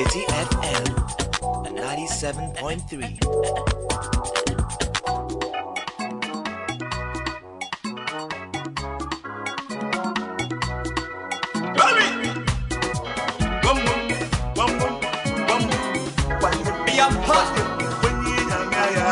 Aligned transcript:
Citi 0.00 0.24
FM. 0.48 0.84
97.3. 1.76 3.20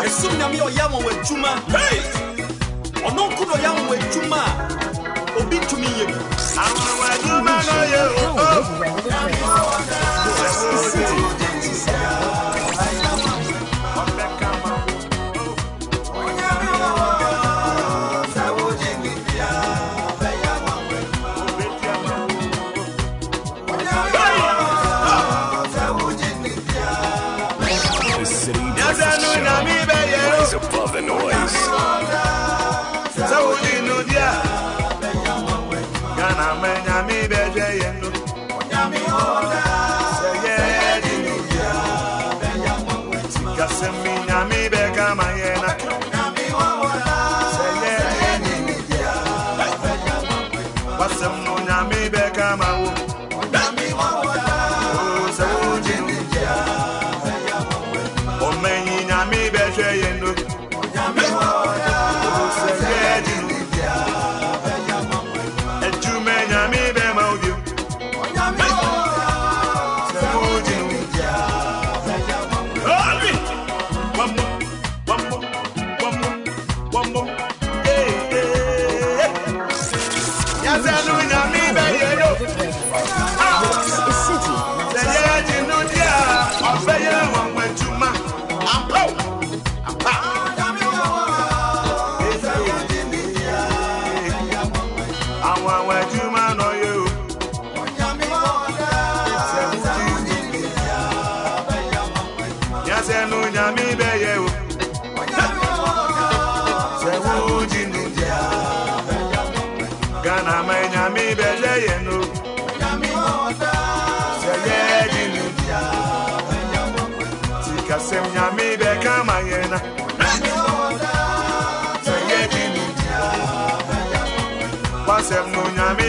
ɛsom 0.06 0.32
nyame 0.38 0.56
a 0.58 0.64
ɔyɛ 0.64 0.82
ama 0.86 0.98
wɔ 1.04 1.10
adwuma 1.12 1.50
ɔno 3.06 3.22
nko 3.28 3.42
na 3.44 3.54
ɔyɛ 3.56 3.68
ama 3.70 3.82
wɔ 3.88 3.94
adwuma 4.00 4.40
a 4.40 5.38
obi 5.38 5.56
ntumi 5.60 5.88
yɛ 5.98 6.04
bi 6.08 6.16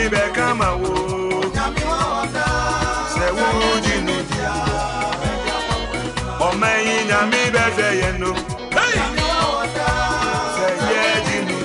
ibẹ̀ 0.04 0.26
ká 0.36 0.46
máa 0.60 0.74
wò. 0.82 0.92
Sẹ̀wó 3.14 3.46
jìnnì. 3.84 4.16
Ọmọ 6.46 6.66
ẹyin 6.76 7.00
nyàmí 7.10 7.40
bẹ́ 7.54 7.66
fẹ́ 7.76 7.90
yẹn 8.00 8.14
nù. 8.20 8.30
Sẹ̀yẹ 10.56 11.04
jìnnì. 11.26 11.56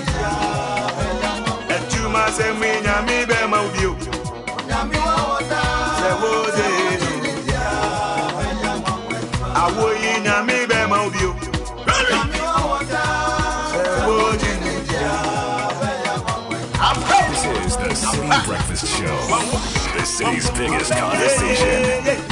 Ẹ̀tú 1.75 1.99
máa 2.13 2.29
ṣe 2.37 2.47
mú 2.59 2.69
nyàmí 2.85 3.17
bẹ́ 3.29 3.41
máa 3.51 3.65
bí 3.73 3.83
o. 3.89 3.93
Sẹ̀wó 5.99 6.31
jìnnì. 6.57 7.31
Àwo 9.63 9.87
yìí. 10.03 10.14
Show. 18.95 19.27
The 19.97 20.05
city's 20.05 20.49
biggest 20.51 20.93
conversation. 20.93 22.24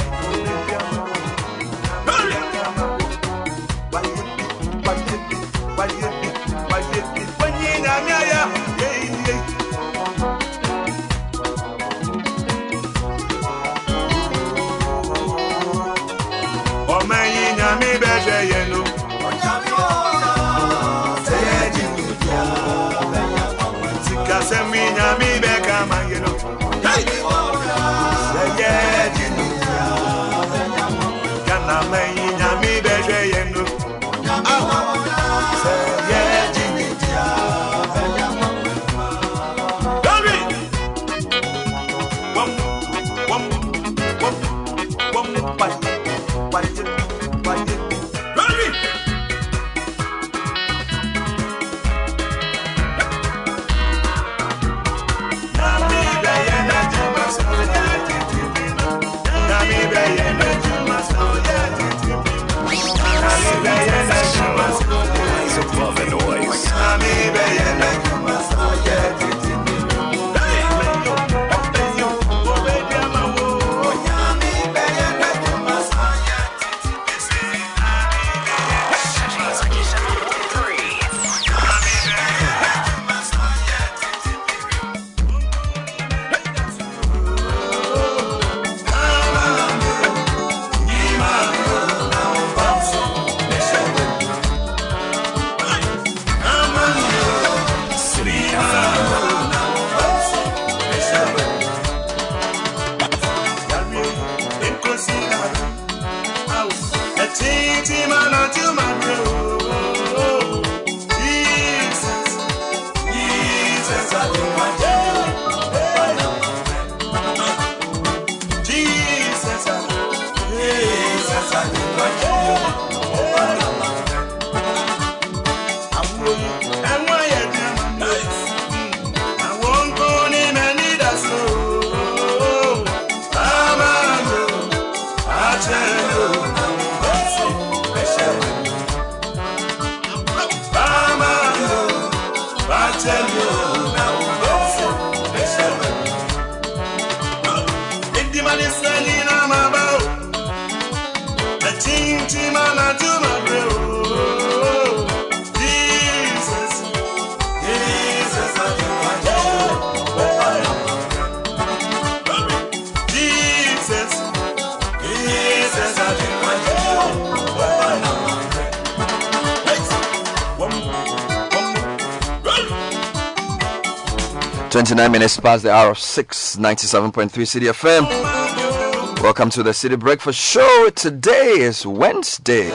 29 174.74 175.12
minutes 175.12 175.38
past 175.38 175.62
the 175.62 175.70
hour 175.70 175.92
of 175.92 175.98
6, 176.00 176.56
97.3 176.56 177.30
Citi 177.30 177.70
FM. 177.70 179.22
Welcome 179.22 179.48
to 179.50 179.62
the 179.62 179.70
Citi 179.70 179.96
Breakfast 179.96 180.40
Show. 180.40 180.90
Today 180.96 181.52
is 181.60 181.86
Wednesday. 181.86 182.72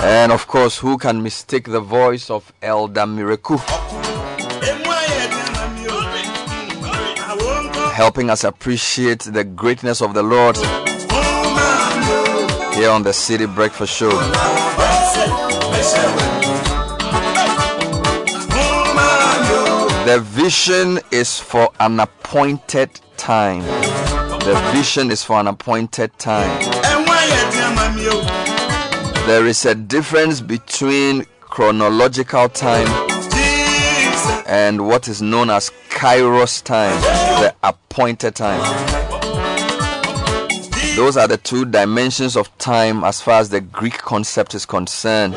And 0.00 0.32
of 0.32 0.46
course, 0.46 0.78
who 0.78 0.96
can 0.96 1.22
mistake 1.22 1.66
the 1.66 1.80
voice 1.80 2.30
of 2.30 2.50
Elder 2.62 3.02
Miraku? 3.02 3.58
Helping 7.92 8.30
us 8.30 8.42
appreciate 8.44 9.20
the 9.20 9.44
greatness 9.44 10.00
of 10.00 10.14
the 10.14 10.22
Lord 10.22 10.56
here 12.74 12.88
on 12.88 13.02
the 13.02 13.10
Citi 13.10 13.54
Breakfast 13.54 13.94
Show. 13.94 14.63
The 20.06 20.20
vision 20.20 21.00
is 21.10 21.38
for 21.40 21.70
an 21.80 22.00
appointed 22.00 23.00
time. 23.16 23.62
The 23.62 24.70
vision 24.72 25.10
is 25.10 25.22
for 25.24 25.40
an 25.40 25.46
appointed 25.48 26.18
time. 26.18 26.60
There 29.26 29.46
is 29.46 29.64
a 29.66 29.74
difference 29.74 30.40
between 30.40 31.24
chronological 31.40 32.48
time 32.48 32.86
and 34.46 34.86
what 34.86 35.08
is 35.08 35.20
known 35.22 35.50
as 35.50 35.70
kairos 35.88 36.62
time, 36.62 37.00
the 37.42 37.54
appointed 37.62 38.34
time. 38.34 38.60
Those 40.96 41.16
are 41.16 41.26
the 41.26 41.38
two 41.38 41.64
dimensions 41.64 42.36
of 42.36 42.56
time 42.58 43.02
as 43.02 43.20
far 43.20 43.40
as 43.40 43.48
the 43.48 43.60
Greek 43.60 43.98
concept 43.98 44.54
is 44.54 44.64
concerned. 44.64 45.34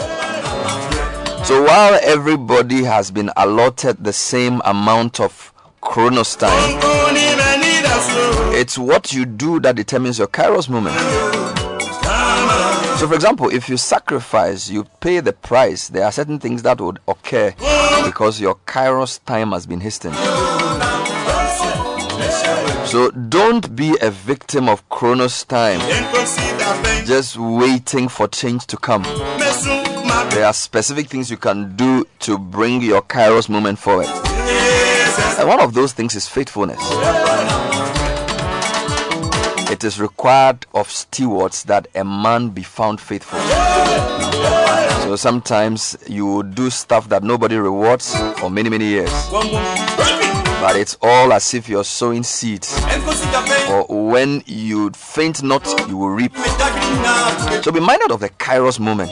So 1.47 1.63
while 1.63 1.97
everybody 2.03 2.83
has 2.83 3.09
been 3.09 3.31
allotted 3.37 4.03
the 4.03 4.11
same 4.11 4.61
amount 4.65 5.21
of 5.21 5.53
chronos 5.79 6.35
time, 6.35 6.51
it's 8.53 8.77
what 8.77 9.13
you 9.13 9.23
do 9.23 9.61
that 9.61 9.77
determines 9.77 10.19
your 10.19 10.27
kairos 10.27 10.67
moment. 10.67 10.97
So, 12.99 13.07
for 13.07 13.15
example, 13.15 13.47
if 13.49 13.69
you 13.69 13.77
sacrifice, 13.77 14.69
you 14.69 14.83
pay 14.99 15.21
the 15.21 15.31
price, 15.31 15.87
there 15.87 16.03
are 16.03 16.11
certain 16.11 16.37
things 16.37 16.63
that 16.63 16.81
would 16.81 16.99
occur 17.07 17.51
because 18.03 18.41
your 18.41 18.55
kairos 18.65 19.23
time 19.23 19.51
has 19.53 19.65
been 19.65 19.79
hastened. 19.79 20.15
So, 22.89 23.09
don't 23.11 23.73
be 23.73 23.95
a 24.01 24.11
victim 24.11 24.67
of 24.67 24.89
chronos 24.89 25.45
time, 25.45 25.79
just 27.05 27.37
waiting 27.37 28.09
for 28.09 28.27
change 28.27 28.67
to 28.67 28.75
come. 28.75 29.03
There 30.31 30.45
are 30.45 30.53
specific 30.53 31.07
things 31.07 31.29
you 31.29 31.37
can 31.37 31.75
do 31.75 32.05
to 32.19 32.37
bring 32.37 32.81
your 32.81 33.01
kairos 33.01 33.49
moment 33.49 33.77
forward. 33.77 34.07
And 35.37 35.47
one 35.47 35.59
of 35.59 35.73
those 35.73 35.93
things 35.93 36.15
is 36.15 36.27
faithfulness. 36.27 36.79
It 39.69 39.83
is 39.83 39.99
required 39.99 40.65
of 40.73 40.89
stewards 40.89 41.63
that 41.63 41.87
a 41.93 42.03
man 42.03 42.49
be 42.49 42.63
found 42.63 42.99
faithful. 42.99 43.39
So 45.03 45.15
sometimes 45.15 45.95
you 46.07 46.43
do 46.43 46.69
stuff 46.69 47.09
that 47.09 47.23
nobody 47.23 47.57
rewards 47.57 48.15
for 48.39 48.49
many, 48.49 48.69
many 48.69 48.85
years. 48.85 49.11
But 49.29 50.75
it's 50.75 50.97
all 51.01 51.31
as 51.31 51.53
if 51.53 51.69
you're 51.69 51.83
sowing 51.83 52.23
seeds. 52.23 52.75
Or 53.69 53.85
when 53.87 54.41
you 54.47 54.89
faint 54.91 55.43
not, 55.43 55.67
you 55.87 55.97
will 55.97 56.09
reap. 56.09 56.35
So 57.63 57.71
be 57.71 57.79
minded 57.79 58.11
of 58.11 58.19
the 58.19 58.29
kairos 58.39 58.79
moment 58.79 59.11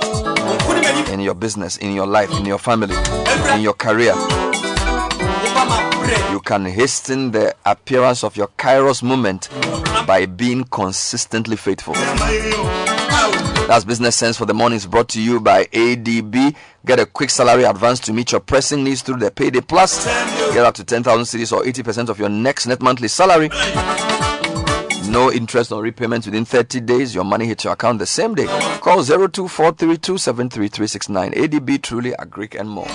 in 1.15 1.21
your 1.21 1.33
business, 1.33 1.77
in 1.77 1.93
your 1.93 2.05
life, 2.05 2.29
in 2.37 2.45
your 2.45 2.59
family, 2.59 2.93
in 3.55 3.61
your 3.61 3.73
career. 3.73 4.13
You 6.31 6.41
can 6.41 6.65
hasten 6.65 7.31
the 7.31 7.55
appearance 7.65 8.23
of 8.23 8.35
your 8.35 8.49
kairos 8.49 9.01
moment 9.01 9.49
by 10.05 10.25
being 10.25 10.65
consistently 10.65 11.55
faithful. 11.55 11.93
That's 13.67 13.85
Business 13.85 14.15
Sense 14.15 14.37
for 14.37 14.45
the 14.45 14.53
Morning 14.53 14.75
is 14.75 14.85
brought 14.85 15.07
to 15.09 15.21
you 15.21 15.39
by 15.39 15.63
ADB. 15.65 16.53
Get 16.85 16.99
a 16.99 17.05
quick 17.05 17.29
salary 17.29 17.63
advance 17.63 17.99
to 18.01 18.13
meet 18.13 18.33
your 18.33 18.41
pressing 18.41 18.83
needs 18.83 19.01
through 19.01 19.17
the 19.17 19.31
Payday 19.31 19.61
Plus. 19.61 20.05
Get 20.53 20.65
up 20.65 20.75
to 20.75 20.83
10,000 20.83 21.23
cedis 21.23 21.51
or 21.51 21.63
80% 21.63 22.09
of 22.09 22.19
your 22.19 22.29
next 22.29 22.67
net 22.67 22.81
monthly 22.81 23.07
salary. 23.07 23.49
No 25.09 25.31
interest 25.31 25.71
on 25.71 25.81
repayment 25.83 26.25
within 26.25 26.43
30 26.45 26.81
days. 26.81 27.13
Your 27.15 27.23
money 27.23 27.45
hits 27.45 27.63
your 27.63 27.73
account 27.73 27.99
the 27.99 28.05
same 28.05 28.35
day. 28.35 28.45
Call 28.81 28.99
0243273369. 29.03 31.33
ADB 31.35 31.81
truly 31.81 32.13
a 32.17 32.25
Greek 32.25 32.55
and 32.55 32.69
more. 32.69 32.87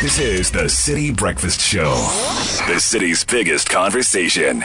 This 0.00 0.18
is 0.18 0.50
the 0.50 0.64
Citi 0.64 1.14
Breakfast 1.14 1.60
Show, 1.60 1.92
the 2.66 2.80
city's 2.80 3.22
biggest 3.22 3.68
conversation. 3.68 4.64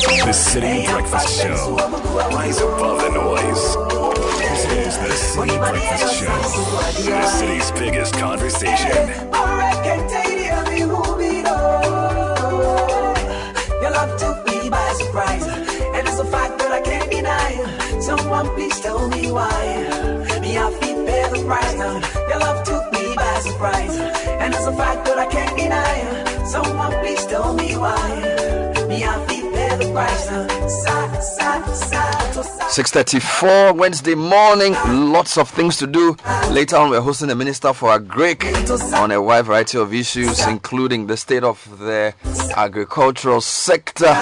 The 0.00 0.32
Citi 0.32 0.90
Breakfast 0.90 1.42
Show. 1.42 1.76
He's 2.40 2.58
above 2.62 3.02
the 3.02 3.10
noise. 3.10 3.76
This 4.38 4.64
is 4.72 4.98
the 4.98 5.12
Citi 5.12 5.58
Breakfast 5.58 6.14
Show. 6.18 6.32
The 7.04 7.26
city's 7.26 7.70
biggest 7.72 8.14
conversation. 8.14 8.96
Your 13.82 13.90
love 13.90 14.18
took 14.18 14.46
me 14.46 14.70
by 14.70 14.92
surprise, 14.94 15.46
and 15.46 16.08
it's 16.08 16.18
a 16.18 16.24
fact 16.24 16.58
that 16.60 16.72
I 16.72 16.80
can't 16.80 17.10
deny. 17.10 18.00
Someone 18.00 18.48
please 18.54 18.80
tell 18.80 19.06
me 19.06 19.30
why. 19.30 19.50
Me 20.40 20.56
I 20.56 20.70
feel 20.80 21.04
the 21.04 21.44
price 21.46 21.74
now. 21.76 22.00
Your 22.26 22.38
love 22.38 22.64
took 22.64 22.90
me 22.94 23.14
by 23.16 23.40
surprise, 23.40 23.98
and 23.98 24.54
it's 24.54 24.66
a 24.66 24.72
fact 24.72 25.04
that 25.04 25.18
I 25.18 25.26
can't 25.26 25.56
deny. 25.58 26.44
Someone 26.46 26.92
please 27.00 27.26
tell 27.26 27.52
me 27.52 27.76
why. 27.76 28.86
Me 28.88 29.04
I 29.04 29.26
feel 29.26 29.39
pay 29.80 29.86
the 29.86 29.92
price 29.92 30.30
now. 30.30 30.46
Sa 30.68 31.20
sa 31.20 31.72
sa 31.72 32.32
to 32.32 32.42
sa. 32.42 32.64
6.34 32.70 33.76
Wednesday 33.76 34.14
morning. 34.14 34.74
Lots 34.86 35.36
of 35.38 35.48
things 35.48 35.76
to 35.78 35.86
do. 35.86 36.16
Later 36.50 36.76
on, 36.76 36.90
we're 36.90 37.00
hosting 37.00 37.28
the 37.28 37.34
Minister 37.34 37.72
for 37.72 37.98
Agric 37.98 38.44
on 38.94 39.10
a 39.10 39.20
wide 39.20 39.46
variety 39.46 39.78
of 39.78 39.92
issues, 39.92 40.46
including 40.46 41.06
the 41.06 41.16
state 41.16 41.42
of 41.42 41.78
the 41.78 42.14
agricultural 42.56 43.40
sector, 43.40 44.14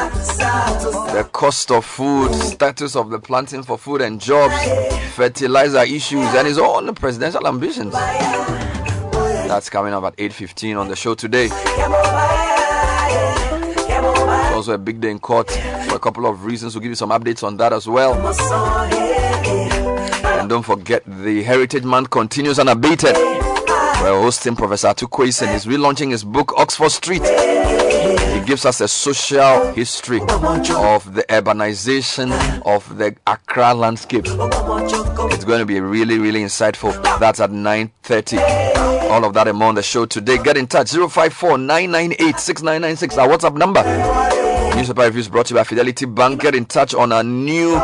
the 1.13 1.29
cost 1.33 1.71
of 1.71 1.85
food, 1.85 2.35
status 2.35 2.97
of 2.97 3.11
the 3.11 3.19
planting 3.19 3.63
for 3.63 3.77
food 3.77 4.01
and 4.01 4.21
jobs, 4.21 4.55
fertilizer 5.15 5.83
issues, 5.83 6.27
and 6.35 6.47
his 6.47 6.59
own 6.59 6.95
presidential 6.95 7.47
ambitions. 7.47 7.93
That's 7.93 9.71
coming 9.71 9.95
up 9.95 10.05
at 10.05 10.17
8.15 10.17 10.79
on 10.79 10.89
the 10.89 10.97
show 10.97 11.15
today. 11.15 11.49
Also 14.59 14.73
a 14.73 14.79
big 14.79 15.01
day 15.01 15.13
in 15.13 15.21
court 15.21 15.49
for 15.89 15.95
a 15.95 16.01
couple 16.01 16.27
of 16.27 16.45
reasons. 16.45 16.75
We'll 16.75 16.83
give 16.83 16.91
you 16.91 16.97
some 16.97 17.11
updates 17.11 17.45
on 17.45 17.57
that 17.59 17.73
as 17.73 17.87
well. 17.87 18.15
And 20.41 20.49
don't 20.49 20.65
forget, 20.65 21.05
the 21.07 21.45
Heritage 21.45 21.85
Month 21.85 22.11
continues 22.11 22.59
unabated. 22.59 23.15
We're 23.15 24.21
hosting 24.21 24.57
Professor 24.57 24.89
Atukwesen. 24.89 25.53
He's 25.53 25.65
relaunching 25.65 26.11
his 26.11 26.25
book, 26.25 26.53
Oxford 26.57 26.91
Street. 26.91 27.23
He 27.23 28.41
gives 28.47 28.67
us 28.67 28.81
a 28.81 28.89
social 28.89 29.73
history 29.75 30.21
of 30.23 31.15
the 31.15 31.25
urbanization 31.29 32.33
of 32.67 32.99
the 32.99 33.15
Accra 33.29 33.75
landscape. 33.75 34.25
It's 34.27 35.45
going 35.45 35.61
to 35.61 35.67
be 35.67 35.79
really, 35.79 36.19
really 36.19 36.41
insightful. 36.41 37.01
That's 37.21 37.39
at 37.39 37.51
9.30. 37.51 38.89
All 39.09 39.25
of 39.25 39.35
that 39.35 39.47
and 39.49 39.63
on 39.63 39.77
the 39.77 39.83
show 39.83 40.05
today. 40.05 40.37
Get 40.43 40.57
in 40.57 40.67
touch 40.67 40.91
054 40.91 41.59
998 41.59 42.39
6996. 42.39 43.17
Our 43.19 43.29
WhatsApp 43.29 43.57
number. 43.57 44.38
Newspaper 44.79 45.03
reviews 45.03 45.29
brought 45.29 45.47
to 45.47 45.55
you 45.55 45.59
by 45.59 45.65
Fidelity 45.65 46.07
Bank. 46.07 46.41
Get 46.41 46.55
in 46.55 46.65
touch 46.65 46.95
on 46.95 47.11
our 47.11 47.25
new 47.25 47.75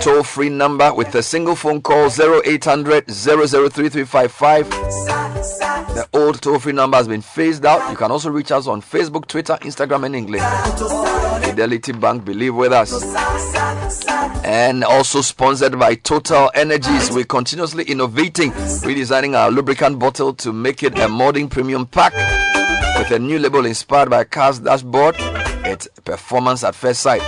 toll 0.00 0.22
free 0.22 0.48
number 0.48 0.94
with 0.94 1.14
a 1.14 1.22
single 1.22 1.54
phone 1.54 1.82
call 1.82 2.06
0800 2.06 3.06
003355. 3.06 4.70
The 4.70 6.08
old 6.14 6.40
toll 6.40 6.58
free 6.58 6.72
number 6.72 6.96
has 6.96 7.06
been 7.06 7.20
phased 7.20 7.66
out. 7.66 7.90
You 7.90 7.98
can 7.98 8.10
also 8.10 8.30
reach 8.30 8.50
us 8.50 8.66
on 8.66 8.80
Facebook, 8.80 9.26
Twitter, 9.26 9.58
Instagram, 9.60 10.06
and 10.06 10.16
English. 10.16 10.40
Fidelity 11.44 11.92
Bank, 11.92 12.24
believe 12.24 12.54
with 12.54 12.72
us. 12.72 13.04
And 14.46 14.84
also 14.84 15.20
sponsored 15.20 15.78
by 15.78 15.96
Total 15.96 16.50
Energies. 16.54 17.10
We're 17.12 17.24
continuously 17.24 17.84
innovating, 17.84 18.52
redesigning 18.52 19.36
our 19.36 19.50
lubricant 19.50 19.98
bottle 19.98 20.32
to 20.32 20.50
make 20.50 20.82
it 20.82 20.98
a 20.98 21.08
modern 21.08 21.50
premium 21.50 21.84
pack 21.84 22.14
with 22.96 23.10
a 23.10 23.18
new 23.18 23.38
label 23.38 23.66
inspired 23.66 24.08
by 24.08 24.24
car's 24.24 24.58
dashboard. 24.58 25.14
It's 25.72 25.88
performance 26.04 26.64
at 26.64 26.74
first 26.74 27.00
sight. 27.00 27.22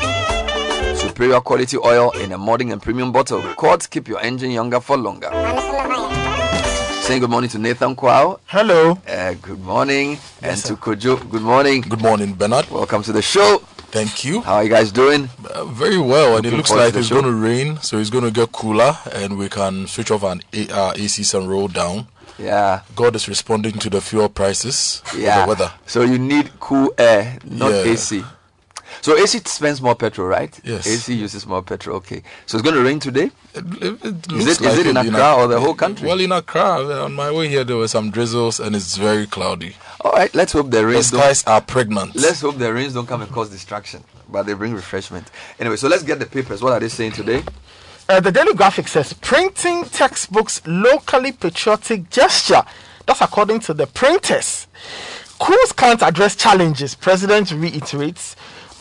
Superior 0.97 1.41
quality 1.41 1.79
oil 1.79 2.11
in 2.11 2.33
a 2.33 2.39
modern 2.39 2.73
and 2.73 2.83
premium 2.83 3.11
bottle. 3.11 3.41
Quartz 3.55 3.87
keep 3.87 4.07
your 4.07 4.21
engine 4.21 4.51
younger 4.51 4.81
for 4.81 4.99
longer. 4.99 5.31
Saying 7.05 7.21
good 7.21 7.31
morning 7.31 7.49
to 7.51 7.59
Nathan 7.59 7.97
Kwao. 7.97 8.39
Hello. 8.47 8.99
Uh, 9.09 9.35
good 9.41 9.61
morning. 9.61 10.19
and 10.43 10.59
to 10.65 10.77
Kojo, 10.77 11.29
good 11.31 11.41
morning. 11.43 11.81
Good 11.83 12.03
morning, 12.03 12.35
Bernard. 12.35 12.71
Welcome 12.71 13.03
to 13.05 13.13
the 13.13 13.23
show. 13.23 13.59
Thank 13.93 14.25
you. 14.25 14.43
How 14.43 14.57
are 14.57 14.65
you 14.65 14.71
guys 14.71 14.93
doing? 14.93 15.31
Uh, 15.51 15.65
very 15.65 15.99
well, 15.99 16.37
and 16.37 16.45
it 16.45 16.53
looks 16.53 16.71
like 16.71 16.95
it's 16.95 17.09
show. 17.09 17.21
going 17.21 17.27
to 17.27 17.33
rain, 17.41 17.79
so 17.81 17.97
it's 17.99 18.11
going 18.11 18.25
to 18.25 18.31
get 18.31 18.53
cooler, 18.53 18.97
and 19.13 19.39
we 19.39 19.49
can 19.49 19.87
switch 19.87 20.11
off 20.11 20.23
an 20.23 20.43
A- 20.53 20.69
uh, 20.69 20.93
ACs 20.95 21.33
and 21.39 21.49
roll 21.49 21.69
down. 21.69 22.09
Yeah. 22.39 22.81
God 22.97 23.15
is 23.15 23.29
responding 23.29 23.75
to 23.79 23.89
the 23.89 24.01
fuel 24.01 24.29
prices, 24.29 25.03
Yeah. 25.17 25.43
the 25.43 25.49
weather. 25.51 25.71
So 25.87 26.03
you 26.03 26.19
need 26.19 26.59
cool 26.59 26.93
air, 26.99 27.39
not 27.45 27.71
Yeah. 27.71 27.93
AC. 27.93 28.25
So 29.05 29.19
AC 29.19 29.41
spends 29.45 29.83
more 29.83 29.95
petrol, 29.95 30.27
right? 30.27 30.59
Yes. 30.65 30.87
AC 30.87 31.13
uses 31.13 31.47
more 31.47 31.61
petrol. 31.63 31.99
Okay. 31.99 32.23
So 32.47 32.57
it's 32.57 32.63
going 32.63 32.75
to 32.75 32.83
rain 32.83 32.99
today. 33.01 33.31
It, 33.55 33.65
it, 33.83 34.03
it 34.03 34.33
Is 34.33 34.47
looks 34.47 34.61
it- 34.63 34.67
is 34.67 34.79
like 34.79 34.79
it 34.79 34.87
in 34.87 34.97
Accra 34.97 35.35
or 35.35 35.47
the 35.47 35.61
whole 35.61 35.75
country? 35.75 36.09
Well, 36.09 36.19
in 36.21 36.33
Accra, 36.33 36.83
on 37.05 37.13
my 37.13 37.31
way 37.31 37.49
here, 37.49 37.65
there 37.65 37.77
were 37.77 37.87
some 37.87 38.11
drizzles, 38.11 38.61
and 38.61 38.75
it's 38.75 38.97
very 38.97 39.27
cloudy. 39.27 39.77
All 40.01 40.13
right. 40.13 40.35
Let's 40.35 40.53
hope 40.55 40.71
the 40.71 40.79
The 40.79 40.87
rains 40.87 41.11
don't. 41.11 41.21
skies 41.21 41.45
are 41.45 41.61
pregnant. 41.61 42.17
Let's 42.17 42.41
hope 42.41 42.57
the 42.57 42.73
rains 42.73 42.95
don't 42.95 43.07
come 43.07 43.21
and 43.21 43.31
cause 43.31 43.51
distraction, 43.51 44.03
but 44.31 44.45
they 44.47 44.55
bring 44.55 44.73
refreshment. 44.73 45.31
Anyway, 45.61 45.77
so 45.77 45.87
let's 45.89 46.03
get 46.03 46.19
the 46.19 46.25
papers. 46.25 46.63
What 46.63 46.73
are 46.73 46.81
they 46.81 46.89
saying 46.89 47.13
today? 47.13 47.43
Uh, 48.09 48.21
the 48.21 48.33
Daily 48.33 48.55
Graphic 48.55 48.89
says 48.89 49.13
printing 49.13 49.85
textbooks 49.85 50.63
locally 50.67 51.33
patriotic 51.33 52.09
gesture. 52.09 52.63
That's 53.05 53.21
according 53.21 53.61
to 53.61 53.75
the 53.75 53.87
printers. 53.87 54.67
Schools 55.25 55.73
can't 55.73 56.01
address 56.01 56.37
challenges, 56.37 56.95
President 56.95 57.51
reiterates. 57.53 58.35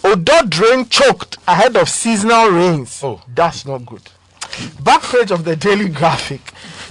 Odaw 0.03 0.49
drain 0.49 0.87
choked 0.89 1.37
ahead 1.47 1.77
of 1.77 1.87
seasonal 1.87 2.49
rains. 2.49 3.01
Oh. 3.03 3.21
That's 3.33 3.65
not 3.65 3.85
good. 3.85 4.01
Back 4.83 5.01
page 5.03 5.31
of 5.31 5.45
the 5.45 5.55
Daily 5.55 5.87
Graphic. 5.89 6.41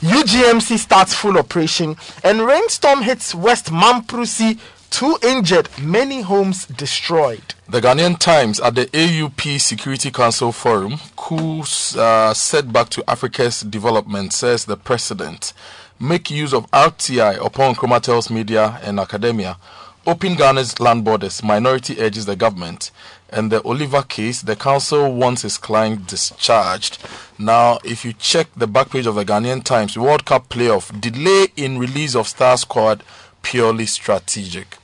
UGMC 0.00 0.78
starts 0.78 1.14
full 1.14 1.36
operation 1.38 1.96
and 2.24 2.40
rainstorm 2.46 3.02
hits 3.02 3.34
West 3.34 3.66
Mamprusi. 3.66 4.58
Two 4.90 5.16
injured, 5.22 5.68
many 5.80 6.20
homes 6.22 6.66
destroyed. 6.66 7.54
The 7.68 7.80
Ghanaian 7.80 8.18
Times 8.18 8.60
at 8.60 8.74
the 8.74 8.86
AUP 8.86 9.58
Security 9.60 10.10
Council 10.10 10.52
Forum, 10.52 10.98
whose 11.18 11.96
uh, 11.96 12.34
setback 12.34 12.90
to 12.90 13.04
Africa's 13.08 13.60
development, 13.60 14.32
says 14.34 14.64
the 14.66 14.76
president, 14.76 15.54
make 15.98 16.30
use 16.30 16.52
of 16.52 16.70
RTI 16.72 17.38
Oppong 17.38 17.74
Nkrumah 17.74 18.02
tells 18.02 18.28
media 18.28 18.78
and 18.82 18.98
academia. 19.00 19.56
Open 20.04 20.34
Ghana's 20.34 20.80
land 20.80 21.04
borders, 21.04 21.44
minority 21.44 22.00
urges 22.00 22.26
the 22.26 22.34
government. 22.34 22.90
And 23.30 23.50
the 23.52 23.62
Oliver 23.62 24.02
case, 24.02 24.42
the 24.42 24.56
council 24.56 25.14
wants 25.14 25.42
his 25.42 25.56
client 25.56 26.08
discharged. 26.08 26.98
Now, 27.38 27.78
if 27.84 28.04
you 28.04 28.12
check 28.12 28.48
the 28.56 28.66
back 28.66 28.90
page 28.90 29.06
of 29.06 29.14
the 29.14 29.24
Ghanaian 29.24 29.62
Times, 29.62 29.96
World 29.96 30.24
Cup 30.24 30.48
playoff, 30.48 31.00
delay 31.00 31.46
in 31.56 31.78
release 31.78 32.14
of 32.16 32.26
star 32.28 32.56
squad, 32.56 33.04
purely 33.42 33.86
strategic. 33.86 34.76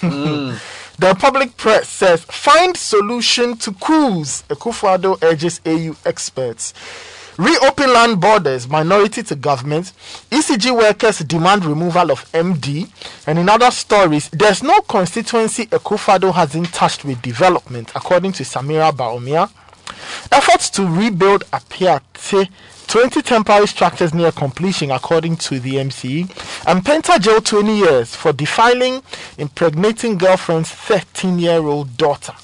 Mm. 0.00 0.58
The 1.00 1.14
public 1.14 1.56
press 1.56 1.88
says 1.88 2.24
find 2.24 2.76
solution 2.76 3.56
to 3.56 3.72
coups. 3.72 4.44
Akufo-Addo 4.50 5.22
urges 5.22 5.58
AU 5.64 5.96
experts. 6.04 6.74
Reopen 7.40 7.90
land 7.94 8.20
borders, 8.20 8.68
minority 8.68 9.22
to 9.22 9.34
government. 9.34 9.94
ECG 10.30 10.76
workers 10.76 11.20
demand 11.20 11.64
removal 11.64 12.10
of 12.10 12.30
MD. 12.32 12.86
And 13.26 13.38
in 13.38 13.48
other 13.48 13.70
stories, 13.70 14.28
there's 14.28 14.62
no 14.62 14.78
constituency 14.82 15.64
Akufo-Addo 15.68 16.34
hasn't 16.34 16.66
touched 16.74 17.02
with 17.06 17.22
development, 17.22 17.92
according 17.94 18.32
to 18.32 18.42
Samira 18.42 18.92
Bawumia. 18.92 19.50
Efforts 20.30 20.68
to 20.68 20.86
rebuild 20.86 21.44
Apiate 21.50 22.46
20 22.86 23.22
temporary 23.22 23.66
structures 23.68 24.12
near 24.12 24.32
completion, 24.32 24.90
according 24.90 25.36
to 25.38 25.58
the 25.60 25.76
MCE, 25.76 26.28
and 26.66 26.84
Penta 26.84 27.18
jail 27.18 27.40
20 27.40 27.74
years 27.74 28.14
for 28.14 28.34
defiling, 28.34 29.00
impregnating 29.38 30.18
girlfriend's 30.18 30.68
13 30.68 31.38
year 31.38 31.60
old 31.60 31.96
daughter. 31.96 32.34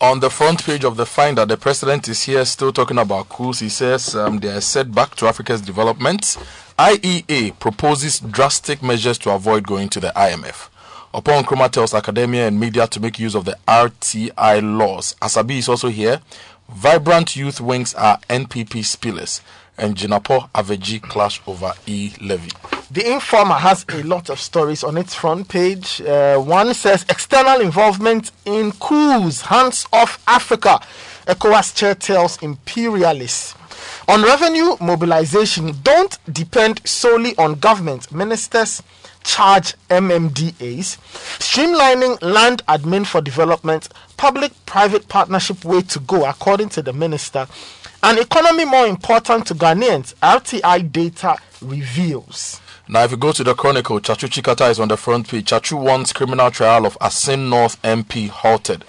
On 0.00 0.18
the 0.20 0.28
front 0.28 0.64
page 0.64 0.84
of 0.84 0.96
the 0.96 1.06
Finder, 1.06 1.46
the 1.46 1.56
president 1.56 2.08
is 2.08 2.22
here 2.24 2.44
still 2.44 2.72
talking 2.72 2.98
about 2.98 3.28
coups. 3.28 3.60
He 3.60 3.68
says 3.68 4.14
um, 4.16 4.38
they 4.40 4.48
are 4.48 4.60
setback 4.60 5.14
to 5.16 5.26
Africa's 5.26 5.60
development. 5.60 6.36
IEA 6.78 7.56
proposes 7.60 8.18
drastic 8.18 8.82
measures 8.82 9.18
to 9.18 9.30
avoid 9.30 9.66
going 9.66 9.88
to 9.90 10.00
the 10.00 10.12
IMF. 10.16 10.68
Oppong 11.14 11.44
Nkrumah 11.44 11.70
tells 11.70 11.94
academia 11.94 12.48
and 12.48 12.58
media 12.58 12.88
to 12.88 12.98
make 12.98 13.20
use 13.20 13.36
of 13.36 13.44
the 13.44 13.56
RTI 13.68 14.78
laws. 14.78 15.14
Asabi 15.22 15.58
is 15.58 15.68
also 15.68 15.88
here. 15.88 16.20
Vibrant 16.68 17.36
youth 17.36 17.60
wings 17.60 17.94
are 17.94 18.18
NPP 18.28 18.80
spillers. 18.84 19.40
And 19.76 19.96
Jinapor 19.96 20.50
Avedzi 20.52 21.02
clash 21.02 21.40
over 21.46 21.72
E 21.86 22.12
levy. 22.20 22.50
The 22.90 23.12
Informer 23.12 23.54
has 23.54 23.84
a 23.88 24.02
lot 24.04 24.30
of 24.30 24.38
stories 24.38 24.84
on 24.84 24.96
its 24.96 25.14
front 25.14 25.48
page. 25.48 26.00
Uh, 26.00 26.38
one 26.38 26.72
says 26.74 27.04
external 27.08 27.60
involvement 27.60 28.30
in 28.44 28.70
coups, 28.72 29.40
hands 29.40 29.86
off 29.92 30.22
Africa. 30.28 30.78
ECOWAS 31.26 31.74
chair 31.74 31.94
tells 31.96 32.40
imperialists. 32.42 33.54
On 34.06 34.22
revenue 34.22 34.76
mobilization, 34.80 35.72
don't 35.82 36.18
depend 36.32 36.86
solely 36.86 37.36
on 37.36 37.54
government. 37.54 38.12
Ministers 38.12 38.82
charge 39.24 39.74
MMDAs, 39.88 40.98
streamlining 41.38 42.20
land 42.22 42.62
admin 42.68 43.06
for 43.06 43.20
development, 43.22 43.88
public 44.16 44.52
private 44.66 45.08
partnership 45.08 45.64
way 45.64 45.80
to 45.82 45.98
go, 46.00 46.26
according 46.26 46.68
to 46.68 46.82
the 46.82 46.92
minister, 46.92 47.48
an 48.04 48.18
economy 48.18 48.66
more 48.66 48.86
important 48.86 49.46
to 49.46 49.54
Ghanaians, 49.54 50.14
RTI 50.16 50.92
data 50.92 51.36
reveals. 51.62 52.60
Now, 52.86 53.02
if 53.04 53.10
you 53.12 53.16
go 53.16 53.32
to 53.32 53.42
the 53.42 53.54
Chronicle, 53.54 53.98
Tsatsu 53.98 54.28
Tsikata 54.28 54.70
is 54.70 54.78
on 54.78 54.88
the 54.88 54.98
front 54.98 55.26
page. 55.26 55.46
Tsatsu 55.48 55.82
wants 55.82 56.12
criminal 56.12 56.50
trial 56.50 56.84
of 56.84 56.98
Asin 56.98 57.48
North 57.48 57.80
MP 57.80 58.28
halted. 58.28 58.84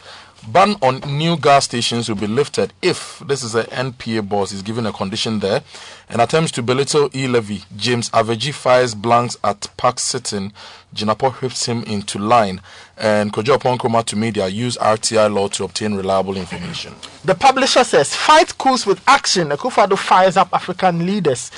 Ban 0.47 0.75
on 0.81 0.99
new 1.17 1.37
gas 1.37 1.65
stations 1.65 2.07
will 2.07 2.15
be 2.15 2.27
lifted 2.27 2.71
if 2.81 3.19
this 3.25 3.41
is 3.41 3.55
an 3.55 3.65
NPA 3.65 4.29
boss 4.29 4.51
is 4.51 4.61
given 4.61 4.85
a 4.85 4.93
condition 4.93 5.39
there 5.39 5.63
and 6.07 6.21
attempts 6.21 6.51
to 6.51 6.61
belittle 6.61 7.09
e 7.15 7.27
levy. 7.27 7.63
James 7.75 8.09
Avedzi 8.11 8.53
fires 8.53 8.93
blanks 8.93 9.37
at 9.43 9.67
PAC 9.77 9.99
sitting. 9.99 10.53
Jinapor 10.93 11.33
whips 11.41 11.65
him 11.65 11.83
into 11.83 12.19
line. 12.19 12.61
And 12.97 13.33
Kojo 13.33 13.57
Oppong 13.57 13.77
Nkrumah 13.77 14.05
to 14.05 14.15
media 14.15 14.47
use 14.47 14.77
RTI 14.77 15.33
law 15.33 15.47
to 15.49 15.63
obtain 15.63 15.95
reliable 15.95 16.37
information. 16.37 16.93
The 17.25 17.35
publisher 17.35 17.83
says, 17.83 18.15
fight 18.15 18.57
coups 18.57 18.85
with 18.85 19.01
action. 19.07 19.49
Akufo-Addo 19.49 19.97
fires 19.97 20.37
up 20.37 20.49
African 20.53 21.05
leaders. 21.05 21.51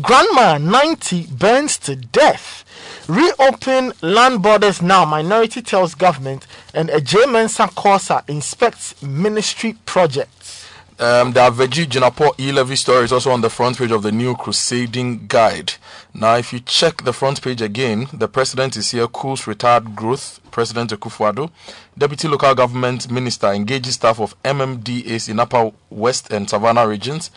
Grandma 0.00 0.58
90 0.58 1.28
burns 1.28 1.78
to 1.78 1.96
death. 1.96 2.63
Reopen 3.08 3.92
land 4.00 4.42
borders 4.42 4.80
now, 4.82 5.04
minority 5.04 5.62
tells 5.62 5.94
government. 5.94 6.46
And 6.72 6.90
a 6.90 7.00
J 7.00 7.26
Mensa 7.26 7.64
Corsa 7.64 8.28
inspects 8.28 9.00
ministry 9.02 9.76
projects. 9.86 10.64
Um, 10.96 11.32
the 11.32 11.40
Avedzi 11.40 11.86
Jinapor 11.86 12.38
E 12.38 12.52
Levy 12.52 12.76
story 12.76 13.04
is 13.04 13.12
also 13.12 13.32
on 13.32 13.40
the 13.40 13.50
front 13.50 13.78
page 13.78 13.90
of 13.90 14.04
the 14.04 14.12
new 14.12 14.36
Crusading 14.36 15.26
Guide. 15.26 15.74
Now, 16.14 16.36
if 16.36 16.52
you 16.52 16.60
check 16.60 17.02
the 17.02 17.12
front 17.12 17.42
page 17.42 17.60
again, 17.60 18.06
the 18.12 18.28
president 18.28 18.76
is 18.76 18.92
here, 18.92 19.08
Cool's 19.08 19.48
retired 19.48 19.96
growth, 19.96 20.38
President 20.52 20.92
Akufo-Addo. 20.92 21.50
Deputy 21.98 22.28
local 22.28 22.54
government 22.54 23.10
minister 23.10 23.48
engages 23.48 23.94
staff 23.94 24.20
of 24.20 24.40
MMDAs 24.44 25.28
in 25.28 25.40
Upper 25.40 25.72
West 25.90 26.30
and 26.32 26.48
Savannah 26.48 26.86
regions. 26.86 27.32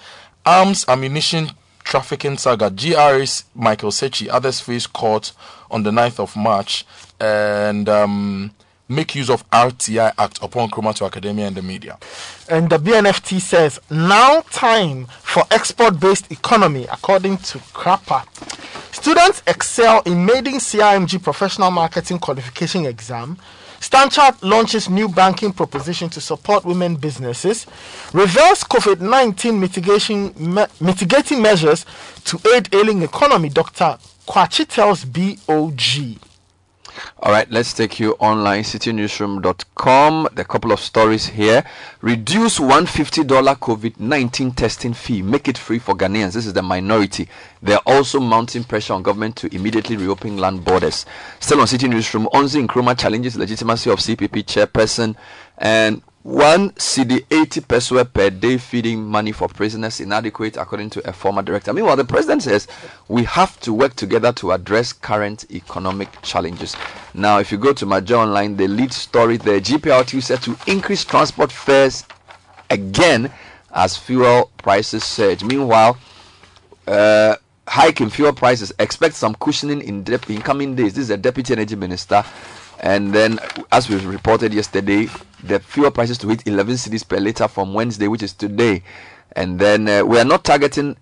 Arms 0.46 0.86
ammunition 0.88 1.50
trafficking 1.88 2.38
saga. 2.38 2.70
GRA's 2.70 3.46
Michael 3.56 3.91
Sechi, 3.91 4.27
others 4.29 4.60
face 4.60 4.86
court 4.86 5.32
on 5.72 5.84
the 5.84 5.91
9th 5.91 6.20
of 6.20 6.36
March. 6.36 6.86
And 7.20 7.88
um, 7.88 8.51
make 8.89 9.15
use 9.15 9.29
of 9.29 9.50
RTI 9.50 10.13
Act 10.17 10.41
Oppong 10.41 10.70
Nkrumah 10.70 10.96
to 10.96 11.06
academia 11.06 11.48
and 11.48 11.56
the 11.56 11.62
media. 11.62 11.98
And 12.50 12.70
the 12.70 12.77
BNFT 12.77 13.39
says, 13.39 13.79
now 13.89 14.41
time 14.51 15.06
for 15.22 15.44
export 15.50 16.00
based 16.00 16.32
economy, 16.32 16.86
according 16.91 17.38
to 17.38 17.60
Krapa. 17.60 18.25
Students 18.94 19.41
excel 19.48 20.01
in 20.06 20.25
maiden 20.25 20.56
CIMG 20.56 21.24
professional 21.24 21.72
marketing 21.72 22.20
qualification 22.20 22.86
exam. 22.86 23.38
Stanchart 23.88 24.44
launches 24.44 24.89
new 24.89 25.08
banking 25.08 25.53
proposition 25.53 26.10
to 26.10 26.20
support 26.20 26.65
women 26.65 26.98
businesses. 26.98 27.65
Reverse 28.12 28.65
COVID 28.65 29.00
19 29.00 29.58
mitigation 29.58 30.34
me- 30.38 30.65
mitigating 30.82 31.41
measures 31.41 31.86
to 32.25 32.38
aid 32.53 32.67
ailing 32.75 33.01
economy. 33.03 33.48
Dr. 33.48 33.97
Kwakye 34.28 34.67
tells 34.67 35.06
BOG. 35.06 36.19
All 37.20 37.32
right, 37.32 37.50
let's 37.52 37.74
take 37.74 38.00
you 38.00 38.14
online, 38.14 38.64
citinewsroom.com. 38.64 40.28
There 40.34 40.42
are 40.42 40.42
a 40.42 40.46
couple 40.46 40.72
of 40.72 40.80
stories 40.80 41.28
here. 41.28 41.64
Reduce 42.02 42.60
$150 42.60 43.26
COVID 43.58 44.00
19 44.00 44.52
testing 44.52 44.94
fee. 44.94 45.22
Make 45.22 45.48
it 45.48 45.58
free 45.58 45.80
for 45.80 45.96
Ghanaians. 45.96 46.34
This 46.34 46.46
is 46.46 46.54
the 46.54 46.62
minority. 46.62 47.28
They're 47.62 47.80
also 47.86 48.20
mounting 48.20 48.64
pressure 48.64 48.94
on 48.94 49.04
government 49.04 49.36
to 49.38 49.56
immediately 49.56 49.98
reopen 49.98 50.38
land 50.38 50.64
borders. 50.64 51.06
Still 51.40 51.62
on 51.62 51.68
Citi 51.68 51.90
Newsroom, 51.90 52.28
Onzi 52.34 52.66
Nkrumah 52.66 52.98
challenges 52.98 53.38
legitimacy 53.38 53.90
of 53.90 54.00
CPP 54.00 54.44
chairperson 54.46 55.16
and 55.58 56.02
one 56.28 56.76
CD 56.78 57.22
80 57.32 57.62
peso 57.62 58.04
per 58.04 58.30
day 58.30 58.58
feeding 58.58 59.02
money 59.02 59.32
for 59.32 59.48
prisoners 59.48 60.02
inadequate, 60.02 60.58
according 60.58 60.90
to 60.90 61.10
a 61.10 61.13
former 61.13 61.42
director. 61.42 61.72
Meanwhile, 61.72 61.96
the 61.96 62.04
president 62.04 62.44
says 62.44 62.68
we 63.08 63.24
have 63.24 63.58
to 63.62 63.72
work 63.72 63.96
together 63.96 64.34
to 64.34 64.52
address 64.52 64.92
current 64.92 65.46
economic 65.52 66.10
challenges. 66.24 66.76
Now, 67.13 67.40
if 67.40 67.50
you 67.50 67.58
go 67.58 67.72
to 67.72 67.86
MyJoyOnline, 67.86 68.58
the 68.58 68.68
lead 68.68 68.92
story 68.92 69.38
there 69.38 69.62
GPRT 69.62 70.22
said 70.22 70.42
to 70.42 70.58
increase 70.68 71.06
transport 71.06 71.50
fares 71.50 72.04
again 72.70 73.32
as 73.74 73.96
fuel 73.96 74.52
prices 74.58 75.06
surge. 75.06 75.46
Meanwhile, 75.46 75.98
uh, 76.88 77.38
hike 77.70 78.02
in 78.02 78.10
fuel 78.10 78.34
prices. 78.34 78.74
Expect 78.80 79.16
some 79.16 79.34
cushioning 79.36 79.80
in, 79.80 80.04
dep- 80.04 80.30
in 80.30 80.42
coming 80.42 80.76
days. 80.76 80.94
This 80.94 81.04
is 81.04 81.08
the 81.08 81.18
deputy 81.18 81.54
energy 81.54 81.78
minister. 81.78 82.22
And 82.82 83.13
then, 83.13 83.40
as 83.72 83.90
we 83.90 83.96
reported 84.06 84.54
yesterday, 84.54 85.08
the 85.43 85.60
fuel 85.60 85.91
prices 85.91 86.17
to 86.19 86.28
hit 86.30 86.45
11 86.47 86.76
cedis 86.76 87.08
per 87.08 87.17
liter 87.17 87.47
from 87.47 87.73
Wednesday, 87.73 88.08
which 88.08 88.23
is 88.23 88.34
today. 88.34 88.84
And 89.36 89.60
then 89.60 89.88
uh, 89.88 90.04
we 90.04 90.19
are 90.19 90.26
not 90.26 90.43
targeting. 90.43 90.97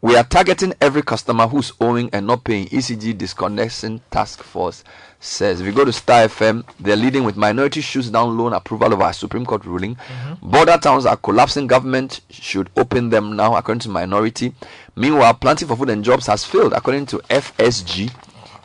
We 0.00 0.16
are 0.16 0.24
targeting 0.24 0.74
every 0.80 1.02
customer 1.02 1.46
who's 1.46 1.72
owing 1.80 2.10
and 2.12 2.26
not 2.26 2.42
paying. 2.42 2.66
ECG 2.66 3.16
Disconnection 3.16 4.00
Task 4.10 4.42
Force 4.42 4.82
says. 5.20 5.60
If 5.60 5.66
you 5.66 5.72
go 5.72 5.84
to 5.84 5.92
Starr 5.92 6.26
FM, 6.26 6.64
they're 6.80 6.96
leading 6.96 7.22
with 7.22 7.36
minority 7.36 7.80
shoots 7.80 8.10
down 8.10 8.36
loan 8.36 8.52
approval 8.52 8.92
of 8.92 9.00
our 9.00 9.12
Supreme 9.12 9.46
Court 9.46 9.64
ruling. 9.64 9.96
Border 10.42 10.76
towns 10.76 11.06
are 11.06 11.16
collapsing. 11.16 11.68
Government 11.68 12.20
should 12.30 12.68
open 12.76 13.10
them 13.10 13.36
now, 13.36 13.54
according 13.54 13.78
to 13.80 13.88
minority. 13.90 14.52
Meanwhile, 14.96 15.34
Planting 15.34 15.68
for 15.68 15.76
Food 15.76 15.90
and 15.90 16.02
Jobs 16.04 16.26
has 16.26 16.44
failed, 16.44 16.72
according 16.72 17.06
to 17.06 17.18
FSG 17.30 18.12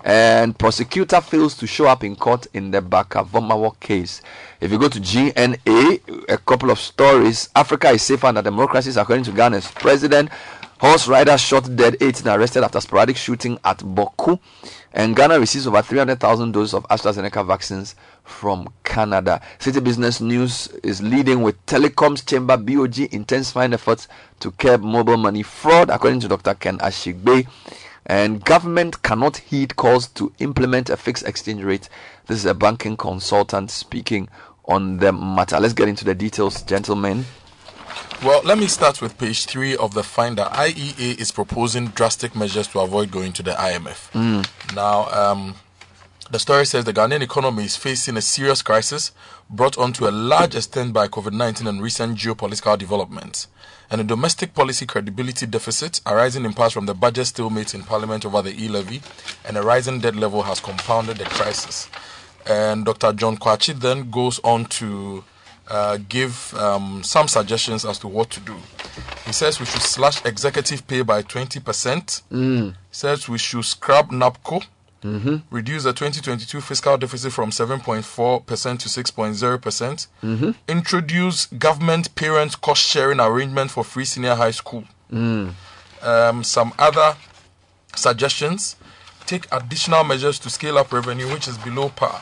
and 0.07 0.57
prosecutor 0.57 1.19
fails 1.19 1.53
to 1.57 1.67
show 1.67 1.85
up 1.85 2.01
in 2.01 2.15
court 2.15 2.47
in 2.53 2.71
the 2.71 2.81
Barker-Vormawor 2.81 3.77
case. 3.81 4.21
If 4.61 4.71
you 4.71 4.79
go 4.79 4.87
to 4.87 5.01
GNA, 5.01 6.29
a 6.29 6.37
couple 6.37 6.71
of 6.71 6.79
stories. 6.79 7.49
Africa 7.53 7.89
is 7.89 8.03
safer 8.03 8.27
under 8.27 8.41
democracies, 8.41 8.95
according 8.95 9.25
to 9.25 9.33
Ghana's 9.33 9.69
president. 9.69 10.29
Horse 10.79 11.09
rider 11.09 11.37
shot 11.37 11.75
dead, 11.75 11.97
18 11.99 12.25
arrested 12.25 12.63
after 12.63 12.79
sporadic 12.79 13.17
shooting 13.17 13.59
at 13.65 13.79
Boku. 13.79 14.39
And 14.93 15.13
Ghana 15.13 15.41
receives 15.41 15.67
over 15.67 15.81
300,000 15.81 16.53
doses 16.53 16.73
of 16.73 16.83
AstraZeneca 16.87 17.45
vaccines 17.45 17.95
from 18.23 18.69
Canada. 18.85 19.41
Citi 19.59 19.83
Business 19.83 20.21
News 20.21 20.69
is 20.83 21.01
leading 21.01 21.41
with 21.41 21.63
Telecoms 21.65 22.25
Chamber 22.25 22.55
BOG 22.55 23.13
intensifying 23.13 23.73
efforts 23.73 24.07
to 24.39 24.51
curb 24.51 24.83
mobile 24.83 25.17
money 25.17 25.43
fraud, 25.43 25.89
according 25.89 26.21
to 26.21 26.29
Dr. 26.29 26.53
Ken 26.53 26.77
Ashigbey 26.77 27.45
and 28.07 28.43
government 28.43 29.03
cannot 29.03 29.37
heed 29.37 29.75
calls 29.75 30.07
to 30.07 30.31
implement 30.39 30.89
a 30.89 30.97
fixed 30.97 31.27
exchange 31.27 31.61
rate. 31.61 31.89
This 32.25 32.37
is 32.39 32.45
a 32.45 32.53
banking 32.53 32.97
consultant 32.97 33.69
speaking 33.69 34.29
on 34.65 34.97
the 34.97 35.11
matter. 35.11 35.59
Let's 35.59 35.73
get 35.73 35.87
into 35.89 36.05
the 36.05 36.15
details, 36.15 36.63
gentlemen. 36.63 37.25
Well, 38.23 38.41
let 38.43 38.57
me 38.57 38.67
start 38.67 39.01
with 39.01 39.17
page 39.17 39.45
three 39.45 39.75
of 39.75 39.93
the 39.93 40.03
Finder. 40.03 40.43
IEA 40.51 41.19
is 41.19 41.31
proposing 41.31 41.87
drastic 41.87 42.35
measures 42.35 42.67
to 42.69 42.79
avoid 42.79 43.11
going 43.11 43.33
to 43.33 43.43
the 43.43 43.51
IMF. 43.51 44.13
Now, 44.75 45.09
um, 45.11 45.55
the 46.29 46.39
story 46.39 46.65
says 46.65 46.83
the 46.83 46.93
Ghanaian 46.93 47.21
economy 47.21 47.63
is 47.63 47.77
facing 47.77 48.17
a 48.17 48.21
serious 48.21 48.61
crisis 48.61 49.11
brought 49.49 49.77
on 49.77 49.93
to 49.93 50.09
a 50.09 50.11
large 50.11 50.55
extent 50.55 50.91
by 50.93 51.07
COVID 51.07 51.31
19 51.31 51.67
and 51.67 51.81
recent 51.81 52.17
geopolitical 52.17 52.77
developments. 52.77 53.47
And 53.89 54.01
a 54.01 54.03
domestic 54.03 54.53
policy 54.53 54.85
credibility 54.85 55.45
deficit 55.45 56.01
arising 56.05 56.43
in 56.43 56.53
part 56.53 56.73
from 56.73 56.85
the 56.85 56.93
budget 56.93 57.27
stalemate 57.27 57.73
in 57.73 57.83
Parliament 57.83 58.25
over 58.25 58.41
the 58.41 58.61
e 58.61 58.67
levy 58.67 59.01
and 59.45 59.55
a 59.57 59.61
rising 59.61 59.99
debt 60.01 60.15
level 60.15 60.43
has 60.43 60.59
compounded 60.59 61.17
the 61.17 61.25
crisis. 61.25 61.89
And 62.45 62.83
Dr. 62.83 63.13
John 63.13 63.37
Kwakye 63.37 63.79
then 63.79 64.11
goes 64.11 64.39
on 64.43 64.65
to 64.65 65.23
uh, 65.69 65.97
give 66.09 66.53
um, 66.55 67.03
some 67.03 67.27
suggestions 67.27 67.85
as 67.85 67.99
to 67.99 68.07
what 68.07 68.29
to 68.31 68.39
do. 68.41 68.55
He 69.25 69.31
says 69.33 69.59
we 69.59 69.65
should 69.65 69.81
slash 69.81 70.25
executive 70.25 70.85
pay 70.87 71.01
by 71.01 71.23
20%. 71.23 71.61
Mm. 72.31 72.71
He 72.71 72.75
says 72.91 73.29
we 73.29 73.37
should 73.37 73.65
scrap 73.65 74.09
NABCO, 74.09 74.65
Mm-hmm. 75.03 75.37
reduce 75.51 75.83
the 75.83 75.93
2022 75.93 76.59
fiscal 76.59 76.97
deficit 76.97 77.31
from 77.31 77.51
7.4% 77.51 78.79
to 78.79 78.89
6.0%, 78.89 79.61
percent 79.61 80.07
Mhm. 80.23 80.55
introduce 80.67 81.45
government 81.47 82.15
parent 82.15 82.59
cost 82.61 82.81
sharing 82.81 83.19
arrangement 83.19 83.69
for 83.71 83.83
free 83.83 84.05
senior 84.05 84.35
high 84.35 84.51
school. 84.51 84.83
Mm. 85.13 85.53
Um, 86.01 86.43
some 86.43 86.73
other 86.79 87.15
suggestions 87.95 88.75
take 89.25 89.47
additional 89.51 90.03
measures 90.03 90.39
to 90.39 90.49
scale 90.49 90.77
up 90.77 90.91
revenue, 90.93 91.31
which 91.31 91.47
is 91.47 91.57
below 91.57 91.89
par. 91.89 92.21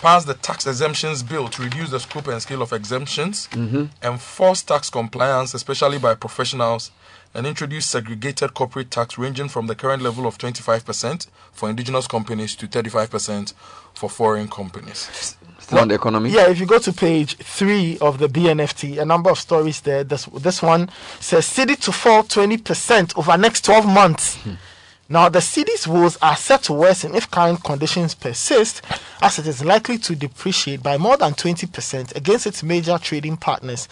Pass 0.00 0.24
the 0.24 0.34
tax 0.34 0.66
exemptions 0.66 1.22
bill 1.22 1.48
to 1.48 1.62
reduce 1.62 1.90
the 1.90 2.00
scope 2.00 2.26
and 2.26 2.42
scale 2.42 2.62
of 2.62 2.72
exemptions. 2.72 3.48
Mhm. 3.52 3.90
Enforce 4.02 4.62
tax 4.62 4.90
compliance, 4.90 5.54
especially 5.54 5.98
by 5.98 6.14
professionals, 6.14 6.90
and 7.34 7.46
introduce 7.46 7.86
segregated 7.86 8.54
corporate 8.54 8.90
tax 8.90 9.16
ranging 9.16 9.48
from 9.48 9.66
the 9.66 9.74
current 9.74 10.02
level 10.02 10.26
of 10.26 10.38
25% 10.38 11.26
for 11.52 11.70
indigenous 11.70 12.06
companies 12.06 12.54
to 12.56 12.66
35% 12.66 13.54
for 13.94 14.10
foreign 14.10 14.48
companies. 14.48 15.36
Still 15.58 15.78
on 15.78 15.88
the 15.88 15.94
economy? 15.94 16.30
Yeah, 16.30 16.48
if 16.50 16.58
you 16.58 16.66
go 16.66 16.78
to 16.78 16.92
page 16.92 17.36
three 17.36 17.96
of 18.00 18.18
the 18.18 18.28
BNFT, 18.28 19.00
a 19.00 19.04
number 19.04 19.30
of 19.30 19.38
stories 19.38 19.80
there. 19.80 20.04
This, 20.04 20.26
this 20.26 20.60
one 20.60 20.90
says 21.20 21.46
cedi 21.46 21.78
to 21.82 21.92
fall 21.92 22.24
20% 22.24 23.16
over 23.16 23.36
next 23.38 23.64
12 23.64 23.86
months. 23.86 24.38
Now, 25.08 25.28
the 25.28 25.40
cedi's 25.40 25.86
woes 25.86 26.16
are 26.22 26.36
set 26.36 26.62
to 26.64 26.72
worsen 26.72 27.14
if 27.14 27.30
current 27.30 27.62
conditions 27.62 28.14
persist, 28.14 28.82
as 29.20 29.38
it 29.38 29.46
is 29.46 29.62
likely 29.64 29.98
to 29.98 30.16
depreciate 30.16 30.82
by 30.82 30.96
more 30.96 31.16
than 31.16 31.34
20% 31.34 32.16
against 32.16 32.46
its 32.46 32.62
major 32.62 32.96
trading 32.98 33.36
partners. 33.36 33.88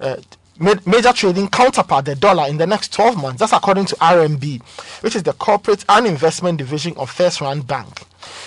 Uh, 0.00 0.16
ma- 0.16 0.22
Major 0.58 1.12
trading 1.12 1.48
counterpart, 1.48 2.04
the 2.04 2.14
dollar, 2.14 2.46
in 2.48 2.58
the 2.58 2.66
next 2.66 2.92
12 2.92 3.16
months. 3.16 3.40
That's 3.40 3.52
according 3.52 3.86
to 3.86 3.96
RMB, 3.96 4.62
which 5.02 5.16
is 5.16 5.24
the 5.24 5.32
corporate 5.32 5.84
and 5.88 6.06
investment 6.06 6.58
division 6.58 6.94
of 6.96 7.10
FirstRand 7.10 7.66
Bank. 7.66 8.02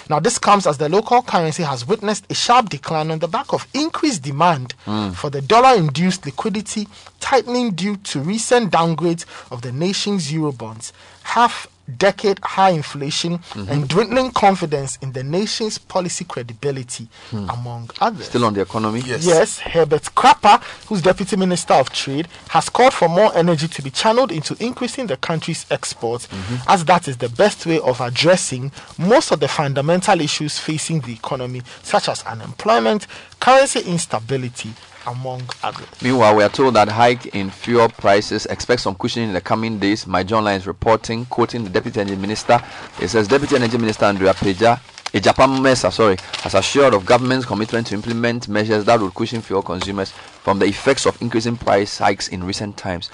Now, 0.09 0.19
this 0.19 0.39
comes 0.39 0.65
as 0.65 0.77
the 0.77 0.87
local 0.87 1.21
currency 1.21 1.63
has 1.63 1.85
witnessed 1.85 2.25
a 2.29 2.33
sharp 2.33 2.69
decline 2.69 3.11
on 3.11 3.19
the 3.19 3.27
back 3.27 3.51
of 3.51 3.67
increased 3.73 4.23
demand 4.23 4.73
hmm. 4.85 5.09
for 5.11 5.29
the 5.29 5.41
dollar 5.41 5.77
induced 5.77 6.25
liquidity 6.25 6.87
tightening 7.19 7.71
due 7.71 7.97
to 7.97 8.21
recent 8.21 8.71
downgrades 8.71 9.25
of 9.51 9.61
the 9.61 9.71
nation's 9.71 10.31
eurobonds, 10.31 10.93
half 11.23 11.67
decade 11.97 12.39
high 12.43 12.71
inflation, 12.71 13.37
mm-hmm. 13.37 13.71
and 13.71 13.87
dwindling 13.87 14.31
confidence 14.31 14.97
in 15.01 15.11
the 15.13 15.23
nation's 15.23 15.77
policy 15.77 16.25
credibility, 16.25 17.07
hmm. 17.31 17.49
among 17.49 17.89
others. 18.01 18.25
Still 18.25 18.45
on 18.45 18.53
the 18.53 18.61
economy? 18.61 19.01
Yes. 19.05 19.25
Yes, 19.25 19.59
Herbert 19.59 20.03
Krapa, 20.15 20.61
who's 20.87 21.01
Deputy 21.01 21.35
Minister 21.35 21.73
of 21.73 21.89
Trade, 21.91 22.27
has 22.49 22.69
called 22.69 22.93
for 22.93 23.07
more 23.07 23.35
energy 23.35 23.67
to 23.67 23.81
be 23.81 23.89
channeled 23.89 24.31
into 24.31 24.55
increasing 24.63 25.07
the 25.07 25.17
country's 25.17 25.65
exports, 25.71 26.27
mm-hmm. 26.27 26.55
as 26.67 26.85
that 26.85 27.07
is 27.07 27.17
the 27.17 27.29
best 27.29 27.65
way 27.65 27.79
of 27.79 28.01
addressing 28.01 28.71
most 28.97 29.31
of 29.31 29.39
the 29.39 29.47
fundamental 29.47 30.19
issues 30.21 30.59
facing 30.59 31.01
the 31.01 31.13
economy, 31.13 31.61
such 31.83 32.09
as 32.09 32.23
unemployment, 32.23 33.07
currency 33.39 33.81
instability, 33.81 34.73
among 35.07 35.41
others. 35.63 35.87
Meanwhile, 36.01 36.35
we 36.35 36.43
are 36.43 36.49
told 36.49 36.75
that 36.75 36.89
hike 36.89 37.27
in 37.27 37.49
fuel 37.49 37.89
prices 37.89 38.45
expect 38.45 38.81
some 38.81 38.95
cushioning 38.95 39.29
in 39.29 39.33
the 39.33 39.41
coming 39.41 39.79
days. 39.79 40.05
MyJoyOnline 40.05 40.57
is 40.57 40.67
reporting, 40.67 41.25
quoting 41.25 41.63
the 41.63 41.69
Deputy 41.69 42.01
Energy 42.01 42.15
Minister. 42.17 42.61
It 43.01 43.07
says 43.07 43.27
Deputy 43.27 43.55
Energy 43.55 43.77
Minister 43.77 44.05
Andrea 44.05 44.33
Peja 44.33 44.79
Japan 45.13 45.61
Mesa, 45.61 45.91
sorry, 45.91 46.17
has 46.41 46.53
assured 46.53 46.93
of 46.93 47.05
government's 47.05 47.45
commitment 47.45 47.87
to 47.87 47.95
implement 47.95 48.47
measures 48.47 48.85
that 48.85 48.99
would 48.99 49.13
cushion 49.13 49.41
fuel 49.41 49.61
consumers 49.61 50.11
from 50.11 50.59
the 50.59 50.65
effects 50.65 51.05
of 51.05 51.19
increasing 51.21 51.57
price 51.57 51.97
hikes 51.97 52.27
in 52.27 52.43
recent 52.43 52.77
times. 52.77 53.09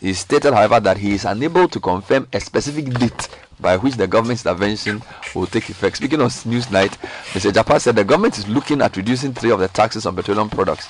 He 0.00 0.14
stated, 0.14 0.54
however, 0.54 0.80
that 0.80 0.96
he 0.96 1.12
is 1.12 1.24
unable 1.24 1.68
to 1.68 1.78
confirm 1.78 2.26
a 2.32 2.40
specific 2.40 2.86
date 2.94 3.28
by 3.60 3.76
which 3.76 3.94
the 3.94 4.06
government's 4.06 4.44
intervention 4.44 5.02
will 5.34 5.46
take 5.46 5.68
effect. 5.68 5.96
Speaking 5.96 6.20
on 6.20 6.28
Newsnight, 6.28 6.90
Mr. 7.32 7.52
Japan 7.52 7.80
said 7.80 7.96
the 7.96 8.04
government 8.04 8.38
is 8.38 8.48
looking 8.48 8.80
at 8.82 8.96
reducing 8.96 9.32
three 9.32 9.50
of 9.50 9.60
the 9.60 9.68
taxes 9.68 10.06
on 10.06 10.16
petroleum 10.16 10.50
products. 10.50 10.88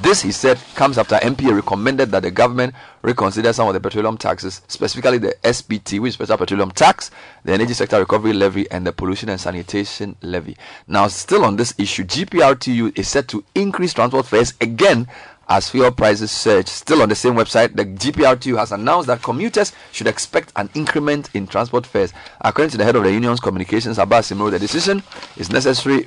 This, 0.00 0.22
he 0.22 0.32
said, 0.32 0.58
comes 0.74 0.98
after 0.98 1.16
NPA 1.16 1.54
recommended 1.56 2.10
that 2.10 2.22
the 2.22 2.30
government 2.30 2.74
reconsider 3.02 3.52
some 3.52 3.68
of 3.68 3.74
the 3.74 3.80
petroleum 3.80 4.18
taxes, 4.18 4.60
specifically 4.68 5.18
the 5.18 5.34
SPT, 5.42 5.98
which 5.98 6.10
is 6.10 6.14
Special 6.14 6.36
Petroleum 6.36 6.70
Tax, 6.70 7.10
the 7.44 7.52
Energy 7.52 7.72
Sector 7.72 8.00
Recovery 8.00 8.32
Levy, 8.32 8.70
and 8.70 8.86
the 8.86 8.92
Pollution 8.92 9.28
and 9.30 9.40
Sanitation 9.40 10.14
Levy. 10.22 10.56
Now, 10.86 11.08
still 11.08 11.44
on 11.44 11.56
this 11.56 11.74
issue, 11.78 12.04
GPRTU 12.04 12.98
is 12.98 13.08
set 13.08 13.28
to 13.28 13.44
increase 13.54 13.94
transport 13.94 14.26
fares 14.26 14.54
again 14.60 15.08
as 15.48 15.70
fuel 15.70 15.90
prices 15.90 16.30
surge. 16.30 16.66
Still 16.68 17.02
on 17.02 17.08
the 17.08 17.14
same 17.14 17.34
website, 17.34 17.74
the 17.74 17.84
GPRTU 17.86 18.56
has 18.58 18.72
announced 18.72 19.06
that 19.06 19.22
commuters 19.22 19.72
should 19.92 20.06
expect 20.06 20.52
an 20.56 20.68
increment 20.74 21.30
in 21.34 21.46
transport 21.46 21.86
fares. 21.86 22.12
According 22.40 22.70
to 22.72 22.76
the 22.78 22.84
head 22.84 22.96
of 22.96 23.02
the 23.04 23.12
union's 23.12 23.40
communications, 23.40 23.98
Abbas 23.98 24.30
Simro, 24.30 24.50
the 24.50 24.58
decision 24.58 25.02
is 25.36 25.50
necessary 25.50 26.06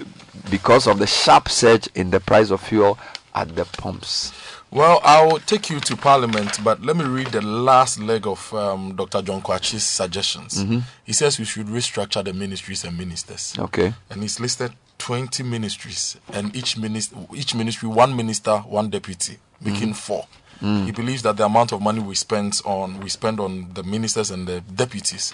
because 0.49 0.87
of 0.87 0.99
the 0.99 1.07
sharp 1.07 1.49
surge 1.49 1.87
in 1.95 2.11
the 2.11 2.19
price 2.19 2.51
of 2.51 2.61
fuel 2.61 2.99
at 3.33 3.55
the 3.55 3.65
pumps. 3.65 4.31
Well, 4.69 5.01
I'll 5.03 5.39
take 5.39 5.69
you 5.69 5.81
to 5.81 5.97
Parliament, 5.97 6.59
but 6.63 6.81
let 6.81 6.95
me 6.95 7.03
read 7.03 7.27
the 7.27 7.41
last 7.41 7.99
leg 7.99 8.25
of 8.25 8.53
um, 8.53 8.95
Dr. 8.95 9.21
John 9.21 9.41
Kwakye's 9.41 9.83
suggestions. 9.83 10.63
Mhm. 10.63 10.83
He 11.03 11.11
says 11.11 11.37
we 11.39 11.43
should 11.45 11.67
restructure 11.67 12.23
the 12.23 12.31
ministries 12.31 12.85
and 12.85 12.97
ministers. 12.97 13.53
Okay. 13.59 13.93
And 14.09 14.21
he's 14.21 14.39
listed 14.39 14.71
20 15.05 15.43
ministries, 15.43 16.17
and 16.33 16.55
each, 16.55 16.77
minister, 16.77 17.15
each 17.35 17.55
ministry, 17.55 17.89
one 17.89 18.15
minister, 18.15 18.57
one 18.59 18.89
deputy, 18.89 19.37
making 19.59 19.89
Mhm. 19.93 19.95
four. 19.95 20.25
Mm. 20.61 20.85
He 20.85 20.91
believes 20.91 21.23
that 21.23 21.37
the 21.37 21.45
amount 21.45 21.71
of 21.71 21.81
money 21.81 21.99
we 21.99 22.13
spend 22.13 22.61
on 22.65 22.99
we 22.99 23.09
spend 23.09 23.39
on 23.39 23.71
the 23.73 23.81
ministers 23.83 24.29
and 24.29 24.47
the 24.47 24.61
deputies 24.61 25.33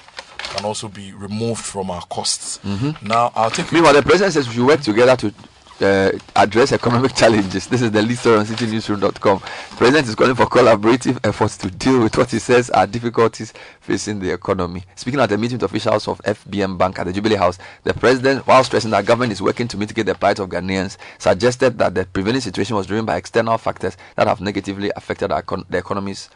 can 0.55 0.63
also 0.63 0.87
be 0.87 1.11
removed 1.11 1.61
from 1.65 1.91
our 1.91 2.01
costs. 2.07 2.59
Mhm. 2.65 2.95
Now, 3.01 3.33
I'll 3.35 3.51
take 3.51 3.73
Meanwhile, 3.73 3.93
the 3.95 4.03
president 4.03 4.33
says 4.33 4.47
we 4.47 4.53
should 4.55 4.65
work 4.65 4.81
together 4.81 5.17
to 5.17 5.33
uh, 5.81 6.11
address 6.35 6.71
economic 6.71 7.13
challenges. 7.15 7.67
This 7.67 7.81
is 7.81 7.91
the 7.91 8.15
story 8.15 8.37
on 8.37 8.45
citinewsroom.com. 8.45 9.39
President 9.77 10.07
is 10.07 10.15
calling 10.15 10.35
for 10.35 10.45
collaborative 10.45 11.19
efforts 11.25 11.57
to 11.57 11.69
deal 11.69 12.01
with 12.01 12.17
what 12.17 12.31
he 12.31 12.39
says 12.39 12.69
are 12.71 12.87
difficulties 12.87 13.53
facing 13.81 14.19
the 14.19 14.31
economy. 14.31 14.83
Speaking 14.95 15.19
at 15.19 15.31
a 15.31 15.37
meeting 15.37 15.57
with 15.57 15.63
officials 15.63 16.07
of 16.07 16.19
FBN 16.23 16.77
Bank 16.77 16.99
at 16.99 17.05
the 17.05 17.13
Jubilee 17.13 17.35
House, 17.35 17.57
the 17.83 17.93
president, 17.93 18.45
while 18.47 18.63
stressing 18.63 18.91
that 18.91 19.05
government 19.05 19.31
is 19.31 19.41
working 19.41 19.67
to 19.67 19.77
mitigate 19.77 20.05
the 20.05 20.15
plight 20.15 20.39
of 20.39 20.49
Ghanaians, 20.49 20.97
suggested 21.17 21.77
that 21.77 21.95
the 21.95 22.05
prevailing 22.05 22.41
situation 22.41 22.75
was 22.75 22.87
driven 22.87 23.05
by 23.05 23.17
external 23.17 23.57
factors 23.57 23.97
that 24.15 24.27
have 24.27 24.41
negatively 24.41 24.91
affected 24.95 25.29
the 25.31 25.77
economies 25.77 26.29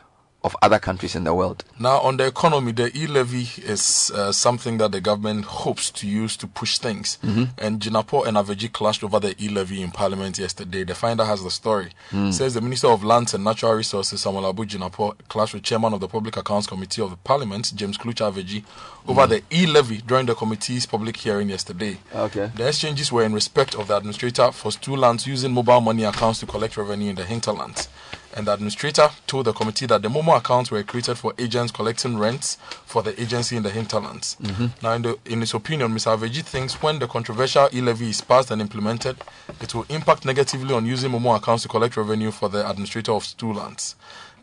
of 0.44 0.56
other 0.62 0.80
countries 0.80 1.16
in 1.16 1.24
the 1.24 1.34
world. 1.34 1.64
Now, 1.80 2.00
on 2.00 2.18
the 2.18 2.26
economy, 2.26 2.72
the 2.72 2.90
e 2.98 3.06
levy 3.06 3.48
is 3.64 4.12
uh, 4.16 4.32
something 4.32 4.80
that 4.80 4.92
the 4.92 5.00
government 5.00 5.46
hopes 5.46 5.92
to 5.92 6.08
use 6.08 6.36
to 6.38 6.48
push 6.48 6.80
things. 6.80 7.20
Mhm. 7.24 7.50
And 7.60 7.80
Jinapor 7.80 8.26
and 8.26 8.36
Avedzi 8.38 8.68
clashed 8.72 9.04
over 9.04 9.20
the 9.20 9.36
e 9.40 9.50
levy 9.50 9.84
in 9.84 9.92
Parliament 9.92 10.40
yesterday. 10.40 10.84
The 10.84 10.96
finder 10.96 11.26
has 11.26 11.44
the 11.44 11.52
story. 11.52 11.92
Mm. 12.12 12.34
Says 12.34 12.56
the 12.56 12.62
Minister 12.62 12.88
of 12.88 13.04
Lands 13.04 13.36
and 13.36 13.44
Natural 13.44 13.74
Resources, 13.76 14.22
Samuel 14.22 14.48
Abu 14.48 14.66
Jinapor, 14.66 15.14
clashed 15.30 15.54
with 15.54 15.62
Chairman 15.64 15.94
of 15.94 16.00
the 16.00 16.08
Public 16.08 16.36
Accounts 16.38 16.66
Committee 16.66 17.04
of 17.04 17.12
the 17.12 17.18
Parliament, 17.18 17.72
James 17.76 17.98
Klutse 18.00 18.22
Avedzi, 18.26 18.64
over 19.08 19.28
Mm. 19.28 19.30
the 19.30 19.44
e 19.52 19.68
levy 19.68 19.98
during 20.08 20.26
the 20.26 20.34
committee's 20.34 20.88
public 20.88 21.18
hearing 21.18 21.50
yesterday. 21.50 21.98
Okay. 22.16 22.50
The 22.56 22.68
exchanges 22.68 23.12
were 23.12 23.24
in 23.24 23.34
respect 23.34 23.76
of 23.76 23.88
the 23.90 23.96
administrator 23.98 24.52
for 24.52 24.72
two 24.72 24.96
lands 24.96 25.28
using 25.28 25.54
mobile 25.54 25.82
money 25.82 26.04
accounts 26.04 26.40
to 26.40 26.48
collect 26.48 26.78
revenue 26.78 27.10
in 27.12 27.16
the 27.16 27.26
hinterlands. 27.26 27.90
And 28.36 28.48
the 28.48 28.54
administrator 28.54 29.10
told 29.28 29.46
the 29.46 29.54
committee 29.54 29.86
that 29.88 30.02
the 30.02 30.08
Momo 30.08 30.38
accounts 30.38 30.72
were 30.72 30.82
created 30.84 31.18
for 31.18 31.34
agents 31.38 31.72
collecting 31.72 32.18
rents 32.18 32.56
for 32.86 33.04
the 33.04 33.20
agency 33.22 33.58
in 33.58 33.64
the 33.64 33.70
hinterlands. 33.70 34.38
Mhm. 34.42 34.72
Now, 34.82 34.94
in, 34.94 35.02
the, 35.02 35.18
in 35.26 35.42
his 35.42 35.54
opinion, 35.54 35.94
Mr. 35.94 36.18
Avedzi 36.18 36.42
thinks 36.44 36.82
when 36.82 37.00
the 37.00 37.08
controversial 37.08 37.68
e 37.74 37.82
levy 37.82 38.10
is 38.10 38.22
passed 38.22 38.50
and 38.52 38.62
implemented, 38.62 39.18
it 39.60 39.76
will 39.76 39.86
impact 39.90 40.24
negatively 40.26 40.74
on 40.74 40.86
using 40.86 41.12
Momo 41.12 41.36
accounts 41.36 41.64
to 41.64 41.70
collect 41.70 41.98
revenue 41.98 42.32
for 42.32 42.48
the 42.48 42.68
administrator 42.70 43.12
of 43.12 43.26
two 43.38 43.52
lands. 43.52 43.96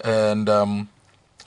And 0.05 0.49
um, 0.51 0.89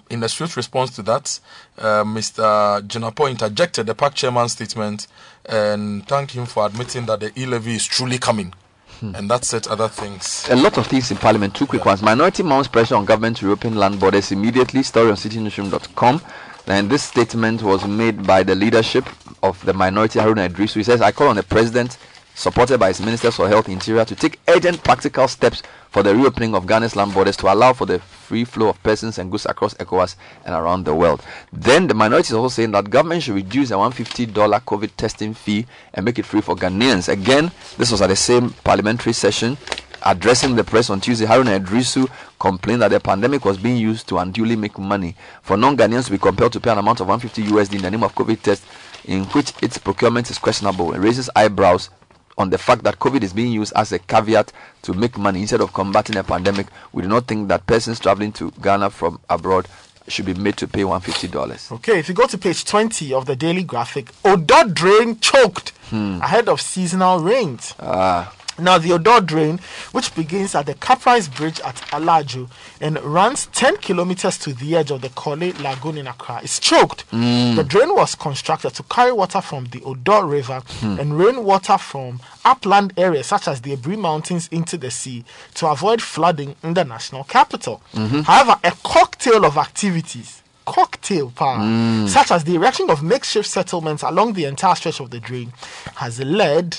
in 0.09 0.23
a 0.23 0.27
swift 0.29 0.57
response 0.57 0.91
to 0.95 1.03
that, 1.03 1.39
uh, 1.77 2.03
Mr. 2.03 2.81
Jinapor 2.87 3.29
interjected 3.29 3.85
the 3.85 3.93
PAC 3.95 4.15
chairman's 4.15 4.53
statement 4.53 5.07
and 5.45 6.07
thanked 6.07 6.31
him 6.33 6.45
for 6.47 6.65
admitting 6.65 7.05
that 7.05 7.19
the 7.19 7.31
e 7.39 7.45
levy 7.45 7.75
is 7.75 7.85
truly 7.85 8.17
coming. 8.17 8.53
Hmm. 9.01 9.15
And 9.15 9.29
that 9.31 9.43
said 9.43 9.67
other 9.67 9.87
things. 9.87 10.47
A 10.51 10.55
lot 10.55 10.77
of 10.77 10.85
things 10.85 11.09
in 11.09 11.17
Parliament. 11.17 11.55
Two 11.55 11.65
quick 11.65 11.83
ones. 11.85 12.03
Minority 12.03 12.43
mounts 12.43 12.67
pressure 12.67 12.95
on 12.95 13.03
government 13.03 13.37
to 13.37 13.47
reopen 13.47 13.75
land 13.75 13.99
borders 13.99 14.31
immediately. 14.31 14.83
Story 14.83 15.09
on 15.09 15.15
citinewsroom.com. 15.15 16.21
And 16.67 16.87
this 16.87 17.01
statement 17.01 17.63
was 17.63 17.83
made 17.85 18.25
by 18.25 18.43
the 18.43 18.53
leadership 18.53 19.09
of 19.41 19.63
the 19.65 19.73
minority, 19.73 20.19
Haruna 20.19 20.47
Iddrisu. 20.47 20.75
He 20.75 20.83
says, 20.83 21.01
I 21.01 21.11
call 21.11 21.29
on 21.29 21.35
the 21.35 21.43
president, 21.43 21.97
supported 22.41 22.79
by 22.79 22.87
his 22.87 22.99
ministers 22.99 23.35
for 23.35 23.47
health 23.47 23.65
and 23.65 23.75
interior, 23.75 24.03
to 24.03 24.15
take 24.15 24.39
urgent 24.47 24.83
practical 24.83 25.27
steps 25.27 25.61
for 25.91 26.01
the 26.01 26.15
reopening 26.15 26.55
of 26.55 26.65
Ghana's 26.65 26.95
land 26.95 27.13
borders 27.13 27.37
to 27.37 27.53
allow 27.53 27.73
for 27.73 27.85
the 27.85 27.99
free 27.99 28.45
flow 28.45 28.69
of 28.69 28.81
persons 28.81 29.19
and 29.19 29.29
goods 29.29 29.45
across 29.45 29.73
ECOWAS 29.75 30.15
and 30.45 30.55
around 30.55 30.85
the 30.85 30.95
world. 30.95 31.21
Then 31.53 31.87
the 31.87 31.93
minority 31.93 32.29
is 32.29 32.33
also 32.33 32.55
saying 32.55 32.71
that 32.71 32.89
government 32.89 33.23
should 33.23 33.35
reduce 33.35 33.69
the 33.69 33.75
$150 33.75 34.33
COVID 34.33 34.89
testing 34.97 35.33
fee 35.33 35.67
and 35.93 36.03
make 36.03 36.17
it 36.17 36.25
free 36.25 36.41
for 36.41 36.55
Ghanaians. 36.55 37.09
Again, 37.09 37.51
this 37.77 37.91
was 37.91 38.01
at 38.01 38.07
the 38.07 38.15
same 38.15 38.51
parliamentary 38.63 39.13
session. 39.13 39.57
Addressing 40.03 40.55
the 40.55 40.63
press 40.63 40.89
on 40.89 40.99
Tuesday, 40.99 41.27
Haruna 41.27 41.59
Iddrisu 41.63 42.09
complained 42.39 42.81
that 42.81 42.87
the 42.87 42.99
pandemic 42.99 43.45
was 43.45 43.59
being 43.59 43.77
used 43.77 44.07
to 44.07 44.17
unduly 44.17 44.55
make 44.55 44.79
money 44.79 45.15
for 45.43 45.57
non-Ghanaians 45.57 46.05
to 46.05 46.11
be 46.11 46.17
compelled 46.17 46.53
to 46.53 46.59
pay 46.59 46.71
an 46.71 46.79
amount 46.79 47.01
of 47.01 47.07
150 47.07 47.51
USD 47.53 47.75
in 47.75 47.81
the 47.83 47.91
name 47.91 48.03
of 48.03 48.15
COVID 48.15 48.41
test, 48.41 48.63
in 49.05 49.25
which 49.25 49.53
its 49.61 49.77
procurement 49.77 50.31
is 50.31 50.39
questionable 50.39 50.93
and 50.93 51.03
raises 51.03 51.29
eyebrows 51.35 51.91
on 52.37 52.49
the 52.49 52.57
fact 52.57 52.83
that 52.83 52.99
COVID 52.99 53.23
is 53.23 53.33
being 53.33 53.51
used 53.51 53.73
as 53.75 53.91
a 53.91 53.99
caveat 53.99 54.51
to 54.83 54.93
make 54.93 55.17
money 55.17 55.41
instead 55.41 55.61
of 55.61 55.73
combating 55.73 56.17
a 56.17 56.23
pandemic. 56.23 56.67
We 56.93 57.01
do 57.01 57.07
not 57.07 57.27
think 57.27 57.47
that 57.49 57.65
persons 57.67 57.99
traveling 57.99 58.31
to 58.33 58.51
Ghana 58.61 58.89
from 58.89 59.19
abroad 59.29 59.67
should 60.07 60.25
be 60.25 60.33
made 60.33 60.57
to 60.57 60.67
pay 60.67 60.81
$150. 60.81 61.71
Okay, 61.73 61.99
if 61.99 62.09
you 62.09 62.15
go 62.15 62.25
to 62.27 62.37
page 62.37 62.65
20 62.65 63.13
of 63.13 63.25
the 63.25 63.35
Daily 63.35 63.63
Graphic, 63.63 64.11
Odaw 64.23 64.73
drain 64.73 65.19
choked 65.19 65.73
Hmm. 65.89 66.19
ahead 66.21 66.47
of 66.47 66.61
seasonal 66.61 67.19
rains. 67.19 67.75
Ah. 67.79 68.31
Now, 68.61 68.77
the 68.77 68.89
Odaw 68.89 69.25
drain, 69.25 69.59
which 69.91 70.13
begins 70.13 70.53
at 70.53 70.67
the 70.67 70.75
Caprice 70.75 71.27
Bridge 71.27 71.59
at 71.61 71.75
Alajo 71.91 72.47
and 72.79 72.99
runs 73.03 73.47
10 73.47 73.77
kilometers 73.77 74.37
to 74.37 74.53
the 74.53 74.75
edge 74.75 74.91
of 74.91 75.01
the 75.01 75.09
Korle 75.09 75.51
Lagoon 75.61 75.97
in 75.97 76.07
Accra, 76.07 76.41
is 76.43 76.59
choked. 76.59 77.09
Mm. 77.11 77.55
The 77.55 77.63
drain 77.63 77.95
was 77.95 78.13
constructed 78.15 78.75
to 78.75 78.83
carry 78.83 79.11
water 79.11 79.41
from 79.41 79.65
the 79.65 79.79
Odaw 79.81 80.29
River 80.29 80.61
Hmm. 80.81 80.99
and 80.99 81.17
rainwater 81.17 81.77
from 81.77 82.19
upland 82.45 82.93
areas 82.97 83.27
such 83.27 83.47
as 83.47 83.61
the 83.61 83.75
Aburi 83.75 83.97
Mountains 83.97 84.47
into 84.51 84.77
the 84.77 84.91
sea 84.91 85.23
to 85.55 85.67
avoid 85.67 86.01
flooding 86.01 86.55
in 86.63 86.73
the 86.75 86.83
national 86.85 87.23
capital. 87.23 87.81
Mhm. 87.95 88.23
However, 88.25 88.59
a 88.63 88.71
cocktail 88.83 89.43
of 89.45 89.57
activities 89.57 90.37
cocktail 90.63 91.31
power, 91.35 92.07
such 92.07 92.29
as 92.31 92.43
the 92.43 92.53
erection 92.55 92.89
of 92.91 93.01
makeshift 93.01 93.49
settlements 93.49 94.03
along 94.03 94.33
the 94.33 94.45
entire 94.45 94.75
stretch 94.75 94.99
of 94.99 95.09
the 95.09 95.19
drain, 95.19 95.51
has 95.95 96.19
led 96.19 96.77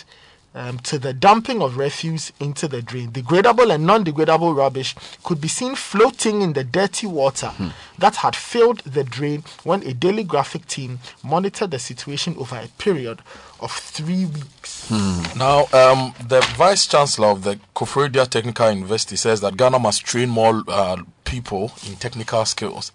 um, 0.54 0.78
to 0.80 0.98
the 0.98 1.12
dumping 1.12 1.62
of 1.62 1.76
refuse 1.76 2.32
into 2.40 2.68
the 2.68 2.82
drain. 2.82 3.10
Degradable 3.10 3.72
and 3.74 3.86
non 3.86 4.04
degradable 4.04 4.54
rubbish 4.56 4.94
could 5.22 5.40
be 5.40 5.48
seen 5.48 5.74
floating 5.74 6.42
in 6.42 6.52
the 6.52 6.64
dirty 6.64 7.06
water 7.06 7.52
that 7.98 8.16
had 8.16 8.36
filled 8.36 8.80
the 8.80 9.04
drain 9.04 9.44
when 9.64 9.82
a 9.84 9.94
daily 9.94 10.24
graphic 10.24 10.66
team 10.66 10.98
monitored 11.22 11.70
the 11.70 11.78
situation 11.78 12.34
over 12.38 12.56
a 12.56 12.68
period 12.78 13.20
of 13.60 13.70
three 13.72 14.26
weeks. 14.26 14.90
Now, 15.36 15.60
um, 15.72 16.14
the 16.26 16.40
vice 16.56 16.86
chancellor 16.86 17.28
of 17.28 17.44
the 17.44 17.58
Koforidua 17.74 18.28
Technical 18.28 18.70
University 18.72 19.16
says 19.16 19.40
that 19.40 19.56
Ghana 19.56 19.78
must 19.78 20.04
train 20.04 20.28
more 20.28 20.62
uh, 20.68 20.96
people 21.24 21.72
in 21.86 21.96
technical 21.96 22.44
skills. 22.44 22.92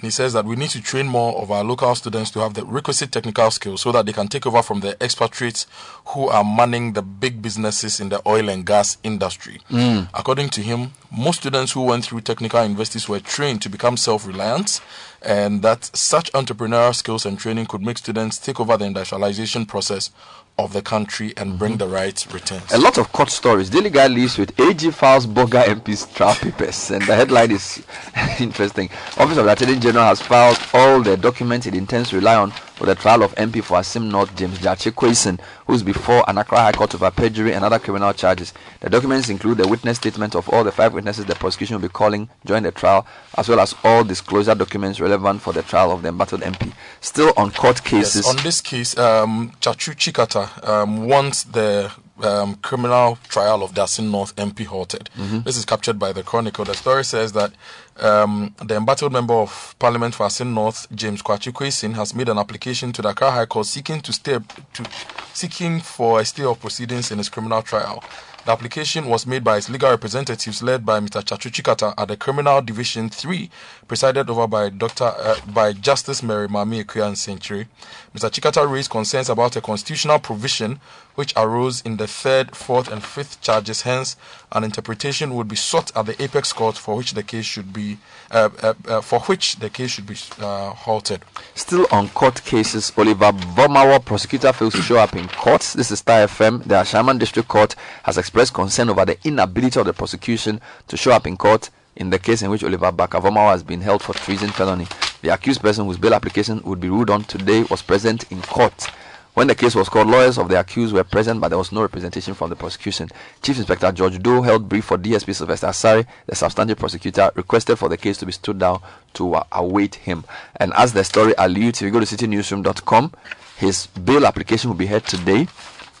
And 0.00 0.06
he 0.06 0.10
says 0.10 0.32
that 0.32 0.46
we 0.46 0.56
need 0.56 0.70
to 0.70 0.80
train 0.80 1.08
more 1.08 1.36
of 1.36 1.50
our 1.50 1.62
local 1.62 1.94
students 1.94 2.30
to 2.30 2.40
have 2.40 2.54
the 2.54 2.64
requisite 2.64 3.12
technical 3.12 3.50
skills 3.50 3.82
so 3.82 3.92
that 3.92 4.06
they 4.06 4.14
can 4.14 4.28
take 4.28 4.46
over 4.46 4.62
from 4.62 4.80
the 4.80 4.96
expatriates 5.04 5.66
who 6.06 6.26
are 6.28 6.42
manning 6.42 6.94
the 6.94 7.02
big 7.02 7.42
businesses 7.42 8.00
in 8.00 8.08
the 8.08 8.26
oil 8.26 8.48
and 8.48 8.64
gas 8.64 8.96
industry. 9.02 9.60
Mm. 9.68 10.08
According 10.14 10.48
to 10.50 10.62
him, 10.62 10.92
most 11.12 11.40
students 11.40 11.72
who 11.72 11.82
went 11.82 12.06
through 12.06 12.22
technical 12.22 12.62
universities 12.62 13.10
were 13.10 13.20
trained 13.20 13.60
to 13.60 13.68
become 13.68 13.98
self 13.98 14.26
reliant, 14.26 14.80
and 15.20 15.60
that 15.60 15.94
such 15.94 16.32
entrepreneurial 16.32 16.94
skills 16.94 17.26
and 17.26 17.38
training 17.38 17.66
could 17.66 17.82
make 17.82 17.98
students 17.98 18.38
take 18.38 18.58
over 18.58 18.78
the 18.78 18.86
industrialization 18.86 19.66
process 19.66 20.10
of 20.58 20.72
the 20.72 20.82
country 20.82 21.32
and 21.36 21.58
bring 21.58 21.72
mm-hmm. 21.72 21.78
the 21.78 21.88
right 21.88 22.26
returns. 22.32 22.72
A 22.72 22.78
lot 22.78 22.98
of 22.98 23.12
court 23.12 23.30
stories. 23.30 23.70
Daily 23.70 23.90
Guy 23.90 24.08
leaves 24.08 24.36
with 24.38 24.58
AG 24.60 24.90
files 24.90 25.26
Boga 25.26 25.64
MP's 25.64 26.06
trial 26.12 26.34
papers, 26.34 26.90
and 26.90 27.02
the 27.02 27.14
headline 27.14 27.50
is 27.50 27.82
interesting. 28.40 28.90
Office 29.16 29.38
of 29.38 29.44
the 29.46 29.52
Attorney 29.52 29.78
General 29.78 30.04
has 30.06 30.20
filed 30.20 30.58
all 30.74 31.02
the 31.02 31.16
documents 31.16 31.66
it 31.66 31.74
intends 31.74 32.10
to 32.10 32.16
rely 32.16 32.36
on 32.36 32.52
for 32.80 32.86
the 32.86 32.94
trial 32.94 33.22
of 33.22 33.34
MP 33.34 33.62
for 33.62 33.76
Assin 33.78 34.08
North 34.08 34.34
James 34.36 34.58
Gyakye 34.58 34.90
Quayson, 34.92 35.38
who 35.66 35.74
is 35.74 35.82
before 35.82 36.24
an 36.26 36.38
Accra 36.38 36.60
High 36.60 36.72
Court 36.72 36.94
over 36.94 37.10
perjury 37.10 37.52
and 37.52 37.62
other 37.62 37.78
criminal 37.78 38.14
charges. 38.14 38.54
The 38.80 38.88
documents 38.88 39.28
include 39.28 39.58
the 39.58 39.68
witness 39.68 39.98
statement 39.98 40.34
of 40.34 40.48
all 40.48 40.64
the 40.64 40.72
five 40.72 40.94
witnesses 40.94 41.26
the 41.26 41.34
prosecution 41.34 41.76
will 41.76 41.82
be 41.82 41.92
calling 41.92 42.30
during 42.46 42.62
the 42.62 42.70
trial, 42.72 43.06
as 43.36 43.50
well 43.50 43.60
as 43.60 43.74
all 43.84 44.02
disclosure 44.02 44.54
documents 44.54 44.98
relevant 44.98 45.42
for 45.42 45.52
the 45.52 45.60
trial 45.60 45.92
of 45.92 46.00
the 46.00 46.08
embattled 46.08 46.40
MP. 46.40 46.72
Still 47.02 47.34
on 47.36 47.50
court 47.50 47.84
cases. 47.84 48.24
Yes, 48.24 48.34
on 48.34 48.42
this 48.42 48.62
case, 48.62 48.96
um, 48.96 49.52
Tsatsu 49.60 49.94
Tsikata 49.94 50.66
um, 50.66 51.06
wants 51.06 51.44
the 51.44 51.92
um, 52.22 52.54
criminal 52.56 53.18
trial 53.28 53.62
of 53.62 53.72
Dasin 53.72 54.10
North 54.10 54.34
MP 54.36 54.64
halted. 54.64 55.10
This 55.44 55.58
is 55.58 55.66
captured 55.66 55.98
by 55.98 56.12
the 56.12 56.22
Chronicle. 56.22 56.64
The 56.64 56.74
story 56.74 57.04
says 57.04 57.32
that 57.32 57.52
um, 58.00 58.54
the 58.64 58.76
embattled 58.76 59.12
member 59.12 59.34
of 59.34 59.74
Parliament 59.78 60.14
for 60.14 60.26
Asin 60.26 60.52
North, 60.52 60.86
James 60.94 61.22
Kwachi 61.22 61.94
has 61.94 62.14
made 62.14 62.28
an 62.28 62.38
application 62.38 62.92
to 62.92 63.02
the 63.02 63.10
Accra 63.10 63.30
High 63.30 63.46
Court 63.46 63.66
seeking 63.66 64.00
to 64.00 64.12
stay 64.12 64.38
to 64.74 64.84
seeking 65.32 65.80
for 65.80 66.20
a 66.20 66.24
stay 66.24 66.44
of 66.44 66.60
proceedings 66.60 67.10
in 67.10 67.18
his 67.18 67.28
criminal 67.28 67.62
trial. 67.62 68.02
The 68.46 68.52
application 68.52 69.06
was 69.06 69.26
made 69.26 69.44
by 69.44 69.56
his 69.56 69.68
legal 69.68 69.90
representatives, 69.90 70.62
led 70.62 70.86
by 70.86 70.98
Mr. 71.00 71.22
Tsatsu 71.22 71.50
Tsikata 71.50 71.92
at 71.98 72.08
the 72.08 72.16
Criminal 72.16 72.62
Division 72.62 73.10
3, 73.10 73.50
presided 73.86 74.30
over 74.30 74.46
by 74.46 74.70
Dr. 74.70 75.04
Uh, 75.04 75.36
by 75.46 75.74
Justice 75.74 76.22
Mary 76.22 76.48
Mami 76.48 76.82
Ekuyan 76.82 77.16
Century. 77.18 77.68
Mr. 78.14 78.28
Tsikata 78.28 78.68
raised 78.68 78.90
concerns 78.90 79.30
about 79.30 79.54
a 79.54 79.60
constitutional 79.60 80.18
provision 80.18 80.80
which 81.14 81.32
arose 81.36 81.80
in 81.82 81.96
the 81.96 82.08
third, 82.08 82.56
fourth, 82.56 82.90
and 82.90 83.04
fifth 83.04 83.40
charges. 83.40 83.82
Hence, 83.82 84.16
an 84.50 84.64
interpretation 84.64 85.32
would 85.36 85.46
be 85.46 85.54
sought 85.54 85.96
at 85.96 86.06
the 86.06 86.20
apex 86.20 86.52
court 86.52 86.76
for 86.76 86.96
which 86.96 87.14
the 87.14 87.22
case 87.22 87.44
should 87.44 87.72
be 87.72 87.98
uh, 88.32 88.48
uh, 88.62 88.74
uh, 88.88 89.00
for 89.00 89.20
which 89.20 89.56
the 89.56 89.70
case 89.70 89.92
should 89.92 90.06
be 90.06 90.16
uh, 90.40 90.70
halted. 90.70 91.22
Still 91.54 91.86
on 91.92 92.08
court 92.08 92.42
cases, 92.42 92.92
Oliver 92.96 93.30
Vormawor, 93.30 94.04
prosecutor, 94.04 94.52
fails 94.52 94.74
to 94.74 94.82
show 94.82 94.96
up 94.96 95.14
in 95.14 95.28
court. 95.28 95.62
This 95.76 95.92
is 95.92 96.00
Starr 96.00 96.26
FM. 96.26 96.64
The 96.64 96.74
Ashaiman 96.74 97.20
District 97.20 97.48
Court 97.48 97.76
has 98.02 98.18
expressed 98.18 98.54
concern 98.54 98.88
over 98.90 99.04
the 99.04 99.18
inability 99.24 99.78
of 99.78 99.86
the 99.86 99.92
prosecution 99.92 100.60
to 100.88 100.96
show 100.96 101.12
up 101.12 101.28
in 101.28 101.36
court 101.36 101.70
in 102.00 102.08
the 102.08 102.18
case 102.18 102.40
in 102.42 102.50
which 102.50 102.64
Oliver 102.64 102.90
Barker-Vormawor 102.90 103.52
has 103.52 103.62
been 103.62 103.82
held 103.82 104.02
for 104.02 104.14
treason 104.14 104.48
felony. 104.48 104.86
The 105.20 105.28
accused 105.28 105.60
person 105.60 105.84
whose 105.84 105.98
bail 105.98 106.14
application 106.14 106.62
would 106.64 106.80
be 106.80 106.88
ruled 106.88 107.10
on 107.10 107.24
today 107.24 107.62
was 107.64 107.82
present 107.82 108.24
in 108.32 108.40
court. 108.40 108.86
When 109.34 109.46
the 109.46 109.54
case 109.54 109.74
was 109.74 109.88
called, 109.90 110.08
lawyers 110.08 110.38
of 110.38 110.48
the 110.48 110.58
accused 110.58 110.94
were 110.94 111.04
present, 111.04 111.40
but 111.40 111.48
there 111.48 111.58
was 111.58 111.70
no 111.72 111.82
representation 111.82 112.34
from 112.34 112.48
the 112.48 112.56
prosecution. 112.56 113.10
Chief 113.42 113.58
Inspector 113.58 113.92
George 113.92 114.20
Doe 114.20 114.40
held 114.42 114.68
brief 114.68 114.86
for 114.86 114.96
DSP 114.98 115.34
Sylvester 115.34 115.68
Asari, 115.68 116.06
the 116.26 116.34
substantive 116.34 116.78
prosecutor, 116.78 117.30
requested 117.34 117.78
for 117.78 117.88
the 117.90 117.98
case 117.98 118.16
to 118.18 118.26
be 118.26 118.32
stood 118.32 118.58
down 118.58 118.80
to 119.14 119.34
uh, 119.34 119.44
await 119.52 119.96
him. 119.96 120.24
And 120.56 120.72
as 120.74 120.94
the 120.94 121.04
story 121.04 121.34
alludes, 121.38 121.80
if 121.80 121.86
you 121.86 121.92
go 121.92 122.00
to 122.00 122.06
citinewsroom.com, 122.06 123.12
his 123.58 123.86
bail 123.88 124.26
application 124.26 124.70
will 124.70 124.76
be 124.76 124.86
heard 124.86 125.04
today, 125.04 125.46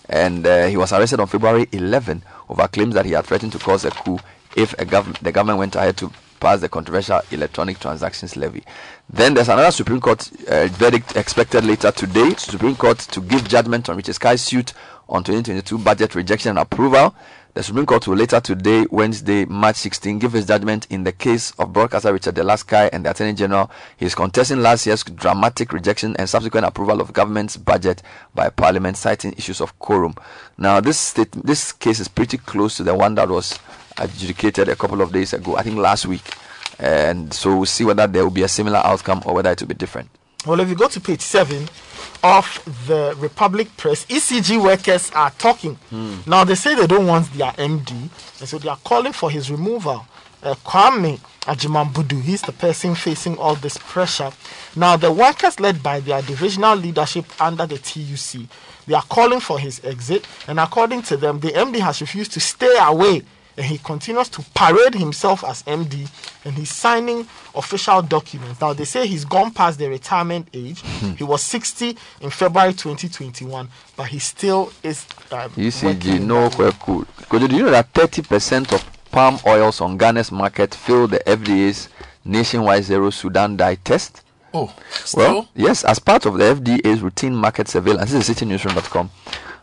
and 0.08 0.46
uh, 0.46 0.66
he 0.66 0.78
was 0.78 0.92
arrested 0.92 1.20
on 1.20 1.26
February 1.26 1.68
11 1.72 2.22
over 2.48 2.66
claims 2.68 2.94
that 2.94 3.04
he 3.04 3.12
had 3.12 3.26
threatened 3.26 3.52
to 3.52 3.58
cause 3.58 3.84
a 3.84 3.90
coup 3.90 4.18
if 4.56 4.76
gov- 4.76 5.18
the 5.18 5.32
government 5.32 5.58
went 5.58 5.76
ahead 5.76 5.96
to 5.98 6.10
pass 6.40 6.60
the 6.60 6.68
controversial 6.68 7.20
electronic 7.30 7.78
transactions 7.78 8.36
levy. 8.36 8.64
Then 9.08 9.34
there's 9.34 9.48
another 9.48 9.70
Supreme 9.70 10.00
Court 10.00 10.30
uh, 10.48 10.66
verdict 10.68 11.16
expected 11.16 11.64
later 11.64 11.90
today. 11.92 12.34
Supreme 12.36 12.76
Court 12.76 12.98
to 12.98 13.20
give 13.20 13.46
judgment 13.46 13.88
on 13.88 13.96
Richard 13.96 14.14
Sky's 14.14 14.40
suit 14.40 14.72
on 15.08 15.22
2022 15.22 15.78
budget 15.78 16.14
rejection 16.14 16.50
and 16.50 16.58
approval. 16.58 17.14
The 17.52 17.64
Supreme 17.64 17.84
Court 17.84 18.06
will 18.06 18.16
later 18.16 18.38
today, 18.38 18.86
Wednesday, 18.92 19.44
March 19.44 19.74
16, 19.74 20.20
give 20.20 20.32
his 20.34 20.46
judgment 20.46 20.86
in 20.88 21.02
the 21.02 21.10
case 21.10 21.50
of 21.58 21.72
broadcaster 21.72 22.12
Richard 22.12 22.36
Dela 22.36 22.56
Sky 22.56 22.88
and 22.92 23.04
the 23.04 23.10
Attorney 23.10 23.32
General. 23.32 23.68
He 23.96 24.06
is 24.06 24.14
contesting 24.14 24.62
last 24.62 24.86
year's 24.86 25.02
dramatic 25.02 25.72
rejection 25.72 26.14
and 26.16 26.28
subsequent 26.28 26.64
approval 26.64 27.00
of 27.00 27.12
government's 27.12 27.56
budget 27.56 28.02
by 28.36 28.50
Parliament, 28.50 28.96
citing 28.96 29.32
issues 29.32 29.60
of 29.60 29.76
quorum. 29.80 30.14
Now, 30.58 30.78
this 30.80 30.96
state, 30.96 31.32
this 31.32 31.72
case 31.72 31.98
is 31.98 32.06
pretty 32.06 32.38
close 32.38 32.76
to 32.76 32.84
the 32.84 32.94
one 32.94 33.16
that 33.16 33.28
was 33.28 33.58
adjudicated 33.98 34.68
a 34.68 34.76
couple 34.76 35.00
of 35.02 35.12
days 35.12 35.32
ago, 35.32 35.56
I 35.56 35.62
think 35.62 35.76
last 35.78 36.06
week. 36.06 36.22
And 36.78 37.32
so 37.32 37.54
we'll 37.56 37.66
see 37.66 37.84
whether 37.84 38.06
there 38.06 38.22
will 38.24 38.30
be 38.30 38.42
a 38.42 38.48
similar 38.48 38.78
outcome 38.78 39.22
or 39.26 39.34
whether 39.34 39.50
it 39.50 39.60
will 39.60 39.68
be 39.68 39.74
different. 39.74 40.08
Well, 40.46 40.60
if 40.60 40.68
you 40.70 40.74
go 40.74 40.88
to 40.88 41.00
page 41.00 41.20
seven 41.20 41.68
of 42.22 42.62
the 42.86 43.14
Republic 43.18 43.68
Press, 43.76 44.06
ECG 44.06 44.62
workers 44.62 45.10
are 45.14 45.30
talking. 45.32 45.78
Now 46.26 46.44
they 46.44 46.54
say 46.54 46.74
they 46.74 46.86
don't 46.86 47.06
want 47.06 47.30
their 47.34 47.52
MD, 47.52 47.90
and 47.90 48.48
so 48.48 48.58
they 48.58 48.68
are 48.70 48.78
calling 48.82 49.12
for 49.12 49.30
his 49.30 49.50
removal. 49.50 50.06
Uh, 50.42 50.54
Kwame 50.64 51.20
Agyeman-Budu, 51.42 52.22
he's 52.22 52.40
the 52.40 52.52
person 52.52 52.94
facing 52.94 53.36
all 53.36 53.54
this 53.56 53.76
pressure. 53.76 54.32
Now 54.74 54.96
the 54.96 55.12
workers, 55.12 55.60
led 55.60 55.82
by 55.82 56.00
their 56.00 56.22
divisional 56.22 56.76
leadership 56.76 57.26
under 57.38 57.66
the 57.66 57.76
TUC, 57.76 58.48
they 58.86 58.94
are 58.94 59.02
calling 59.02 59.40
for 59.40 59.58
his 59.58 59.84
exit, 59.84 60.26
and 60.48 60.58
according 60.58 61.02
to 61.02 61.18
them, 61.18 61.40
the 61.40 61.48
MD 61.48 61.80
has 61.80 62.00
refused 62.00 62.32
to 62.32 62.40
stay 62.40 62.74
away 62.80 63.22
and 63.56 63.66
he 63.66 63.78
continues 63.78 64.28
to 64.30 64.42
parade 64.54 64.94
himself 64.94 65.44
as 65.44 65.62
MD 65.64 66.08
and 66.44 66.54
he's 66.54 66.70
signing 66.70 67.26
official 67.54 68.02
documents. 68.02 68.60
Now 68.60 68.72
they 68.72 68.84
say 68.84 69.06
he's 69.06 69.24
gone 69.24 69.52
past 69.52 69.78
the 69.78 69.88
retirement 69.88 70.48
age. 70.52 70.80
Hmm. 70.82 71.12
He 71.12 71.24
was 71.24 71.42
60 71.42 71.96
in 72.20 72.30
February 72.30 72.72
2021, 72.72 73.68
but 73.96 74.06
he 74.08 74.18
still 74.18 74.72
is. 74.82 75.06
Uh, 75.30 75.48
working 75.48 75.64
ECG, 75.64 76.20
no 76.20 76.48
where 76.50 76.72
cool. 76.72 77.04
Because 77.18 77.48
do 77.48 77.56
you 77.56 77.64
know 77.64 77.70
that 77.70 77.92
30% 77.92 78.72
of 78.72 78.84
palm 79.10 79.38
oils 79.46 79.80
on 79.80 79.98
Ghana's 79.98 80.32
market 80.32 80.74
fail 80.74 81.06
the 81.06 81.18
FDA's 81.20 81.88
nationwide 82.24 82.84
zero 82.84 83.10
Sudan 83.10 83.56
dye 83.56 83.74
test? 83.76 84.22
Oh, 84.52 84.74
Well, 85.14 85.48
yes, 85.54 85.84
as 85.84 86.00
part 86.00 86.26
of 86.26 86.36
the 86.36 86.44
FDA's 86.54 87.02
routine 87.02 87.34
market 87.36 87.68
surveillance, 87.68 88.10
this 88.10 88.28
is 88.28 88.36
citinewsroom.com 88.36 89.10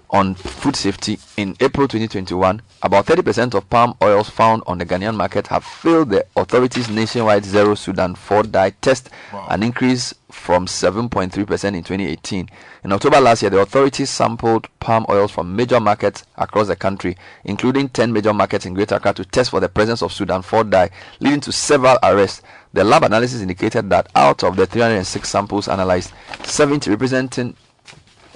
on 0.10 0.36
food 0.36 0.76
safety 0.76 1.20
in 1.36 1.56
April 1.60 1.88
2021, 1.88 2.62
about 2.82 3.06
30% 3.06 3.54
of 3.54 3.70
palm 3.70 3.96
oils 4.02 4.30
found 4.30 4.64
on 4.68 4.78
the 4.78 4.86
Ghanaian 4.86 5.16
market 5.16 5.48
have 5.48 5.64
failed 5.64 6.10
the 6.10 6.26
authorities' 6.36 6.90
nationwide 6.90 7.44
zero 7.44 7.76
Sudan 7.76 8.16
4 8.16 8.44
dye 8.44 8.70
test, 8.82 9.10
an 9.50 9.64
increase 9.64 10.14
from 10.32 10.66
7.3% 10.66 11.32
in 11.34 11.84
2018. 11.84 12.50
In 12.84 12.92
October 12.92 13.20
last 13.20 13.42
year, 13.42 13.50
the 13.50 13.60
authorities 13.60 14.10
sampled 14.10 14.68
palm 14.80 15.06
oils 15.10 15.32
from 15.32 15.56
major 15.56 15.80
markets 15.80 16.24
across 16.38 16.68
the 16.68 16.76
country, 16.76 17.18
including 17.44 17.90
10 17.90 18.14
major 18.14 18.34
markets 18.34 18.66
in 18.66 18.74
Greater 18.74 18.96
Accra, 18.96 19.14
to 19.14 19.26
test 19.26 19.50
for 19.52 19.60
the 19.60 19.70
presence 19.70 20.02
of 20.02 20.14
Sudan 20.14 20.42
4 20.42 20.66
dye, 20.66 20.90
leading 21.20 21.42
to 21.42 21.52
several 21.52 21.98
arrests. 22.04 22.42
The 22.74 22.84
lab 22.84 23.04
analysis 23.04 23.42
indicated 23.42 23.90
that 23.90 24.10
out 24.16 24.44
of 24.44 24.56
the 24.56 24.66
306 24.68 25.28
samples 25.28 25.68
analyzed, 25.68 26.12
70 26.44 26.90
representing 26.92 27.56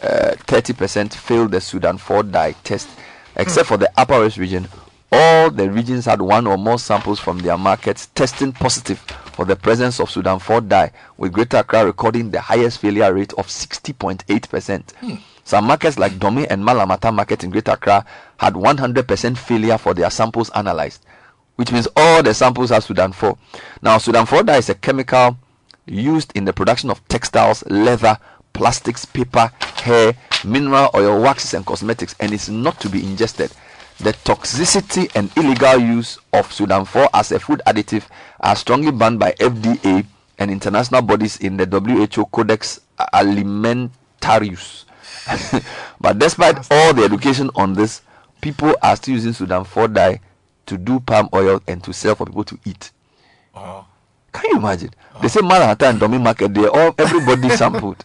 30% 0.01 1.13
failed 1.13 1.51
the 1.51 1.61
Sudan 1.61 1.97
4 1.97 2.23
dye 2.23 2.53
test, 2.63 2.89
except 3.35 3.67
for 3.67 3.77
the 3.77 3.91
Upper 3.97 4.19
West 4.19 4.37
region. 4.37 4.67
All 5.11 5.51
the 5.51 5.69
regions 5.69 6.05
had 6.05 6.21
one 6.21 6.47
or 6.47 6.57
more 6.57 6.79
samples 6.79 7.19
from 7.19 7.39
their 7.39 7.57
markets 7.57 8.07
testing 8.15 8.53
positive 8.53 8.99
for 9.33 9.45
the 9.45 9.55
presence 9.55 9.99
of 9.99 10.09
Sudan 10.09 10.39
4 10.39 10.61
dye, 10.61 10.91
with 11.17 11.33
Greater 11.33 11.57
Accra 11.57 11.85
recording 11.85 12.31
the 12.31 12.39
highest 12.41 12.79
failure 12.79 13.13
rate 13.13 13.33
of 13.33 13.47
60.8%. 13.47 14.91
Hmm. 14.91 15.15
Some 15.43 15.65
markets 15.65 15.99
like 15.99 16.17
Dome 16.17 16.45
and 16.49 16.63
Mallam 16.63 16.91
Atta 16.91 17.11
market 17.11 17.43
in 17.43 17.49
Greater 17.49 17.71
Accra 17.71 18.05
had 18.37 18.53
100% 18.53 19.37
failure 19.37 19.77
for 19.77 19.93
their 19.93 20.09
samples 20.09 20.49
analyzed, 20.51 21.05
which 21.55 21.71
means 21.71 21.87
all 21.95 22.23
the 22.23 22.33
samples 22.33 22.69
have 22.69 22.83
Sudan 22.83 23.11
4. 23.11 23.37
Now, 23.81 23.97
Sudan 23.97 24.25
4 24.25 24.43
dye 24.43 24.57
is 24.57 24.69
a 24.69 24.75
chemical 24.75 25.37
used 25.87 26.31
in 26.35 26.45
the 26.45 26.53
production 26.53 26.89
of 26.89 27.05
textiles, 27.07 27.65
leather, 27.67 28.17
plastics, 28.53 29.05
paper, 29.05 29.51
hair, 29.77 30.13
mineral 30.43 30.89
oil, 30.95 31.21
waxes, 31.21 31.53
and 31.53 31.65
cosmetics, 31.65 32.15
and 32.19 32.31
is 32.31 32.49
not 32.49 32.79
to 32.79 32.89
be 32.89 33.03
ingested. 33.03 33.51
The 33.99 34.13
toxicity 34.13 35.11
and 35.15 35.29
illegal 35.37 35.77
use 35.77 36.17
of 36.33 36.51
Sudan 36.51 36.85
4 36.85 37.09
as 37.13 37.31
a 37.31 37.39
food 37.39 37.61
additive 37.67 38.03
are 38.39 38.55
strongly 38.55 38.91
banned 38.91 39.19
by 39.19 39.33
FDA 39.33 40.05
and 40.39 40.49
international 40.49 41.03
bodies 41.03 41.37
in 41.37 41.57
the 41.57 41.65
WHO 41.65 42.25
Codex 42.25 42.81
Alimentarius. 43.13 44.85
but 46.01 46.17
despite 46.17 46.57
all 46.71 46.93
the 46.93 47.03
education 47.03 47.51
on 47.55 47.73
this, 47.73 48.01
people 48.41 48.75
are 48.81 48.95
still 48.95 49.13
using 49.13 49.33
Sudan 49.33 49.63
4 49.63 49.87
dye 49.89 50.19
to 50.65 50.77
do 50.77 50.99
palm 50.99 51.29
oil 51.33 51.61
and 51.67 51.83
to 51.83 51.93
sell 51.93 52.15
for 52.15 52.25
people 52.25 52.43
to 52.45 52.57
eat. 52.65 52.91
Uh-huh. 53.53 53.83
Can 54.31 54.49
you 54.51 54.57
imagine? 54.57 54.91
They 55.21 55.27
say 55.27 55.41
Manhattan 55.41 55.89
and 55.89 55.99
Domi 55.99 56.17
Market, 56.17 56.53
they 56.53 56.65
all 56.65 56.95
everybody 56.97 57.49
sampled. 57.55 58.03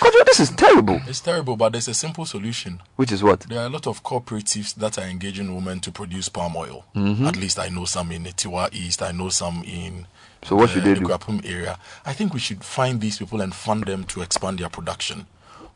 Kojo, 0.00 0.24
this 0.26 0.40
is 0.40 0.50
terrible. 0.50 1.00
It's 1.06 1.20
terrible, 1.20 1.56
but 1.56 1.72
there's 1.72 1.88
a 1.88 1.94
simple 1.94 2.26
solution. 2.26 2.80
Which 2.96 3.12
is 3.12 3.22
what? 3.22 3.40
There 3.40 3.60
are 3.60 3.66
a 3.66 3.70
lot 3.70 3.86
of 3.86 4.02
cooperatives 4.02 4.74
that 4.74 4.98
are 4.98 5.04
engaging 5.06 5.54
women 5.54 5.80
to 5.80 5.92
produce 5.92 6.28
palm 6.28 6.56
oil. 6.56 6.84
Mhm. 6.94 7.26
At 7.26 7.36
least 7.36 7.58
I 7.58 7.68
know 7.68 7.84
some 7.84 8.10
in 8.12 8.24
Tiwa 8.24 8.72
East. 8.74 9.02
I 9.02 9.12
know 9.12 9.28
some 9.28 9.62
in. 9.64 10.06
So 10.44 10.56
what 10.56 10.70
should 10.70 10.82
uh, 10.82 10.86
they 10.86 10.94
the 10.94 11.00
do? 11.00 11.06
Kwapum 11.06 11.44
area. 11.48 11.78
I 12.04 12.12
think 12.12 12.34
we 12.34 12.40
should 12.40 12.62
find 12.64 13.00
these 13.00 13.18
people 13.18 13.40
and 13.40 13.54
fund 13.54 13.84
them 13.84 14.04
to 14.04 14.20
expand 14.22 14.58
their 14.58 14.68
production. 14.68 15.26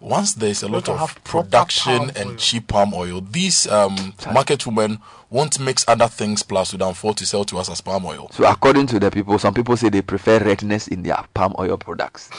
Once 0.00 0.34
there's 0.34 0.62
a 0.62 0.66
We 0.66 0.74
lot 0.74 0.88
of 0.88 1.24
production 1.24 2.10
and 2.14 2.30
oil. 2.30 2.36
cheap 2.36 2.68
palm 2.68 2.94
oil, 2.94 3.20
these 3.20 3.66
um, 3.66 4.14
market 4.32 4.64
women 4.66 5.00
won't 5.30 5.58
mix 5.58 5.84
other 5.88 6.06
things 6.06 6.42
plus 6.44 6.68
Sudan 6.70 6.94
4 6.94 7.14
to 7.14 7.26
sell 7.26 7.44
to 7.46 7.58
us 7.58 7.68
as 7.68 7.80
palm 7.80 8.04
oil. 8.06 8.28
So 8.32 8.44
according 8.44 8.86
to 8.88 9.00
the 9.00 9.10
people, 9.10 9.38
some 9.40 9.54
people 9.54 9.76
say 9.76 9.88
they 9.88 10.02
prefer 10.02 10.38
redness 10.38 10.86
in 10.86 11.02
their 11.02 11.24
palm 11.34 11.54
oil 11.58 11.76
products. 11.78 12.30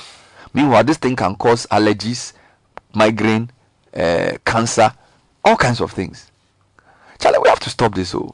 Meanwhile, 0.53 0.83
this 0.83 0.97
thing 0.97 1.15
can 1.15 1.35
cause 1.35 1.65
allergies, 1.67 2.33
migraine, 2.93 3.51
uh, 3.95 4.38
cancer, 4.45 4.91
all 5.43 5.55
kinds 5.55 5.81
of 5.81 5.91
things. 5.91 6.31
Charlie, 7.19 7.39
we 7.39 7.49
have 7.49 7.59
to 7.59 7.69
stop 7.69 7.93
this. 7.95 8.15
Oh, 8.15 8.33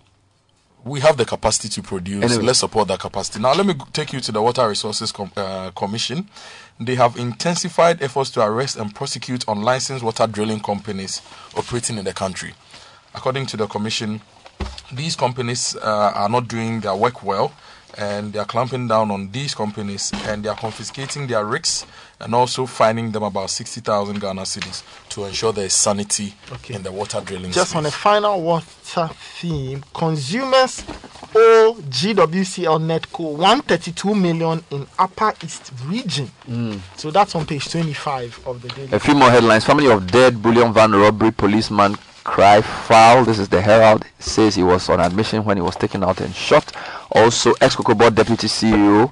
we 0.83 0.99
have 0.99 1.17
the 1.17 1.25
capacity 1.25 1.67
to 1.69 1.81
produce. 1.81 2.23
Anyway. 2.23 2.43
Let's 2.43 2.59
support 2.59 2.87
that 2.89 2.99
capacity. 2.99 3.39
Now, 3.39 3.53
let 3.53 3.65
me 3.65 3.73
take 3.91 4.13
you 4.13 4.19
to 4.21 4.31
the 4.31 4.41
Water 4.41 4.67
Resources 4.67 5.11
Com- 5.11 5.31
uh, 5.35 5.71
Commission. 5.71 6.29
They 6.79 6.95
have 6.95 7.17
intensified 7.17 8.03
efforts 8.03 8.29
to 8.31 8.41
arrest 8.45 8.77
and 8.77 8.93
prosecute 8.93 9.45
unlicensed 9.47 10.03
water 10.03 10.27
drilling 10.27 10.59
companies 10.59 11.21
operating 11.57 11.97
in 11.97 12.05
the 12.05 12.13
country. 12.13 12.53
According 13.15 13.47
to 13.47 13.57
the 13.57 13.65
Commission, 13.65 14.21
these 14.91 15.15
companies 15.15 15.75
uh, 15.77 16.11
are 16.13 16.29
not 16.29 16.47
doing 16.47 16.81
their 16.81 16.95
work 16.95 17.23
well 17.23 17.51
and 17.97 18.33
they 18.33 18.39
are 18.39 18.45
clamping 18.45 18.87
down 18.87 19.11
on 19.11 19.31
these 19.31 19.55
companies 19.55 20.11
and 20.25 20.43
they 20.43 20.49
are 20.49 20.55
confiscating 20.55 21.27
their 21.27 21.45
rigs 21.45 21.85
and 22.19 22.33
also 22.33 22.65
fining 22.65 23.11
them 23.11 23.23
about 23.23 23.49
60,000 23.49 24.19
Ghana 24.19 24.41
cedis 24.41 24.83
to 25.09 25.25
ensure 25.25 25.51
there 25.51 25.65
is 25.65 25.73
sanity 25.73 26.33
in 26.69 26.83
the 26.83 26.91
water 26.91 27.21
drilling 27.21 27.51
Just 27.51 27.71
space. 27.71 27.77
on 27.77 27.85
a 27.85 27.91
final 27.91 28.41
water 28.41 29.09
theme, 29.39 29.83
consumers 29.93 30.83
owe 31.35 31.75
GWCL 31.89 32.79
Netco 32.81 33.33
132 33.33 34.15
million 34.15 34.63
in 34.71 34.87
Upper 34.97 35.33
East 35.43 35.71
region. 35.85 36.31
Mm. 36.47 36.79
So 36.95 37.11
that's 37.11 37.35
on 37.35 37.45
page 37.45 37.69
25 37.69 38.47
of 38.47 38.61
the 38.61 38.69
daily. 38.69 38.93
A 38.93 38.99
few 38.99 39.15
more 39.15 39.29
headlines. 39.29 39.65
Family 39.65 39.89
of 39.89 40.09
dead 40.09 40.41
bullion 40.41 40.73
van 40.73 40.91
robbery 40.91 41.31
policeman 41.31 41.95
cry 42.23 42.61
foul. 42.61 43.25
This 43.25 43.39
is 43.39 43.49
the 43.49 43.61
Herald. 43.61 44.05
Says 44.19 44.55
he 44.55 44.63
was 44.63 44.89
on 44.89 44.99
admission 44.99 45.43
when 45.45 45.57
he 45.57 45.61
was 45.61 45.75
taken 45.75 46.03
out 46.03 46.21
and 46.21 46.33
shot. 46.33 46.73
Also, 47.11 47.53
ex 47.61 47.75
Board 47.75 48.15
deputy 48.15 48.47
CEO 48.47 49.11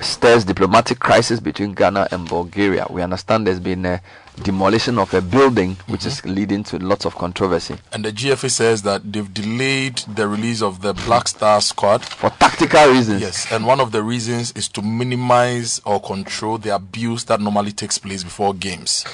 stirs 0.00 0.44
diplomatic 0.44 0.98
crisis 0.98 1.40
between 1.40 1.74
Ghana 1.74 2.08
and 2.10 2.28
Bulgaria. 2.28 2.86
We 2.90 3.02
understand 3.02 3.46
there's 3.46 3.60
been 3.60 3.84
a 3.86 4.00
demolition 4.42 4.98
of 4.98 5.12
a 5.14 5.20
building 5.20 5.76
which 5.86 6.06
is 6.06 6.20
mm-hmm. 6.20 6.30
leading 6.30 6.64
to 6.64 6.78
lots 6.78 7.04
of 7.04 7.14
controversy. 7.14 7.76
And 7.92 8.04
the 8.04 8.12
GFA 8.12 8.50
says 8.50 8.82
that 8.82 9.12
they've 9.12 9.32
delayed 9.32 9.98
the 9.98 10.26
release 10.26 10.62
of 10.62 10.80
the 10.82 10.94
Black 10.94 11.28
Star 11.28 11.60
Squad 11.60 12.04
for 12.04 12.30
tactical 12.30 12.86
reasons. 12.90 13.20
Yes, 13.20 13.50
and 13.52 13.66
one 13.66 13.80
of 13.80 13.92
the 13.92 14.02
reasons 14.02 14.52
is 14.52 14.68
to 14.68 14.82
minimize 14.82 15.80
or 15.84 16.00
control 16.00 16.58
the 16.58 16.74
abuse 16.74 17.24
that 17.24 17.40
normally 17.40 17.72
takes 17.72 17.98
place 17.98 18.24
before 18.24 18.54
games. 18.54 19.04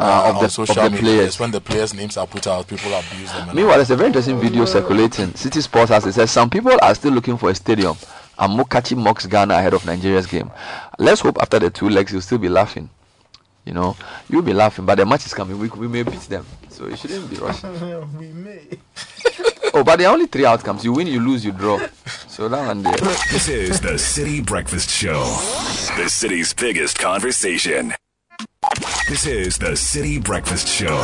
Uh, 0.00 0.28
of 0.28 0.36
on 0.36 0.42
the- 0.44 0.48
social 0.48 0.78
of 0.78 0.84
the 0.84 0.90
media. 0.90 1.00
players. 1.00 1.24
Yes, 1.26 1.40
when 1.40 1.50
the 1.50 1.60
players' 1.60 1.92
names 1.92 2.16
are 2.16 2.26
put 2.26 2.46
out, 2.46 2.68
people 2.68 2.94
abuse 2.94 3.32
them. 3.32 3.50
Meanwhile, 3.52 3.76
there's 3.78 3.90
a 3.90 3.96
very 3.96 4.06
interesting 4.06 4.38
video 4.38 4.64
circulating. 4.64 5.28
Citi 5.32 5.60
Sports 5.60 5.90
has 5.90 6.06
it 6.06 6.12
says 6.12 6.30
some 6.30 6.48
people 6.48 6.72
are 6.80 6.94
still 6.94 7.12
looking 7.12 7.36
for 7.36 7.50
a 7.50 7.54
stadium. 7.54 7.96
And 8.38 8.56
Mokachi 8.56 8.96
mocks 8.96 9.26
Ghana 9.26 9.54
ahead 9.54 9.74
of 9.74 9.84
Nigeria's 9.84 10.26
game. 10.26 10.52
Let's 11.00 11.20
hope 11.20 11.38
after 11.40 11.58
the 11.58 11.70
two 11.70 11.88
legs 11.88 12.12
you'll 12.12 12.20
still 12.22 12.38
be 12.38 12.48
laughing. 12.48 12.88
You 13.64 13.74
know, 13.74 13.96
you'll 14.30 14.42
be 14.42 14.52
laughing, 14.54 14.86
but 14.86 14.94
the 14.94 15.04
match 15.04 15.26
is 15.26 15.34
coming. 15.34 15.58
We, 15.58 15.68
we 15.70 15.88
may 15.88 16.04
beat 16.04 16.20
them, 16.20 16.46
so 16.70 16.86
you 16.86 16.96
shouldn't 16.96 17.28
be 17.28 17.36
rushing. 17.36 17.72
we 18.18 18.28
may. 18.28 18.60
oh, 19.74 19.82
but 19.82 19.96
there 19.96 20.08
are 20.08 20.12
only 20.14 20.26
three 20.26 20.46
outcomes: 20.46 20.84
you 20.84 20.92
win, 20.92 21.08
you 21.08 21.20
lose, 21.20 21.44
you 21.44 21.50
draw. 21.52 21.78
So 22.28 22.48
that 22.48 22.66
one 22.66 22.82
there. 22.84 22.96
This 22.96 23.48
is 23.48 23.80
the 23.80 23.94
Citi 23.98 24.46
Breakfast 24.46 24.88
Show, 24.88 25.24
the 26.00 26.08
city's 26.08 26.54
biggest 26.54 26.98
conversation. 26.98 27.92
This 29.08 29.26
is 29.26 29.58
the 29.58 29.70
Citi 29.70 30.22
Breakfast 30.22 30.68
Show, 30.68 30.96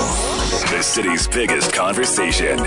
the 0.70 0.82
city's 0.82 1.26
biggest 1.26 1.72
conversation. 1.72 2.58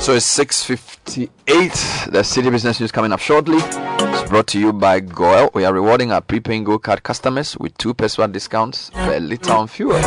So 0.00 0.14
it's 0.14 0.26
6.58. 0.36 2.10
The 2.10 2.20
Citi 2.20 2.50
Business 2.50 2.80
News 2.80 2.90
coming 2.90 3.12
up 3.12 3.20
shortly. 3.20 3.58
It's 3.58 4.28
brought 4.28 4.46
to 4.48 4.58
you 4.58 4.72
by 4.72 5.00
Goil. 5.00 5.50
We 5.54 5.64
are 5.64 5.72
rewarding 5.72 6.10
our 6.10 6.20
prepaying 6.20 6.64
Go 6.64 6.78
card 6.78 7.02
customers 7.02 7.56
with 7.58 7.76
two 7.78 7.94
percent 7.94 8.32
discounts 8.32 8.90
per 8.90 9.20
litre 9.20 9.52
on 9.52 9.68
fuel. 9.68 10.00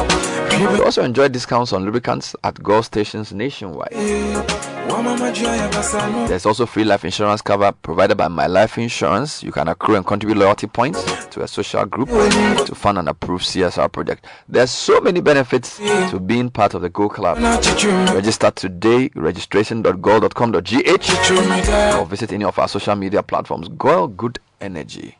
We 0.57 0.81
also 0.81 1.03
enjoy 1.03 1.27
discounts 1.29 1.73
on 1.73 1.83
lubricants 1.83 2.35
at 2.43 2.61
Goil 2.63 2.81
stations 2.83 3.33
nationwide. 3.33 3.89
There's 6.27 6.45
also 6.45 6.65
free 6.65 6.83
life 6.85 7.03
insurance 7.03 7.41
cover 7.41 7.71
provided 7.73 8.15
by 8.17 8.27
My 8.29 8.47
Life 8.47 8.77
Insurance. 8.77 9.43
You 9.43 9.51
can 9.51 9.67
accrue 9.67 9.95
and 9.95 10.05
contribute 10.05 10.37
loyalty 10.37 10.67
points 10.67 11.25
to 11.27 11.41
a 11.43 11.47
social 11.47 11.85
group 11.85 12.07
to 12.09 12.73
fund 12.75 12.97
an 12.99 13.07
approved 13.09 13.45
CSR 13.45 13.91
project. 13.91 14.25
There's 14.47 14.71
so 14.71 15.01
many 15.01 15.19
benefits 15.21 15.77
to 15.77 16.19
being 16.19 16.49
part 16.49 16.73
of 16.73 16.81
the 16.81 16.89
Go 16.89 17.09
Club. 17.09 17.37
Register 18.13 18.51
today, 18.51 19.09
registration.goil.com.gh 19.15 21.99
or 21.99 22.05
visit 22.05 22.31
any 22.31 22.45
of 22.45 22.57
our 22.59 22.67
social 22.67 22.95
media 22.95 23.23
platforms. 23.23 23.67
Goil 23.69 24.07
Good 24.07 24.39
Energy. 24.61 25.17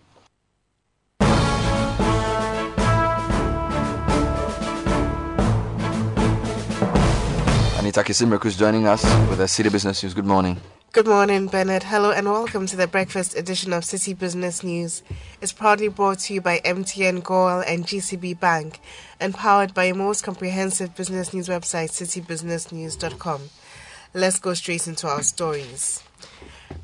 Anita 7.95 8.11
Kisimirku 8.11 8.47
is 8.47 8.57
joining 8.57 8.87
us 8.87 9.05
with 9.29 9.37
the 9.37 9.45
Citi 9.45 9.71
Business 9.71 10.03
News. 10.03 10.13
Good 10.13 10.25
morning. 10.25 10.59
Good 10.91 11.07
morning, 11.07 11.47
Bernard. 11.47 11.83
Hello, 11.83 12.11
and 12.11 12.27
welcome 12.27 12.67
to 12.67 12.75
the 12.75 12.87
breakfast 12.87 13.37
edition 13.37 13.71
of 13.71 13.83
Citi 13.83 14.17
Business 14.17 14.65
News. 14.65 15.01
It's 15.39 15.53
proudly 15.53 15.87
brought 15.87 16.19
to 16.19 16.33
you 16.33 16.41
by 16.41 16.59
MTN 16.65 17.23
Goal 17.23 17.61
and 17.61 17.87
GCB 17.87 18.37
Bank, 18.37 18.81
and 19.17 19.33
powered 19.33 19.73
by 19.73 19.85
your 19.85 19.95
most 19.95 20.25
comprehensive 20.25 20.93
business 20.93 21.33
news 21.33 21.47
website, 21.47 21.91
citibusinessnews.com. 21.91 23.49
Let's 24.13 24.39
go 24.39 24.53
straight 24.55 24.87
into 24.87 25.07
our 25.07 25.23
stories. 25.23 26.03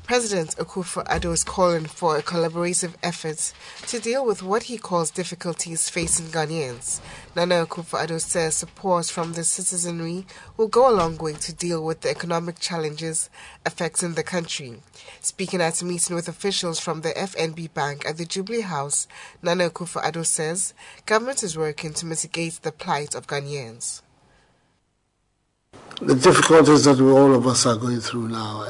President 0.04 0.56
Akufo-Addo 0.56 1.32
is 1.32 1.44
calling 1.44 1.86
for 1.86 2.16
a 2.16 2.22
collaborative 2.22 2.94
effort 3.02 3.52
to 3.86 4.00
deal 4.00 4.26
with 4.26 4.42
what 4.42 4.64
he 4.64 4.76
calls 4.76 5.10
difficulties 5.10 5.88
facing 5.88 6.26
Ghanaians. 6.26 7.00
Nana 7.34 7.66
Akufo-Addo 7.66 8.20
says 8.20 8.54
support 8.54 9.06
from 9.06 9.32
the 9.32 9.44
citizenry 9.44 10.26
will 10.56 10.68
go 10.68 10.90
a 10.90 10.92
long 10.92 11.16
way 11.16 11.32
to 11.34 11.52
deal 11.54 11.84
with 11.84 12.02
the 12.02 12.10
economic 12.10 12.58
challenges 12.58 13.30
affecting 13.64 14.14
the 14.14 14.22
country. 14.22 14.82
Speaking 15.20 15.62
at 15.62 15.80
a 15.80 15.84
meeting 15.84 16.14
with 16.16 16.28
officials 16.28 16.78
from 16.78 17.00
the 17.00 17.12
FNB 17.12 17.72
Bank 17.72 18.04
at 18.06 18.18
the 18.18 18.26
Jubilee 18.26 18.62
House, 18.62 19.06
Nana 19.40 19.70
Akufo-Addo 19.70 20.26
says 20.26 20.74
government 21.06 21.42
is 21.42 21.56
working 21.56 21.94
to 21.94 22.06
mitigate 22.06 22.60
the 22.62 22.72
plight 22.72 23.14
of 23.14 23.26
Ghanaians. 23.26 24.02
The 26.00 26.16
difficulties 26.16 26.84
that 26.84 27.00
all 27.00 27.34
of 27.34 27.46
us 27.46 27.64
are 27.64 27.76
going 27.76 28.00
through 28.00 28.28
now 28.28 28.66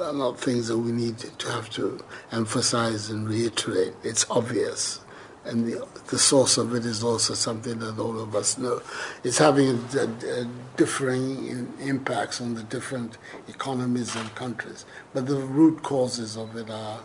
are 0.00 0.12
not 0.12 0.38
things 0.40 0.68
that 0.68 0.78
we 0.78 0.92
need 0.92 1.18
to 1.18 1.48
have 1.50 1.70
to 1.70 1.98
emphasize 2.32 3.10
and 3.10 3.28
reiterate. 3.28 3.94
It's 4.02 4.26
obvious. 4.30 5.00
And 5.44 5.66
the, 5.66 5.86
the 6.08 6.18
source 6.18 6.56
of 6.56 6.74
it 6.74 6.86
is 6.86 7.04
also 7.04 7.34
something 7.34 7.78
that 7.80 7.98
all 7.98 8.18
of 8.18 8.34
us 8.34 8.56
know. 8.56 8.80
It's 9.22 9.38
having 9.38 9.68
a, 9.68 9.98
a- 9.98 10.42
a 10.42 10.48
differing 10.76 11.46
in- 11.46 11.72
impacts 11.80 12.40
on 12.40 12.54
the 12.54 12.62
different 12.62 13.18
economies 13.48 14.16
and 14.16 14.34
countries. 14.34 14.86
But 15.12 15.26
the 15.26 15.36
root 15.36 15.82
causes 15.82 16.36
of 16.36 16.56
it 16.56 16.70
are, 16.70 17.00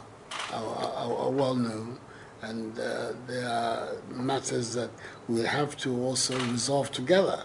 are, 0.54 0.64
are, 0.64 1.18
are 1.18 1.30
well 1.32 1.56
known. 1.56 1.98
And 2.42 2.80
uh, 2.80 3.12
there 3.28 3.50
are 3.50 3.90
matters 4.10 4.74
that 4.76 4.90
we 5.28 5.42
have 5.42 5.76
to 5.78 6.02
also 6.02 6.40
resolve 6.52 6.92
together. 6.92 7.44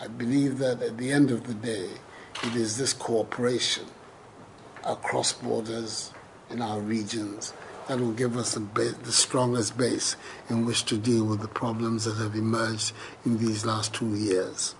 I 0.00 0.08
believe 0.08 0.58
that 0.58 0.82
at 0.82 0.98
the 0.98 1.12
end 1.12 1.30
of 1.30 1.46
the 1.46 1.54
day, 1.54 1.90
it 2.42 2.56
is 2.56 2.76
this 2.76 2.92
cooperation 2.92 3.84
across 4.88 5.32
borders 5.32 6.12
in 6.50 6.62
our 6.62 6.80
regions 6.80 7.52
that 7.86 8.00
will 8.00 8.12
give 8.12 8.36
us 8.36 8.54
the, 8.54 8.60
ba- 8.60 8.94
the 9.04 9.12
strongest 9.12 9.76
base 9.78 10.16
in 10.48 10.64
which 10.64 10.84
to 10.86 10.96
deal 10.96 11.24
with 11.24 11.40
the 11.40 11.48
problems 11.48 12.04
that 12.04 12.16
have 12.16 12.34
emerged 12.34 12.92
in 13.24 13.38
these 13.38 13.64
last 13.64 13.94
two 13.94 14.14
years. 14.14 14.74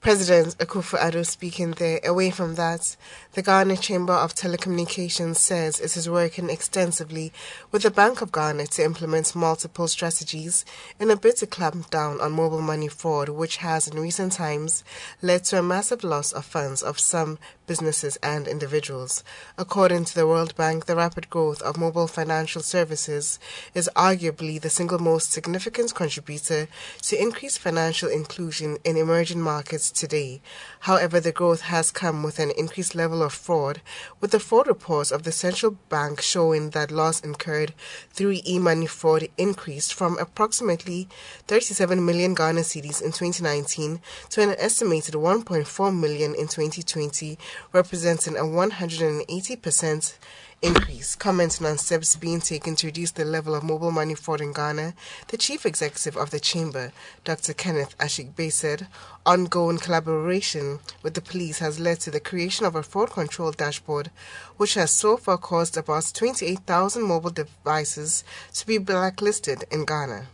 President 0.00 0.56
Akufo-Addo 0.58 1.26
speaking 1.26 1.72
there. 1.72 1.98
Away 2.04 2.30
from 2.30 2.54
that, 2.54 2.96
the 3.36 3.42
Ghana 3.42 3.76
Chamber 3.76 4.14
of 4.14 4.34
Telecommunications 4.34 5.36
says 5.36 5.78
it 5.78 5.94
is 5.94 6.08
working 6.08 6.48
extensively 6.48 7.34
with 7.70 7.82
the 7.82 7.90
Bank 7.90 8.22
of 8.22 8.32
Ghana 8.32 8.66
to 8.68 8.82
implement 8.82 9.36
multiple 9.36 9.88
strategies 9.88 10.64
in 10.98 11.10
a 11.10 11.16
bid 11.16 11.36
to 11.36 11.46
clamp 11.46 11.90
down 11.90 12.18
on 12.22 12.32
mobile 12.32 12.62
money 12.62 12.88
fraud, 12.88 13.28
which 13.28 13.58
has 13.58 13.88
in 13.88 14.00
recent 14.00 14.32
times 14.32 14.82
led 15.20 15.44
to 15.44 15.58
a 15.58 15.62
massive 15.62 16.02
loss 16.02 16.32
of 16.32 16.46
funds 16.46 16.82
of 16.82 16.98
some 16.98 17.38
businesses 17.66 18.16
and 18.22 18.48
individuals. 18.48 19.22
According 19.58 20.06
to 20.06 20.14
the 20.14 20.26
World 20.26 20.56
Bank, 20.56 20.86
the 20.86 20.96
rapid 20.96 21.28
growth 21.28 21.60
of 21.60 21.76
mobile 21.76 22.06
financial 22.06 22.62
services 22.62 23.38
is 23.74 23.90
arguably 23.94 24.58
the 24.58 24.70
single 24.70 24.98
most 24.98 25.30
significant 25.30 25.94
contributor 25.94 26.68
to 27.02 27.20
increased 27.20 27.58
financial 27.58 28.08
inclusion 28.08 28.78
in 28.82 28.96
emerging 28.96 29.42
markets 29.42 29.90
today. 29.90 30.40
However, 30.86 31.18
the 31.18 31.32
growth 31.32 31.62
has 31.62 31.90
come 31.90 32.22
with 32.22 32.38
an 32.38 32.52
increased 32.52 32.94
level 32.94 33.20
of 33.20 33.32
fraud, 33.32 33.80
with 34.20 34.30
the 34.30 34.38
fraud 34.38 34.68
reports 34.68 35.10
of 35.10 35.24
the 35.24 35.32
central 35.32 35.72
bank 35.88 36.20
showing 36.20 36.70
that 36.70 36.92
loss 36.92 37.18
incurred 37.18 37.74
through 38.12 38.38
e-money 38.46 38.86
fraud 38.86 39.26
increased 39.36 39.92
from 39.92 40.16
approximately 40.16 41.08
37 41.48 42.06
million 42.06 42.34
Ghana 42.34 42.60
cedis 42.60 43.02
in 43.02 43.10
2019 43.10 44.00
to 44.28 44.42
an 44.42 44.54
estimated 44.58 45.14
1.4 45.14 45.98
million 45.98 46.36
in 46.36 46.46
2020, 46.46 47.36
representing 47.72 48.36
a 48.36 48.42
180% 48.42 50.14
increase. 50.62 51.14
Commenting 51.14 51.66
on 51.66 51.78
steps 51.78 52.16
being 52.16 52.40
taken 52.40 52.76
to 52.76 52.86
reduce 52.86 53.10
the 53.10 53.24
level 53.24 53.54
of 53.54 53.62
mobile 53.62 53.90
money 53.90 54.14
fraud 54.14 54.40
in 54.40 54.52
Ghana, 54.52 54.94
the 55.28 55.36
chief 55.36 55.66
executive 55.66 56.16
of 56.16 56.30
the 56.30 56.40
chamber, 56.40 56.92
Dr. 57.24 57.52
Kenneth 57.54 57.96
Ashigbey, 57.98 58.50
said 58.50 58.86
ongoing 59.24 59.78
collaboration 59.78 60.78
with 61.02 61.14
the 61.14 61.20
police 61.20 61.58
has 61.58 61.78
led 61.80 62.00
to 62.00 62.10
the 62.10 62.20
creation 62.20 62.66
of 62.66 62.74
a 62.74 62.82
fraud 62.82 63.10
control 63.10 63.52
dashboard, 63.52 64.10
which 64.56 64.74
has 64.74 64.90
so 64.90 65.16
far 65.16 65.38
caused 65.38 65.76
about 65.76 66.10
28,000 66.14 67.02
mobile 67.02 67.30
devices 67.30 68.24
to 68.54 68.66
be 68.66 68.78
blacklisted 68.78 69.64
in 69.70 69.84
Ghana. 69.84 70.26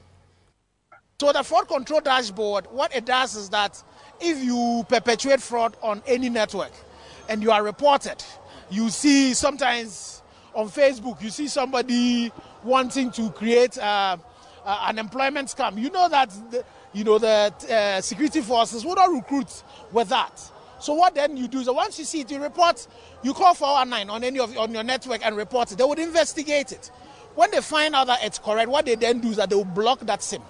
So 1.21 1.33
the 1.33 1.45
fraud 1.45 1.69
control 1.69 2.01
dashboard, 2.01 2.67
what 2.73 2.95
it 2.97 3.05
does 3.05 3.37
is 3.37 3.49
that 3.51 3.81
if 4.21 4.43
you 4.43 4.85
perpetuate 4.89 5.41
fraud 5.41 5.77
on 5.81 6.03
any 6.07 6.29
network 6.29 6.73
and 7.29 7.43
you 7.43 7.53
are 7.53 7.63
reported, 7.63 8.25
you 8.73 8.89
see 8.91 9.35
sometimes 9.35 10.23
on 10.55 10.69
Facebook, 10.69 11.23
you 11.23 11.31
see 11.31 11.49
somebody 11.49 12.33
wanting 12.65 13.11
to 13.13 13.31
create 13.31 13.79
uh, 13.79 14.17
uh, 14.65 14.85
an 14.89 14.99
employment 14.99 15.49
scam. 15.49 15.79
You 15.79 15.91
know 15.91 16.09
that 16.09 16.31
the, 16.51 16.65
you 16.93 17.05
know 17.05 17.19
the 17.19 17.53
uh, 17.71 18.01
security 18.01 18.41
forces 18.41 18.85
will 18.85 18.95
not 18.95 19.11
recruit 19.11 19.63
with 19.93 20.09
that. 20.09 20.51
So 20.81 20.95
what 20.95 21.15
then 21.15 21.37
you 21.37 21.49
do 21.49 21.61
is 21.61 21.71
once 21.71 21.99
you 21.99 22.05
see 22.05 22.23
it, 22.23 22.31
you 22.31 22.43
report, 22.43 22.87
you 23.23 23.35
call 23.35 23.55
419 23.55 24.11
on 24.11 24.25
any 24.25 24.41
of 24.41 24.57
on 24.57 24.73
your 24.73 24.83
network 24.83 25.25
and 25.25 25.37
report 25.37 25.71
it. 25.71 25.79
They 25.79 25.85
would 25.85 25.99
investigate 25.99 26.73
it. 26.73 26.91
When 27.35 27.51
they 27.51 27.61
find 27.61 27.95
out 27.95 28.09
that 28.09 28.25
it's 28.25 28.39
correct, 28.39 28.69
what 28.69 28.85
they 28.85 28.95
then 28.95 29.21
do 29.21 29.29
is 29.29 29.37
that 29.37 29.49
they 29.51 29.57
will 29.57 29.65
block 29.65 30.01
that 30.01 30.23
SIM. 30.23 30.43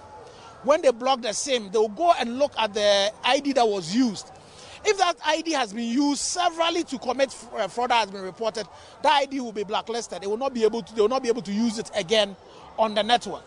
When 0.65 0.81
they 0.81 0.91
block 0.91 1.23
the 1.23 1.33
SIM, 1.33 1.71
they 1.71 1.79
will 1.79 1.89
go 1.89 2.13
and 2.19 2.39
look 2.39 2.53
at 2.59 2.73
the 2.73 3.13
ID 3.25 3.53
that 3.55 3.69
was 3.69 3.95
used. 3.95 4.31
If 4.85 4.99
that 4.99 5.17
ID 5.25 5.53
has 5.53 5.73
been 5.73 5.89
used 5.89 6.21
severally 6.21 6.83
to 6.85 6.99
commit 6.99 7.35
uh, 7.57 7.69
fraud 7.69 7.93
has 7.93 8.11
been 8.11 8.23
reported, 8.23 8.67
that 9.03 9.13
ID 9.23 9.41
will 9.41 9.53
be 9.53 9.65
blacklisted. 9.65 10.21
They 10.23 10.27
will 10.27 10.37
not 10.37 10.53
be 10.53 10.65
able 10.65 10.83
to. 10.83 10.95
They 10.95 11.01
will 11.01 11.09
not 11.09 11.23
be 11.23 11.29
able 11.29 11.43
to 11.43 11.53
use 11.53 11.79
it 11.79 11.91
again 11.95 12.37
on 12.79 12.95
the 12.95 13.03
network. 13.03 13.45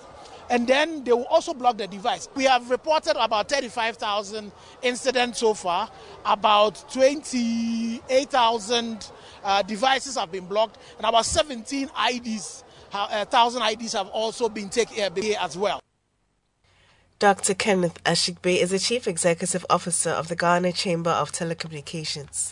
And 0.50 0.68
then 0.68 1.04
they 1.04 1.12
will 1.12 1.26
also 1.26 1.54
block 1.54 1.78
the 1.78 1.88
device. 1.88 2.30
We 2.36 2.44
have 2.44 2.70
reported 2.70 3.20
about 3.22 3.50
35,000 3.50 4.52
incidents 4.84 5.40
so 5.40 5.56
far. 5.56 5.90
About 6.24 6.86
28,000 6.94 9.12
uh, 9.44 9.64
devices 9.64 10.16
have 10.18 10.32
been 10.32 10.46
blocked, 10.46 10.78
and 10.98 11.08
about 11.08 11.26
17 11.26 11.90
IDs, 12.12 12.64
uh, 12.94 13.26
thousand 13.26 13.64
IDs 13.64 13.94
have 13.94 14.08
also 14.10 14.48
been 14.48 14.70
taken 14.70 15.04
uh, 15.04 15.10
as 15.42 15.58
well. 15.58 15.82
Dr. 17.18 17.54
Kenneth 17.54 18.04
Ashigbey 18.04 18.58
is 18.58 18.72
the 18.72 18.80
Chief 18.80 19.08
Executive 19.08 19.66
Officer 19.70 20.10
of 20.10 20.28
the 20.28 20.36
Ghana 20.36 20.74
Chamber 20.74 21.12
of 21.12 21.32
Telecommunications. 21.32 22.52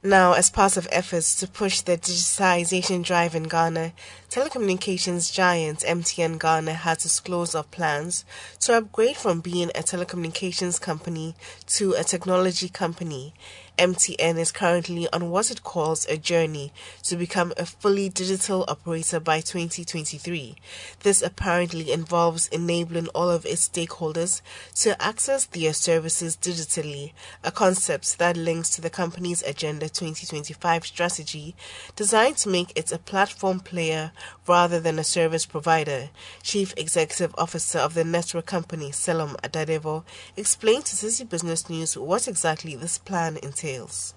Now, 0.00 0.34
as 0.34 0.48
part 0.48 0.76
of 0.76 0.86
efforts 0.92 1.34
to 1.40 1.48
push 1.48 1.80
the 1.80 1.98
digitization 1.98 3.02
drive 3.02 3.34
in 3.34 3.42
Ghana, 3.42 3.94
telecommunications 4.30 5.32
giant 5.32 5.78
MTN 5.80 6.38
Ghana 6.38 6.74
has 6.74 6.98
disclosed 6.98 7.56
of 7.56 7.70
plans 7.70 8.26
to 8.60 8.76
upgrade 8.76 9.16
from 9.16 9.40
being 9.40 9.70
a 9.70 9.82
telecommunications 9.82 10.78
company 10.78 11.34
to 11.66 11.94
a 11.94 12.04
technology 12.04 12.68
company. 12.68 13.32
MTN 13.78 14.38
is 14.38 14.50
currently 14.50 15.08
on 15.12 15.30
what 15.30 15.52
it 15.52 15.62
calls 15.62 16.04
a 16.06 16.16
journey 16.16 16.72
to 17.04 17.14
become 17.14 17.52
a 17.56 17.64
fully 17.64 18.08
digital 18.08 18.64
operator 18.66 19.20
by 19.20 19.40
2023. 19.40 20.56
This 21.04 21.22
apparently 21.22 21.92
involves 21.92 22.48
enabling 22.48 23.06
all 23.14 23.30
of 23.30 23.46
its 23.46 23.68
stakeholders 23.68 24.42
to 24.80 25.00
access 25.00 25.44
their 25.44 25.72
services 25.72 26.36
digitally, 26.36 27.12
a 27.44 27.52
concept 27.52 28.18
that 28.18 28.36
links 28.36 28.68
to 28.70 28.80
the 28.80 28.90
company's 28.90 29.44
Agenda 29.44 29.88
2025 29.88 30.84
strategy 30.84 31.54
designed 31.94 32.36
to 32.38 32.48
make 32.48 32.76
it 32.76 32.90
a 32.90 32.98
platform 32.98 33.60
player 33.60 34.10
rather 34.46 34.80
than 34.80 34.98
a 34.98 35.04
service 35.04 35.46
provider. 35.46 36.10
Chief 36.42 36.74
Executive 36.76 37.34
Officer 37.38 37.78
of 37.78 37.94
the 37.94 38.04
network 38.04 38.46
company, 38.46 38.90
Selorm 38.90 39.36
Adadevoh, 39.42 40.04
explained 40.36 40.84
to 40.86 40.96
Citi 40.96 41.28
Business 41.28 41.68
News 41.68 41.96
what 41.96 42.28
exactly 42.28 42.76
this 42.76 42.98
plan 42.98 43.38
entails. 43.42 44.14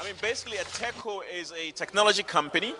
I 0.00 0.04
mean, 0.04 0.14
basically, 0.20 0.56
a 0.56 0.64
TechCo 0.64 1.20
is 1.32 1.52
a 1.52 1.70
technology 1.72 2.22
company, 2.22 2.74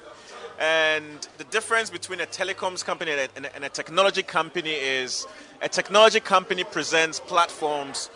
and 0.59 1.29
the 1.39 1.45
difference 1.45 1.91
between 1.91 2.21
a 2.21 2.27
telecoms 2.27 2.85
company 2.85 3.13
and 3.13 3.47
a, 3.47 3.55
and 3.55 3.65
a 3.65 3.69
technology 3.69 4.23
company 4.23 4.73
is 4.73 5.27
a 5.61 5.69
technology 5.69 6.21
company 6.21 6.65
presents 6.65 7.21
platforms 7.21 8.11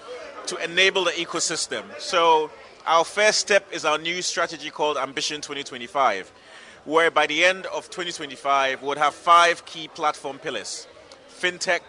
to 0.46 0.56
enable 0.64 1.04
the 1.04 1.12
ecosystem. 1.12 1.84
So, 1.98 2.50
our 2.86 3.04
first 3.04 3.40
step 3.40 3.66
is 3.72 3.84
our 3.84 3.98
new 3.98 4.22
strategy 4.22 4.70
called 4.70 4.96
Ambition 4.96 5.40
2025, 5.40 6.32
where 6.86 7.10
by 7.10 7.26
the 7.26 7.44
end 7.44 7.66
of 7.66 7.90
2025, 7.90 8.80
we'll 8.80 8.96
have 8.96 9.12
five 9.12 9.64
key 9.66 9.88
platform 9.88 10.38
pillars 10.38 10.86
fintech, 11.28 11.82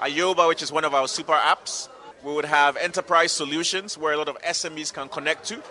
Ayoba, 0.00 0.48
which 0.48 0.62
is 0.62 0.72
one 0.72 0.84
of 0.84 0.94
our 0.94 1.06
super 1.06 1.34
apps. 1.34 1.88
We 2.24 2.32
would 2.32 2.46
have 2.46 2.78
enterprise 2.78 3.30
solutions, 3.30 3.98
where 3.98 4.14
a 4.14 4.16
lot 4.16 4.28
of 4.28 4.40
SMEs 4.40 4.92
can 4.92 5.08
connect 5.08 5.46
to. 5.48 5.62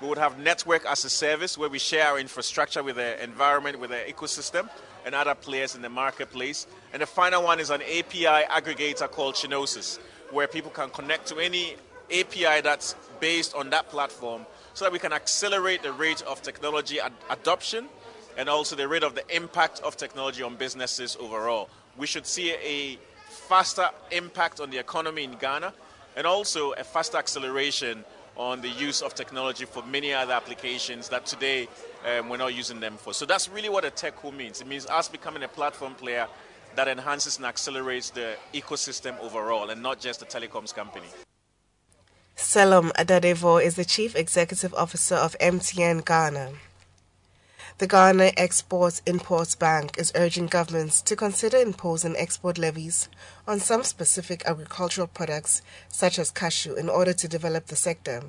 We 0.00 0.08
would 0.08 0.16
have 0.16 0.38
network 0.38 0.86
as 0.86 1.04
a 1.04 1.10
service 1.10 1.58
where 1.58 1.68
we 1.68 1.78
share 1.78 2.06
our 2.06 2.18
infrastructure 2.18 2.82
with 2.82 2.96
the 2.96 3.22
environment, 3.22 3.78
with 3.78 3.90
the 3.90 4.02
ecosystem, 4.08 4.70
and 5.04 5.14
other 5.14 5.34
players 5.34 5.74
in 5.74 5.82
the 5.82 5.90
marketplace. 5.90 6.66
And 6.94 7.02
the 7.02 7.06
final 7.06 7.42
one 7.42 7.60
is 7.60 7.68
an 7.68 7.82
API 7.82 8.24
aggregator 8.24 9.10
called 9.10 9.34
Chenosis, 9.34 9.98
where 10.30 10.48
people 10.48 10.70
can 10.70 10.88
connect 10.88 11.26
to 11.28 11.38
any 11.38 11.76
API 12.10 12.62
that's 12.62 12.94
based 13.20 13.54
on 13.54 13.70
that 13.70 13.90
platform 13.90 14.46
so 14.72 14.86
that 14.86 14.92
we 14.92 14.98
can 14.98 15.12
accelerate 15.12 15.82
the 15.82 15.92
rate 15.92 16.22
of 16.22 16.40
technology 16.40 16.98
ad- 16.98 17.12
adoption 17.28 17.88
and 18.40 18.48
also 18.48 18.74
the 18.74 18.88
rate 18.88 19.02
of 19.02 19.14
the 19.14 19.36
impact 19.36 19.80
of 19.80 19.98
technology 19.98 20.42
on 20.42 20.56
businesses 20.56 21.14
overall. 21.20 21.68
We 21.98 22.06
should 22.06 22.26
see 22.26 22.52
a 22.52 22.98
faster 23.28 23.90
impact 24.10 24.60
on 24.60 24.70
the 24.70 24.78
economy 24.78 25.24
in 25.24 25.32
Ghana 25.32 25.74
and 26.16 26.26
also 26.26 26.72
a 26.72 26.82
faster 26.82 27.18
acceleration 27.18 28.02
on 28.38 28.62
the 28.62 28.70
use 28.70 29.02
of 29.02 29.14
technology 29.14 29.66
for 29.66 29.82
many 29.82 30.14
other 30.14 30.32
applications 30.32 31.10
that 31.10 31.26
today 31.26 31.68
um, 32.08 32.30
we're 32.30 32.38
not 32.38 32.54
using 32.54 32.80
them 32.80 32.96
for. 32.96 33.12
So 33.12 33.26
that's 33.26 33.46
really 33.50 33.68
what 33.68 33.84
a 33.84 33.90
TechCo 33.90 34.34
means. 34.34 34.62
It 34.62 34.66
means 34.66 34.86
us 34.86 35.06
becoming 35.06 35.42
a 35.42 35.48
platform 35.48 35.94
player 35.94 36.26
that 36.76 36.88
enhances 36.88 37.36
and 37.36 37.44
accelerates 37.44 38.08
the 38.08 38.36
ecosystem 38.54 39.20
overall 39.20 39.68
and 39.68 39.82
not 39.82 40.00
just 40.00 40.22
a 40.22 40.24
telecoms 40.24 40.74
company. 40.74 41.08
Selorm 42.38 42.90
Adadevoh 42.92 43.62
is 43.62 43.76
the 43.76 43.84
Chief 43.84 44.16
Executive 44.16 44.72
Officer 44.72 45.16
of 45.16 45.36
MTN 45.40 46.06
Ghana. 46.06 46.52
The 47.80 47.86
Ghana 47.86 48.32
Exports 48.36 49.00
Imports 49.06 49.54
Bank 49.54 49.96
is 49.96 50.12
urging 50.14 50.48
governments 50.48 51.00
to 51.00 51.16
consider 51.16 51.56
imposing 51.56 52.14
export 52.14 52.58
levies 52.58 53.08
on 53.48 53.58
some 53.58 53.84
specific 53.84 54.44
agricultural 54.44 55.06
products, 55.06 55.62
such 55.88 56.18
as 56.18 56.30
cashew, 56.30 56.74
in 56.74 56.90
order 56.90 57.14
to 57.14 57.26
develop 57.26 57.68
the 57.68 57.76
sector. 57.76 58.24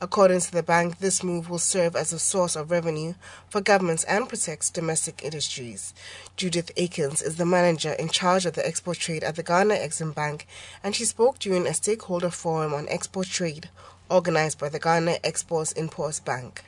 According 0.00 0.38
to 0.42 0.52
the 0.52 0.62
bank, 0.62 1.00
this 1.00 1.24
move 1.24 1.50
will 1.50 1.58
serve 1.58 1.96
as 1.96 2.12
a 2.12 2.18
source 2.20 2.54
of 2.54 2.70
revenue 2.70 3.14
for 3.48 3.60
governments 3.60 4.04
and 4.04 4.28
protects 4.28 4.70
domestic 4.70 5.24
industries. 5.24 5.92
Judith 6.36 6.70
Akins 6.76 7.22
is 7.22 7.38
the 7.38 7.44
manager 7.44 7.94
in 7.94 8.08
charge 8.08 8.46
of 8.46 8.52
the 8.52 8.64
export 8.64 8.98
trade 8.98 9.24
at 9.24 9.34
the 9.34 9.42
Ghana 9.42 9.74
Exim 9.74 10.14
Bank, 10.14 10.46
and 10.84 10.94
she 10.94 11.04
spoke 11.04 11.40
during 11.40 11.66
a 11.66 11.74
stakeholder 11.74 12.30
forum 12.30 12.72
on 12.72 12.88
export 12.88 13.26
trade 13.26 13.68
organized 14.08 14.60
by 14.60 14.68
the 14.68 14.78
Ghana 14.78 15.16
Exports 15.24 15.72
Imports 15.72 16.20
Bank. 16.20 16.62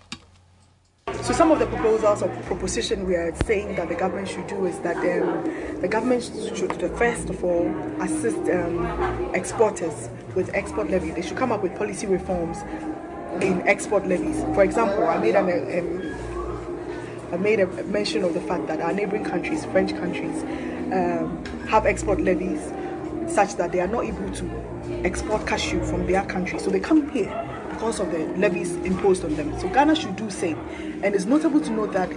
So 1.24 1.32
some 1.32 1.50
of 1.50 1.59
the 1.59 1.66
proposals 1.66 2.22
or 2.22 2.28
proposition 2.42 3.07
we 3.07 3.14
are 3.14 3.34
saying 3.44 3.76
that 3.76 3.88
the 3.88 3.94
government 3.94 4.28
should 4.28 4.46
do 4.46 4.66
is 4.66 4.78
that 4.80 4.96
um, 4.96 5.80
the 5.80 5.88
government 5.88 6.22
should 6.22 6.70
first 6.98 7.30
of 7.30 7.42
all 7.42 7.66
assist 8.00 8.36
um, 8.50 9.34
exporters 9.34 10.11
with 10.34 10.55
export 10.55 10.90
levy. 10.90 11.12
They 11.12 11.22
should 11.22 11.38
come 11.38 11.50
up 11.50 11.62
with 11.62 11.74
policy 11.76 12.07
reforms 12.07 12.59
in 13.42 13.66
export 13.66 14.07
levies. 14.07 14.42
For 14.55 14.64
example, 14.64 15.07
I 15.07 15.16
made 15.16 15.34
an 15.34 15.48
um, 15.78 17.32
I 17.32 17.36
made 17.38 17.61
a 17.61 17.66
mention 17.84 18.22
of 18.22 18.34
the 18.34 18.42
fact 18.42 18.66
that 18.66 18.82
our 18.82 18.92
neighboring 18.92 19.24
countries, 19.24 19.64
French 19.64 19.92
countries, 19.92 20.42
um, 20.92 21.42
have 21.68 21.86
export 21.86 22.20
levies 22.20 22.70
such 23.32 23.57
that 23.57 23.72
they 23.72 23.80
are 23.80 23.88
not 23.88 24.05
able 24.05 24.30
to 24.32 25.00
export 25.05 25.46
cashew 25.46 25.82
from 25.84 26.07
their 26.07 26.24
country. 26.26 26.59
So 26.59 26.68
they 26.68 26.80
come 26.80 27.09
here 27.11 27.32
because 27.75 28.01
of 28.01 28.11
the 28.11 28.18
levies 28.39 28.77
imposed 28.77 29.25
on 29.25 29.35
them. 29.35 29.59
So 29.59 29.68
Ghana 29.68 29.97
should 29.97 30.16
do 30.16 30.31
same. 30.31 30.59
And 31.03 31.14
it's 31.14 31.25
notable 31.25 31.61
to 31.61 31.70
note 31.70 31.93
that 31.93 32.11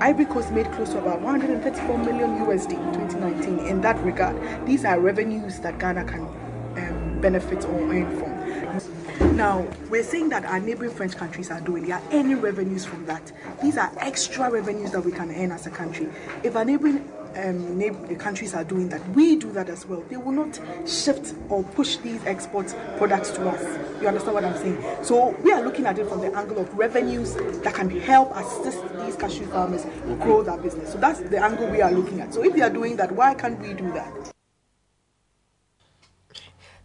Ivory 0.00 0.24
Coast 0.24 0.50
made 0.50 0.70
close 0.72 0.90
to 0.90 0.98
about 0.98 1.20
134 1.20 1.98
million 1.98 2.30
USD 2.40 2.72
in 2.72 3.08
2019 3.10 3.66
in 3.66 3.80
that 3.82 4.02
regard. 4.02 4.36
These 4.66 4.84
are 4.84 4.98
revenues 4.98 5.60
that 5.60 5.78
Ghana 5.78 6.04
can 6.04 6.22
um, 6.22 7.20
benefit 7.20 7.64
or 7.66 7.80
earn 7.92 8.18
from. 8.18 9.36
Now, 9.36 9.66
we're 9.90 10.02
saying 10.02 10.30
that 10.30 10.44
our 10.44 10.58
neighboring 10.58 10.90
French 10.90 11.16
countries 11.16 11.50
are 11.50 11.60
doing, 11.60 11.84
they 11.86 11.92
are 11.92 12.02
earning 12.12 12.40
revenues 12.40 12.84
from 12.84 13.06
that. 13.06 13.30
These 13.62 13.76
are 13.76 13.92
extra 13.98 14.50
revenues 14.50 14.90
that 14.92 15.04
we 15.04 15.12
can 15.12 15.30
earn 15.30 15.52
as 15.52 15.66
a 15.66 15.70
country. 15.70 16.08
If 16.42 16.56
our 16.56 16.64
neighboring 16.64 17.08
um, 17.36 17.78
neighboring 17.78 18.16
countries 18.18 18.54
are 18.54 18.64
doing 18.64 18.88
that, 18.88 19.06
we 19.10 19.36
do 19.36 19.50
that 19.52 19.68
as 19.68 19.86
well. 19.86 20.02
They 20.08 20.16
will 20.16 20.32
not 20.32 20.60
shift 20.88 21.34
or 21.48 21.62
push 21.62 21.96
these 21.98 22.24
export 22.26 22.74
products 22.96 23.30
to 23.32 23.48
us. 23.48 23.62
You 24.00 24.08
understand 24.08 24.34
what 24.34 24.44
I'm 24.44 24.56
saying? 24.56 24.82
So 25.02 25.30
we 25.42 25.52
are 25.52 25.62
looking 25.62 25.86
at 25.86 25.98
it 25.98 26.08
from 26.08 26.20
the 26.20 26.32
angle 26.34 26.58
of 26.58 26.72
revenues 26.76 27.34
that 27.34 27.74
can 27.74 27.90
help 28.00 28.34
assist 28.36 28.82
these 28.98 29.16
cashew 29.16 29.46
farmers 29.46 29.86
grow 30.20 30.42
their 30.42 30.58
business. 30.58 30.92
So 30.92 30.98
that's 30.98 31.20
the 31.20 31.42
angle 31.42 31.68
we 31.68 31.82
are 31.82 31.92
looking 31.92 32.20
at. 32.20 32.34
So 32.34 32.44
if 32.44 32.54
they 32.54 32.62
are 32.62 32.70
doing 32.70 32.96
that, 32.96 33.12
why 33.12 33.34
can't 33.34 33.58
we 33.60 33.74
do 33.74 33.90
that? 33.92 34.12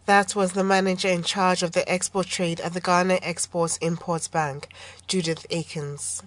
That 0.06 0.34
was 0.34 0.52
the 0.52 0.64
manager 0.64 1.08
in 1.08 1.22
charge 1.22 1.62
of 1.62 1.72
the 1.72 1.88
export 1.88 2.26
trade 2.26 2.60
at 2.60 2.74
the 2.74 2.80
Ghana 2.80 3.20
Exports 3.22 3.76
Imports 3.76 4.26
Bank, 4.26 4.68
Judith 5.06 5.46
Akins. 5.50 6.22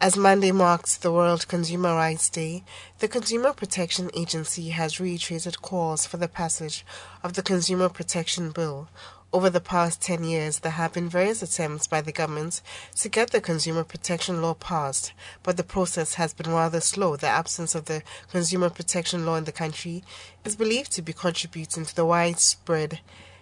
As 0.00 0.16
Monday 0.16 0.52
marks 0.52 0.96
the 0.96 1.10
World 1.10 1.48
Consumer 1.48 1.92
Rights 1.92 2.30
Day, 2.30 2.62
the 3.00 3.08
Consumer 3.08 3.52
Protection 3.52 4.12
Agency 4.14 4.68
has 4.68 5.00
reiterated 5.00 5.60
calls 5.60 6.06
for 6.06 6.18
the 6.18 6.28
passage 6.28 6.86
of 7.24 7.32
the 7.32 7.42
Consumer 7.42 7.88
Protection 7.88 8.52
Bill. 8.52 8.88
Over 9.32 9.50
the 9.50 9.60
past 9.60 10.00
10 10.00 10.22
years, 10.22 10.60
there 10.60 10.70
have 10.70 10.92
been 10.92 11.08
various 11.08 11.42
attempts 11.42 11.88
by 11.88 12.00
the 12.00 12.12
government 12.12 12.62
to 12.94 13.08
get 13.08 13.32
the 13.32 13.40
consumer 13.40 13.82
protection 13.82 14.40
law 14.40 14.54
passed, 14.54 15.12
but 15.42 15.56
the 15.56 15.64
process 15.64 16.14
has 16.14 16.32
been 16.32 16.52
rather 16.52 16.80
slow. 16.80 17.16
The 17.16 17.26
absence 17.26 17.74
of 17.74 17.86
the 17.86 18.04
consumer 18.30 18.70
protection 18.70 19.26
law 19.26 19.34
in 19.34 19.44
the 19.44 19.52
country 19.52 20.04
is 20.44 20.54
believed 20.54 20.92
to 20.92 21.02
be 21.02 21.12
contributing 21.12 21.84
to 21.84 21.96
the 21.96 22.06
widespread 22.06 23.00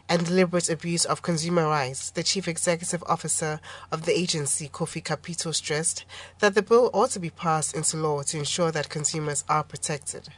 and 0.09 0.25
deliberate 0.25 0.71
abuse 0.71 1.05
of 1.05 1.23
consumer 1.23 1.67
rights, 1.67 2.11
the 2.11 2.23
chief 2.23 2.47
executive 2.47 3.03
officer 3.07 3.61
of 3.91 4.05
the 4.07 4.17
agency, 4.17 4.69
Kofi 4.69 5.03
Kapito, 5.03 5.55
stressed 5.55 6.05
that 6.39 6.55
the 6.55 6.63
bill 6.63 6.91
ought 6.93 7.11
to 7.11 7.21
be 7.21 7.31
passed 7.31 7.75
into 7.75 7.97
law 7.97 8.23
to 8.23 8.39
ensure 8.39 8.71
that 8.71 8.89
consumers 8.89 9.45
are 9.49 9.65
protected. 9.65 10.29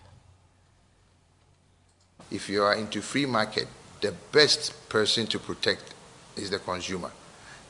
If 2.31 2.49
you 2.49 2.62
are 2.62 2.75
into 2.75 3.01
free 3.03 3.27
market, 3.27 3.69
the 4.01 4.12
best 4.33 4.89
person 4.89 5.27
to 5.29 5.39
protect 5.39 5.95
is 6.37 6.51
the 6.51 6.59
consumer 6.59 7.11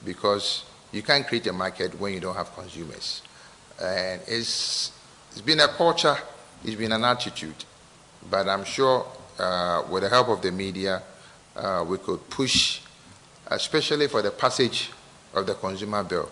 because 0.04 0.64
you 0.92 1.02
can't 1.02 1.26
create 1.26 1.46
a 1.46 1.52
market 1.52 1.98
when 1.98 2.12
you 2.12 2.20
don't 2.20 2.34
have 2.34 2.54
consumers. 2.54 3.22
And 3.80 4.20
it's, 4.26 4.92
it's 5.30 5.40
been 5.40 5.60
a 5.60 5.68
culture, 5.68 6.16
it's 6.64 6.74
been 6.74 6.92
an 6.92 7.04
attitude, 7.04 7.64
but 8.30 8.48
I'm 8.48 8.64
sure 8.64 9.06
uh, 9.38 9.84
with 9.88 10.02
the 10.02 10.08
help 10.08 10.28
of 10.28 10.42
the 10.42 10.50
media, 10.50 11.02
uh, 11.58 11.84
we 11.86 11.98
could 11.98 12.28
push, 12.30 12.80
especially 13.48 14.08
for 14.08 14.22
the 14.22 14.30
passage 14.30 14.90
of 15.34 15.46
the 15.46 15.54
consumer 15.54 16.02
bill, 16.04 16.30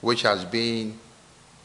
which 0.00 0.22
has 0.22 0.44
been 0.44 0.98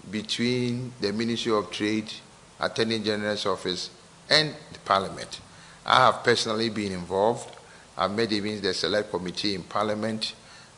between 0.10 0.92
the 1.00 1.12
Ministry 1.14 1.52
of 1.52 1.72
Trade, 1.72 2.12
Attorney 2.60 3.00
General's 3.00 3.46
office, 3.46 3.90
and 4.30 4.54
the 4.74 4.80
Parliament. 4.80 5.40
I 5.86 6.06
have 6.06 6.24
personally 6.24 6.70
been 6.70 6.92
involved. 6.92 7.56
I've 7.98 8.12
made 8.12 8.32
even 8.32 8.62
the 8.62 8.74
select 8.74 9.12
committee 9.12 9.56
in 9.56 9.64
Parliament. 9.64 10.34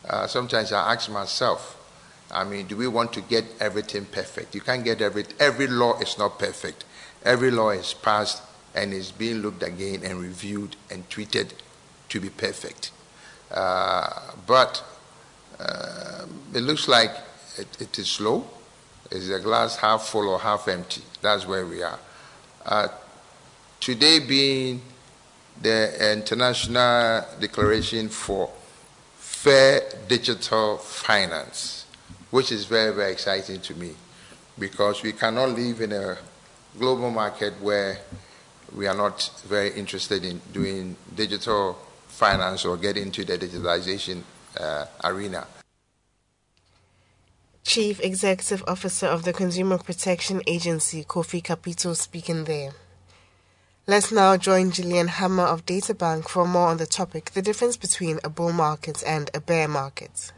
Uh, 0.08 0.26
sometimes 0.26 0.72
I 0.72 0.92
ask 0.92 1.10
myself, 1.10 1.74
I 2.30 2.44
mean, 2.44 2.66
do 2.66 2.76
we 2.76 2.88
want 2.88 3.12
to 3.14 3.22
get 3.22 3.44
everything 3.58 4.04
perfect? 4.04 4.54
You 4.54 4.60
can't 4.60 4.84
get 4.84 5.00
every 5.00 5.24
every 5.40 5.66
law 5.66 5.98
is 5.98 6.18
not 6.18 6.38
perfect. 6.38 6.84
Every 7.24 7.50
law 7.50 7.70
is 7.70 7.94
passed 7.94 8.42
and 8.74 8.92
is 8.92 9.10
being 9.10 9.38
looked 9.38 9.62
again 9.62 10.02
and 10.04 10.20
reviewed 10.20 10.76
and 10.90 11.08
tweeted 11.08 11.52
to 12.08 12.20
be 12.20 12.30
perfect. 12.30 12.90
Uh, 13.50 14.08
but 14.46 14.82
uh, 15.58 16.26
it 16.54 16.60
looks 16.60 16.88
like 16.88 17.10
it, 17.56 17.68
it 17.80 17.98
is 17.98 18.08
slow. 18.08 18.44
Is 19.10 19.28
the 19.28 19.38
glass 19.38 19.76
half 19.76 20.06
full 20.06 20.28
or 20.28 20.38
half 20.38 20.68
empty? 20.68 21.02
That's 21.22 21.46
where 21.46 21.64
we 21.66 21.82
are. 21.82 21.98
Uh, 22.64 22.88
today 23.80 24.18
being 24.18 24.82
the 25.60 26.12
International 26.12 27.24
Declaration 27.40 28.08
for 28.08 28.50
Fair 29.16 29.82
Digital 30.08 30.76
Finance, 30.76 31.86
which 32.30 32.52
is 32.52 32.66
very, 32.66 32.94
very 32.94 33.12
exciting 33.12 33.60
to 33.60 33.74
me 33.74 33.94
because 34.58 35.02
we 35.02 35.12
cannot 35.12 35.50
live 35.50 35.80
in 35.80 35.92
a 35.92 36.18
global 36.78 37.10
market 37.10 37.54
where 37.60 37.98
we 38.74 38.86
are 38.86 38.94
not 38.94 39.30
very 39.46 39.70
interested 39.70 40.24
in 40.24 40.40
doing 40.52 40.96
digital 41.14 41.78
finance 42.18 42.64
or 42.64 42.76
get 42.76 42.96
into 42.96 43.24
the 43.24 43.38
digitalization 43.38 44.22
uh, 44.58 44.84
arena. 45.04 45.46
Chief 47.62 48.00
Executive 48.00 48.64
Officer 48.66 49.06
of 49.06 49.24
the 49.24 49.32
Consumer 49.32 49.78
Protection 49.78 50.40
Agency, 50.46 51.04
Kofi 51.04 51.42
Kapito, 51.42 51.94
speaking 51.94 52.44
there. 52.44 52.72
Let's 53.86 54.10
now 54.10 54.36
join 54.36 54.70
Gillian 54.70 55.08
Hammer 55.08 55.44
of 55.44 55.64
Databank 55.64 56.28
for 56.28 56.46
more 56.46 56.68
on 56.68 56.78
the 56.78 56.86
topic 56.86 57.30
the 57.32 57.42
difference 57.42 57.76
between 57.76 58.18
a 58.24 58.28
bull 58.28 58.52
market 58.52 59.02
and 59.06 59.30
a 59.32 59.40
bear 59.40 59.68
market. 59.68 60.32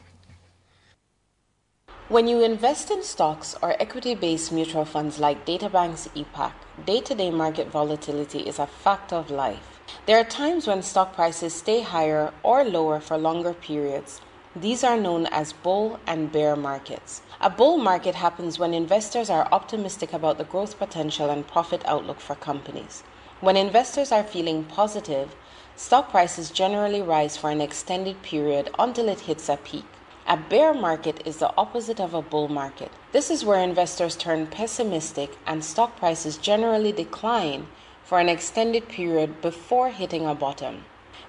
When 2.08 2.26
you 2.26 2.42
invest 2.42 2.90
in 2.90 3.04
stocks 3.04 3.56
or 3.62 3.80
equity 3.80 4.16
based 4.16 4.50
mutual 4.52 4.84
funds 4.84 5.20
like 5.20 5.46
Databank's 5.46 6.08
EPAC, 6.16 6.52
day 6.84 7.00
to 7.02 7.14
day 7.14 7.30
market 7.30 7.68
volatility 7.68 8.40
is 8.40 8.58
a 8.58 8.66
fact 8.66 9.12
of 9.12 9.30
life. 9.30 9.69
There 10.06 10.18
are 10.18 10.24
times 10.24 10.66
when 10.66 10.82
stock 10.82 11.14
prices 11.14 11.54
stay 11.54 11.82
higher 11.82 12.32
or 12.42 12.64
lower 12.64 13.00
for 13.00 13.16
longer 13.16 13.52
periods. 13.52 14.20
These 14.54 14.82
are 14.84 14.96
known 14.96 15.26
as 15.26 15.52
bull 15.52 16.00
and 16.06 16.32
bear 16.32 16.56
markets. 16.56 17.22
A 17.40 17.50
bull 17.50 17.76
market 17.76 18.14
happens 18.14 18.58
when 18.58 18.74
investors 18.74 19.30
are 19.30 19.48
optimistic 19.52 20.12
about 20.12 20.38
the 20.38 20.44
growth 20.44 20.78
potential 20.78 21.30
and 21.30 21.46
profit 21.46 21.82
outlook 21.86 22.20
for 22.20 22.34
companies. 22.34 23.02
When 23.40 23.56
investors 23.56 24.12
are 24.12 24.22
feeling 24.22 24.64
positive, 24.64 25.34
stock 25.76 26.10
prices 26.10 26.50
generally 26.50 27.00
rise 27.00 27.36
for 27.36 27.50
an 27.50 27.60
extended 27.60 28.22
period 28.22 28.70
until 28.78 29.08
it 29.08 29.20
hits 29.20 29.48
a 29.48 29.56
peak. 29.56 29.86
A 30.26 30.36
bear 30.36 30.74
market 30.74 31.22
is 31.24 31.38
the 31.38 31.52
opposite 31.56 31.98
of 32.00 32.14
a 32.14 32.22
bull 32.22 32.48
market. 32.48 32.92
This 33.12 33.30
is 33.30 33.44
where 33.44 33.60
investors 33.62 34.14
turn 34.14 34.46
pessimistic 34.46 35.38
and 35.46 35.64
stock 35.64 35.96
prices 35.96 36.36
generally 36.36 36.92
decline 36.92 37.66
for 38.10 38.18
an 38.18 38.28
extended 38.28 38.88
period 38.88 39.40
before 39.40 39.90
hitting 39.90 40.26
a 40.26 40.34
bottom. 40.34 40.82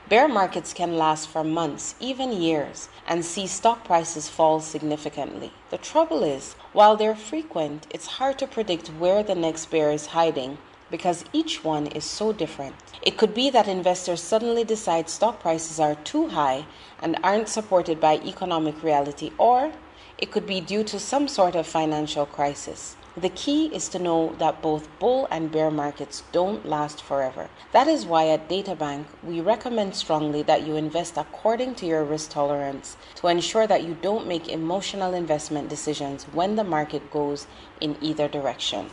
Bear 0.09 0.27
markets 0.27 0.73
can 0.73 0.97
last 0.97 1.29
for 1.29 1.43
months, 1.43 1.93
even 1.99 2.31
years, 2.31 2.89
and 3.07 3.23
see 3.23 3.45
stock 3.45 3.83
prices 3.83 4.27
fall 4.27 4.59
significantly. 4.59 5.51
The 5.69 5.77
trouble 5.77 6.23
is, 6.23 6.55
while 6.73 6.97
they're 6.97 7.13
frequent, 7.13 7.85
it's 7.91 8.17
hard 8.17 8.39
to 8.39 8.47
predict 8.47 8.87
where 8.87 9.21
the 9.21 9.35
next 9.35 9.67
bear 9.67 9.91
is 9.91 10.07
hiding 10.07 10.57
because 10.89 11.23
each 11.31 11.63
one 11.63 11.85
is 11.85 12.03
so 12.03 12.33
different. 12.33 12.73
It 13.03 13.15
could 13.15 13.35
be 13.35 13.51
that 13.51 13.67
investors 13.67 14.19
suddenly 14.19 14.63
decide 14.63 15.07
stock 15.07 15.39
prices 15.39 15.79
are 15.79 15.93
too 15.93 16.29
high 16.29 16.65
and 16.99 17.15
aren't 17.21 17.47
supported 17.47 17.99
by 18.01 18.15
economic 18.25 18.81
reality, 18.81 19.29
or 19.37 19.71
it 20.17 20.31
could 20.31 20.47
be 20.47 20.59
due 20.59 20.83
to 20.85 20.99
some 20.99 21.27
sort 21.27 21.53
of 21.53 21.67
financial 21.67 22.25
crisis. 22.25 22.95
The 23.17 23.29
key 23.29 23.65
is 23.75 23.89
to 23.89 23.99
know 23.99 24.35
that 24.39 24.61
both 24.61 24.87
bull 24.97 25.27
and 25.29 25.51
bear 25.51 25.69
markets 25.69 26.23
don't 26.31 26.65
last 26.65 27.03
forever. 27.03 27.49
That 27.73 27.89
is 27.89 28.05
why 28.05 28.29
at 28.29 28.47
Databank, 28.47 29.03
we 29.21 29.41
recommend 29.41 29.95
strongly 29.95 30.43
that 30.43 30.65
you 30.65 30.77
invest 30.77 31.17
according 31.17 31.75
to 31.75 31.85
your 31.85 32.05
risk 32.05 32.31
tolerance 32.31 32.95
to 33.15 33.27
ensure 33.27 33.67
that 33.67 33.83
you 33.83 33.97
don't 34.01 34.27
make 34.27 34.47
emotional 34.47 35.13
investment 35.13 35.67
decisions 35.67 36.23
when 36.31 36.55
the 36.55 36.63
market 36.63 37.11
goes 37.11 37.47
in 37.81 37.97
either 38.01 38.29
direction. 38.29 38.89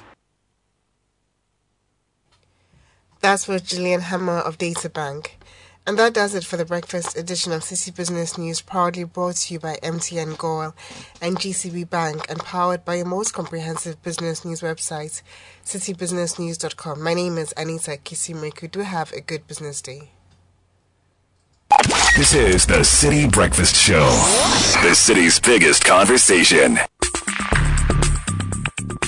That's 3.21 3.47
with 3.47 3.65
Gillian 3.65 4.01
Hammer 4.01 4.39
of 4.39 4.59
Databank. 4.59 5.38
And 5.89 5.99
that 5.99 6.13
does 6.13 6.35
it 6.35 6.45
for 6.45 6.59
the 6.59 6.67
breakfast 6.67 7.17
edition 7.17 7.51
of 7.51 7.63
Citi 7.63 7.97
Business 7.97 8.37
News, 8.37 8.61
proudly 8.61 9.05
brought 9.05 9.37
to 9.37 9.55
you 9.55 9.59
by 9.59 9.77
MTN 9.83 10.37
Goal 10.37 10.75
and 11.23 11.39
GCB 11.39 11.89
Bank 11.89 12.27
and 12.29 12.39
powered 12.41 12.85
by 12.85 12.97
your 12.97 13.07
most 13.07 13.33
comprehensive 13.33 14.03
business 14.03 14.45
news 14.45 14.61
website, 14.61 15.23
citibusinessnews.com. 15.65 17.03
My 17.03 17.15
name 17.15 17.39
is 17.39 17.55
Anita 17.57 17.93
Kisimriku. 17.93 18.71
Do 18.71 18.81
have 18.81 19.13
a 19.13 19.23
good 19.23 19.47
business 19.47 19.81
day. 19.81 20.11
This 22.19 22.35
is 22.35 22.67
the 22.67 22.81
Citi 22.81 23.33
Breakfast 23.33 23.75
Show, 23.75 24.11
the 24.83 24.95
city's 24.95 25.41
biggest 25.41 25.87
conversation. 25.87 26.81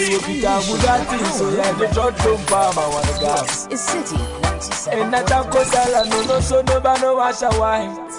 This 0.00 0.16
is 3.68 3.80
Citi 3.84 4.16
97. 4.40 4.98
Enachakosala 4.98 6.08
no 6.08 6.22
no 6.24 6.40
so 6.40 6.62
no 6.62 6.80
ba 6.80 6.96
no 7.02 7.16
wash 7.16 7.42
white. 7.42 8.12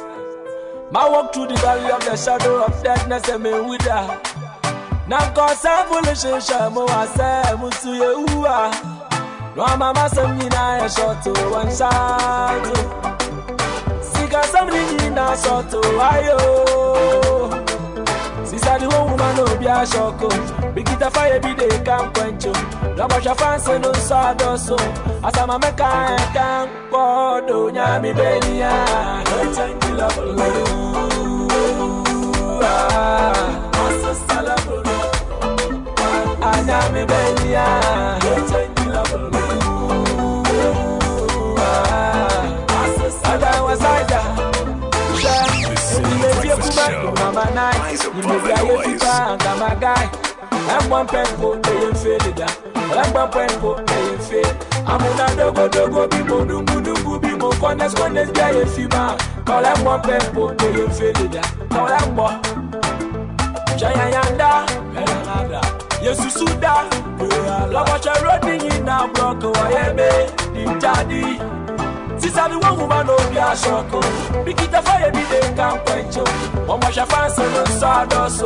Ma 0.92 1.10
walk 1.10 1.34
through 1.34 1.48
the 1.48 1.56
valley 1.56 1.90
of 1.92 2.06
the 2.06 2.16
shadow 2.16 2.64
of 2.66 2.84
darkness 2.84 3.28
and 3.30 3.42
me 3.42 3.52
with 3.62 3.82
her. 3.82 4.22
Nanko 5.10 5.56
sa 5.56 5.86
foolish 5.88 6.24
shamo 6.46 6.86
ase 6.88 7.58
musu 7.58 7.96
ye 7.96 8.10
uwa. 8.26 8.72
No 9.56 9.66
mama 9.78 10.08
sam 10.14 10.38
nyina 10.40 10.86
e 10.86 10.88
short 10.88 11.24
to 11.24 11.32
one 11.50 11.72
shot. 11.76 12.64
Sika 14.04 14.44
sam 14.44 14.70
nyina 14.70 15.36
short 15.44 15.70
to 15.72 15.82
ayo. 15.82 17.71
Sisa 18.62 18.78
the 18.78 18.88
one 18.90 19.12
woman 19.12 19.36
no 19.36 19.46
be 19.58 19.66
a 19.66 19.84
shoko. 19.86 20.30
Bigita 20.76 21.12
fire 21.12 21.40
be 21.40 21.54
the 21.54 21.68
camp 21.84 22.14
quencho. 22.14 22.54
Rabasha 22.96 23.36
fancy 23.36 23.80
no 23.80 23.92
sadoso. 23.92 24.78
Asama 25.24 25.60
meka 25.60 25.90
e 26.14 26.34
camp 26.34 26.72
kodo 26.92 27.72
nyami 27.72 28.14
benia. 28.14 28.74
No 29.26 29.38
change 29.56 29.90
level. 29.98 30.40
Asa 33.82 34.14
sala 34.28 34.56
bolo. 34.66 34.98
Anyami 36.52 37.04
benia. 37.10 37.66
No 38.24 38.32
change 38.50 38.86
level. 38.88 39.24
Asa 39.26 39.41
Show. 47.62 47.82
Eyes 47.84 48.06
above 48.06 48.24
the 48.24 48.56
noise. 48.66 49.02
my 49.60 49.78
guy. 49.80 50.32
I'm 50.52 50.90
one 50.90 51.06
pepo, 51.06 51.62
they 51.62 51.86
ain't 51.86 51.98
faded 51.98 52.36
that. 52.38 52.58
I'm 52.76 53.14
one 53.14 53.30
pepo, 53.30 53.86
they 53.86 54.12
ain't 54.12 54.24
faded. 54.24 54.58
I'm 54.88 55.02
on 55.02 55.20
a 55.20 55.36
dogo 55.36 55.68
dogo 55.70 56.08
bimo, 56.08 56.44
dungu 56.44 56.82
dungu 56.82 57.20
bimo, 57.22 57.54
corners 57.60 57.94
corners, 57.94 58.32
guy 58.32 58.52
if 58.60 58.78
you 58.80 58.88
man. 58.90 59.18
Call 59.46 59.64
I'm 59.64 59.86
one 59.86 60.02
pepo, 60.02 60.58
they 60.58 60.82
ain't 60.82 60.94
faded 60.96 61.34
that. 61.34 61.70
Call 61.70 61.88
I'm 61.88 62.16
one. 62.16 62.42
Chayayanda, 63.78 64.66
Belanada, 64.94 65.62
Yesusuda, 66.02 66.90
Lawacha 67.70 68.22
running 68.24 68.62
in 68.62 68.88
a 68.90 69.08
block, 69.14 69.42
Wayeme, 69.42 70.30
Dintadi. 70.54 71.81
Sisa 72.22 72.48
the 72.48 72.60
one 72.60 72.78
woman 72.78 73.08
no 73.08 73.18
be 73.30 73.38
a 73.38 73.52
shoko. 73.58 74.00
Bikita 74.46 74.84
fire 74.84 75.12
be 75.12 75.22
the 75.22 75.40
camp 75.56 75.84
quencho. 75.86 76.24
One 76.68 76.80
wash 76.80 76.98
a 76.98 77.06
fancy 77.08 77.42
no 77.42 77.66
sawdust. 77.66 78.44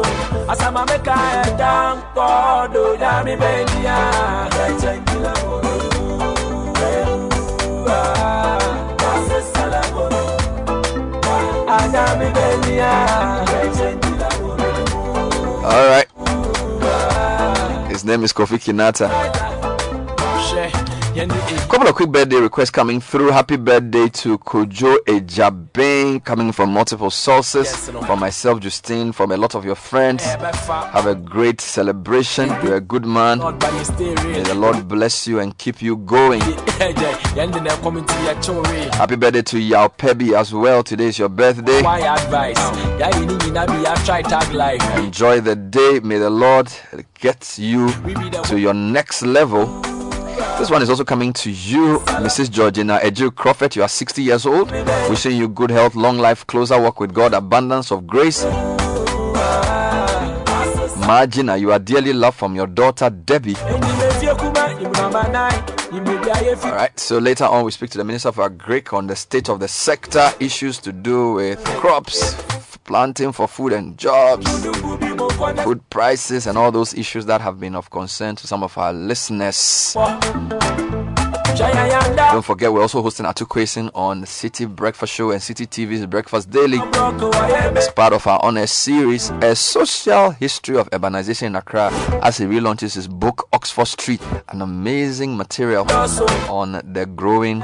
Asama 0.47 0.87
make 0.87 1.05
a 1.05 1.17
head 1.17 1.57
down. 1.57 2.01
Kodo 2.15 2.95
yami 2.97 3.35
bendia. 3.35 3.97
Right 4.55 4.83
and 4.85 5.05
kila 5.07 5.33
Anyami 11.75 12.29
bendia. 12.33 12.91
Right 13.51 13.79
and 13.87 14.01
kila 14.01 14.29
All 15.65 15.87
right. 15.91 16.09
His 17.91 18.05
name 18.05 18.23
is 18.23 18.31
Kofi 18.31 18.57
Kinata. 18.57 19.09
Couple 21.15 21.87
of 21.87 21.95
quick 21.95 22.09
birthday 22.11 22.41
requests 22.41 22.71
coming 22.71 22.99
through. 22.99 23.31
Happy 23.31 23.55
birthday 23.55 24.09
to 24.09 24.37
Kojo 24.37 24.97
Ejabeng, 25.05 26.21
coming 26.25 26.51
from 26.51 26.73
multiple 26.73 27.09
sources. 27.09 27.89
From 28.05 28.19
myself, 28.19 28.59
Justine, 28.59 29.13
from 29.13 29.31
a 29.31 29.37
lot 29.37 29.55
of 29.55 29.63
your 29.63 29.75
friends. 29.75 30.25
Have 30.25 31.05
a 31.05 31.15
great 31.15 31.61
celebration. 31.61 32.49
You're 32.61 32.75
a 32.75 32.81
good 32.81 33.05
man. 33.05 33.39
May 33.39 34.43
the 34.43 34.55
Lord 34.57 34.89
bless 34.89 35.25
you 35.25 35.39
and 35.39 35.57
keep 35.57 35.81
you 35.81 35.95
going. 35.95 36.41
Happy 38.91 39.15
birthday 39.15 39.41
to 39.43 39.57
Yao 39.57 39.87
Pebi 39.87 40.35
as 40.35 40.53
well. 40.53 40.83
Today 40.83 41.05
is 41.05 41.17
your 41.17 41.29
birthday. 41.29 41.81
Why 41.81 42.01
advice? 42.01 42.57
Yeah, 42.99 43.17
you 43.17 43.25
need 43.25 43.39
to 43.39 43.47
be 43.67 43.85
a 43.85 43.95
try 44.03 44.21
tag 44.21 44.51
life. 44.53 44.81
Enjoy 44.97 45.39
the 45.39 45.55
day. 45.55 46.01
May 46.03 46.17
the 46.17 46.29
Lord 46.29 46.69
get 47.13 47.57
you 47.57 47.89
to 48.43 48.59
your 48.59 48.73
next 48.73 49.21
level. 49.21 49.81
This 50.57 50.69
one 50.71 50.81
is 50.81 50.89
also 50.89 51.03
coming 51.03 51.33
to 51.33 51.51
you, 51.51 51.99
Mrs. 52.23 52.49
Georgina 52.49 52.99
Eju 53.03 53.35
Crawford. 53.35 53.75
You 53.75 53.83
are 53.83 53.87
60 53.87 54.23
years 54.23 54.45
old. 54.45 54.71
Wishing 55.09 55.37
you 55.37 55.47
good 55.47 55.69
health, 55.69 55.95
long 55.95 56.17
life, 56.17 56.47
closer 56.47 56.79
walk 56.79 56.99
with 56.99 57.13
God, 57.13 57.33
abundance 57.33 57.91
of 57.91 58.07
grace. 58.07 58.43
Margina, 61.05 61.59
you 61.59 61.71
are 61.71 61.79
dearly 61.79 62.13
loved 62.13 62.37
from 62.37 62.55
your 62.55 62.67
daughter 62.67 63.09
Debbie. 63.09 63.55
Alright, 66.63 66.99
so 66.99 67.17
later 67.19 67.45
on 67.45 67.63
we 67.65 67.71
speak 67.71 67.91
to 67.91 67.97
the 67.97 68.03
Minister 68.03 68.29
of 68.29 68.37
Agric 68.37 68.91
on 68.91 69.07
the 69.07 69.15
state 69.15 69.49
of 69.49 69.59
the 69.59 69.67
sector, 69.67 70.31
issues 70.39 70.79
to 70.79 70.91
do 70.91 71.33
with 71.33 71.63
crops, 71.65 72.33
planting 72.85 73.31
for 73.31 73.47
food 73.47 73.73
and 73.73 73.97
jobs, 73.97 74.45
food 75.63 75.89
prices, 75.89 76.47
and 76.47 76.57
all 76.57 76.71
those 76.71 76.93
issues 76.93 77.25
that 77.25 77.41
have 77.41 77.59
been 77.59 77.75
of 77.75 77.89
concern 77.89 78.35
to 78.37 78.47
some 78.47 78.63
of 78.63 78.77
our 78.77 78.93
listeners. 78.93 79.95
Don't 81.55 82.43
forget, 82.43 82.71
we're 82.73 82.81
also 82.81 83.01
hosting 83.01 83.25
Atu 83.25 83.47
Kwesing 83.47 83.89
on 83.93 84.23
Citi 84.23 84.67
Breakfast 84.67 85.13
Show 85.13 85.31
and 85.31 85.39
Citi 85.39 85.65
TV's 85.65 86.05
Breakfast 86.05 86.49
Daily 86.49 86.79
as 86.79 87.87
part 87.89 88.11
of 88.11 88.27
our 88.27 88.43
honor 88.43 88.67
series, 88.67 89.29
A 89.41 89.55
Social 89.55 90.31
History 90.31 90.77
of 90.77 90.89
Urbanization 90.89 91.43
in 91.43 91.55
Accra, 91.55 91.91
as 92.21 92.37
he 92.37 92.45
relaunches 92.45 92.95
his 92.95 93.07
book, 93.07 93.47
Oxford 93.53 93.87
Street, 93.87 94.21
an 94.49 94.61
amazing 94.61 95.37
material 95.37 95.89
on 96.49 96.81
the 96.93 97.05
growing 97.15 97.61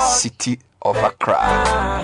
city 0.00 0.58
of 0.82 0.96
Accra. 0.96 2.02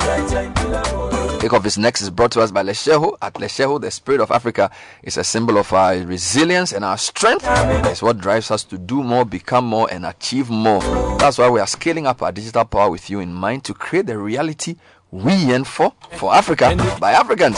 Take 1.41 1.55
of 1.55 1.65
his 1.65 1.79
next 1.79 2.03
is 2.03 2.11
brought 2.11 2.33
to 2.33 2.43
us 2.43 2.51
by 2.51 2.63
Lesheho. 2.63 3.17
At 3.23 3.33
Lesheho, 3.35 3.81
the 3.81 3.91
spirit 3.91 4.21
of 4.21 4.31
Africa 4.31 4.71
is 5.03 5.17
a 5.17 5.25
symbol 5.25 5.57
of 5.57 5.73
our 5.73 5.97
resilience 5.97 6.71
and 6.73 6.85
our 6.85 6.99
strength. 6.99 7.47
It's 7.87 8.03
what 8.03 8.19
drives 8.19 8.51
us 8.51 8.63
to 8.65 8.77
do 8.77 9.03
more, 9.03 9.25
become 9.25 9.65
more, 9.65 9.89
and 9.91 10.05
achieve 10.05 10.51
more. 10.51 10.83
That's 11.17 11.39
why 11.39 11.49
we 11.49 11.59
are 11.59 11.67
scaling 11.67 12.07
up 12.07 12.21
our 12.23 12.31
digital 12.31 12.67
power 12.67 12.91
with 12.91 13.09
you 13.09 13.21
in 13.21 13.33
mind 13.33 13.65
to 13.65 13.73
create 13.73 14.05
the 14.05 14.19
reality 14.19 14.77
we 15.11 15.33
yearn 15.35 15.65
for 15.65 15.95
for 16.13 16.35
Africa 16.35 16.77
by 17.01 17.13
Africans. 17.13 17.57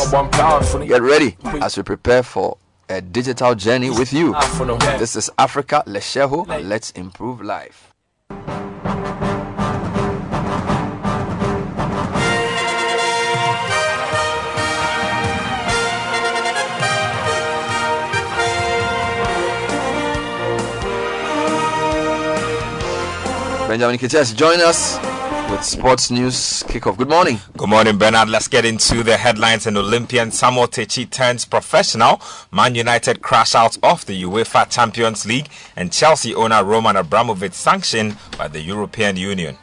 Get 0.87 1.03
ready 1.03 1.37
as 1.61 1.77
we 1.77 1.83
prepare 1.83 2.23
for 2.23 2.59
a 2.89 3.01
digital 3.01 3.57
journey 3.57 3.91
with 3.91 4.13
you. 4.13 4.33
This 5.01 5.17
is 5.17 5.29
Africa 5.37 5.83
Lesheho. 5.89 6.47
Let's 6.65 6.93
improve 6.93 7.41
life. 7.43 7.93
Benjamin 23.73 23.97
Kites, 23.97 24.35
join 24.35 24.61
us 24.61 24.99
with 25.51 25.65
sports 25.65 26.11
news 26.11 26.63
kickoff. 26.65 26.99
Good 26.99 27.09
morning. 27.09 27.39
Good 27.57 27.71
morning, 27.71 27.97
Bernard. 27.97 28.29
Let's 28.29 28.47
get 28.47 28.67
into 28.67 29.03
the 29.03 29.17
headlines. 29.17 29.67
An 29.67 29.79
Olympian 29.79 30.31
Samuel 30.31 30.67
Takyi 30.67 31.09
turns 31.09 31.47
professional. 31.47 32.21
Man 32.51 32.75
United 32.75 33.23
crash 33.23 33.55
out 33.55 33.79
of 33.83 34.05
the 34.05 34.25
UEFA 34.25 34.69
Champions 34.69 35.25
League, 35.25 35.49
and 35.75 35.91
Chelsea 35.91 36.35
owner 36.35 36.63
Roman 36.63 36.97
Abramovich 36.97 37.55
sanctioned 37.55 38.19
by 38.37 38.47
the 38.47 38.61
European 38.61 39.17
Union. 39.17 39.57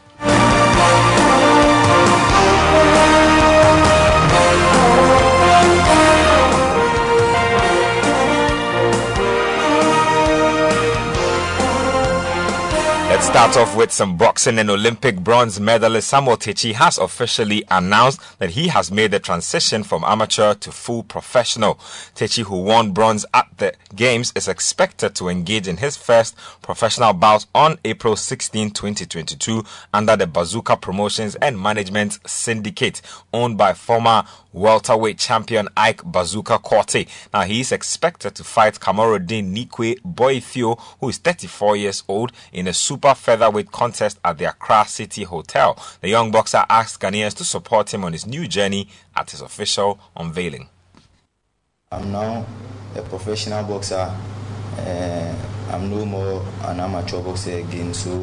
Let's 13.20 13.28
start 13.28 13.58
off 13.58 13.76
with 13.76 13.92
some 13.92 14.16
boxing 14.16 14.60
and 14.60 14.70
Olympic 14.70 15.20
bronze 15.20 15.60
medalist 15.60 16.08
Samuel 16.08 16.38
Takyi 16.38 16.72
has 16.72 16.98
officially 16.98 17.66
announced 17.70 18.22
that 18.40 18.52
he 18.52 18.70
has 18.70 18.94
made 18.94 19.12
the 19.12 19.20
transition 19.20 19.84
from 19.84 20.06
amateur 20.06 20.54
to 20.54 20.72
full 20.72 21.04
professional. 21.04 21.76
Takyi, 22.16 22.46
who 22.46 22.62
won 22.64 22.94
bronze 22.94 23.26
at 23.34 23.50
the 23.58 23.74
Games, 23.94 24.32
is 24.38 24.48
expected 24.48 25.16
to 25.16 25.28
engage 25.28 25.68
in 25.68 25.76
his 25.76 25.98
first 25.98 26.34
professional 26.62 27.12
bout 27.12 27.46
on 27.54 27.78
April 27.84 28.16
16, 28.16 28.72
2022 28.72 29.66
under 29.94 30.16
the 30.16 30.26
Bazooka 30.26 30.78
Promotions 30.78 31.36
and 31.36 31.60
Management 31.60 32.20
Syndicate 32.26 33.02
owned 33.34 33.58
by 33.58 33.74
former 33.74 34.24
welterweight 34.54 35.18
champion 35.18 35.68
Ike 35.78 36.04
Bazooka 36.04 36.60
Quartey. 36.60 37.08
Now 37.34 37.42
he 37.42 37.60
is 37.60 37.72
expected 37.72 38.36
to 38.36 38.44
fight 38.44 38.80
Kamaruddin 38.80 39.54
Nikwe 39.54 40.00
Boifio, 40.02 40.80
who 41.00 41.10
is 41.10 41.18
34 41.18 41.76
years 41.78 42.04
old, 42.08 42.32
in 42.52 42.68
a 42.68 42.74
super 42.74 43.09
featherweight 43.16 43.72
contest 43.72 44.20
at 44.24 44.38
the 44.38 44.46
Accra 44.46 44.86
City 44.88 45.24
Hotel. 45.24 45.78
The 46.02 46.10
young 46.10 46.32
boxer 46.32 46.66
asked 46.70 47.00
Ghanaians 47.00 47.36
to 47.38 47.44
support 47.44 47.94
him 47.94 48.04
on 48.04 48.14
his 48.14 48.26
new 48.26 48.48
journey 48.48 48.88
at 49.16 49.32
his 49.32 49.42
official 49.42 50.00
unveiling. 50.16 50.70
I'm 51.92 52.12
now 52.12 52.46
a 52.96 53.02
professional 53.02 53.64
boxer. 53.64 54.14
Uh, 54.78 55.36
I'm 55.72 55.90
no 55.90 56.06
more 56.06 56.46
an 56.64 56.80
amateur 56.80 57.22
boxer 57.22 57.58
again. 57.58 57.94
So 57.94 58.20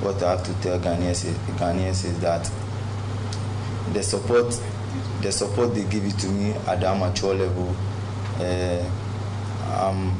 what 0.00 0.22
I 0.22 0.30
have 0.32 0.44
to 0.44 0.54
tell 0.62 0.78
Ghanaians 0.78 1.24
is, 1.24 1.36
Ghanaians 1.58 2.04
is 2.04 2.20
that 2.20 2.50
the 3.92 4.02
support 4.02 4.60
the 5.20 5.32
support 5.32 5.74
they 5.74 5.84
give 5.84 6.04
it 6.04 6.16
to 6.18 6.28
me 6.28 6.52
at 6.52 6.80
the 6.80 6.88
amateur 6.88 7.34
level, 7.34 7.74
uh, 8.38 8.84
I'm, 9.74 10.12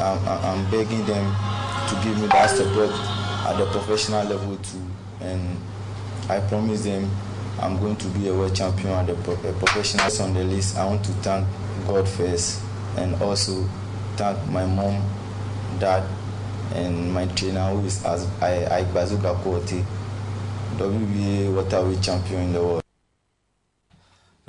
I'm, 0.00 0.28
I'm 0.28 0.70
begging 0.70 1.04
them 1.04 1.34
to 1.88 1.94
give 2.02 2.20
me 2.20 2.26
that 2.28 2.50
support 2.50 2.90
at 2.90 3.58
the 3.58 3.66
professional 3.66 4.24
level 4.24 4.56
too. 4.58 4.82
And 5.20 5.58
I 6.28 6.40
promise 6.40 6.84
them 6.84 7.10
I'm 7.60 7.78
going 7.78 7.96
to 7.96 8.08
be 8.08 8.28
a 8.28 8.34
world 8.34 8.54
champion 8.54 8.88
and 8.92 9.10
a 9.10 9.14
professionals 9.14 10.20
on 10.20 10.34
the 10.34 10.44
list. 10.44 10.76
I 10.76 10.84
want 10.86 11.04
to 11.04 11.12
thank 11.22 11.46
God 11.86 12.08
first 12.08 12.60
and 12.96 13.14
also 13.22 13.68
thank 14.16 14.38
my 14.50 14.66
mom, 14.66 15.02
dad, 15.78 16.08
and 16.74 17.12
my 17.12 17.26
trainer 17.26 17.68
who 17.70 17.86
is 17.86 18.04
as 18.04 18.26
I, 18.40 18.66
I 18.78 18.84
Bazooka 18.84 19.34
Quartey, 19.44 19.84
WBA 20.76 21.54
waterweight 21.54 22.02
champion 22.02 22.40
in 22.42 22.52
the 22.52 22.62
world. 22.62 22.81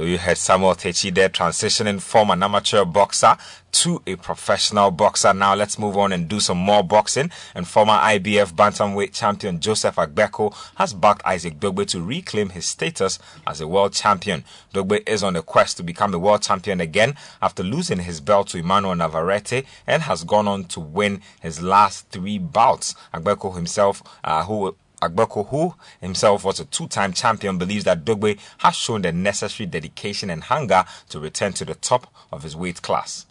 You 0.04 0.18
heard 0.18 0.38
Samuel 0.38 0.76
Takyi 0.76 1.14
there 1.14 1.30
transitioning 1.30 2.02
from 2.02 2.30
an 2.30 2.44
amateur 2.44 2.84
boxer 2.84 3.38
to 3.72 4.02
a 4.06 4.16
professional 4.18 4.92
boxer. 4.92 5.34
Now 5.34 5.56
let's 5.56 5.80
move 5.80 5.98
on 5.98 6.12
and 6.12 6.28
do 6.28 6.40
some 6.40 6.58
more 6.58 6.84
boxing. 6.84 7.32
And 7.56 7.68
former 7.68 7.94
IBF 7.94 8.54
bantamweight 8.54 9.14
champion 9.14 9.60
Joseph 9.60 9.96
Agbeko 9.96 10.54
has 10.76 10.94
backed 10.94 11.26
Isaac 11.26 11.60
Dogbe 11.60 11.88
to 11.88 12.02
reclaim 12.02 12.50
his 12.50 12.66
status 12.66 13.18
as 13.48 13.62
a 13.62 13.68
world 13.68 13.94
champion. 13.94 14.44
Dogbe 14.74 15.08
is 15.08 15.24
on 15.24 15.36
a 15.36 15.42
quest 15.42 15.78
to 15.78 15.84
become 15.84 16.14
a 16.14 16.20
world 16.20 16.42
champion 16.42 16.82
again 16.82 17.16
after 17.42 17.64
losing 17.64 18.00
his 18.00 18.20
belt 18.22 18.50
to 18.50 18.58
Emmanuel 18.58 18.96
Navarrete 18.96 19.66
and 19.88 20.04
has 20.04 20.24
gone 20.24 20.48
on 20.48 20.66
to 20.66 20.80
win 20.80 21.22
his 21.42 21.62
last 21.62 22.10
three 22.10 22.38
bouts. 22.38 22.94
Agbeko 23.14 23.56
himself, 23.56 24.04
uh, 24.24 24.44
who 24.44 24.76
Agbeko, 25.10 25.48
who 25.50 25.76
himself 26.02 26.44
was 26.44 26.60
a 26.60 26.66
two-time 26.66 27.14
champion, 27.14 27.58
believes 27.58 27.84
that 27.84 28.06
Dogbe 28.06 28.40
has 28.60 28.76
shown 28.76 29.02
the 29.02 29.12
necessary 29.12 29.68
dedication 29.68 30.30
and 30.30 30.44
hunger 30.44 30.86
to 31.10 31.20
return 31.20 31.54
to 31.54 31.66
the 31.66 31.76
top 31.76 32.08
of 32.32 32.44
his 32.44 32.56
weight 32.56 32.82
class. 32.82 33.26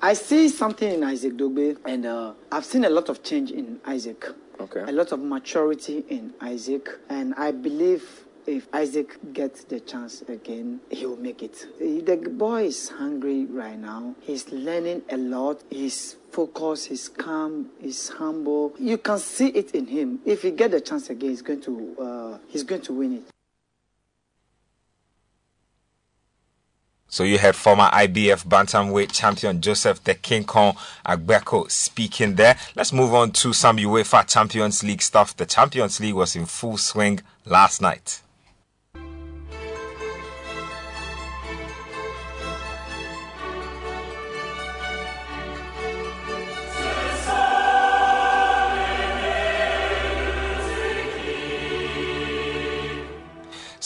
I 0.00 0.14
see 0.14 0.48
something 0.48 0.92
in 0.92 1.02
Isaac 1.04 1.34
Dogbe, 1.36 1.78
and 1.84 2.06
uh, 2.06 2.32
I've 2.52 2.64
seen 2.64 2.84
a 2.84 2.90
lot 2.90 3.08
of 3.08 3.22
change 3.22 3.50
in 3.50 3.80
Isaac. 3.84 4.26
Okay. 4.60 4.84
A 4.86 4.92
lot 4.92 5.12
of 5.12 5.20
maturity 5.20 6.04
in 6.08 6.34
Isaac, 6.40 6.88
and 7.08 7.34
I 7.34 7.52
believe 7.52 8.24
if 8.46 8.66
Isaac 8.72 9.18
gets 9.32 9.64
the 9.64 9.78
chance 9.78 10.22
again, 10.22 10.80
he 10.90 11.04
will 11.04 11.16
make 11.16 11.42
it. 11.42 11.66
The 11.78 12.16
boy 12.16 12.64
is 12.64 12.88
hungry 12.88 13.44
right 13.44 13.78
now. 13.78 14.14
He's 14.20 14.50
learning 14.50 15.02
a 15.10 15.16
lot. 15.16 15.62
He's 15.68 16.16
focused, 16.30 16.88
he's 16.88 17.08
calm, 17.08 17.70
he's 17.80 18.08
humble. 18.08 18.74
You 18.78 18.98
can 18.98 19.18
see 19.18 19.48
it 19.48 19.72
in 19.72 19.86
him. 19.86 20.20
If 20.24 20.42
he 20.42 20.50
get 20.50 20.70
the 20.70 20.80
chance 20.80 21.10
again, 21.10 21.30
he's 21.30 21.42
going 21.42 21.60
to 21.62 21.96
uh, 22.00 22.38
he's 22.48 22.62
going 22.62 22.82
to 22.82 22.92
win 22.92 23.14
it. 23.14 23.22
So 27.10 27.24
you 27.24 27.38
heard 27.38 27.56
former 27.56 27.88
IBF 27.90 28.44
bantamweight 28.46 29.12
champion 29.12 29.62
Joseph 29.62 30.04
the 30.04 30.14
King 30.14 30.44
Kong 30.44 30.76
Agbeko 31.06 31.70
speaking 31.70 32.34
there. 32.34 32.58
Let's 32.76 32.92
move 32.92 33.14
on 33.14 33.32
to 33.32 33.54
some 33.54 33.78
UEFA 33.78 34.28
Champions 34.28 34.84
League 34.84 35.00
stuff. 35.00 35.34
The 35.34 35.46
Champions 35.46 36.00
League 36.00 36.14
was 36.14 36.36
in 36.36 36.44
full 36.44 36.76
swing 36.76 37.20
last 37.46 37.80
night. 37.80 38.20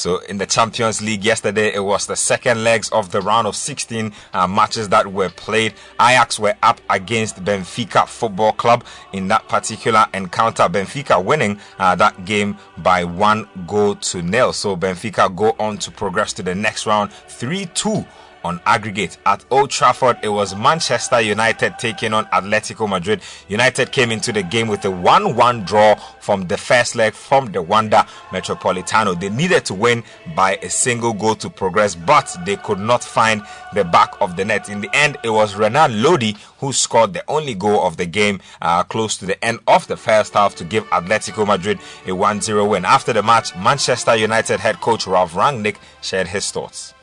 So 0.02 0.18
in 0.22 0.36
the 0.36 0.46
Champions 0.46 1.00
League 1.00 1.24
yesterday, 1.24 1.72
it 1.72 1.78
was 1.78 2.08
the 2.08 2.16
second 2.16 2.64
legs 2.64 2.88
of 2.88 3.12
the 3.12 3.20
round 3.20 3.46
of 3.46 3.54
16 3.54 4.12
uh, 4.32 4.48
matches 4.48 4.88
that 4.88 5.06
were 5.06 5.28
played. 5.28 5.74
Ajax 6.00 6.40
were 6.40 6.56
up 6.60 6.80
against 6.90 7.44
Benfica 7.44 8.08
Football 8.08 8.54
Club 8.54 8.84
in 9.12 9.28
that 9.28 9.46
particular 9.46 10.06
encounter. 10.12 10.64
Benfica 10.64 11.24
winning 11.24 11.60
uh, 11.78 11.94
that 11.94 12.24
game 12.24 12.58
by 12.78 13.04
one 13.04 13.48
goal 13.68 13.94
to 13.94 14.22
nil. 14.22 14.52
So 14.52 14.76
Benfica 14.76 15.32
go 15.36 15.54
on 15.60 15.78
to 15.78 15.92
progress 15.92 16.32
to 16.32 16.42
the 16.42 16.56
next 16.56 16.84
round 16.84 17.12
3-2 17.12 18.04
on 18.44 18.60
aggregate. 18.66 19.18
At 19.26 19.44
Old 19.50 19.70
Trafford, 19.70 20.18
it 20.22 20.28
was 20.28 20.54
Manchester 20.54 21.20
United 21.20 21.78
taking 21.78 22.12
on 22.12 22.26
Atletico 22.26 22.88
Madrid. 22.88 23.20
United 23.48 23.92
came 23.92 24.10
into 24.10 24.32
the 24.32 24.42
game 24.42 24.68
with 24.68 24.84
a 24.84 24.90
1 24.90 25.36
1 25.36 25.64
draw 25.64 25.94
from 26.20 26.46
the 26.48 26.56
first 26.56 26.94
leg 26.94 27.12
from 27.14 27.52
the 27.52 27.62
Wanda 27.62 28.06
Metropolitano. 28.30 29.18
They 29.18 29.28
needed 29.28 29.64
to 29.66 29.74
win 29.74 30.04
by 30.34 30.56
a 30.56 30.70
single 30.70 31.12
goal 31.12 31.34
to 31.36 31.50
progress, 31.50 31.94
but 31.94 32.34
they 32.44 32.56
could 32.56 32.78
not 32.78 33.02
find 33.02 33.42
the 33.74 33.84
back 33.84 34.14
of 34.20 34.36
the 34.36 34.44
net. 34.44 34.68
In 34.68 34.80
the 34.80 34.94
end, 34.94 35.16
it 35.22 35.30
was 35.30 35.56
Renan 35.56 36.02
Lodi 36.02 36.34
who 36.58 36.72
scored 36.72 37.12
the 37.12 37.24
only 37.28 37.54
goal 37.54 37.84
of 37.86 37.96
the 37.96 38.06
game 38.06 38.40
uh, 38.60 38.82
close 38.84 39.16
to 39.18 39.26
the 39.26 39.42
end 39.44 39.58
of 39.66 39.86
the 39.88 39.96
first 39.96 40.34
half 40.34 40.54
to 40.54 40.64
give 40.64 40.84
Atletico 40.90 41.46
Madrid 41.46 41.78
a 42.06 42.14
1 42.14 42.40
0 42.40 42.66
win. 42.66 42.84
After 42.84 43.12
the 43.12 43.22
match, 43.22 43.54
Manchester 43.56 44.14
United 44.16 44.60
head 44.60 44.80
coach 44.80 45.06
Ralph 45.06 45.34
Rangnick 45.34 45.76
shared 46.00 46.28
his 46.28 46.50
thoughts. 46.50 46.94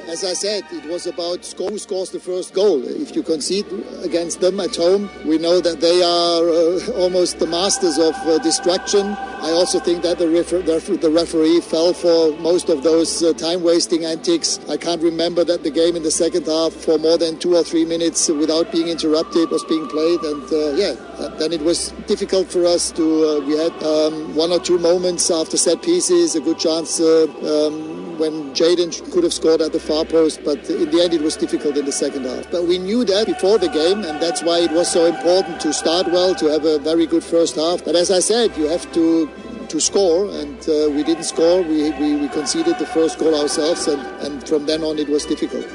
As 0.00 0.24
I 0.24 0.32
said, 0.32 0.64
it 0.72 0.84
was 0.86 1.06
about 1.06 1.46
who 1.56 1.78
scores 1.78 2.10
the 2.10 2.18
first 2.18 2.52
goal. 2.52 2.82
If 2.84 3.14
you 3.14 3.22
concede 3.22 3.64
against 4.02 4.40
them 4.40 4.58
at 4.58 4.74
home, 4.74 5.08
we 5.24 5.38
know 5.38 5.60
that 5.60 5.80
they 5.80 6.02
are 6.02 6.42
uh, 6.42 7.00
almost 7.00 7.38
the 7.38 7.46
masters 7.46 7.96
of 7.98 8.14
uh, 8.26 8.38
distraction. 8.38 9.06
I 9.06 9.50
also 9.52 9.78
think 9.78 10.02
that 10.02 10.18
the, 10.18 10.28
refer- 10.28 10.62
the 10.62 11.10
referee 11.10 11.60
fell 11.60 11.94
for 11.94 12.36
most 12.38 12.68
of 12.68 12.82
those 12.82 13.22
uh, 13.22 13.32
time-wasting 13.34 14.04
antics. 14.04 14.58
I 14.68 14.76
can't 14.76 15.00
remember 15.00 15.44
that 15.44 15.62
the 15.62 15.70
game 15.70 15.94
in 15.94 16.02
the 16.02 16.10
second 16.10 16.46
half 16.46 16.72
for 16.72 16.98
more 16.98 17.16
than 17.16 17.38
two 17.38 17.54
or 17.54 17.62
three 17.62 17.84
minutes 17.84 18.28
without 18.28 18.72
being 18.72 18.88
interrupted 18.88 19.48
was 19.50 19.64
being 19.64 19.86
played. 19.88 20.20
And 20.20 20.52
uh, 20.52 20.72
yeah, 20.74 20.94
then 21.38 21.52
it 21.52 21.62
was 21.62 21.92
difficult 22.08 22.50
for 22.50 22.66
us 22.66 22.90
to. 22.92 23.04
Uh, 23.04 23.40
we 23.46 23.56
had 23.56 23.72
um, 23.82 24.34
one 24.34 24.50
or 24.50 24.58
two 24.58 24.78
moments 24.78 25.30
after 25.30 25.56
set 25.56 25.82
pieces, 25.82 26.34
a 26.34 26.40
good 26.40 26.58
chance. 26.58 27.00
Uh, 27.00 27.26
um, 27.42 28.03
when 28.18 28.54
Jadon 28.54 28.90
could 29.12 29.24
have 29.24 29.32
scored 29.32 29.60
at 29.60 29.72
the 29.72 29.80
far 29.80 30.04
post, 30.04 30.40
but 30.44 30.58
in 30.70 30.90
the 30.90 31.02
end 31.02 31.14
it 31.14 31.22
was 31.22 31.36
difficult 31.36 31.76
in 31.76 31.84
the 31.84 31.92
second 31.92 32.24
half. 32.24 32.50
But 32.50 32.64
we 32.64 32.78
knew 32.78 33.04
that 33.04 33.26
before 33.26 33.58
the 33.58 33.68
game, 33.68 34.04
and 34.04 34.20
that's 34.20 34.42
why 34.42 34.60
it 34.60 34.70
was 34.72 34.90
so 34.90 35.06
important 35.06 35.60
to 35.60 35.72
start 35.72 36.06
well, 36.08 36.34
to 36.36 36.46
have 36.46 36.64
a 36.64 36.78
very 36.78 37.06
good 37.06 37.24
first 37.24 37.56
half. 37.56 37.84
But 37.84 37.96
as 37.96 38.10
I 38.10 38.20
said, 38.20 38.56
you 38.56 38.68
have 38.68 38.90
to 38.92 39.30
to 39.68 39.80
score, 39.80 40.26
and 40.30 40.58
uh, 40.68 40.90
we 40.90 41.02
didn't 41.02 41.24
score. 41.24 41.62
We, 41.62 41.90
we, 41.92 42.16
we 42.16 42.28
conceded 42.28 42.78
the 42.78 42.86
first 42.86 43.18
goal 43.18 43.34
ourselves, 43.34 43.88
and, 43.88 44.00
and 44.24 44.46
from 44.46 44.66
then 44.66 44.84
on 44.84 44.98
it 44.98 45.08
was 45.08 45.24
difficult. 45.24 45.66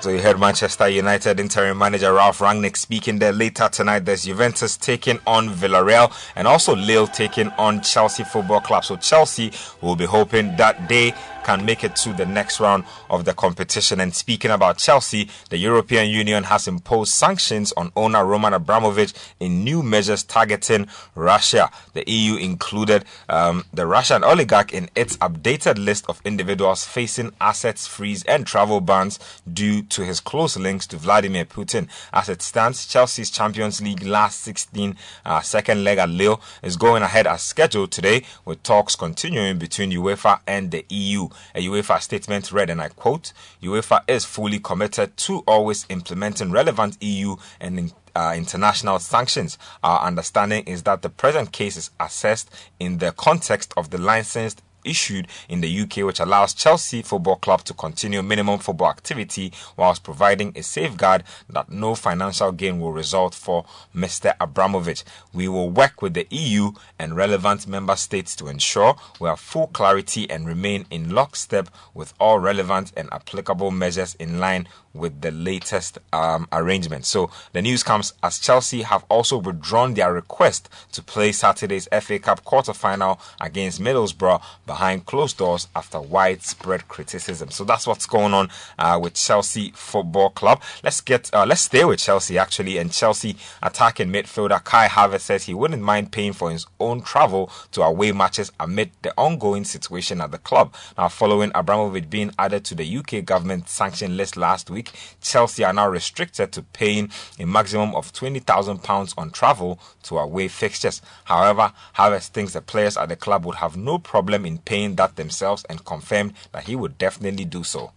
So 0.00 0.08
you 0.08 0.22
heard 0.22 0.40
Manchester 0.40 0.88
United 0.88 1.38
interim 1.38 1.76
manager 1.76 2.14
Ralph 2.14 2.38
Rangnick 2.38 2.78
speaking 2.78 3.18
there 3.18 3.34
later 3.34 3.68
tonight. 3.68 4.06
There's 4.06 4.24
Juventus 4.24 4.78
taking 4.78 5.18
on 5.26 5.50
Villarreal 5.50 6.10
and 6.36 6.48
also 6.48 6.74
Lille 6.74 7.06
taking 7.06 7.48
on 7.58 7.82
Chelsea 7.82 8.24
Football 8.24 8.62
Club. 8.62 8.82
So 8.82 8.96
Chelsea 8.96 9.52
will 9.82 9.96
be 9.96 10.06
hoping 10.06 10.56
that 10.56 10.88
they 10.88 11.12
can 11.50 11.64
make 11.64 11.82
it 11.82 11.96
to 11.96 12.12
the 12.12 12.24
next 12.24 12.60
round 12.60 12.84
of 13.08 13.24
the 13.24 13.34
competition. 13.34 13.98
And 13.98 14.14
speaking 14.14 14.52
about 14.52 14.78
Chelsea, 14.78 15.28
the 15.48 15.58
European 15.58 16.08
Union 16.08 16.44
has 16.44 16.68
imposed 16.68 17.12
sanctions 17.12 17.72
on 17.76 17.90
owner 17.96 18.24
Roman 18.24 18.52
Abramovich 18.54 19.12
in 19.40 19.64
new 19.64 19.82
measures 19.82 20.22
targeting 20.22 20.86
Russia. 21.16 21.68
The 21.92 22.08
EU 22.08 22.36
included 22.36 23.04
um, 23.28 23.64
the 23.74 23.84
Russian 23.84 24.22
oligarch 24.22 24.72
in 24.72 24.90
its 24.94 25.16
updated 25.16 25.84
list 25.84 26.04
of 26.08 26.20
individuals 26.24 26.84
facing 26.84 27.32
assets 27.40 27.88
freeze 27.88 28.22
and 28.24 28.46
travel 28.46 28.80
bans 28.80 29.18
due 29.52 29.82
to 29.82 30.04
his 30.04 30.20
close 30.20 30.56
links 30.56 30.86
to 30.86 30.96
Vladimir 30.98 31.44
Putin. 31.44 31.88
As 32.12 32.28
it 32.28 32.42
stands, 32.42 32.86
Chelsea's 32.86 33.28
Champions 33.30 33.80
League 33.80 34.04
last 34.04 34.42
16 34.42 34.96
uh, 35.24 35.40
second 35.40 35.82
leg 35.82 35.98
at 35.98 36.10
Lille 36.10 36.40
is 36.62 36.76
going 36.76 37.02
ahead 37.02 37.26
as 37.26 37.42
scheduled 37.42 37.90
today, 37.90 38.22
with 38.44 38.62
talks 38.62 38.94
continuing 38.94 39.58
between 39.58 39.90
UEFA 39.90 40.38
and 40.46 40.70
the 40.70 40.84
EU. 40.90 41.28
A 41.54 41.66
UEFA 41.66 42.00
statement 42.00 42.52
read, 42.52 42.70
and 42.70 42.80
I 42.80 42.88
quote, 42.88 43.32
UEFA 43.62 44.02
is 44.08 44.24
fully 44.24 44.58
committed 44.58 45.16
to 45.18 45.42
always 45.46 45.86
implementing 45.88 46.50
relevant 46.50 46.96
EU 47.00 47.36
and 47.60 47.92
uh, 48.14 48.34
international 48.36 48.98
sanctions. 48.98 49.58
Our 49.82 50.00
understanding 50.00 50.64
is 50.64 50.82
that 50.84 51.02
the 51.02 51.10
present 51.10 51.52
case 51.52 51.76
is 51.76 51.90
assessed 51.98 52.50
in 52.78 52.98
the 52.98 53.12
context 53.12 53.72
of 53.76 53.90
the 53.90 53.98
licensed 53.98 54.62
issued 54.84 55.28
in 55.48 55.60
the 55.60 55.80
UK, 55.80 55.98
which 55.98 56.20
allows 56.20 56.54
Chelsea 56.54 57.02
Football 57.02 57.36
Club 57.36 57.64
to 57.64 57.74
continue 57.74 58.22
minimum 58.22 58.58
football 58.58 58.90
activity 58.90 59.52
whilst 59.76 60.02
providing 60.02 60.52
a 60.56 60.62
safeguard 60.62 61.24
that 61.48 61.70
no 61.70 61.94
financial 61.94 62.52
gain 62.52 62.80
will 62.80 62.92
result 62.92 63.34
for 63.34 63.64
Mr. 63.94 64.34
Abramovich. 64.40 65.04
We 65.32 65.48
will 65.48 65.70
work 65.70 66.02
with 66.02 66.14
the 66.14 66.26
EU 66.30 66.72
and 66.98 67.16
relevant 67.16 67.66
member 67.66 67.96
states 67.96 68.36
to 68.36 68.48
ensure 68.48 68.96
we 69.18 69.28
have 69.28 69.40
full 69.40 69.68
clarity 69.68 70.28
and 70.30 70.46
remain 70.46 70.86
in 70.90 71.10
lockstep 71.10 71.68
with 71.94 72.14
all 72.18 72.38
relevant 72.38 72.92
and 72.96 73.08
applicable 73.12 73.70
measures 73.70 74.14
in 74.18 74.38
line 74.38 74.68
with 74.92 75.20
the 75.20 75.30
latest 75.30 75.98
um, 76.12 76.48
arrangement. 76.52 77.06
So 77.06 77.30
the 77.52 77.62
news 77.62 77.82
comes 77.82 78.12
as 78.22 78.38
Chelsea 78.38 78.82
have 78.82 79.04
also 79.08 79.38
withdrawn 79.38 79.94
their 79.94 80.12
request 80.12 80.68
to 80.92 81.02
play 81.02 81.32
Saturday's 81.32 81.88
FA 82.00 82.18
Cup 82.18 82.44
quarter-final 82.44 83.20
against 83.40 83.80
Middlesbrough 83.80 84.42
behind 84.66 85.06
closed 85.06 85.38
doors 85.38 85.68
after 85.76 86.00
widespread 86.00 86.88
criticism. 86.88 87.50
So 87.50 87.64
that's 87.64 87.86
what's 87.86 88.06
going 88.06 88.34
on 88.34 88.48
uh, 88.78 88.98
with 89.00 89.14
Chelsea 89.14 89.72
Football 89.74 90.30
Club. 90.30 90.62
Let's 90.82 91.00
get 91.00 91.30
uh, 91.32 91.46
let's 91.46 91.62
stay 91.62 91.84
with 91.84 92.00
Chelsea 92.00 92.38
actually. 92.38 92.78
And 92.78 92.92
Chelsea 92.92 93.36
attacking 93.62 94.08
midfielder 94.08 94.62
Kai 94.64 94.88
Havertz 94.88 95.20
says 95.20 95.44
he 95.44 95.54
wouldn't 95.54 95.82
mind 95.82 96.12
paying 96.12 96.32
for 96.32 96.50
his 96.50 96.66
own 96.78 97.02
travel 97.02 97.50
to 97.72 97.82
away 97.82 98.12
matches 98.12 98.50
amid 98.58 98.90
the 99.02 99.12
ongoing 99.16 99.64
situation 99.64 100.20
at 100.20 100.30
the 100.30 100.38
club. 100.38 100.74
Now, 100.98 101.08
following 101.08 101.52
Abramovich 101.54 102.10
being 102.10 102.32
added 102.38 102.64
to 102.66 102.74
the 102.74 102.96
UK 102.96 103.24
government 103.24 103.68
sanction 103.68 104.16
list 104.16 104.36
last 104.36 104.70
week 104.70 104.79
week, 104.80 104.92
Chelsea 105.20 105.64
are 105.64 105.72
now 105.72 105.88
restricted 105.88 106.52
to 106.52 106.62
paying 106.62 107.10
a 107.38 107.44
maximum 107.44 107.94
of 107.94 108.12
£20,000 108.12 109.14
on 109.18 109.30
travel 109.30 109.78
to 110.04 110.18
away 110.18 110.48
fixtures. 110.48 111.02
However, 111.24 111.72
Havertz 111.96 112.28
thinks 112.28 112.52
the 112.54 112.62
players 112.62 112.96
at 112.96 113.08
the 113.08 113.16
club 113.16 113.44
would 113.44 113.56
have 113.56 113.76
no 113.76 113.98
problem 113.98 114.46
in 114.46 114.58
paying 114.58 114.96
that 114.96 115.16
themselves 115.16 115.64
and 115.68 115.84
confirmed 115.84 116.32
that 116.52 116.64
he 116.64 116.76
would 116.76 116.96
definitely 116.96 117.44
do 117.44 117.62
so. 117.62 117.92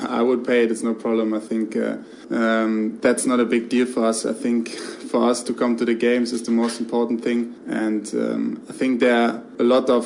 I 0.00 0.22
would 0.22 0.44
pay 0.44 0.64
it, 0.64 0.70
it's 0.70 0.82
no 0.82 0.94
problem. 0.94 1.32
I 1.32 1.40
think 1.40 1.76
uh, 1.76 1.96
um, 2.30 2.98
that's 3.00 3.24
not 3.26 3.40
a 3.40 3.44
big 3.44 3.68
deal 3.68 3.86
for 3.86 4.04
us. 4.06 4.26
I 4.26 4.32
think 4.32 4.70
for 5.10 5.30
us 5.30 5.42
to 5.44 5.54
come 5.54 5.76
to 5.76 5.84
the 5.84 5.94
games 5.94 6.32
is 6.32 6.42
the 6.42 6.50
most 6.50 6.80
important 6.80 7.22
thing. 7.22 7.54
And 7.68 8.12
um, 8.14 8.62
I 8.68 8.72
think 8.72 9.00
there 9.00 9.16
are 9.16 9.42
a 9.58 9.62
lot 9.62 9.88
of 9.88 10.04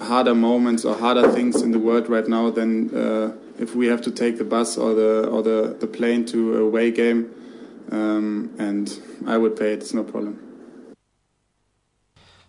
harder 0.00 0.34
moments 0.34 0.84
or 0.84 0.94
harder 0.94 1.30
things 1.32 1.62
in 1.62 1.70
the 1.70 1.78
world 1.78 2.08
right 2.08 2.28
now 2.28 2.50
than 2.50 2.94
uh, 2.94 3.32
if 3.58 3.74
we 3.74 3.86
have 3.86 4.02
to 4.02 4.10
take 4.10 4.38
the 4.38 4.44
bus 4.44 4.76
or 4.76 4.94
the 4.94 5.28
or 5.28 5.42
the, 5.42 5.76
the 5.78 5.86
plane 5.86 6.24
to 6.26 6.56
a 6.56 6.60
away 6.60 6.90
game, 6.90 7.30
um, 7.90 8.54
and 8.58 9.00
I 9.26 9.38
would 9.38 9.56
pay 9.56 9.72
it. 9.72 9.80
It's 9.80 9.94
no 9.94 10.04
problem. 10.04 10.42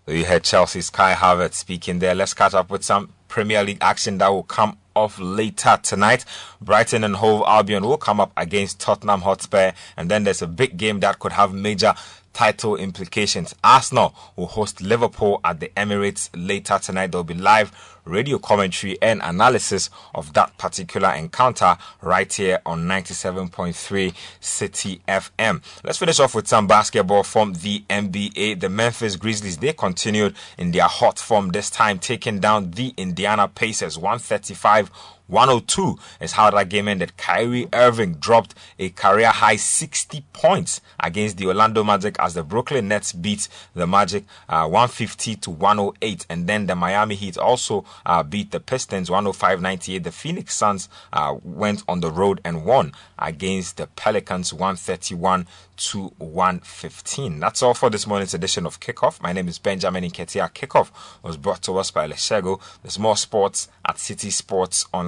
You 0.07 0.23
heard 0.23 0.43
Chelsea's 0.43 0.89
Kai 0.89 1.13
Havertz 1.13 1.55
speaking 1.55 1.99
there. 1.99 2.15
Let's 2.15 2.33
catch 2.33 2.53
up 2.53 2.69
with 2.69 2.83
some 2.85 3.13
Premier 3.27 3.61
League 3.61 3.79
action 3.81 4.19
that 4.19 4.29
will 4.29 4.43
come 4.43 4.77
off 4.95 5.19
later 5.19 5.77
tonight. 5.83 6.23
Brighton 6.61 7.03
and 7.03 7.17
Hove 7.17 7.43
Albion 7.45 7.83
will 7.83 7.97
come 7.97 8.21
up 8.21 8.31
against 8.37 8.79
Tottenham 8.79 9.21
Hotspur, 9.21 9.73
and 9.97 10.09
then 10.09 10.23
there's 10.23 10.41
a 10.41 10.47
big 10.47 10.77
game 10.77 11.01
that 11.01 11.19
could 11.19 11.33
have 11.33 11.53
major 11.53 11.93
title 12.37 12.75
implications. 12.75 13.55
Arsenal 13.63 14.13
will 14.35 14.45
host 14.45 14.79
Liverpool 14.79 15.41
at 15.43 15.59
the 15.59 15.71
Emirates 15.75 16.29
later 16.35 16.77
tonight. 16.77 17.11
There'll 17.11 17.23
be 17.23 17.33
live 17.33 17.71
radio 18.05 18.37
commentary 18.37 18.95
and 19.01 19.21
analysis 19.23 19.89
of 20.13 20.33
that 20.33 20.55
particular 20.59 21.11
encounter 21.13 21.75
right 21.99 22.31
here 22.31 22.61
on 22.63 22.83
97.3 22.83 24.13
Citi 24.39 24.99
FM. 25.07 25.63
Let's 25.83 25.97
finish 25.97 26.19
off 26.19 26.35
with 26.35 26.47
some 26.47 26.67
basketball 26.67 27.23
from 27.23 27.53
the 27.53 27.83
NBA. 27.89 28.59
The 28.59 28.69
Memphis 28.69 29.15
Grizzlies, 29.15 29.57
they 29.57 29.73
continued 29.73 30.35
in 30.59 30.69
their 30.71 30.83
hot 30.83 31.17
form 31.17 31.49
this 31.49 31.71
time, 31.71 31.97
taking 31.97 32.39
down 32.39 32.69
the 32.69 32.93
Indiana 32.97 33.47
Pacers 33.47 33.97
135 33.97 34.91
102 35.27 35.97
is 36.21 36.33
how 36.33 36.49
that 36.51 36.69
game 36.69 36.87
ended. 36.87 37.17
Kyrie 37.17 37.67
Irving 37.73 38.15
dropped 38.15 38.55
a 38.79 38.89
career 38.89 39.29
high 39.29 39.55
60 39.55 40.23
points 40.33 40.81
against 40.99 41.37
the 41.37 41.47
Orlando 41.47 41.83
Magic 41.83 42.15
as 42.19 42.33
the 42.33 42.43
Brooklyn 42.43 42.87
Nets 42.87 43.13
beat 43.13 43.47
the 43.73 43.85
Magic 43.85 44.25
uh, 44.49 44.63
150 44.67 45.35
to 45.35 45.51
108. 45.51 46.25
And 46.29 46.47
then 46.47 46.67
the 46.67 46.75
Miami 46.75 47.15
Heat 47.15 47.37
also 47.37 47.85
uh, 48.05 48.23
beat 48.23 48.51
the 48.51 48.59
Pistons 48.59 49.09
105 49.11 49.61
98. 49.61 50.03
The 50.03 50.11
Phoenix 50.11 50.55
Suns 50.55 50.89
uh, 51.11 51.35
went 51.43 51.83
on 51.87 51.99
the 51.99 52.11
road 52.11 52.41
and 52.43 52.65
won 52.65 52.93
against 53.19 53.77
the 53.77 53.87
Pelicans 53.87 54.53
131 54.53 55.47
to 55.77 56.11
115. 56.17 57.39
That's 57.39 57.61
all 57.61 57.73
for 57.73 57.89
this 57.89 58.07
morning's 58.07 58.33
edition 58.33 58.65
of 58.65 58.79
Kickoff. 58.79 59.21
My 59.21 59.31
name 59.31 59.47
is 59.47 59.59
Benjamin 59.59 60.03
Inketia. 60.03 60.51
Kickoff 60.51 60.91
was 61.23 61.37
brought 61.37 61.61
to 61.63 61.77
us 61.77 61.91
by 61.91 62.07
Leshego. 62.07 62.59
There's 62.81 62.99
more 62.99 63.15
sports 63.15 63.67
at 63.85 63.97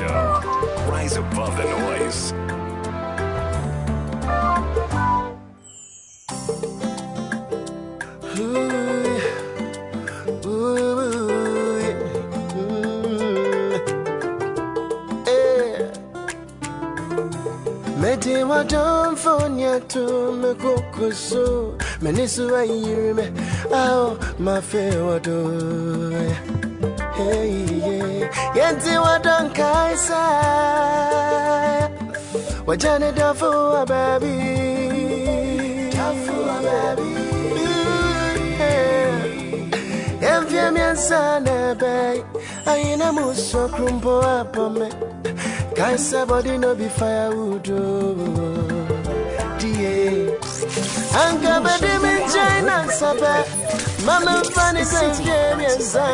Show. 0.00 0.40
Rise 0.88 1.16
above 1.16 1.54
the 1.58 1.64
noise. 1.64 2.32
Mede 18.00 18.44
wadomfonya 18.50 19.86
to 19.88 20.32
me 20.32 20.54
kokoso 20.54 21.76
Menisu 22.00 22.56
ayirime 22.56 23.32
Ao 23.74 24.16
mafe 24.38 24.96
wado 24.96 26.10
Hey 26.10 26.28
yeah 26.28 26.59
Yenti 28.54 28.94
wadon 29.04 29.50
kaisa 29.50 30.22
Wajane 32.66 33.12
dafu 33.12 33.44
wa 33.44 33.86
baby 33.86 34.36
Dafu 35.96 36.32
wa 36.48 36.62
baby 36.62 37.10
Yemfia 40.22 40.70
miansa 40.70 41.40
nebe 41.40 42.24
Ayina 42.66 43.12
muso 43.12 43.68
krumpo 43.68 44.22
apome 44.22 44.88
Kaisa 45.74 46.26
body 46.26 46.58
no 46.58 46.74
be 46.74 46.88
firewood. 46.88 47.64
Die 49.58 50.28
Anka 51.14 51.60
bedi 51.64 51.98
min 52.02 52.20
China 52.32 52.86
sabe 52.92 53.44
Mama 54.04 54.42
fani 54.54 54.84
kwenye 54.86 55.54
miansa 55.56 56.04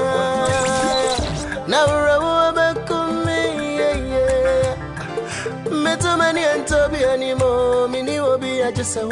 Na 1.69 1.87
urawu 1.87 2.27
abekumi 2.27 3.33
yeah 3.79 3.99
yeah 4.09 4.77
Metumani 5.83 6.45
antobi 6.45 7.05
animo 7.05 7.89
Mini 7.89 8.21
wobi 8.21 8.59
ya 8.59 8.73
just 8.73 8.97
a 8.97 9.03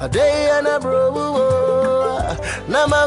a 0.00 0.08
day 0.08 0.50
and 0.58 0.66
a 0.66 0.78
bro 0.80 1.10
na 2.68 2.86
ma 2.86 3.06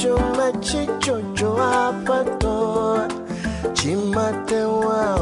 ojo 0.00 0.16
machi 0.36 0.86
jojo 1.04 1.56
apato 1.62 3.08
chimate 3.74 4.62
wa 4.64 5.14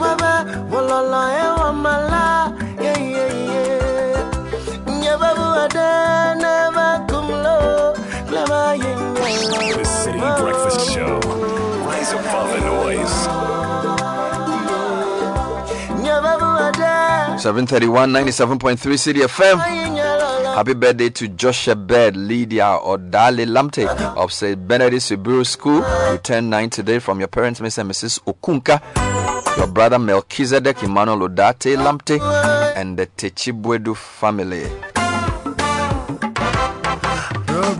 hafina 0.00 0.16
kwaba 0.16 0.44
wololo 0.72 1.28
ewa 1.38 1.72
mala 1.72 2.52
yeah 2.82 3.02
yeah 3.10 3.34
yeah 3.34 5.00
Nyababu 5.00 5.60
ada 5.60 6.34
never 6.34 7.06
kumlo 7.08 7.94
Glama 8.28 8.74
yin 8.74 9.14
The 9.14 9.84
Citi 9.84 10.42
Breakfast 10.42 10.90
Show. 10.92 11.20
Rise 11.86 12.12
above 12.12 12.50
the 12.52 12.60
noise. 12.60 13.28
731 17.40 18.12
97.3 18.12 18.98
Citi 18.98 19.20
FM. 19.26 19.58
Happy 20.54 20.74
birthday 20.74 21.08
to 21.10 21.28
Joshua 21.28 21.74
Bed, 21.74 22.16
Lydia 22.16 22.78
Odale 22.82 23.46
Lamte 23.46 23.86
of 24.16 24.32
St. 24.32 24.68
Benedict 24.68 25.02
Sibiru 25.02 25.46
School. 25.46 25.82
You 26.12 26.18
turn 26.18 26.50
9 26.50 26.70
today 26.70 26.98
from 26.98 27.18
your 27.18 27.28
parents, 27.28 27.60
Mr. 27.60 27.78
and 27.78 27.90
Mrs. 27.90 28.20
Okunka, 28.24 28.80
your 29.56 29.66
brother 29.68 29.98
Melchizedek 29.98 30.82
Emmanuel 30.82 31.28
Odate 31.28 31.76
Lamte, 31.76 32.20
and 32.76 32.98
the 32.98 33.06
Techibwedu 33.06 33.96
family. 33.96 34.64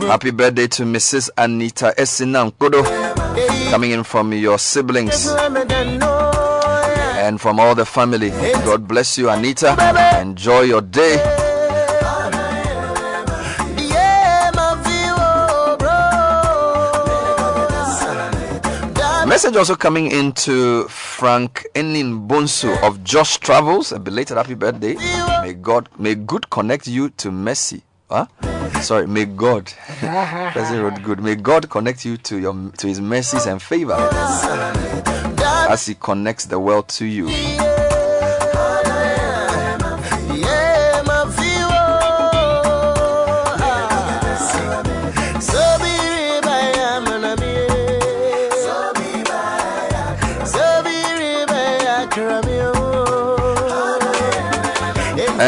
Happy 0.07 0.31
birthday 0.31 0.67
to 0.67 0.83
Mrs. 0.83 1.29
Anita 1.37 1.93
Esina 1.97 2.49
Nkodo, 2.51 2.83
coming 3.69 3.91
in 3.91 4.03
from 4.03 4.33
your 4.33 4.57
siblings 4.57 5.27
and 7.19 7.39
from 7.39 7.59
all 7.59 7.75
the 7.75 7.85
family. 7.85 8.29
God 8.29 8.87
bless 8.87 9.17
you, 9.17 9.29
Anita. 9.29 9.75
Enjoy 10.19 10.61
your 10.61 10.81
day. 10.81 11.17
Message 19.31 19.55
also 19.55 19.77
coming 19.77 20.11
into 20.11 20.89
Frank 20.89 21.65
Enin 21.73 22.27
Bonsu 22.27 22.77
of 22.83 23.01
Josh 23.05 23.37
Travels. 23.37 23.93
A 23.93 23.97
belated 23.97 24.35
happy 24.35 24.55
birthday. 24.55 24.95
May 25.41 25.53
God, 25.53 25.87
may 25.97 26.15
good 26.15 26.49
connect 26.49 26.85
you 26.85 27.11
to 27.11 27.31
mercy. 27.31 27.81
Huh? 28.09 28.25
Sorry, 28.81 29.07
may 29.07 29.23
God. 29.23 29.71
President 30.51 30.83
Road 30.83 31.01
Good. 31.01 31.23
May 31.23 31.35
God 31.35 31.69
connect 31.69 32.03
you 32.03 32.17
to 32.17 32.39
your 32.39 32.71
to 32.77 32.87
His 32.87 32.99
mercies 32.99 33.45
and 33.45 33.61
favor 33.61 33.95
as 35.69 35.85
He 35.85 35.95
connects 35.95 36.47
the 36.47 36.59
world 36.59 36.89
to 36.89 37.05
you. 37.05 37.29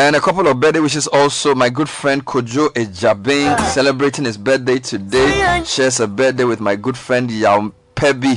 And 0.03 0.17
a 0.17 0.19
couple 0.19 0.45
of 0.49 0.59
birthday 0.59 0.81
wishes 0.81 1.07
also. 1.07 1.55
My 1.55 1.69
good 1.69 1.87
friend 1.87 2.25
Kojo 2.25 2.67
Ejabing 2.73 3.57
celebrating 3.67 4.25
his 4.25 4.37
birthday 4.37 4.77
today. 4.77 5.63
Shares 5.65 6.01
a 6.01 6.07
birthday 6.09 6.43
with 6.43 6.59
my 6.59 6.75
good 6.75 6.97
friend 6.97 7.31
Yao 7.31 7.71
Pebi. 7.95 8.35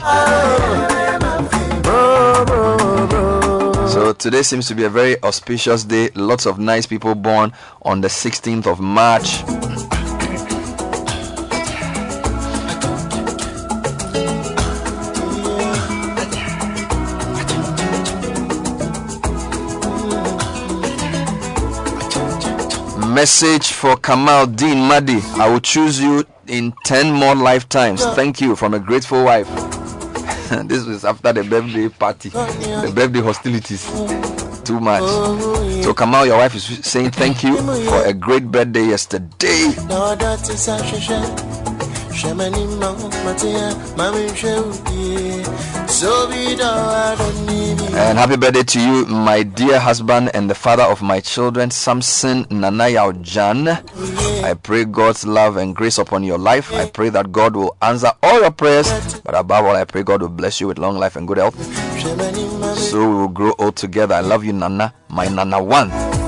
So 3.88 4.12
today 4.12 4.42
seems 4.42 4.68
to 4.68 4.76
be 4.76 4.84
a 4.84 4.88
very 4.88 5.20
auspicious 5.24 5.82
day. 5.82 6.10
Lots 6.14 6.46
of 6.46 6.60
nice 6.60 6.86
people 6.86 7.16
born 7.16 7.52
on 7.82 8.00
the 8.00 8.06
16th 8.08 8.68
of 8.68 8.78
March. 8.78 9.42
Message 23.16 23.72
for 23.72 23.96
Kamal 23.96 24.44
Dean 24.46 24.76
Madi. 24.86 25.20
I 25.38 25.48
will 25.48 25.58
choose 25.60 25.98
you 25.98 26.22
in 26.48 26.74
10 26.84 27.10
more 27.14 27.34
lifetimes. 27.34 28.04
Thank 28.04 28.42
you 28.42 28.54
from 28.54 28.74
a 28.74 28.78
grateful 28.78 29.24
wife. 29.24 29.48
this 30.68 30.84
was 30.84 31.02
after 31.02 31.32
the 31.32 31.42
birthday 31.42 31.88
party, 31.88 32.28
the 32.28 32.92
birthday 32.94 33.22
hostilities. 33.22 33.86
Too 34.64 34.80
much. 34.80 35.00
So 35.82 35.94
Kamal, 35.94 36.26
your 36.26 36.36
wife 36.36 36.56
is 36.56 36.64
saying 36.86 37.12
thank 37.12 37.42
you 37.42 37.56
for 37.88 38.04
a 38.04 38.12
great 38.12 38.50
birthday 38.50 38.84
yesterday. 38.84 39.72
And 47.98 48.18
happy 48.18 48.36
birthday 48.36 48.62
to 48.62 48.78
you, 48.80 49.06
my 49.06 49.42
dear 49.42 49.80
husband 49.80 50.30
and 50.34 50.50
the 50.50 50.54
father 50.54 50.82
of 50.82 51.00
my 51.02 51.18
children, 51.20 51.70
Samson 51.70 52.44
Nanayao 52.44 53.22
Jan. 53.22 53.68
I 53.68 54.52
pray 54.54 54.84
God's 54.84 55.26
love 55.26 55.56
and 55.56 55.74
grace 55.74 55.96
upon 55.98 56.22
your 56.22 56.36
life. 56.38 56.72
I 56.74 56.88
pray 56.90 57.08
that 57.08 57.32
God 57.32 57.56
will 57.56 57.74
answer 57.80 58.12
all 58.22 58.40
your 58.40 58.50
prayers, 58.50 59.18
but 59.20 59.34
above 59.34 59.64
all, 59.64 59.74
I 59.74 59.84
pray 59.84 60.02
God 60.02 60.20
will 60.20 60.28
bless 60.28 60.60
you 60.60 60.68
with 60.68 60.78
long 60.78 60.98
life 60.98 61.16
and 61.16 61.26
good 61.26 61.38
health. 61.38 61.56
So 62.76 63.00
we 63.00 63.14
will 63.16 63.28
grow 63.28 63.54
old 63.58 63.76
together. 63.76 64.14
I 64.14 64.20
love 64.20 64.44
you, 64.44 64.52
Nana, 64.52 64.92
my 65.08 65.26
Nana 65.28 65.62
one. 65.62 65.88
Have 65.90 66.20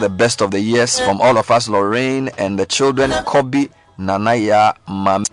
the 0.00 0.10
best 0.14 0.40
of 0.42 0.50
the 0.50 0.60
years 0.60 0.98
from 0.98 1.20
all 1.20 1.38
of 1.38 1.50
us, 1.52 1.68
Lorraine 1.68 2.28
and 2.36 2.58
the 2.58 2.66
children, 2.66 3.12
Kobe, 3.24 3.68
Nanaya, 3.98 4.74
Mam. 4.88 5.24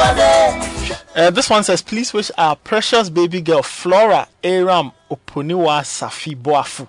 Uh, 0.00 1.30
this 1.30 1.50
one 1.50 1.64
says, 1.64 1.82
please 1.82 2.12
wish 2.12 2.30
our 2.38 2.54
precious 2.54 3.10
baby 3.10 3.40
girl 3.40 3.62
Flora 3.64 4.28
Aram 4.44 4.92
Oponiwa 5.10 5.82
Safi 5.82 6.40
Boafu 6.40 6.86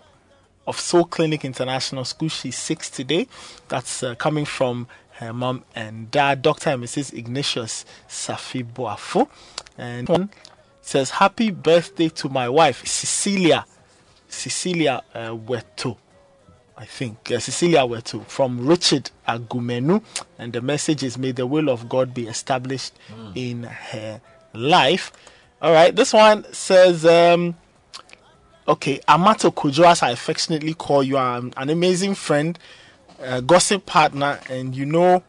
of 0.68 0.80
Soul 0.80 1.06
Clinic 1.06 1.44
International 1.44 2.06
School. 2.06 2.30
She's 2.30 2.56
six 2.56 2.88
today. 2.88 3.28
That's 3.68 4.04
uh, 4.04 4.14
coming 4.14 4.46
from 4.46 4.88
her 5.14 5.34
mom 5.34 5.64
and 5.74 6.12
dad, 6.12 6.44
Dr. 6.44 6.70
and 6.70 6.84
Mrs. 6.84 7.12
Ignatius 7.14 7.84
Safi 8.08 8.64
Boafu. 8.64 9.28
And 9.76 10.08
one 10.08 10.30
says, 10.82 11.10
Happy 11.10 11.50
birthday 11.50 12.10
to 12.10 12.30
my 12.30 12.48
wife, 12.48 12.86
Cecilia. 12.86 13.66
Cecilia 14.28 15.02
uh, 15.16 15.30
Weto. 15.32 15.98
I 16.80 16.86
think 16.86 17.30
uh, 17.30 17.40
Cecilia 17.40 17.80
Weto 17.80 18.26
from 18.26 18.66
Richard 18.66 19.12
Agumenu, 19.28 20.02
and 20.38 20.54
the 20.54 20.62
message 20.62 21.04
is: 21.04 21.18
May 21.18 21.34
the 21.34 21.46
will 21.46 21.70
of 21.70 21.90
God 21.90 22.14
be 22.14 22.26
established 22.26 22.94
mm. 23.10 23.34
in 23.36 23.64
her 23.64 24.22
life. 24.54 25.12
All 25.62 25.74
right, 25.74 25.94
this 25.94 26.14
one 26.14 26.46
says, 26.54 27.06
um, 27.06 27.56
"Okay, 28.66 29.02
Amato 29.10 29.52
Kujo, 29.52 29.86
as 29.86 30.02
I 30.02 30.12
affectionately 30.12 30.74
call 30.74 31.04
you, 31.04 31.18
I'm 31.18 31.52
an 31.58 31.70
amazing 31.70 32.16
friend, 32.16 32.58
uh, 33.22 33.42
gossip 33.42 33.86
partner, 33.86 34.40
and 34.50 34.74
you 34.74 34.86
know, 34.86 35.22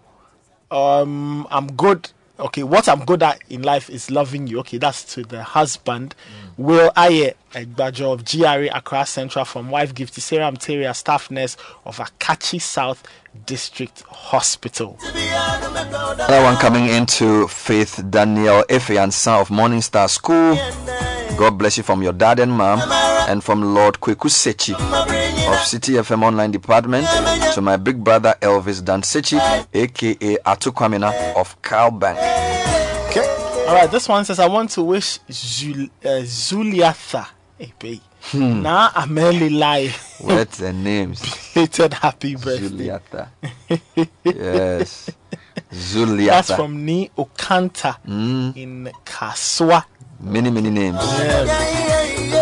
um, 0.70 1.48
I'm 1.50 1.72
good 1.72 2.10
okay, 2.40 2.62
what 2.62 2.88
I'm 2.88 3.04
good 3.04 3.22
at 3.22 3.40
in 3.48 3.62
life 3.62 3.88
is 3.90 4.10
loving 4.10 4.46
you. 4.46 4.60
Okay, 4.60 4.78
that's 4.78 5.04
to 5.14 5.22
the 5.22 5.42
husband. 5.42 6.14
Mm. 6.16 6.49
Will 6.60 6.92
Aye 6.94 7.32
Egbajo 7.54 8.12
of 8.12 8.22
GRA 8.26 8.68
Accra 8.76 9.06
Central 9.06 9.46
from 9.46 9.70
wife 9.70 9.94
Gifty 9.94 10.20
Sarah 10.20 10.52
Mteria, 10.52 10.94
staff 10.94 11.30
nurse 11.30 11.56
of 11.86 11.96
Akatsi 11.96 12.60
South 12.60 13.02
District 13.46 14.02
Hospital. 14.02 14.98
Another 15.08 16.42
one 16.42 16.56
coming 16.58 16.86
into 16.88 17.48
Faith 17.48 18.04
Daniel 18.10 18.62
Efe 18.68 19.02
and 19.02 19.14
son 19.14 19.40
of 19.40 19.50
Morning 19.50 19.80
Star 19.80 20.06
School. 20.06 20.54
God 21.38 21.56
bless 21.56 21.78
you 21.78 21.82
from 21.82 22.02
your 22.02 22.12
dad 22.12 22.38
and 22.40 22.52
mom, 22.52 22.78
and 23.26 23.42
from 23.42 23.74
Lord 23.74 23.94
Kweku 23.94 24.28
Sechi 24.28 24.74
of 24.74 25.56
Citi 25.64 25.98
FM 25.98 26.22
Online 26.22 26.50
Department 26.50 27.06
to 27.54 27.62
my 27.62 27.78
big 27.78 28.04
brother 28.04 28.34
Elvis 28.42 28.84
Dan 28.84 29.00
Sechi, 29.00 29.38
aka 29.72 30.36
Atukwamina 30.44 31.34
of 31.36 31.62
Cal 31.62 31.90
Bank. 31.90 32.18
Okay. 32.18 32.89
All 33.70 33.76
right. 33.76 33.90
This 33.90 34.08
one 34.08 34.24
says, 34.24 34.40
"I 34.40 34.48
want 34.48 34.70
to 34.70 34.82
wish 34.82 35.20
Zul- 35.30 35.90
uh, 36.04 36.22
Zuliatha, 36.26 37.24
hey, 37.56 37.72
babe, 37.78 38.00
hmm. 38.32 38.62
na 38.62 38.90
Ameli 38.90 39.56
Lai. 39.56 39.94
What's 40.18 40.58
the 40.58 40.72
names? 40.72 41.22
Belated 41.54 41.94
happy 41.94 42.34
birthday. 42.34 42.68
Zuliatha. 42.68 43.28
yes. 44.24 45.10
Zuliatha. 45.72 46.26
That's 46.26 46.52
from 46.52 46.84
Ni 46.84 47.10
Okanta 47.16 47.98
mm. 48.04 48.56
in 48.56 48.90
Kaswa. 49.04 49.84
Many, 50.18 50.50
many 50.50 50.70
names. 50.70 50.98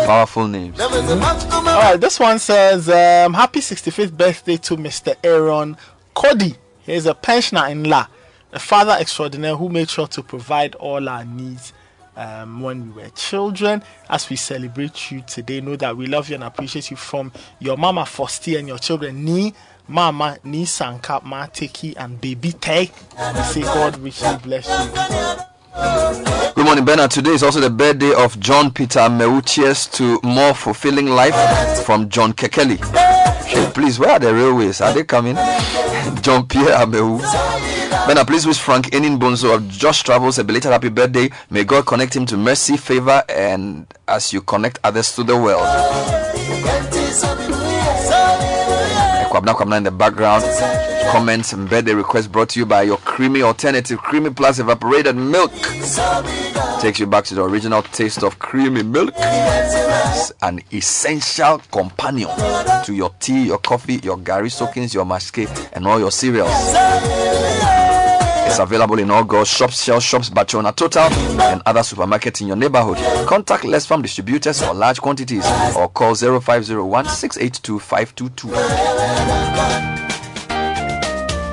Powerful 0.07 0.47
names. 0.47 0.79
All 0.79 0.89
right, 0.89 2.01
this 2.01 2.19
one 2.19 2.39
says, 2.39 2.89
um, 2.89 3.33
Happy 3.35 3.59
65th 3.59 4.17
birthday 4.17 4.57
to 4.57 4.77
Mr. 4.77 5.15
Aaron 5.23 5.77
Cody. 6.15 6.55
He's 6.81 7.05
a 7.05 7.13
pensioner 7.13 7.67
in 7.67 7.83
La, 7.83 8.07
a 8.51 8.59
father 8.59 8.95
extraordinaire 8.99 9.55
who 9.55 9.69
made 9.69 9.89
sure 9.89 10.07
to 10.07 10.23
provide 10.23 10.75
all 10.75 11.07
our 11.07 11.25
needs 11.25 11.73
um, 12.15 12.61
when 12.61 12.93
we 12.93 13.01
were 13.03 13.09
children. 13.09 13.83
As 14.09 14.29
we 14.29 14.35
celebrate 14.35 15.11
you 15.11 15.21
today, 15.21 15.61
know 15.61 15.75
that 15.77 15.95
we 15.95 16.07
love 16.07 16.29
you 16.29 16.35
and 16.35 16.43
appreciate 16.43 16.91
you 16.91 16.97
from 16.97 17.31
your 17.59 17.77
mama 17.77 18.01
Fosti 18.01 18.57
and 18.57 18.67
your 18.67 18.77
children, 18.77 19.23
Ni, 19.23 19.53
Mama, 19.87 20.37
Ni 20.43 20.65
Sanka, 20.65 21.21
Ma 21.23 21.47
Teki, 21.47 21.95
and 21.97 22.19
Baby 22.21 22.51
Tay. 22.53 22.91
We 23.35 23.41
say 23.41 23.61
God 23.61 23.97
richly 23.99 24.37
bless 24.43 24.67
you. 24.67 25.43
Good 26.55 26.65
morning, 26.65 26.83
Bernard. 26.83 27.11
Today 27.11 27.31
is 27.31 27.41
also 27.41 27.59
the 27.59 27.69
birthday 27.69 28.13
of 28.13 28.39
John 28.39 28.71
Peter 28.71 29.09
Meu. 29.09 29.39
To 29.41 30.19
more 30.23 30.53
fulfilling 30.53 31.07
life 31.07 31.85
from 31.85 32.09
John 32.09 32.33
Kekeli. 32.33 33.28
Please, 33.73 33.99
where 33.99 34.11
are 34.11 34.19
the 34.19 34.33
railways? 34.33 34.81
Are 34.81 34.93
they 34.93 35.03
coming? 35.03 35.35
John 36.21 36.47
Pierre 36.47 36.77
Ameu. 36.77 37.19
Bernard, 38.07 38.27
please 38.27 38.45
wish 38.47 38.59
Frank 38.59 38.87
Enin 38.87 39.19
Bonsu 39.19 39.53
of 39.55 39.67
Josh 39.69 40.03
Travels 40.03 40.37
a 40.39 40.43
belated 40.43 40.71
happy 40.71 40.89
birthday. 40.89 41.29
May 41.49 41.63
God 41.63 41.85
connect 41.85 42.15
him 42.15 42.25
to 42.27 42.37
mercy, 42.37 42.77
favor, 42.77 43.23
and 43.29 43.85
as 44.07 44.33
you 44.33 44.41
connect 44.41 44.79
others 44.83 45.15
to 45.15 45.23
the 45.23 45.35
world. 45.37 45.65
In 49.69 49.83
the 49.83 49.91
background. 49.91 50.43
Comments 51.11 51.53
and 51.53 51.67
birthday 51.69 51.93
requests 51.93 52.27
brought 52.27 52.49
to 52.49 52.59
you 52.59 52.65
by 52.65 52.83
your 52.83 52.97
creamy 52.97 53.41
alternative, 53.41 53.97
creamy 53.99 54.29
plus 54.29 54.59
evaporated 54.59 55.15
milk. 55.15 55.51
Takes 56.79 56.99
you 56.99 57.07
back 57.07 57.25
to 57.25 57.35
the 57.35 57.43
original 57.43 57.81
taste 57.81 58.23
of 58.23 58.37
creamy 58.37 58.83
milk. 58.83 59.13
It's 59.17 60.31
an 60.43 60.61
essential 60.71 61.59
companion 61.71 62.29
to 62.85 62.93
your 62.93 63.09
tea, 63.19 63.47
your 63.47 63.57
coffee, 63.57 63.95
your 64.03 64.17
gari 64.17 64.51
soakings, 64.51 64.93
your 64.93 65.03
masque, 65.05 65.39
and 65.73 65.87
all 65.87 65.99
your 65.99 66.11
cereals. 66.11 66.51
It's 68.45 68.59
available 68.59 68.99
in 68.99 69.09
all 69.09 69.23
Go 69.23 69.43
shops, 69.43 69.83
Shell 69.83 69.99
shops, 69.99 70.29
Bachona 70.29 70.75
Total, 70.75 71.03
and 71.41 71.61
other 71.65 71.81
supermarkets 71.81 72.41
in 72.41 72.47
your 72.47 72.55
neighborhood. 72.55 72.97
Contact 73.27 73.63
Less 73.63 73.85
Farm 73.85 74.01
distributors 74.01 74.61
for 74.61 74.73
large 74.73 75.01
quantities 75.01 75.45
or 75.75 75.89
call 75.89 76.13
0501 76.15 77.05
682 77.05 77.79
522. 77.79 79.48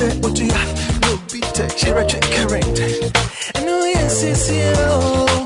bite 0.00 0.22
what 0.22 0.38
you 0.38 0.50
have? 0.50 1.00
No 1.02 1.16
bite 1.30 1.78
she 1.78 1.90
right 1.90 2.12
current 2.34 2.78
and 3.54 3.66
no 3.66 3.84
yes 3.84 4.22
yes 4.24 4.50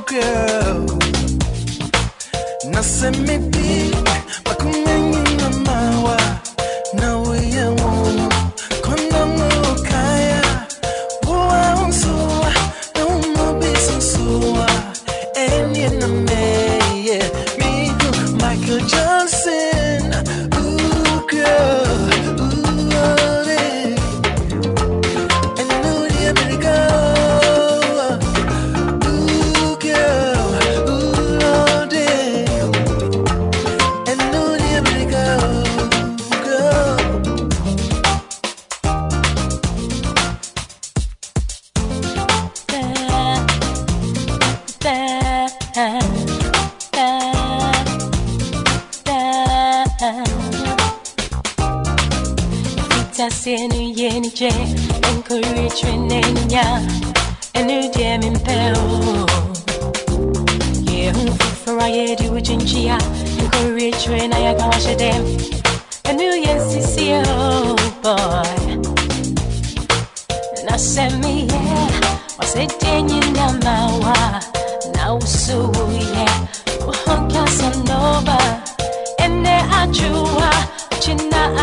girl? 0.06 0.86
Na 2.70 2.80
se 2.80 3.10
me 3.10 3.38
for 61.64 61.80
I 61.80 61.88
hear 61.88 62.16
you 62.20 62.30
with 62.32 62.44
Jinjia. 62.44 62.98
Encourage 63.40 64.06
when 64.08 64.32
I 64.32 64.54
can 64.54 64.68
wash 64.68 64.84
them. 64.84 65.22
And 66.04 66.18
new 66.18 66.34
yes, 66.46 66.74
is 66.76 66.96
oh 67.26 67.76
boy. 68.02 68.54
And 70.58 70.68
I 70.68 70.76
send 70.76 71.22
me, 71.24 71.46
yeah. 71.46 72.36
I 72.38 72.44
said, 72.44 72.70
then 72.80 73.08
you 73.08 73.20
know 73.32 73.52
my 73.64 73.80
why. 74.02 74.40
Now, 74.94 75.18
so 75.20 75.72
yeah. 75.90 76.48
Oh, 76.82 77.28
Casa 77.32 77.70
Nova. 77.88 78.38
And 79.18 79.44
there 79.46 79.66
I 79.80 79.86
drew, 79.86 80.24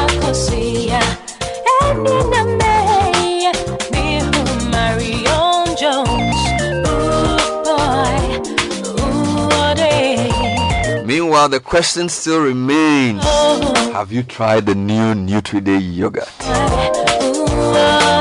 I 0.02 0.08
could 0.20 0.36
see, 0.36 0.88
yeah. 0.88 1.16
And 1.84 2.08
you 2.08 2.32
know. 2.32 2.41
Meanwhile, 11.32 11.48
the 11.48 11.62
question 11.62 12.10
still 12.10 12.42
remains 12.42 13.24
Have 13.94 14.12
you 14.12 14.22
tried 14.22 14.66
the 14.66 14.76
new 14.76 15.16
Nutri-Day 15.16 15.78
yogurt? 15.78 16.28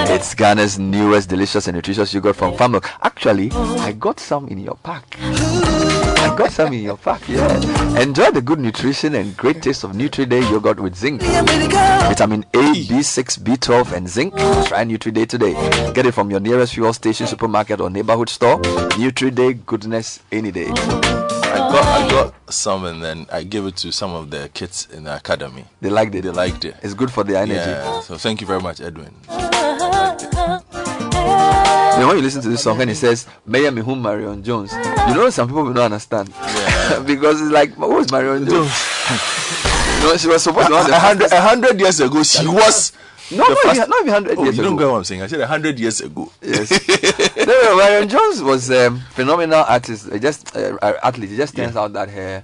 It's 0.09 0.33
Ghana's 0.37 0.79
newest 0.79 1.29
delicious 1.29 1.67
and 1.67 1.75
nutritious 1.75 2.15
yogurt 2.15 2.37
from 2.37 2.57
Farm 2.57 2.81
Actually, 3.03 3.51
I 3.51 3.91
got 3.99 4.21
some 4.21 4.47
in 4.47 4.61
your 4.61 4.77
pack. 4.77 5.17
I 5.19 6.33
got 6.39 6.53
some 6.53 6.73
in 6.73 6.85
your 6.85 6.99
pack, 6.99 7.29
yeah. 7.29 8.01
Enjoy 8.01 8.31
the 8.31 8.41
good 8.41 8.61
nutrition 8.61 9.17
and 9.17 9.37
great 9.37 9.61
taste 9.61 9.83
of 9.83 9.91
Nutri-Day 9.91 10.43
yogurt 10.43 10.79
with 10.79 10.95
zinc, 10.95 11.21
vitamin 11.21 12.45
A, 12.55 12.59
B6, 12.59 13.41
B12, 13.41 13.93
and 13.93 14.09
zinc. 14.09 14.37
Try 14.69 14.85
Nutri-Day 14.85 15.27
today. 15.27 15.55
Get 15.95 16.07
it 16.07 16.13
from 16.13 16.31
your 16.31 16.39
nearest 16.39 16.75
fuel 16.75 16.93
station, 16.93 17.27
supermarket, 17.27 17.81
or 17.81 17.91
neighborhood 17.91 18.29
store. 18.29 18.61
Nutri-Day 18.61 19.55
goodness 19.67 20.21
any 20.31 20.53
day. 20.53 20.73
Got 21.71 21.87
I 22.03 22.11
got 22.11 22.53
some 22.53 22.85
and 22.85 23.03
then 23.03 23.27
I 23.33 23.45
gave 23.45 23.65
it 23.67 23.77
to 23.77 23.93
some 23.93 24.13
of 24.13 24.31
the 24.31 24.51
kids 24.53 24.89
in 24.93 25.05
the 25.05 25.15
academy. 25.17 25.65
They 25.81 25.89
liked 25.89 26.15
it. 26.15 26.23
They 26.23 26.31
liked 26.31 26.65
it. 26.65 26.75
It's 26.83 26.95
good 26.95 27.11
for 27.13 27.23
their 27.23 27.43
energy. 27.43 27.55
Yeah. 27.71 28.01
So 28.01 28.17
thank 28.17 28.41
you 28.41 28.47
very 28.47 28.61
much, 28.61 28.81
Edwin. 28.81 29.15
You 29.31 29.37
know, 32.07 32.09
when 32.09 32.17
you 32.17 32.23
listen 32.23 32.43
to 32.43 32.49
this 32.49 32.63
song 32.63 32.81
and 32.81 32.91
it 32.91 32.97
says 32.97 33.27
Mayor 33.47 33.71
Mihum 33.71 34.01
Marion 34.01 34.43
Jones, 34.43 34.73
you 34.73 35.15
know 35.15 35.31
some 35.31 35.47
people 35.49 35.65
will 35.65 35.75
not 35.75 35.85
understand. 35.93 36.29
because 37.07 37.41
it's 37.41 37.53
like 37.53 37.71
who 37.75 37.99
is 37.99 38.11
Marion 38.11 38.47
Jones? 38.49 38.73
you 40.01 40.09
know, 40.09 40.17
she 40.17 40.27
was 40.29 40.43
supposed 40.43 40.69
to 40.69 40.75
a 40.75 40.99
hundred 40.99 41.31
a 41.31 41.41
hundred 41.41 41.79
years 41.79 42.01
ago 42.01 42.23
she 42.23 42.47
was 42.49 42.93
No, 43.33 43.45
the 43.45 43.51
not 43.51 43.59
first- 43.63 43.89
not 43.89 44.01
even 44.01 44.13
100 44.13 44.39
oh, 44.39 44.45
years 44.45 44.57
you 44.57 44.63
don't 44.65 44.77
get 44.77 44.89
what 44.89 44.97
I'm 44.97 45.05
saying. 45.05 45.23
I 45.23 45.27
said 45.29 45.41
a 45.41 45.47
hundred 45.47 45.79
years 45.79 46.01
ago. 46.01 46.33
Yes. 46.43 46.71
no, 47.47 47.77
Marion 47.77 48.09
Jones 48.09 48.43
was 48.43 48.71
a 48.71 48.91
phenomenal 49.13 49.65
artist, 49.69 50.11
uh, 50.11 50.19
just 50.19 50.57
uh, 50.57 50.77
uh, 50.83 50.95
athlete. 51.03 51.33
It 51.33 51.37
just 51.37 51.55
turns 51.57 51.77
out 51.77 51.93
that 51.93 52.11
her 52.11 52.43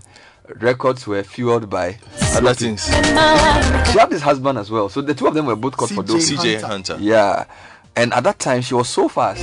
records 0.61 1.07
were 1.07 1.25
fueled 1.25 1.69
by 1.69 1.99
Other 2.35 2.55
things. 2.55 2.85
She 2.87 2.93
had 2.93 4.11
this 4.11 4.23
husband 4.23 4.59
as 4.59 4.71
well, 4.71 4.89
so 4.89 5.01
the 5.01 5.15
two 5.15 5.27
of 5.27 5.35
them 5.35 5.47
were 5.47 5.57
both 5.57 5.77
caught 5.77 5.91
for 5.91 6.05
CJ 6.05 6.07
doping. 6.07 6.21
CJ 6.21 6.63
Hunter. 6.63 6.97
Yeah, 7.01 7.47
and 7.97 8.13
at 8.15 8.23
that 8.25 8.39
time 8.39 8.63
she 8.63 8.75
was 8.75 8.89
so 8.89 9.09
fast. 9.09 9.43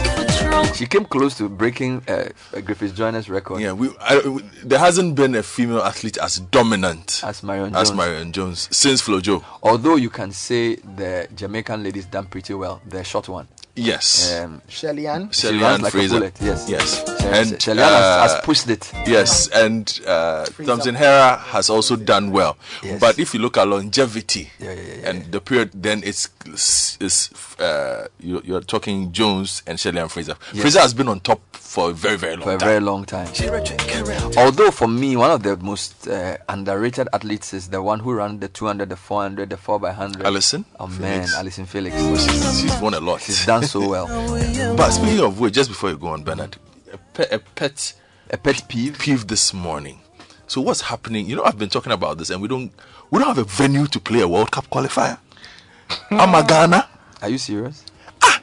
She 0.75 0.87
came 0.87 1.05
close 1.05 1.37
to 1.37 1.47
breaking 1.49 2.01
uh, 2.07 2.29
uh, 2.55 2.61
Griffith 2.61 2.95
Joyner's 2.95 3.29
record. 3.29 3.61
Yeah, 3.61 3.73
we, 3.73 3.89
I, 4.01 4.19
we- 4.27 4.41
there 4.63 4.79
hasn't 4.79 5.15
been 5.15 5.35
a 5.35 5.43
female 5.43 5.81
athlete 5.83 6.17
as 6.17 6.37
dominant 6.39 7.21
as 7.23 7.43
Marion 7.43 7.75
as 7.75 7.89
Jones. 7.89 7.97
Marion 7.97 8.31
Jones 8.31 8.67
since 8.75 9.01
Flojo. 9.01 9.43
Although 9.61 9.97
you 9.97 10.09
can 10.09 10.31
say 10.31 10.75
the 10.75 11.27
Jamaican 11.35 11.83
ladies 11.83 12.05
done 12.05 12.25
pretty 12.25 12.55
well, 12.55 12.81
the 12.87 13.03
short 13.03 13.29
one. 13.29 13.47
Yes. 13.75 14.37
Um, 14.39 14.61
Shelly 14.67 15.07
Ann. 15.07 15.31
Shelly 15.31 15.63
Ann 15.63 15.81
like 15.81 15.91
Fraser. 15.91 16.19
bullet, 16.19 16.35
yes. 16.39 16.69
Yes. 16.69 17.03
And 17.25 17.59
Shelly 17.61 17.81
Ann 17.81 17.89
has- 17.91 18.31
has 18.33 18.41
pushed 18.45 18.69
it. 18.69 18.91
Yes, 19.07 19.47
and 19.47 19.99
uh, 20.05 20.45
Thompson 20.65 20.93
Herah 20.95 21.39
has 21.39 21.69
also 21.71 21.95
done 21.95 22.31
well. 22.31 22.55
But 22.99 23.17
if 23.17 23.33
you 23.33 23.39
look 23.39 23.57
at 23.57 23.67
longevity 23.67 24.51
and 25.03 25.31
the 25.31 25.41
period, 25.41 25.71
then 25.73 26.03
it's 26.05 26.29
is 26.99 27.29
uh, 27.59 28.05
you, 28.19 28.41
you're 28.45 28.61
talking 28.61 29.11
Jones 29.11 29.63
and 29.65 29.79
Shelly 29.79 29.99
Ann 29.99 30.07
Fraser. 30.09 30.35
Yes. 30.53 30.61
Fraser 30.61 30.79
has 30.81 30.93
been 30.93 31.07
on 31.07 31.19
top 31.21 31.41
for 31.53 31.89
a 31.89 31.93
very 31.93 32.17
very 32.17 32.35
long 32.35 32.43
for 32.43 32.55
a 32.55 32.57
time. 32.59 32.67
very 32.69 32.79
long 32.81 33.05
time. 33.05 33.27
Although 34.37 34.69
for 34.69 34.87
me, 34.87 35.15
one 35.15 35.31
of 35.31 35.41
the 35.41 35.57
most 35.57 36.07
uh, 36.07 36.37
underrated 36.47 37.07
athletes 37.13 37.53
is 37.53 37.69
the 37.69 37.81
one 37.81 37.99
who 38.01 38.13
ran 38.13 38.39
the 38.39 38.47
200, 38.49 38.89
the 38.89 38.95
400, 38.95 39.49
the 39.49 39.57
4 39.57 39.79
by 39.79 39.87
100 39.89 40.25
Allyson 40.25 40.65
Oh 40.79 40.85
man, 40.87 41.21
Felix. 41.21 41.35
Allyson 41.35 41.65
Felix. 41.65 41.95
she's, 42.23 42.61
she's 42.61 42.79
won 42.81 42.93
a 42.93 42.99
lot. 42.99 43.21
She's 43.21 43.45
done 43.45 43.62
so 43.67 43.87
well. 43.87 44.07
but 44.75 44.91
speaking 44.91 45.19
of 45.19 45.39
which, 45.39 45.53
just 45.53 45.69
before 45.69 45.89
you 45.89 45.97
go 45.97 46.07
on, 46.07 46.23
Bernard, 46.23 46.57
a 46.91 46.97
pet, 46.97 47.31
a 47.31 47.39
pet, 47.39 47.93
a 48.29 48.37
pet 48.37 48.63
peeve, 48.67 48.97
peeve 48.99 49.27
this 49.27 49.53
morning. 49.53 49.99
So 50.47 50.61
what's 50.61 50.81
happening? 50.81 51.25
You 51.27 51.37
know, 51.37 51.43
I've 51.43 51.57
been 51.57 51.69
talking 51.69 51.91
about 51.91 52.17
this, 52.17 52.29
and 52.29 52.41
we 52.41 52.47
don't, 52.47 52.71
we 53.09 53.19
don't 53.19 53.27
have 53.27 53.37
a 53.37 53.43
venue 53.43 53.87
to 53.87 53.99
play 53.99 54.21
a 54.21 54.27
World 54.27 54.51
Cup 54.51 54.69
qualifier. 54.69 55.17
Hmm. 55.89 56.19
I'm 56.19 56.35
a 56.35 56.45
Ghana. 56.45 56.87
Are 57.21 57.29
you 57.29 57.37
serious? 57.37 57.85
Ah! 58.21 58.41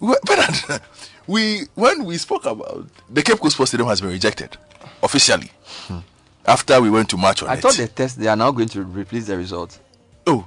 We- 0.00 0.16
Bernard, 0.24 0.80
we 1.26 1.62
when 1.74 2.04
we 2.04 2.18
spoke 2.18 2.44
about 2.46 2.86
the 3.08 3.22
Cape 3.22 3.38
Coast 3.38 3.54
Sports 3.54 3.70
Stadium 3.70 3.88
has 3.88 4.00
been 4.00 4.10
rejected 4.10 4.56
officially 5.02 5.50
hmm. 5.86 5.98
after 6.46 6.80
we 6.80 6.90
went 6.90 7.08
to 7.10 7.16
march 7.16 7.42
on 7.42 7.48
I 7.48 7.54
it. 7.54 7.60
thought 7.60 7.74
the 7.74 7.88
test 7.88 8.18
they 8.18 8.26
are 8.28 8.36
now 8.36 8.50
going 8.50 8.68
to 8.70 8.82
replace 8.82 9.26
the 9.26 9.36
results. 9.36 9.80
Oh, 10.26 10.46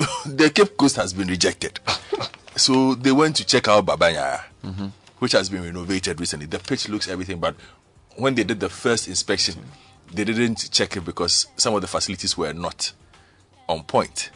the 0.26 0.50
Cape 0.54 0.76
Coast 0.76 0.96
has 0.96 1.12
been 1.12 1.28
rejected. 1.28 1.78
so 2.56 2.94
they 2.94 3.12
went 3.12 3.36
to 3.36 3.44
check 3.44 3.68
out 3.68 3.86
Baba 3.86 4.10
Yara, 4.12 4.44
Mhm. 4.64 4.92
which 5.18 5.32
has 5.32 5.48
been 5.48 5.62
renovated 5.62 6.20
recently. 6.20 6.46
The 6.46 6.58
pitch 6.58 6.88
looks 6.88 7.08
everything, 7.08 7.38
but 7.38 7.54
when 8.16 8.34
they 8.34 8.44
did 8.44 8.60
the 8.60 8.68
first 8.68 9.08
inspection, 9.08 9.56
they 10.12 10.24
didn't 10.24 10.70
check 10.70 10.96
it 10.96 11.04
because 11.04 11.46
some 11.56 11.74
of 11.74 11.80
the 11.82 11.86
facilities 11.86 12.36
were 12.36 12.52
not 12.52 12.92
on 13.68 13.82
point. 13.84 14.30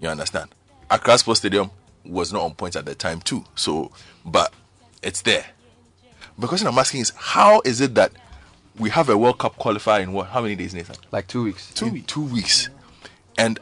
You 0.00 0.08
understand? 0.08 0.48
Accra 0.90 1.18
Sports 1.18 1.40
Stadium 1.40 1.70
was 2.04 2.32
not 2.32 2.42
on 2.42 2.54
point 2.54 2.76
at 2.76 2.84
the 2.84 2.94
time 2.94 3.20
too. 3.20 3.44
So, 3.56 3.90
but 4.24 4.52
it's 5.02 5.22
there. 5.22 5.44
The 6.38 6.46
question 6.46 6.66
I'm 6.68 6.78
asking 6.78 7.00
is, 7.00 7.12
how 7.16 7.60
is 7.64 7.80
it 7.80 7.94
that 7.96 8.12
we 8.78 8.88
have 8.90 9.08
a 9.10 9.18
World 9.18 9.38
Cup 9.38 9.56
qualifier 9.58 10.02
in 10.02 10.12
what? 10.12 10.28
How 10.28 10.40
many 10.40 10.54
days, 10.56 10.72
Nathan? 10.74 10.96
Like 11.10 11.26
two 11.26 11.44
weeks. 11.44 11.72
Two 11.74 11.90
weeks. 11.90 12.06
Two 12.12 12.22
weeks. 12.24 12.68
And 13.36 13.60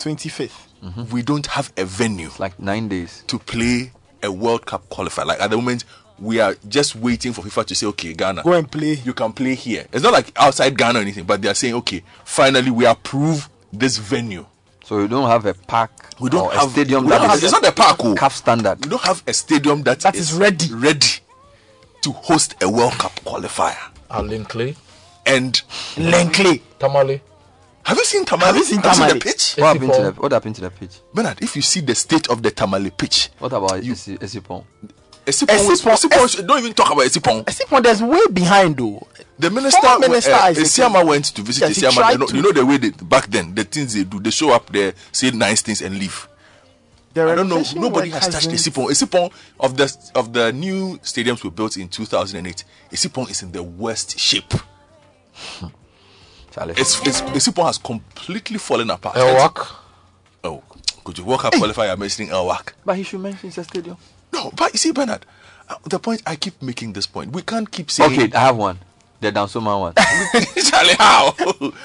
25th. 0.82 1.12
We 1.12 1.22
don't 1.22 1.46
have 1.46 1.72
a 1.76 1.84
venue. 1.84 2.30
Like 2.38 2.58
nine 2.58 2.88
days. 2.88 3.24
To 3.28 3.38
play 3.38 3.92
a 4.22 4.30
World 4.30 4.66
Cup 4.66 4.88
qualifier. 4.90 5.26
Like 5.26 5.40
at 5.40 5.50
the 5.50 5.56
moment, 5.56 5.84
we 6.18 6.40
are 6.40 6.54
just 6.68 6.96
waiting 6.96 7.32
for 7.32 7.42
FIFA 7.42 7.64
to 7.66 7.74
say, 7.74 7.86
okay, 7.86 8.12
Ghana. 8.12 8.42
Go 8.42 8.52
and 8.52 8.70
play. 8.70 8.94
You 9.04 9.14
can 9.14 9.32
play 9.32 9.54
here. 9.54 9.86
It's 9.92 10.02
not 10.02 10.12
like 10.12 10.32
outside 10.36 10.76
Ghana 10.76 10.98
or 10.98 11.02
anything, 11.02 11.24
but 11.24 11.40
they 11.42 11.48
are 11.48 11.54
saying, 11.54 11.74
okay, 11.76 12.02
finally 12.24 12.70
we 12.70 12.84
approve 12.86 13.48
this 13.72 13.96
venue. 13.96 14.44
So 14.84 14.98
you 14.98 15.08
don't 15.08 15.28
have 15.30 15.46
a 15.46 15.54
park 15.54 15.90
We 16.20 16.28
don't 16.30 16.46
or 16.46 16.52
have 16.52 16.68
a 16.68 16.70
stadium 16.72 17.06
that 17.06 17.20
have- 17.20 17.34
is 17.36 17.44
it's 17.44 17.52
not 17.52 17.64
a 17.66 17.72
park. 17.72 17.98
Oh. 18.00 18.14
CAF 18.14 18.32
standard. 18.32 18.84
We 18.84 18.90
don't 18.90 19.02
have 19.02 19.22
a 19.26 19.32
stadium 19.32 19.82
that, 19.84 20.00
That 20.00 20.16
is 20.16 20.32
ready. 20.34 20.72
ready 20.74 21.08
to 22.02 22.12
host 22.12 22.56
a 22.62 22.68
World 22.68 22.94
Cup 22.94 23.12
qualifier. 23.24 23.76
Alan 24.10 24.44
Clay 24.44 24.74
and 25.26 25.62
Lankley. 25.96 26.62
Tamale. 26.78 27.20
Have 27.90 27.98
you 27.98 28.04
seen 28.04 28.24
Tamale? 28.24 28.46
Have 28.46 28.56
you 28.56 28.64
seen 28.64 28.80
the 28.80 29.18
pitch? 29.20 29.54
What 29.56 29.66
happened 29.74 29.92
to 29.94 30.02
the 30.02 30.12
What 30.12 30.32
happened 30.32 30.54
to 30.54 30.60
the 30.60 30.70
pitch? 30.70 31.00
Bernard, 31.12 31.42
if 31.42 31.56
you 31.56 31.62
see 31.62 31.80
the 31.80 31.94
state 31.96 32.28
of 32.30 32.40
the 32.42 32.50
Tamale 32.52 32.90
pitch, 32.90 33.30
What 33.40 33.52
about 33.52 33.70
Esi- 33.82 34.16
Essipong? 34.18 34.64
Essipong, 35.26 35.58
Essipong- 35.58 35.96
Essipong, 35.96 36.46
don't 36.46 36.58
even 36.60 36.72
talk 36.72 36.92
about 36.92 37.04
Essipong. 37.04 37.44
Essipong, 37.44 37.82
there's 37.82 38.00
way 38.02 38.20
behind 38.32 38.76
though. 38.76 39.06
The 39.40 39.50
minister, 39.50 39.80
Former 39.80 40.06
minister 40.08 40.32
uh, 40.32 40.40
Isaac- 40.44 40.64
Asiamah 40.66 41.04
went 41.06 41.24
to 41.26 41.42
visit 41.42 41.68
Yes, 41.68 41.76
he 41.76 41.82
Asiamah. 41.86 42.12
You 42.12 42.18
know, 42.18 42.26
to- 42.26 42.36
you 42.36 42.42
know 42.42 42.52
the 42.52 42.64
way 42.66 42.76
they, 42.78 42.90
back 42.90 43.26
then, 43.26 43.54
the 43.54 43.64
things 43.64 43.94
they 43.94 44.04
do, 44.04 44.20
they 44.20 44.30
show 44.30 44.50
up 44.52 44.70
there, 44.70 44.94
say 45.12 45.30
nice 45.32 45.60
things 45.62 45.82
and 45.82 45.98
leave. 45.98 46.28
The 47.12 47.24
I 47.24 47.34
don't 47.34 47.48
know. 47.48 47.62
Nobody 47.74 48.10
work 48.10 48.22
has 48.22 48.32
touched 48.32 48.50
hasn't- 48.52 48.54
Essipong. 48.54 48.88
Essipong 48.90 49.32
of 49.58 49.76
the 49.76 49.92
of 50.14 50.32
the 50.32 50.52
new 50.52 50.96
stadiums 50.98 51.42
we 51.42 51.50
built 51.50 51.76
in 51.76 51.88
2008. 51.88 52.64
Essipong 52.92 53.28
is 53.30 53.42
in 53.42 53.50
the 53.50 53.62
worst 53.64 54.16
shape. 54.18 54.54
It's, 56.56 57.00
it's 57.06 57.20
Essipong 57.22 57.66
has 57.66 57.78
completely 57.78 58.58
fallen 58.58 58.90
apart. 58.90 59.16
Elwak? 59.16 59.66
Oh, 60.44 60.62
could 61.04 61.18
you 61.18 61.24
walk 61.24 61.44
up 61.44 61.52
qualify? 61.54 61.86
You're 61.86 61.96
mentioning 61.96 62.30
Elwak. 62.30 62.72
But 62.84 62.96
he 62.96 63.02
should 63.02 63.20
mention 63.20 63.50
the 63.50 63.64
stadium. 63.64 63.96
No, 64.32 64.50
but 64.56 64.72
you 64.72 64.78
see, 64.78 64.92
Bernard, 64.92 65.26
uh, 65.68 65.76
the 65.84 65.98
point 65.98 66.22
I 66.26 66.36
keep 66.36 66.60
making 66.62 66.92
this 66.92 67.06
point. 67.06 67.32
We 67.32 67.42
can't 67.42 67.70
keep 67.70 67.90
saying. 67.90 68.12
Okay, 68.12 68.36
I 68.36 68.40
have 68.40 68.56
one. 68.56 68.78
The 69.20 69.30
Dansoman 69.32 69.80
one. 69.80 69.94
Charlie, 70.64 70.94
how? 70.98 71.34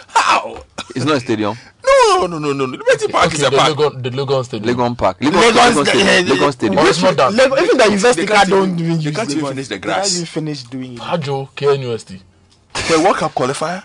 How? 0.08 0.64
It's 0.96 1.04
not 1.06 1.18
a 1.18 1.20
stadium. 1.20 1.58
No, 1.86 2.28
no, 2.28 2.40
no, 2.40 2.54
no, 2.54 2.66
no. 2.66 2.78
Liberty 2.78 3.08
Park 3.10 3.34
is 3.34 3.42
a 3.44 3.50
the 3.50 3.58
park. 3.58 3.74
Legon, 3.76 4.04
the 4.04 4.10
Legon 4.10 4.46
Stadium. 4.46 4.78
Legon 4.78 4.98
Park. 4.98 5.20
Legon, 5.20 5.34
Lagos- 5.34 5.76
Legon 5.76 5.86
Stadium. 5.86 6.38
Legon 6.38 6.52
Stadium. 6.54 6.80
Oh, 6.80 6.88
it's 6.88 7.02
not 7.02 7.18
that. 7.18 7.34
Lego- 7.34 7.56
even 7.58 7.78
the 7.78 7.84
They 7.84 7.90
university 7.90 8.26
can't 8.28 8.50
don't 8.50 8.64
even- 8.70 8.80
even 8.86 8.98
they 9.00 9.04
use 9.04 9.16
can't 9.16 9.32
even 9.32 9.46
finish 9.48 9.68
the 9.68 9.76
They 9.76 9.80
grass. 9.80 9.98
can't 10.08 10.14
even 10.14 10.26
finish 10.26 10.64
doing 10.64 10.94
it. 10.94 11.00
Hajo, 11.00 11.50
KNUST. 11.56 12.22
For 12.74 13.04
World 13.04 13.18
Cup 13.18 13.34
qualifier? 13.34 13.84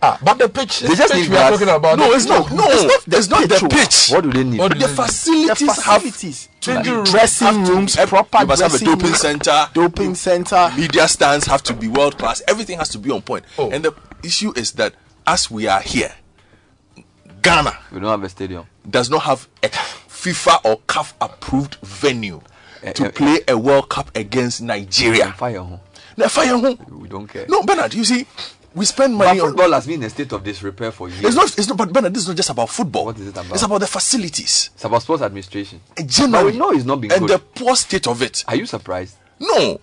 Ah, 0.00 0.16
but 0.22 0.38
the 0.38 0.48
pitch, 0.48 0.78
They 0.80 0.94
just 0.94 1.12
pitch 1.12 1.22
need 1.24 1.30
we 1.30 1.36
are 1.36 1.50
talking 1.50 1.68
about. 1.68 1.98
No, 1.98 2.12
it's 2.12 2.24
not. 2.26 2.52
No, 2.52 2.64
it's 2.68 3.28
not, 3.28 3.48
the 3.48 3.68
pitch. 3.68 4.10
What 4.10 4.22
do 4.24 4.32
they 4.32 4.44
need? 4.44 4.60
What 4.60 4.72
The 4.78 4.86
they- 4.86 4.94
facilities, 4.94 5.58
The 5.58 5.74
facilities. 5.74 6.48
have 6.66 6.76
Like 6.76 6.84
to 6.84 7.10
dressing 7.10 7.64
rooms, 7.64 7.96
proper 7.96 8.38
You 8.40 8.46
must 8.46 8.62
have 8.62 8.74
a 8.74 8.78
doping 8.78 9.14
center. 9.14 9.68
doping 9.74 10.14
center. 10.14 10.70
Media 10.76 11.08
stands 11.08 11.46
have 11.46 11.62
to 11.64 11.74
be 11.74 11.88
world 11.88 12.16
class. 12.16 12.42
Everything 12.46 12.78
has 12.78 12.90
to 12.90 12.98
be 12.98 13.10
on 13.10 13.22
point. 13.22 13.44
Oh. 13.58 13.70
And 13.70 13.84
the 13.84 13.92
issue 14.22 14.52
is 14.54 14.72
that 14.72 14.94
as 15.26 15.50
we 15.50 15.66
are 15.66 15.80
here, 15.80 16.12
Ghana 17.42 17.76
We 17.92 18.00
don't 18.00 18.10
have 18.10 18.22
a 18.22 18.28
stadium. 18.28 18.66
does 18.88 19.10
not 19.10 19.22
have 19.22 19.48
a 19.62 19.68
FIFA 19.68 20.64
or 20.64 20.76
CAF 20.86 21.12
approved 21.20 21.76
venue 21.82 22.40
Eh, 22.82 22.92
to 22.92 23.06
eh, 23.06 23.10
play 23.10 23.40
a 23.48 23.56
World 23.58 23.88
Cup 23.88 24.14
against 24.16 24.60
Nigeria. 24.62 25.32
Fire 25.32 25.58
home. 25.60 25.80
Now, 26.16 26.28
fire 26.28 26.56
home. 26.56 26.78
We 26.90 27.08
don't 27.08 27.26
care. 27.26 27.46
No, 27.48 27.62
Bernard, 27.62 27.94
you 27.94 28.04
see, 28.04 28.26
we 28.78 28.84
spend 28.84 29.18
But 29.18 29.26
money 29.26 29.40
on. 29.40 29.48
football 29.48 29.72
has 29.72 29.86
been 29.86 30.00
in 30.00 30.04
a 30.06 30.10
state 30.10 30.32
of 30.32 30.42
disrepair 30.44 30.90
for 30.92 31.08
years. 31.08 31.24
It's 31.24 31.34
not. 31.36 31.58
It's 31.58 31.68
not. 31.68 31.76
But 31.76 31.92
Bernard, 31.92 32.14
this 32.14 32.22
is 32.22 32.28
not 32.28 32.36
just 32.36 32.50
about 32.50 32.70
football. 32.70 33.06
What 33.06 33.18
is 33.18 33.26
it 33.28 33.36
about? 33.36 33.52
It's 33.52 33.62
about 33.62 33.78
the 33.80 33.86
facilities. 33.86 34.70
It's 34.74 34.84
about 34.84 35.02
sports 35.02 35.22
administration. 35.22 35.80
Generally, 36.06 36.44
But 36.44 36.52
we 36.52 36.58
know 36.58 36.70
it's 36.70 36.84
not 36.84 37.00
being 37.00 37.12
and 37.12 37.20
good. 37.26 37.30
the 37.30 37.38
poor 37.38 37.76
state 37.76 38.06
of 38.06 38.22
it. 38.22 38.44
Are 38.48 38.56
you 38.56 38.66
surprised? 38.66 39.16
No, 39.40 39.80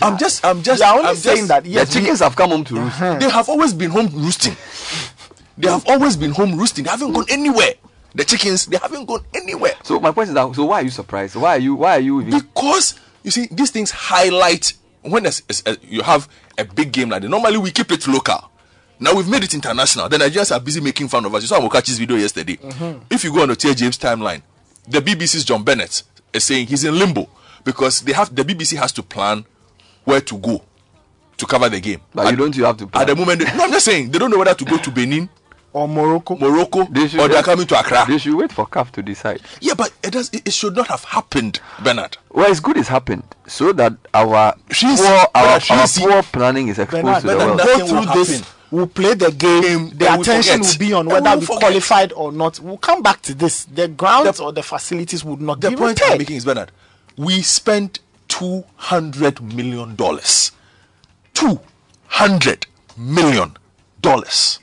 I'm 0.00 0.16
just. 0.18 0.44
I'm 0.44 0.62
just. 0.62 0.80
You're 0.80 0.88
only 0.94 1.08
I'm 1.10 1.16
saying 1.16 1.36
just, 1.36 1.48
that, 1.48 1.64
The 1.64 1.70
yes, 1.70 1.94
we- 1.94 2.00
chickens 2.00 2.20
have 2.20 2.34
come 2.36 2.50
home 2.50 2.64
to 2.64 2.74
roost. 2.76 2.98
They 3.00 3.28
have 3.30 3.48
always 3.48 3.74
been 3.74 3.90
home 3.90 4.08
roosting. 4.14 4.56
They 5.58 5.68
have 5.68 5.84
always 5.88 6.16
been 6.16 6.30
home 6.30 6.56
roosting. 6.56 6.84
They 6.84 6.90
haven't 6.90 7.12
gone 7.12 7.26
anywhere. 7.28 7.72
The 8.14 8.24
chickens, 8.24 8.66
they 8.66 8.76
haven't 8.76 9.06
gone 9.06 9.24
anywhere. 9.34 9.72
So 9.82 9.98
my 9.98 10.12
point 10.12 10.28
is 10.28 10.34
that 10.34 10.54
so 10.54 10.64
why 10.66 10.80
are 10.80 10.84
you 10.84 10.90
surprised? 10.90 11.34
Why 11.34 11.56
are 11.56 11.58
you 11.58 11.74
why 11.74 11.96
are 11.96 12.00
you 12.00 12.20
even 12.20 12.30
Because 12.38 12.94
you 13.24 13.30
see, 13.32 13.48
these 13.50 13.70
things 13.72 13.90
highlight 13.90 14.74
when 15.02 15.24
there's, 15.24 15.42
is- 15.48 15.64
uh, 15.66 15.74
you 15.82 16.02
have 16.02 16.28
a 16.58 16.64
big 16.64 16.92
game 16.92 17.08
like 17.08 17.22
that. 17.22 17.28
Normally 17.28 17.56
we 17.58 17.70
keep 17.70 17.90
it 17.92 18.06
local. 18.08 18.50
Now 19.00 19.14
we've 19.14 19.28
made 19.28 19.44
it 19.44 19.54
international. 19.54 20.08
The 20.08 20.18
Nigerians 20.18 20.54
are 20.54 20.58
busy 20.60 20.80
making 20.80 21.08
fun 21.08 21.24
of 21.24 21.34
us. 21.34 21.42
You 21.42 21.48
saw 21.48 21.60
Mokachi's 21.60 21.98
video 21.98 22.16
yesterday. 22.16 22.56
Mhm. 22.56 23.00
If 23.10 23.22
you 23.24 23.32
go 23.32 23.42
on 23.42 23.48
the 23.48 23.56
Tia 23.56 23.74
James 23.74 23.96
timeline, 23.96 24.42
the 24.88 25.00
BBC's 25.00 25.44
John 25.44 25.62
Bennett 25.62 26.02
is 26.32 26.44
saying 26.44 26.66
he's 26.66 26.82
in 26.84 26.98
limbo 26.98 27.28
because 27.64 28.00
they 28.00 28.12
have 28.12 28.34
the 28.34 28.42
BBC 28.44 28.76
has 28.76 28.90
to 28.92 29.02
plan 29.02 29.44
where 30.04 30.20
to 30.20 30.36
go 30.38 30.62
to 31.36 31.46
cover 31.46 31.68
the 31.68 31.78
game. 31.80 32.00
But 32.12 32.30
you 32.32 32.36
don't 32.36 32.56
you 32.56 32.64
have 32.64 32.76
to 32.78 32.88
At 32.92 33.06
the 33.06 33.14
moment, 33.14 33.38
they, 33.40 33.56
no, 33.56 33.64
I'm 33.64 33.72
just 33.72 33.84
saying 33.86 34.10
they 34.10 34.18
don't 34.18 34.30
know 34.32 34.38
whether 34.38 34.54
to 34.54 34.64
go 34.64 34.78
to 34.78 34.90
Benin 34.98 35.28
or 35.72 35.86
Morocco, 35.88 36.36
Morocco, 36.36 36.84
should- 37.06 37.20
or 37.20 37.28
they 37.28 37.36
are 37.36 37.42
coming 37.42 37.66
to 37.66 37.78
Accra. 37.78 38.04
They 38.08 38.18
should 38.18 38.34
wait 38.34 38.52
for 38.52 38.66
CAF 38.66 38.90
to 38.92 39.02
decide. 39.02 39.40
Yeah, 39.60 39.74
but 39.74 39.92
it 40.02 40.12
does. 40.12 40.30
It, 40.32 40.48
it 40.48 40.52
should 40.52 40.74
not 40.76 40.88
have 40.88 41.04
happened, 41.04 41.60
Bernard. 41.82 42.16
Well, 42.30 42.50
it's 42.50 42.60
good 42.60 42.76
it's 42.76 42.88
happened 42.88 43.22
so 43.46 43.72
that 43.74 43.94
our 44.14 44.54
She's- 44.72 45.00
poor 45.00 45.26
our, 45.34 45.46
our 45.54 45.60
she's- 45.60 45.98
poor 45.98 46.22
planning 46.22 46.68
is 46.68 46.78
exposed 46.78 47.04
Bernard, 47.04 47.20
to 47.22 47.26
the 47.26 47.34
Bernard, 47.34 47.48
world. 47.48 47.58
go 47.80 47.86
through 47.86 47.98
will 47.98 48.24
this. 48.24 48.54
We'll 48.70 48.86
play 48.86 49.14
the 49.14 49.30
game. 49.32 49.90
The 49.96 50.12
attention 50.20 50.60
will 50.60 50.78
be 50.78 50.92
on 50.92 51.00
And 51.06 51.12
whether 51.12 51.30
we'll 51.30 51.40
we 51.40 51.46
forget. 51.46 51.60
qualified 51.60 52.12
or 52.12 52.32
not. 52.32 52.60
We'll 52.60 52.76
come 52.76 53.02
back 53.02 53.22
to 53.22 53.34
this. 53.34 53.64
The 53.64 53.88
grounds 53.88 54.40
or 54.40 54.52
the 54.52 54.62
facilities 54.62 55.24
would 55.24 55.40
not 55.40 55.60
The 55.62 55.70
be 55.70 55.76
point 55.76 56.00
I'm 56.04 56.18
making 56.18 56.36
is 56.36 56.44
Bernard. 56.44 56.70
We 57.16 57.40
spent 57.42 58.00
two 58.28 58.64
hundred 58.76 59.40
million 59.40 59.96
dollars. 59.96 60.52
Two 61.32 61.60
hundred 62.08 62.66
million 62.96 63.56
dollars 64.02 64.58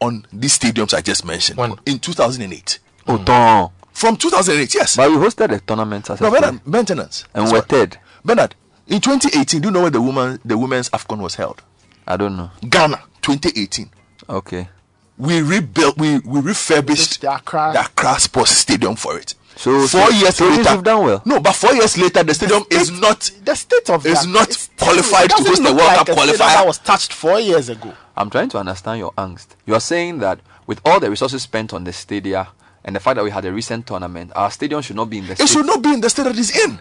on 0.00 0.26
these 0.32 0.58
stadiums 0.58 0.94
I 0.94 1.00
just 1.00 1.24
mentioned 1.24 1.58
in 1.86 1.98
2008. 1.98 2.78
Oh, 3.06 3.16
mm. 3.18 3.24
don. 3.24 3.70
From 3.92 4.16
2008, 4.16 4.74
yes. 4.74 4.96
But 4.96 5.10
we 5.10 5.16
hosted 5.16 5.52
a 5.52 5.60
tournament 5.60 6.08
as 6.10 6.20
No, 6.20 6.28
a 6.28 6.30
Bernard, 6.30 6.66
maintenance. 6.66 7.24
and 7.34 7.42
That's 7.44 7.52
we're 7.52 7.58
what- 7.60 7.68
third. 7.68 7.98
Bernard, 8.24 8.54
in 8.86 9.00
2018, 9.00 9.60
do 9.60 9.68
you 9.68 9.72
know 9.72 9.82
where 9.82 9.90
the 9.90 10.00
woman, 10.00 10.38
the 10.44 10.56
women's 10.56 10.88
Afcon 10.90 11.18
was 11.20 11.34
held? 11.34 11.62
I 12.06 12.16
don't 12.16 12.36
know. 12.36 12.50
Ghana, 12.68 13.02
2018. 13.22 13.90
Okay. 14.28 14.68
We 15.16 15.42
rebuilt, 15.42 15.98
we, 15.98 16.18
we 16.20 16.40
refurbished 16.40 17.20
the 17.22 17.34
Accra. 17.34 17.72
the 17.72 17.80
Accra 17.80 18.20
Sports 18.20 18.52
Stadium 18.52 18.94
for 18.94 19.18
it. 19.18 19.34
So 19.58 19.72
four 19.88 19.88
so- 19.88 20.08
years 20.10 20.36
so 20.36 20.48
later, 20.48 20.72
you've 20.72 20.84
done 20.84 21.04
well. 21.04 21.22
No, 21.24 21.40
but 21.40 21.52
four 21.52 21.74
years 21.74 21.98
later, 21.98 22.22
the 22.22 22.32
stadium 22.32 22.62
is 22.70 22.92
not 22.92 23.28
the 23.44 23.56
state 23.56 23.90
of 23.90 24.06
is 24.06 24.20
that- 24.22 24.28
not 24.28 24.42
it's- 24.48 24.70
qualified 24.78 25.30
to 25.30 25.36
host 25.42 25.62
the 25.64 25.72
World 25.74 25.78
like 25.78 25.96
Cup 25.98 26.08
a 26.10 26.12
qualifier. 26.14 26.38
That 26.38 26.66
was 26.66 26.78
touched 26.78 27.12
four 27.12 27.40
years 27.40 27.68
ago. 27.68 27.92
I'm 28.16 28.30
trying 28.30 28.48
to 28.50 28.58
understand 28.58 29.00
your 29.00 29.12
angst. 29.18 29.48
You 29.66 29.74
are 29.74 29.80
saying 29.80 30.20
that 30.20 30.38
with 30.68 30.80
all 30.84 31.00
the 31.00 31.10
resources 31.10 31.42
spent 31.42 31.72
on 31.72 31.82
the 31.82 31.92
stadia 31.92 32.48
and 32.84 32.94
the 32.94 33.00
fact 33.00 33.16
that 33.16 33.24
we 33.24 33.30
had 33.30 33.44
a 33.46 33.52
recent 33.52 33.86
tournament, 33.88 34.30
our 34.36 34.50
stadium 34.52 34.80
should 34.80 34.94
not 34.96 35.10
be 35.10 35.18
in 35.18 35.26
the 35.26 35.32
It 35.32 35.36
state. 35.38 35.48
should 35.48 35.66
not 35.66 35.82
be 35.82 35.92
in 35.92 36.00
the 36.02 36.08
state 36.10 36.22
that 36.22 36.38
it's 36.38 36.56
in. 36.56 36.80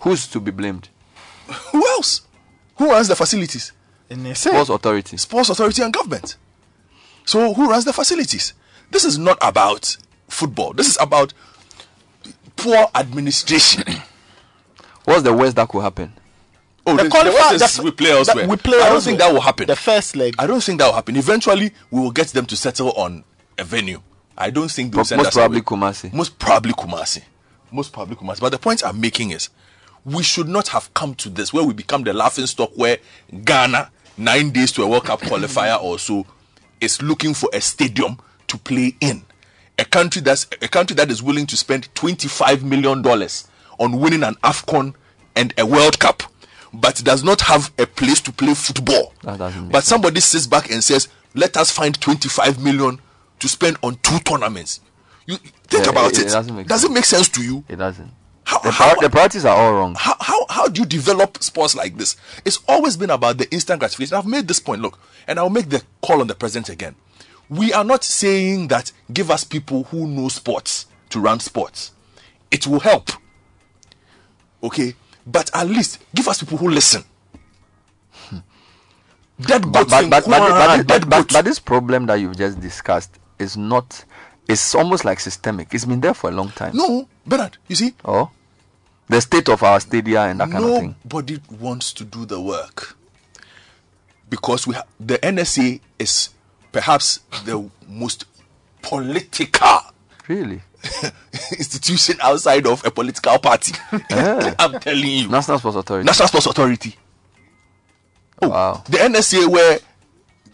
Who's 0.00 0.26
to 0.28 0.40
be 0.40 0.50
blamed? 0.50 0.88
Who 1.72 1.86
else? 1.88 2.22
Who 2.76 2.90
runs 2.90 3.08
the 3.08 3.16
facilities? 3.16 3.72
Sports 4.32 4.70
authority. 4.70 5.16
Sports 5.18 5.50
authority 5.50 5.82
and 5.82 5.92
government. 5.92 6.36
So 7.26 7.52
who 7.52 7.68
runs 7.70 7.84
the 7.84 7.92
facilities? 7.92 8.54
This 8.90 9.04
is 9.04 9.18
not 9.18 9.36
about 9.42 9.96
football. 10.28 10.72
This 10.72 10.88
is 10.88 10.96
about 11.00 11.32
poor 12.56 12.88
administration. 12.94 13.84
What's 15.04 15.22
the 15.22 15.32
worst 15.34 15.56
that 15.56 15.68
could 15.68 15.82
happen? 15.82 16.12
Oh, 16.86 16.96
the, 16.96 17.04
the, 17.04 17.08
qualifier- 17.08 17.32
worst 17.52 17.52
is 17.64 17.76
the- 17.76 17.82
we 17.82 17.90
play 17.90 18.10
elsewhere. 18.10 18.46
we 18.48 18.56
play 18.56 18.76
I 18.76 18.80
don't 18.80 18.92
elsewhere. 18.94 19.00
think 19.00 19.18
that 19.20 19.32
will 19.32 19.40
happen. 19.40 19.66
The 19.66 19.76
first 19.76 20.16
leg. 20.16 20.34
I 20.38 20.46
don't 20.46 20.62
think 20.62 20.78
that 20.80 20.86
will 20.86 20.94
happen. 20.94 21.16
Eventually, 21.16 21.72
we 21.90 22.00
will 22.00 22.10
get 22.10 22.28
them 22.28 22.46
to 22.46 22.56
settle 22.56 22.92
on 22.92 23.24
a 23.58 23.64
venue. 23.64 24.02
I 24.36 24.50
don't 24.50 24.70
think 24.70 24.92
they'll 24.92 25.04
send 25.04 25.18
most 25.18 25.28
us 25.28 25.34
probably 25.34 25.58
away. 25.58 25.64
Kumasi. 25.64 26.12
Most 26.12 26.38
probably 26.38 26.72
Kumasi. 26.72 27.22
Most 27.70 27.92
probably 27.92 28.16
Kumasi. 28.16 28.40
But 28.40 28.50
the 28.50 28.58
point 28.58 28.84
I'm 28.84 29.00
making 29.00 29.30
is, 29.30 29.48
we 30.04 30.22
should 30.22 30.48
not 30.48 30.68
have 30.68 30.92
come 30.92 31.14
to 31.16 31.30
this 31.30 31.52
where 31.52 31.64
we 31.64 31.72
become 31.72 32.02
the 32.02 32.12
laughing 32.12 32.46
stock 32.46 32.70
where 32.74 32.98
Ghana, 33.44 33.90
nine 34.18 34.50
days 34.50 34.72
to 34.72 34.82
a 34.82 34.86
World 34.86 35.04
Cup 35.06 35.20
qualifier 35.20 35.80
or 35.82 35.98
so, 35.98 36.26
is 36.80 37.00
looking 37.00 37.32
for 37.32 37.48
a 37.54 37.60
stadium 37.60 38.18
to 38.48 38.58
play 38.58 38.94
in. 39.00 39.24
A 39.78 39.84
country 39.84 40.22
that's 40.22 40.46
a 40.62 40.68
country 40.68 40.94
that 40.96 41.10
is 41.10 41.22
willing 41.22 41.46
to 41.46 41.56
spend 41.56 41.92
25 41.94 42.62
million 42.64 43.02
dollars 43.02 43.48
on 43.78 43.98
winning 43.98 44.22
an 44.22 44.34
AFCON 44.44 44.94
and 45.34 45.52
a 45.58 45.66
World 45.66 45.98
Cup, 45.98 46.22
but 46.72 47.02
does 47.04 47.24
not 47.24 47.40
have 47.42 47.72
a 47.78 47.86
place 47.86 48.20
to 48.20 48.32
play 48.32 48.54
football. 48.54 49.12
That 49.24 49.38
doesn't 49.38 49.62
make 49.64 49.72
But 49.72 49.82
somebody 49.84 50.20
sits 50.20 50.46
back 50.46 50.70
and 50.70 50.82
says, 50.84 51.08
"Let 51.34 51.56
us 51.56 51.70
find 51.72 52.00
25 52.00 52.60
million 52.62 53.00
to 53.40 53.48
spend 53.48 53.76
on 53.82 53.96
two 54.02 54.20
tournaments." 54.20 54.80
You 55.26 55.38
think 55.68 55.86
Yeah, 55.86 55.90
about 55.90 56.12
it- 56.12 56.18
it. 56.18 56.26
it 56.26 56.30
doesn't 56.30 56.54
make 56.54 56.68
Does 56.68 56.84
it 56.84 56.92
make 56.92 57.04
sense 57.04 57.28
to 57.30 57.42
you? 57.42 57.64
It 57.68 57.76
doesn't. 57.76 58.12
How, 58.44 58.58
The, 58.58 58.70
how, 58.70 58.94
the 59.00 59.08
priorities 59.08 59.46
are 59.46 59.56
all 59.56 59.72
wrong. 59.72 59.96
how, 59.98 60.14
how, 60.20 60.46
how 60.50 60.68
do 60.68 60.82
you 60.82 60.86
develop 60.86 61.42
sports 61.42 61.74
like 61.74 61.96
this? 61.96 62.14
It's 62.44 62.58
always 62.68 62.94
been 62.96 63.08
about 63.08 63.38
the 63.38 63.50
instant 63.50 63.80
gratification. 63.80 64.16
I've 64.18 64.26
made 64.26 64.46
this 64.46 64.60
point, 64.60 64.82
look, 64.82 64.98
and 65.26 65.38
I'll 65.38 65.48
make 65.48 65.70
the 65.70 65.82
call 66.02 66.20
on 66.20 66.26
the 66.26 66.34
president 66.34 66.68
again. 66.68 66.94
We 67.48 67.72
are 67.72 67.84
not 67.84 68.04
saying 68.04 68.68
that 68.68 68.92
give 69.12 69.30
us 69.30 69.44
people 69.44 69.84
who 69.84 70.06
know 70.06 70.28
sports 70.28 70.86
to 71.10 71.20
run 71.20 71.40
sports. 71.40 71.92
It 72.50 72.66
will 72.66 72.80
help. 72.80 73.10
Okay? 74.62 74.94
But 75.26 75.50
at 75.54 75.68
least 75.68 76.00
give 76.14 76.28
us 76.28 76.40
people 76.40 76.58
who 76.58 76.68
listen. 76.68 77.04
Hmm. 78.12 78.38
Dead 79.40 79.62
But, 79.62 79.88
goats 79.88 79.90
but, 79.90 80.10
but, 80.10 80.24
but, 80.26 80.38
but, 80.38 80.86
dead 80.86 81.10
but, 81.10 81.32
but, 81.32 81.44
this 81.44 81.58
problem 81.58 82.06
that 82.06 82.14
you've 82.16 82.36
just 82.36 82.60
discussed 82.60 83.18
is 83.38 83.56
not, 83.56 84.04
it's 84.48 84.74
almost 84.74 85.04
like 85.04 85.20
systemic. 85.20 85.74
It's 85.74 85.84
been 85.84 86.00
there 86.00 86.14
for 86.14 86.30
a 86.30 86.32
long 86.32 86.50
time. 86.50 86.76
No, 86.76 87.08
Bernard, 87.26 87.58
you 87.68 87.76
see, 87.76 87.94
Oh? 88.04 88.30
The 89.06 89.20
state 89.20 89.50
of 89.50 89.62
our 89.62 89.80
stadia 89.80 90.22
and 90.22 90.40
that 90.40 90.50
kind 90.50 90.64
of 90.64 90.78
thing. 90.78 90.96
Nobody 91.04 91.38
wants 91.60 91.92
to 91.92 92.04
do 92.04 92.24
the 92.24 92.40
work 92.40 92.96
because 94.30 94.66
we 94.66 94.74
ha- 94.74 94.84
the 94.98 95.18
NSA 95.18 95.78
is 95.98 96.30
perhaps 96.74 97.20
the 97.44 97.70
most 97.88 98.26
political 98.82 99.78
Really? 100.26 100.60
institution 101.52 102.16
outside 102.20 102.66
of 102.66 102.84
a 102.84 102.90
political 102.90 103.38
party. 103.38 103.72
Yeah. 104.10 104.54
I'm 104.58 104.80
telling 104.80 105.06
you, 105.06 105.28
National 105.28 105.58
Sports 105.58 105.76
Authority. 105.76 106.04
National 106.04 106.28
Sports 106.28 106.46
Authority. 106.46 106.96
Oh, 108.42 108.48
wow. 108.48 108.82
the 108.86 108.98
NSA 108.98 109.46
where 109.46 109.78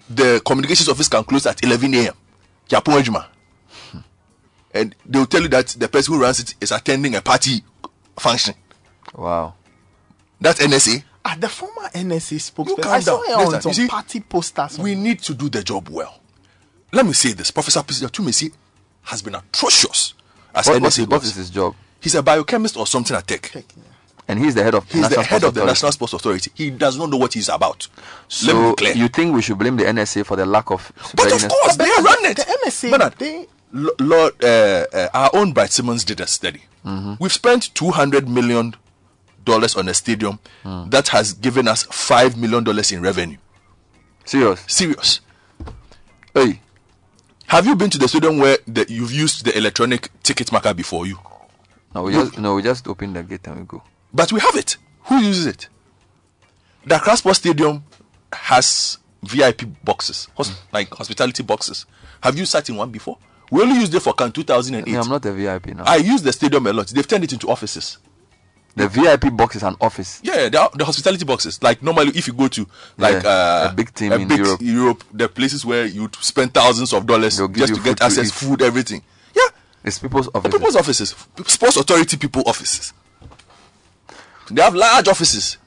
the 0.08 0.42
communications 0.44 0.88
office 0.88 1.08
can 1.08 1.24
close 1.24 1.46
at 1.46 1.64
11 1.64 1.94
a.m. 1.94 2.14
Japon 2.68 3.02
hmm. 3.02 3.98
And 4.74 4.94
they'll 5.06 5.26
tell 5.26 5.42
you 5.42 5.48
that 5.48 5.68
the 5.68 5.88
person 5.88 6.14
who 6.14 6.20
runs 6.20 6.40
it 6.40 6.54
is 6.60 6.72
attending 6.72 7.14
a 7.14 7.22
party 7.22 7.64
function. 8.18 8.54
Wow. 9.14 9.54
That's 10.40 10.60
NSA. 10.60 11.02
Ah, 11.24 11.36
the 11.38 11.48
former 11.48 11.88
NSA 11.94 12.38
spokesperson. 12.38 12.86
I 12.86 13.00
saw 13.00 13.22
down. 13.26 13.40
her 13.50 13.56
on 13.56 13.62
some 13.62 13.72
see, 13.72 13.88
party 13.88 14.20
posters. 14.20 14.78
We 14.78 14.94
need 14.94 15.20
to 15.22 15.34
do 15.34 15.48
the 15.48 15.62
job 15.62 15.88
well. 15.90 16.18
Let 16.92 17.04
me 17.06 17.12
say 17.12 17.32
this: 17.32 17.50
Professor 17.50 17.80
Twumasi 17.80 18.52
has 19.02 19.22
been 19.22 19.34
atrocious 19.34 20.14
as 20.54 20.66
What, 20.66 20.76
NSA 20.82 20.82
what, 20.82 20.98
is, 20.98 21.06
boss. 21.06 21.36
his 21.36 21.50
job? 21.50 21.74
He's 22.00 22.14
a 22.14 22.22
biochemist 22.22 22.76
or 22.76 22.86
something 22.86 23.16
at 23.16 23.26
Tech. 23.26 23.52
And 24.28 24.38
he's 24.38 24.54
the 24.54 24.62
head 24.62 24.74
of 24.74 24.90
He's 24.90 25.08
the 25.08 25.16
head 25.22 25.24
Sports 25.26 25.44
of 25.44 25.54
the 25.54 25.60
Authority. 25.60 25.66
National 25.66 25.92
Sports 25.92 26.12
Authority. 26.14 26.50
He 26.54 26.70
does 26.70 26.96
not 26.96 27.10
know 27.10 27.16
what 27.16 27.34
he's 27.34 27.48
about. 27.48 27.88
So 28.28 28.52
Let 28.52 28.62
me 28.62 28.70
be 28.70 28.74
clear. 28.76 28.94
you 28.94 29.08
think 29.08 29.34
we 29.34 29.42
should 29.42 29.58
blame 29.58 29.76
the 29.76 29.84
NSA 29.84 30.24
for 30.24 30.36
the 30.36 30.46
lack 30.46 30.70
of 30.70 30.92
But 31.16 31.26
of 31.26 31.32
readiness? 31.32 31.52
course, 31.52 31.76
they 31.76 31.84
run 31.84 32.24
it. 32.26 32.36
The 32.36 32.42
NSA, 32.64 32.90
Bernard, 32.92 33.14
they 33.18 33.46
L- 33.74 33.90
Lord, 33.98 34.44
uh, 34.44 34.86
uh, 34.92 35.08
our 35.14 35.30
own 35.34 35.52
Bright 35.52 35.72
Simons 35.72 36.04
did 36.04 36.20
a 36.20 36.26
study. 36.28 36.62
Mm-hmm. 36.86 37.14
We've 37.18 37.32
spent 37.32 37.74
two 37.74 37.90
hundred 37.90 38.28
million 38.28 38.74
dollars 39.44 39.74
on 39.76 39.88
a 39.88 39.94
stadium 39.94 40.38
Mm. 40.64 40.90
that 40.90 41.08
has 41.08 41.32
given 41.32 41.66
us 41.68 41.84
five 41.84 42.36
million 42.36 42.64
dollars 42.64 42.92
in 42.92 43.00
revenue. 43.02 43.38
Serious? 44.24 44.62
Serious. 44.66 45.20
Hey, 46.34 46.60
Have 47.46 47.66
you 47.66 47.74
been 47.74 47.90
to 47.90 47.98
the 47.98 48.06
stadium 48.06 48.38
where 48.38 48.58
the, 48.66 48.86
you've 48.88 49.12
used 49.12 49.44
the 49.44 49.56
electronic 49.56 50.08
ticket 50.22 50.52
marker 50.52 50.72
before 50.74 51.06
you? 51.06 51.18
no, 51.94 52.02
we 52.04 52.12
just 52.12 52.38
no, 52.38 52.54
we 52.54 52.62
just 52.62 52.86
open 52.86 53.12
the 53.12 53.22
gate 53.24 53.46
and 53.48 53.58
we 53.60 53.64
go. 53.64 53.82
But 54.12 54.32
we 54.32 54.40
have 54.40 54.54
it. 54.56 54.76
Who 55.04 55.16
uses 55.18 55.46
it? 55.46 55.68
The 56.86 56.96
Accra 56.96 57.16
Sports 57.16 57.38
Stadium 57.40 57.82
has 58.32 58.98
VIP 59.22 59.62
boxes, 59.84 60.28
hos- 60.36 60.62
like 60.72 60.94
hospitality 60.94 61.42
boxes. 61.42 61.86
Have 62.22 62.38
you 62.38 62.46
sat 62.46 62.68
in 62.68 62.76
one 62.76 62.90
before? 62.90 63.18
We 63.50 63.62
only 63.62 63.74
used 63.80 63.92
it 63.94 64.00
for 64.00 64.12
Can 64.12 64.30
2008. 64.30 64.94
I'm 64.96 65.08
not 65.08 65.26
a 65.26 65.32
VIP 65.32 65.74
now. 65.74 65.82
I 65.84 65.96
use 65.96 66.22
the 66.22 66.32
stadium 66.32 66.66
a 66.68 66.72
lot. 66.72 66.86
They've 66.88 67.06
turned 67.06 67.24
it 67.24 67.32
into 67.32 67.48
offices. 67.50 67.98
The 68.76 68.88
VIP 68.88 69.36
box 69.36 69.56
is 69.56 69.62
an 69.62 69.76
office. 69.80 70.20
Yeah, 70.22 70.48
the, 70.48 70.70
the 70.74 70.84
hospitality 70.84 71.24
boxes. 71.24 71.62
Like 71.62 71.82
normally, 71.82 72.12
if 72.14 72.26
you 72.28 72.32
go 72.32 72.48
to 72.48 72.66
like 72.96 73.22
Yeah, 73.24 73.28
uh, 73.28 73.68
a 73.70 73.74
big 73.74 73.92
team 73.92 74.12
in 74.12 74.28
Europe. 74.60 75.04
the 75.12 75.28
places 75.28 75.66
where 75.66 75.86
you 75.86 76.08
spend 76.20 76.54
thousands 76.54 76.92
of 76.92 77.04
dollars 77.06 77.36
just 77.38 77.74
to 77.74 77.80
get 77.80 77.84
food 77.84 77.96
to 77.98 78.04
access, 78.04 78.30
food, 78.30 78.62
everything. 78.62 79.02
Yeah, 79.34 79.42
It's 79.84 79.98
people's 79.98 80.26
the 80.26 80.38
offices. 80.38 80.52
people's 80.58 80.76
offices, 80.76 81.14
sports 81.46 81.76
authority 81.76 82.16
people 82.16 82.42
offices. 82.46 82.92
They 84.50 84.62
have 84.62 84.74
large 84.74 85.08
offices. 85.08 85.58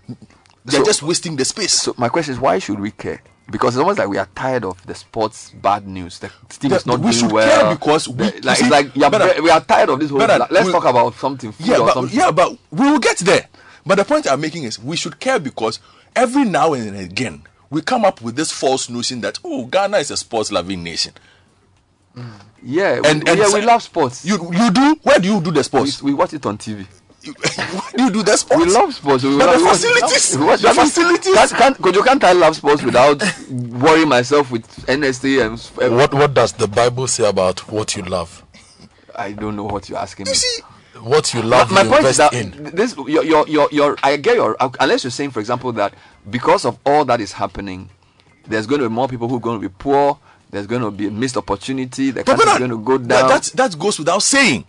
They're 0.66 0.80
So- 0.80 0.86
just 0.86 1.04
wasting 1.04 1.36
the 1.36 1.46
space. 1.46 1.74
So 1.74 1.94
my 1.98 2.10
question 2.10 2.34
is, 2.34 2.40
why 2.40 2.60
should 2.60 2.80
we 2.80 2.92
care? 2.92 3.22
Because 3.52 3.76
it's 3.76 3.80
almost 3.82 4.00
like 4.00 4.08
we 4.08 4.18
are 4.18 4.28
tired 4.36 4.64
of 4.64 4.84
the 4.86 4.96
sports 4.96 5.50
bad 5.52 5.86
news. 5.88 6.18
The 6.20 6.32
team 6.50 6.72
is 6.72 6.86
not 6.86 7.00
we 7.00 7.12
doing 7.12 7.14
should 7.24 7.32
well. 7.32 7.48
care 7.66 7.76
because 7.76 8.08
we- 8.08 8.24
like 8.26 8.60
you 8.60 8.66
it's 8.66 8.70
like 8.70 8.96
yeah, 8.96 9.10
Bernard, 9.10 9.40
we 9.42 9.50
are 9.50 9.62
tired 9.62 9.90
of 9.90 10.00
this 10.00 10.10
whole. 10.10 10.20
Bernard, 10.20 10.50
let's 10.50 10.66
we- 10.68 10.72
talk 10.72 10.86
about 10.86 11.14
something. 11.16 11.54
Yeah, 11.60 11.78
or 11.80 11.86
but 11.88 11.94
something. 11.94 12.18
yeah, 12.18 12.32
but 12.32 12.58
we 12.72 12.90
will 12.90 13.00
get 13.00 13.18
there. 13.20 13.48
But 13.86 13.96
the 13.96 14.06
point 14.06 14.28
I'm 14.28 14.40
making 14.40 14.64
is 14.64 14.80
we 14.80 14.96
should 14.96 15.20
care 15.20 15.40
because 15.40 15.80
every 16.16 16.46
now 16.46 16.74
and 16.74 16.96
again 16.96 17.44
we 17.70 17.82
come 17.82 18.06
up 18.06 18.22
with 18.22 18.36
this 18.38 18.52
false 18.52 18.90
notion 18.90 19.20
that 19.22 19.40
oh 19.44 19.66
Ghana 19.66 19.98
is 19.98 20.10
a 20.12 20.18
sports 20.18 20.52
loving 20.52 20.82
nation. 20.84 21.14
Mm. 22.16 22.32
Yeah, 22.66 23.02
And- 23.04 23.24
we, 23.26 23.30
and 23.32 23.40
yeah, 23.40 23.54
we 23.54 23.62
love 23.62 23.84
sports. 23.84 24.24
You 24.26 24.36
you 24.54 24.72
do? 24.72 24.96
Where 25.04 25.20
do 25.20 25.28
you 25.28 25.42
do 25.42 25.52
the 25.52 25.64
sports? 25.66 26.02
We, 26.02 26.12
we 26.12 26.18
watch 26.18 26.34
it 26.34 26.46
on 26.46 26.58
TV. 26.58 26.88
You 27.98 28.10
do 28.12 28.24
the 28.24 28.36
sports? 28.38 28.66
We 28.66 28.72
love 28.72 28.94
sports. 28.94 29.24
We 29.24 29.38
But 29.38 29.48
love, 29.48 29.60
the 29.60 29.68
facilities, 29.70 30.38
we 30.38 30.46
the 30.46 30.70
I 30.70 30.74
facilities. 30.74 31.34
Can't, 31.34 31.52
can't, 31.52 31.78
'cause 31.82 31.96
you 31.96 32.04
can't 32.04 32.24
I 32.24 32.34
love 32.34 32.56
sports 32.56 32.84
without 32.84 33.22
worrying 33.50 34.10
myself 34.10 34.52
with 34.52 34.66
NST 34.88 35.40
and 35.46 35.54
uh, 35.82 35.96
What 35.96 36.14
what 36.14 36.34
does 36.34 36.54
the 36.54 36.68
Bible 36.68 37.08
say 37.08 37.28
about 37.28 37.68
what 37.72 37.96
you 37.96 38.04
love? 38.04 38.44
I 39.16 39.32
don't 39.32 39.56
know 39.56 39.64
what 39.66 39.90
you're 39.90 40.00
asking 40.00 40.26
you 40.26 40.32
me. 40.32 40.36
See, 40.36 40.62
what 41.02 41.34
you 41.34 41.42
love, 41.42 41.72
my, 41.72 41.82
you 41.84 41.90
my 41.90 41.96
point 41.98 42.08
is 42.10 42.18
that 42.18 42.34
in. 42.34 42.52
this 42.76 42.96
your, 42.98 43.24
your 43.24 43.48
your 43.48 43.70
your 43.72 43.98
I 44.04 44.18
get 44.18 44.36
your 44.36 44.58
unless 44.80 45.04
you're 45.04 45.12
saying 45.12 45.32
for 45.32 45.40
example 45.40 45.72
that 45.74 45.94
because 46.30 46.66
of 46.66 46.78
all 46.86 47.06
that 47.06 47.22
is 47.22 47.32
happening, 47.32 47.90
there's 48.48 48.68
going 48.68 48.82
to 48.82 48.90
be 48.90 48.94
more 48.94 49.08
people 49.08 49.28
who 49.28 49.38
are 49.38 49.42
going 49.42 49.62
to 49.62 49.68
be 49.70 49.74
poor. 49.78 50.18
There's 50.50 50.68
going 50.68 50.82
to 50.84 50.92
be 50.92 51.08
a 51.08 51.12
missed 51.12 51.36
opportunity. 51.38 52.12
The 52.12 52.24
But 52.24 52.38
country 52.38 52.52
is 52.52 52.58
going 52.60 52.70
to 52.72 52.78
go 52.80 52.98
that, 53.00 53.08
down. 53.08 53.30
that 53.30 53.44
that 53.56 53.80
goes 53.80 53.98
without 53.98 54.22
saying. 54.22 54.66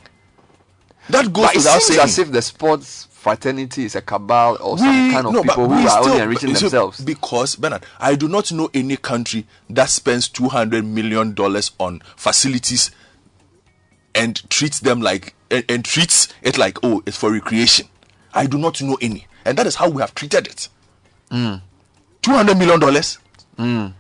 That 1.10 1.32
goes 1.32 1.47
but 1.47 1.55
it 1.55 1.59
without 1.59 1.82
seems 1.82 1.86
saying. 1.97 2.01
as 2.01 2.18
if 2.18 2.31
the 2.32 2.43
sports 2.43 3.09
fraternity 3.10 3.85
is 3.85 3.94
a 3.94 4.01
cabal 4.02 4.56
or 4.60 4.78
some 4.78 5.10
kind 5.12 5.26
of 5.26 5.32
no, 5.32 5.43
people 5.43 5.68
who 5.68 5.76
we 5.76 5.86
are 5.86 6.02
only 6.02 6.20
enriching 6.20 6.52
themselves. 6.52 7.01
Because 7.01 7.56
Bernard, 7.56 7.85
I 7.98 8.14
do 8.14 8.28
not 8.28 8.51
know 8.52 8.70
any 8.74 8.97
country 8.97 9.47
that 9.70 9.89
spends 9.90 10.28
two 10.28 10.48
hundred 10.48 10.85
million 10.85 11.32
dollars 11.35 11.70
on 11.78 12.01
facilities 12.16 12.90
and 14.14 14.48
treats 14.51 14.81
them 14.81 15.01
like 15.01 15.35
and, 15.51 15.64
and 15.68 15.85
treats 15.85 16.28
it 16.43 16.59
like 16.59 16.78
oh 16.82 17.02
it's 17.06 17.16
for 17.16 17.32
recreation. 17.32 17.89
I 18.32 18.47
do 18.47 18.59
not 18.59 18.81
know 18.82 18.98
any, 19.01 19.26
and 19.44 19.56
that 19.59 19.66
is 19.66 19.76
how 19.76 19.89
we 19.89 20.01
have 20.01 20.14
treated 20.14 20.47
it. 20.47 20.68
Mm. 21.31 21.62
Two 22.22 22.32
hundred 22.32 22.56
million 22.59 22.81
dollars, 22.81 23.18
Mm. 23.59 23.94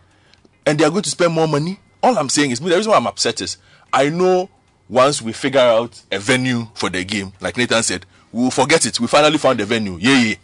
and 0.66 0.78
they 0.78 0.84
are 0.84 0.90
going 0.90 1.02
to 1.02 1.10
spend 1.10 1.32
more 1.32 1.46
money. 1.48 1.78
All 2.02 2.18
I'm 2.18 2.28
saying 2.28 2.50
is, 2.50 2.60
the 2.60 2.74
reason 2.74 2.90
why 2.90 2.96
I'm 2.98 3.06
upset 3.06 3.40
is 3.40 3.56
I 3.92 4.08
know 4.10 4.50
once 4.94 5.20
we 5.20 5.32
figure 5.32 5.60
out 5.60 6.00
a 6.12 6.18
venue 6.18 6.66
for 6.74 6.88
the 6.88 7.02
game, 7.04 7.32
like 7.40 7.56
Nathan 7.56 7.82
said, 7.82 8.06
we 8.32 8.44
will 8.44 8.50
forget 8.50 8.86
it. 8.86 9.00
We 9.00 9.06
finally 9.08 9.38
found 9.38 9.58
the 9.58 9.64
venue. 9.64 9.98
Yeah, 10.00 10.18
yeah. 10.20 10.34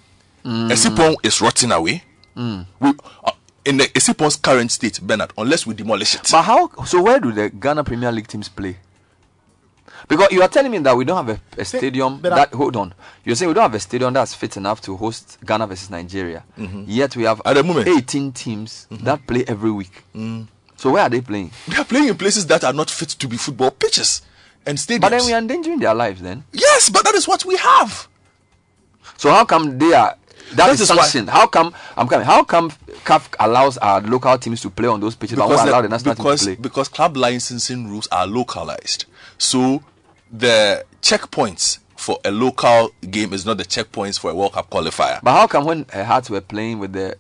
Mm. 0.45 0.71
Essipong 0.71 1.15
is 1.23 1.41
rotting 1.41 1.71
away. 1.73 2.03
Mm. 2.37 2.67
We, 2.81 2.89
uh, 3.25 3.31
in 3.65 3.77
the 3.77 3.85
Essipong's 3.95 4.37
current 4.37 4.71
state, 4.73 5.01
Bernard, 5.01 5.33
unless 5.39 5.67
we 5.67 5.75
demolish 5.75 6.15
it. 6.17 6.29
But 6.33 6.43
how? 6.43 6.71
So 6.85 7.03
where 7.03 7.21
do 7.21 7.31
the 7.33 7.51
Ghana 7.51 7.85
Premier 7.85 8.11
League 8.11 8.27
teams 8.27 8.49
play? 8.49 8.77
Because 10.09 10.33
you 10.33 10.43
are 10.43 10.49
telling 10.49 10.73
me 10.73 10.79
that 10.79 10.97
we 10.97 11.05
don't 11.05 11.25
have 11.27 11.39
a, 11.57 11.61
a 11.61 11.65
stadium 11.65 12.19
but 12.21 12.33
I- 12.33 12.37
that 12.37 12.55
hold 12.55 12.75
on. 12.77 12.95
You're 13.25 13.37
saying 13.37 13.49
we 13.49 13.55
don't 13.55 13.63
have 13.63 13.75
a 13.75 13.81
stadium 13.81 14.13
that's 14.15 14.35
fit 14.35 14.57
enough 14.57 14.81
to 14.83 14.97
host 14.97 15.39
Ghana 15.45 15.67
versus 15.67 15.91
Nigeria. 15.91 16.43
Mhm. 16.59 16.85
Yet 16.89 17.15
we 17.17 17.25
have 17.25 17.41
At 17.45 17.55
the 17.55 17.63
moment. 17.63 17.87
18 17.87 18.33
teams 18.33 18.87
that 18.91 19.25
play 19.27 19.45
every 19.47 19.71
week. 19.71 20.03
Mm. 20.15 20.49
So 20.77 20.91
where 20.93 21.03
are 21.03 21.11
they 21.11 21.21
playing? 21.21 21.51
They 21.69 21.77
are 21.77 21.85
playing 21.85 22.09
in 22.09 22.17
places 22.17 22.47
that 22.47 22.65
are 22.65 22.73
not 22.73 22.89
fit 22.91 23.11
to 23.11 23.29
be 23.29 23.37
football 23.37 23.71
pitches 23.71 24.23
and 24.67 24.79
stadiums. 24.79 25.01
But 25.01 25.09
then 25.11 25.27
we 25.27 25.33
are 25.33 25.39
endangering 25.39 25.79
their 25.81 25.95
lives 25.95 26.21
then. 26.21 26.45
yes, 26.53 26.89
but 26.89 27.05
that 27.05 27.15
is 27.15 27.27
what 27.29 27.45
we 27.45 27.57
have. 27.57 28.09
So 29.17 29.31
how 29.31 29.45
come 29.45 29.79
they 29.79 29.93
are 29.93 30.17
that 30.55 30.57
That 30.67 30.71
is 30.73 30.81
is 30.81 30.91
why- 30.91 31.31
How 31.31 31.47
come 31.47 31.73
I'm 31.97 32.09
coming? 32.09 32.27
How 32.27 32.43
come 32.43 32.71
CAF 33.05 33.29
allows 33.39 33.79
our 33.79 34.01
local 34.01 34.37
teams 34.39 34.61
to 34.63 34.71
play 34.71 34.89
on 34.89 35.01
those 35.01 35.15
pitches, 35.15 35.39
but 35.39 35.49
won't 35.49 35.69
allow 35.69 35.81
the 35.81 35.89
national 35.89 36.15
team 36.15 36.25
because, 36.25 36.41
to 36.41 36.47
play? 36.47 36.55
because 36.57 36.89
club 36.89 37.17
licensing 37.17 37.89
rules 37.89 38.09
are 38.11 38.27
localized. 38.27 39.05
So 39.39 39.83
the 40.33 40.85
checkpoints 41.03 41.79
for 41.97 42.19
a 42.25 42.31
local 42.31 42.91
game 43.11 43.33
is 43.33 43.47
not 43.47 43.59
the 43.59 43.65
checkpoints 43.65 44.19
for 44.19 44.31
a 44.31 44.35
World 44.35 44.55
Cup 44.55 44.71
qualifier. 44.71 45.21
But 45.23 45.33
how 45.33 45.47
come 45.47 45.65
when 45.67 45.87
uh, 45.93 46.05
Hearts 46.05 46.31
were 46.31 46.41
playing 46.41 46.79
with 46.79 46.95
the 46.95 47.17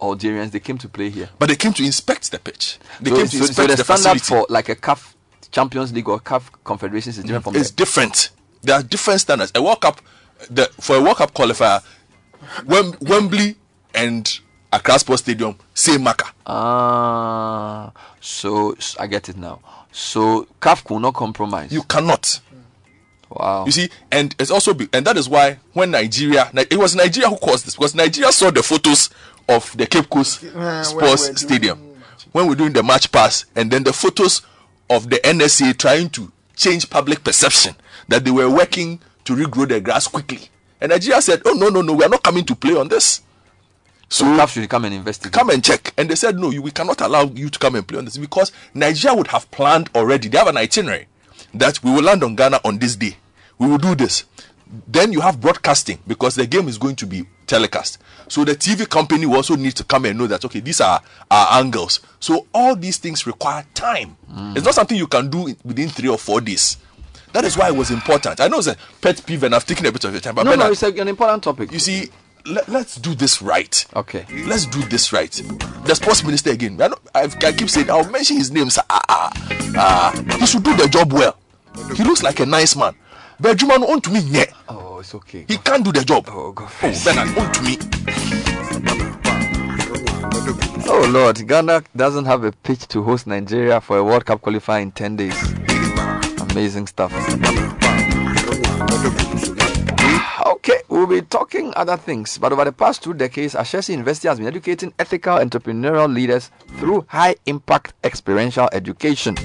Algerians, 0.00 0.52
they 0.52 0.60
came 0.60 0.78
to 0.78 0.88
play 0.88 1.10
here? 1.10 1.30
But 1.38 1.48
they 1.48 1.56
came 1.56 1.72
to 1.72 1.84
inspect 1.84 2.30
the 2.30 2.38
pitch. 2.38 2.78
They 3.00 3.10
so, 3.10 3.16
came 3.16 3.26
to 3.26 3.30
so- 3.30 3.38
so 3.38 3.46
inspect 3.46 3.70
the, 3.70 3.76
the, 3.76 3.84
standard 3.84 4.20
facility. 4.20 4.46
for 4.46 4.46
like 4.52 4.68
a 4.68 4.76
CAF 4.76 5.14
Champions 5.50 5.92
League 5.92 6.08
or 6.08 6.20
CAF 6.20 6.50
Confederations 6.64 7.18
is 7.18 7.24
different 7.24 7.44
from 7.44 7.56
it's 7.56 7.70
the 7.70 7.76
different. 7.76 8.30
There 8.62 8.74
are 8.74 8.82
different 8.82 9.20
standards. 9.20 9.52
A 9.54 9.62
World 9.62 9.80
Cup, 9.80 10.00
the, 10.50 10.66
for 10.80 10.96
a 10.96 11.02
World 11.02 11.16
Cup 11.16 11.32
qualifier, 11.34 11.82
Wem, 12.66 12.94
Wembley 13.00 13.56
and 13.94 14.40
Accra 14.72 14.98
Sports 14.98 15.22
Stadium, 15.22 15.56
same 15.74 16.02
marker. 16.02 16.28
Ah, 16.46 17.92
so 18.20 18.76
I 18.98 19.06
get 19.06 19.28
it 19.28 19.36
now. 19.36 19.60
So 19.92 20.46
CAF 20.60 20.88
will 20.90 21.00
not 21.00 21.14
compromise. 21.14 21.72
You 21.72 21.82
cannot. 21.82 22.40
Wow. 23.30 23.66
You 23.66 23.72
see, 23.72 23.90
and 24.10 24.34
it's 24.38 24.50
also 24.50 24.72
be, 24.74 24.88
and 24.92 25.06
that 25.06 25.16
is 25.16 25.28
why 25.28 25.58
when 25.72 25.90
Nigeria, 25.90 26.50
it 26.54 26.78
was 26.78 26.94
Nigeria 26.96 27.28
who 27.28 27.36
caused 27.36 27.66
this 27.66 27.74
because 27.74 27.94
Nigeria 27.94 28.32
saw 28.32 28.50
the 28.50 28.62
photos 28.62 29.10
of 29.48 29.76
the 29.76 29.86
Cape 29.86 30.08
Coast 30.08 30.40
Sports 30.84 31.40
Stadium 31.40 31.78
when 32.32 32.46
we're 32.46 32.54
doing 32.54 32.72
the 32.72 32.82
match 32.82 33.10
pass, 33.10 33.46
and 33.56 33.70
then 33.70 33.84
the 33.84 33.92
photos 33.92 34.42
of 34.90 35.10
the 35.10 35.16
NSA 35.18 35.76
trying 35.78 36.10
to 36.10 36.32
change 36.56 36.88
public 36.90 37.22
perception 37.22 37.74
that 38.08 38.24
they 38.24 38.30
were 38.30 38.48
working 38.50 39.00
to 39.24 39.34
regrow 39.36 39.68
the 39.68 39.80
grass 39.80 40.06
quickly, 40.06 40.48
and 40.80 40.90
Nigeria 40.90 41.20
said, 41.20 41.42
"Oh 41.44 41.52
no, 41.52 41.68
no, 41.68 41.82
no, 41.82 41.92
we 41.94 42.04
are 42.04 42.08
not 42.08 42.22
coming 42.22 42.44
to 42.44 42.54
play 42.54 42.74
on 42.74 42.88
this." 42.88 43.22
So 44.10 44.24
CAF 44.24 44.48
should 44.52 44.70
come 44.70 44.86
and 44.86 44.94
investigate. 44.94 45.32
Come 45.34 45.50
and 45.50 45.62
check. 45.62 45.92
And 45.98 46.08
they 46.08 46.14
said, 46.14 46.38
no, 46.38 46.50
you, 46.50 46.62
we 46.62 46.70
cannot 46.70 47.00
allow 47.02 47.24
you 47.24 47.50
to 47.50 47.58
come 47.58 47.74
and 47.74 47.86
play 47.86 47.98
on 47.98 48.06
this 48.06 48.16
because 48.16 48.52
Nigeria 48.72 49.14
would 49.14 49.26
have 49.28 49.50
planned 49.50 49.90
already. 49.94 50.28
They 50.28 50.38
have 50.38 50.46
an 50.48 50.56
itinerary 50.56 51.06
that 51.52 51.82
we 51.84 51.90
will 51.90 52.02
land 52.02 52.24
on 52.24 52.34
Ghana 52.34 52.60
on 52.64 52.78
this 52.78 52.96
day. 52.96 53.16
We 53.58 53.68
will 53.68 53.78
do 53.78 53.94
this. 53.94 54.24
Then 54.86 55.12
you 55.12 55.20
have 55.20 55.40
broadcasting 55.40 55.98
because 56.06 56.34
the 56.36 56.46
game 56.46 56.68
is 56.68 56.78
going 56.78 56.96
to 56.96 57.06
be 57.06 57.26
telecast. 57.48 57.98
So 58.28 58.44
the 58.44 58.52
TV 58.54 58.88
company 58.88 59.26
will 59.26 59.36
also 59.36 59.56
need 59.56 59.72
to 59.76 59.84
come 59.84 60.04
and 60.04 60.16
know 60.18 60.26
that, 60.28 60.44
okay, 60.44 60.60
these 60.60 60.80
are 60.80 61.00
our 61.30 61.58
angles. 61.60 62.00
So 62.20 62.46
all 62.54 62.76
these 62.76 62.98
things 62.98 63.26
require 63.26 63.64
time. 63.74 64.16
It's 64.54 64.64
not 64.64 64.74
something 64.74 64.96
you 64.96 65.06
can 65.08 65.28
do 65.30 65.54
within 65.64 65.88
three 65.88 66.08
or 66.10 66.18
four 66.18 66.40
days. 66.40 66.76
That 67.32 67.44
is 67.44 67.56
why 67.56 67.68
it 67.68 67.74
was 67.76 67.90
important. 67.90 68.40
I 68.40 68.48
know 68.48 68.58
it's 68.58 68.68
a 68.68 68.76
pet 69.00 69.24
peeve 69.26 69.42
and 69.42 69.54
I've 69.54 69.66
taken 69.66 69.84
a 69.86 69.92
bit 69.92 70.04
of 70.04 70.12
your 70.12 70.20
time, 70.20 70.34
but 70.34 70.44
no, 70.44 70.54
no, 70.54 70.70
it's 70.70 70.82
a, 70.82 70.88
an 70.88 71.08
important 71.08 71.42
topic. 71.42 71.72
you 71.72 71.78
see, 71.78 72.08
let, 72.46 72.68
let's 72.68 72.96
do 72.96 73.14
this 73.14 73.42
right. 73.42 73.84
Okay. 73.96 74.24
Let's 74.46 74.64
do 74.66 74.80
this 74.88 75.12
right. 75.12 75.30
The 75.84 75.94
sports 75.94 76.22
minister 76.24 76.50
again. 76.50 76.76
not- 76.76 77.00
I, 77.14 77.24
I 77.24 77.52
keep 77.52 77.68
saying 77.68 77.90
I'll 77.90 78.08
mention 78.10 78.36
his 78.38 78.50
name. 78.50 78.70
sir. 78.70 78.82
Ah, 78.88 79.02
ah, 79.08 79.30
ah. 79.76 80.36
he 80.38 80.46
should 80.46 80.62
do 80.62 80.74
the 80.76 80.88
job 80.88 81.12
well. 81.12 81.36
He 81.96 82.02
looks 82.04 82.22
like 82.22 82.40
a 82.40 82.46
nice 82.46 82.74
man. 82.76 82.94
But 83.40 83.56
Juma 83.58 83.78
no 83.78 83.86
on 83.86 84.00
to 84.00 84.10
me 84.10 84.18
yet. 84.20 84.52
Oh, 84.68 84.98
it's 84.98 85.14
okay. 85.14 85.44
He 85.46 85.58
can't 85.58 85.84
do 85.84 85.92
the 85.92 86.04
job. 86.04 86.24
Oh 86.28 86.50
God. 86.50 86.70
Oh, 86.82 86.92
Bernard, 87.04 87.38
on 87.38 87.52
to 87.52 87.62
me. 87.62 87.78
Oh 90.88 91.08
Lord, 91.08 91.46
Ghana 91.46 91.84
doesn't 91.94 92.24
have 92.24 92.42
a 92.42 92.50
pitch 92.50 92.88
to 92.88 93.02
host 93.04 93.28
Nigeria 93.28 93.80
for 93.80 93.98
a 93.98 94.04
World 94.04 94.26
Cup 94.26 94.40
qualifier 94.42 94.82
in 94.82 94.90
10 94.90 95.16
days. 95.16 95.40
Amazing 96.50 96.88
stuff. 96.88 97.12
Okay, 100.44 100.80
we'll 100.88 101.06
be 101.06 101.22
talking 101.22 101.72
other 101.76 101.96
things, 101.96 102.38
but 102.38 102.52
over 102.52 102.64
the 102.64 102.72
past 102.72 103.04
two 103.04 103.14
decades, 103.14 103.54
Ashesi 103.54 103.90
University 103.90 104.26
has 104.26 104.38
been 104.38 104.48
educating 104.48 104.92
ethical 104.98 105.36
entrepreneurial 105.38 106.12
leaders 106.12 106.50
through 106.78 107.06
high 107.08 107.36
impact 107.46 107.92
experiential 108.02 108.68
education. 108.72 109.36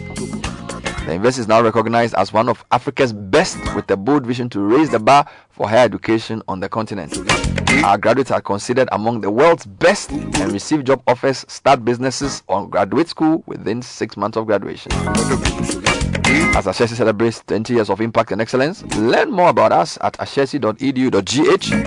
The 1.06 1.12
university 1.12 1.42
is 1.42 1.48
now 1.50 1.62
recognized 1.62 2.14
as 2.16 2.32
one 2.32 2.48
of 2.48 2.64
Africa's 2.72 3.12
best 3.12 3.58
with 3.76 3.92
a 3.92 3.98
bold 3.98 4.26
vision 4.26 4.50
to 4.52 4.62
raise 4.62 4.90
the 4.90 5.00
bar 5.00 5.26
for 5.50 5.68
higher 5.68 5.84
education 5.84 6.42
on 6.48 6.62
the 6.62 6.70
continent. 6.70 7.18
Our 7.84 7.98
graduates 7.98 8.32
are 8.32 8.40
considered 8.40 8.88
among 8.94 9.20
the 9.20 9.30
world's 9.30 9.66
best 9.66 10.12
and 10.12 10.52
receive 10.54 10.86
job 10.86 11.04
offers, 11.06 11.44
start 11.50 11.84
businesses 11.84 12.42
or 12.48 12.70
graduate 12.70 13.10
school 13.10 13.44
within 13.48 13.82
six 13.82 14.16
months 14.16 14.38
of 14.38 14.46
graduation. 14.46 14.94
As 16.56 16.68
Ashesi 16.68 16.96
celebrates 16.96 17.44
20 17.48 17.74
years 17.74 17.90
of 17.90 18.00
impact 18.00 18.32
and 18.32 18.40
excellence, 18.40 18.84
learn 18.96 19.30
more 19.30 19.50
about 19.50 19.74
us 19.74 19.98
at 20.00 20.14
ashesi.edu.gh. 20.14 21.84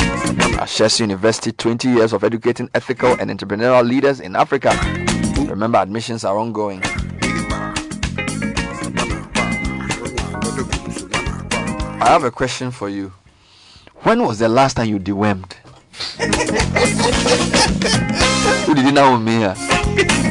Ashesi 0.59 1.01
University 1.01 1.53
20 1.53 1.89
years 1.89 2.13
of 2.13 2.23
educating 2.23 2.69
ethical 2.75 3.13
and 3.19 3.31
entrepreneurial 3.31 3.89
leaders 3.89 4.21
in 4.21 4.37
Africa. 4.37 4.79
Remember, 5.49 5.79
admissions 5.79 6.23
are 6.23 6.37
ongoing. 6.37 6.83
I 11.99 12.11
have 12.11 12.25
a 12.25 12.31
question 12.31 12.71
for 12.71 12.89
you. 12.89 13.13
When 14.03 14.23
was 14.23 14.39
the 14.39 14.49
last 14.49 14.75
time 14.75 14.89
you 14.89 14.99
dewormed? 14.99 15.55
Who 18.67 18.75
did 18.75 18.85
you 18.85 18.93
know 18.93 19.17
me? 19.17 19.45
Ah? 19.45 19.55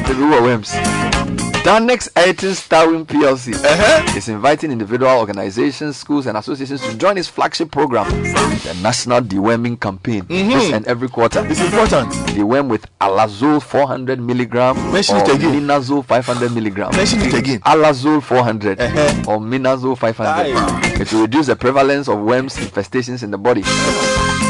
The 0.06 0.14
Ruwa 0.14 0.42
Worms. 0.42 1.55
Dannex 1.66 2.08
Ayrton 2.14 2.54
Starwin 2.54 3.04
PLC 3.04 3.52
Uh-huh. 3.52 4.16
is 4.16 4.28
inviting 4.28 4.70
individual 4.70 5.10
organizations, 5.18 5.96
schools, 5.96 6.26
and 6.28 6.38
associations 6.38 6.80
to 6.82 6.96
join 6.96 7.18
its 7.18 7.26
flagship 7.26 7.72
program, 7.72 8.06
the 8.22 8.78
National 8.82 9.20
Deworming 9.20 9.80
Campaign, 9.80 10.24
this 10.28 10.72
and 10.72 10.86
every 10.86 11.08
quarter. 11.08 11.40
Mm-hmm. 11.42 11.50
It's 11.50 11.60
important. 11.60 12.12
Deworm 12.38 12.68
with 12.68 12.86
Alazole 13.00 13.60
400 13.60 14.20
milligram 14.20 14.76
Mention 14.92 15.16
or 15.16 15.22
it 15.24 15.34
again. 15.34 15.60
Minazole 15.66 16.04
500 16.04 16.52
milligram. 16.54 16.90
Mention 16.94 17.22
it 17.22 17.34
again. 17.34 17.58
Alazole 17.62 18.22
400 18.22 18.80
Uh-huh. 18.80 19.32
or 19.32 19.38
Minazole 19.40 19.98
500. 19.98 20.54
Aye. 20.54 21.00
It 21.00 21.12
will 21.12 21.22
reduce 21.22 21.46
the 21.46 21.56
prevalence 21.56 22.06
of 22.08 22.20
worms 22.20 22.54
infestations 22.58 23.24
in 23.24 23.32
the 23.32 23.38
body. 23.38 23.62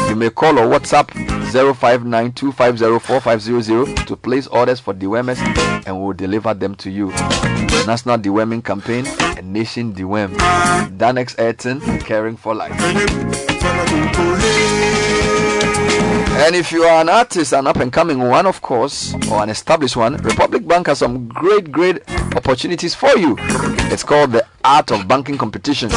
You 0.09 0.15
may 0.15 0.29
call 0.29 0.57
or 0.59 0.67
WhatsApp 0.67 1.07
059250450 1.51 4.05
to 4.05 4.15
place 4.15 4.47
orders 4.47 4.79
for 4.79 4.93
dewormers 4.93 5.37
and 5.85 5.97
we 5.97 6.03
will 6.05 6.13
deliver 6.13 6.53
them 6.53 6.75
to 6.75 6.89
you. 6.89 7.09
National 7.85 8.17
Deworming 8.17 8.63
Campaign 8.63 9.05
and 9.37 9.51
Nation 9.53 9.93
Deworm. 9.93 10.33
Dannex 10.97 11.37
Ayrton, 11.39 11.81
caring 12.01 12.35
for 12.37 12.53
life. 12.55 12.71
And 16.39 16.55
if 16.55 16.71
you 16.71 16.83
are 16.83 17.01
an 17.01 17.09
artist, 17.09 17.51
an 17.53 17.65
up 17.67 17.77
and 17.77 17.91
coming 17.91 18.19
one, 18.19 18.45
of 18.45 18.61
course, 18.61 19.15
or 19.31 19.41
an 19.41 19.49
established 19.49 19.95
one, 19.97 20.17
Republic 20.17 20.67
Bank 20.67 20.85
has 20.87 20.99
some 20.99 21.27
great, 21.27 21.71
great 21.71 22.07
opportunities 22.35 22.93
for 22.93 23.09
you. 23.17 23.35
It's 23.89 24.03
called 24.03 24.33
the 24.33 24.45
Art 24.63 24.91
of 24.91 25.07
Banking 25.07 25.37
Competition. 25.37 25.89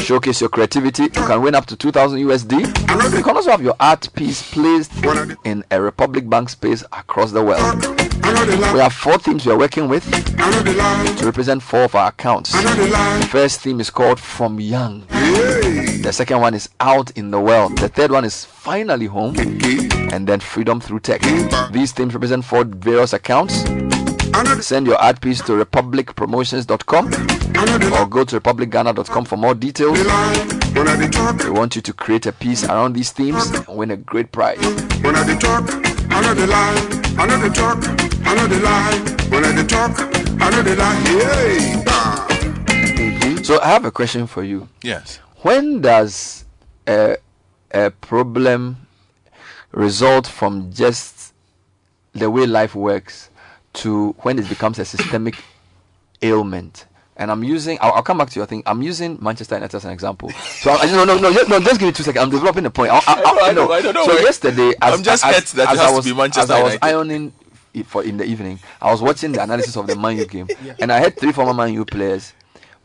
Showcase 0.00 0.40
your 0.40 0.48
creativity. 0.50 1.04
You 1.04 1.10
can 1.10 1.42
win 1.42 1.54
up 1.54 1.66
to 1.66 1.76
2000 1.76 2.18
USD. 2.20 3.16
You 3.16 3.22
can 3.22 3.36
also 3.36 3.50
have 3.50 3.62
your 3.62 3.74
art 3.78 4.08
piece 4.14 4.42
placed 4.50 4.92
in 5.44 5.64
a 5.70 5.80
Republic 5.80 6.28
Bank 6.28 6.48
space 6.48 6.82
across 6.92 7.32
the 7.32 7.42
world. 7.42 7.84
We 8.72 8.80
have 8.80 8.92
four 8.92 9.18
themes 9.18 9.46
we 9.46 9.52
are 9.52 9.58
working 9.58 9.88
with 9.88 10.04
to 10.10 11.24
represent 11.24 11.62
four 11.62 11.84
of 11.84 11.94
our 11.94 12.08
accounts. 12.08 12.52
The 12.52 13.28
first 13.30 13.60
theme 13.60 13.80
is 13.80 13.90
called 13.90 14.18
From 14.18 14.58
Young. 14.60 15.04
The 15.08 16.10
second 16.12 16.40
one 16.40 16.54
is 16.54 16.68
Out 16.80 17.10
in 17.12 17.30
the 17.30 17.40
World. 17.40 17.78
The 17.78 17.88
third 17.88 18.10
one 18.10 18.24
is 18.24 18.44
Finally 18.44 19.06
Home. 19.06 19.36
And 20.12 20.26
then 20.26 20.40
Freedom 20.40 20.80
Through 20.80 21.00
Tech. 21.00 21.20
These 21.70 21.92
themes 21.92 22.14
represent 22.14 22.44
four 22.44 22.64
various 22.64 23.12
accounts. 23.12 23.62
Send 24.60 24.86
your 24.86 25.02
ad 25.02 25.20
piece 25.22 25.40
to 25.42 25.52
republicpromotions.com 25.52 27.06
or 27.94 28.06
go 28.06 28.24
to 28.24 28.38
republicghana.com 28.38 29.24
for 29.24 29.36
more 29.38 29.54
details. 29.54 29.98
We 31.44 31.50
want 31.50 31.74
you 31.74 31.80
to 31.82 31.92
create 31.94 32.26
a 32.26 32.32
piece 32.32 32.64
around 32.64 32.92
these 32.92 33.12
themes 33.12 33.50
and 33.50 33.66
win 33.68 33.90
a 33.92 33.96
great 33.96 34.32
prize. 34.32 34.58
When 35.02 35.16
I 35.16 35.38
talk, 35.38 35.70
I 36.10 36.20
know 36.20 36.34
the 36.34 36.46
lie. 36.46 37.14
I 37.18 37.26
know 37.26 37.38
the 37.38 37.48
talk, 37.48 37.78
I 38.26 38.34
know 38.34 38.46
the 38.46 38.60
lie. 38.60 38.98
When 39.30 39.42
I 39.42 39.64
talk, 39.64 39.98
I 40.38 40.50
know 40.50 40.62
the 40.62 40.76
lie. 40.76 41.00
Yeah. 43.26 43.42
So 43.42 43.58
I 43.62 43.68
have 43.68 43.86
a 43.86 43.90
question 43.90 44.26
for 44.26 44.44
you. 44.44 44.68
Yes. 44.82 45.18
When 45.42 45.80
does 45.80 46.44
a, 46.86 47.16
a 47.70 47.90
problem 47.90 48.86
result 49.72 50.26
from 50.26 50.72
just 50.72 51.32
the 52.12 52.30
way 52.30 52.46
life 52.46 52.74
works 52.74 53.30
to 53.76 54.12
when 54.22 54.38
it 54.38 54.48
becomes 54.48 54.78
a 54.78 54.84
systemic 54.84 55.36
ailment? 56.22 56.86
And 57.18 57.30
I'm 57.30 57.42
using, 57.42 57.78
I'll, 57.80 57.92
I'll 57.92 58.02
come 58.02 58.18
back 58.18 58.28
to 58.30 58.38
your 58.38 58.46
thing. 58.46 58.62
I'm 58.66 58.82
using 58.82 59.16
Manchester 59.22 59.54
United 59.54 59.74
as 59.74 59.84
an 59.86 59.90
example. 59.92 60.30
So 60.32 60.70
I, 60.70 60.84
no, 60.86 61.04
no, 61.06 61.18
no, 61.18 61.32
just, 61.32 61.48
no, 61.48 61.58
just 61.60 61.80
give 61.80 61.86
me 61.86 61.92
two 61.92 62.02
seconds. 62.02 62.22
I'm 62.22 62.30
developing 62.30 62.66
a 62.66 62.70
point. 62.70 62.92
I, 62.92 62.98
I, 63.06 63.22
I 63.24 63.32
know, 63.32 63.40
I 63.40 63.52
know, 63.52 63.66
no. 63.68 63.72
I 63.72 63.80
know, 63.80 63.92
don't 63.92 64.04
So 64.04 64.12
worry. 64.14 64.22
yesterday, 64.22 64.74
as, 64.82 64.94
I'm 64.94 65.02
just 65.02 65.24
as, 65.24 65.34
hurt 65.34 65.44
that 65.56 65.68
as 65.70 65.78
it 65.78 65.82
I 65.82 65.90
was, 65.92 66.06
Manchester 66.12 66.40
as 66.42 66.50
I 66.50 66.62
was 66.62 66.76
ironing 66.82 67.32
it 67.72 67.86
for 67.86 68.04
in 68.04 68.18
the 68.18 68.24
evening, 68.24 68.58
I 68.82 68.90
was 68.90 69.00
watching 69.00 69.32
the 69.32 69.42
analysis 69.42 69.76
of 69.78 69.86
the 69.86 69.96
Man 69.96 70.18
U 70.18 70.26
game, 70.26 70.48
and 70.78 70.92
I 70.92 70.98
had 70.98 71.18
three 71.18 71.32
former 71.32 71.54
Man 71.54 71.72
U 71.72 71.86
players 71.86 72.34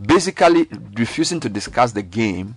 basically 0.02 0.68
refusing 0.96 1.40
to 1.42 1.50
discuss 1.50 1.92
the 1.92 2.02
game 2.02 2.56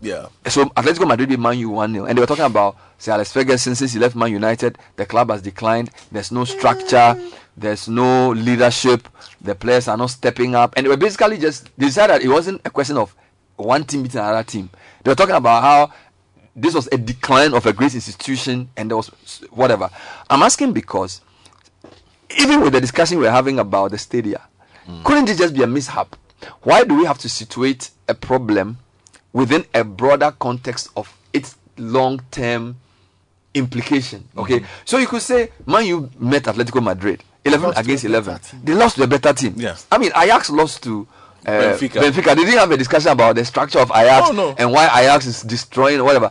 Yeah. 0.00 0.28
so 0.48 0.64
Atletico 0.66 1.06
Madrid 1.06 1.28
beat 1.28 1.38
Man 1.38 1.58
U 1.58 1.70
1 1.70 1.92
0. 1.92 2.06
And 2.06 2.16
they 2.16 2.20
were 2.22 2.26
talking 2.26 2.44
about, 2.44 2.76
say, 2.98 3.12
Alex 3.12 3.32
Ferguson, 3.32 3.74
since 3.74 3.92
he 3.92 3.98
left 3.98 4.16
Man 4.16 4.32
United, 4.32 4.78
the 4.96 5.06
club 5.06 5.30
has 5.30 5.42
declined. 5.42 5.90
There's 6.10 6.32
no 6.32 6.44
structure, 6.44 7.16
there's 7.56 7.88
no 7.88 8.30
leadership, 8.30 9.08
the 9.40 9.54
players 9.54 9.88
are 9.88 9.96
not 9.96 10.10
stepping 10.10 10.54
up. 10.54 10.74
And 10.76 10.86
they 10.86 10.90
were 10.90 10.96
basically 10.96 11.38
just, 11.38 11.70
they 11.76 11.90
said 11.90 12.08
that 12.08 12.22
it 12.22 12.28
wasn't 12.28 12.60
a 12.64 12.70
question 12.70 12.96
of 12.96 13.14
one 13.56 13.84
team 13.84 14.02
beating 14.02 14.20
another 14.20 14.42
team. 14.42 14.70
They 15.02 15.10
were 15.10 15.14
talking 15.14 15.34
about 15.34 15.62
how 15.62 15.92
this 16.54 16.74
was 16.74 16.88
a 16.92 16.98
decline 16.98 17.54
of 17.54 17.66
a 17.66 17.72
great 17.72 17.94
institution 17.94 18.68
and 18.76 18.90
there 18.90 18.96
was 18.96 19.08
whatever. 19.50 19.90
I'm 20.28 20.42
asking 20.42 20.72
because 20.72 21.20
even 22.38 22.60
with 22.60 22.72
the 22.72 22.80
discussion 22.80 23.18
we're 23.18 23.30
having 23.30 23.58
about 23.58 23.90
the 23.90 23.98
stadia, 23.98 24.42
hmm. 24.86 25.02
couldn't 25.02 25.28
it 25.28 25.38
just 25.38 25.54
be 25.54 25.62
a 25.62 25.66
mishap? 25.66 26.16
Why 26.62 26.84
do 26.84 26.96
we 26.96 27.04
have 27.04 27.18
to 27.18 27.28
situate 27.28 27.90
a 28.08 28.14
problem 28.14 28.78
within 29.32 29.64
a 29.74 29.84
broader 29.84 30.32
context 30.38 30.90
of 30.96 31.14
its 31.32 31.56
long-term 31.76 32.76
implication? 33.54 34.28
Okay, 34.36 34.60
hmm. 34.60 34.66
so 34.84 34.98
you 34.98 35.06
could 35.06 35.22
say 35.22 35.50
Man 35.66 35.86
U 35.86 36.10
met 36.18 36.44
Atletico 36.44 36.82
Madrid, 36.82 37.22
eleven 37.44 37.68
Lost 37.70 37.80
against 37.80 38.04
eleven. 38.04 38.38
They 38.62 38.74
lost 38.74 38.96
to 38.96 39.02
a 39.02 39.06
better 39.06 39.32
team. 39.32 39.54
Yes. 39.56 39.86
I 39.90 39.98
mean 39.98 40.12
Ajax 40.16 40.50
lost 40.50 40.82
to. 40.84 41.06
Uh, 41.44 41.50
Benfica. 41.50 42.00
Benfica. 42.00 42.36
They 42.36 42.44
didn't 42.44 42.58
have 42.58 42.70
a 42.70 42.76
discussion 42.76 43.10
about 43.10 43.34
the 43.34 43.44
structure 43.44 43.80
of 43.80 43.90
Ajax 43.90 44.28
Oh, 44.30 44.32
no. 44.32 44.54
and 44.58 44.70
why 44.72 44.84
Ajax 44.86 45.26
is 45.26 45.42
destroying 45.42 46.02
whatever. 46.04 46.30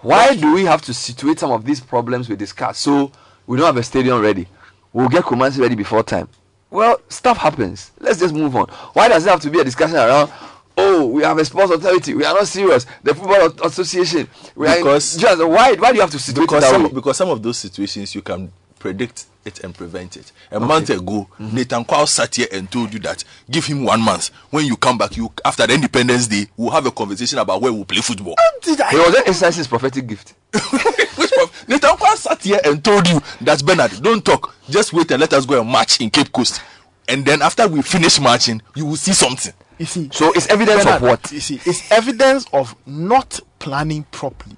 Why 0.00 0.34
do 0.34 0.54
we 0.54 0.64
have 0.64 0.80
to 0.82 0.94
situate 0.94 1.38
some 1.40 1.50
of 1.50 1.64
these 1.64 1.80
problems 1.80 2.28
we 2.28 2.36
discuss? 2.36 2.78
So 2.78 3.12
we 3.46 3.58
don't 3.58 3.66
have 3.66 3.76
a 3.76 3.82
stadium 3.82 4.20
ready. 4.22 4.46
We'll 4.92 5.08
get 5.10 5.24
Kumasi 5.24 5.58
ready 5.60 5.74
before 5.74 6.02
time. 6.02 6.28
Well, 6.70 7.00
stuff 7.10 7.36
happens. 7.36 7.90
Let's 8.00 8.18
just 8.18 8.32
move 8.34 8.56
on. 8.56 8.68
Why 8.94 9.08
does 9.08 9.26
it 9.26 9.30
have 9.30 9.40
to 9.42 9.50
be 9.50 9.60
a 9.60 9.64
discussion 9.64 9.96
around? 9.96 10.32
Oh, 10.78 11.06
we 11.06 11.22
have 11.22 11.36
a 11.38 11.44
sports 11.44 11.70
authority. 11.72 12.14
We 12.14 12.24
are 12.24 12.34
not 12.34 12.46
serious. 12.46 12.86
The 13.02 13.14
football 13.14 13.66
association. 13.66 14.28
We 14.54 14.66
Because- 14.68 15.16
are 15.16 15.18
in, 15.32 15.38
just 15.38 15.48
why? 15.48 15.74
Why 15.74 15.90
do 15.90 15.96
you 15.96 16.00
have 16.02 16.10
to 16.12 16.18
situate 16.18 16.48
because 16.48 16.62
that 16.64 16.70
some, 16.70 16.84
way? 16.84 16.88
because 16.90 17.16
some 17.16 17.28
of 17.30 17.42
those 17.42 17.58
situations 17.58 18.14
you 18.14 18.22
can 18.22 18.50
predict 18.78 19.26
it 19.46 19.60
and 19.64 19.74
prevent 19.74 20.16
it. 20.16 20.32
A 20.50 20.60
month 20.60 20.90
ago, 20.90 21.28
mm-hmm. 21.38 21.54
Nathan 21.56 21.84
Kwao 21.84 22.06
sat 22.06 22.34
here 22.34 22.48
and 22.52 22.70
told 22.70 22.92
you 22.92 22.98
that 23.00 23.24
give 23.50 23.64
him 23.66 23.84
one 23.84 24.00
month. 24.00 24.28
When 24.50 24.66
you 24.66 24.76
come 24.76 24.98
back, 24.98 25.16
you 25.16 25.32
after 25.44 25.66
the 25.66 25.74
Independence 25.74 26.26
Day, 26.26 26.46
we'll 26.56 26.70
have 26.70 26.86
a 26.86 26.90
conversation 26.90 27.38
about 27.38 27.62
where 27.62 27.72
we'll 27.72 27.84
play 27.84 28.00
football. 28.00 28.34
He 28.64 28.70
was 28.72 29.14
exercising 29.16 29.60
his 29.60 29.68
prophetic 29.68 30.06
gift. 30.06 30.34
Which 30.52 31.30
prof- 31.32 31.64
Nathan 31.68 31.96
Kwao 31.96 32.16
sat 32.16 32.42
here 32.42 32.60
and 32.64 32.84
told 32.84 33.08
you 33.08 33.20
that 33.42 33.64
Bernard, 33.64 33.92
don't 34.02 34.24
talk. 34.24 34.54
Just 34.68 34.92
wait 34.92 35.10
and 35.10 35.20
let 35.20 35.32
us 35.32 35.46
go 35.46 35.60
and 35.60 35.70
march 35.70 36.00
in 36.00 36.10
Cape 36.10 36.32
Coast. 36.32 36.60
And 37.08 37.24
then 37.24 37.40
after 37.42 37.68
we 37.68 37.82
finish 37.82 38.18
marching, 38.18 38.60
you 38.74 38.86
will 38.86 38.96
see 38.96 39.12
something. 39.12 39.52
You 39.78 39.86
see, 39.86 40.08
So 40.12 40.32
it's 40.32 40.48
evidence 40.48 40.86
of 40.86 41.02
what? 41.02 41.30
You 41.30 41.40
see, 41.40 41.60
it's 41.66 41.90
evidence 41.92 42.46
of 42.52 42.74
not 42.86 43.38
planning 43.58 44.04
properly. 44.10 44.56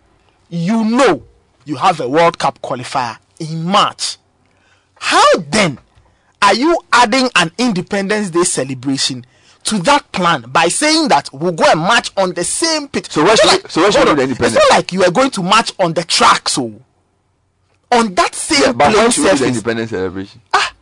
You 0.49 0.85
know 0.85 1.25
you 1.69 1.77
have 1.77 2.01
a 2.01 2.09
World 2.09 2.39
Cup 2.39 2.61
qualifier 2.63 3.19
in 3.39 3.65
March. 3.65 4.17
How 5.01 5.25
then 5.51 5.79
are 6.43 6.55
you 6.55 6.79
adding 6.93 7.29
an 7.37 7.51
Independence 7.59 8.31
Day 8.31 8.45
celebration 8.45 9.25
to 9.65 9.79
that 9.81 10.11
plan 10.13 10.43
by 10.49 10.69
saying 10.69 11.09
that 11.09 11.29
we'll 11.33 11.53
go 11.53 11.65
and 11.71 11.81
march 11.81 12.11
on 12.17 12.33
the 12.35 12.45
same 12.45 12.89
pitch? 12.89 13.11
So 13.11 13.23
where 13.25 13.33
It's 13.33 13.43
should 13.43 13.63
not 13.63 13.71
so 13.71 13.81
where 13.83 13.93
should 13.93 14.07
hold 14.07 14.19
we 14.19 14.23
on. 14.25 14.29
do 14.31 14.35
the 14.35 14.45
It's 14.47 14.55
not 14.55 14.71
like 14.71 14.93
you 14.93 15.05
are 15.05 15.11
going 15.11 15.31
to 15.33 15.43
march 15.43 15.73
on 15.79 15.95
the 15.95 16.05
track, 16.05 16.49
so 16.49 16.81
on 17.93 18.15
that 18.15 18.35
same 18.35 18.63
Yeah, 18.63 18.73
but 18.73 18.91
plain 18.91 19.03
when 19.03 19.11
should 19.11 19.25
we 19.25 19.31
do 19.31 19.37
the 19.39 19.47
independence 19.47 19.91
celebration? 19.91 20.41
Ah, 20.55 20.73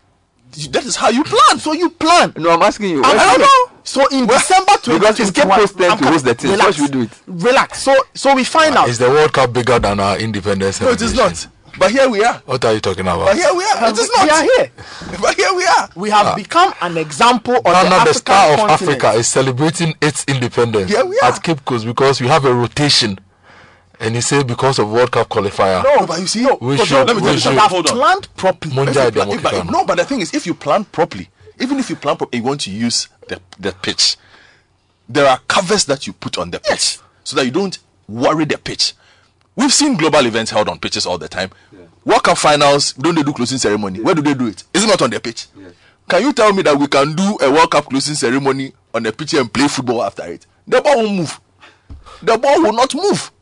that 0.70 0.84
is 0.84 0.96
how 0.96 1.08
you 1.10 1.22
plan. 1.24 1.58
So 1.58 1.72
you 1.72 1.90
plan. 1.90 2.32
No, 2.36 2.50
I'm 2.50 2.62
asking 2.62 2.90
you. 2.90 3.02
I, 3.04 3.10
I 3.10 3.36
don't 3.36 3.40
know. 3.40 3.76
So 3.84 4.06
in 4.08 4.26
December 4.26 4.72
Because 4.84 5.20
it's 5.20 5.30
Cape 5.30 5.44
2021, 5.44 5.58
Coast 5.60 5.78
then 5.78 5.90
I'm 5.92 5.98
to 5.98 6.04
com- 6.04 6.12
host 6.12 6.24
the 6.24 6.34
team. 6.34 6.50
So 6.50 6.56
Relax. 6.56 6.74
should 6.76 6.82
we 6.82 6.88
do 6.88 7.02
it? 7.02 7.20
Relax. 7.26 7.82
So 7.82 7.94
so 8.14 8.34
we 8.34 8.42
find 8.44 8.74
out. 8.74 8.88
Is 8.88 8.98
the 8.98 9.08
World 9.08 9.32
Cup 9.32 9.52
bigger 9.52 9.78
than 9.78 10.00
our 10.00 10.18
independence? 10.18 10.80
No, 10.80 10.90
it 10.90 11.00
is 11.02 11.14
not. 11.14 11.46
But 11.78 11.90
here 11.90 12.08
we 12.08 12.24
are. 12.24 12.40
What 12.46 12.64
are 12.64 12.72
you 12.72 12.80
talking 12.80 13.02
about? 13.02 13.26
But 13.26 13.36
here 13.36 13.52
we 13.54 13.64
are. 13.64 13.88
It 13.90 13.98
is 13.98 14.10
not. 14.10 14.22
we 14.22 14.26
not. 14.28 14.38
are 14.38 14.42
here. 14.42 14.70
But 15.20 15.34
here 15.36 15.54
we 15.54 15.64
are. 15.66 15.88
We 15.94 16.10
have 16.10 16.26
Ah. 16.28 16.34
become 16.34 16.72
an 16.80 16.96
example 16.96 17.56
of 17.56 17.64
Ghana, 17.64 17.82
the 17.84 17.88
the, 17.88 17.94
African 17.96 18.14
star 18.14 18.52
of 18.52 18.58
continent. 18.60 18.80
Africa, 19.04 19.18
is 19.18 19.28
celebrating 19.28 19.94
its 20.00 20.24
independence 20.26 20.90
Yeah, 20.90 21.02
we 21.02 21.18
are. 21.20 21.30
at 21.32 21.42
Cape 21.42 21.64
Coast 21.64 21.84
because 21.84 22.20
we 22.20 22.28
have 22.28 22.44
a 22.44 22.54
rotation. 22.54 23.18
And 23.98 24.14
he 24.14 24.20
said 24.20 24.46
because 24.46 24.78
of 24.78 24.90
World 24.90 25.10
Cup 25.12 25.28
qualifier. 25.28 25.82
No, 25.82 26.06
but 26.06 26.20
you 26.20 26.26
see, 26.26 26.42
no, 26.42 26.58
We 26.60 26.76
but 26.76 26.86
should- 26.86 27.06
let 27.06 27.16
me 27.16 27.22
tell 27.22 27.30
we 27.30 27.32
you 27.32 27.38
should- 27.40 27.52
have 27.58 27.70
Hold 27.70 27.90
on. 27.90 27.96
planned 27.96 28.28
properly. 28.36 28.74
Monja 28.74 28.88
If 28.88 28.96
you 28.96 29.10
plan- 29.12 29.28
Demokekano. 29.28 29.42
but- 29.66 29.70
no, 29.70 29.84
but 29.84 29.96
the 29.96 30.04
thing 30.04 30.20
is, 30.20 30.34
if 30.34 30.46
you 30.46 30.54
plan 30.54 30.84
properly, 30.84 31.30
even 31.60 31.78
if 31.78 31.88
you 31.88 31.96
plan 31.96 32.16
properly, 32.16 32.38
you 32.42 32.44
want 32.44 32.60
to 32.62 32.70
use 32.70 33.08
the, 33.28 33.40
the 33.58 33.72
pitch. 33.72 34.16
There 35.08 35.26
are 35.26 35.40
covers 35.48 35.84
that 35.86 36.06
you 36.06 36.12
put 36.12 36.36
on 36.36 36.50
the 36.50 36.58
pitch 36.60 36.98
so 37.24 37.36
that 37.36 37.44
you 37.46 37.50
don't 37.50 37.78
worry 38.08 38.44
the 38.44 38.58
pitch. 38.58 38.92
We've 39.56 39.72
seen 39.72 39.96
global 39.96 40.24
events 40.26 40.50
held 40.50 40.68
on 40.68 40.78
pitches 40.78 41.06
all 41.06 41.18
the 41.18 41.28
time. 41.28 41.50
World 42.04 42.22
Cup 42.22 42.38
finals, 42.38 42.92
don't 42.92 43.14
they 43.14 43.22
do 43.22 43.32
closing 43.32 43.58
ceremony? 43.58 44.00
Where 44.00 44.14
do 44.14 44.22
they 44.22 44.34
do 44.34 44.46
it? 44.46 44.62
Is 44.72 44.84
it 44.84 44.86
not 44.86 45.02
on 45.02 45.10
the 45.10 45.18
pitch? 45.18 45.48
Can 46.08 46.22
you 46.22 46.32
tell 46.32 46.52
me 46.52 46.62
that 46.62 46.78
we 46.78 46.86
can 46.86 47.14
do 47.14 47.38
a 47.40 47.50
World 47.50 47.70
Cup 47.72 47.86
closing 47.86 48.14
ceremony 48.14 48.72
on 48.94 49.02
the 49.02 49.12
pitch 49.12 49.34
and 49.34 49.52
play 49.52 49.66
football 49.66 50.04
after 50.04 50.24
it? 50.26 50.46
The 50.68 50.80
ball 50.80 50.96
won't 50.96 51.16
move. 51.16 51.40
the 52.22 52.38
ball 52.38 52.62
will 52.62 52.72
not 52.72 52.94
move. 52.94 53.32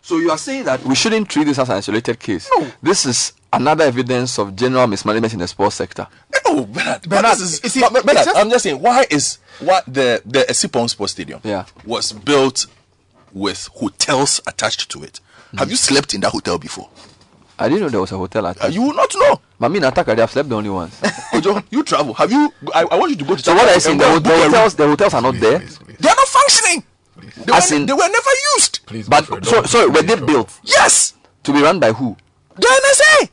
So 0.00 0.18
you 0.18 0.30
are 0.32 0.38
saying 0.38 0.64
that 0.64 0.82
we 0.84 0.96
shouldn't 0.96 1.28
treat 1.28 1.44
this 1.44 1.58
as 1.60 1.68
an 1.68 1.76
isolated 1.76 2.18
case. 2.18 2.50
No. 2.56 2.66
This 2.82 3.06
is 3.06 3.34
another 3.52 3.84
evidence 3.84 4.36
of 4.38 4.56
general 4.56 4.86
mismanagement 4.88 5.32
in 5.32 5.38
the 5.38 5.46
sports 5.46 5.76
sector. 5.76 6.08
No, 6.44 6.64
Bernard. 6.64 7.08
Bernard, 7.08 7.34
is, 7.34 7.60
is 7.60 7.76
it, 7.76 7.82
but, 7.92 8.04
Bernard, 8.04 8.24
just, 8.24 8.36
I'm 8.36 8.50
just 8.50 8.64
saying, 8.64 8.80
why 8.80 9.06
is 9.10 9.38
what 9.60 9.84
the 9.86 10.20
the 10.24 10.40
Essipong 10.40 10.90
Sports 10.90 11.12
Stadium 11.12 11.40
yeah. 11.44 11.66
was 11.84 12.12
built 12.12 12.66
with 13.32 13.68
hotels 13.74 14.40
attached 14.46 14.90
to 14.90 15.02
it? 15.02 15.20
Mm. 15.52 15.58
Have 15.60 15.70
you 15.70 15.76
slept 15.76 16.14
in 16.14 16.20
that 16.22 16.30
hotel 16.32 16.58
before? 16.58 16.88
I 17.58 17.68
didn't 17.68 17.82
know 17.82 17.88
there 17.90 18.00
was 18.00 18.12
a 18.12 18.18
hotel 18.18 18.46
attached. 18.46 18.64
Uh, 18.64 18.68
you 18.68 18.82
will 18.82 18.94
not 18.94 19.14
know. 19.14 19.40
Mami 19.60 19.76
in 19.76 19.82
Ataka, 19.84 20.16
they 20.16 20.20
have 20.22 20.30
slept 20.30 20.48
the 20.48 20.56
only 20.56 20.70
once. 20.70 21.00
Ojo, 21.34 21.62
you 21.70 21.84
travel. 21.84 22.12
Have 22.14 22.32
you? 22.32 22.52
I, 22.74 22.82
I 22.84 22.96
want 22.96 23.10
you 23.10 23.16
to 23.18 23.24
go 23.24 23.36
to. 23.36 23.42
So 23.42 23.54
what 23.54 23.68
are 23.68 23.74
you 23.74 23.80
saying? 23.80 23.98
The, 23.98 24.18
the 24.18 24.30
hotels, 24.30 24.74
the 24.74 24.86
hotels 24.88 25.14
are 25.14 25.22
not 25.22 25.34
there. 25.34 25.58
They 25.58 26.08
are 26.08 26.16
not 26.16 26.28
functioning. 26.28 26.82
They, 27.44 27.52
were, 27.52 27.76
in- 27.76 27.86
they 27.86 27.92
were 27.92 28.08
never 28.08 28.30
used. 28.56 28.84
Please, 28.86 29.08
But 29.08 29.26
so 29.44 29.62
sorry, 29.62 29.88
were 29.90 30.02
they 30.02 30.16
built? 30.16 30.58
Yes. 30.64 31.14
To 31.44 31.52
be 31.52 31.62
run 31.62 31.78
by 31.78 31.92
who? 31.92 32.16
The 32.56 32.62
NSA. 32.66 33.28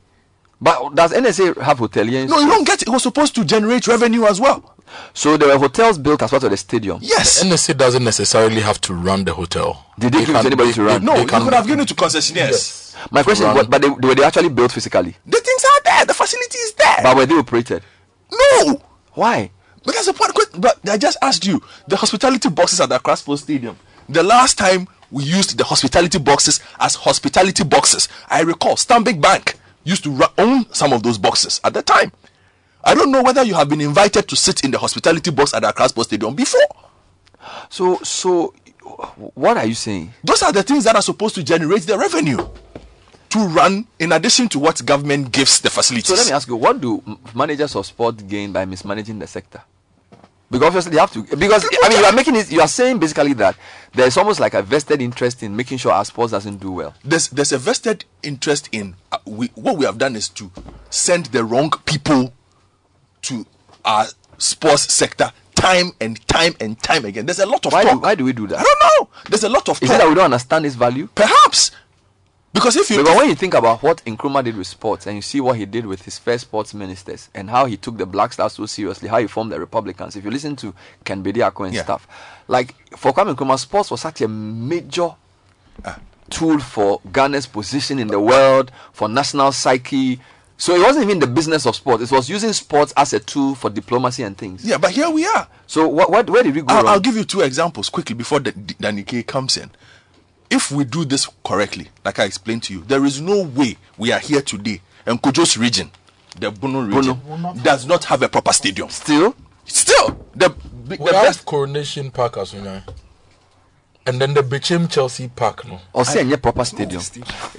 But 0.61 0.95
does 0.95 1.13
NSA 1.13 1.61
have 1.61 1.79
hoteliers? 1.79 2.29
No, 2.29 2.39
you 2.39 2.47
don't 2.47 2.67
get 2.67 2.81
it. 2.81 2.87
It 2.87 2.91
was 2.91 3.03
supposed 3.03 3.33
to 3.35 3.45
generate 3.45 3.87
revenue 3.87 4.25
as 4.25 4.39
well. 4.41 4.75
So 5.13 5.37
there 5.37 5.47
were 5.49 5.57
hotels 5.57 5.97
built 5.97 6.21
as 6.21 6.29
part 6.29 6.43
of 6.43 6.51
the 6.51 6.57
stadium. 6.57 6.99
Yes. 7.01 7.41
The 7.41 7.47
NSA 7.49 7.77
doesn't 7.77 8.03
necessarily 8.03 8.61
have 8.61 8.79
to 8.81 8.93
run 8.93 9.23
the 9.25 9.33
hotel. 9.33 9.85
Did 9.97 10.13
they, 10.13 10.19
give 10.25 10.29
it 10.29 10.33
to 10.41 10.47
anybody 10.47 10.73
to 10.73 10.83
run? 10.83 11.03
No, 11.05 11.13
They 11.15 11.21
you 11.21 11.27
can- 11.27 11.43
could 11.43 11.53
have 11.53 11.65
given 11.67 11.81
it 11.81 11.87
to 11.89 11.95
concessionaires. 11.95 12.95
My 13.11 13.23
question 13.23 13.43
is, 13.45 13.47
run. 13.47 13.55
what, 13.55 13.69
but 13.69 13.81
they, 13.81 13.89
were 13.89 14.15
they 14.15 14.23
actually 14.23 14.49
built 14.49 14.71
physically? 14.71 15.15
The 15.25 15.39
things 15.39 15.63
are 15.63 15.81
there. 15.83 16.05
The 16.05 16.13
facility 16.13 16.57
is 16.57 16.73
there. 16.73 16.97
But 17.03 17.15
were 17.17 17.25
they 17.25 17.35
operated? 17.37 17.83
no. 18.31 18.81
Why? 19.13 19.51
But 19.83 19.95
that's 19.95 20.05
the 20.07 20.13
point. 20.13 20.31
But 20.61 20.79
I 20.89 20.97
just 20.97 21.17
asked 21.21 21.45
you 21.45 21.61
the 21.87 21.95
hospitality 21.95 22.49
boxes 22.49 22.79
at 22.81 22.89
the 22.89 22.95
Accra 22.95 23.15
Sports 23.17 23.41
Stadium. 23.43 23.77
The 24.07 24.23
last 24.23 24.57
time 24.57 24.87
we 25.11 25.23
used 25.23 25.57
the 25.57 25.63
hospitality 25.63 26.19
boxes 26.19 26.59
as 26.79 26.95
hospitality 26.95 27.63
boxes, 27.63 28.07
I 28.29 28.41
recall 28.41 28.75
Stanbic 28.75 29.19
Bank 29.21 29.55
used 29.83 30.03
to 30.03 30.11
ru- 30.11 30.25
own 30.37 30.71
some 30.73 30.93
of 30.93 31.03
those 31.03 31.17
boxes 31.17 31.59
at 31.63 31.73
the 31.73 31.81
time. 31.81 32.11
I 32.89 32.95
don't 32.95 33.11
know 33.11 33.21
whether 33.21 33.43
you 33.43 33.53
have 33.53 33.69
been 33.69 33.81
invited 33.81 34.27
to 34.27 34.35
sit 34.35 34.63
in 34.63 34.71
the 34.71 34.79
hospitality 34.79 35.29
box 35.29 35.53
at 35.53 35.61
the 35.61 35.69
Accra 35.69 35.89
Sports 35.89 36.09
Stadium 36.09 36.33
before. 36.33 36.59
So, 37.69 37.97
so 37.97 38.55
what 39.35 39.57
are 39.57 39.65
you 39.67 39.75
saying? 39.75 40.11
Those 40.23 40.41
are 40.41 40.51
the 40.51 40.63
things 40.63 40.85
that 40.85 40.95
are 40.95 41.01
supposed 41.03 41.35
to 41.35 41.43
generate 41.43 41.83
the 41.83 41.99
revenue 41.99 42.37
to 43.29 43.39
run 43.49 43.85
in 43.99 44.11
addition 44.11 44.49
to 44.49 44.57
what 44.57 44.83
government 44.83 45.31
gives 45.31 45.61
the 45.61 45.69
facilities. 45.69 46.07
So 46.07 46.15
let 46.15 46.25
me 46.25 46.31
ask 46.31 46.47
you, 46.47 46.55
what 46.55 46.81
do 46.81 47.03
managers 47.35 47.75
of 47.75 47.85
sport 47.85 48.27
gain 48.27 48.51
by 48.51 48.65
mismanaging 48.65 49.19
the 49.19 49.27
sector? 49.27 49.61
Because 50.49 50.65
obviously 50.69 50.93
they 50.93 50.99
have 50.99 51.11
to. 51.11 51.21
Because 51.37 51.69
I 51.83 51.89
mean, 51.89 51.99
you 51.99 52.05
are 52.05 52.11
making 52.11 52.35
it. 52.37 52.51
You 52.51 52.61
are 52.61 52.67
saying 52.67 52.97
basically 52.97 53.33
that 53.33 53.55
there 53.93 54.07
is 54.07 54.17
almost 54.17 54.39
like 54.39 54.55
a 54.55 54.63
vested 54.63 54.99
interest 54.99 55.43
in 55.43 55.55
making 55.55 55.77
sure 55.77 55.91
our 55.91 56.03
sports 56.05 56.31
doesn't 56.31 56.57
do 56.57 56.71
well. 56.71 56.95
there's 57.05 57.27
there's 57.27 57.51
a 57.51 57.59
vested 57.59 58.05
interest 58.23 58.67
in 58.71 58.95
uh, 59.11 59.19
we 59.25 59.51
what 59.53 59.77
we 59.77 59.85
have 59.85 59.99
done 59.99 60.15
is 60.15 60.27
to 60.29 60.49
send 60.89 61.27
the 61.27 61.43
wrong 61.43 61.69
people 61.85 62.33
to 63.23 63.45
our 63.85 64.05
sports 64.37 64.93
sector 64.93 65.31
time 65.55 65.91
and 65.99 66.25
time 66.27 66.53
and 66.61 66.81
time 66.81 67.03
again. 67.05 67.25
There's 67.25 67.39
a 67.39 67.45
lot 67.45 67.65
of 67.65 67.73
Why 67.73 67.83
do, 67.83 67.99
why 67.99 68.15
do 68.15 68.23
we 68.23 68.33
do 68.33 68.47
that? 68.47 68.59
I 68.59 68.63
don't 68.63 68.79
know. 69.01 69.09
There's 69.29 69.43
a 69.43 69.49
lot 69.49 69.67
of 69.69 69.81
Is 69.81 69.89
talk. 69.89 69.95
it 69.95 69.99
that 69.99 70.07
we 70.09 70.15
don't 70.15 70.25
understand 70.25 70.65
its 70.65 70.75
value? 70.75 71.07
Perhaps 71.13 71.71
because 72.51 72.75
if 72.77 72.89
you 72.89 72.97
Because 72.97 73.15
when 73.17 73.29
you 73.29 73.35
think 73.35 73.53
about 73.53 73.83
what 73.83 73.97
Nkrumah 74.05 74.43
did 74.43 74.55
with 74.57 74.65
sports 74.65 75.05
and 75.05 75.15
you 75.15 75.21
see 75.21 75.39
what 75.39 75.57
he 75.57 75.65
did 75.65 75.85
with 75.85 76.01
his 76.03 76.17
first 76.17 76.45
sports 76.45 76.73
ministers 76.73 77.29
and 77.35 77.49
how 77.49 77.65
he 77.65 77.77
took 77.77 77.97
the 77.97 78.07
Black 78.07 78.33
Stars 78.33 78.53
so 78.53 78.65
seriously, 78.65 79.07
how 79.07 79.19
he 79.19 79.27
formed 79.27 79.51
the 79.51 79.59
Republicans, 79.59 80.15
if 80.15 80.23
you 80.25 80.31
listen 80.31 80.55
to 80.55 80.73
Ken 81.03 81.23
Bediako 81.23 81.65
and 81.67 81.75
Yeah. 81.75 81.83
stuff, 81.83 82.07
like 82.47 82.73
for 82.97 83.13
Kwame 83.13 83.35
Nkrumah, 83.35 83.59
sports 83.59 83.91
was 83.91 84.01
such 84.01 84.21
a 84.21 84.27
major 84.27 85.11
Ah. 85.85 85.99
tool 86.31 86.59
for 86.59 86.99
Ghana's 87.11 87.45
position 87.45 87.99
in 87.99 88.07
the 88.07 88.19
world, 88.19 88.71
for 88.93 89.07
national 89.07 89.51
psyche. 89.51 90.19
So 90.59 90.75
it 90.75 90.81
wasn't 90.81 91.05
even 91.05 91.19
the 91.19 91.27
business 91.27 91.65
of 91.65 91.75
sports; 91.75 92.03
it 92.03 92.11
was 92.13 92.29
using 92.29 92.51
sports 92.51 92.93
as 92.97 93.13
a 93.13 93.19
tool 93.19 93.55
for 93.55 93.69
diplomacy 93.69 94.23
and 94.23 94.37
things. 94.37 94.63
yeah, 94.65 94.77
but 94.77 94.91
here 94.91 95.09
we 95.09 95.25
are. 95.25 95.47
So 95.65 95.87
what, 95.87 96.11
what 96.11 96.29
where 96.29 96.43
did 96.43 96.53
we 96.53 96.61
go 96.61 96.67
I'll, 96.67 96.83
wrong? 96.83 96.93
I'll 96.93 96.99
give 96.99 97.15
you 97.15 97.23
two 97.23 97.39
examples 97.41 97.87
quickly 97.89 98.13
before 98.13 98.41
the, 98.41 98.51
the 98.51 98.73
Danny 98.77 99.03
K 99.03 99.23
comes 99.23 99.55
in. 99.55 99.71
If 100.49 100.69
we 100.69 100.83
do 100.83 101.05
this 101.05 101.29
correctly, 101.45 101.87
like 102.03 102.19
I 102.19 102.25
explained 102.25 102.63
to 102.63 102.73
you, 102.73 102.81
there 102.83 103.05
is 103.05 103.21
no 103.21 103.43
way 103.43 103.77
we 103.97 104.11
are 104.11 104.19
here 104.19 104.41
today 104.41 104.81
and 105.05 105.21
Kojo's 105.21 105.57
region, 105.57 105.91
the 106.39 106.51
Bono 106.51 106.81
region, 106.81 107.19
does 107.63 107.85
not 107.85 108.03
have 108.05 108.21
a 108.21 108.27
proper 108.29 108.51
stadium. 108.51 108.89
Still, 108.89 109.35
still 109.65 110.25
the, 110.35 110.49
the 110.85 110.97
We 110.97 111.11
best. 111.11 111.45
Coronation 111.45 112.11
Park 112.11 112.37
as 112.37 112.53
you 112.53 112.61
know. 112.61 112.81
And 114.09 114.19
then 114.19 114.33
the 114.33 114.41
Bechem 114.41 114.89
Chelsea 114.89 115.27
Park, 115.27 115.67
no. 115.67 115.79
or 115.93 116.03
say 116.03 116.21
any 116.21 116.35
proper 116.35 116.65
stadium. 116.65 116.99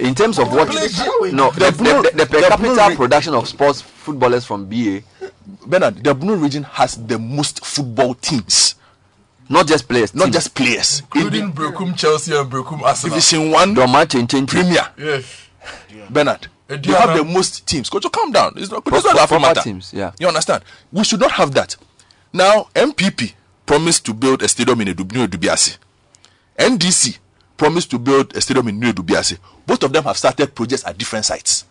In 0.00 0.16
terms 0.16 0.36
of 0.36 0.52
what, 0.52 0.66
no, 1.32 1.48
the, 1.52 1.70
The 1.70 2.10
the, 2.12 2.26
per 2.26 2.40
capita 2.48 2.96
production 2.96 3.34
of 3.34 3.46
sports 3.46 3.80
footballers 3.82 4.44
from 4.44 4.66
BA, 4.68 5.02
Bernard, 5.64 6.02
the 6.02 6.12
Bono 6.12 6.34
region 6.34 6.64
has 6.64 6.96
the 7.06 7.20
most 7.20 7.64
football 7.64 8.14
teams, 8.14 8.74
not 9.48 9.68
just 9.68 9.88
players, 9.88 10.12
not 10.12 10.32
just 10.32 10.52
players. 10.56 11.02
Including 11.14 11.52
Brekum 11.52 11.96
Chelsea 11.96 12.34
and 12.36 12.50
Brekum 12.50 12.82
Arsenal. 12.82 13.14
Division 13.14 13.52
One, 13.52 13.72
Doma 13.72 14.10
Chen 14.10 14.26
Chen 14.26 14.44
Chen. 14.44 14.64
Premier. 14.64 14.88
Yes. 14.98 15.46
Bernard, 16.10 16.48
you 16.68 16.94
have 16.94 17.16
the 17.16 17.22
most 17.22 17.64
teams. 17.64 17.88
Coach, 17.88 18.06
calm 18.10 18.32
down. 18.32 18.54
It's 18.56 18.72
not, 18.72 18.82
it's 18.86 19.04
not 19.04 19.14
that 19.14 19.28
proper 19.28 19.40
matter. 19.40 19.60
teams, 19.60 19.92
yeah. 19.94 20.10
You 20.18 20.26
understand? 20.26 20.64
We 20.90 21.04
should 21.04 21.20
not 21.20 21.30
have 21.30 21.54
that. 21.54 21.76
Now, 22.32 22.66
MPP 22.74 23.34
promised 23.66 24.04
to 24.06 24.14
build 24.14 24.42
a 24.42 24.48
stadium 24.48 24.80
in 24.80 24.88
Dubiasi. 24.88 25.78
NDC 26.58 27.18
promised 27.56 27.90
to 27.90 27.98
build 27.98 28.34
a 28.36 28.40
stadium 28.40 28.68
in 28.68 28.78
New 28.80 28.92
Dubiasi. 28.92 29.38
Both 29.66 29.82
of 29.82 29.92
them 29.92 30.04
have 30.04 30.16
started 30.16 30.54
projects 30.54 30.84
at 30.86 30.96
different 30.98 31.24
sites. 31.24 31.64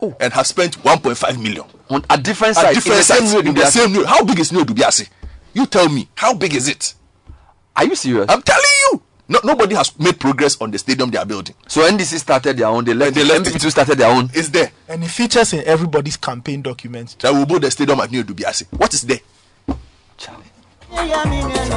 Oh. 0.00 0.16
And 0.20 0.32
have 0.32 0.46
spent 0.46 0.78
1.5 0.82 1.40
million. 1.42 1.64
On 1.90 2.04
a 2.10 2.18
different 2.18 2.56
At 2.58 2.74
different 2.74 2.98
in 2.98 3.04
sites. 3.04 3.34
In 3.34 3.44
the 3.46 3.50
Dubiasi. 3.60 3.70
same 3.70 3.92
New- 3.92 4.04
How 4.06 4.24
big 4.24 4.38
is 4.40 4.52
New 4.52 4.64
Dubiasi? 4.64 5.08
You 5.54 5.66
tell 5.66 5.88
me. 5.88 6.08
How 6.16 6.34
big 6.34 6.54
is 6.54 6.68
it? 6.68 6.94
Are 7.76 7.84
you 7.84 7.94
serious? 7.94 8.26
I'm 8.28 8.42
telling 8.42 8.62
you. 8.90 9.02
No, 9.28 9.38
nobody 9.44 9.74
has 9.76 9.96
made 9.98 10.18
progress 10.18 10.60
on 10.60 10.70
the 10.70 10.78
stadium 10.78 11.10
they 11.10 11.18
are 11.18 11.24
building. 11.24 11.54
so 11.66 11.88
NDC 11.88 12.18
started 12.18 12.56
their 12.56 12.66
own. 12.66 12.84
They 12.84 12.92
left. 12.94 13.14
They 13.14 13.24
left 13.24 13.46
NPP 13.46 13.64
it. 13.64 13.70
started 13.70 13.96
their 13.98 14.10
own. 14.10 14.28
It's 14.34 14.48
there. 14.48 14.70
And 14.88 15.02
it 15.04 15.08
features 15.10 15.52
in 15.52 15.64
everybody's 15.64 16.16
campaign 16.16 16.60
documents. 16.62 17.14
That 17.20 17.32
will 17.32 17.46
build 17.46 17.64
a 17.64 17.70
stadium 17.70 18.00
at 18.00 18.10
New 18.10 18.24
Dubiasi. 18.24 18.66
What 18.78 18.92
is 18.92 19.02
there? 19.02 19.20
Charlie. 20.18 20.44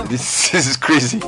This, 0.10 0.50
this 0.52 0.68
is 0.72 0.78
crazy. 0.78 1.20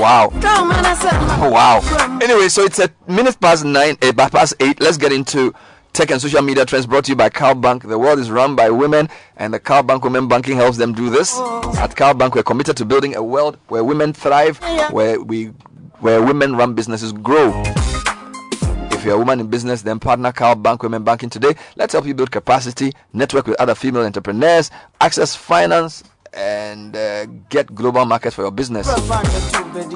Wow. 0.00 0.30
Wow. 1.50 1.80
Anyway, 2.22 2.48
so 2.48 2.62
it's 2.62 2.78
a 2.78 2.90
minute 3.08 3.38
past 3.40 3.64
nine, 3.64 3.96
eh, 4.02 4.12
ba- 4.12 4.28
past 4.30 4.54
eight. 4.60 4.80
Let's 4.80 4.96
get 4.96 5.12
into 5.12 5.54
tech 5.92 6.10
and 6.10 6.20
social 6.20 6.42
media 6.42 6.64
trends 6.66 6.86
brought 6.86 7.04
to 7.04 7.12
you 7.12 7.16
by 7.16 7.28
Cal 7.30 7.54
Bank. 7.54 7.82
The 7.82 7.98
world 7.98 8.18
is 8.18 8.30
run 8.30 8.54
by 8.56 8.70
women, 8.70 9.08
and 9.36 9.52
the 9.54 9.58
Cal 9.60 9.82
Bank 9.82 10.04
Women 10.04 10.28
Banking 10.28 10.56
helps 10.56 10.76
them 10.76 10.92
do 10.92 11.08
this. 11.10 11.38
At 11.78 11.96
Cal 11.96 12.14
Bank, 12.14 12.34
we're 12.34 12.42
committed 12.42 12.76
to 12.78 12.84
building 12.84 13.16
a 13.16 13.22
world 13.22 13.58
where 13.68 13.82
women 13.84 14.12
thrive, 14.12 14.58
where 14.90 15.20
we, 15.20 15.46
where 16.00 16.22
women-run 16.22 16.74
businesses 16.74 17.12
grow. 17.12 17.50
If 18.92 19.04
you're 19.04 19.14
a 19.14 19.18
woman 19.18 19.40
in 19.40 19.46
business, 19.48 19.80
then 19.82 19.98
partner 19.98 20.30
Cal 20.32 20.54
Bank 20.54 20.82
Women 20.82 21.02
Banking 21.04 21.30
today. 21.30 21.54
Let's 21.76 21.92
help 21.94 22.04
you 22.06 22.14
build 22.14 22.30
capacity, 22.30 22.92
network 23.14 23.46
with 23.46 23.58
other 23.60 23.74
female 23.74 24.02
entrepreneurs, 24.02 24.70
access 25.00 25.34
finance, 25.34 26.04
and 26.32 26.96
uh, 26.96 27.26
get 27.48 27.74
global 27.74 28.04
markets 28.04 28.34
for 28.36 28.42
your 28.42 28.50
business. 28.50 28.86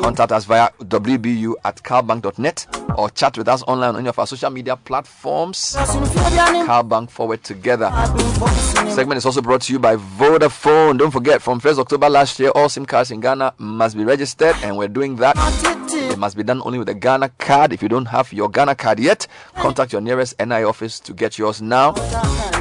Contact 0.01 0.33
us 0.33 0.45
via 0.45 0.69
wbu 0.81 1.55
at 1.65 1.77
calbank.net 1.83 2.67
or 2.97 3.11
chat 3.11 3.37
with 3.39 3.49
us 3.49 3.63
online 3.65 3.91
on 3.91 3.97
any 4.01 4.09
of 4.09 4.19
our 4.19 4.27
social 4.27 4.51
media 4.51 4.77
platforms. 4.77 5.75
Calbank 5.77 7.11
forward 7.11 7.43
together. 7.43 7.91
Segment 8.91 9.19
is 9.19 9.27
also 9.27 9.43
brought 9.43 9.63
to 9.63 9.73
you 9.73 9.79
by 9.79 9.97
Vodafone. 9.97 10.99
Don't 10.99 11.11
forget, 11.11 11.43
from 11.43 11.61
1st 11.61 11.79
October 11.79 12.09
last 12.09 12.39
year, 12.39 12.51
all 12.55 12.69
SIM 12.69 12.87
cards 12.87 13.11
in 13.11 13.21
Ghana 13.21 13.55
must 13.59 13.97
be 13.97 14.05
registered, 14.05 14.55
and 14.63 14.77
we're 14.77 14.89
doing 14.89 15.17
that. 15.17 15.35
It 16.15 16.19
must 16.19 16.37
be 16.37 16.45
done 16.45 16.63
only 16.65 16.79
with 16.79 16.89
a 16.89 16.95
Ghana 16.95 17.31
card. 17.39 17.73
If 17.73 17.83
you 17.83 17.89
don't 17.89 18.05
have 18.07 18.33
your 18.33 18.49
Ghana 18.49 18.77
card 18.77 19.01
yet, 19.01 19.27
contact 19.57 19.91
your 19.91 20.01
nearest 20.01 20.39
NI 20.39 20.63
office 20.63 21.01
to 21.01 21.13
get 21.13 21.39
yours 21.39 21.61
now. 21.61 21.91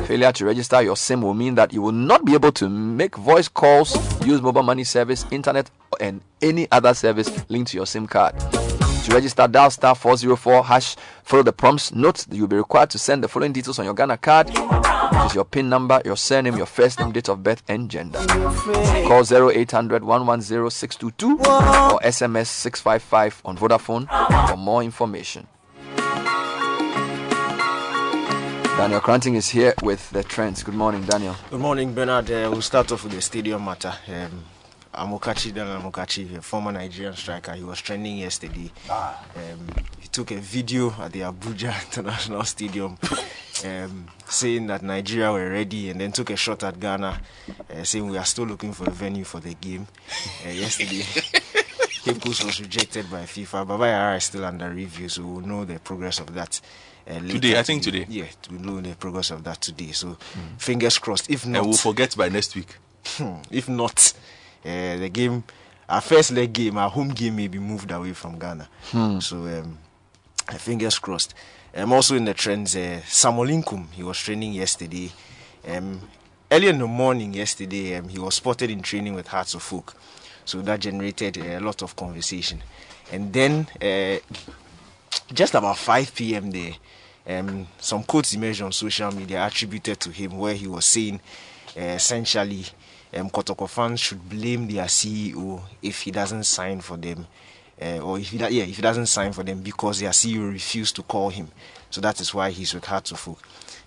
Failure 0.07 0.31
to 0.31 0.45
register 0.45 0.81
your 0.81 0.97
SIM 0.97 1.21
will 1.21 1.35
mean 1.35 1.53
that 1.53 1.71
you 1.71 1.79
will 1.79 1.91
not 1.91 2.25
be 2.25 2.33
able 2.33 2.51
to 2.53 2.67
make 2.67 3.15
voice 3.15 3.47
calls, 3.47 3.95
use 4.25 4.41
mobile 4.41 4.63
money 4.63 4.83
service, 4.83 5.27
internet, 5.29 5.69
and 5.99 6.21
any 6.41 6.67
other 6.71 6.95
service 6.95 7.29
linked 7.47 7.69
to 7.69 7.77
your 7.77 7.85
SIM 7.85 8.07
card. 8.07 8.33
To 8.39 9.11
register, 9.13 9.47
dial 9.47 9.69
star 9.69 9.93
404 9.93 10.63
hash, 10.63 10.95
follow 11.21 11.43
the 11.43 11.53
prompts. 11.53 11.93
Note 11.93 12.25
that 12.27 12.35
you'll 12.35 12.47
be 12.47 12.55
required 12.55 12.89
to 12.89 12.97
send 12.97 13.23
the 13.23 13.27
following 13.27 13.53
details 13.53 13.77
on 13.77 13.85
your 13.85 13.93
Ghana 13.93 14.17
card, 14.17 14.47
which 15.23 15.31
is 15.31 15.35
your 15.35 15.45
PIN 15.45 15.69
number, 15.69 16.01
your 16.03 16.17
surname, 16.17 16.57
your 16.57 16.65
first 16.65 16.99
name, 16.99 17.11
date 17.11 17.29
of 17.29 17.41
birth, 17.43 17.63
and 17.67 17.89
gender. 17.89 18.19
Call 19.07 19.23
0800 19.49 20.03
110 20.03 20.69
622 20.69 21.31
or 21.39 21.99
SMS 21.99 22.47
655 22.47 23.41
on 23.45 23.57
Vodafone 23.57 24.49
for 24.49 24.57
more 24.57 24.83
information. 24.83 25.47
Daniel 28.77 28.99
Cranting 28.99 29.35
is 29.35 29.49
here 29.49 29.73
with 29.81 30.09
the 30.09 30.23
trends. 30.23 30.63
Good 30.63 30.73
morning, 30.73 31.03
Daniel. 31.03 31.35
Good 31.49 31.61
morning, 31.61 31.93
Bernard. 31.93 32.29
Uh, 32.29 32.49
we'll 32.51 32.61
start 32.61 32.91
off 32.91 33.03
with 33.03 33.13
the 33.13 33.21
stadium 33.21 33.63
matter. 33.63 33.93
Um, 34.07 34.43
Amokachi 34.93 35.53
Dan 35.53 35.67
Amokachi, 35.81 36.37
a 36.37 36.41
former 36.41 36.71
Nigerian 36.71 37.15
striker. 37.15 37.53
He 37.53 37.63
was 37.63 37.79
trending 37.81 38.17
yesterday. 38.17 38.71
Um, 38.89 39.67
he 39.99 40.07
took 40.07 40.31
a 40.31 40.37
video 40.37 40.91
at 40.99 41.11
the 41.13 41.21
Abuja 41.21 41.73
International 41.85 42.43
Stadium 42.43 42.97
um, 43.65 44.07
saying 44.27 44.67
that 44.67 44.81
Nigeria 44.81 45.31
were 45.31 45.49
ready 45.49 45.89
and 45.89 45.99
then 46.01 46.11
took 46.11 46.29
a 46.29 46.35
shot 46.35 46.63
at 46.63 46.79
Ghana, 46.79 47.19
uh, 47.69 47.83
saying 47.83 48.09
we 48.09 48.17
are 48.17 48.25
still 48.25 48.45
looking 48.45 48.73
for 48.73 48.87
a 48.87 48.91
venue 48.91 49.23
for 49.23 49.39
the 49.39 49.53
game. 49.53 49.87
Uh, 50.45 50.49
yesterday, 50.49 51.03
Cape 52.03 52.21
Coast 52.21 52.43
was 52.43 52.59
rejected 52.59 53.09
by 53.09 53.23
FIFA. 53.23 53.67
Baba 53.67 53.85
Yara 53.87 54.15
is 54.17 54.25
still 54.25 54.43
under 54.45 54.69
review, 54.69 55.09
so 55.09 55.23
we'll 55.25 55.41
know 55.45 55.65
the 55.65 55.79
progress 55.79 56.19
of 56.19 56.33
that. 56.33 56.59
Uh, 57.07 57.19
Today, 57.19 57.59
I 57.59 57.63
think 57.63 57.83
today. 57.83 58.05
Yeah, 58.09 58.25
we'll 58.49 58.61
know 58.61 58.81
the 58.81 58.95
progress 58.95 59.29
of 59.31 59.43
that 59.43 59.59
today. 59.61 59.91
So, 59.91 60.17
fingers 60.57 60.97
crossed. 60.97 61.29
If 61.29 61.45
not, 61.45 61.59
And 61.59 61.67
we'll 61.67 61.77
forget 61.77 62.15
by 62.15 62.29
next 62.29 62.55
week. 62.55 62.77
Hmm, 63.05 63.35
if 63.51 63.67
not, 63.67 64.13
uh, 64.65 64.95
the 64.97 65.09
game, 65.09 65.43
our 65.89 65.99
first 65.99 66.31
leg 66.31 66.53
game, 66.53 66.77
our 66.77 66.89
home 66.89 67.09
game 67.09 67.35
may 67.35 67.49
be 67.49 67.59
moved 67.59 67.91
away 67.91 68.13
from 68.13 68.39
Ghana. 68.39 68.69
Hmm. 68.91 69.19
So, 69.19 69.35
um, 69.37 69.77
fingers 70.57 70.97
crossed. 70.99 71.33
Um, 71.75 71.91
also 71.91 72.15
in 72.15 72.25
the 72.25 72.33
trends, 72.33 72.75
uh, 72.75 73.01
Samuel 73.05 73.47
Inkoom, 73.47 73.89
he 73.91 74.03
was 74.03 74.19
training 74.19 74.53
yesterday. 74.53 75.11
Um, 75.67 76.01
early 76.51 76.67
in 76.67 76.77
the 76.77 76.85
morning 76.85 77.33
yesterday, 77.33 77.95
um, 77.95 78.09
he 78.09 78.19
was 78.19 78.35
spotted 78.35 78.69
in 78.69 78.81
training 78.81 79.15
with 79.15 79.27
Hearts 79.27 79.55
of 79.55 79.73
Oak. 79.73 79.95
So 80.45 80.61
that 80.61 80.81
generated 80.81 81.37
a 81.37 81.59
lot 81.59 81.81
of 81.81 81.95
conversation. 81.95 82.61
And 83.11 83.33
then, 83.33 83.67
uh, 83.81 84.19
just 85.33 85.55
about 85.55 85.77
5 85.77 86.13
p.m. 86.13 86.51
there, 86.51 86.73
um, 87.27 87.67
some 87.79 88.03
quotes 88.03 88.33
emerged 88.33 88.61
on 88.61 88.71
social 88.71 89.11
media 89.11 89.45
attributed 89.45 89.99
to 90.01 90.11
him 90.11 90.37
where 90.37 90.53
he 90.53 90.67
was 90.67 90.85
saying 90.85 91.19
uh, 91.75 91.79
essentially 91.79 92.65
um, 93.15 93.29
Kotoko 93.29 93.67
fans 93.69 93.99
should 93.99 94.27
blame 94.29 94.67
their 94.67 94.85
CEO 94.85 95.61
if 95.81 96.01
he 96.01 96.11
doesn't 96.11 96.43
sign 96.43 96.81
for 96.81 96.97
them. 96.97 97.25
Uh, 97.83 97.99
or 97.99 98.17
if 98.17 98.29
he, 98.29 98.37
yeah, 98.37 98.63
if 98.63 98.75
he 98.77 98.81
doesn't 98.81 99.07
sign 99.07 99.33
for 99.33 99.43
them 99.43 99.59
because 99.59 99.99
their 99.99 100.11
CEO 100.11 100.49
refused 100.49 100.95
to 100.95 101.03
call 101.03 101.29
him. 101.29 101.49
So 101.89 101.99
that 102.01 102.21
is 102.21 102.33
why 102.33 102.51
he's 102.51 102.73
with 102.73 102.85
Hearts 102.85 103.11
of 103.11 103.27
Oak. 103.27 103.39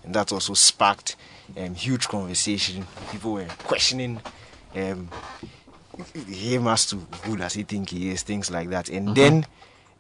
And 0.05 0.14
that 0.14 0.32
also 0.32 0.52
sparked 0.55 1.16
um, 1.56 1.74
huge 1.74 2.06
conversation. 2.06 2.86
People 3.10 3.32
were 3.35 3.47
questioning 3.64 4.20
um, 4.74 5.09
him 6.28 6.66
as 6.68 6.86
to 6.86 6.97
who 7.24 7.36
does 7.36 7.55
he 7.55 7.62
think 7.62 7.89
he 7.89 8.10
is, 8.10 8.23
things 8.23 8.51
like 8.51 8.68
that. 8.68 8.90
And 8.90 9.14
then 9.16 9.47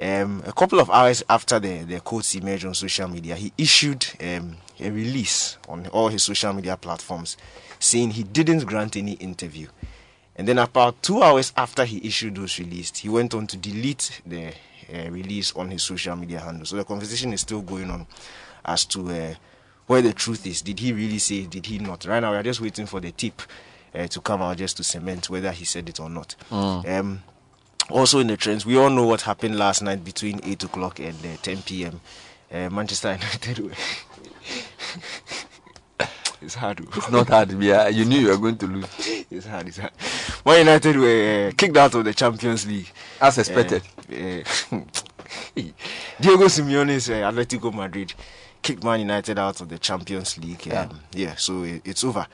um, 0.00 0.42
a 0.46 0.52
couple 0.52 0.78
of 0.78 0.90
hours 0.90 1.24
after 1.30 1.58
the, 1.58 1.84
the 1.84 2.00
quotes 2.00 2.34
emerged 2.34 2.66
on 2.66 2.74
social 2.74 3.08
media, 3.08 3.34
he 3.34 3.52
issued 3.56 4.06
um, 4.20 4.56
a 4.78 4.90
release 4.90 5.56
on 5.68 5.86
all 5.88 6.08
his 6.08 6.22
social 6.22 6.52
media 6.52 6.76
platforms 6.76 7.36
saying 7.78 8.10
he 8.10 8.24
didn't 8.24 8.66
grant 8.66 8.96
any 8.96 9.12
interview. 9.12 9.68
And 10.36 10.46
then 10.46 10.58
about 10.58 11.02
two 11.02 11.22
hours 11.22 11.52
after 11.56 11.84
he 11.84 12.06
issued 12.06 12.36
those 12.36 12.58
released, 12.58 12.98
he 12.98 13.08
went 13.08 13.34
on 13.34 13.46
to 13.48 13.56
delete 13.56 14.20
the 14.26 14.48
uh, 14.92 15.10
release 15.10 15.54
on 15.56 15.70
his 15.70 15.82
social 15.82 16.14
media 16.14 16.40
handle. 16.40 16.66
So 16.66 16.76
the 16.76 16.84
conversation 16.84 17.32
is 17.32 17.40
still 17.40 17.62
going 17.62 17.90
on 17.90 18.06
as 18.64 18.84
to 18.86 19.10
uh, 19.10 19.34
where 19.86 20.02
the 20.02 20.12
truth 20.12 20.46
is. 20.46 20.60
Did 20.60 20.78
he 20.78 20.92
really 20.92 21.18
say 21.18 21.36
it? 21.36 21.50
Did 21.50 21.66
he 21.66 21.78
not? 21.78 22.04
Right 22.04 22.20
now, 22.20 22.32
we 22.32 22.36
are 22.36 22.42
just 22.42 22.60
waiting 22.60 22.86
for 22.86 23.00
the 23.00 23.12
tip 23.12 23.42
uh, 23.94 24.06
to 24.08 24.20
come 24.20 24.42
out 24.42 24.58
just 24.58 24.76
to 24.76 24.84
cement 24.84 25.30
whether 25.30 25.50
he 25.52 25.64
said 25.64 25.88
it 25.88 25.98
or 25.98 26.10
not. 26.10 26.36
Mm. 26.50 26.98
Um, 26.98 27.22
also 27.88 28.18
in 28.18 28.26
the 28.26 28.36
trends, 28.36 28.66
we 28.66 28.76
all 28.76 28.90
know 28.90 29.06
what 29.06 29.22
happened 29.22 29.56
last 29.56 29.82
night 29.82 30.04
between 30.04 30.40
8 30.44 30.64
o'clock 30.64 30.98
and 30.98 31.16
uh, 31.24 31.36
10 31.42 31.62
p.m. 31.62 32.00
Uh, 32.52 32.68
Manchester 32.68 33.12
United. 33.12 33.74
it's 36.46 36.54
hard. 36.54 36.80
It's 36.80 37.10
not 37.10 37.28
hard. 37.28 37.50
Yeah, 37.60 37.88
you 37.88 38.04
knew 38.04 38.18
you 38.20 38.28
were 38.28 38.38
going 38.38 38.56
to 38.58 38.66
lose. 38.66 38.86
it's 39.30 39.46
hard. 39.46 39.66
It's 39.66 39.78
hard. 39.78 39.92
Man 40.46 40.58
United 40.60 40.96
were 40.96 41.48
uh, 41.48 41.52
kicked 41.56 41.76
out 41.76 41.94
of 41.94 42.04
the 42.04 42.14
Champions 42.14 42.66
League. 42.66 42.88
As 43.20 43.36
expected. 43.36 43.82
Uh, 44.10 44.42
uh, 44.72 44.80
Diego 46.20 46.44
Simeone's 46.44 47.10
uh, 47.10 47.14
Atletico 47.14 47.74
Madrid 47.74 48.14
kicked 48.62 48.84
Man 48.84 49.00
United 49.00 49.38
out 49.38 49.60
of 49.60 49.68
the 49.68 49.78
Champions 49.78 50.38
League. 50.38 50.72
Um, 50.72 51.00
yeah. 51.12 51.34
so 51.34 51.64
it, 51.64 51.82
it's 51.84 52.04
over. 52.04 52.26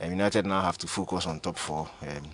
Um, 0.00 0.10
United 0.10 0.44
now 0.44 0.60
have 0.60 0.78
to 0.78 0.88
focus 0.88 1.26
on 1.26 1.38
top 1.38 1.56
four. 1.56 1.88
Um, 2.02 2.24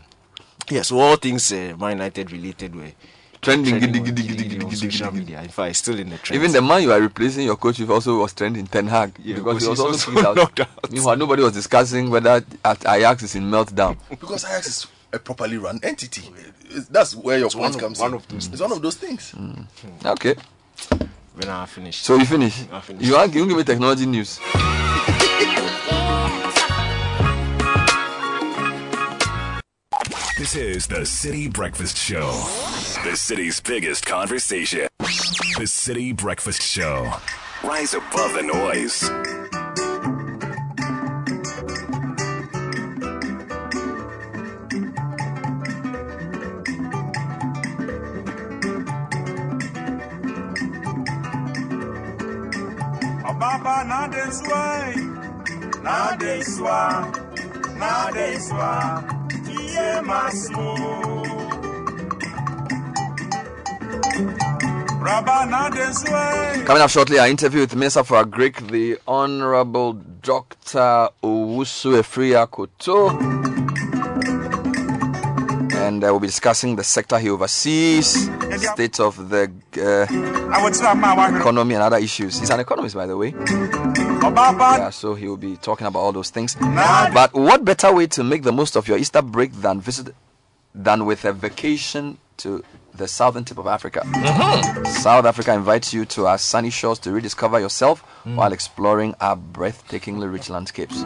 yeah, 0.70 0.82
so 0.82 0.98
all 0.98 1.16
things 1.16 1.52
uh, 1.52 1.74
Man 1.78 1.98
United 1.98 2.32
related 2.32 2.74
were 2.74 2.92
Trending, 3.40 3.74
on- 3.74 3.80
giddy, 3.80 4.00
giddy, 4.00 4.22
giddy, 4.22 4.22
giddy, 4.22 4.48
giddy 4.48 4.64
giddy, 4.64 4.76
social 4.90 5.10
giddy. 5.12 5.18
media. 5.24 5.42
In 5.42 5.48
fact, 5.48 5.70
it's 5.70 5.78
still 5.78 5.98
in 5.98 6.08
the 6.10 6.18
trends. 6.18 6.36
Even 6.42 6.52
the 6.52 6.60
man 6.62 6.82
you 6.82 6.92
are 6.92 7.00
replacing 7.00 7.44
your 7.46 7.56
coach 7.56 7.78
with 7.78 7.90
also 7.90 8.18
was 8.20 8.32
trending 8.32 8.66
Ten 8.66 8.86
Hag 8.88 9.12
Yeah, 9.22 9.36
because 9.36 9.54
because 9.58 9.62
he 9.64 9.68
was 9.70 9.80
also 9.80 10.10
also 10.12 10.28
out. 10.28 10.36
knocked 10.40 10.60
out. 10.60 10.90
Meanwhile, 10.90 11.16
nobody 11.16 11.42
was 11.42 11.52
discussing 11.52 12.10
whether 12.10 12.44
at 12.64 12.80
Ajax 12.86 13.22
is 13.22 13.34
in 13.36 13.44
meltdown. 13.50 13.96
Because 14.10 14.44
Ajax 14.44 14.66
is 14.66 14.86
a 15.12 15.18
properly 15.18 15.56
run 15.58 15.78
entity. 15.82 16.22
That's 16.90 17.14
where 17.14 17.38
your 17.38 17.46
It's 17.46 17.54
point 17.54 17.78
comes 17.78 17.98
one 18.00 18.10
in. 18.10 18.16
of 18.16 18.28
those 18.28 18.46
it's 18.48 18.60
one 18.60 18.72
of 18.72 18.82
those 18.82 18.96
things. 18.96 19.30
Hmm. 19.30 19.62
Okay. 20.04 20.34
When 21.34 21.48
I 21.48 21.64
finish. 21.66 21.98
So 21.98 22.16
you 22.16 22.26
finish. 22.26 22.64
I 22.72 22.80
finished. 22.80 23.06
You 23.06 23.14
want 23.14 23.32
you 23.34 23.46
give 23.46 23.56
me 23.56 23.62
technology 23.64 24.04
news. 24.06 24.38
This 30.38 30.54
is 30.54 30.86
the 30.86 31.00
Citi 31.00 31.52
Breakfast 31.52 31.96
Show. 31.96 32.30
The 33.02 33.16
city's 33.16 33.58
biggest 33.58 34.06
conversation. 34.06 34.86
The 35.00 35.64
Citi 35.64 36.16
Breakfast 36.16 36.62
Show. 36.62 37.12
Rise 37.64 37.92
above 37.92 38.34
the 38.34 38.42
noise. 38.44 39.02
Ababa 53.24 53.84
na 53.88 54.06
de 54.06 54.30
swai, 54.30 54.94
na 55.82 56.14
de 56.14 56.44
swa, 56.44 57.76
na 57.76 58.10
de 58.12 59.17
Coming 66.66 66.82
up 66.82 66.90
shortly, 66.90 67.18
our 67.18 67.28
interview 67.28 67.60
with 67.60 67.74
Minister 67.74 68.04
for 68.04 68.22
Agric, 68.24 68.70
the 68.70 68.98
Honorable 69.06 69.94
Dr. 70.22 71.08
Owusu 71.22 72.02
Afriyie 72.02 72.46
Akoto. 72.46 73.47
And 75.88 76.04
uh, 76.04 76.08
we'll 76.08 76.20
be 76.20 76.26
discussing 76.26 76.76
the 76.76 76.84
sector 76.84 77.18
he 77.18 77.30
oversees, 77.30 78.28
state 78.58 79.00
of 79.00 79.30
the 79.30 79.50
I 80.52 80.62
would 80.62 80.76
say 80.76 80.92
my 80.92 81.16
uh, 81.16 81.38
economy, 81.38 81.76
and 81.76 81.82
other 81.82 81.96
issues. 81.96 82.38
He's 82.38 82.50
an 82.50 82.60
economist, 82.60 82.94
by 82.94 83.06
the 83.06 83.16
way. 83.16 83.32
Yeah, 83.38 84.90
so 84.90 85.14
he 85.14 85.26
will 85.28 85.38
be 85.38 85.56
talking 85.56 85.86
about 85.86 86.00
all 86.00 86.12
those 86.12 86.28
things. 86.28 86.56
But 86.56 87.32
what 87.32 87.64
better 87.64 87.90
way 87.94 88.06
to 88.08 88.22
make 88.22 88.42
the 88.42 88.52
most 88.52 88.76
of 88.76 88.86
your 88.86 88.98
Easter 88.98 89.22
break 89.22 89.50
than 89.52 89.80
visit 89.80 90.14
than 90.74 91.06
with 91.06 91.24
a 91.24 91.32
vacation 91.32 92.18
to 92.36 92.62
the 92.94 93.08
southern 93.08 93.44
tip 93.44 93.56
of 93.56 93.66
Africa? 93.66 94.04
South 94.84 95.24
Africa 95.24 95.54
invites 95.54 95.94
you 95.94 96.04
to 96.04 96.26
our 96.26 96.36
sunny 96.36 96.68
shores 96.68 96.98
to 96.98 97.12
rediscover 97.12 97.58
yourself 97.60 98.04
while 98.24 98.52
exploring 98.52 99.14
our 99.22 99.36
breathtakingly 99.38 100.30
rich 100.30 100.50
landscapes. 100.50 101.02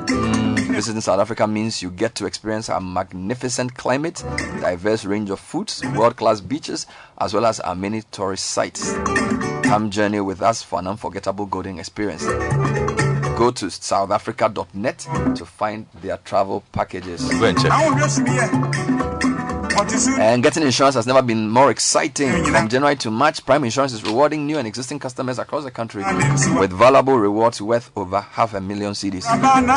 Visiting 0.73 1.03
South 1.03 1.21
Africa 1.21 1.47
means 1.47 1.83
you 1.83 1.91
get 1.91 2.15
to 2.15 2.25
experience 2.25 2.71
our 2.71 2.81
magnificent 2.81 3.75
climate, 3.75 4.25
diverse 4.61 5.05
range 5.05 5.29
of 5.29 5.39
foods, 5.39 5.83
world-class 5.95 6.41
beaches, 6.41 6.87
as 7.19 7.35
well 7.35 7.45
as 7.45 7.61
our 7.61 7.75
many 7.75 8.01
tourist 8.11 8.47
sites. 8.47 8.95
Come 9.65 9.91
journey 9.91 10.21
with 10.21 10.41
us 10.41 10.63
for 10.63 10.79
an 10.79 10.87
unforgettable 10.87 11.45
golden 11.45 11.79
experience. 11.79 12.25
Go 12.25 13.51
to 13.51 13.67
southafrica.net 13.67 14.99
to 15.37 15.45
find 15.45 15.87
their 16.01 16.17
travel 16.17 16.65
packages. 16.73 17.21
Go 17.39 17.45
and 17.45 17.59
I 17.67 19.12
and 20.19 20.43
getting 20.43 20.63
insurance 20.63 20.95
has 20.95 21.07
never 21.07 21.23
been 21.23 21.49
more 21.49 21.71
exciting. 21.71 22.45
From 22.45 22.69
January 22.69 22.97
to 22.97 23.11
March, 23.11 23.45
Prime 23.45 23.65
Insurance 23.65 23.93
is 23.93 24.05
rewarding 24.05 24.47
new 24.47 24.59
and 24.59 24.67
existing 24.67 24.99
customers 24.99 25.39
across 25.39 25.65
the 25.65 25.71
country 25.71 26.03
with 26.59 26.73
valuable 26.73 27.19
rewards 27.19 27.61
worth 27.61 27.91
over 27.97 28.21
half 28.21 28.55
a 28.55 28.61
million 28.61 28.93
cedis. 28.93 29.23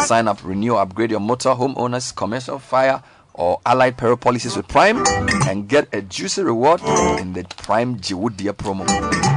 Sign 0.02 0.28
up, 0.28 0.44
renew, 0.44 0.76
upgrade 0.76 1.12
your 1.12 1.20
motor, 1.20 1.50
homeowners, 1.50 2.16
commercial, 2.16 2.60
fire, 2.60 3.02
or 3.34 3.60
allied 3.66 3.98
peril 3.98 4.18
policies 4.18 4.56
with 4.56 4.68
Prime 4.68 5.04
and 5.48 5.68
get 5.68 5.94
a 5.94 6.02
juicy 6.02 6.44
reward 6.44 6.82
in 7.20 7.34
the 7.34 7.44
Prime 7.58 7.98
Jiwudia 8.00 8.54
promo. 8.54 9.35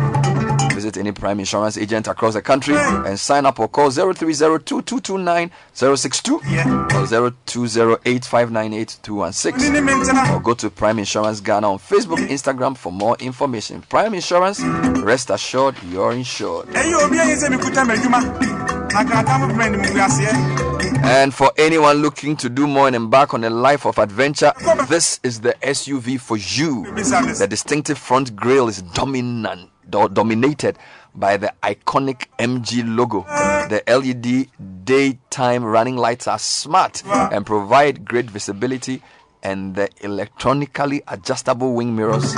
Visit 0.78 0.94
any 0.96 1.10
Prime 1.10 1.40
Insurance 1.40 1.76
agent 1.76 2.06
across 2.06 2.34
the 2.34 2.40
country 2.40 2.76
and 2.76 3.18
sign 3.18 3.44
up 3.46 3.58
or 3.58 3.66
call 3.66 3.90
0302-229-062 3.90 6.34
or 6.94 7.04
0208598216 7.46 10.36
or 10.36 10.40
go 10.40 10.54
to 10.54 10.70
Prime 10.70 11.00
Insurance 11.00 11.40
Ghana 11.40 11.72
on 11.72 11.78
Facebook, 11.80 12.18
Instagram 12.28 12.76
for 12.76 12.92
more 12.92 13.16
information. 13.18 13.82
Prime 13.88 14.14
Insurance, 14.14 14.60
rest 15.02 15.30
assured 15.30 15.74
you're 15.90 16.12
insured. 16.12 16.68
Eyi 16.68 16.94
obi 16.94 17.16
eyi 17.16 17.34
sɛ 17.34 17.50
mi 17.50 17.56
kuta 17.56 17.82
mɛ 17.84 17.96
adwuma 17.96 18.20
na 18.92 19.04
kata 19.04 19.38
mo 19.40 19.46
pɛmɛ 19.52 19.70
ni 19.72 19.76
mu 19.78 19.84
wiase 19.98 20.22
yɛ. 20.26 20.32
And 21.02 21.34
for 21.34 21.50
anyone 21.58 21.96
looking 22.02 22.36
to 22.36 22.48
do 22.48 22.68
more 22.68 22.86
and 22.86 22.94
embark 22.94 23.34
on 23.34 23.42
a 23.42 23.50
life 23.50 23.84
of 23.84 23.98
adventure, 23.98 24.52
this 24.88 25.18
is 25.24 25.40
the 25.40 25.54
SUV 25.60 26.20
for 26.20 26.36
you. 26.36 26.84
The 26.94 27.48
distinctive 27.50 27.98
front 27.98 28.36
grille 28.36 28.68
is 28.68 28.80
dominant, 28.82 29.70
do- 29.90 30.08
dominated 30.08 30.78
by 31.14 31.36
the 31.36 31.52
iconic 31.62 32.26
MG 32.38 32.82
logo. 32.96 33.22
The 33.68 33.82
LED 33.86 34.48
daytime 34.84 35.64
running 35.64 35.96
lights 35.96 36.26
are 36.28 36.38
smart 36.38 37.02
and 37.06 37.44
provide 37.44 38.04
great 38.04 38.30
visibility, 38.30 39.02
and 39.42 39.74
the 39.74 39.88
electronically 40.00 41.02
adjustable 41.08 41.72
wing 41.74 41.94
mirrors 41.94 42.34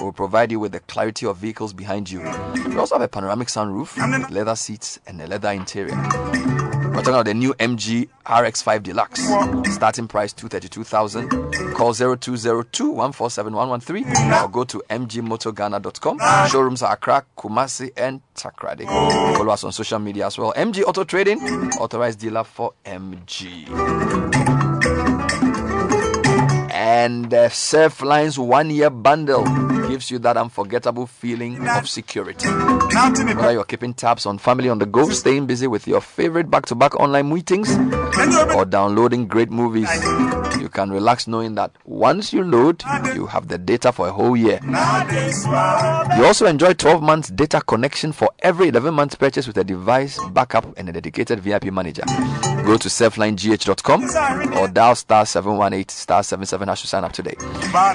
will 0.00 0.12
provide 0.12 0.50
you 0.52 0.60
with 0.60 0.72
the 0.72 0.80
clarity 0.80 1.26
of 1.26 1.36
vehicles 1.38 1.72
behind 1.72 2.10
you. 2.10 2.20
We 2.66 2.76
also 2.76 2.96
have 2.96 3.02
a 3.02 3.08
panoramic 3.08 3.48
sunroof, 3.48 4.30
leather 4.30 4.56
seats, 4.56 4.98
and 5.06 5.20
a 5.20 5.26
leather 5.26 5.50
interior. 5.50 6.81
We're 6.92 6.98
talking 6.98 7.14
about 7.14 7.24
the 7.26 7.34
new 7.34 7.54
MG 7.54 8.08
RX5 8.26 8.82
Deluxe. 8.82 9.22
Starting 9.74 10.06
price 10.08 10.32
232,000. 10.34 11.30
Call 11.74 11.94
0202-147-113 11.94 14.42
or 14.44 14.48
go 14.48 14.64
to 14.64 14.82
mgmotoghana.com. 14.90 16.18
Showrooms 16.50 16.82
are 16.82 16.92
Accra, 16.92 17.24
Kumasi, 17.36 17.92
and 17.96 18.20
Takoradi. 18.34 18.84
Follow 19.36 19.52
us 19.52 19.64
on 19.64 19.72
social 19.72 19.98
media 19.98 20.26
as 20.26 20.36
well. 20.36 20.52
MG 20.54 20.82
Auto 20.84 21.04
Trading, 21.04 21.40
authorized 21.78 22.18
dealer 22.20 22.44
for 22.44 22.74
MG. 22.84 23.66
And 26.74 27.30
the 27.30 27.48
Surf 27.48 28.02
Lines 28.02 28.38
one 28.38 28.68
year 28.70 28.90
bundle 28.90 29.44
gives 29.88 30.10
you 30.10 30.18
that 30.20 30.36
unforgettable 30.36 31.06
feeling 31.06 31.66
of 31.68 31.88
security. 31.88 32.46
Whether 32.94 33.52
you're 33.52 33.64
keeping 33.64 33.94
tabs 33.94 34.26
on 34.26 34.38
family 34.38 34.68
on 34.68 34.78
the 34.78 34.86
go, 34.86 35.08
staying 35.08 35.46
busy 35.46 35.66
with 35.66 35.86
your 35.86 36.00
favorite 36.00 36.50
back 36.50 36.66
to 36.66 36.74
back 36.74 36.94
online 37.00 37.32
meetings, 37.32 37.70
or 38.54 38.64
downloading 38.66 39.26
great 39.26 39.50
movies, 39.50 39.88
you 40.60 40.68
can 40.68 40.90
relax 40.90 41.26
knowing 41.26 41.54
that 41.54 41.72
once 41.84 42.32
you 42.32 42.44
load, 42.44 42.82
you 43.14 43.26
have 43.26 43.48
the 43.48 43.56
data 43.56 43.92
for 43.92 44.08
a 44.08 44.12
whole 44.12 44.36
year. 44.36 44.60
You 44.62 46.24
also 46.26 46.46
enjoy 46.46 46.74
12 46.74 47.02
months 47.02 47.30
data 47.30 47.62
connection 47.62 48.12
for 48.12 48.28
every 48.40 48.68
11 48.68 48.92
months 48.94 49.14
purchase 49.14 49.46
with 49.46 49.56
a 49.56 49.64
device, 49.64 50.18
backup, 50.30 50.76
and 50.76 50.88
a 50.88 50.92
dedicated 50.92 51.40
VIP 51.40 51.72
manager. 51.72 52.04
Go 52.64 52.76
to 52.76 52.88
surflinegh.com 52.88 54.58
or 54.58 54.68
dial 54.68 54.94
star 54.94 55.24
718 55.24 55.88
star 55.88 56.22
77 56.22 56.68
hash 56.68 56.82
to 56.82 56.86
sign 56.86 57.04
up 57.04 57.12
today. 57.12 57.36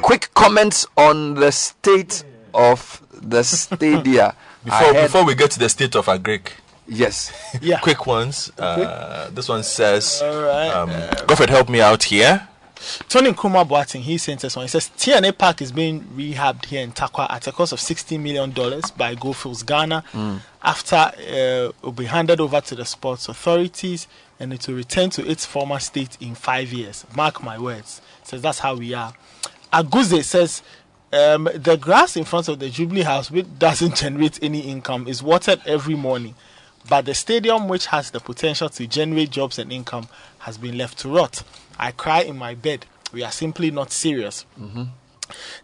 Quick 0.01 0.33
comments 0.33 0.87
on 0.97 1.35
the 1.35 1.51
state 1.51 2.23
of 2.53 3.01
the 3.13 3.43
stadia. 3.43 4.35
Before, 4.69 4.91
ahead- 4.91 5.03
before 5.07 5.23
we 5.25 5.35
get 5.35 5.51
to 5.51 5.59
the 5.59 5.69
state 5.69 5.95
of 5.95 6.05
Agric, 6.07 6.51
Yes. 6.89 7.31
Yeah. 7.61 7.79
quick 7.79 8.05
ones. 8.07 8.49
Uh, 8.57 9.29
this 9.31 9.49
one 9.49 9.63
says, 9.63 10.21
All 10.23 10.41
right. 10.41 10.69
um, 10.69 10.89
Godfred, 11.27 11.49
help 11.49 11.67
me 11.69 11.81
out 11.81 12.03
here. 12.03 12.47
Tony 13.09 13.31
Nkrumah 13.31 13.67
Boateng, 13.67 14.01
he 14.01 14.17
sent 14.19 14.45
us 14.45 14.55
one. 14.55 14.65
He 14.65 14.69
says 14.69 14.89
TNA 14.95 15.35
Park 15.37 15.61
is 15.63 15.71
being 15.71 16.01
rehabbed 16.15 16.65
here 16.65 16.81
in 16.83 16.91
Tarkwa 16.91 17.25
at 17.29 17.47
a 17.47 17.51
cost 17.51 17.73
of 17.73 17.79
$60 17.79 18.19
million 18.19 18.51
by 18.95 19.15
Goldfields 19.15 19.63
Ghana 19.63 20.03
Mm. 20.13 20.39
after 20.63 20.95
uh, 20.95 21.11
it 21.69 21.75
will 21.81 21.91
be 21.91 22.05
handed 22.05 22.39
over 22.39 22.61
to 22.61 22.75
the 22.75 22.85
sports 22.85 23.27
authorities 23.27 24.07
and 24.39 24.53
it 24.53 24.67
will 24.67 24.75
return 24.75 25.09
to 25.09 25.27
its 25.27 25.43
former 25.45 25.79
state 25.79 26.17
in 26.21 26.35
five 26.35 26.71
years. 26.71 27.03
Mark 27.15 27.41
my 27.43 27.57
words. 27.57 27.99
Says 28.23 28.41
that's 28.43 28.59
how 28.59 28.75
we 28.75 28.93
are. 28.93 29.13
Aguze 29.73 30.23
says 30.23 30.61
um, 31.13 31.49
the 31.53 31.77
grass 31.77 32.17
in 32.17 32.23
front 32.25 32.47
of 32.49 32.59
the 32.59 32.69
Jubilee 32.69 33.01
House, 33.03 33.31
which 33.31 33.45
doesn't 33.57 33.95
generate 33.95 34.41
any 34.43 34.61
income, 34.61 35.07
is 35.07 35.23
watered 35.23 35.61
every 35.65 35.95
morning. 35.95 36.35
But 36.89 37.05
the 37.05 37.13
stadium, 37.13 37.67
which 37.67 37.87
has 37.87 38.11
the 38.11 38.19
potential 38.19 38.69
to 38.69 38.87
generate 38.87 39.29
jobs 39.29 39.59
and 39.59 39.71
income, 39.71 40.07
has 40.39 40.57
been 40.57 40.77
left 40.77 40.99
to 40.99 41.09
rot. 41.09 41.43
I 41.77 41.91
cry 41.91 42.21
in 42.21 42.37
my 42.37 42.55
bed. 42.55 42.85
We 43.11 43.23
are 43.23 43.31
simply 43.31 43.71
not 43.71 43.91
serious. 43.91 44.45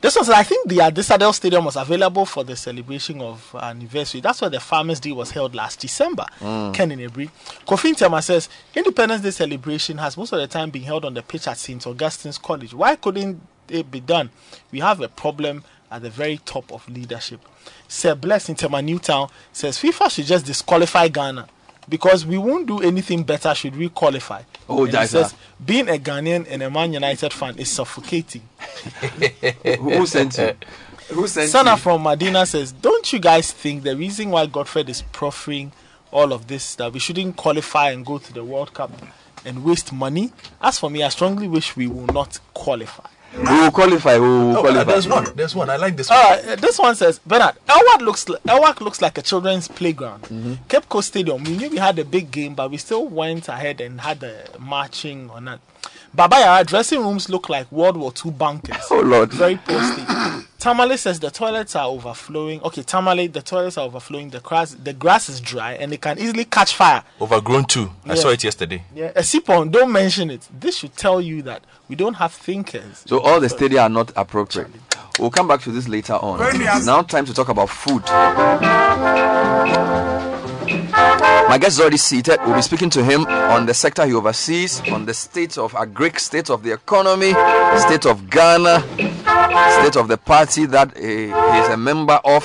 This 0.01 0.15
was, 0.17 0.29
I 0.29 0.43
think, 0.43 0.67
the 0.67 0.77
Adisadel 0.77 1.33
Stadium 1.33 1.63
was 1.63 1.77
available 1.77 2.25
for 2.25 2.43
the 2.43 2.55
celebration 2.55 3.21
of 3.21 3.55
anniversary. 3.57 4.19
That's 4.19 4.41
where 4.41 4.49
the 4.49 4.59
Farmers' 4.59 4.99
Day 4.99 5.13
was 5.13 5.31
held 5.31 5.55
last 5.55 5.79
December. 5.79 6.25
Mm. 6.39 6.73
Ken 6.73 6.89
Inebri. 6.89 7.29
Kofi 7.65 7.93
Ntema 7.93 8.21
says 8.21 8.49
Independence 8.75 9.21
Day 9.21 9.31
celebration 9.31 9.97
has 9.99 10.17
most 10.17 10.33
of 10.33 10.39
the 10.39 10.47
time 10.47 10.69
been 10.69 10.83
held 10.83 11.05
on 11.05 11.13
the 11.13 11.21
pitch 11.21 11.47
at 11.47 11.57
St. 11.57 11.81
Augustine's 11.87 12.37
College. 12.37 12.73
Why 12.73 12.97
couldn't 12.97 13.41
it 13.69 13.89
be 13.91 13.99
done? 13.99 14.29
We 14.71 14.79
have 14.79 15.01
a 15.01 15.07
problem 15.09 15.63
at 15.91 16.01
the 16.01 16.09
very 16.09 16.37
top 16.45 16.71
of 16.71 16.87
leadership. 16.89 17.39
Sir 17.87 18.15
Bless 18.15 18.47
Ntema 18.49 18.83
Newtown 18.83 19.29
says 19.51 19.77
FIFA 19.77 20.09
should 20.09 20.25
just 20.25 20.45
disqualify 20.45 21.07
Ghana 21.07 21.47
because 21.87 22.25
we 22.25 22.37
won't 22.37 22.65
do 22.65 22.79
anything 22.81 23.23
better 23.23 23.53
should 23.53 23.75
we 23.75 23.89
qualify. 23.89 24.41
Oh, 24.69 24.85
And 24.85 24.97
he 24.97 25.05
says 25.07 25.35
being 25.63 25.89
a 25.89 25.93
Ghanaian 25.99 26.47
and 26.49 26.63
a 26.63 26.69
Man 26.69 26.93
United 26.93 27.31
fan 27.33 27.57
is 27.57 27.69
suffocating. 27.69 28.41
Who 29.79 30.05
sent 30.05 30.37
you? 30.37 30.53
Who 31.09 31.27
sent 31.27 31.49
Sana 31.51 31.71
you? 31.71 31.77
from 31.77 32.03
Medina 32.03 32.45
says, 32.45 32.71
Don't 32.71 33.11
you 33.13 33.19
guys 33.19 33.51
think 33.51 33.83
the 33.83 33.95
reason 33.95 34.29
why 34.29 34.45
Godfred 34.45 34.89
is 34.89 35.01
proffering 35.11 35.71
all 36.11 36.31
of 36.33 36.47
this 36.47 36.75
that 36.75 36.93
we 36.93 36.99
shouldn't 36.99 37.35
qualify 37.35 37.91
and 37.91 38.05
go 38.05 38.17
to 38.17 38.33
the 38.33 38.43
World 38.43 38.73
Cup 38.73 38.91
and 39.45 39.63
waste 39.63 39.91
money? 39.91 40.31
As 40.61 40.79
for 40.79 40.89
me, 40.89 41.03
I 41.03 41.09
strongly 41.09 41.47
wish 41.47 41.75
we 41.75 41.87
will 41.87 42.07
not 42.07 42.39
qualify. 42.53 43.09
Who 43.33 43.61
will 43.61 43.71
qualify? 43.71 44.15
Who 44.17 44.21
will 44.49 44.57
Oh, 44.57 44.61
qualify? 44.61 44.83
there's 44.83 45.07
one. 45.07 45.25
There's 45.35 45.55
one. 45.55 45.69
I 45.69 45.75
like 45.77 45.97
this 45.97 46.09
one. 46.09 46.19
Uh, 46.19 46.55
this 46.55 46.77
one 46.77 46.95
says, 46.95 47.19
Bernard, 47.19 47.55
El-Wak 47.67 48.01
looks, 48.01 48.25
El-Wak 48.47 48.79
looks 48.81 49.01
like 49.01 49.17
a 49.17 49.21
children's 49.21 49.67
playground. 49.67 50.59
Cape 50.69 50.87
Coast 50.87 51.09
Stadium, 51.09 51.43
we 51.43 51.57
knew 51.57 51.69
we 51.69 51.77
had 51.77 51.97
a 51.99 52.05
big 52.05 52.31
game, 52.31 52.53
but 52.53 52.69
we 52.69 52.77
still 52.77 53.07
went 53.07 53.47
ahead 53.49 53.81
and 53.81 54.01
had 54.01 54.19
the 54.19 54.47
marching 54.59 55.29
on 55.31 55.45
that. 55.45 55.59
Baba 56.15 56.35
Yara, 56.39 56.63
dressing 56.63 56.99
rooms 56.99 57.27
look 57.27 57.49
like 57.49 57.71
World 57.71 57.97
War 57.97 58.13
II 58.23 58.31
bunkers. 58.31 58.77
Oh, 58.91 58.99
Lord. 59.01 59.33
Very 59.33 59.57
poor 59.57 59.81
state. 59.81 60.07
Tamale 60.59 60.95
says 60.95 61.19
the 61.19 61.31
toilets 61.31 61.75
are 61.75 61.87
overflowing. 61.87 62.61
Okay, 62.61 62.83
Tamale, 62.83 63.27
the 63.27 63.41
toilets 63.41 63.77
are 63.77 63.85
overflowing. 63.85 64.29
The 64.29 64.39
grass, 64.39 64.75
the 64.75 64.93
grass 64.93 65.27
is 65.27 65.41
dry 65.41 65.73
and 65.73 65.91
it 65.91 66.01
can 66.01 66.19
easily 66.19 66.45
catch 66.45 66.75
fire. 66.75 67.03
Overgrown 67.19 67.65
too. 67.65 67.91
I 68.05 68.09
Yeah. 68.09 68.15
saw 68.15 68.29
it 68.29 68.43
yesterday. 68.43 68.85
Yeah, 68.95 69.11
a 69.15 69.21
sipon, 69.23 69.71
don't 69.71 69.91
mention 69.91 70.29
it. 70.29 70.47
This 70.57 70.77
should 70.77 70.95
tell 70.95 71.19
you 71.19 71.41
that 71.41 71.63
we 71.89 71.95
don't 71.95 72.13
have 72.15 72.31
thinkers. 72.31 73.03
So 73.07 73.19
all 73.19 73.39
the 73.41 73.49
stadia 73.49 73.81
are 73.81 73.89
not 73.89 74.11
appropriate. 74.15 74.69
We'll 75.19 75.31
come 75.31 75.47
back 75.47 75.61
to 75.63 75.71
this 75.71 75.87
later 75.87 76.13
on. 76.13 76.39
It's 76.41 76.85
now 76.85 77.01
time 77.01 77.25
to 77.25 77.33
talk 77.33 77.49
about 77.49 77.69
food. 77.69 78.03
My 81.49 81.57
guest 81.59 81.73
is 81.73 81.79
already 81.81 81.97
seated. 81.97 82.39
We'll 82.45 82.55
be 82.55 82.61
speaking 82.61 82.89
to 82.91 83.03
him 83.03 83.25
on 83.25 83.65
the 83.65 83.73
sector 83.73 84.05
he 84.05 84.13
oversees, 84.13 84.81
on 84.89 85.05
the 85.05 85.13
state 85.13 85.57
of 85.57 85.73
a 85.73 85.85
agric, 85.85 86.19
state 86.19 86.49
of 86.49 86.63
the 86.63 86.73
economy, 86.73 87.33
state 87.77 88.05
of 88.05 88.29
Ghana, 88.29 88.81
state 89.81 89.95
of 89.95 90.07
the 90.07 90.17
party 90.17 90.65
that 90.65 90.97
he 90.97 91.27
he 91.27 91.59
is 91.59 91.69
a 91.69 91.77
member 91.77 92.19
of. 92.23 92.43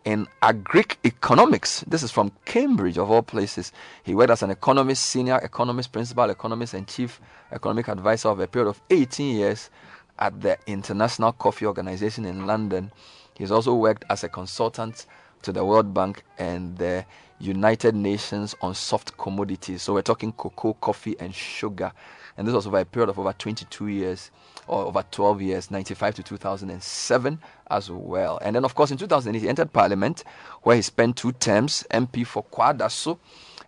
in 0.04 0.26
agric 0.42 0.96
economics. 1.06 1.82
This 1.86 2.02
is 2.02 2.10
from 2.10 2.32
Cambridge, 2.44 2.98
of 2.98 3.10
all 3.10 3.22
places. 3.22 3.72
He 4.02 4.14
worked 4.14 4.30
as 4.30 4.42
an 4.42 4.50
economist, 4.50 5.06
senior 5.06 5.38
economist, 5.38 5.90
principal 5.90 6.28
economist, 6.28 6.74
and 6.74 6.86
chief 6.86 7.18
economic 7.50 7.88
advisor 7.88 8.28
of 8.28 8.40
a 8.40 8.46
period 8.46 8.68
of 8.68 8.82
18 8.90 9.36
years 9.36 9.70
at 10.18 10.38
the 10.38 10.58
International 10.66 11.32
Coffee 11.32 11.64
Organization 11.64 12.26
in 12.26 12.46
London. 12.46 12.92
He's 13.38 13.50
also 13.50 13.74
worked 13.74 14.04
as 14.10 14.22
a 14.22 14.28
consultant 14.28 15.06
to 15.42 15.52
the 15.52 15.64
World 15.64 15.94
Bank 15.94 16.24
and 16.38 16.76
the 16.76 17.06
United 17.38 17.94
Nations 17.94 18.54
on 18.60 18.74
soft 18.74 19.16
commodities. 19.16 19.80
So 19.80 19.94
we're 19.94 20.02
talking 20.02 20.32
cocoa, 20.32 20.74
coffee, 20.74 21.16
and 21.18 21.34
sugar. 21.34 21.90
And 22.36 22.46
this 22.46 22.54
was 22.54 22.66
over 22.66 22.78
a 22.78 22.84
period 22.84 23.08
of 23.10 23.18
over 23.18 23.32
22 23.32 23.88
years 23.88 24.30
or 24.66 24.84
over 24.84 25.04
12 25.10 25.42
years, 25.42 25.70
95 25.70 26.14
to 26.16 26.22
2007 26.22 27.38
as 27.70 27.90
well. 27.90 28.38
And 28.42 28.54
then, 28.56 28.64
of 28.64 28.74
course, 28.74 28.90
in 28.90 28.98
2008, 28.98 29.40
he 29.40 29.48
entered 29.48 29.72
Parliament 29.72 30.24
where 30.62 30.76
he 30.76 30.82
spent 30.82 31.16
two 31.16 31.32
terms 31.32 31.84
MP 31.90 32.26
for 32.26 32.44
Kwadaso, 32.44 33.18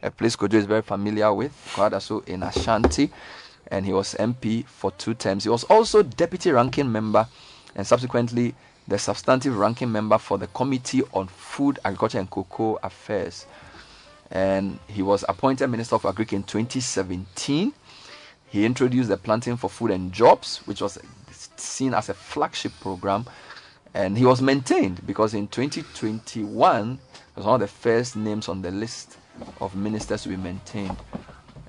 a 0.02 0.10
place 0.10 0.36
Kojo 0.36 0.54
is 0.54 0.66
very 0.66 0.82
familiar 0.82 1.32
with, 1.32 1.52
Kwadaso 1.74 2.26
in 2.28 2.42
Ashanti. 2.42 3.10
And 3.68 3.86
he 3.86 3.92
was 3.92 4.14
MP 4.14 4.66
for 4.66 4.90
two 4.92 5.14
terms. 5.14 5.44
He 5.44 5.50
was 5.50 5.64
also 5.64 6.02
deputy 6.02 6.50
ranking 6.50 6.90
member 6.90 7.26
and 7.74 7.86
subsequently 7.86 8.54
the 8.88 8.98
substantive 8.98 9.56
ranking 9.56 9.90
member 9.90 10.18
for 10.18 10.38
the 10.38 10.48
Committee 10.48 11.02
on 11.12 11.28
Food, 11.28 11.78
Agriculture 11.84 12.18
and 12.18 12.28
Cocoa 12.28 12.78
Affairs. 12.82 13.46
And 14.30 14.78
he 14.88 15.02
was 15.02 15.24
appointed 15.28 15.68
Minister 15.68 15.94
of 15.94 16.04
Agriculture 16.04 16.36
in 16.36 16.42
2017. 16.42 17.72
He 18.52 18.66
introduced 18.66 19.08
the 19.08 19.16
Planting 19.16 19.56
for 19.56 19.70
Food 19.70 19.92
and 19.92 20.12
Jobs, 20.12 20.58
which 20.66 20.82
was 20.82 20.98
seen 21.56 21.94
as 21.94 22.10
a 22.10 22.14
flagship 22.14 22.72
program. 22.82 23.24
And 23.94 24.18
he 24.18 24.26
was 24.26 24.42
maintained 24.42 25.06
because 25.06 25.32
in 25.32 25.48
2021, 25.48 26.98
he 26.98 27.00
was 27.34 27.46
one 27.46 27.54
of 27.54 27.60
the 27.60 27.66
first 27.66 28.14
names 28.14 28.50
on 28.50 28.60
the 28.60 28.70
list 28.70 29.16
of 29.62 29.74
ministers 29.74 30.24
to 30.24 30.28
be 30.28 30.36
maintained. 30.36 30.98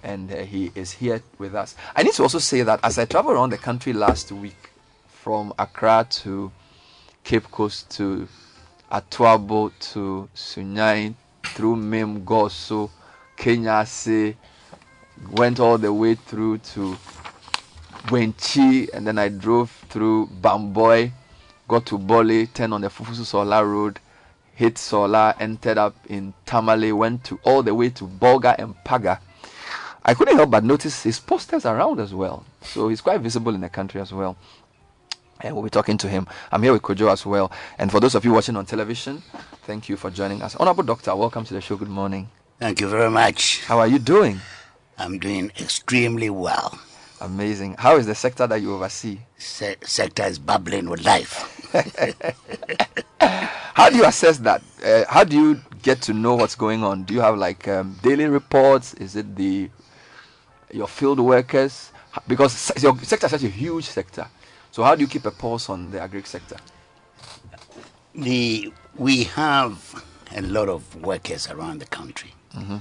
And 0.04 0.30
uh, 0.30 0.40
he 0.40 0.74
is 0.76 0.92
here 0.92 1.24
with 1.38 1.56
us. 1.56 1.78
I 1.96 2.04
need 2.04 2.16
to 2.16 2.24
also 2.24 2.40
say 2.40 2.64
that 2.64 2.82
as 2.84 3.00
I 3.00 3.06
traveled 3.06 3.36
around 3.36 3.52
the 3.52 3.58
country 3.58 3.94
last 3.94 4.34
week, 4.34 4.72
from 5.08 5.54
Accra 5.58 6.06
to 6.10 6.52
Cape 7.24 7.50
Coast 7.50 7.90
to 7.92 8.28
Atuabo 8.92 9.72
to 9.94 10.28
Sunyani 10.36 11.16
through 11.46 11.78
Mim 11.78 12.26
Goaso, 12.26 12.90
Kenyase, 13.38 14.36
went 15.32 15.60
all 15.60 15.78
the 15.78 15.92
way 15.92 16.16
through 16.16 16.60
to 16.60 16.98
Wenchi, 18.08 18.90
and 18.94 19.06
then 19.08 19.18
I 19.18 19.30
drove 19.30 19.72
through 19.90 20.28
Bamboi, 20.42 21.12
got 21.68 21.86
to 21.88 21.98
Bole, 21.98 22.46
turned 22.48 22.74
on 22.74 22.82
the 22.82 22.90
Fufulso 22.90 23.24
Sawla 23.24 23.64
Road, 23.64 24.00
hit 24.56 24.76
Sawla, 24.76 25.36
entered 25.40 25.78
up 25.78 25.96
in 26.08 26.34
Tamale, 26.46 26.92
went 26.92 27.24
to 27.26 27.40
all 27.44 27.64
the 27.64 27.74
way 27.74 27.90
to 27.90 28.06
Bolga 28.06 28.56
and 28.58 28.76
Paga. 28.84 29.20
I 30.06 30.14
couldn't 30.14 30.36
help 30.36 30.52
but 30.52 30.64
notice 30.64 31.04
his 31.04 31.20
posters 31.20 31.66
around 31.66 32.00
as 32.00 32.14
well. 32.14 32.46
So 32.62 32.90
he's 32.90 33.00
quite 33.02 33.22
visible 33.22 33.56
in 33.56 33.62
the 33.62 33.70
country 33.70 34.02
as 34.02 34.12
well 34.12 34.38
and 35.44 35.56
we'll 35.56 35.64
be 35.64 35.70
talking 35.70 35.98
to 35.98 36.08
him. 36.08 36.28
I'm 36.52 36.64
here 36.64 36.74
with 36.74 36.82
Kojo 36.82 37.12
as 37.12 37.26
well. 37.26 37.52
And 37.78 37.92
for 37.92 38.00
those 38.00 38.16
of 38.16 38.26
you 38.26 38.32
watching 38.32 38.56
on 38.56 38.66
television, 38.66 39.22
thank 39.64 39.90
you 39.90 39.98
for 39.98 40.10
joining 40.10 40.42
us. 40.42 40.56
Honorable 40.56 40.84
Doctor, 40.84 41.16
welcome 41.16 41.44
to 41.46 41.54
the 41.54 41.62
show. 41.62 41.76
Good 41.76 41.90
morning. 41.90 42.30
Thank 42.60 42.82
you 42.82 42.88
very 42.88 43.10
much. 43.10 43.64
How 43.66 43.80
are 43.80 43.88
you 43.88 44.00
doing? 44.00 44.40
I'm 44.98 45.20
doing 45.20 45.52
extremely 45.60 46.30
well. 46.30 46.80
Amazing. 47.22 47.76
How 47.80 47.96
is 47.96 48.06
the 48.06 48.16
sector 48.16 48.48
that 48.48 48.62
you 48.62 48.74
oversee? 48.74 49.20
Se- 49.38 49.78
sector 49.82 50.24
is 50.24 50.40
bubbling 50.40 50.90
with 50.90 51.06
life. 51.06 51.50
how 53.20 53.90
do 53.90 53.98
you 53.98 54.06
assess 54.06 54.38
that? 54.40 54.62
Uh, 54.86 55.06
how 55.08 55.24
do 55.24 55.36
you 55.36 55.62
get 55.82 56.02
to 56.04 56.14
know 56.14 56.36
what's 56.36 56.56
going 56.56 56.84
on? 56.84 57.04
Do 57.04 57.14
you 57.14 57.22
have 57.22 57.38
like 57.38 57.68
um, 57.68 57.98
daily 58.04 58.26
reports? 58.26 58.94
Is 58.96 59.16
it 59.16 59.36
the 59.36 59.70
your 60.72 60.88
field 60.88 61.20
workers? 61.20 61.92
Because 62.28 62.72
your 62.82 62.98
sector 63.00 63.26
is 63.28 63.32
such 63.32 63.44
a 63.44 63.50
huge 63.50 63.86
sector. 63.86 64.28
So 64.72 64.84
how 64.84 64.96
do 64.96 65.02
you 65.02 65.08
keep 65.08 65.26
a 65.26 65.32
pulse 65.32 65.70
on 65.70 65.92
the 65.92 66.02
agri 66.02 66.24
sector? 66.24 66.58
The 68.16 68.72
we 68.98 69.24
have 69.24 70.04
a 70.36 70.42
lot 70.42 70.70
of 70.70 70.96
workers 71.04 71.50
around 71.50 71.80
the 71.80 71.86
country. 71.86 72.34
Mm-hmm. 72.56 72.78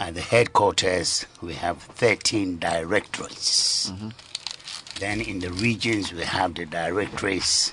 At 0.00 0.14
the 0.14 0.20
headquarters, 0.20 1.26
we 1.40 1.54
have 1.54 1.80
13 1.82 2.58
directorates. 2.58 3.90
Mm-hmm. 3.90 4.08
Then 4.98 5.20
in 5.20 5.38
the 5.38 5.52
regions, 5.52 6.12
we 6.12 6.22
have 6.22 6.54
the 6.54 6.66
directorates, 6.66 7.72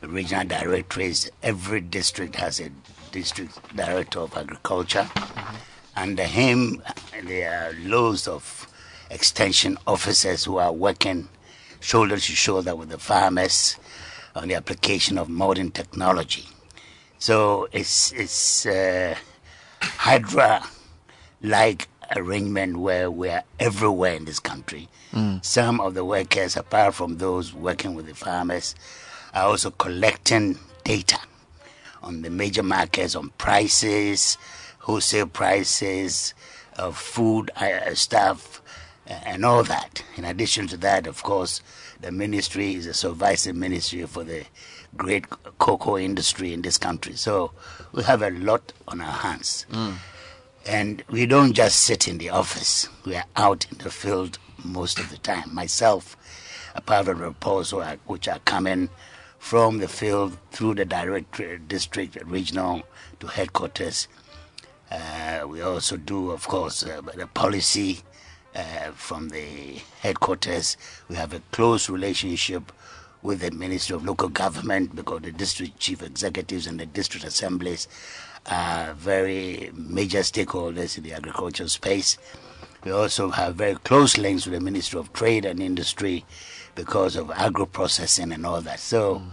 the 0.00 0.08
regional 0.08 0.46
directorates. 0.46 1.30
Every 1.42 1.82
district 1.82 2.36
has 2.36 2.58
a 2.58 2.70
district 3.12 3.76
director 3.76 4.20
of 4.20 4.36
agriculture. 4.36 5.08
Mm-hmm. 5.14 5.56
Under 5.96 6.24
him, 6.24 6.82
there 7.24 7.52
are 7.52 7.74
loads 7.86 8.26
of 8.26 8.66
extension 9.10 9.76
officers 9.86 10.44
who 10.44 10.56
are 10.56 10.72
working 10.72 11.28
shoulder 11.80 12.16
to 12.16 12.32
shoulder 12.32 12.74
with 12.74 12.88
the 12.88 12.98
farmers 12.98 13.76
on 14.34 14.48
the 14.48 14.54
application 14.54 15.18
of 15.18 15.28
modern 15.28 15.70
technology. 15.70 16.48
So 17.18 17.68
it's 17.72 18.12
it's 18.12 18.64
uh, 18.64 19.14
Hydra 19.82 20.62
like 21.42 21.88
arrangement 22.16 22.76
where 22.78 23.10
we're 23.10 23.42
everywhere 23.58 24.14
in 24.14 24.24
this 24.24 24.40
country. 24.40 24.88
Mm. 25.12 25.44
Some 25.44 25.80
of 25.80 25.94
the 25.94 26.04
workers, 26.04 26.56
apart 26.56 26.94
from 26.94 27.18
those 27.18 27.54
working 27.54 27.94
with 27.94 28.06
the 28.06 28.14
farmers, 28.14 28.74
are 29.34 29.44
also 29.44 29.70
collecting 29.70 30.58
data 30.84 31.18
on 32.02 32.22
the 32.22 32.30
major 32.30 32.62
markets 32.62 33.14
on 33.14 33.30
prices, 33.38 34.38
wholesale 34.80 35.26
prices 35.26 36.34
of 36.76 36.96
food 36.96 37.50
uh, 37.56 37.94
stuff, 37.94 38.62
and 39.06 39.44
all 39.44 39.62
that. 39.64 40.02
In 40.16 40.24
addition 40.24 40.66
to 40.68 40.76
that, 40.78 41.06
of 41.06 41.22
course, 41.22 41.62
the 42.00 42.10
ministry 42.10 42.74
is 42.74 42.86
a 42.86 42.94
supervisory 42.94 43.52
ministry 43.52 44.06
for 44.06 44.24
the 44.24 44.44
great 44.96 45.28
cocoa 45.58 45.98
industry 45.98 46.52
in 46.52 46.62
this 46.62 46.78
country. 46.78 47.14
So 47.14 47.52
we 47.92 48.02
have 48.04 48.22
a 48.22 48.30
lot 48.30 48.72
on 48.88 49.00
our 49.00 49.12
hands. 49.12 49.66
Mm. 49.70 49.94
And 50.66 51.02
we 51.10 51.26
don't 51.26 51.52
just 51.52 51.80
sit 51.80 52.06
in 52.06 52.18
the 52.18 52.30
office, 52.30 52.88
we 53.04 53.16
are 53.16 53.24
out 53.36 53.66
in 53.70 53.78
the 53.78 53.90
field 53.90 54.38
most 54.64 54.98
of 54.98 55.10
the 55.10 55.16
time. 55.18 55.54
Myself, 55.54 56.16
apart 56.74 57.06
from 57.06 57.20
reports 57.20 57.72
which 58.06 58.28
are 58.28 58.38
coming 58.40 58.90
from 59.38 59.78
the 59.78 59.88
field 59.88 60.36
through 60.52 60.74
the 60.74 60.84
direct 60.84 61.40
district, 61.66 62.16
regional 62.26 62.82
to 63.18 63.26
headquarters. 63.26 64.06
Uh, 64.90 65.44
we 65.46 65.62
also 65.62 65.96
do, 65.96 66.30
of 66.30 66.46
course, 66.46 66.84
uh, 66.84 67.00
the 67.16 67.26
policy 67.26 68.00
uh, 68.54 68.90
from 68.92 69.30
the 69.30 69.80
headquarters. 70.00 70.76
We 71.08 71.16
have 71.16 71.32
a 71.32 71.40
close 71.52 71.88
relationship 71.88 72.70
with 73.22 73.40
the 73.40 73.50
Ministry 73.50 73.96
of 73.96 74.04
Local 74.04 74.28
Government 74.28 74.94
because 74.94 75.22
the 75.22 75.32
district 75.32 75.78
chief 75.78 76.02
executives 76.02 76.66
and 76.66 76.78
the 76.78 76.86
district 76.86 77.24
assemblies 77.24 77.88
very 78.46 79.70
major 79.74 80.20
stakeholders 80.20 80.96
in 80.96 81.04
the 81.04 81.12
agricultural 81.12 81.68
space. 81.68 82.18
We 82.84 82.92
also 82.92 83.30
have 83.30 83.56
very 83.56 83.74
close 83.76 84.16
links 84.16 84.46
with 84.46 84.54
the 84.54 84.60
Ministry 84.60 84.98
of 85.00 85.12
Trade 85.12 85.44
and 85.44 85.60
Industry 85.62 86.24
because 86.74 87.16
of 87.16 87.30
agro 87.30 87.66
processing 87.66 88.32
and 88.32 88.46
all 88.46 88.60
that. 88.62 88.80
So. 88.80 89.16
Mm. 89.16 89.30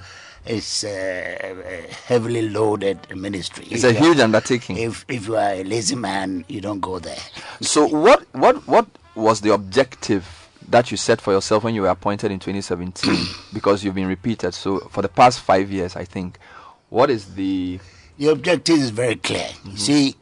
It's 0.49 0.85
a, 0.85 1.87
heavily 2.05 2.47
loaded 2.47 2.99
ministry. 3.13 3.65
It's 3.69 3.83
if 3.83 3.97
a 3.97 3.99
huge 3.99 4.19
undertaking. 4.19 4.77
If 4.77 5.03
if 5.09 5.27
you 5.27 5.35
are 5.35 5.51
a 5.51 5.63
lazy 5.65 5.95
man, 5.95 6.45
you 6.47 6.61
don't 6.61 6.79
go 6.79 6.99
there. 6.99 7.19
So 7.59 7.85
what 7.85 8.25
what 8.33 8.65
what 8.65 8.87
was 9.13 9.41
the 9.41 9.53
objective 9.53 10.25
that 10.69 10.89
you 10.89 10.95
set 10.95 11.19
for 11.19 11.33
yourself 11.33 11.65
when 11.65 11.75
you 11.75 11.81
were 11.81 11.89
appointed 11.89 12.31
in 12.31 12.39
2017? 12.39 13.25
because 13.53 13.83
you've 13.83 13.95
been 13.95 14.07
repeated. 14.07 14.53
So 14.53 14.79
for 14.89 15.01
the 15.01 15.09
past 15.09 15.41
five 15.41 15.69
years, 15.69 15.97
I 15.97 16.05
think. 16.05 16.39
What 16.89 17.09
is 17.09 17.35
the 17.35 17.81
the 18.17 18.27
objective 18.27 18.77
is 18.77 18.89
very 18.89 19.15
clear. 19.15 19.45
Mm-hmm. 19.47 19.71
You 19.71 19.77
see, 19.77 20.15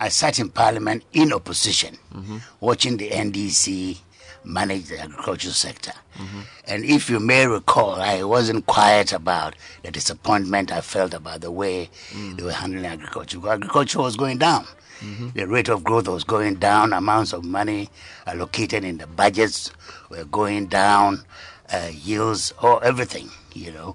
I 0.00 0.08
sat 0.08 0.38
in 0.38 0.50
Parliament 0.50 1.04
in 1.12 1.32
opposition, 1.32 1.96
mm-hmm. 2.14 2.38
watching 2.60 2.96
the 2.96 3.10
NDC 3.10 3.98
manage 4.44 4.86
the 4.86 5.00
agricultural 5.00 5.52
sector. 5.52 5.92
Mm-hmm. 6.16 6.40
And 6.66 6.84
if 6.84 7.10
you 7.10 7.20
may 7.20 7.46
recall, 7.46 7.94
I 7.96 8.22
wasn't 8.22 8.66
quiet 8.66 9.12
about 9.12 9.54
the 9.82 9.90
disappointment 9.90 10.72
I 10.72 10.80
felt 10.80 11.12
about 11.14 11.40
the 11.40 11.50
way 11.50 11.90
Mm. 12.12 12.36
they 12.36 12.42
were 12.44 12.52
handling 12.52 12.86
agriculture. 12.86 13.38
Agriculture 13.48 14.00
was 14.00 14.16
going 14.16 14.38
down. 14.38 14.64
Mm-hmm. 15.00 15.28
The 15.34 15.46
rate 15.46 15.68
of 15.68 15.84
growth 15.84 16.08
was 16.08 16.24
going 16.24 16.56
down. 16.56 16.92
Amounts 16.92 17.32
of 17.32 17.44
money 17.44 17.88
allocated 18.26 18.84
in 18.84 18.98
the 18.98 19.06
budgets 19.06 19.70
were 20.08 20.24
going 20.24 20.66
down. 20.66 21.24
Uh, 21.70 21.90
yields, 21.92 22.54
or 22.62 22.82
everything, 22.82 23.28
you 23.52 23.70
know. 23.70 23.94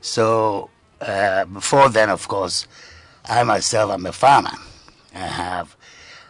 So 0.00 0.70
uh, 1.00 1.44
before 1.44 1.88
then, 1.88 2.10
of 2.10 2.26
course, 2.26 2.66
I 3.24 3.44
myself 3.44 3.92
am 3.92 4.06
a 4.06 4.12
farmer. 4.12 4.50
I 5.14 5.18
have, 5.18 5.76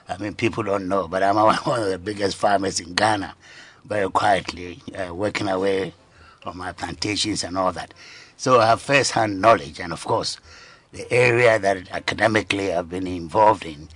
I 0.08 0.18
mean, 0.18 0.34
people 0.34 0.62
don't 0.62 0.88
know, 0.88 1.08
but 1.08 1.22
I'm 1.22 1.36
one 1.64 1.80
of 1.80 1.88
the 1.88 1.98
biggest 1.98 2.36
farmers 2.36 2.80
in 2.80 2.94
Ghana, 2.94 3.34
very 3.84 4.10
quietly 4.10 4.82
uh, 4.94 5.14
working 5.14 5.48
away 5.48 5.94
on 6.44 6.58
my 6.58 6.72
plantations 6.72 7.44
and 7.44 7.56
all 7.56 7.72
that. 7.72 7.94
So 8.36 8.60
I 8.60 8.66
have 8.66 8.82
first-hand 8.82 9.40
knowledge, 9.40 9.80
and 9.80 9.92
of 9.92 10.04
course, 10.04 10.38
the 10.92 11.10
area 11.10 11.58
that 11.58 11.90
academically 11.90 12.72
I've 12.74 12.90
been 12.90 13.06
involved 13.06 13.64
in 13.64 13.88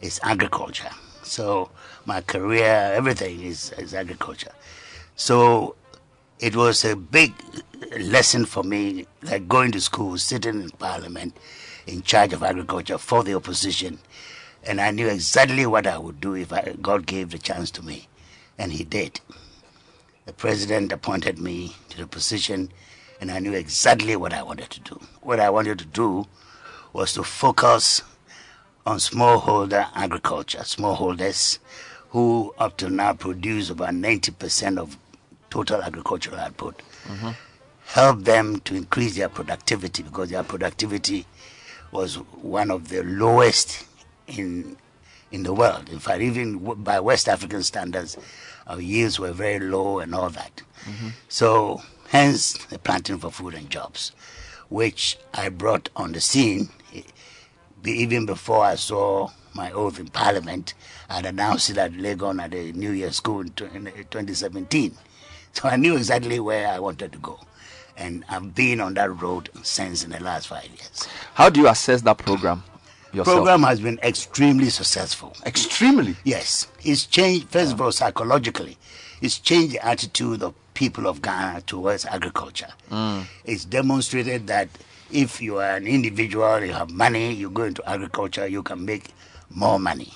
is 0.00 0.18
agriculture. 0.22 0.90
So 1.22 1.70
my 2.06 2.22
career, 2.22 2.92
everything 2.94 3.42
is, 3.42 3.72
is 3.72 3.92
agriculture. 3.92 4.52
So 5.16 5.74
it 6.38 6.56
was 6.56 6.84
a 6.84 6.96
big 6.96 7.34
lesson 7.98 8.46
for 8.46 8.62
me, 8.62 9.06
like 9.22 9.48
going 9.48 9.72
to 9.72 9.80
school, 9.80 10.16
sitting 10.16 10.62
in 10.62 10.70
parliament 10.70 11.36
in 11.88 12.02
charge 12.02 12.32
of 12.32 12.42
agriculture 12.42 12.98
for 12.98 13.24
the 13.24 13.34
opposition. 13.34 13.98
And 14.64 14.80
I 14.80 14.90
knew 14.90 15.08
exactly 15.08 15.64
what 15.66 15.86
I 15.86 15.98
would 15.98 16.20
do 16.20 16.34
if 16.34 16.52
I, 16.52 16.74
God 16.82 17.06
gave 17.06 17.30
the 17.30 17.38
chance 17.38 17.70
to 17.72 17.82
me. 17.82 18.08
And 18.58 18.72
He 18.72 18.84
did. 18.84 19.20
The 20.26 20.32
president 20.32 20.92
appointed 20.92 21.38
me 21.38 21.74
to 21.88 21.96
the 21.96 22.06
position, 22.06 22.70
and 23.20 23.30
I 23.30 23.38
knew 23.38 23.54
exactly 23.54 24.14
what 24.16 24.34
I 24.34 24.42
wanted 24.42 24.68
to 24.70 24.80
do. 24.80 25.00
What 25.22 25.40
I 25.40 25.48
wanted 25.48 25.78
to 25.78 25.86
do 25.86 26.26
was 26.92 27.14
to 27.14 27.22
focus 27.22 28.02
on 28.84 28.98
smallholder 28.98 29.88
agriculture, 29.94 30.58
smallholders 30.58 31.58
who 32.10 32.54
up 32.58 32.76
to 32.78 32.90
now 32.90 33.12
produce 33.14 33.70
about 33.70 33.90
90% 33.90 34.78
of 34.78 34.98
total 35.50 35.82
agricultural 35.82 36.38
output. 36.38 36.82
Mm-hmm. 37.06 37.30
Help 37.86 38.24
them 38.24 38.60
to 38.60 38.74
increase 38.74 39.16
their 39.16 39.28
productivity 39.30 40.02
because 40.02 40.30
their 40.30 40.42
productivity 40.42 41.24
was 41.92 42.16
one 42.16 42.70
of 42.70 42.88
the 42.88 43.02
lowest 43.02 43.86
in 44.26 44.76
in 45.30 45.42
the 45.42 45.52
world. 45.52 45.88
In 45.90 45.98
fact, 45.98 46.22
even 46.22 46.54
w- 46.64 46.74
by 46.82 47.00
West 47.00 47.28
African 47.28 47.62
standards, 47.62 48.16
our 48.66 48.80
yields 48.80 49.18
were 49.18 49.32
very 49.32 49.60
low 49.60 49.98
and 49.98 50.14
all 50.14 50.30
that. 50.30 50.62
So, 51.28 51.82
hence 52.08 52.54
the 52.66 52.78
planting 52.78 53.18
for 53.18 53.30
food 53.30 53.52
and 53.54 53.68
jobs, 53.68 54.12
which 54.70 55.18
I 55.34 55.50
brought 55.50 55.90
on 55.96 56.12
the 56.12 56.20
scene 56.20 56.70
eh, 56.94 57.02
even 57.84 58.24
before 58.26 58.64
I 58.64 58.76
saw 58.76 59.28
my 59.54 59.70
oath 59.72 59.98
in 60.00 60.08
Parliament. 60.08 60.74
I'd 61.10 61.26
announced 61.26 61.68
it 61.70 61.78
at 61.78 61.92
Legon 61.92 62.40
at 62.42 62.52
the 62.52 62.72
New 62.72 62.92
Year 62.92 63.12
School 63.12 63.40
in, 63.40 63.50
tw- 63.50 63.62
in 63.74 63.86
uh, 63.88 63.90
2017. 64.10 64.94
So 65.52 65.68
I 65.68 65.76
knew 65.76 65.96
exactly 65.96 66.38
where 66.40 66.68
I 66.68 66.78
wanted 66.78 67.12
to 67.12 67.18
go. 67.18 67.38
And 67.98 68.24
I've 68.28 68.54
been 68.54 68.80
on 68.80 68.94
that 68.94 69.20
road 69.20 69.50
since 69.62 70.04
in 70.04 70.10
the 70.10 70.20
last 70.22 70.46
five 70.46 70.66
years. 70.66 71.08
How 71.34 71.50
do 71.50 71.60
you 71.60 71.68
assess 71.68 72.02
that 72.02 72.18
program 72.18 72.62
yourself? 73.12 73.36
Program 73.36 73.62
has 73.64 73.80
been 73.80 73.98
extremely 74.02 74.70
successful. 74.70 75.36
Extremely? 75.44 76.14
Yes. 76.24 76.68
It's 76.84 77.06
changed, 77.06 77.48
first 77.48 77.72
of 77.72 77.80
all, 77.80 77.90
psychologically, 77.90 78.78
it's 79.20 79.38
changed 79.38 79.74
the 79.74 79.84
attitude 79.84 80.42
of 80.42 80.54
people 80.74 81.08
of 81.08 81.20
Ghana 81.20 81.62
towards 81.62 82.04
agriculture. 82.04 82.68
Mm. 82.90 83.24
It's 83.44 83.64
demonstrated 83.64 84.46
that 84.46 84.68
if 85.10 85.42
you 85.42 85.56
are 85.58 85.74
an 85.76 85.88
individual, 85.88 86.64
you 86.64 86.72
have 86.72 86.90
money, 86.90 87.32
you 87.32 87.50
go 87.50 87.64
into 87.64 87.82
agriculture, 87.88 88.46
you 88.46 88.62
can 88.62 88.84
make 88.84 89.06
more 89.50 89.80
money. 89.80 90.12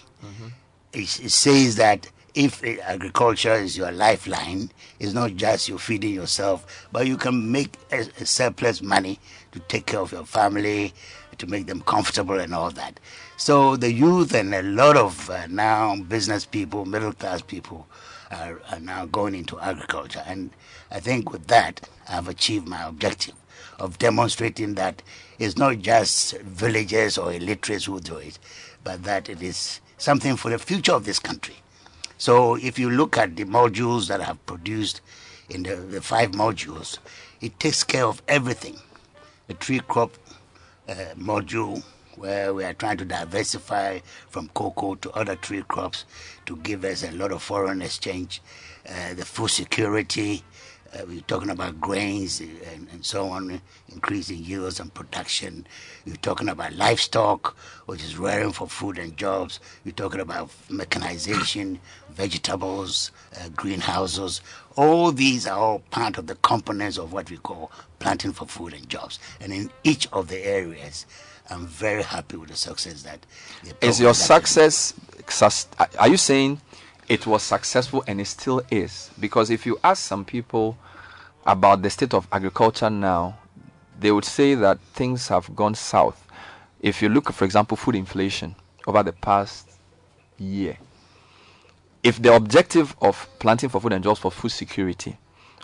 It, 0.92 1.20
it 1.20 1.30
says 1.30 1.76
that 1.76 2.06
if 2.34 2.64
uh, 2.64 2.80
agriculture 2.82 3.54
is 3.54 3.76
your 3.76 3.92
lifeline, 3.92 4.70
it's 4.98 5.12
not 5.12 5.36
just 5.36 5.68
you 5.68 5.78
feeding 5.78 6.14
yourself, 6.14 6.86
but 6.92 7.06
you 7.06 7.16
can 7.16 7.50
make 7.50 7.76
a, 7.90 8.00
a 8.20 8.26
surplus 8.26 8.82
money 8.82 9.18
to 9.52 9.60
take 9.60 9.86
care 9.86 10.00
of 10.00 10.12
your 10.12 10.24
family, 10.24 10.94
to 11.38 11.46
make 11.46 11.66
them 11.66 11.82
comfortable 11.82 12.38
and 12.38 12.54
all 12.54 12.70
that. 12.70 12.98
So 13.36 13.76
the 13.76 13.92
youth 13.92 14.34
and 14.34 14.54
a 14.54 14.62
lot 14.62 14.96
of 14.96 15.28
uh, 15.28 15.46
now 15.48 15.96
business 15.96 16.46
people, 16.46 16.84
middle 16.84 17.12
class 17.12 17.42
people, 17.42 17.86
are, 18.30 18.60
are 18.70 18.80
now 18.80 19.06
going 19.06 19.34
into 19.34 19.58
agriculture. 19.60 20.22
And 20.26 20.50
I 20.90 21.00
think 21.00 21.32
with 21.32 21.48
that, 21.48 21.88
I've 22.08 22.28
achieved 22.28 22.66
my 22.66 22.82
objective 22.84 23.34
of 23.78 23.98
demonstrating 23.98 24.74
that 24.74 25.02
it's 25.38 25.56
not 25.56 25.80
just 25.80 26.38
villagers 26.38 27.18
or 27.18 27.32
illiterates 27.32 27.86
who 27.86 28.00
do 28.00 28.16
it, 28.16 28.38
but 28.84 29.02
that 29.04 29.28
it 29.28 29.42
is 29.42 29.80
something 29.98 30.36
for 30.36 30.50
the 30.50 30.58
future 30.58 30.92
of 30.92 31.04
this 31.04 31.18
country. 31.18 31.56
So 32.22 32.54
if 32.54 32.78
you 32.78 32.88
look 32.88 33.18
at 33.18 33.34
the 33.34 33.44
modules 33.46 34.06
that 34.06 34.20
I 34.20 34.26
have 34.26 34.46
produced 34.46 35.00
in 35.50 35.64
the, 35.64 35.74
the 35.74 36.00
five 36.00 36.30
modules, 36.30 36.98
it 37.40 37.58
takes 37.58 37.82
care 37.82 38.06
of 38.06 38.22
everything. 38.28 38.78
The 39.48 39.54
tree 39.54 39.80
crop 39.80 40.12
uh, 40.88 40.94
module, 41.18 41.82
where 42.14 42.54
we 42.54 42.62
are 42.62 42.74
trying 42.74 42.98
to 42.98 43.04
diversify 43.04 43.98
from 44.28 44.50
cocoa 44.50 44.94
to 44.94 45.10
other 45.10 45.34
tree 45.34 45.64
crops 45.66 46.04
to 46.46 46.54
give 46.58 46.84
us 46.84 47.02
a 47.02 47.10
lot 47.10 47.32
of 47.32 47.42
foreign 47.42 47.82
exchange. 47.82 48.40
Uh, 48.88 49.14
the 49.14 49.24
food 49.24 49.50
security, 49.50 50.44
uh, 50.94 51.04
we're 51.08 51.22
talking 51.22 51.48
about 51.50 51.80
grains 51.80 52.40
and, 52.40 52.86
and 52.92 53.04
so 53.04 53.26
on, 53.28 53.60
increasing 53.88 54.44
yields 54.44 54.78
and 54.78 54.92
production. 54.92 55.66
You're 56.04 56.16
talking 56.16 56.50
about 56.50 56.74
livestock, 56.74 57.56
which 57.86 58.02
is 58.04 58.18
rearing 58.18 58.52
for 58.52 58.68
food 58.68 58.98
and 58.98 59.16
jobs. 59.16 59.58
You're 59.84 59.94
talking 59.94 60.20
about 60.20 60.50
mechanization, 60.68 61.80
vegetables, 62.14 63.10
uh, 63.40 63.48
greenhouses. 63.56 64.40
All 64.76 65.12
these 65.12 65.46
are 65.46 65.58
all 65.58 65.78
part 65.90 66.18
of 66.18 66.26
the 66.26 66.34
components 66.36 66.98
of 66.98 67.12
what 67.12 67.30
we 67.30 67.36
call 67.38 67.70
planting 67.98 68.32
for 68.32 68.46
food 68.46 68.74
and 68.74 68.88
jobs. 68.88 69.18
And 69.40 69.52
in 69.52 69.70
each 69.84 70.08
of 70.12 70.28
the 70.28 70.44
areas, 70.44 71.06
I'm 71.50 71.66
very 71.66 72.02
happy 72.02 72.36
with 72.36 72.50
the 72.50 72.56
success 72.56 73.02
that 73.02 73.20
the 73.64 73.86
Is 73.86 74.00
your 74.00 74.14
success, 74.14 74.94
sus- 75.28 75.66
are 75.98 76.08
you 76.08 76.16
saying 76.16 76.60
it 77.08 77.26
was 77.26 77.42
successful 77.42 78.04
and 78.06 78.20
it 78.20 78.26
still 78.26 78.62
is? 78.70 79.10
Because 79.20 79.50
if 79.50 79.66
you 79.66 79.78
ask 79.84 80.02
some 80.02 80.24
people 80.24 80.78
about 81.46 81.82
the 81.82 81.90
state 81.90 82.14
of 82.14 82.26
agriculture 82.32 82.88
now, 82.90 83.38
they 83.98 84.10
would 84.12 84.24
say 84.24 84.54
that 84.54 84.80
things 84.94 85.28
have 85.28 85.54
gone 85.54 85.74
south. 85.74 86.26
If 86.80 87.02
you 87.02 87.08
look, 87.08 87.32
for 87.32 87.44
example, 87.44 87.76
food 87.76 87.94
inflation 87.94 88.56
over 88.86 89.02
the 89.02 89.12
past 89.12 89.68
year, 90.38 90.76
if 92.02 92.20
the 92.20 92.34
objective 92.34 92.96
of 93.00 93.28
planting 93.38 93.68
for 93.68 93.80
food 93.80 93.92
and 93.92 94.02
jobs 94.02 94.20
for 94.20 94.30
food 94.30 94.50
security, 94.50 95.16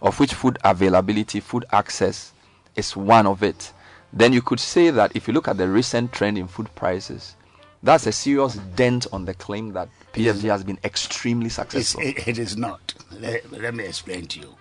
of 0.03 0.19
which 0.21 0.35
food 0.35 0.59
availability, 0.65 1.41
food 1.41 1.65
access 1.73 2.33
is 2.77 2.97
one 2.97 3.27
of 3.27 3.43
it, 3.43 3.73
then 4.13 4.33
you 4.33 4.41
could 4.41 4.61
say 4.61 4.91
that 4.91 5.15
if 5.17 5.27
you 5.27 5.35
look 5.35 5.49
at 5.49 5.57
the 5.57 5.69
recent 5.69 6.13
trend 6.13 6.39
in 6.39 6.47
food 6.47 6.73
prices, 6.75 7.35
that's 7.83 8.07
a 8.07 8.13
serious 8.13 8.55
dent 8.77 9.07
on 9.13 9.25
the 9.25 9.35
claim 9.35 9.73
that 9.73 9.89
PFJ 10.13 10.43
has 10.49 10.65
been 10.65 10.79
extremely 10.85 11.49
successful. 11.49 12.03
it, 12.03 12.27
it 12.27 12.39
is 12.39 12.57
not. 12.57 12.95
Let, 13.13 13.51
let 13.53 13.75
me 13.75 13.85
explain 13.85 14.27
to 14.27 14.41
you. 14.41 14.57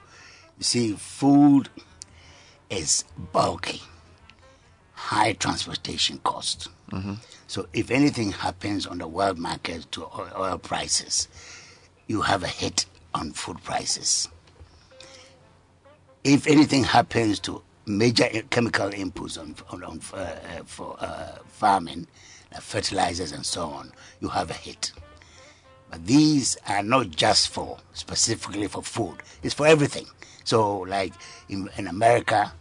You 0.57 0.63
see, 0.63 0.91
food 0.93 1.69
is 2.69 3.05
bulky, 3.31 3.81
high 4.93 5.33
transportation 5.33 6.19
cost. 6.23 6.69
Mm-hmm. 6.91 7.13
So 7.47 7.67
if 7.73 7.91
anything 7.91 8.31
happens 8.31 8.85
on 8.85 8.97
the 8.97 9.07
world 9.07 9.37
market 9.37 9.91
to 9.93 10.03
oil, 10.03 10.31
oil 10.37 10.57
prices, 10.57 11.27
you 12.07 12.21
have 12.21 12.43
a 12.43 12.47
hit 12.47 12.85
on 13.13 13.31
food 13.31 13.63
prices. 13.63 14.29
If 16.23 16.47
anything 16.47 16.83
happens 16.83 17.39
to 17.41 17.61
major 17.85 18.27
chemical 18.49 18.89
inputs 18.89 19.39
on, 19.39 19.55
on, 19.69 19.83
on 19.83 20.01
uh, 20.13 20.17
uh, 20.17 20.63
for 20.65 20.97
uh, 20.99 21.37
farming, 21.47 22.07
fertilizers 22.61 23.31
and 23.31 23.45
so 23.45 23.67
on, 23.69 23.91
you 24.19 24.29
have 24.29 24.49
a 24.49 24.53
hit. 24.53 24.91
But 25.89 26.05
these 26.05 26.57
are 26.67 26.83
not 26.83 27.11
just 27.11 27.49
for 27.49 27.77
specifically 27.93 28.67
for 28.67 28.83
food. 28.83 29.17
It's 29.41 29.53
for 29.53 29.67
everything. 29.67 30.07
So, 30.43 30.79
like 30.79 31.13
in, 31.49 31.69
in 31.77 31.87
America, 31.87 32.51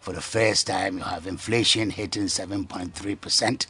for 0.00 0.12
the 0.12 0.20
first 0.20 0.66
time, 0.66 0.98
you 0.98 1.04
have 1.04 1.26
inflation 1.26 1.90
hitting 1.90 2.24
7.3 2.24 3.20
percent. 3.20 3.66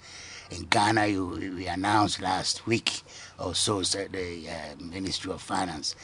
In 0.50 0.64
Ghana, 0.64 1.06
you, 1.06 1.54
we 1.56 1.66
announced 1.66 2.20
last 2.20 2.66
week, 2.66 3.02
or 3.38 3.54
so 3.54 3.82
said 3.82 4.12
the 4.12 4.48
uh, 4.48 4.82
Ministry 4.82 5.32
of 5.32 5.42
Finance, 5.42 5.94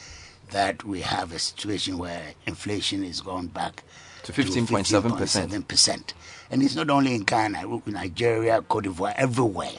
that 0.51 0.83
we 0.83 1.01
have 1.01 1.31
a 1.31 1.39
situation 1.39 1.97
where 1.97 2.33
inflation 2.45 3.03
is 3.03 3.21
gone 3.21 3.47
back 3.47 3.83
To 4.23 4.31
15.7%. 4.33 5.01
15.7%. 5.01 6.13
And 6.51 6.61
it's 6.61 6.75
not 6.75 6.89
only 6.89 7.15
in 7.15 7.23
Ghana, 7.23 7.63
Nigeria, 7.85 8.61
Cote 8.61 8.83
d'Ivoire, 8.83 9.13
everywhere. 9.15 9.71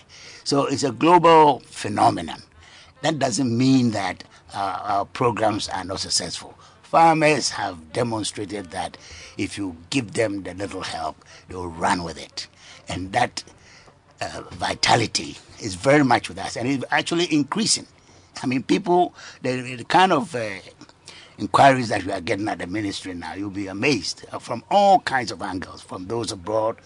So 0.44 0.66
it's 0.66 0.82
a 0.82 0.90
global 0.92 1.60
phenomenon. 1.60 2.42
That 3.02 3.18
doesn't 3.18 3.56
mean 3.56 3.90
that 3.90 4.24
uh, 4.54 4.78
our 4.82 5.04
programs 5.04 5.68
are 5.68 5.84
not 5.84 6.00
successful. 6.00 6.54
Farmers 6.82 7.50
have 7.50 7.92
demonstrated 7.92 8.70
that 8.70 8.96
if 9.38 9.56
you 9.56 9.76
give 9.90 10.12
them 10.14 10.42
the 10.42 10.54
little 10.54 10.82
help, 10.82 11.24
they 11.48 11.54
will 11.54 11.68
run 11.68 12.02
with 12.04 12.22
it. 12.22 12.48
And 12.88 13.12
that 13.12 13.42
uh, 14.20 14.42
vitality 14.52 15.36
is 15.62 15.74
very 15.74 16.04
much 16.04 16.28
with 16.28 16.38
us 16.38 16.56
and 16.56 16.68
it's 16.68 16.84
actually 16.90 17.32
increasing. 17.32 17.86
I 18.42 18.46
mean, 18.46 18.62
people, 18.62 19.14
the, 19.42 19.76
the 19.76 19.84
kind 19.84 20.12
of 20.12 20.34
uh, 20.34 20.50
inquiries 21.38 21.88
that 21.88 22.04
we 22.04 22.12
are 22.12 22.20
getting 22.20 22.48
at 22.48 22.58
the 22.58 22.66
ministry 22.66 23.14
now, 23.14 23.34
you'll 23.34 23.50
be 23.50 23.66
amazed 23.66 24.24
uh, 24.32 24.38
from 24.38 24.64
all 24.70 25.00
kinds 25.00 25.30
of 25.30 25.42
angles, 25.42 25.80
from 25.82 26.06
those 26.06 26.32
abroad, 26.32 26.76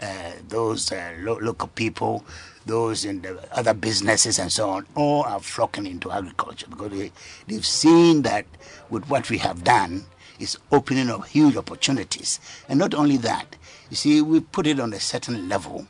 uh, 0.00 0.32
those 0.48 0.90
uh, 0.92 1.12
lo- 1.20 1.38
local 1.40 1.68
people, 1.68 2.24
those 2.66 3.04
in 3.04 3.20
the 3.22 3.38
other 3.56 3.74
businesses 3.74 4.38
and 4.38 4.52
so 4.52 4.70
on, 4.70 4.86
all 4.94 5.22
are 5.24 5.40
flocking 5.40 5.86
into 5.86 6.10
agriculture 6.10 6.66
because 6.68 6.90
they, 6.92 7.12
they've 7.46 7.66
seen 7.66 8.22
that 8.22 8.46
with 8.90 9.08
what 9.08 9.28
we 9.30 9.38
have 9.38 9.64
done, 9.64 10.04
it's 10.38 10.56
opening 10.70 11.10
up 11.10 11.26
huge 11.26 11.56
opportunities. 11.56 12.40
And 12.68 12.78
not 12.78 12.94
only 12.94 13.16
that, 13.18 13.56
you 13.90 13.96
see, 13.96 14.22
we 14.22 14.40
put 14.40 14.66
it 14.66 14.80
on 14.80 14.92
a 14.92 15.00
certain 15.00 15.48
level 15.48 15.86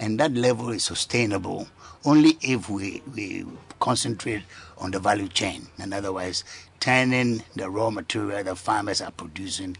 And 0.00 0.18
that 0.18 0.32
level 0.32 0.70
is 0.70 0.82
sustainable 0.82 1.68
only 2.04 2.38
if 2.40 2.68
we, 2.70 3.02
we 3.14 3.44
concentrate 3.78 4.42
on 4.78 4.90
the 4.90 4.98
value 4.98 5.28
chain. 5.28 5.68
And 5.78 5.92
otherwise, 5.92 6.42
turning 6.80 7.42
the 7.54 7.68
raw 7.68 7.90
material 7.90 8.42
the 8.42 8.56
farmers 8.56 9.02
are 9.02 9.10
producing 9.10 9.76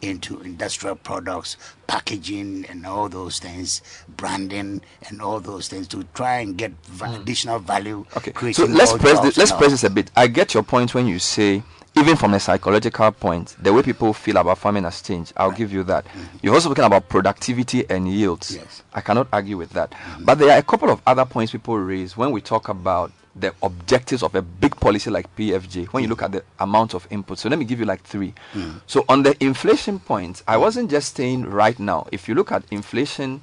into 0.00 0.40
industrial 0.42 0.94
products, 0.96 1.56
packaging, 1.86 2.66
and 2.68 2.86
all 2.86 3.08
those 3.08 3.38
things, 3.38 3.82
branding, 4.16 4.80
and 5.08 5.20
all 5.20 5.40
those 5.40 5.68
things 5.68 5.88
to 5.88 6.04
try 6.14 6.38
and 6.38 6.56
get 6.56 6.72
additional 7.02 7.58
value. 7.58 8.04
Hmm. 8.10 8.18
Okay, 8.18 8.52
so 8.52 8.66
let's 8.66 8.92
press 8.92 9.18
this, 9.20 9.36
let's 9.36 9.52
press 9.52 9.70
this 9.70 9.84
a 9.84 9.90
bit. 9.90 10.10
I 10.14 10.28
get 10.28 10.54
your 10.54 10.62
point 10.62 10.94
when 10.94 11.06
you 11.06 11.18
say, 11.18 11.62
even 11.96 12.16
from 12.16 12.34
a 12.34 12.40
psychological 12.40 13.12
point, 13.12 13.56
the 13.60 13.72
way 13.72 13.82
people 13.82 14.12
feel 14.12 14.36
about 14.36 14.58
farming 14.58 14.84
has 14.84 15.00
changed. 15.00 15.32
I'll 15.36 15.52
give 15.52 15.72
you 15.72 15.84
that. 15.84 16.04
Mm-hmm. 16.04 16.38
You're 16.42 16.54
also 16.54 16.68
talking 16.70 16.84
about 16.84 17.08
productivity 17.08 17.88
and 17.88 18.08
yields. 18.08 18.56
Yes. 18.56 18.82
I 18.92 19.00
cannot 19.00 19.28
argue 19.32 19.56
with 19.56 19.70
that. 19.70 19.92
Mm-hmm. 19.92 20.24
But 20.24 20.38
there 20.38 20.50
are 20.50 20.58
a 20.58 20.62
couple 20.62 20.90
of 20.90 21.00
other 21.06 21.24
points 21.24 21.52
people 21.52 21.78
raise 21.78 22.16
when 22.16 22.32
we 22.32 22.40
talk 22.40 22.68
about 22.68 23.12
the 23.36 23.52
objectives 23.62 24.22
of 24.22 24.34
a 24.34 24.42
big 24.42 24.76
policy 24.76 25.10
like 25.10 25.34
PFJ, 25.36 25.86
when 25.86 26.02
you 26.02 26.08
look 26.08 26.22
at 26.22 26.32
the 26.32 26.44
amount 26.60 26.94
of 26.94 27.06
input. 27.10 27.38
So 27.38 27.48
let 27.48 27.58
me 27.58 27.64
give 27.64 27.80
you 27.80 27.84
like 27.84 28.02
three. 28.02 28.34
Mm-hmm. 28.54 28.78
So 28.86 29.04
on 29.08 29.22
the 29.22 29.36
inflation 29.42 29.98
point, 29.98 30.42
I 30.46 30.56
wasn't 30.56 30.90
just 30.90 31.16
saying 31.16 31.44
right 31.44 31.78
now. 31.78 32.06
If 32.12 32.28
you 32.28 32.34
look 32.34 32.52
at 32.52 32.64
inflation 32.70 33.42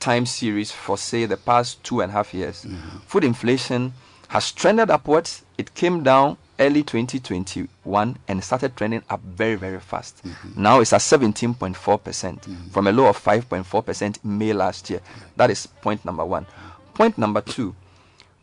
time 0.00 0.26
series 0.26 0.70
for 0.70 0.98
say 0.98 1.26
the 1.26 1.36
past 1.36 1.82
two 1.82 2.00
and 2.00 2.10
a 2.10 2.12
half 2.12 2.34
years, 2.34 2.66
food 3.06 3.24
inflation 3.24 3.94
has 4.28 4.52
trended 4.52 4.90
upwards. 4.90 5.42
It 5.56 5.74
came 5.74 6.02
down 6.02 6.36
early 6.58 6.82
2021 6.82 8.18
and 8.28 8.44
started 8.44 8.76
trending 8.76 9.02
up 9.08 9.20
very 9.22 9.54
very 9.54 9.80
fast. 9.80 10.22
Mm-hmm. 10.24 10.62
Now 10.62 10.80
it's 10.80 10.92
at 10.92 11.00
17.4 11.00 12.02
percent 12.02 12.42
mm-hmm. 12.42 12.68
from 12.70 12.86
a 12.86 12.92
low 12.92 13.06
of 13.06 13.22
5.4 13.22 13.84
percent 13.84 14.24
May 14.24 14.52
last 14.52 14.90
year. 14.90 15.00
That 15.36 15.50
is 15.50 15.66
point 15.66 16.04
number 16.04 16.24
one. 16.24 16.46
Point 16.94 17.18
number 17.18 17.40
two. 17.40 17.74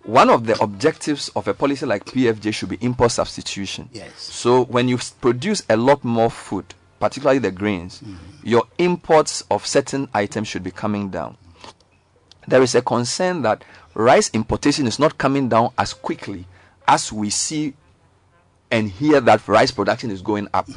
One 0.03 0.29
of 0.29 0.45
the 0.45 0.61
objectives 0.61 1.29
of 1.29 1.47
a 1.47 1.53
policy 1.53 1.85
like 1.85 2.05
PFJ 2.05 2.53
should 2.53 2.69
be 2.69 2.77
import 2.81 3.11
substitution. 3.11 3.89
Yes. 3.93 4.11
So 4.17 4.65
when 4.65 4.89
you 4.89 4.99
produce 5.21 5.63
a 5.69 5.77
lot 5.77 6.03
more 6.03 6.29
food, 6.29 6.73
particularly 6.99 7.39
the 7.39 7.51
grains, 7.51 8.01
mm-hmm. 8.01 8.15
your 8.43 8.63
imports 8.77 9.45
of 9.49 9.65
certain 9.65 10.09
items 10.13 10.49
should 10.49 10.63
be 10.63 10.71
coming 10.71 11.09
down. 11.09 11.37
There 12.47 12.61
is 12.61 12.75
a 12.75 12.81
concern 12.81 13.43
that 13.43 13.63
rice 13.93 14.29
importation 14.33 14.87
is 14.87 14.99
not 14.99 15.17
coming 15.17 15.47
down 15.47 15.71
as 15.77 15.93
quickly 15.93 16.45
as 16.87 17.11
we 17.13 17.29
see 17.29 17.73
and 18.73 18.89
hear 18.89 19.21
that 19.21 19.47
rice 19.47 19.69
production 19.69 20.09
is 20.09 20.23
going 20.23 20.47
up. 20.51 20.67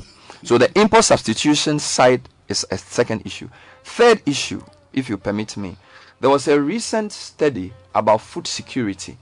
So 0.44 0.58
the 0.58 0.70
import 0.78 1.04
substitution 1.04 1.78
side 1.78 2.28
is 2.46 2.66
a 2.70 2.76
second 2.76 3.22
issue. 3.24 3.48
Third 3.84 4.20
issue, 4.26 4.62
if 4.92 5.08
you 5.08 5.16
permit 5.16 5.56
me, 5.56 5.78
there 6.20 6.28
was 6.28 6.46
a 6.46 6.60
recent 6.60 7.10
study 7.10 7.72
about 7.94 8.20
food 8.20 8.46
security 8.46 9.16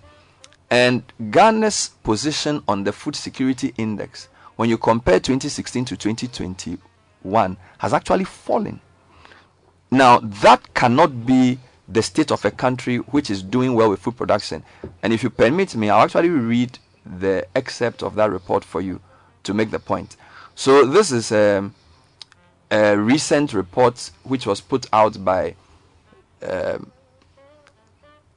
and 0.70 1.04
Ghana's 1.30 1.90
position 2.02 2.64
on 2.66 2.82
the 2.82 2.92
food 2.92 3.14
security 3.14 3.72
index 3.78 4.28
when 4.56 4.68
you 4.68 4.76
compare 4.76 5.20
2016 5.20 5.84
to 5.84 5.96
2021 5.96 7.56
has 7.78 7.94
actually 7.94 8.24
fallen. 8.24 8.80
Now, 9.92 10.18
that 10.18 10.74
cannot 10.74 11.24
be 11.24 11.60
the 11.86 12.02
state 12.02 12.32
of 12.32 12.44
a 12.44 12.50
country 12.50 12.96
which 12.96 13.30
is 13.30 13.40
doing 13.44 13.74
well 13.74 13.90
with 13.90 14.00
food 14.00 14.16
production. 14.16 14.64
And 15.02 15.12
if 15.12 15.22
you 15.22 15.30
permit 15.30 15.76
me, 15.76 15.90
I'll 15.90 16.02
actually 16.02 16.30
read 16.30 16.76
the 17.04 17.46
excerpt 17.54 18.02
of 18.02 18.14
that 18.14 18.30
report 18.30 18.64
for 18.64 18.80
you 18.80 19.00
to 19.44 19.54
make 19.54 19.70
the 19.70 19.78
point. 19.78 20.16
So, 20.54 20.86
this 20.86 21.10
is 21.10 21.32
a, 21.32 21.70
a 22.70 22.96
recent 22.96 23.52
report 23.52 24.10
which 24.22 24.46
was 24.46 24.60
put 24.60 24.86
out 24.92 25.22
by 25.24 25.54
um, 26.42 26.90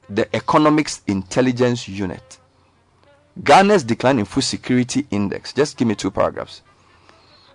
the 0.08 0.28
Economist 0.34 1.02
Intelligence 1.06 1.88
Unit. 1.88 2.38
Ghana's 3.44 3.84
decline 3.84 4.18
in 4.18 4.24
food 4.24 4.42
security 4.42 5.06
index. 5.10 5.52
Just 5.52 5.76
give 5.76 5.86
me 5.86 5.94
two 5.94 6.10
paragraphs. 6.10 6.62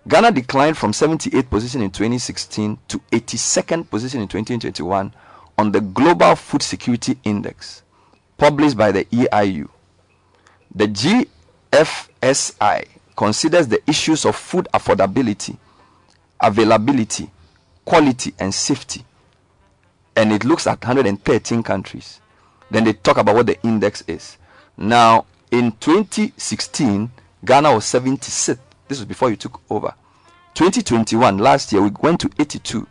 Ghana 0.08 0.32
declined 0.32 0.78
from 0.78 0.92
78th 0.92 1.50
position 1.50 1.82
in 1.82 1.90
2016 1.90 2.78
to 2.90 3.00
82nd 3.12 3.90
position 3.90 4.22
in 4.22 4.28
2021 4.28 5.14
on 5.58 5.72
the 5.72 5.82
Global 5.82 6.36
Food 6.36 6.62
Security 6.62 7.18
Index, 7.24 7.84
published 8.38 8.76
by 8.76 8.92
the 8.92 9.06
EIU. 9.06 9.70
The 10.76 10.88
GFSI 11.72 12.88
considers 13.16 13.68
the 13.68 13.82
issues 13.88 14.26
of 14.26 14.36
food 14.36 14.68
affordability, 14.74 15.58
availability, 16.42 17.30
quality, 17.86 18.34
and 18.40 18.54
safety, 18.54 19.06
and 20.16 20.32
it 20.32 20.44
looks 20.44 20.66
at 20.68 20.84
113 20.84 21.64
countries. 21.64 22.20
Then 22.72 22.86
they 22.86 22.94
talk 22.94 23.18
about 23.18 23.36
what 23.36 23.46
the 23.46 23.62
index 23.64 24.04
is. 24.08 24.38
Now, 24.78 25.26
in 25.52 25.74
2016, 25.74 27.12
Ghana 27.46 27.74
was 27.74 27.86
76th. 27.86 28.58
This 28.88 29.00
was 29.00 29.06
before 29.06 29.30
you 29.30 29.36
took 29.36 29.62
over. 29.70 29.94
2021, 30.56 31.38
last 31.38 31.72
year, 31.72 31.82
we 31.82 31.92
went 32.02 32.20
to 32.22 32.30
82. 32.40 32.88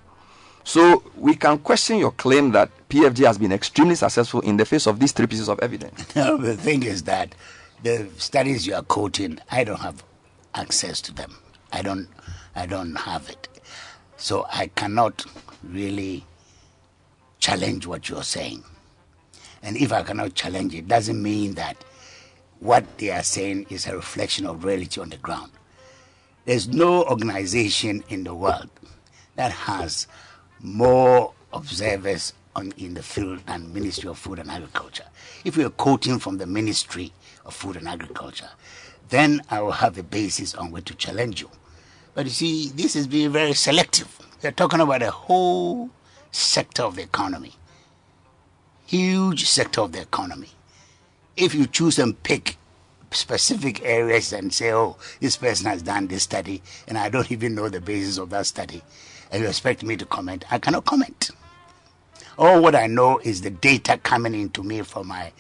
So 0.65 1.03
we 1.17 1.35
can 1.35 1.59
question 1.59 1.99
your 1.99 2.13
claim 2.13 2.53
that 2.53 2.71
PFJ 2.89 3.27
has 3.27 3.39
been 3.39 3.53
extremely 3.53 3.95
successful 3.97 4.41
in 4.41 4.57
the 4.57 4.65
face 4.65 4.87
of 4.87 5.01
these 5.01 5.13
three 5.13 5.27
pieces 5.27 5.49
of 5.49 5.59
evidence. 5.61 6.15
No, 6.17 6.37
the 6.37 6.57
thing 6.57 6.83
is 6.83 7.03
that 7.05 7.35
the 7.83 8.09
studies 8.17 8.67
you 8.67 8.75
are 8.75 8.83
quoting, 8.83 9.39
I 9.51 9.65
don't 9.65 9.81
have 9.81 10.05
access 10.55 11.01
to 11.03 11.13
them. 11.13 11.37
I 11.73 11.83
don't, 11.83 12.09
I 12.55 12.67
don't 12.67 12.95
have 12.95 13.29
it, 13.29 13.49
so 14.17 14.47
I 14.53 14.67
cannot 14.69 15.25
really 15.65 16.25
challenge 17.39 17.87
what 17.87 18.09
you're 18.09 18.23
saying. 18.23 18.63
And 19.63 19.77
if 19.77 19.93
I 19.93 20.03
cannot 20.03 20.35
challenge 20.35 20.75
it, 20.75 20.87
doesn't 20.87 21.21
mean 21.21 21.55
that 21.55 21.77
what 22.61 22.99
they 22.99 23.11
are 23.11 23.23
saying 23.23 23.67
is 23.71 23.87
a 23.87 23.97
reflection 23.97 24.47
of 24.47 24.65
reality 24.65 25.01
on 25.01 25.11
the 25.11 25.17
ground. 25.17 25.51
There's 26.45 26.69
no 26.69 27.05
organization 27.05 28.05
in 28.09 28.25
the 28.25 28.35
world 28.35 28.69
that 29.37 29.53
has 29.53 30.07
more 30.61 31.33
observers 31.53 32.35
on, 32.55 32.73
in 32.77 32.95
the 32.95 33.03
field 33.03 33.41
than 33.47 33.73
Ministry 33.73 34.09
of 34.09 34.19
Food 34.19 34.39
and 34.39 34.51
Agriculture. 34.51 35.07
If 35.45 35.57
we 35.57 35.65
are 35.65 35.71
quoting 35.71 36.19
from 36.19 36.39
the 36.39 36.47
Ministry 36.47 37.13
of 37.45 37.55
Food 37.55 37.77
and 37.77 37.89
Agriculture, 37.89 38.51
then 39.09 39.43
I 39.51 39.61
will 39.61 39.73
have 39.73 39.99
a 39.99 40.03
basis 40.03 40.55
on 40.55 40.71
which 40.71 40.87
to 40.87 40.95
challenge 40.95 41.41
you. 41.41 41.51
But 42.15 42.27
you 42.27 42.31
see, 42.31 42.69
this 42.69 42.97
is 42.97 43.07
being 43.07 43.31
very 43.31 43.55
selective. 43.55 44.19
They're 44.41 44.53
talking 44.53 44.81
about 44.81 45.03
a 45.03 45.11
whole 45.11 45.91
sector 46.31 46.83
of 46.83 46.97
the 46.97 47.03
economy, 47.03 47.55
huge 48.87 49.45
sector 49.49 49.83
of 49.83 49.93
the 49.93 50.01
economy. 50.01 50.51
If 51.37 51.55
you 51.55 51.67
choose 51.67 51.99
and 51.99 52.21
pick 52.23 52.57
specific 53.11 53.85
areas 53.85 54.33
and 54.33 54.53
say, 54.53 54.73
oh, 54.73 54.97
this 55.21 55.37
person 55.37 55.67
has 55.67 55.83
done 55.83 56.07
this 56.07 56.23
study, 56.23 56.63
and 56.89 56.99
I 56.99 57.09
don't 57.09 57.31
even 57.31 57.55
know 57.55 57.69
the 57.69 57.81
basis 57.81 58.19
of 58.19 58.31
that 58.31 58.47
study, 58.47 58.83
and 59.31 59.43
you 59.43 59.49
expect 59.49 59.83
me 59.83 59.97
to 59.97 60.07
comment, 60.07 60.45
I 60.51 60.59
cannot 60.59 60.85
comment. 60.85 61.31
All 62.39 62.63
what 62.63 62.75
I 62.75 62.87
know 62.87 63.19
is 63.19 63.43
the 63.43 63.51
data 63.51 63.99
coming 64.03 64.35
into 64.35 64.63
me 64.63 64.83
from 64.83 65.09
my, 65.09 65.33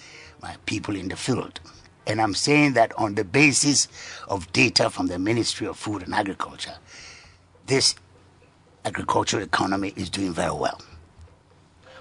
my 0.42 0.56
people 0.66 0.94
in 0.96 1.08
the 1.08 1.16
field. 1.16 1.60
And 2.06 2.20
I'm 2.20 2.34
saying 2.34 2.72
that 2.74 2.92
on 2.98 3.14
the 3.14 3.24
basis 3.24 3.88
of 4.28 4.50
data 4.52 4.90
from 4.90 5.06
the 5.06 5.18
Ministry 5.18 5.66
of 5.66 5.76
Food 5.76 6.02
and 6.02 6.14
Agriculture, 6.14 6.74
this 7.66 7.94
agricultural 8.84 9.42
economy 9.44 9.92
is 9.96 10.10
doing 10.10 10.32
very 10.32 10.50
well. 10.52 10.80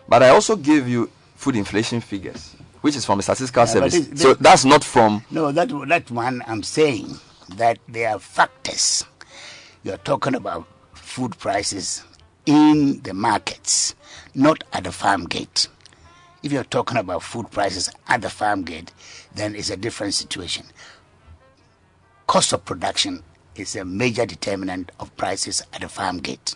But 0.08 0.24
I 0.24 0.30
also 0.30 0.56
gave 0.56 0.88
you 0.88 1.10
food 1.36 1.56
inflation 1.56 2.02
figures, 2.02 2.56
which 2.82 2.96
is 2.96 3.06
from 3.06 3.18
the 3.20 3.24
Statistical 3.24 3.64
Yeah, 3.64 3.72
Service. 3.74 3.94
it- 3.94 4.18
so 4.20 4.34
that's 4.34 4.66
not 4.66 4.84
from. 4.84 5.24
No, 5.30 5.52
that 5.52 5.70
that 5.88 6.10
one 6.12 6.44
I'm 6.48 6.64
saying 6.64 7.20
that 7.58 7.78
there 7.88 8.10
are 8.10 8.20
factors. 8.20 9.06
You're 9.84 9.98
talking 9.98 10.36
about 10.36 10.68
food 10.94 11.38
prices 11.38 12.04
in 12.46 13.02
the 13.04 13.14
markets, 13.14 13.94
not 14.34 14.64
at 14.74 14.84
the 14.86 14.92
farm 14.92 15.26
gate. 15.28 15.68
If 16.44 16.52
you're 16.52 16.64
talking 16.64 16.98
about 16.98 17.22
food 17.24 17.52
prices 17.52 17.90
at 18.08 18.22
the 18.22 18.30
farm 18.30 18.64
gate, 18.64 18.92
then 19.36 19.56
it's 19.56 19.70
a 19.70 19.78
different 19.78 20.14
situation. 20.16 20.66
Cost 22.26 22.54
of 22.54 22.66
production 22.66 23.24
is 23.56 23.76
a 23.76 23.86
major 23.86 24.26
determinant 24.26 24.92
of 25.00 25.16
prices 25.18 25.62
at 25.74 25.82
the 25.82 25.90
farm 25.90 26.20
gate. 26.20 26.56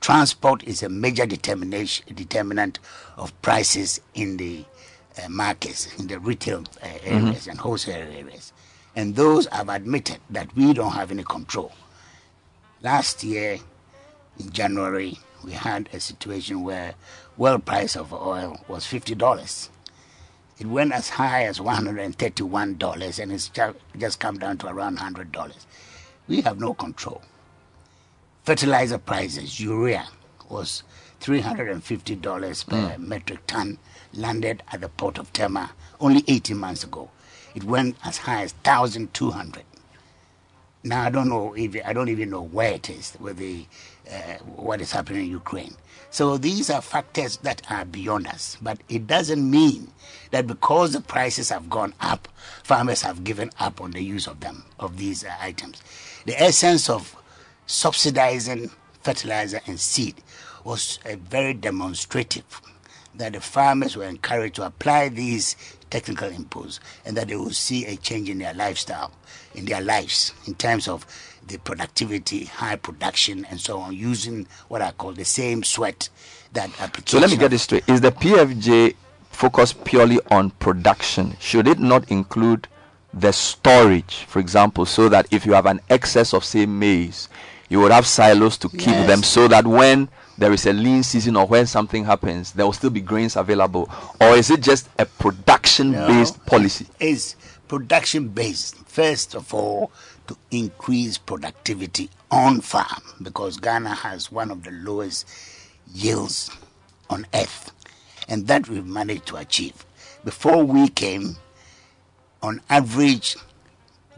Transport 0.00 0.64
is 0.64 0.82
a 0.82 0.88
major 0.88 1.26
determination 1.26 2.14
determinant 2.14 2.78
of 3.16 3.40
prices 3.42 4.00
in 4.14 4.36
the 4.36 4.64
uh, 5.22 5.28
markets, 5.28 5.98
in 5.98 6.06
the 6.06 6.18
retail 6.18 6.64
uh, 6.82 6.88
areas 7.04 7.46
and 7.46 7.58
wholesale 7.58 8.08
areas. 8.12 8.52
And 8.96 9.14
those 9.14 9.46
have 9.46 9.68
admitted 9.68 10.18
that 10.30 10.54
we 10.56 10.72
don't 10.72 10.92
have 10.92 11.10
any 11.10 11.22
control. 11.24 11.72
Last 12.82 13.22
year, 13.22 13.58
in 14.38 14.50
January, 14.50 15.18
we 15.44 15.52
had 15.52 15.88
a 15.92 16.00
situation 16.00 16.62
where 16.62 16.94
world 17.40 17.64
price 17.64 17.96
of 17.96 18.12
oil 18.12 18.58
was 18.68 18.86
fifty 18.86 19.14
dollars. 19.14 19.70
It 20.58 20.66
went 20.66 20.92
as 20.92 21.08
high 21.08 21.44
as 21.46 21.60
one 21.60 21.74
hundred 21.76 22.00
and 22.00 22.14
thirty-one 22.16 22.76
dollars, 22.76 23.18
and 23.18 23.32
it's 23.32 23.48
ju- 23.48 23.74
just 23.98 24.20
come 24.20 24.38
down 24.38 24.58
to 24.58 24.68
around 24.68 24.98
hundred 24.98 25.32
dollars. 25.32 25.66
We 26.28 26.42
have 26.42 26.60
no 26.60 26.74
control. 26.74 27.22
Fertilizer 28.44 28.98
prices, 28.98 29.58
urea, 29.60 30.06
was 30.50 30.82
$350 31.20 32.66
per 32.68 32.76
Mm. 32.76 32.98
metric 32.98 33.40
ton 33.46 33.78
landed 34.12 34.62
at 34.72 34.80
the 34.82 34.88
port 34.90 35.18
of 35.18 35.32
Tema 35.32 35.70
only 36.00 36.24
18 36.28 36.56
months 36.58 36.84
ago. 36.84 37.10
It 37.54 37.64
went 37.64 37.96
as 38.04 38.18
high 38.18 38.42
as 38.42 38.54
1,200. 38.64 39.64
Now 40.84 41.04
I 41.04 41.10
don't 41.10 41.28
know 41.28 41.54
if 41.54 41.76
I 41.84 41.92
don't 41.92 42.08
even 42.08 42.30
know 42.30 42.42
where 42.42 42.72
it 42.72 42.88
is 42.90 43.16
with 43.20 43.36
the 43.38 43.66
uh, 44.10 44.38
what 44.68 44.80
is 44.80 44.92
happening 44.92 45.24
in 45.26 45.30
Ukraine. 45.30 45.76
So 46.10 46.36
these 46.36 46.70
are 46.70 46.82
factors 46.82 47.36
that 47.38 47.62
are 47.70 47.84
beyond 47.84 48.26
us. 48.26 48.56
But 48.60 48.80
it 48.88 49.06
doesn't 49.06 49.48
mean 49.48 49.92
that 50.32 50.46
because 50.46 50.92
the 50.92 51.00
prices 51.00 51.50
have 51.50 51.70
gone 51.70 51.94
up, 52.00 52.28
farmers 52.62 53.02
have 53.02 53.24
given 53.24 53.50
up 53.60 53.80
on 53.80 53.92
the 53.92 54.02
use 54.02 54.26
of 54.26 54.40
them 54.40 54.64
of 54.78 54.96
these 54.96 55.24
uh, 55.24 55.34
items. 55.40 55.82
The 56.26 56.40
essence 56.40 56.90
of 56.90 57.16
subsidizing 57.66 58.70
fertilizer 59.02 59.60
and 59.66 59.78
seed 59.78 60.16
was 60.64 60.98
uh, 61.06 61.16
very 61.16 61.54
demonstrative 61.54 62.60
that 63.14 63.32
the 63.32 63.40
farmers 63.40 63.96
were 63.96 64.04
encouraged 64.04 64.56
to 64.56 64.66
apply 64.66 65.08
these 65.08 65.56
technical 65.90 66.30
inputs 66.30 66.78
and 67.04 67.16
that 67.16 67.28
they 67.28 67.36
will 67.36 67.50
see 67.50 67.84
a 67.86 67.96
change 67.96 68.28
in 68.28 68.38
their 68.38 68.54
lifestyle, 68.54 69.12
in 69.54 69.64
their 69.64 69.80
lives, 69.80 70.32
in 70.46 70.54
terms 70.54 70.86
of 70.86 71.04
the 71.46 71.58
productivity, 71.58 72.44
high 72.44 72.76
production, 72.76 73.46
and 73.50 73.60
so 73.60 73.78
on, 73.78 73.94
using 73.94 74.46
what 74.68 74.82
I 74.82 74.92
call 74.92 75.12
the 75.12 75.24
same 75.24 75.62
sweat 75.64 76.08
that 76.52 76.70
application. 76.80 77.06
So 77.06 77.18
let 77.18 77.30
me 77.30 77.36
get 77.36 77.50
this 77.50 77.62
straight. 77.62 77.88
Is 77.88 78.00
the 78.00 78.12
PFJ 78.12 78.94
focused 79.30 79.84
purely 79.84 80.18
on 80.30 80.50
production? 80.50 81.36
Should 81.40 81.66
it 81.66 81.78
not 81.78 82.10
include 82.10 82.68
the 83.12 83.32
storage, 83.32 84.24
for 84.28 84.38
example, 84.38 84.86
so 84.86 85.08
that 85.08 85.26
if 85.30 85.44
you 85.44 85.52
have 85.52 85.66
an 85.66 85.80
excess 85.90 86.32
of, 86.32 86.44
say, 86.44 86.66
maize, 86.66 87.28
you 87.68 87.80
would 87.80 87.92
have 87.92 88.06
silos 88.06 88.56
to 88.58 88.68
keep 88.68 88.88
Yes. 88.88 89.06
them 89.06 89.22
so 89.22 89.48
that 89.48 89.66
when 89.66 90.08
there 90.38 90.52
is 90.52 90.66
a 90.66 90.72
lean 90.72 91.02
season 91.02 91.36
or 91.36 91.46
when 91.46 91.66
something 91.66 92.04
happens, 92.04 92.52
there 92.52 92.64
will 92.64 92.72
still 92.72 92.90
be 92.90 93.00
grains 93.00 93.36
available? 93.36 93.90
Or 94.20 94.36
is 94.36 94.50
it 94.50 94.60
just 94.62 94.88
a 94.98 95.06
production 95.06 95.92
based 95.92 96.44
policy? 96.46 96.86
is 96.98 97.36
production 97.68 98.28
based. 98.28 98.76
First 98.86 99.34
of 99.34 99.54
all, 99.54 99.92
to 100.30 100.36
increase 100.52 101.18
productivity 101.18 102.08
on 102.30 102.60
farm 102.60 103.02
because 103.20 103.56
Ghana 103.56 103.92
has 103.96 104.30
one 104.30 104.52
of 104.52 104.62
the 104.62 104.70
lowest 104.70 105.26
yields 105.92 106.52
on 107.08 107.26
earth, 107.34 107.72
and 108.28 108.46
that 108.46 108.68
we've 108.68 108.86
managed 108.86 109.26
to 109.26 109.36
achieve. 109.38 109.84
Before 110.24 110.62
we 110.62 110.86
came, 110.86 111.36
on 112.42 112.60
average, 112.70 113.36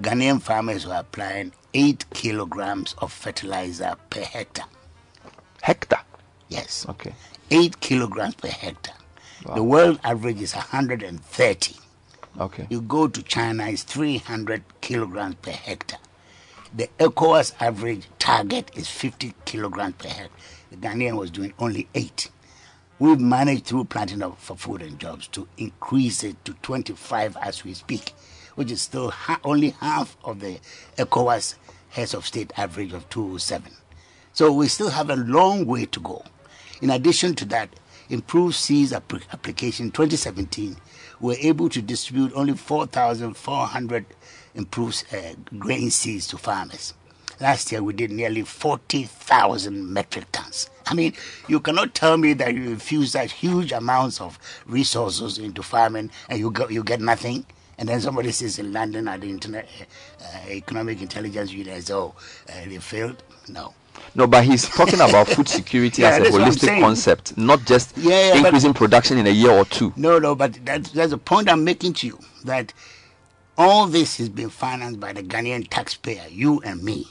Ghanaian 0.03 0.43
farmers 0.43 0.87
were 0.87 0.97
applying 0.97 1.53
eight 1.73 2.05
kilograms 2.11 2.95
of 2.99 3.11
fertilizer 3.11 3.95
per 4.11 4.21
hectare. 4.21 4.67
Hectare? 5.63 6.03
Yes. 6.51 6.85
Okay. 6.91 7.15
Eight 7.51 7.81
kilograms 7.81 8.35
per 8.35 8.49
hectare. 8.49 8.97
The 9.55 9.63
world 9.63 9.99
average 10.05 10.43
is 10.43 10.55
130. 10.55 11.77
Okay. 12.41 12.67
You 12.71 12.81
go 12.81 13.09
to 13.09 13.23
China, 13.23 13.67
it's 13.69 13.83
300 13.83 14.63
kilograms 14.81 15.37
per 15.43 15.51
hectare. 15.53 15.99
The 16.75 16.89
ECOWAS 16.99 17.55
average 17.61 18.09
target 18.19 18.71
is 18.75 18.89
50 18.89 19.35
kilograms 19.45 19.95
per 19.99 20.09
hectare. 20.09 20.29
The 20.71 20.77
Ghanaian 20.79 21.17
was 21.19 21.31
doing 21.31 21.53
only 21.59 21.89
eight. 21.95 22.31
We've 22.99 23.21
managed 23.21 23.67
through 23.67 23.85
planting 23.85 24.23
for 24.39 24.57
food 24.57 24.81
and 24.81 24.99
jobs 24.99 25.27
to 25.29 25.47
increase 25.59 26.25
it 26.25 26.43
to 26.47 26.55
25 26.63 27.37
as 27.43 27.65
we 27.65 27.75
speak, 27.75 28.15
which 28.55 28.71
is 28.71 28.81
still 28.81 29.11
ha- 29.11 29.41
only 29.45 29.71
half 29.81 30.17
of 30.25 30.41
the 30.41 30.59
ECOWAS 30.97 31.57
heads 31.91 32.15
of 32.15 32.27
state 32.27 32.53
average 32.57 32.93
of 32.95 33.09
207. 33.11 33.71
So 34.33 34.51
we 34.53 34.69
still 34.69 34.89
have 34.91 35.11
a 35.11 35.17
long 35.17 35.67
way 35.67 35.85
to 35.87 36.01
go. 36.01 36.25
In 36.81 36.89
addition 36.89 37.35
to 37.35 37.45
that, 37.47 37.69
improved 38.09 38.55
seeds 38.55 38.93
app- 38.95 39.13
application 39.33 39.91
2017, 39.91 40.77
we're 41.23 41.39
able 41.41 41.71
to 41.71 41.81
distribute 41.81 42.33
only 42.35 42.53
4,400 42.55 44.05
improved 44.55 45.05
uh, 45.15 45.35
grain 45.59 45.91
seeds 45.91 46.27
to 46.27 46.37
farmers. 46.37 46.93
Last 47.41 47.73
year 47.73 47.83
we 47.83 47.95
did 47.95 48.11
nearly 48.11 48.43
40,000 48.43 49.93
metric 49.93 50.27
tons. 50.33 50.69
I 50.87 50.95
mean, 50.95 51.15
you 51.49 51.61
cannot 51.61 51.95
tell 51.95 52.17
me 52.17 52.35
that 52.35 52.55
you 52.55 52.65
infuse 52.71 53.13
such 53.13 53.33
huge 53.33 53.73
amounts 53.73 54.21
of 54.21 54.39
resources 54.67 55.39
into 55.39 55.63
farming 55.63 56.11
and 56.29 56.39
you 56.39 56.51
get, 56.51 56.71
you 56.71 56.85
get 56.85 57.01
nothing. 57.01 57.47
And 57.79 57.89
then 57.89 58.01
somebody 58.01 58.31
says 58.33 58.59
in 58.59 58.73
London 58.73 59.09
at 59.09 59.23
the 59.23 59.31
Internet 59.31 59.69
uh, 60.21 60.51
Economic 60.51 61.01
Intelligence 61.01 61.53
Unit, 61.53 61.91
oh, 61.91 62.15
uh, 62.49 62.53
they 62.69 62.79
failed. 62.79 63.23
No. 63.49 63.75
No, 64.15 64.27
but 64.27 64.45
he's 64.45 64.69
talking 64.69 65.01
about 65.01 65.27
food 65.29 65.49
security 65.49 66.03
Yeah, 66.03 66.09
as 66.11 66.19
a 66.19 66.21
that's 66.25 66.33
what 66.33 66.43
I'm 66.43 66.53
holistic 66.53 66.81
concept, 66.81 67.37
not 67.39 67.65
just 67.65 67.97
Yeah, 67.97 68.11
yeah, 68.11 68.31
but- 68.33 68.45
increasing 68.47 68.75
production 68.75 69.19
in 69.19 69.27
a 69.27 69.31
year 69.31 69.51
or 69.51 69.65
two. 69.65 69.93
No, 69.97 70.19
no, 70.19 70.35
but 70.35 70.59
that's, 70.65 70.91
that's 70.91 71.11
the 71.11 71.19
point 71.19 71.49
I'm 71.51 71.65
making 71.65 71.95
to 71.95 72.07
you 72.09 72.19
that 72.45 72.73
all 73.57 73.87
this 73.87 74.21
is 74.21 74.29
being 74.29 74.51
financed 74.51 75.01
by 75.01 75.13
the 75.13 75.23
Ghanaian 75.23 75.67
taxpayer, 75.69 76.27
you 76.31 76.61
and 76.61 76.83
me, 76.83 77.07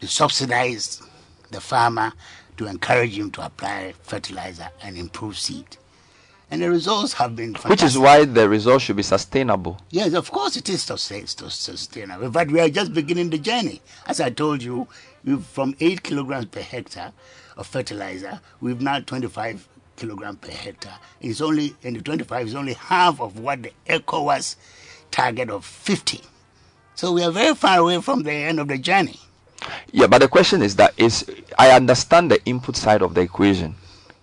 to 0.00 0.06
subsidize 0.06 1.02
the 1.50 1.60
farmer, 1.60 2.12
to 2.56 2.66
encourage 2.66 3.18
him 3.18 3.30
to 3.32 3.44
apply 3.44 3.92
fertilizer 4.02 4.68
and 4.82 4.96
improve 4.96 5.36
seed. 5.38 5.76
And 6.50 6.62
the 6.62 6.70
results 6.70 7.12
have 7.14 7.34
been 7.34 7.54
fantastic. 7.54 7.70
Which 7.70 7.82
is 7.82 7.98
why 7.98 8.24
the 8.24 8.48
result 8.48 8.80
should 8.82 8.96
be 8.96 9.02
sustainable. 9.02 9.80
Yes, 9.90 10.14
of 10.14 10.30
course 10.30 10.56
it 10.56 10.68
is 10.68 10.82
sustain- 10.84 11.26
sus- 11.26 11.58
sustainable. 11.58 12.30
But 12.30 12.50
we 12.50 12.60
are 12.60 12.68
just 12.68 12.94
beginning 12.94 13.30
the 13.30 13.38
journey. 13.38 13.82
As 14.06 14.20
I 14.20 14.30
told 14.30 14.62
you, 14.62 14.86
we've 15.26 15.44
from 15.44 15.74
8 15.80 16.02
kilograms 16.02 16.46
per 16.46 16.60
hectare 16.60 17.12
of 17.56 17.66
fertilizer, 17.66 18.40
we've 18.60 18.80
now 18.80 19.00
25 19.00 19.68
kilograms 19.96 20.38
per 20.38 20.52
hectare. 20.52 20.94
It's 21.20 21.40
only, 21.42 21.74
and 21.82 21.96
the 21.96 22.00
25 22.00 22.46
is 22.46 22.54
only 22.54 22.74
half 22.74 23.20
of 23.20 23.38
what 23.38 23.62
the 23.62 23.72
ECOWAS 23.88 24.56
target 25.10 25.50
of 25.50 25.64
50. 25.64 26.22
So 26.94 27.12
we 27.12 27.22
are 27.22 27.30
very 27.30 27.54
far 27.54 27.78
away 27.80 28.00
from 28.00 28.22
the 28.22 28.32
end 28.32 28.60
of 28.60 28.68
the 28.68 28.78
journey. 28.78 29.20
Yeah, 29.90 30.06
but 30.06 30.18
the 30.18 30.28
question 30.28 30.62
is 30.62 30.76
that 30.76 30.94
is 30.96 31.28
I 31.58 31.70
understand 31.70 32.30
the 32.30 32.42
input 32.44 32.76
side 32.76 33.02
of 33.02 33.14
the 33.14 33.22
equation. 33.22 33.74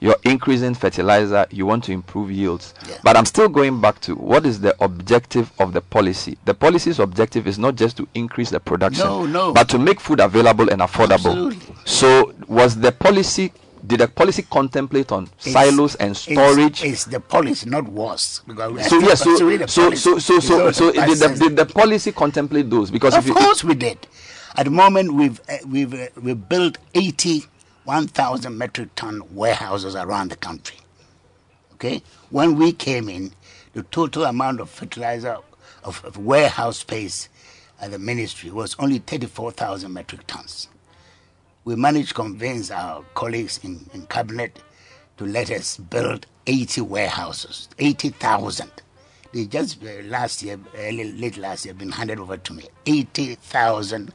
You're 0.03 0.17
increasing 0.23 0.73
fertilizer, 0.73 1.45
you 1.49 1.65
want 1.65 1.85
to 1.85 1.93
improve 1.93 2.29
yields. 2.29 2.73
But 3.03 3.15
I'm 3.15 3.23
still 3.25 3.47
going 3.47 3.79
back 3.79 4.01
to 4.01 4.15
what 4.15 4.45
is 4.45 4.59
the 4.59 4.75
objective 4.83 5.49
of 5.59 5.71
the 5.71 5.79
policy? 5.79 6.37
The 6.43 6.53
policy's 6.53 6.99
objective 6.99 7.47
is 7.47 7.57
not 7.57 7.75
just 7.77 7.95
to 7.97 8.07
increase 8.13 8.49
the 8.49 8.59
production, 8.59 9.05
No, 9.05 9.25
no. 9.25 9.53
but 9.53 9.69
to 9.69 9.79
make 9.79 10.01
food 10.01 10.19
available 10.19 10.69
and 10.69 10.81
affordable. 10.81 11.13
Absolutely. 11.13 11.75
So 11.85 12.33
was 12.49 12.77
the 12.77 12.91
policy 12.91 13.53
did 13.87 14.01
the 14.01 14.09
policy 14.09 14.41
contemplate 14.41 15.13
on 15.13 15.23
It's- 15.39 15.53
silos 15.53 15.95
and 15.95 16.17
storage? 16.17 16.83
It's, 16.83 16.91
it's 16.93 17.05
the 17.05 17.21
policy, 17.21 17.69
not 17.69 17.85
was. 17.87 18.41
So 18.89 18.99
yes, 18.99 19.23
so 19.23 19.35
so, 19.67 19.93
so 19.95 20.19
so 20.19 20.39
so 20.39 20.71
so 20.73 20.91
did 20.91 21.17
the, 21.17 21.35
did 21.39 21.55
the 21.55 21.65
policy 21.65 22.11
contemplate 22.11 22.69
those? 22.69 22.91
Because 22.91 23.15
of 23.15 23.25
you, 23.25 23.33
course 23.33 23.63
we 23.63 23.73
did. 23.73 24.05
At 24.55 24.65
the 24.65 24.71
moment, 24.71 25.13
we've 25.13 25.39
uh, 25.49 25.57
we've 25.65 25.93
uh, 25.93 26.07
we've 26.21 26.47
built 26.49 26.77
eighty 26.93 27.45
one 27.85 28.07
thousand 28.07 28.57
metric 28.57 28.89
ton 28.95 29.21
warehouses 29.33 29.95
around 29.95 30.31
the 30.31 30.35
country. 30.35 30.77
Okay, 31.73 32.01
when 32.29 32.55
we 32.57 32.71
came 32.71 33.09
in, 33.09 33.33
the 33.73 33.83
total 33.83 34.25
amount 34.25 34.59
of 34.59 34.69
fertilizer 34.69 35.37
of, 35.83 36.03
of 36.05 36.17
warehouse 36.17 36.77
space 36.77 37.29
at 37.81 37.91
the 37.91 37.99
ministry 37.99 38.49
was 38.51 38.75
only 38.79 38.99
thirty 38.99 39.27
four 39.27 39.51
thousand 39.51 39.93
metric 39.93 40.21
tons. 40.27 40.69
We 41.65 41.75
managed 41.75 42.09
to 42.09 42.13
convince 42.15 42.71
our 42.71 43.03
colleagues 43.13 43.59
in, 43.63 43.89
in 43.93 44.05
cabinet 44.07 44.59
to 45.17 45.25
let 45.25 45.49
us 45.49 45.77
build 45.77 46.25
80 46.45 46.81
warehouses, 46.81 47.69
80,000. 47.79 48.69
They 49.33 49.45
just 49.45 49.81
uh, 49.83 50.03
last 50.03 50.43
year, 50.43 50.59
early, 50.77 51.13
late 51.13 51.37
last 51.37 51.65
year, 51.65 51.73
been 51.73 51.91
handed 51.91 52.19
over 52.19 52.37
to 52.37 52.53
me. 52.53 52.65
80,000, 52.85 54.13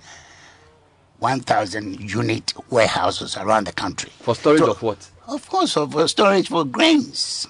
1,000 1.19 2.01
unit 2.01 2.53
warehouses 2.71 3.37
around 3.37 3.67
the 3.67 3.73
country. 3.73 4.11
for 4.21 4.35
storage 4.35 4.61
So- 4.61 4.71
of 4.71 4.83
what? 4.83 5.11
Of 5.27 5.47
course, 5.51 5.75
for, 5.75 5.87
for 5.89 6.09
storage 6.09 6.49
for 6.49 6.65
grains. 6.65 7.47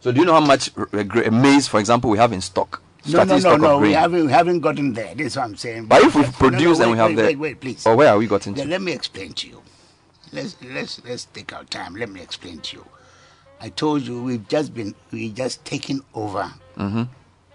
So 0.00 0.12
do 0.12 0.20
you 0.20 0.24
know 0.26 0.32
how 0.32 0.40
much 0.40 0.70
r- 0.78 0.88
r- 0.94 1.04
gra- 1.04 1.30
maize, 1.30 1.68
for 1.68 1.78
example, 1.78 2.08
we 2.10 2.16
have 2.16 2.32
in 2.32 2.40
stock? 2.40 2.80
No, 3.08 3.22
no, 3.24 3.38
no, 3.38 3.56
no. 3.56 3.78
We 3.78 3.92
haven't, 3.92 4.26
we 4.26 4.32
haven't 4.32 4.60
gotten 4.60 4.92
there. 4.94 5.14
This 5.14 5.26
is 5.28 5.36
what 5.36 5.44
I'm 5.44 5.56
saying. 5.56 5.86
But 5.86 6.02
if 6.02 6.14
we 6.14 6.24
produce 6.24 6.78
No, 6.78 6.84
no, 6.86 6.90
and 6.90 6.92
we 6.92 6.98
have 6.98 7.08
wait, 7.10 7.14
the- 7.16 7.22
wait, 7.22 7.36
wait, 7.38 7.60
please. 7.60 7.86
Or 7.86 7.96
where 7.96 8.08
are 8.08 8.16
we 8.18 8.26
gotten 8.26 8.54
to? 8.54 8.64
Let 8.64 8.80
me 8.80 8.92
explain 8.92 9.32
to 9.34 9.46
you. 9.48 9.62
Let's 10.32 10.56
let's 10.62 11.04
let's 11.04 11.24
take 11.26 11.52
our 11.52 11.64
time. 11.64 11.94
Let 11.96 12.08
me 12.10 12.20
explain 12.20 12.58
to 12.60 12.76
you. 12.78 12.86
I 13.60 13.68
told 13.68 14.02
you 14.02 14.22
we've 14.22 14.46
just 14.48 14.74
been 14.74 14.94
we 15.12 15.30
just 15.30 15.64
taken 15.64 16.00
over 16.14 16.50
Mm-hmm. 16.76 17.02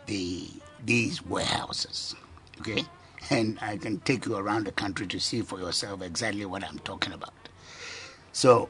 the 0.05 0.47
these 0.85 1.25
warehouses. 1.25 2.15
Okay? 2.61 2.85
And 3.31 3.59
I 3.61 3.77
can 3.77 3.99
take 4.01 4.27
you 4.27 4.37
around 4.37 4.67
the 4.67 4.73
country 4.73 5.07
to 5.07 5.19
see 5.21 5.41
for 5.43 5.59
yourself 5.59 6.03
exactly 6.03 6.45
what 6.45 6.65
I'm 6.65 6.79
talking 6.81 7.13
about. 7.13 7.33
So 8.33 8.69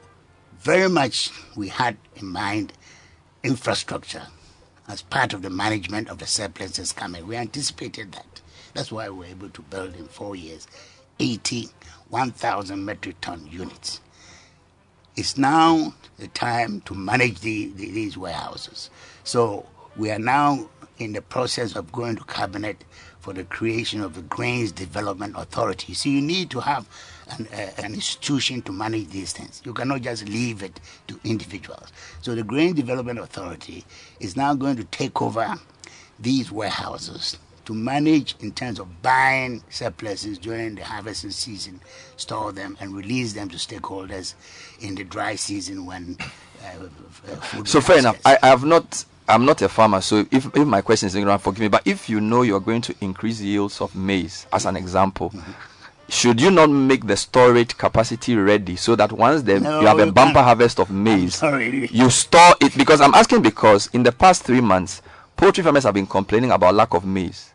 very 0.59 0.89
much 0.89 1.31
we 1.57 1.69
had 1.69 1.97
in 2.17 2.27
mind 2.27 2.73
infrastructure 3.43 4.27
as 4.89 5.03
part 5.03 5.33
of 5.33 5.43
the 5.43 5.51
management 5.51 6.09
of 6.09 6.19
the 6.19 6.27
surpluses 6.27 6.93
coming. 6.93 7.27
We 7.27 7.37
anticipated 7.37 8.13
that. 8.13 8.41
That's 8.75 8.91
why 8.91 9.09
we 9.09 9.19
were 9.19 9.25
able 9.25 9.49
to 9.51 9.63
build 9.63 9.95
in 9.97 10.07
four 10.07 10.35
years 10.37 10.67
80, 11.19 11.69
1,000 12.09 12.85
metric 12.85 13.17
ton 13.21 13.47
units. 13.51 14.01
it's 15.17 15.37
now 15.37 15.93
the 16.19 16.27
time 16.29 16.81
to 16.83 16.95
manage 16.95 17.41
the, 17.41 17.67
the, 17.75 17.91
these 17.91 18.17
warehouses. 18.17 18.89
So 19.23 19.67
we 19.97 20.11
are 20.11 20.19
now 20.19 20.69
in 20.99 21.13
the 21.13 21.21
process 21.23 21.75
of 21.75 21.91
going 21.91 22.17
to 22.17 22.25
cabinet 22.25 22.83
for 23.21 23.33
the 23.33 23.43
creation 23.45 24.01
of 24.01 24.15
the 24.15 24.21
Grains 24.23 24.71
Development 24.71 25.33
Authority. 25.37 25.93
So 25.93 26.09
you 26.09 26.21
need 26.21 26.49
to 26.49 26.59
have 26.59 26.87
an, 27.37 27.47
uh, 27.53 27.69
an 27.83 27.93
institution 27.93 28.61
to 28.63 28.71
manage 28.71 29.09
these 29.09 29.31
things. 29.31 29.61
You 29.63 29.73
cannot 29.73 30.01
just 30.01 30.27
leave 30.27 30.63
it 30.63 30.79
to 31.07 31.19
individuals. 31.23 31.93
So 32.21 32.35
the 32.35 32.43
Grain 32.43 32.73
Development 32.73 33.19
Authority 33.19 33.85
is 34.19 34.35
now 34.35 34.55
going 34.55 34.75
to 34.77 34.83
take 34.85 35.21
over 35.21 35.55
these 36.19 36.51
warehouses 36.51 37.37
to 37.65 37.73
manage 37.73 38.35
in 38.39 38.51
terms 38.51 38.79
of 38.79 39.01
buying 39.03 39.63
surpluses 39.69 40.39
during 40.39 40.75
the 40.75 40.83
harvesting 40.83 41.29
season, 41.29 41.79
store 42.17 42.51
them, 42.51 42.75
and 42.79 42.95
release 42.95 43.33
them 43.33 43.49
to 43.49 43.57
stakeholders 43.57 44.33
in 44.79 44.95
the 44.95 45.03
dry 45.03 45.35
season 45.35 45.85
when 45.85 46.17
uh, 46.63 46.85
uh, 47.31 47.35
food 47.35 47.67
So 47.67 47.81
fair 47.81 47.99
enough. 47.99 48.19
I, 48.25 48.37
I 48.41 48.47
have 48.47 48.63
not. 48.63 49.05
I'm 49.27 49.45
not 49.45 49.61
a 49.61 49.69
farmer, 49.69 50.01
so 50.01 50.25
if, 50.31 50.45
if 50.55 50.67
my 50.67 50.81
question 50.81 51.07
is 51.07 51.15
ignorant, 51.15 51.41
forgive 51.41 51.61
me. 51.61 51.67
But 51.69 51.83
if 51.85 52.09
you 52.09 52.19
know 52.19 52.41
you're 52.41 52.59
going 52.59 52.81
to 52.81 52.95
increase 53.01 53.39
yields 53.39 53.79
of 53.81 53.95
maize, 53.95 54.45
as 54.51 54.65
an 54.65 54.75
example, 54.75 55.29
Mm-hmm. 55.29 55.51
should 56.09 56.41
you 56.41 56.51
not 56.51 56.69
make 56.69 57.07
the 57.07 57.15
storage 57.15 57.77
capacity 57.77 58.35
ready 58.35 58.75
so 58.75 58.95
that 58.97 59.11
once 59.13 59.43
the, 59.43 59.59
No, 59.61 59.79
you 59.81 59.87
have 59.87 59.99
a 59.99 60.11
bumper 60.11 60.41
harvest 60.41 60.79
of 60.79 60.89
maize, 60.91 61.41
you 61.91 62.09
store 62.09 62.55
it? 62.59 62.77
Because 62.77 62.99
I'm 62.99 63.13
asking 63.13 63.41
because 63.43 63.87
in 63.93 64.03
the 64.03 64.11
past 64.11 64.43
three 64.43 64.59
months, 64.61 65.01
poultry 65.37 65.63
farmers 65.63 65.83
have 65.85 65.93
been 65.93 66.07
complaining 66.07 66.51
about 66.51 66.75
lack 66.75 66.93
of 66.93 67.05
maize, 67.05 67.50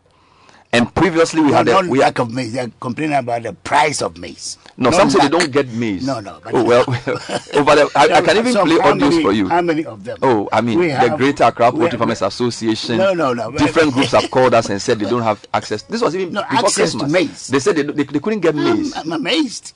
and 0.73 0.93
previously 0.93 1.41
we 1.41 1.47
No, 1.51 1.53
had 1.57 1.67
a, 1.69 1.87
we 1.89 1.99
lack 1.99 2.19
of 2.19 2.31
maize. 2.33 2.53
They're 2.53 2.69
complaining 2.79 3.15
about 3.17 3.43
the 3.43 3.53
price 3.53 4.01
of 4.01 4.17
maize. 4.17 4.57
no, 4.75 4.89
Not 4.89 4.97
some 4.97 5.09
say 5.09 5.19
they 5.19 5.29
don't 5.29 5.51
get 5.51 5.67
maize. 5.69 6.05
No, 6.05 6.19
no. 6.19 6.39
but- 6.43 6.53
Oh 6.53 6.63
well, 6.65 6.81
over 6.81 7.75
the, 7.75 7.89
I, 7.95 8.17
I 8.17 8.21
can 8.21 8.37
even 8.37 8.51
So 8.53 8.65
play 8.65 8.75
audios 8.77 8.99
many- 8.99 9.21
for 9.23 9.31
you. 9.31 9.47
How 9.47 9.61
many 9.61 9.85
of 9.85 10.03
them? 10.03 10.17
Oh, 10.21 10.49
I 10.51 10.61
mean, 10.61 10.79
We 10.79 10.87
the 10.87 10.95
have- 10.95 11.17
Greater 11.17 11.45
Accra 11.45 11.71
Poultry 11.71 11.97
Farmers 11.97 12.21
Association. 12.21 12.97
No, 12.97 13.13
no, 13.13 13.33
no. 13.33 13.51
Different 13.51 13.93
groups 13.93 14.11
have 14.11 14.29
called 14.29 14.53
us 14.53 14.69
and 14.69 14.81
said 14.81 14.99
they 14.99 15.09
don't 15.09 15.23
have 15.23 15.43
access. 15.53 15.83
This 15.83 16.01
was 16.01 16.15
even 16.15 16.33
No, 16.33 16.41
before 16.43 16.57
access 16.65 16.91
to 16.91 16.97
Christmas. 16.99 17.11
maize. 17.11 17.47
They 17.47 17.59
said 17.59 17.75
they, 17.77 17.83
they, 17.83 18.03
they 18.03 18.19
couldn't 18.19 18.41
get 18.41 18.55
um, 18.55 18.63
maize. 18.63 18.93
Um, 18.95 19.01
um, 19.01 19.13
I'm 19.13 19.19
amazed. 19.21 19.73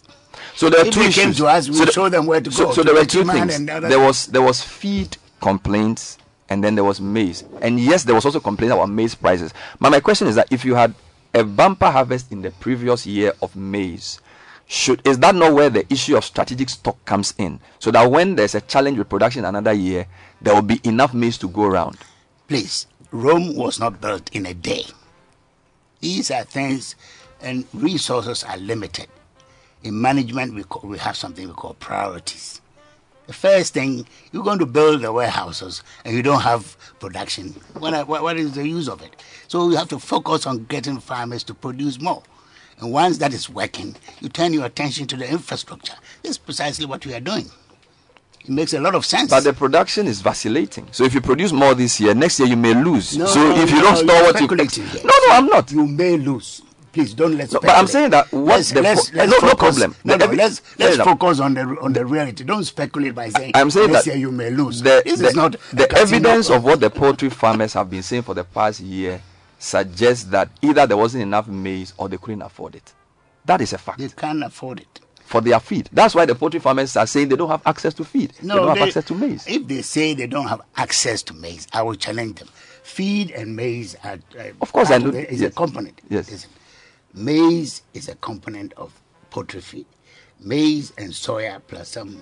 So 0.56 0.70
there 0.70 0.82
are 0.82 0.86
If 0.88 0.94
two 0.94 1.00
they 1.00 1.08
issues. 1.08 1.24
came 1.24 1.34
to 1.36 1.46
us, 1.48 1.70
we 1.70 1.76
so 1.76 1.86
show 1.86 2.10
them 2.10 2.26
where 2.26 2.42
to 2.42 2.52
so, 2.52 2.66
go, 2.66 2.72
So 2.74 2.84
to 2.84 2.88
there 2.88 2.96
were 2.96 3.06
two 3.06 3.24
things. 3.24 3.56
and 3.56 3.70
the 3.70 3.74
other- 3.76 3.88
There 3.90 4.00
was 4.00 4.26
there 4.28 4.42
was 4.42 4.62
feed 4.62 5.16
complaints, 5.40 6.18
and 6.52 6.62
then 6.62 6.76
there 6.76 6.84
was 6.84 7.00
maize. 7.00 7.46
And 7.62 7.80
yes, 7.80 8.04
there 8.04 8.14
was 8.14 8.26
also 8.26 8.42
complaints 8.42 8.74
about 8.74 8.90
maize 8.90 9.16
prices. 9.16 9.54
But 9.80 9.90
my 9.90 10.02
question 10.02 10.28
is 10.28 10.36
that 10.36 10.52
if 10.52 10.66
you 10.66 10.76
had 10.76 10.94
a 11.34 11.46
bumper 11.46 11.90
harvest 11.90 12.30
in 12.30 12.42
the 12.42 12.52
previous 12.52 13.08
year 13.08 13.32
of 13.42 13.56
maize, 13.56 14.20
should 14.68 15.02
is 15.08 15.18
that 15.20 15.34
not 15.34 15.54
where 15.54 15.70
the 15.70 15.86
issue 15.92 16.18
of 16.18 16.26
strategic 16.26 16.68
stock 16.68 17.04
comes 17.06 17.34
in? 17.38 17.62
So 17.80 17.90
that 17.92 18.12
when 18.12 18.36
there's 18.36 18.54
a 18.54 18.60
challenge 18.60 18.98
with 18.98 19.08
production 19.08 19.46
another 19.46 19.72
year, 19.72 20.08
there 20.42 20.54
will 20.54 20.62
be 20.62 20.82
enough 20.84 21.14
maize 21.14 21.38
to 21.38 21.48
go 21.48 21.64
around. 21.64 21.98
Please, 22.50 22.86
Rome 23.12 23.56
was 23.56 23.80
not 23.80 24.02
built 24.02 24.30
in 24.36 24.46
a 24.46 24.54
day. 24.54 24.84
These 26.02 26.32
are 26.32 26.44
things, 26.44 26.96
and 27.42 27.66
resources 27.74 28.44
are 28.44 28.58
limited. 28.58 29.08
In 29.84 30.02
management, 30.02 30.54
we, 30.54 30.64
call, 30.64 30.90
we 30.90 30.98
have 30.98 31.16
something 31.16 31.48
we 31.48 31.54
call 31.54 31.76
priorities. 31.76 32.61
The 33.32 33.38
first 33.38 33.74
thing, 33.74 34.06
you're 34.34 34.44
going 34.44 34.60
to 34.60 34.66
build 34.66 35.04
the 35.04 35.14
warehouses 35.14 35.84
and 36.04 36.14
you 36.14 36.22
don't 36.22 36.42
have 36.42 36.76
production. 37.00 37.56
What, 37.80 38.06
what, 38.06 38.24
what 38.24 38.36
is 38.36 38.56
the 38.56 38.68
use 38.68 38.90
of 38.90 39.02
it? 39.02 39.16
So 39.48 39.70
you 39.70 39.78
have 39.78 39.88
to 39.88 40.00
focus 40.00 40.46
on 40.46 40.66
getting 40.66 41.00
farmers 41.00 41.42
to 41.46 41.54
produce 41.54 42.02
more. 42.02 42.24
And 42.82 42.92
once 42.92 43.20
that 43.20 43.34
is 43.34 43.50
working, 43.50 43.96
you 44.20 44.28
turn 44.28 44.52
your 44.52 44.66
attention 44.66 45.08
to 45.08 45.16
the 45.16 45.32
infrastructure. 45.32 45.94
This 46.24 46.32
is 46.32 46.38
precisely 46.38 46.86
what 46.86 47.06
we 47.06 47.14
are 47.14 47.22
doing. 47.22 47.50
It 48.42 48.50
makes 48.50 48.74
a 48.74 48.82
lot 48.82 48.96
of 48.96 49.06
sense. 49.06 49.30
But 49.30 49.46
the 49.46 49.54
production 49.54 50.08
is 50.08 50.20
vacillating. 50.20 50.90
So 50.92 51.06
if 51.06 51.14
you 51.14 51.22
produce 51.22 51.54
more 51.54 51.74
this 51.74 52.02
year, 52.02 52.14
next 52.14 52.38
year 52.38 52.50
you 52.50 52.58
may 52.58 52.74
lose. 52.74 53.18
No, 53.18 53.28
so 53.28 53.50
if 53.56 53.70
you 53.70 53.78
no, 53.78 53.84
don't 53.84 53.96
store 53.96 54.24
what 54.24 54.42
you 54.42 54.84
here. 54.84 55.04
No, 55.06 55.14
no, 55.28 55.34
I'm 55.36 55.46
not. 55.46 55.72
You 55.72 55.88
may 55.88 56.18
lose. 56.18 56.64
Please 56.92 57.14
don't 57.14 57.38
let's. 57.38 57.54
No, 57.54 57.60
but 57.62 57.70
I'm 57.70 57.88
saying 57.88 58.12
that 58.12 58.32
what 58.32 58.44
let's, 58.58 58.72
the 58.72 58.82
let's, 58.82 59.14
let's 59.14 59.32
no, 59.32 59.38
no 59.38 59.50
focus, 59.52 59.80
problem. 59.80 59.96
No, 60.04 60.18
The 60.18 60.26
no, 60.26 60.32
evi- 60.34 60.38
let's 60.38 60.80
let's 60.80 60.98
focus 60.98 61.40
on 61.40 61.54
the 61.54 61.62
on 61.82 61.94
the 61.94 62.06
reality. 62.06 62.44
Don't 62.44 62.66
speculate 62.66 63.16
by 63.16 63.30
saying 63.30 63.52
I'm 63.56 63.72
saying 63.72 63.92
this 63.92 64.04
that 64.06 64.12
year 64.12 64.20
you 64.20 64.32
may 64.32 64.50
lose. 64.50 64.82
The, 64.82 65.02
this 65.06 65.20
the, 65.20 65.28
is 65.28 65.36
not 65.36 65.54
the 65.72 65.90
evidence 65.98 66.50
of 66.50 66.64
what 66.66 66.82
the 66.82 66.90
poultry 66.90 67.30
farmers 67.30 67.74
have 67.74 67.90
been 67.90 68.04
saying 68.04 68.24
for 68.24 68.34
the 68.34 68.44
past 68.44 68.82
year 68.82 69.22
suggests 69.58 70.26
that 70.26 70.50
either 70.62 70.86
there 70.86 70.98
wasn't 70.98 71.24
enough 71.24 71.48
maize 71.48 71.94
or 71.98 72.10
they 72.10 72.18
couldn't 72.18 72.42
afford 72.42 72.76
it. 72.76 72.94
That 73.46 73.62
is 73.62 73.72
a 73.74 73.78
fact. 73.78 74.00
They 74.00 74.10
can't 74.10 74.44
afford 74.44 74.82
it. 74.82 75.00
For 75.24 75.40
their 75.40 75.62
feed. 75.62 75.90
That's 75.94 76.14
why 76.14 76.26
the 76.26 76.36
poultry 76.36 76.60
farmers 76.60 76.98
are 76.98 77.08
saying 77.08 77.30
they 77.30 77.38
don't 77.38 77.50
have 77.50 77.62
access 77.66 77.94
to 77.94 78.04
feed. 78.04 78.34
No, 78.42 78.56
they 78.56 78.60
don't 78.60 78.78
have 78.78 78.88
access 78.88 79.06
to 79.06 79.16
maize. 79.16 79.48
If 79.48 79.66
they 79.66 79.82
say 79.82 80.14
they 80.14 80.28
don't 80.28 80.48
have 80.48 80.62
access 80.76 81.24
to 81.24 81.34
maize, 81.34 81.68
I 81.72 81.84
will 81.84 81.96
challenge 81.96 82.40
them. 82.40 82.50
Feed 82.84 83.32
and 83.32 83.56
maize 83.56 83.96
are. 84.04 84.20
Uh, 84.38 84.44
Of 84.60 84.74
course, 84.74 84.92
I 84.92 84.98
know- 84.98 85.12
Is 85.12 85.40
yes. 85.40 85.52
a 85.52 85.56
component. 85.56 86.02
Yes. 86.10 86.48
Listen, 87.14 87.26
maize 87.26 87.82
is 87.94 88.08
a 88.10 88.16
component 88.16 88.74
of 88.74 88.94
poultry 89.30 89.62
feed. 89.62 89.86
Maize 90.40 90.92
and 90.98 91.12
soya 91.12 91.62
plus 91.68 91.90
some 91.90 92.22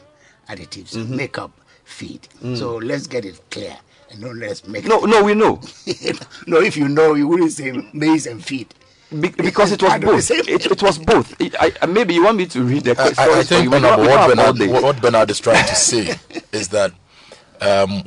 additives 0.49 0.93
Mhm. 0.95 1.09
make 1.09 1.37
up 1.37 1.51
feed. 1.85 2.27
Mm. 2.43 2.57
So 2.57 2.75
let's 2.77 3.07
get 3.07 3.25
it 3.25 3.39
clear 3.49 3.77
and 4.11 4.21
don't 4.21 4.39
let's 4.39 4.67
make. 4.67 4.85
No, 4.85 4.99
no, 5.05 5.23
we 5.23 5.33
know. 5.33 5.61
no, 6.47 6.59
if 6.61 6.75
you 6.77 6.87
know, 6.87 7.13
you 7.15 7.27
wouldn't 7.27 7.51
say 7.51 7.71
maize 7.93 8.27
and 8.27 8.43
feed. 8.43 8.73
Be- 9.11 9.29
because 9.29 9.71
it 9.71 9.81
was 9.81 9.89
Part 9.89 10.03
of 10.03 10.09
the 10.09 10.15
both. 10.17 10.31
It, 10.31 10.71
it 10.71 10.83
was 10.83 10.99
both. 10.99 11.41
It, 11.41 11.55
I, 11.59 11.71
I- 11.81 11.85
maybe 11.87 12.13
you 12.13 12.23
want 12.23 12.37
me 12.37 12.45
to 12.47 12.61
read 12.63 12.83
the 12.83 12.93
question. 12.95 13.15
I, 13.17 13.39
I 13.39 13.43
think 13.43 13.71
Bernard, 13.71 13.97
don't- 13.97 13.99
what, 14.01 14.07
don't 14.07 14.37
have 14.37 14.47
all 14.47 14.53
Bernard, 14.53 14.71
what, 14.71 14.83
what 14.83 15.01
Bernard 15.01 15.31
is 15.31 15.39
trying 15.39 15.65
to 15.65 15.75
say 15.75 16.15
is 16.51 16.67
that, 16.69 16.91
um, 17.61 18.03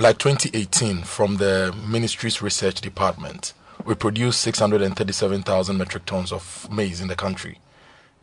like 0.00 0.18
2018, 0.18 1.02
from 1.02 1.36
the 1.36 1.72
ministry's 1.86 2.42
research 2.42 2.80
department, 2.80 3.52
we 3.84 3.94
produce 3.94 4.36
637,000 4.36 5.76
metric 5.76 6.04
tons 6.06 6.32
of 6.32 6.68
maize 6.70 7.00
in 7.00 7.08
the 7.08 7.16
country. 7.16 7.58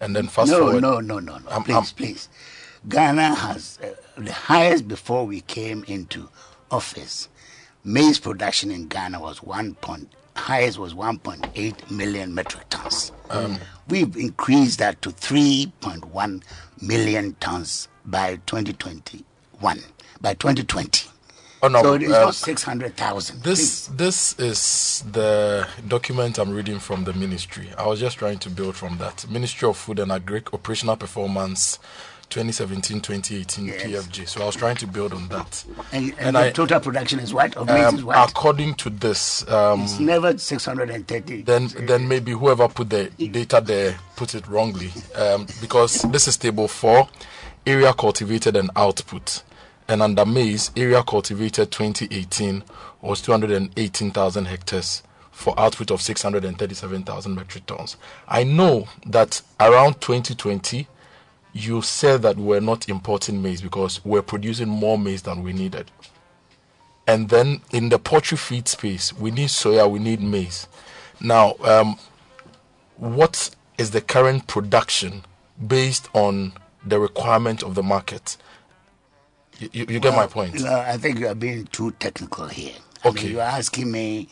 And 0.02 0.16
then 0.16 0.28
fast 0.28 0.52
no, 0.52 0.60
forward. 0.60 0.82
no, 0.82 1.00
no, 1.00 1.20
no, 1.20 1.38
no. 1.38 1.50
I'm- 1.50 1.64
please, 1.64 1.92
please. 1.92 2.30
Ghana 2.88 3.36
has 3.36 3.78
uh, 3.84 3.88
the 4.18 4.32
highest 4.32 4.88
before 4.88 5.26
we 5.26 5.42
came 5.42 5.84
into 5.86 6.30
office. 6.72 7.28
Maize 7.84 8.20
production 8.20 8.72
in 8.72 8.88
Ghana 8.88 9.20
was 9.20 9.44
one 9.44 9.76
point 9.76 10.14
highest 10.40 10.80
was 10.80 10.94
1.8 10.94 11.92
million 11.92 12.34
metric 12.34 12.64
tons. 12.70 13.12
Um, 13.30 13.58
We've 13.88 14.16
increased 14.16 14.80
that 14.80 15.02
to 15.02 15.10
3.1 15.10 16.44
million 16.82 17.36
tons 17.40 17.88
by 18.06 18.38
2021. 18.46 19.80
By 20.22 20.34
2020. 20.36 21.10
Oh, 21.62 21.68
no, 21.68 21.82
so 21.82 21.94
it's 21.94 22.06
um, 22.06 22.12
not 22.12 22.36
600,000. 22.36 23.44
This 23.44 23.88
this 23.88 24.40
is 24.40 25.04
the 25.12 25.68
document 25.88 26.38
I'm 26.38 26.52
reading 26.52 26.80
from 26.80 27.04
the 27.04 27.14
ministry. 27.14 27.70
I 27.78 27.86
was 27.86 28.00
just 28.00 28.18
trying 28.18 28.40
to 28.40 28.50
build 28.50 28.76
from 28.76 28.98
that. 29.00 29.30
Ministry 29.30 29.68
of 29.68 29.76
Food 29.76 30.00
and 30.00 30.12
Agri 30.12 30.42
Operational 30.54 30.96
Performance 30.96 31.80
2017-2018 32.30 33.82
PFJ. 33.82 34.28
So 34.28 34.44
I 34.44 34.46
was 34.46 34.56
trying 34.56 34.76
to 34.78 34.88
build 34.88 35.14
on 35.14 35.28
that. 35.30 35.66
And, 35.92 36.14
and, 36.20 36.36
the 36.36 36.52
total 36.52 36.80
production 36.80 37.20
is 37.20 37.34
what? 37.34 37.58
Of 37.58 37.70
um, 37.70 37.96
is 37.96 38.04
what? 38.04 38.30
according 38.30 38.76
to 38.76 38.90
this, 38.90 39.48
um, 39.50 39.82
it's 39.82 40.00
never 40.00 40.38
630. 40.38 41.42
then 41.42 41.68
then 41.80 42.08
maybe 42.08 42.32
whoever 42.32 42.68
put 42.68 42.90
the 42.90 43.10
data 43.18 43.62
there 43.64 43.98
put 44.16 44.36
it 44.36 44.48
wrongly 44.48 44.92
um, 45.16 45.48
because 45.60 46.04
this 46.04 46.28
is 46.28 46.38
table 46.38 46.68
four 46.68 47.10
area 47.66 47.94
cultivated 47.94 48.56
and 48.56 48.70
output 48.76 49.44
and 49.90 50.02
under 50.02 50.26
maize 50.26 50.72
area 50.78 51.04
cultivated 51.04 51.72
2018 51.72 52.64
was 53.02 53.22
218,000 53.22 54.46
hectares 54.46 55.04
for 55.32 55.60
output 55.60 55.92
of 55.92 56.02
637,000 56.02 57.36
metric 57.36 57.66
tons 57.66 57.98
i 58.28 58.44
know 58.44 58.88
that 59.06 59.42
around 59.60 60.00
2020 60.00 60.88
you 61.52 61.82
said 61.82 62.22
that 62.22 62.38
we're 62.38 62.62
not 62.62 62.88
importing 62.88 63.42
maize 63.42 63.62
because 63.62 64.04
we're 64.06 64.22
producing 64.22 64.70
more 64.70 64.98
maize 64.98 65.24
than 65.24 65.44
we 65.44 65.52
needed 65.52 65.92
and 67.10 67.30
then 67.30 67.62
in 67.72 67.90
the 67.90 67.98
poultry 67.98 68.38
feed 68.38 68.68
space, 68.68 69.12
we 69.14 69.32
need 69.32 69.50
soya, 69.50 69.90
we 69.90 69.98
need 69.98 70.22
maize. 70.22 70.68
Now, 71.20 71.56
um, 71.64 71.98
what 72.98 73.50
is 73.80 73.90
the 73.90 74.00
current 74.00 74.46
production 74.46 75.24
based 75.66 76.08
on 76.14 76.54
the 76.86 77.00
requirement 77.00 77.64
of 77.64 77.74
the 77.74 77.82
market? 77.82 78.38
You, 79.60 79.70
you, 79.74 79.88
you 79.90 80.02
get 80.02 80.16
my 80.16 80.28
Well, 80.28 80.28
point. 80.28 80.66
No, 80.66 80.74
I 80.80 80.98
think 80.98 81.20
you 81.20 81.28
are 81.28 81.36
being 81.36 81.66
too 81.68 81.92
technical 81.94 82.48
here. 82.48 82.76
I 83.04 83.12
Okay. 83.12 83.12
mean, 83.12 83.30
you're 83.32 83.42
asking 83.42 83.92
me 83.92 84.30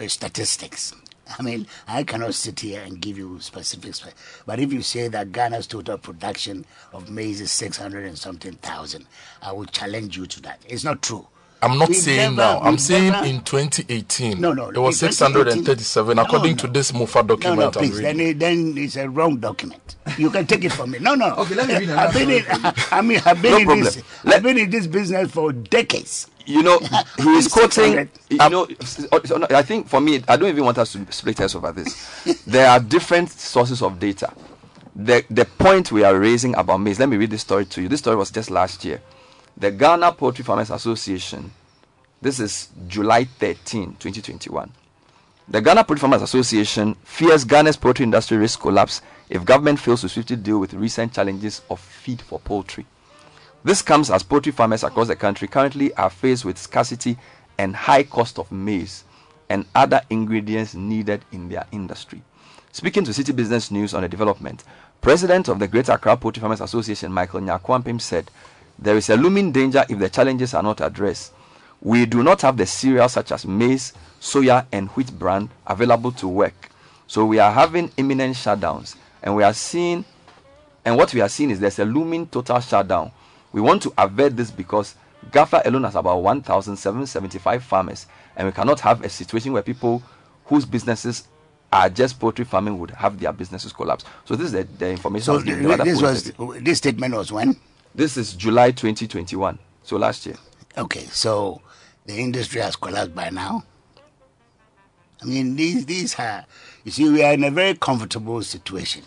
uh, 0.00 0.08
statistics. 0.08 0.94
I 1.38 1.42
mean, 1.42 1.66
I 1.88 2.04
cannot 2.04 2.34
sit 2.34 2.60
here 2.60 2.82
and 2.82 3.00
give 3.00 3.18
you 3.18 3.40
specifics. 3.40 4.04
But 4.46 4.60
if 4.60 4.72
you 4.72 4.82
say 4.82 5.08
that 5.08 5.32
Ghana's 5.32 5.66
total 5.68 5.98
production 5.98 6.66
of 6.92 7.10
maize 7.10 7.40
is 7.40 7.52
600 7.52 8.04
and 8.06 8.18
something 8.18 8.54
thousand, 8.54 9.06
I 9.42 9.52
will 9.52 9.66
challenge 9.66 10.16
you 10.16 10.26
to 10.26 10.42
that. 10.42 10.62
It's 10.68 10.84
not 10.84 11.02
true. 11.02 11.28
I'm 11.62 11.78
not 11.78 11.88
We've 11.88 11.96
saying 11.98 12.36
never- 12.36 12.36
now. 12.36 12.60
I'm 12.60 12.78
saying 12.78 13.12
never- 13.12 13.26
in 13.26 13.40
2018. 13.40 14.40
No, 14.40 14.52
no, 14.52 14.68
It 14.68 14.76
was 14.78 14.98
637, 14.98 16.16
No, 16.16 16.22
according 16.22 16.52
no. 16.52 16.56
to 16.58 16.66
this 16.68 16.92
MOFA 16.92 17.16
No, 17.16 17.22
document 17.34 17.58
no, 17.60 17.66
I'm 17.66 17.72
please. 17.72 17.98
reading. 17.98 18.16
Then, 18.18 18.20
it- 18.20 18.38
then 18.38 18.74
it's 18.78 18.96
a 18.96 19.08
wrong 19.08 19.36
document. 19.38 19.96
You 20.18 20.30
can 20.30 20.46
take 20.46 20.64
it 20.64 20.72
from 20.72 20.90
me. 20.92 20.98
No, 21.00 21.14
no. 21.14 21.34
Okay, 21.36 21.54
let 21.54 21.66
me 21.68 21.74
read 21.78 21.90
I've 21.90 22.12
been 22.12 22.30
in, 22.30 22.44
I 22.92 23.00
mean, 23.02 23.20
I've 23.24 23.40
been 23.42 23.52
No 23.52 23.58
in 23.58 23.64
problem. 23.64 23.84
this. 23.84 24.02
I've 24.24 24.42
been 24.42 24.58
in 24.58 24.70
this 24.70 24.86
business 24.86 25.30
for 25.30 25.52
decades. 25.52 26.28
You 26.44 26.62
know, 26.62 26.78
he 27.18 27.28
is 27.30 27.48
quoting. 27.48 28.08
You 28.30 28.38
know, 28.38 28.68
I 29.50 29.62
think 29.62 29.88
for 29.88 30.00
me, 30.00 30.22
I 30.28 30.36
don't 30.36 30.48
even 30.48 30.64
want 30.64 30.78
us 30.78 30.92
to 30.92 31.04
split 31.10 31.38
hairs 31.38 31.56
over 31.56 31.72
this. 31.72 32.42
there 32.46 32.68
are 32.70 32.78
different 32.78 33.30
sources 33.30 33.82
of 33.82 33.98
data. 33.98 34.32
The 34.94 35.24
the 35.28 35.44
point 35.44 35.90
we 35.90 36.04
are 36.04 36.16
raising 36.16 36.54
about 36.54 36.78
maize. 36.78 37.00
Let 37.00 37.08
me 37.08 37.16
read 37.16 37.30
this 37.30 37.40
story 37.40 37.64
to 37.66 37.82
you. 37.82 37.88
This 37.88 37.98
story 38.00 38.14
was 38.16 38.30
just 38.30 38.50
last 38.50 38.84
year. 38.84 39.00
The 39.58 39.70
Ghana 39.70 40.12
Poultry 40.12 40.44
Farmers 40.44 40.70
Association. 40.70 41.50
This 42.20 42.40
is 42.40 42.68
July 42.86 43.24
13, 43.24 43.96
2021. 43.98 44.70
The 45.48 45.62
Ghana 45.62 45.84
Poultry 45.84 46.00
Farmers 46.00 46.20
Association 46.20 46.94
fears 47.04 47.44
Ghana's 47.44 47.78
poultry 47.78 48.02
industry 48.02 48.36
risk 48.36 48.60
collapse 48.60 49.00
if 49.30 49.46
government 49.46 49.78
fails 49.80 50.02
to 50.02 50.10
swiftly 50.10 50.36
deal 50.36 50.58
with 50.58 50.74
recent 50.74 51.14
challenges 51.14 51.62
of 51.70 51.80
feed 51.80 52.20
for 52.20 52.38
poultry. 52.40 52.84
This 53.64 53.80
comes 53.80 54.10
as 54.10 54.22
poultry 54.22 54.52
farmers 54.52 54.84
across 54.84 55.06
the 55.08 55.16
country 55.16 55.48
currently 55.48 55.94
are 55.94 56.10
faced 56.10 56.44
with 56.44 56.58
scarcity 56.58 57.16
and 57.56 57.74
high 57.74 58.02
cost 58.02 58.38
of 58.38 58.52
maize 58.52 59.04
and 59.48 59.64
other 59.74 60.02
ingredients 60.10 60.74
needed 60.74 61.24
in 61.32 61.48
their 61.48 61.64
industry. 61.72 62.22
Speaking 62.72 63.04
to 63.04 63.12
Citi 63.12 63.34
Business 63.34 63.70
News 63.70 63.94
on 63.94 64.02
the 64.02 64.08
development, 64.10 64.64
President 65.00 65.48
of 65.48 65.58
the 65.58 65.66
Greater 65.66 65.92
Accra 65.92 66.18
Poultry 66.18 66.42
Farmers 66.42 66.60
Association, 66.60 67.10
Michael 67.10 67.40
Nyakwampim, 67.40 67.98
said, 67.98 68.30
There 68.78 68.96
is 68.96 69.08
a 69.10 69.16
looming 69.16 69.52
danger 69.52 69.84
if 69.88 69.98
the 69.98 70.08
challenges 70.08 70.54
are 70.54 70.62
not 70.62 70.80
addressed. 70.80 71.32
We 71.80 72.06
do 72.06 72.22
not 72.22 72.42
have 72.42 72.56
the 72.56 72.66
cereals 72.66 73.12
such 73.12 73.32
as 73.32 73.46
maize, 73.46 73.92
soya, 74.20 74.66
and 74.72 74.88
wheat 74.90 75.18
bran 75.18 75.50
available 75.66 76.12
to 76.12 76.28
work. 76.28 76.70
So 77.06 77.24
we 77.24 77.38
are 77.38 77.52
having 77.52 77.90
imminent 77.96 78.34
shutdowns, 78.36 78.96
and 79.22 79.36
we 79.36 79.42
are 79.44 79.52
seeing 79.54 80.04
and 80.86 80.96
what 80.96 81.12
we 81.12 81.20
are 81.20 81.28
seeing 81.28 81.50
is 81.50 81.58
there's 81.58 81.80
a 81.80 81.84
looming 81.84 82.28
total 82.28 82.60
shutdown. 82.60 83.10
We 83.52 83.60
want 83.60 83.82
to 83.82 83.92
avert 83.98 84.36
this 84.36 84.52
because 84.52 84.94
GAFA 85.32 85.66
alone 85.66 85.82
has 85.82 85.96
about 85.96 86.22
1,775 86.22 87.64
farmers, 87.64 88.06
and 88.36 88.46
we 88.46 88.52
cannot 88.52 88.78
have 88.80 89.02
a 89.04 89.08
situation 89.08 89.52
where 89.52 89.62
people 89.62 90.00
whose 90.44 90.64
businesses 90.64 91.26
are 91.72 91.88
just 91.88 92.20
poultry 92.20 92.44
farming 92.44 92.78
would 92.78 92.92
have 92.92 93.18
their 93.18 93.32
businesses 93.32 93.72
collapse. 93.72 94.04
So 94.24 94.36
this 94.36 94.46
is 94.46 94.52
the, 94.52 94.62
the 94.78 94.90
information. 94.90 95.24
So. 95.24 95.38
The 95.40 95.82
this 95.82 96.00
was 96.00 96.32
this 96.62 96.78
statement 96.78 97.14
was 97.14 97.32
when? 97.32 97.56
This 97.96 98.16
is 98.16 98.34
July 98.34 98.70
2021. 98.70 99.58
So 99.82 99.96
last 99.96 100.26
year. 100.26 100.36
Okay, 100.76 101.06
so 101.06 101.60
the 102.04 102.14
industry 102.18 102.60
has 102.60 102.76
collapsed 102.76 103.14
by 103.14 103.30
now. 103.30 103.64
I 105.22 105.24
mean, 105.24 105.56
these 105.56 105.86
these 105.86 106.18
are 106.18 106.44
you 106.84 106.92
see, 106.92 107.08
we 107.08 107.22
are 107.24 107.32
in 107.32 107.42
a 107.44 107.50
very 107.50 107.74
comfortable 107.74 108.42
situation. 108.42 109.02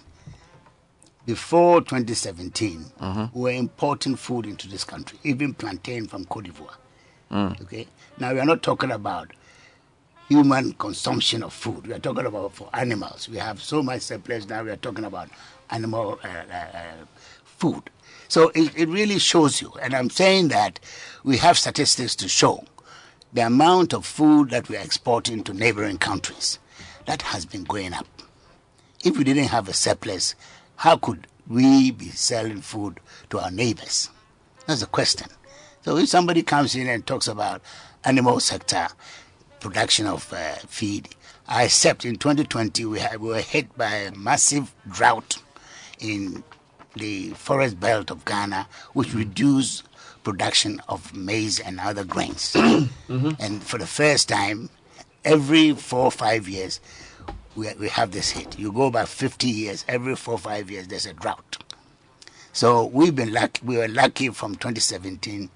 Before 1.26 1.80
2017, 1.82 2.86
we 3.34 3.42
were 3.42 3.52
importing 3.52 4.16
food 4.16 4.48
into 4.48 4.68
this 4.68 4.84
country, 4.84 5.20
even 5.24 5.54
plantain 5.54 6.08
from 6.08 6.26
Cote 6.26 6.46
d'Ivoire. 6.46 6.76
Mm. 7.32 7.62
Okay, 7.62 7.88
now 8.18 8.34
we 8.34 8.40
are 8.40 8.46
not 8.46 8.64
talking 8.64 8.90
about 8.92 9.32
human 10.28 10.74
consumption 10.74 11.44
of 11.44 11.54
food. 11.54 11.86
We 11.88 11.94
are 11.94 12.00
talking 12.00 12.26
about 12.26 12.54
for 12.54 12.70
animals. 12.74 13.30
We 13.30 13.38
have 13.38 13.62
so 13.62 13.84
much 13.84 14.02
surplus 14.02 14.48
now. 14.48 14.64
We 14.64 14.72
are 14.72 14.76
talking 14.76 15.06
about 15.06 15.30
animal 15.70 16.20
uh, 16.24 16.28
uh, 16.28 16.78
uh, 16.78 17.06
food. 17.44 17.90
So 18.30 18.50
it, 18.54 18.72
it 18.78 18.90
really 18.90 19.18
shows 19.18 19.60
you, 19.60 19.74
and 19.82 19.96
I'm 19.96 20.12
saying 20.12 20.50
that 20.50 20.80
we 21.24 21.38
have 21.38 21.58
statistics 21.58 22.16
to 22.18 22.30
show 22.30 22.64
the 23.34 23.42
amount 23.42 23.92
of 23.92 24.06
food 24.06 24.52
that 24.52 24.70
we 24.70 24.78
are 24.78 24.84
exporting 24.84 25.44
to 25.44 25.54
neighboring 25.54 25.98
countries 25.98 26.60
that 27.08 27.24
has 27.24 27.48
been 27.48 27.64
going 27.64 27.92
up. 27.92 28.06
If 29.04 29.18
we 29.18 29.24
didn't 29.24 29.46
have 29.46 29.68
a 29.68 29.74
surplus, 29.74 30.36
how 30.76 30.98
could 30.98 31.26
we 31.48 31.90
be 31.90 32.10
selling 32.10 32.62
food 32.62 33.00
to 33.32 33.40
our 33.40 33.50
neighbors? 33.50 34.12
That's 34.68 34.82
the 34.82 34.86
question. 34.86 35.30
So 35.82 35.98
if 35.98 36.10
somebody 36.10 36.44
comes 36.44 36.76
in 36.76 36.88
and 36.88 37.06
talks 37.08 37.28
about 37.28 37.64
animal 38.04 38.40
sector 38.40 38.90
production 39.60 40.06
of 40.06 40.32
uh, 40.32 40.54
feed, 40.68 41.10
I 41.48 41.64
accept 41.64 42.06
in 42.06 42.18
2020 42.18 42.86
we, 42.86 43.00
we 43.20 43.28
were 43.28 43.42
hit 43.42 43.76
by 43.76 43.92
a 43.96 44.16
massive 44.16 44.72
drought 44.88 45.42
in 46.00 46.44
the 47.00 47.30
forest 47.32 47.80
belt 47.80 48.12
of 48.12 48.26
Ghana, 48.26 48.68
which 48.94 49.14
reduced 49.14 49.84
production 50.24 50.82
of 50.88 51.16
maize 51.16 51.60
and 51.60 51.80
other 51.80 52.04
grains. 52.04 52.56
Mm-hmm. 53.10 53.42
And 53.42 53.64
for 53.64 53.80
the 53.80 53.88
first 53.88 54.30
time, 54.30 54.70
every 55.26 55.74
four 55.74 56.06
or 56.06 56.12
five 56.12 56.48
years, 56.48 56.80
we, 57.56 57.74
we 57.80 57.90
have 57.90 58.12
this 58.12 58.30
hit. 58.30 58.60
You 58.60 58.72
go 58.72 58.92
back 58.92 59.08
50 59.08 59.48
years, 59.48 59.84
every 59.88 60.16
four 60.16 60.36
or 60.36 60.38
five 60.38 60.70
years, 60.70 60.88
there's 60.88 61.08
a 61.08 61.14
drought. 61.14 61.58
So 62.54 62.86
we've 62.86 63.16
been 63.16 63.34
lucky. 63.34 63.66
We 63.66 63.78
were 63.78 63.88
lucky 63.88 64.30
from 64.30 64.54
2017 64.54 65.50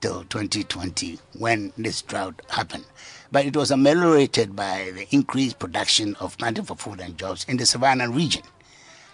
till 0.00 0.22
2020 0.24 1.18
when 1.38 1.72
this 1.76 2.02
drought 2.02 2.40
happened. 2.50 2.84
But 3.30 3.46
it 3.46 3.56
was 3.56 3.70
ameliorated 3.70 4.54
by 4.54 4.92
the 4.94 5.06
increased 5.10 5.58
production 5.58 6.14
of 6.16 6.36
planting 6.38 6.64
for 6.64 6.76
food 6.76 7.00
and 7.00 7.16
jobs 7.16 7.44
in 7.48 7.56
the 7.56 7.66
savannah 7.66 8.10
region. 8.10 8.42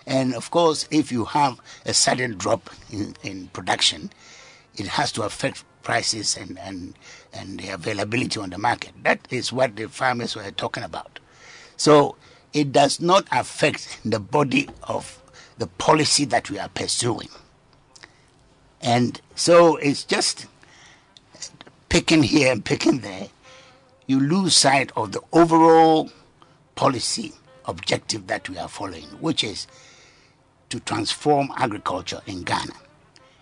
And 0.08 0.34
of 0.34 0.50
course, 0.50 0.88
if 0.90 1.12
you 1.12 1.26
have 1.26 1.60
a 1.84 1.92
sudden 1.92 2.38
drop 2.38 2.70
in, 2.90 3.14
in 3.22 3.48
production, 3.48 4.10
it 4.74 4.86
has 4.86 5.12
to 5.12 5.22
affect 5.22 5.64
prices 5.82 6.34
and, 6.34 6.58
and, 6.58 6.94
and 7.34 7.60
the 7.60 7.68
availability 7.68 8.40
on 8.40 8.48
the 8.48 8.56
market. 8.56 8.92
That 9.02 9.28
is 9.30 9.52
what 9.52 9.76
the 9.76 9.86
farmers 9.86 10.34
were 10.34 10.50
talking 10.50 10.82
about. 10.82 11.20
So 11.76 12.16
it 12.54 12.72
does 12.72 13.00
not 13.00 13.26
affect 13.30 14.00
the 14.02 14.18
body 14.18 14.70
of 14.84 15.20
the 15.58 15.66
policy 15.66 16.24
that 16.24 16.48
we 16.48 16.58
are 16.58 16.70
pursuing. 16.70 17.28
And 18.80 19.20
so 19.34 19.76
it's 19.76 20.04
just 20.04 20.46
picking 21.90 22.22
here 22.22 22.50
and 22.50 22.64
picking 22.64 23.00
there. 23.00 23.28
You 24.06 24.20
lose 24.20 24.56
sight 24.56 24.90
of 24.96 25.12
the 25.12 25.20
overall 25.34 26.10
policy 26.76 27.34
objective 27.66 28.26
that 28.28 28.48
we 28.48 28.56
are 28.56 28.68
following, 28.68 29.04
which 29.20 29.44
is 29.44 29.66
to 30.70 30.80
transform 30.80 31.50
agriculture 31.56 32.20
in 32.26 32.42
Ghana. 32.42 32.72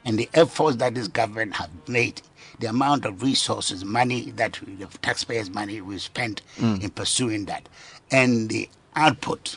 And 0.05 0.19
the 0.19 0.29
efforts 0.35 0.77
that 0.77 0.95
this 0.95 1.09
government 1.09 1.55
have 1.55 1.71
made, 1.89 2.23
the 2.61 2.69
amount 2.69 3.05
of 3.05 3.23
resources, 3.23 3.85
money 3.85 4.31
that 4.33 4.61
we- 4.63 4.75
the 4.77 4.87
taxpayers' 4.99 5.51
money 5.51 5.81
we 5.81 5.99
spent 5.99 6.43
Mm. 6.59 6.83
in 6.83 6.91
pursuing 6.91 7.47
that, 7.47 7.69
and 8.11 8.49
the 8.49 8.69
output 8.95 9.57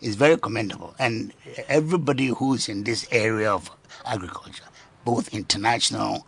is 0.00 0.16
very 0.16 0.36
commendable. 0.36 0.94
And 0.98 1.32
everybody 1.68 2.26
who's 2.26 2.68
in 2.68 2.82
this 2.84 3.06
area 3.12 3.52
of 3.52 3.70
agriculture, 4.04 4.64
both 5.04 5.28
international, 5.28 6.26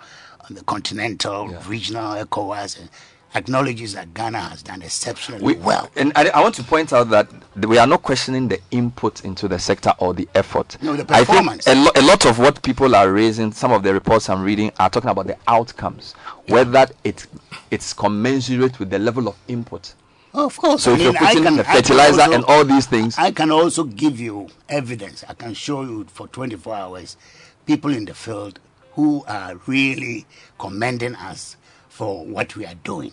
on 0.48 0.54
the 0.54 0.62
continental, 0.62 1.48
regional, 1.66 2.14
ECOWAS, 2.24 2.88
acknowledges 3.34 3.94
that 3.94 4.14
Ghana 4.14 4.38
has 4.40 4.62
done 4.62 4.82
exceptionally 4.82 5.42
We, 5.42 5.54
well. 5.56 5.90
And 5.96 6.12
I, 6.16 6.28
I 6.30 6.40
want 6.42 6.54
to 6.56 6.62
point 6.62 6.92
out 6.92 7.10
that 7.10 7.28
we 7.66 7.78
are 7.78 7.86
not 7.86 8.02
questioning 8.02 8.48
the 8.48 8.60
input 8.70 9.24
into 9.24 9.48
the 9.48 9.58
sector 9.58 9.92
or 9.98 10.14
the 10.14 10.28
effort. 10.34 10.76
No, 10.82 10.94
the 10.94 11.02
I 11.12 11.24
think 11.24 11.28
performance. 11.28 11.66
a, 11.66 11.74
lo- 11.74 11.90
a 11.96 12.02
lot 12.02 12.26
of 12.26 12.38
what 12.38 12.62
people 12.62 12.94
are 12.94 13.10
raising, 13.10 13.52
some 13.52 13.72
of 13.72 13.82
the 13.82 13.92
reports 13.92 14.28
I'm 14.30 14.42
reading, 14.42 14.70
are 14.78 14.88
talking 14.90 15.10
about 15.10 15.26
the 15.26 15.36
outcomes, 15.48 16.12
whether 16.48 16.86
it 17.04 17.26
it's 17.70 17.92
commensurate 17.92 18.78
with 18.78 18.90
the 18.90 18.98
level 18.98 19.28
of 19.28 19.36
input. 19.48 19.94
Of 20.32 20.56
course. 20.56 20.82
So 20.84 20.92
I 20.92 20.94
if 20.94 21.00
you're 21.02 21.12
putting 21.14 21.42
can- 21.44 21.56
the 21.56 21.64
fertilizer 21.64 22.20
also- 22.22 22.32
and 22.32 22.44
all 22.44 22.64
these 22.64 22.86
things, 22.86 23.16
I 23.18 23.30
can 23.30 23.50
also 23.50 23.84
give 23.84 24.18
you 24.20 24.48
evidence. 24.68 25.24
I 25.28 25.34
can 25.34 25.54
show 25.54 25.82
you 25.82 26.04
for 26.04 26.26
24 26.28 26.74
hours 26.74 27.16
people 27.66 27.92
in 27.94 28.04
the 28.04 28.14
field 28.14 28.58
who 28.92 29.24
are 29.26 29.56
really 29.66 30.26
commending 30.58 31.14
us 31.16 31.56
for 31.88 32.24
what 32.26 32.54
we 32.56 32.66
are 32.66 32.74
doing. 32.84 33.12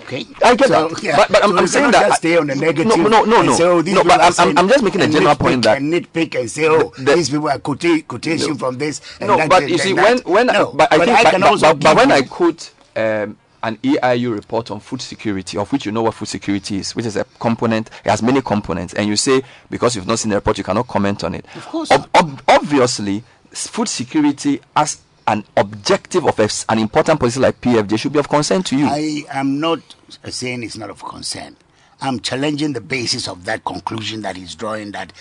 Okay, 0.00 0.24
I 0.44 0.54
get 0.54 0.68
So, 0.68 0.88
that, 0.88 1.02
yeah, 1.02 1.16
but, 1.16 1.28
but 1.32 1.44
I'm, 1.44 1.50
so 1.50 1.58
I'm 1.58 1.66
saying 1.66 1.90
that 1.90 2.08
just 2.08 2.18
stay 2.20 2.36
on 2.38 2.46
the 2.46 2.54
negative. 2.54 2.86
No, 2.96 3.08
no, 3.08 3.24
no, 3.24 3.42
no. 3.42 3.54
Say, 3.54 3.64
oh, 3.64 3.80
no 3.80 4.04
but 4.04 4.20
I'm, 4.38 4.56
I'm, 4.56 4.68
just 4.68 4.82
making 4.84 5.02
a 5.02 5.08
general 5.08 5.34
point 5.34 5.64
that 5.64 5.78
and 5.78 5.92
nitpick 5.92 6.38
and 6.38 6.50
say, 6.50 6.66
oh, 6.68 6.92
these 6.98 7.28
people 7.30 7.48
are 7.48 7.58
quoting, 7.58 8.02
quotation 8.02 8.56
from 8.56 8.78
this. 8.78 9.00
And 9.20 9.28
no, 9.28 9.36
that, 9.36 9.48
but 9.50 9.68
you 9.68 9.76
see, 9.76 9.92
that. 9.92 10.24
when 10.24 10.34
when 10.34 10.46
no, 10.46 10.72
but 10.72 10.92
I 10.92 10.98
think, 11.04 11.22
but, 11.24 11.30
can 11.30 11.40
but- 11.40 11.50
also 11.50 11.74
but, 11.74 11.82
but 11.82 11.96
when 11.96 12.12
I 12.12 12.22
quote 12.22 12.70
um, 12.96 13.36
an 13.62 13.76
EIU 13.78 14.34
report 14.34 14.70
on 14.70 14.78
food 14.80 15.02
security, 15.02 15.58
of 15.58 15.70
which 15.72 15.84
you 15.84 15.92
know 15.92 16.02
what 16.02 16.14
food 16.14 16.28
security 16.28 16.78
is, 16.78 16.94
which 16.94 17.04
is 17.06 17.16
a 17.16 17.24
component, 17.40 17.88
it 18.04 18.08
has 18.10 18.22
many 18.22 18.40
components, 18.40 18.94
and 18.94 19.08
you 19.08 19.16
say 19.16 19.42
because 19.68 19.96
you've 19.96 20.06
not 20.06 20.18
seen 20.20 20.30
the 20.30 20.36
report, 20.36 20.56
you 20.58 20.64
cannot 20.64 20.86
comment 20.86 21.24
on 21.24 21.34
it. 21.34 21.44
Of 21.56 21.66
course. 21.66 21.90
Ob- 21.90 22.08
ob- 22.14 22.42
obviously, 22.48 23.24
food 23.50 23.88
security 23.88 24.60
as 24.76 25.00
an 25.28 25.44
objective 25.58 26.24
of 26.26 26.38
a 26.40 26.48
an 26.70 26.78
important 26.78 27.20
policy 27.20 27.38
like 27.38 27.60
PFJ 27.60 27.98
should 27.98 28.12
be 28.12 28.18
of 28.18 28.28
concern 28.28 28.62
to 28.64 28.76
you. 28.76 28.86
I 28.86 29.24
am 29.30 29.60
not 29.60 29.80
saying 30.28 30.62
it's 30.62 30.76
not 30.78 30.88
of 30.90 31.04
concern. 31.04 31.56
I'm 32.00 32.20
challenging 32.20 32.72
the 32.72 32.80
basis 32.80 33.28
of 33.28 33.44
that 33.44 33.64
conclusion 33.64 34.22
that 34.22 34.36
he's 34.36 34.54
drawing 34.54 34.92
that 34.92 35.12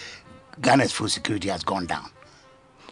Ghana's 0.62 0.94
food 0.94 1.10
security 1.12 1.50
has 1.50 1.64
gone 1.64 1.88
down. 1.88 2.10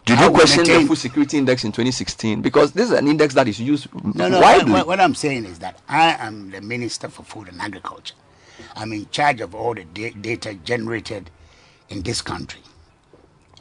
Did 0.04 0.20
you 0.20 0.30
question 0.30 0.64
the 0.64 0.86
food 0.86 0.98
security 0.98 1.38
index 1.38 1.64
in 1.64 1.72
2016? 1.72 2.42
Because 2.42 2.72
this 2.72 2.90
is 2.90 2.96
an 2.98 3.08
index 3.08 3.34
that 3.34 3.48
is 3.48 3.58
used 3.60 3.88
No, 4.14 4.28
no. 4.28 4.40
widely. 4.40 4.72
What, 4.72 4.86
what 4.86 5.00
I'm 5.00 5.14
saying 5.16 5.46
is 5.46 5.58
that 5.60 5.80
I 5.88 6.12
am 6.14 6.50
the 6.50 6.60
Minister 6.60 7.08
for 7.08 7.22
Food 7.24 7.48
and 7.48 7.60
Agriculture. 7.60 8.14
I'm 8.76 8.92
in 8.92 9.08
charge 9.10 9.40
of 9.40 9.54
all 9.54 9.74
the 9.74 9.84
da- 9.84 10.12
data 10.12 10.54
generated 10.54 11.30
in 11.88 12.02
this 12.02 12.22
country. 12.22 12.60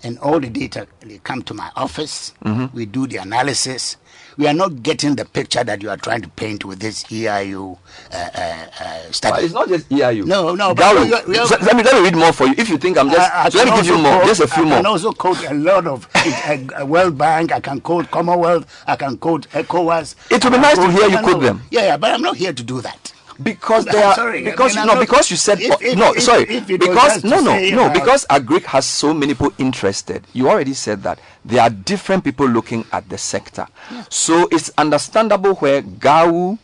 And 0.06 0.20
all 0.20 0.40
the 0.40 0.50
data, 0.50 0.86
they 1.02 1.18
come 1.18 1.42
to 1.44 1.56
my 1.56 1.72
office. 1.76 2.34
Mhm. 2.46 2.72
We 2.76 2.86
do 2.86 3.08
the 3.08 3.18
analysis. 3.18 3.98
We 4.38 4.46
are 4.48 4.54
not 4.54 4.84
getting 4.84 5.16
the 5.16 5.26
picture 5.26 5.64
that 5.64 5.82
you 5.82 5.90
are 5.90 5.98
trying 5.98 6.22
to 6.22 6.28
paint 6.30 6.64
with 6.64 6.80
this 6.80 7.06
EIU 7.10 7.80
uh, 8.12 8.16
uh, 8.16 8.40
uh, 8.82 9.12
study. 9.12 9.32
But 9.34 9.44
it's 9.46 9.54
not 9.56 9.68
just 9.68 9.90
EIU. 9.90 10.26
No, 10.28 10.54
no. 10.54 10.76
but 10.76 10.94
we 10.96 11.06
we 11.32 11.40
are- 11.40 11.48
so- 11.48 11.58
let 11.62 11.76
me 11.76 11.82
let 11.82 11.96
me 11.96 12.02
read 12.02 12.16
more 12.16 12.32
for 12.34 12.46
you. 12.46 12.54
If 12.56 12.70
you 12.70 12.78
think 12.78 12.98
I'm 13.00 13.10
just, 13.10 13.20
I- 13.34 13.46
I 13.46 13.50
let 13.50 13.66
me 13.66 13.76
give 13.78 13.88
you 13.88 13.98
more, 13.98 14.18
quote- 14.18 14.28
just 14.28 14.42
a 14.42 14.48
few 14.48 14.64
I 14.64 14.66
more. 14.66 14.74
I 14.78 14.82
can 14.82 14.86
also 14.86 15.12
quote 15.14 15.42
a 15.50 15.54
lot 15.56 15.88
of 15.88 16.08
uh, 16.16 16.86
World 16.86 17.18
Bank. 17.18 17.52
I 17.52 17.60
can 17.62 17.82
quote 17.82 18.12
Commonwealth. 18.12 18.66
I 18.86 18.96
can 18.98 19.18
quote 19.18 19.48
ECOWAS. 19.54 20.16
It 20.30 20.44
would 20.44 20.54
be 20.54 20.60
nice 20.60 20.78
to 20.78 20.92
hear 20.92 21.10
you 21.10 21.18
quote 21.18 21.42
them. 21.42 21.64
Yeah, 21.72 21.82
yeah, 21.86 21.98
but 21.98 22.12
I'm 22.14 22.22
not 22.22 22.36
here 22.38 22.54
to 22.54 22.64
do 22.64 22.82
that. 22.82 23.12
Because 23.42 23.84
they 23.86 24.02
are 24.02 24.16
sorry, 24.16 24.44
because 24.44 24.76
mean, 24.76 24.86
no 24.88 24.94
not- 24.94 25.02
because 25.02 25.30
you 25.30 25.36
said 25.38 25.60
if- 25.60 25.82
if- 25.82 25.98
no 25.98 26.14
if- 26.14 26.24
sorry 26.24 26.46
because 26.62 27.24
no 27.24 27.42
no 27.42 27.52
say 27.52 27.72
no 27.72 27.86
about- 27.86 27.94
because 27.94 28.26
agric 28.30 28.64
has 28.64 28.86
so 28.86 29.14
many 29.14 29.34
people 29.34 29.52
interested. 29.58 30.24
You 30.34 30.50
already 30.50 30.74
said 30.74 31.04
that 31.04 31.20
there 31.44 31.62
are 31.62 31.70
different 31.70 32.24
people 32.24 32.48
looking 32.48 32.86
at 32.94 33.10
the 33.10 33.18
sector. 33.18 33.68
So 34.10 34.48
it's 34.52 34.72
understandable 34.78 35.56
where 35.56 35.82
GAU 35.82 36.58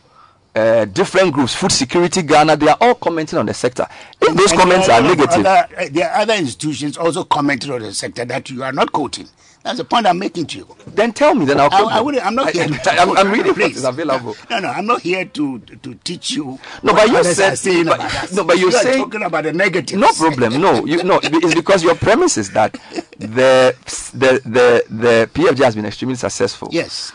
uh, 0.54 0.84
different 0.86 1.32
groups 1.32 1.54
food 1.54 1.72
security 1.72 2.22
Ghana 2.22 2.56
they 2.56 2.68
are 2.68 2.76
all 2.80 2.94
commenting 2.94 3.38
on 3.38 3.46
the 3.46 3.54
sector 3.54 3.86
if 4.20 4.36
those 4.36 4.50
And 4.52 4.60
comments 4.60 4.88
are 4.88 5.00
a 5.00 5.02
lot 5.02 5.10
of 5.12 5.18
negative 5.18 5.46
Other, 5.46 5.68
uh, 5.78 5.88
there 5.90 6.10
are 6.10 6.20
other 6.20 6.34
institutions 6.34 6.96
also 6.98 7.24
commenting 7.24 7.70
on 7.72 7.80
the 7.80 7.94
sector 7.94 8.24
that 8.26 8.50
you 8.50 8.62
are 8.62 8.72
not 8.72 8.92
quoting. 8.92 9.28
That's 9.64 9.78
the 9.78 9.84
point 9.84 10.06
I'm 10.08 10.18
making 10.18 10.46
to 10.48 10.58
you. 10.58 10.76
then 10.88 11.12
tell 11.12 11.34
me 11.36 11.44
then 11.44 11.60
I'll 11.60 11.70
I, 11.72 11.98
I 11.98 12.00
wouldn't, 12.00 12.26
I'm 12.26 12.34
not 12.34 12.50
here. 12.50 12.64
I- 12.64 12.66
to 12.66 12.90
I'm- 13.00 13.30
reading 13.30 13.46
what 13.46 13.54
Please. 13.54 13.84
available. 13.84 14.36
No, 14.50 14.58
no, 14.58 14.68
I'm 14.68 14.86
not 14.86 15.02
here 15.02 15.24
to 15.24 15.60
to 15.60 15.94
teach 16.02 16.32
you. 16.32 16.58
No, 16.82 16.92
but 16.92 17.08
you 17.08 17.22
said. 17.22 17.54
Saying 17.56 17.84
but- 17.86 18.00
about 18.00 18.32
no, 18.32 18.42
but 18.44 18.58
you're 18.58 18.70
you 18.72 18.76
saying- 18.76 19.04
talking 19.04 19.22
about 19.22 19.44
the 19.44 19.52
negative. 19.52 20.00
No 20.00 20.12
problem. 20.12 20.60
No, 20.60 20.84
you 20.84 21.04
no. 21.04 21.20
It's 21.22 21.54
because 21.54 21.84
your 21.84 21.94
premise 21.94 22.36
is 22.38 22.50
that 22.50 22.72
the 23.18 23.74
the 24.12 24.40
the 24.44 24.84
the 24.90 25.30
PFJ 25.32 25.62
has 25.64 25.76
been 25.76 25.86
extremely 25.86 26.16
successful. 26.16 26.68
Yes. 26.72 27.12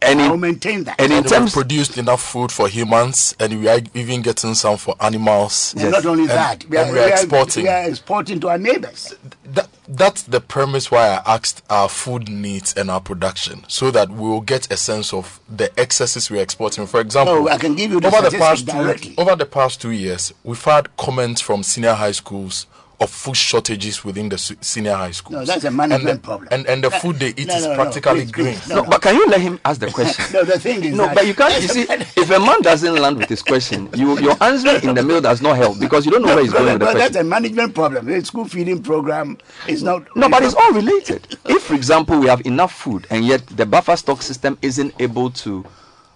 And 0.00 0.20
I'll 0.20 0.36
maintain 0.36 0.84
that. 0.84 1.00
and 1.00 1.10
in 1.10 1.18
And 1.18 1.24
we've 1.26 1.32
terms 1.32 1.52
produced 1.52 1.98
enough 1.98 2.22
food 2.22 2.52
for 2.52 2.68
humans, 2.68 3.34
and 3.40 3.60
we 3.60 3.68
are 3.68 3.80
even 3.94 4.22
getting 4.22 4.54
some 4.54 4.76
for 4.76 4.94
animals. 5.00 5.74
And 5.76 5.90
not 5.90 6.06
only 6.06 6.22
And- 6.22 6.30
that, 6.30 6.64
we 6.68 6.76
are, 6.76 6.92
we 6.92 6.98
are 7.00 7.08
exporting. 7.08 7.64
we 7.64 7.68
are 7.68 7.82
exporting 7.88 8.38
to 8.40 8.48
our 8.48 8.58
neighbors. 8.58 9.14
that, 9.44 9.68
that's 9.88 10.22
the 10.22 10.40
premise 10.40 10.90
why 10.92 11.08
I 11.08 11.34
asked 11.34 11.62
our 11.68 11.88
food 11.88 12.28
needs 12.28 12.74
and 12.74 12.90
our 12.92 13.00
production, 13.00 13.64
so 13.66 13.90
that 13.90 14.08
we 14.10 14.28
will 14.28 14.40
get 14.40 14.70
a 14.72 14.76
sense 14.76 15.12
of 15.12 15.40
the 15.48 15.68
excesses 15.78 16.30
we 16.30 16.38
are 16.38 16.42
exporting. 16.42 16.86
For 16.86 17.00
example, 17.00 17.34
Oh, 17.34 17.48
I 17.48 17.58
can 17.58 17.74
give 17.74 17.90
you 17.90 17.98
the 18.00 18.06
over 18.06 18.30
the 18.30 18.38
past 18.38 18.66
directly. 18.66 19.14
two 19.16 19.20
over 19.20 19.34
the 19.34 19.46
past 19.46 19.80
two 19.80 19.90
years, 19.90 20.32
we've 20.44 20.62
had 20.62 20.96
comments 20.96 21.40
from 21.40 21.62
senior 21.64 21.94
high 21.94 22.12
schools 22.12 22.66
of 23.00 23.10
food 23.10 23.36
shortages 23.36 24.04
within 24.04 24.28
the 24.28 24.36
senior 24.36 24.92
high 24.94 25.12
schools. 25.12 25.38
No, 25.40 25.44
that's 25.44 25.62
a 25.64 25.70
management 25.70 26.08
and 26.10 26.18
the, 26.18 26.22
problem. 26.22 26.48
And, 26.50 26.66
and 26.66 26.82
the 26.82 26.90
food 26.90 27.16
they 27.16 27.28
eat 27.28 27.46
no, 27.46 27.54
is 27.54 27.62
no, 27.64 27.68
no, 27.70 27.74
practically 27.76 28.12
please, 28.22 28.32
green. 28.32 28.54
please, 28.56 28.68
no, 28.68 28.82
but 28.84 29.00
can 29.02 29.14
you 29.14 29.26
let 29.28 29.40
him 29.40 29.60
ask 29.64 29.78
the 29.80 29.86
question? 29.92 30.24
No, 30.32 30.42
the 30.44 30.58
thing 30.58 30.82
is 30.82 30.96
No, 30.96 31.04
that- 31.06 31.14
but 31.14 31.26
you 31.26 31.34
can't. 31.34 31.62
You 31.62 31.68
see, 31.68 31.82
if 32.16 32.30
a 32.30 32.40
man 32.40 32.60
doesn't 32.62 32.96
land 32.96 33.18
with 33.18 33.28
his 33.28 33.42
question, 33.42 33.88
you 33.94 34.18
your 34.18 34.36
answer 34.42 34.76
in 34.88 34.94
the 34.96 35.02
middle 35.04 35.20
does 35.20 35.40
not 35.40 35.56
help 35.56 35.78
because 35.78 36.04
you 36.06 36.10
don't 36.12 36.22
know 36.22 36.34
where 36.34 36.42
he's 36.42 36.52
No, 36.52 36.58
going 36.58 36.72
with 36.72 36.80
the 36.80 36.84
but 36.86 36.90
question. 36.96 37.12
that's 37.12 37.24
a 37.24 37.28
management 37.28 37.74
problem. 37.74 38.06
The 38.06 38.24
school 38.24 38.46
feeding 38.46 38.82
program 38.82 39.38
is 39.68 39.82
not. 39.84 40.04
No, 40.16 40.28
but 40.28 40.42
it's 40.42 40.54
all 40.54 40.72
related. 40.72 41.38
If, 41.44 41.62
for 41.64 41.74
example, 41.74 42.18
we 42.18 42.26
have 42.26 42.44
enough 42.46 42.72
food 42.72 43.06
and 43.10 43.24
yet 43.24 43.46
the 43.46 43.64
buffer 43.64 43.96
stock 43.96 44.22
system 44.22 44.58
isn't 44.60 44.92
able 44.98 45.30
to 45.30 45.64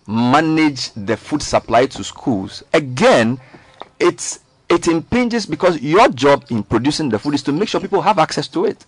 manage 0.09 0.91
the 0.95 1.17
food 1.17 1.43
supply 1.43 1.87
to 1.87 2.03
schools, 2.03 2.63
again, 2.73 3.39
it's 4.01 4.41
it 4.73 4.89
impinges 4.89 5.45
because 5.45 5.81
your 5.83 6.09
job 6.09 6.47
in 6.49 6.63
producing 6.63 7.11
the 7.11 7.19
food 7.19 7.35
is 7.35 7.43
to 7.43 7.53
make 7.53 7.69
sure 7.69 7.79
people 7.79 8.01
have 8.01 8.19
access 8.19 8.49
to 8.49 8.65
it. 8.65 8.87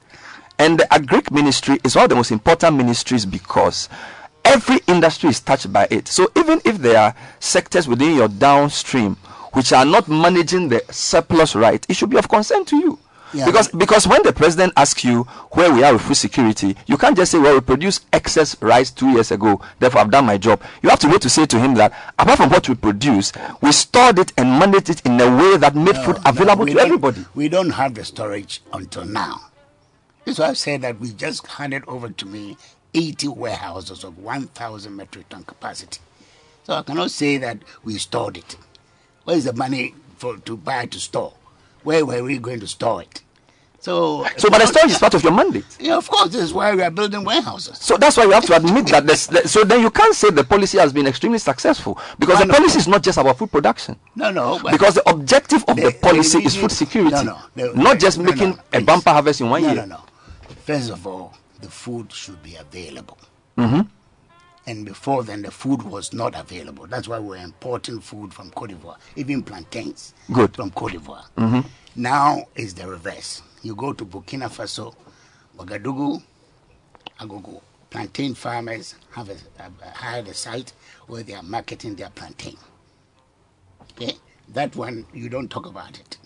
And 0.59 0.81
the 0.81 0.85
agric 0.85 1.31
ministry 1.31 1.79
is 1.85 1.95
one 1.95 2.05
of 2.05 2.09
the 2.09 2.17
most 2.17 2.31
important 2.31 2.77
ministries 2.77 3.27
because 3.27 3.91
every 4.47 4.79
industry 4.87 5.29
is 5.29 5.41
touched 5.41 5.71
by 5.73 5.87
it. 5.91 6.09
So 6.09 6.31
even 6.37 6.63
if 6.65 6.79
there 6.79 6.99
are 6.99 7.15
sectors 7.39 7.87
within 7.87 8.17
your 8.17 8.29
downstream 8.29 9.17
which 9.53 9.73
are 9.75 9.85
not 9.85 10.09
managing 10.09 10.69
the 10.69 10.83
surplus 10.91 11.55
right, 11.55 11.85
it 11.89 11.95
should 11.95 12.11
be 12.11 12.17
of 12.17 12.29
concern 12.31 12.65
to 12.65 12.77
you. 12.77 12.99
Yeah. 13.35 13.47
Because 13.47 13.69
because 13.69 14.07
when 14.07 14.23
the 14.23 14.33
president 14.33 14.73
asks 14.77 15.05
you 15.05 15.25
where 15.53 15.73
we 15.73 15.83
are 15.83 15.93
with 15.93 16.03
food 16.03 16.15
security, 16.17 16.77
you 16.87 16.97
can't 16.97 17.17
just 17.17 17.33
say, 17.33 17.39
Well, 17.39 17.55
we 17.55 17.61
produced 17.61 18.07
excess 18.13 18.61
rice 18.63 18.91
two 18.93 19.11
years 19.11 19.33
ago, 19.33 19.61
therefore 19.81 20.03
I've 20.03 20.11
done 20.11 20.25
my 20.27 20.39
job. 20.39 20.63
You 20.83 20.89
have 20.91 21.01
to 21.01 21.09
wait 21.09 21.21
to 21.23 21.29
say 21.29 21.45
to 21.47 21.59
him 21.59 21.75
that 21.75 21.93
apart 22.19 22.39
from 22.39 22.51
what 22.51 22.69
we 22.69 22.77
produce, 22.77 23.33
we 23.61 23.73
stored 23.73 24.21
it 24.21 24.33
and 24.39 24.49
managed 24.59 24.89
it 24.91 25.05
in 25.05 25.21
a 25.21 25.37
way 25.37 25.57
that 25.57 25.75
made 25.75 25.97
food 25.97 26.17
available 26.25 26.65
we 26.65 26.75
to 26.75 26.81
everybody. 26.81 27.25
We 27.35 27.49
don't 27.49 27.71
have 27.71 27.95
the 27.95 28.05
storage 28.05 28.63
until 28.73 29.05
now. 29.05 29.41
That's 30.25 30.39
why 30.39 30.51
I 30.51 30.53
said 30.55 30.83
that 30.83 31.01
we 31.01 31.13
just 31.13 31.47
handed 31.47 31.85
over 31.89 32.11
to 32.11 32.27
me 32.27 32.57
80 32.95 33.29
warehouses 33.29 34.05
of 34.05 34.19
1,000 34.19 34.95
metric 34.95 35.29
ton 35.29 35.43
capacity. 35.43 36.01
So 36.63 36.75
I 36.75 36.83
cannot 36.83 37.11
say 37.11 37.37
that 37.39 37.59
we 37.83 37.99
stored 37.99 38.37
it. 38.37 38.57
Where 39.25 39.37
is 39.37 39.45
the 39.45 39.53
money 39.53 39.95
for 40.17 40.37
to 40.39 40.57
buy 40.57 40.87
to 40.87 41.01
store? 41.01 41.35
Where 41.83 42.07
were 42.07 42.23
we 42.23 42.39
going 42.39 42.61
to 42.61 42.67
store 42.67 43.03
it? 43.03 43.23
So, 43.85 44.25
So 44.39 44.49
but 44.49 44.63
the 44.63 44.67
storage 44.67 44.93
is 44.93 44.99
part 44.99 45.13
of 45.13 45.23
your 45.23 45.33
mandate. 45.33 45.67
yeah, 45.79 45.99
of 45.99 46.09
course, 46.09 46.31
this 46.31 46.41
is 46.41 46.55
why 46.55 46.75
we 46.75 46.83
are 46.83 46.91
building 46.91 47.23
warehouses. 47.23 47.77
So 47.79 47.99
that's 47.99 48.17
why 48.17 48.25
we 48.27 48.33
have 48.33 48.47
to 48.47 48.57
admit 48.57 48.87
that. 48.87 49.07
This, 49.07 49.27
that- 49.27 49.47
so 49.47 49.63
then 49.63 49.83
you 49.83 49.91
can't 49.91 50.15
say 50.15 50.31
the 50.31 50.43
policy 50.43 50.79
has 50.79 50.91
been 50.91 51.07
extremely 51.07 51.37
successful 51.37 51.99
because 52.19 52.39
Why 52.39 52.47
the 52.47 52.53
policy 52.55 52.79
is 52.79 52.89
not 52.89 53.03
just 53.03 53.19
about 53.19 53.37
food 53.37 53.53
production. 53.53 53.97
No, 54.17 54.31
no. 54.31 54.59
Because 54.71 54.95
the 54.95 55.07
objective 55.11 55.65
of 55.69 55.77
the, 55.77 55.83
The- 55.91 55.99
policy 56.01 56.39
the- 56.41 56.47
is 56.47 56.57
food 56.57 56.73
security, 56.73 57.15
No, 57.15 57.23
no, 57.25 57.39
no, 57.57 57.73
not 57.75 57.99
just 58.01 58.17
no, 58.17 58.25
no, 58.25 58.31
making 58.31 58.51
no, 58.53 58.59
a 58.73 58.81
bumper 58.81 59.11
harvest 59.11 59.43
in 59.43 59.51
one 59.51 59.61
no, 59.61 59.69
year. 59.73 59.77
No, 59.77 59.97
no, 59.97 60.01
First 60.65 60.89
of 60.89 61.07
all, 61.07 61.35
the 61.61 61.69
food 61.69 62.11
should 62.11 62.43
be 62.43 62.57
available. 62.57 63.19
Mm-hmm. 63.59 63.83
And 64.67 64.87
before 64.87 65.25
then, 65.25 65.43
the 65.43 65.51
food 65.51 65.83
was 65.83 66.15
not 66.15 66.35
available. 66.35 66.87
That's 66.87 67.07
why 67.07 67.19
we're 67.19 67.37
importing 67.37 68.01
food 68.01 68.33
from 68.33 68.49
Cote 68.53 68.71
d'Ivoire, 68.71 68.97
even 69.17 69.43
plantains 69.43 70.15
Good. 70.33 70.57
from 70.57 70.71
Cote 70.71 70.93
d'Ivoire. 70.93 71.27
Mm-hmm. 71.37 71.61
Now 71.97 72.45
is 72.55 72.73
the 72.73 72.89
reverse. 72.89 73.43
You 73.65 73.75
go 73.75 73.95
to 73.95 74.05
Burkina 74.05 74.51
Faso, 74.51 74.95
Ouagadougou, 75.59 76.23
Agogo. 77.21 77.63
Plantain 77.91 78.35
farmers 78.35 78.95
have 79.13 79.31
a, 79.31 79.37
a, 79.59 79.91
hired 79.91 80.29
a 80.29 80.35
site 80.35 80.75
where 81.09 81.23
they 81.23 81.33
are 81.35 81.43
marketing 81.43 81.97
their 81.97 82.11
plantain. 82.11 82.59
Okay, 83.93 84.15
that 84.51 84.77
one 84.77 85.07
you 85.15 85.31
don't 85.31 85.49
talk 85.51 85.67
about 85.67 85.99
it. 85.99 86.19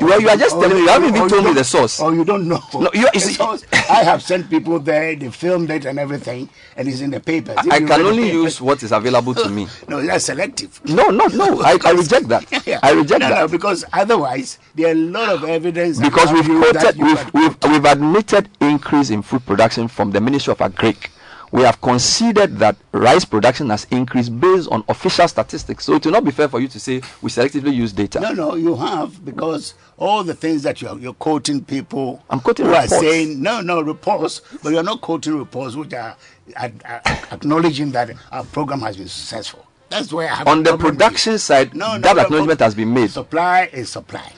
Well, 0.00 0.20
you 0.20 0.28
are 0.28 0.36
just 0.36 0.56
Or 0.56 0.62
telling 0.62 0.76
me. 0.76 0.82
You 0.82 0.88
haven't 0.88 1.14
even 1.16 1.28
told 1.28 1.44
me 1.44 1.52
the 1.52 1.62
source. 1.64 2.00
Oh, 2.00 2.10
you 2.12 2.24
don't 2.24 2.48
know. 2.48 2.60
No, 2.74 2.90
you- 2.92 3.08
you 3.14 3.20
source, 3.20 3.64
I 3.72 4.02
have 4.02 4.22
sent 4.22 4.50
people 4.50 4.78
there. 4.80 5.14
They 5.14 5.30
filmed 5.30 5.70
it 5.70 5.84
and 5.84 5.98
everything, 5.98 6.48
and 6.76 6.88
it's 6.88 7.00
in 7.00 7.10
the 7.10 7.20
papers. 7.20 7.56
If 7.64 7.72
I 7.72 7.78
can 7.78 8.00
only 8.02 8.30
use 8.30 8.60
what 8.60 8.82
is 8.82 8.92
available 8.92 9.34
to 9.34 9.48
me. 9.48 9.68
No, 9.88 10.02
that's 10.02 10.24
selective. 10.24 10.80
No, 10.86 11.08
no, 11.10 11.26
no. 11.26 11.60
I, 11.62 11.78
I 11.84 11.90
reject 11.92 12.28
that. 12.28 12.44
Yeah. 12.66 12.80
I 12.82 12.92
reject 12.92 13.20
no, 13.20 13.28
that. 13.28 13.38
No, 13.40 13.48
because 13.48 13.84
otherwise 13.92 14.58
there 14.74 14.88
are 14.88 14.92
a 14.92 14.94
lot 14.94 15.28
of 15.28 15.44
evidence. 15.44 16.00
because 16.00 16.32
we've 16.32 16.46
you 16.46 16.60
quoted, 16.60 16.96
we've, 16.96 17.34
we've, 17.34 17.56
we've 17.64 17.84
admitted 17.84 18.48
increase 18.60 19.10
in 19.10 19.22
food 19.22 19.44
production 19.46 19.86
from 19.88 20.10
the 20.10 20.20
Ministry 20.20 20.52
of 20.52 20.58
Agric. 20.58 21.08
We 21.54 21.62
have 21.62 21.80
conceded 21.80 22.58
that 22.58 22.74
rice 22.90 23.24
production 23.24 23.70
has 23.70 23.86
increased 23.92 24.40
based 24.40 24.68
on 24.72 24.82
official 24.88 25.28
statistics. 25.28 25.84
So 25.84 25.94
it 25.94 26.04
will 26.04 26.10
not 26.10 26.24
be 26.24 26.32
fair 26.32 26.48
for 26.48 26.58
you 26.58 26.66
to 26.66 26.80
say 26.80 26.96
we 27.22 27.30
selectively 27.30 27.72
use 27.72 27.92
data. 27.92 28.18
No, 28.18 28.32
no, 28.32 28.54
you 28.56 28.74
have 28.74 29.24
because 29.24 29.74
all 29.96 30.24
the 30.24 30.34
things 30.34 30.64
that 30.64 30.82
you're, 30.82 30.98
you're 30.98 31.12
quoting 31.14 31.64
people 31.64 32.20
I'm 32.28 32.40
quoting 32.40 32.66
who 32.66 32.72
reports. 32.72 32.92
are 32.94 32.98
saying 32.98 33.40
no, 33.40 33.60
no 33.60 33.80
reports, 33.82 34.42
but 34.64 34.72
you're 34.72 34.82
not 34.82 35.00
quoting 35.00 35.38
reports 35.38 35.76
which 35.76 35.94
are, 35.94 36.16
are, 36.56 36.72
are 36.84 37.02
acknowledging 37.30 37.92
that 37.92 38.10
our 38.32 38.42
program 38.42 38.80
has 38.80 38.96
been 38.96 39.06
successful. 39.06 39.64
That's 39.90 40.12
where 40.12 40.28
I 40.28 40.34
have 40.34 40.48
on 40.48 40.64
the 40.64 40.76
production 40.76 41.38
side, 41.38 41.72
No, 41.72 41.92
no, 41.94 41.98
that 42.00 42.16
no, 42.16 42.22
acknowledgement 42.22 42.58
has 42.58 42.74
been 42.74 42.92
made. 42.92 43.10
Supply 43.10 43.70
is 43.72 43.90
supply. 43.90 44.32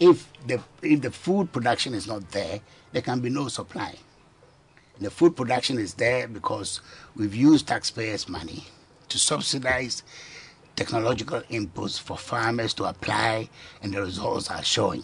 If 0.00 0.32
the 0.46 0.62
if 0.80 1.02
the 1.02 1.10
food 1.10 1.52
production 1.52 1.92
is 1.92 2.06
not 2.06 2.30
there, 2.30 2.60
there 2.92 3.02
can 3.02 3.20
be 3.20 3.28
no 3.28 3.48
supply. 3.48 3.96
The 5.00 5.10
food 5.10 5.36
production 5.36 5.78
is 5.78 5.94
there 5.94 6.28
because 6.28 6.80
we've 7.16 7.34
used 7.34 7.66
taxpayers' 7.68 8.28
money 8.28 8.64
to 9.08 9.18
subsidize 9.18 10.02
technological 10.76 11.40
inputs 11.50 12.00
for 12.00 12.16
farmers 12.16 12.72
to 12.74 12.84
apply, 12.84 13.48
and 13.82 13.92
the 13.92 14.00
results 14.00 14.50
are 14.50 14.62
showing. 14.62 15.02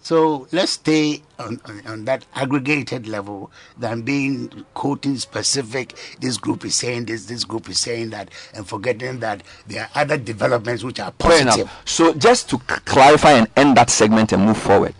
So 0.00 0.46
let's 0.52 0.72
stay 0.72 1.22
on, 1.38 1.60
on, 1.64 1.86
on 1.86 2.04
that 2.04 2.24
aggregated 2.34 3.08
level 3.08 3.50
than 3.76 4.02
being 4.02 4.64
quoting 4.72 5.16
specific. 5.18 5.98
This 6.20 6.38
group 6.38 6.64
is 6.64 6.74
saying 6.76 7.06
this, 7.06 7.26
this 7.26 7.44
group 7.44 7.68
is 7.68 7.78
saying 7.78 8.10
that, 8.10 8.30
and 8.54 8.66
forgetting 8.66 9.18
that 9.20 9.42
there 9.66 9.82
are 9.82 10.02
other 10.02 10.16
developments 10.16 10.84
which 10.84 11.00
are 11.00 11.10
positive. 11.12 11.70
So 11.84 12.14
just 12.14 12.48
to 12.50 12.56
c- 12.58 12.80
clarify 12.84 13.32
and 13.32 13.48
end 13.56 13.76
that 13.76 13.90
segment 13.90 14.32
and 14.32 14.44
move 14.46 14.56
forward, 14.56 14.94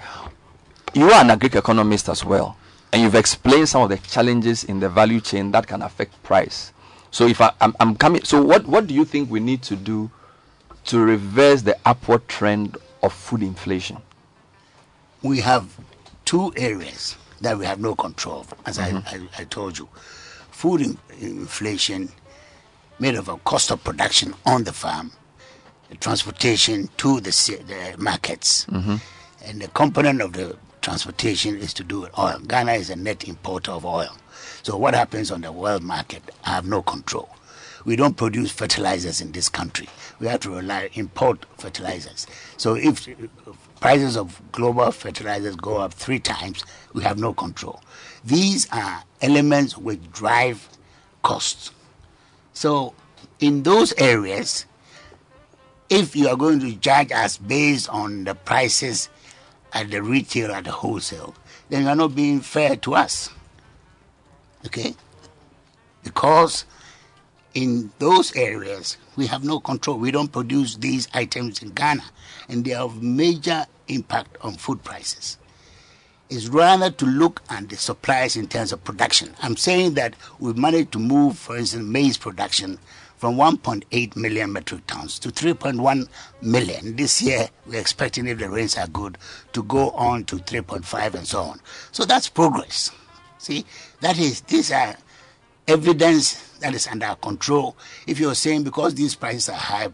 you 0.95 1.11
are 1.11 1.23
an 1.23 1.29
agric 1.29 1.57
economist 1.57 2.09
as 2.09 2.25
well. 2.25 2.57
And 2.93 3.03
you've 3.03 3.15
explained 3.15 3.69
some 3.69 3.83
of 3.83 3.89
the 3.91 3.99
challenges 3.99 4.65
in 4.65 4.81
the 4.81 4.89
value 4.89 5.21
chain 5.21 5.51
that 5.53 5.67
can 5.67 5.83
affect 5.83 6.21
price. 6.23 6.73
So 7.11 7.27
if 7.27 7.41
I, 7.41 7.53
I'm, 7.61 7.75
I'm 7.81 7.97
coming, 7.97 8.23
so 8.25 8.43
what, 8.43 8.67
what 8.67 8.87
do 8.87 8.95
you 8.95 9.05
think 9.05 9.31
we 9.31 9.41
need 9.41 9.63
to 9.65 9.77
do 9.77 10.11
to 10.87 10.99
reverse 11.01 11.63
the 11.63 11.77
upward 11.85 12.27
trend 12.29 12.77
of 13.03 13.13
food 13.13 13.43
inflation? 13.43 13.99
We 15.23 15.41
have 15.41 15.77
two 16.25 16.53
areas 16.57 17.17
that 17.41 17.59
we 17.59 17.67
have 17.67 17.81
no 17.81 17.95
control 17.95 18.41
of, 18.41 18.55
as 18.67 18.79
Mhm. 18.79 19.07
I, 19.07 19.17
I, 19.17 19.43
I 19.43 19.45
told 19.45 19.79
you. 19.79 19.89
Food 20.51 20.81
in, 20.83 20.99
inflation 21.21 22.11
made 22.99 23.15
of 23.15 23.29
a 23.29 23.37
cost 23.39 23.71
of 23.71 23.83
production 23.85 24.35
on 24.45 24.65
the 24.65 24.73
farm, 24.73 25.13
the 25.89 25.97
transportation 25.97 26.89
to 26.99 27.21
the, 27.21 27.31
the 27.67 27.95
markets, 28.03 28.67
Mhm. 28.67 29.01
and 29.45 29.63
the 29.63 29.69
component 29.69 30.21
of 30.21 30.33
the 30.33 30.57
transportation 30.89 31.55
is 31.59 31.75
to 31.75 31.85
do 31.85 32.01
with 32.01 32.19
oil. 32.19 32.39
Ghana 32.39 32.73
is 32.73 32.89
a 32.89 32.97
net 32.97 33.29
importer 33.29 33.73
of 33.73 33.85
oil. 33.85 34.17
So 34.63 34.75
what 34.79 34.95
happens 34.95 35.31
on 35.31 35.43
the 35.43 35.53
world 35.53 35.83
market, 35.83 36.23
I 36.47 36.51
have 36.55 36.67
no 36.67 36.81
control. 36.81 37.29
We 37.85 37.95
don't 37.95 38.17
produce 38.17 38.51
fertilizers 38.51 39.21
in 39.21 39.33
this 39.33 39.51
country. 39.51 39.87
We 40.19 40.29
have 40.29 40.41
to 40.41 40.51
rely 40.51 40.89
import 40.95 41.45
fertilizers. 41.59 42.27
So 42.57 42.75
if 42.75 43.07
prices 43.81 44.17
of 44.17 44.41
global 44.51 44.91
fertilizers 44.91 45.57
go 45.57 45.77
up 45.77 45.93
three 45.93 46.21
times, 46.21 46.65
we 46.95 47.03
have 47.03 47.19
no 47.19 47.35
control. 47.35 47.83
These 48.25 48.67
are 48.73 49.05
elements 49.21 49.77
which 49.77 50.11
drive 50.11 50.71
costs. 51.23 51.71
So 52.55 52.95
in 53.41 53.63
those 53.63 53.93
areas, 53.99 54.65
if 55.91 56.17
you 56.17 56.29
are 56.29 56.37
going 56.37 56.61
to 56.61 56.73
judge 56.77 57.13
us 57.13 57.37
based 57.37 57.91
on 57.91 58.25
the 58.25 58.35
prices 58.35 59.11
at 59.73 59.91
the 59.91 60.03
retail 60.03 60.53
at 60.53 60.65
the 60.65 60.73
wholesale, 60.73 61.35
then 61.69 61.83
you 61.83 61.89
are 61.89 61.97
not 61.97 62.15
being 62.15 62.41
fair 62.41 62.77
to 62.77 62.95
us. 62.95 63.31
Okay? 64.67 64.95
Because 66.03 66.65
in 67.55 67.91
those 67.99 68.35
areas 68.37 68.97
we 69.17 69.27
have 69.27 69.45
no 69.45 69.59
control. 69.59 69.99
We 69.99 70.13
don't 70.13 70.33
produce 70.33 70.77
these 70.77 71.09
items 71.13 71.61
in 71.63 71.71
Ghana, 71.71 72.05
and 72.49 72.65
they 72.65 72.71
have 72.71 73.03
major 73.03 73.67
impact 73.89 74.37
on 74.43 74.55
food 74.55 74.85
prices. 74.85 75.39
It's 76.31 76.47
rather 76.47 76.91
to 76.91 77.07
look 77.07 77.43
at 77.51 77.69
the 77.69 77.77
supplies 77.77 78.37
in 78.37 78.47
terms 78.47 78.73
of 78.73 78.85
production. 78.85 79.35
I'm 79.43 79.57
saying 79.57 79.95
that 79.95 80.15
we've 80.39 80.57
managed 80.57 80.93
to 80.93 80.99
move, 80.99 81.39
for 81.39 81.57
instance, 81.57 81.85
maize 81.85 82.17
production 82.17 82.79
from 83.19 83.35
1.8 83.35 84.17
million 84.17 84.53
metric 84.53 84.87
tons 84.87 85.19
to 85.19 85.29
3.1 85.29 86.09
million. 86.41 86.97
This 86.97 87.21
year, 87.21 87.49
we're 87.67 87.81
expecting, 87.81 88.27
if 88.29 88.39
the 88.39 88.49
rains 88.49 88.79
are 88.79 88.87
good, 88.87 89.19
to 89.53 89.63
go 89.65 89.91
on 89.91 90.25
to 90.25 90.37
3.5 90.37 91.15
and 91.15 91.27
so 91.27 91.41
on. 91.43 91.61
So 91.93 92.05
that's 92.05 92.29
progress. 92.29 92.93
See, 93.39 93.65
that 94.01 94.19
is, 94.19 94.41
these 94.43 94.73
are 94.73 94.97
evidence 95.67 96.59
that 96.61 96.75
is 96.75 96.87
under 96.87 97.07
our 97.07 97.17
control. 97.17 97.77
If 98.07 98.21
you're 98.21 98.35
saying 98.35 98.65
because 98.65 98.95
these 98.95 99.15
prices 99.15 99.49
are 99.49 99.57
high, 99.57 99.89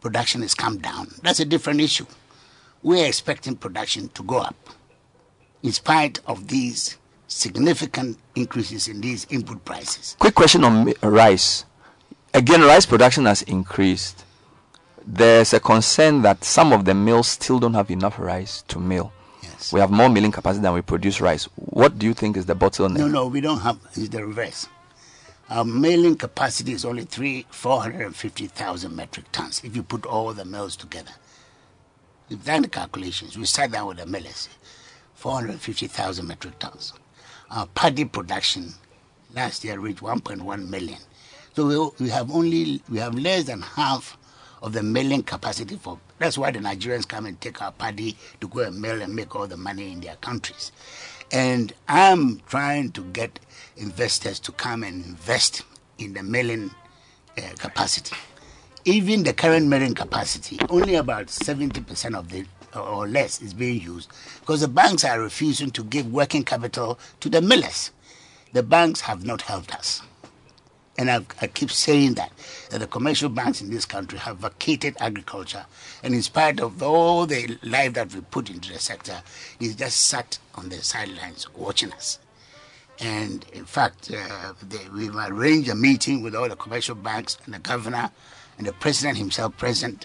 production 0.00 0.42
has 0.42 0.54
come 0.54 0.78
down, 0.78 1.08
that's 1.22 1.40
a 1.40 1.44
different 1.44 1.80
issue. 1.80 2.06
We're 2.82 3.06
expecting 3.06 3.56
production 3.56 4.08
to 4.10 4.22
go 4.22 4.38
up 4.38 4.56
in 5.62 5.72
spite 5.72 6.20
of 6.26 6.48
these 6.48 6.96
significant 7.26 8.18
increases 8.34 8.88
in 8.88 9.00
these 9.00 9.26
input 9.30 9.64
prices. 9.64 10.16
Quick 10.18 10.34
question 10.34 10.64
on 10.64 10.92
rice. 11.02 11.64
Again, 12.32 12.62
rice 12.62 12.86
production 12.86 13.24
has 13.24 13.42
increased. 13.42 14.24
There's 15.04 15.52
a 15.52 15.58
concern 15.60 16.22
that 16.22 16.44
some 16.44 16.72
of 16.72 16.84
the 16.84 16.94
mills 16.94 17.26
still 17.28 17.58
don't 17.58 17.74
have 17.74 17.90
enough 17.90 18.18
rice 18.18 18.62
to 18.68 18.78
mill. 18.78 19.12
Yes. 19.42 19.72
We 19.72 19.80
have 19.80 19.90
more 19.90 20.08
milling 20.08 20.30
capacity 20.30 20.62
than 20.62 20.74
we 20.74 20.82
produce 20.82 21.20
rice. 21.20 21.44
What 21.56 21.98
do 21.98 22.06
you 22.06 22.14
think 22.14 22.36
is 22.36 22.46
the 22.46 22.54
bottleneck? 22.54 22.98
No, 22.98 23.08
no, 23.08 23.26
we 23.26 23.40
don't 23.40 23.60
have. 23.60 23.78
It's 23.94 24.08
the 24.10 24.24
reverse. 24.24 24.68
Our 25.48 25.64
milling 25.64 26.16
capacity 26.16 26.72
is 26.72 26.84
only 26.84 27.04
three, 27.04 27.46
four 27.50 27.80
hundred 27.80 28.02
and 28.06 28.14
fifty 28.14 28.46
thousand 28.46 28.94
metric 28.94 29.26
tons. 29.32 29.62
If 29.64 29.74
you 29.74 29.82
put 29.82 30.06
all 30.06 30.32
the 30.32 30.44
mills 30.44 30.76
together, 30.76 31.10
we've 32.28 32.44
done 32.44 32.62
the 32.62 32.68
calculations. 32.68 33.36
We 33.36 33.46
sat 33.46 33.72
down 33.72 33.88
with 33.88 33.96
the 33.96 34.06
millers, 34.06 34.48
four 35.14 35.32
hundred 35.32 35.58
fifty 35.60 35.88
thousand 35.88 36.28
metric 36.28 36.60
tons. 36.60 36.92
Our 37.50 37.66
paddy 37.66 38.04
production 38.04 38.74
last 39.34 39.64
year 39.64 39.80
reached 39.80 40.02
one 40.02 40.20
point 40.20 40.42
one 40.42 40.70
million. 40.70 41.00
So 41.60 41.92
we, 41.98 42.06
we 42.06 42.10
have 42.10 42.30
only 42.30 42.80
we 42.88 42.96
have 43.00 43.14
less 43.14 43.44
than 43.44 43.60
half 43.60 44.16
of 44.62 44.72
the 44.72 44.82
milling 44.82 45.22
capacity 45.22 45.76
for. 45.76 45.98
That's 46.18 46.38
why 46.38 46.52
the 46.52 46.58
Nigerians 46.58 47.06
come 47.06 47.26
and 47.26 47.38
take 47.38 47.60
our 47.60 47.70
paddy 47.70 48.16
to 48.40 48.48
go 48.48 48.60
and 48.60 48.80
mill 48.80 49.02
and 49.02 49.14
make 49.14 49.36
all 49.36 49.46
the 49.46 49.58
money 49.58 49.92
in 49.92 50.00
their 50.00 50.16
countries. 50.16 50.72
And 51.30 51.70
I'm 51.86 52.40
trying 52.46 52.92
to 52.92 53.02
get 53.02 53.40
investors 53.76 54.40
to 54.40 54.52
come 54.52 54.84
and 54.84 55.04
invest 55.04 55.60
in 55.98 56.14
the 56.14 56.22
milling 56.22 56.70
uh, 57.36 57.42
capacity. 57.58 58.16
Even 58.86 59.22
the 59.24 59.34
current 59.34 59.66
milling 59.66 59.94
capacity, 59.94 60.58
only 60.70 60.94
about 60.94 61.26
70% 61.26 62.18
of 62.18 62.30
the 62.30 62.46
or 62.74 63.06
less 63.06 63.42
is 63.42 63.52
being 63.52 63.82
used 63.82 64.10
because 64.40 64.62
the 64.62 64.68
banks 64.68 65.04
are 65.04 65.20
refusing 65.20 65.70
to 65.72 65.84
give 65.84 66.10
working 66.10 66.42
capital 66.42 66.98
to 67.20 67.28
the 67.28 67.42
millers. 67.42 67.90
The 68.54 68.62
banks 68.62 69.02
have 69.02 69.26
not 69.26 69.42
helped 69.42 69.74
us. 69.74 70.00
And 71.00 71.10
I, 71.10 71.24
I 71.40 71.46
keep 71.46 71.70
saying 71.70 72.14
that, 72.14 72.30
that 72.68 72.80
the 72.80 72.86
commercial 72.86 73.30
banks 73.30 73.62
in 73.62 73.70
this 73.70 73.86
country 73.86 74.18
have 74.18 74.36
vacated 74.36 74.98
agriculture. 75.00 75.64
And 76.02 76.12
in 76.12 76.20
spite 76.20 76.60
of 76.60 76.82
all 76.82 77.24
the 77.24 77.56
life 77.62 77.94
that 77.94 78.14
we 78.14 78.20
put 78.20 78.50
into 78.50 78.70
the 78.70 78.78
sector, 78.78 79.22
it's 79.58 79.76
just 79.76 79.96
sat 79.96 80.38
on 80.56 80.68
the 80.68 80.82
sidelines 80.82 81.48
watching 81.54 81.90
us. 81.94 82.18
And 82.98 83.46
in 83.54 83.64
fact, 83.64 84.10
uh, 84.14 84.52
they, 84.62 84.90
we've 84.94 85.16
arranged 85.16 85.70
a 85.70 85.74
meeting 85.74 86.20
with 86.20 86.34
all 86.34 86.50
the 86.50 86.56
commercial 86.56 86.94
banks 86.94 87.38
and 87.46 87.54
the 87.54 87.60
governor 87.60 88.10
and 88.58 88.66
the 88.66 88.74
president 88.74 89.16
himself 89.16 89.56
present 89.56 90.04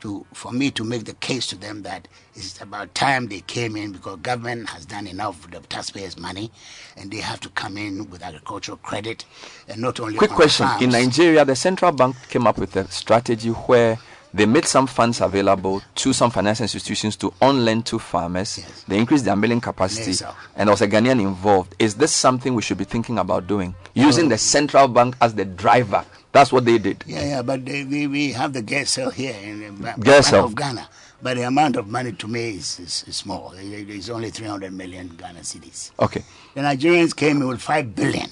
to, 0.00 0.26
for 0.32 0.52
me 0.52 0.70
to 0.72 0.84
make 0.84 1.04
the 1.04 1.14
case 1.14 1.46
to 1.48 1.56
them 1.56 1.82
that 1.82 2.08
it's 2.34 2.60
about 2.60 2.94
time 2.94 3.28
they 3.28 3.40
came 3.40 3.76
in 3.76 3.92
because 3.92 4.18
government 4.20 4.68
has 4.68 4.86
done 4.86 5.06
enough 5.06 5.42
with 5.42 5.52
the 5.52 5.60
taxpayers' 5.68 6.18
money 6.18 6.50
and 6.96 7.10
they 7.10 7.18
have 7.18 7.40
to 7.40 7.48
come 7.50 7.76
in 7.76 8.08
with 8.10 8.22
agricultural 8.22 8.78
credit 8.78 9.24
and 9.68 9.80
not 9.80 10.00
only 10.00 10.16
Quick 10.16 10.30
on 10.30 10.36
question. 10.36 10.66
In. 10.80 10.90
Nigeria, 10.90 11.44
the 11.44 11.56
central 11.56 11.92
bank 11.92 12.16
came 12.28 12.46
up 12.46 12.58
with 12.58 12.74
a 12.76 12.90
strategy 12.90 13.50
where 13.50 13.98
they 14.32 14.46
made 14.46 14.64
some 14.64 14.86
funds 14.86 15.20
available 15.20 15.82
to 15.96 16.12
some 16.12 16.30
financial 16.30 16.62
institutions 16.62 17.16
to 17.16 17.32
on 17.40 17.64
lend 17.64 17.84
to 17.86 17.98
farmers. 17.98 18.60
They 18.86 18.98
increased 18.98 19.24
their 19.24 19.34
milling 19.36 19.60
capacity, 19.60 20.12
Yes, 20.12 20.22
and 20.56 20.68
there 20.68 20.72
was 20.72 20.82
a 20.82 20.88
Ghanaian 20.88 21.20
involved. 21.20 21.74
Is 21.78 21.96
this 21.96 22.12
something 22.12 22.54
we 22.54 22.62
should 22.62 22.78
be 22.78 22.84
thinking 22.84 23.18
about 23.18 23.46
doing? 23.48 23.74
Using 23.94 24.28
the 24.28 24.38
central 24.38 24.86
bank 24.88 25.16
as 25.20 25.34
the 25.34 25.44
driver. 25.44 26.04
That's 26.32 26.52
what 26.52 26.64
they 26.64 26.78
did. 26.78 27.02
Yeah, 27.06 27.24
yeah, 27.24 27.42
but 27.42 27.64
they, 27.66 27.84
we, 27.84 28.06
we 28.06 28.32
have 28.32 28.52
the 28.52 28.62
GIRSAL 28.62 29.12
here 29.12 29.34
in 29.42 29.60
the 29.60 29.82
Gas 29.82 29.96
Bank 29.98 30.24
cell. 30.24 30.44
of 30.44 30.54
Ghana. 30.54 30.88
But 31.22 31.36
the 31.36 31.42
amount 31.42 31.76
of 31.76 31.88
money 31.88 32.12
to 32.12 32.28
me 32.28 32.50
is, 32.50 32.78
is, 32.78 33.04
is 33.08 33.16
small. 33.16 33.52
It- 33.52 33.90
It's 33.90 34.08
only 34.08 34.30
300 34.30 34.72
million 34.72 35.08
Ghana 35.08 35.40
cedis. 35.40 35.90
Okay. 35.98 36.22
The 36.54 36.60
Nigerians 36.62 37.14
came 37.14 37.40
with 37.46 37.60
5 37.60 37.94
billion 37.94 38.28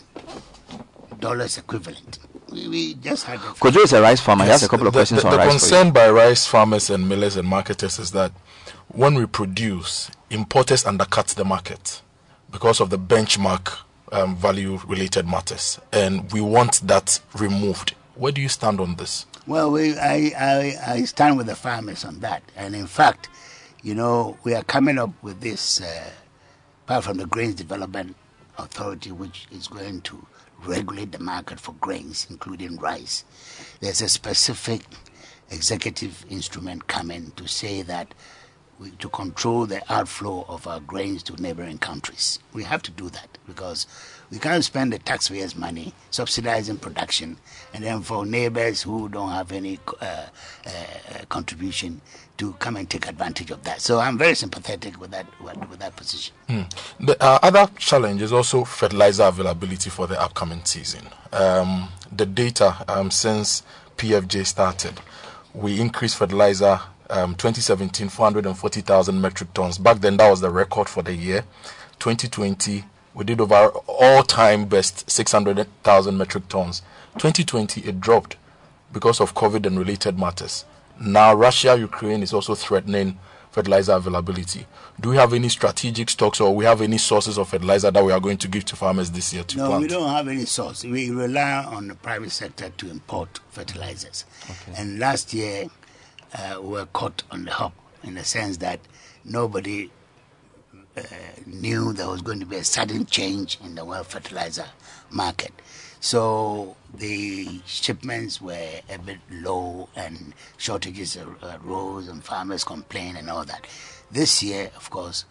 dollars 1.18 1.58
equivalent. 1.58 2.18
We, 2.50 2.68
we 2.68 2.94
just 2.94 3.24
had 3.24 3.36
a 3.36 3.42
Kojo 3.58 3.78
is 3.84 3.92
a 3.92 4.00
rice 4.00 4.20
farmer. 4.20 4.44
He 4.44 4.50
has 4.50 4.62
a 4.62 4.64
Yes, 4.64 4.70
couple 4.70 4.86
of 4.86 4.92
the, 4.92 4.98
questions 5.00 5.22
the, 5.22 5.26
on 5.28 5.32
the 5.32 5.38
rice. 5.38 5.46
for 5.48 5.52
you. 5.54 5.58
concern 5.58 5.90
by 5.92 6.08
rice 6.10 6.46
farmers 6.46 6.90
and 6.90 7.08
millers 7.08 7.36
and 7.36 7.46
marketers 7.48 7.98
is 7.98 8.12
that 8.12 8.32
when 8.88 9.14
we 9.16 9.26
produce, 9.26 10.10
importers 10.30 10.86
undercut 10.86 11.26
the 11.28 11.44
market 11.44 12.00
because 12.50 12.80
of 12.80 12.90
the 12.90 12.98
benchmark 12.98 13.78
um, 14.12 14.36
value 14.36 14.78
related 14.86 15.26
matters, 15.26 15.78
and 15.92 16.30
we 16.32 16.40
want 16.40 16.86
that 16.86 17.20
removed. 17.34 17.94
Where 18.14 18.32
do 18.32 18.40
you 18.40 18.48
stand 18.48 18.80
on 18.80 18.96
this? 18.96 19.26
Well, 19.46 19.70
we, 19.70 19.96
I, 19.96 20.32
I, 20.38 20.74
I 20.86 21.02
stand 21.04 21.38
with 21.38 21.46
the 21.46 21.54
farmers 21.54 22.04
on 22.04 22.20
that. 22.20 22.42
And 22.56 22.74
in 22.74 22.86
fact, 22.86 23.28
you 23.82 23.94
know, 23.94 24.36
we 24.44 24.54
are 24.54 24.62
coming 24.64 24.98
up 24.98 25.10
with 25.22 25.40
this, 25.40 25.80
uh, 25.80 26.10
apart 26.84 27.04
from 27.04 27.16
the 27.16 27.26
Grains 27.26 27.54
Development 27.54 28.14
Authority, 28.58 29.12
which 29.12 29.46
is 29.50 29.68
going 29.68 30.02
to 30.02 30.26
regulate 30.64 31.12
the 31.12 31.18
market 31.18 31.60
for 31.60 31.72
grains, 31.80 32.26
including 32.28 32.76
rice. 32.76 33.24
There's 33.80 34.02
a 34.02 34.08
specific 34.08 34.82
executive 35.50 36.26
instrument 36.28 36.86
coming 36.88 37.30
to 37.36 37.46
say 37.46 37.82
that 37.82 38.12
we, 38.78 38.90
to 38.90 39.08
control 39.08 39.64
the 39.64 39.80
outflow 39.90 40.44
of 40.48 40.66
our 40.66 40.80
grains 40.80 41.22
to 41.22 41.40
neighboring 41.40 41.78
countries. 41.78 42.40
We 42.52 42.64
have 42.64 42.82
to 42.82 42.90
do 42.90 43.08
that 43.10 43.37
because 43.48 43.86
we 44.30 44.38
can't 44.38 44.62
spend 44.62 44.92
the 44.92 44.98
taxpayers' 44.98 45.56
money 45.56 45.92
subsidizing 46.10 46.76
production 46.76 47.36
and 47.74 47.82
then 47.82 48.02
for 48.02 48.24
neighbors 48.24 48.82
who 48.82 49.08
don't 49.08 49.30
have 49.30 49.50
any 49.50 49.80
uh, 50.00 50.26
uh, 50.66 50.70
contribution 51.28 52.00
to 52.36 52.52
come 52.54 52.76
and 52.76 52.88
take 52.88 53.08
advantage 53.08 53.50
of 53.50 53.64
that. 53.64 53.80
So 53.80 53.98
I'm 53.98 54.16
very 54.16 54.36
sympathetic 54.36 55.00
with 55.00 55.10
that 55.10 55.26
with, 55.42 55.78
that 55.80 55.96
position. 55.96 56.34
Hmm. 56.48 56.62
The 57.00 57.20
uh, 57.20 57.40
other 57.42 57.68
challenge 57.78 58.22
is 58.22 58.32
also 58.32 58.64
fertilizer 58.64 59.24
availability 59.24 59.90
for 59.90 60.06
the 60.06 60.20
upcoming 60.20 60.64
season. 60.64 61.08
Um, 61.32 61.88
the 62.12 62.26
data 62.26 62.84
um, 62.86 63.10
since 63.10 63.64
PFJ 63.96 64.46
started, 64.46 65.00
we 65.52 65.80
increased 65.80 66.16
fertilizer 66.16 66.80
um, 67.10 67.34
2017 67.34 68.08
440,000 68.08 69.20
metric 69.20 69.52
tons. 69.54 69.78
Back 69.78 69.98
then, 69.98 70.16
that 70.18 70.30
was 70.30 70.40
the 70.40 70.50
record 70.50 70.88
for 70.88 71.02
the 71.02 71.14
year. 71.14 71.44
2020 71.98 72.84
we 73.18 73.24
did 73.24 73.40
over 73.40 73.70
all-time 73.88 74.66
best 74.66 75.10
600,000 75.10 76.16
metric 76.16 76.46
tons. 76.48 76.82
2020 77.14 77.80
it 77.80 78.00
dropped 78.00 78.36
because 78.92 79.20
of 79.20 79.34
COVID 79.34 79.66
and 79.66 79.76
related 79.76 80.16
matters. 80.16 80.64
Now 81.00 81.34
Russia 81.34 81.76
Ukraine 81.76 82.22
is 82.22 82.32
also 82.32 82.54
threatening 82.54 83.18
fertilizer 83.50 83.94
availability. 83.94 84.66
Do 85.00 85.10
we 85.10 85.16
have 85.16 85.34
any 85.34 85.48
strategic 85.48 86.10
stocks 86.10 86.40
or 86.40 86.54
we 86.54 86.64
have 86.64 86.80
any 86.80 86.96
sources 86.96 87.38
of 87.38 87.48
fertilizer 87.48 87.90
that 87.90 88.04
we 88.04 88.12
are 88.12 88.20
going 88.20 88.38
to 88.38 88.46
give 88.46 88.64
to 88.66 88.76
farmers 88.76 89.10
this 89.10 89.34
year 89.34 89.42
to 89.42 89.56
no, 89.58 89.66
plant? 89.66 89.82
we 89.82 89.88
don't 89.88 90.08
have 90.08 90.28
any 90.28 90.44
source. 90.44 90.84
We 90.84 91.10
rely 91.10 91.64
on 91.64 91.88
the 91.88 91.96
private 91.96 92.30
sector 92.30 92.70
to 92.70 92.88
import 92.88 93.40
fertilizers. 93.50 94.26
And 94.76 95.00
last 95.00 95.34
year, 95.34 95.66
uh, 96.34 96.58
we 96.62 96.68
were 96.68 96.86
caught 96.86 97.24
on 97.32 97.46
the 97.46 97.50
hop 97.50 97.72
in 98.04 98.14
the 98.14 98.22
sense 98.22 98.58
that 98.58 98.78
nobody 99.24 99.90
uh, 100.98 101.40
knew 101.46 101.92
there 101.92 102.08
was 102.08 102.22
going 102.22 102.40
to 102.40 102.46
be 102.46 102.56
a 102.56 102.64
sudden 102.64 103.06
change 103.06 103.58
in 103.64 103.74
the 103.74 103.84
world 103.84 104.06
fertilizer 104.06 104.66
market. 105.10 105.52
So 106.00 106.76
the 106.94 107.60
shipments 107.66 108.40
were 108.40 108.80
a 108.88 108.98
bit 108.98 109.18
low 109.30 109.88
and 109.96 110.34
shortages 110.56 111.16
ar- 111.16 111.58
arose 111.64 112.08
and 112.08 112.22
farmers 112.22 112.64
complained 112.64 113.18
and 113.18 113.28
all 113.28 113.44
that. 113.44 113.66
This 114.10 114.42
year, 114.42 114.70
of 114.76 114.90
course, 114.90 115.24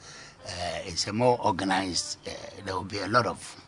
uh, 0.45 0.79
it's 0.85 1.07
a 1.07 1.13
more 1.13 1.39
organized, 1.41 2.17
uh, 2.27 2.31
there 2.65 2.75
will 2.75 2.83
be 2.83 2.99
a 2.99 3.07
lot 3.07 3.25
of 3.25 3.61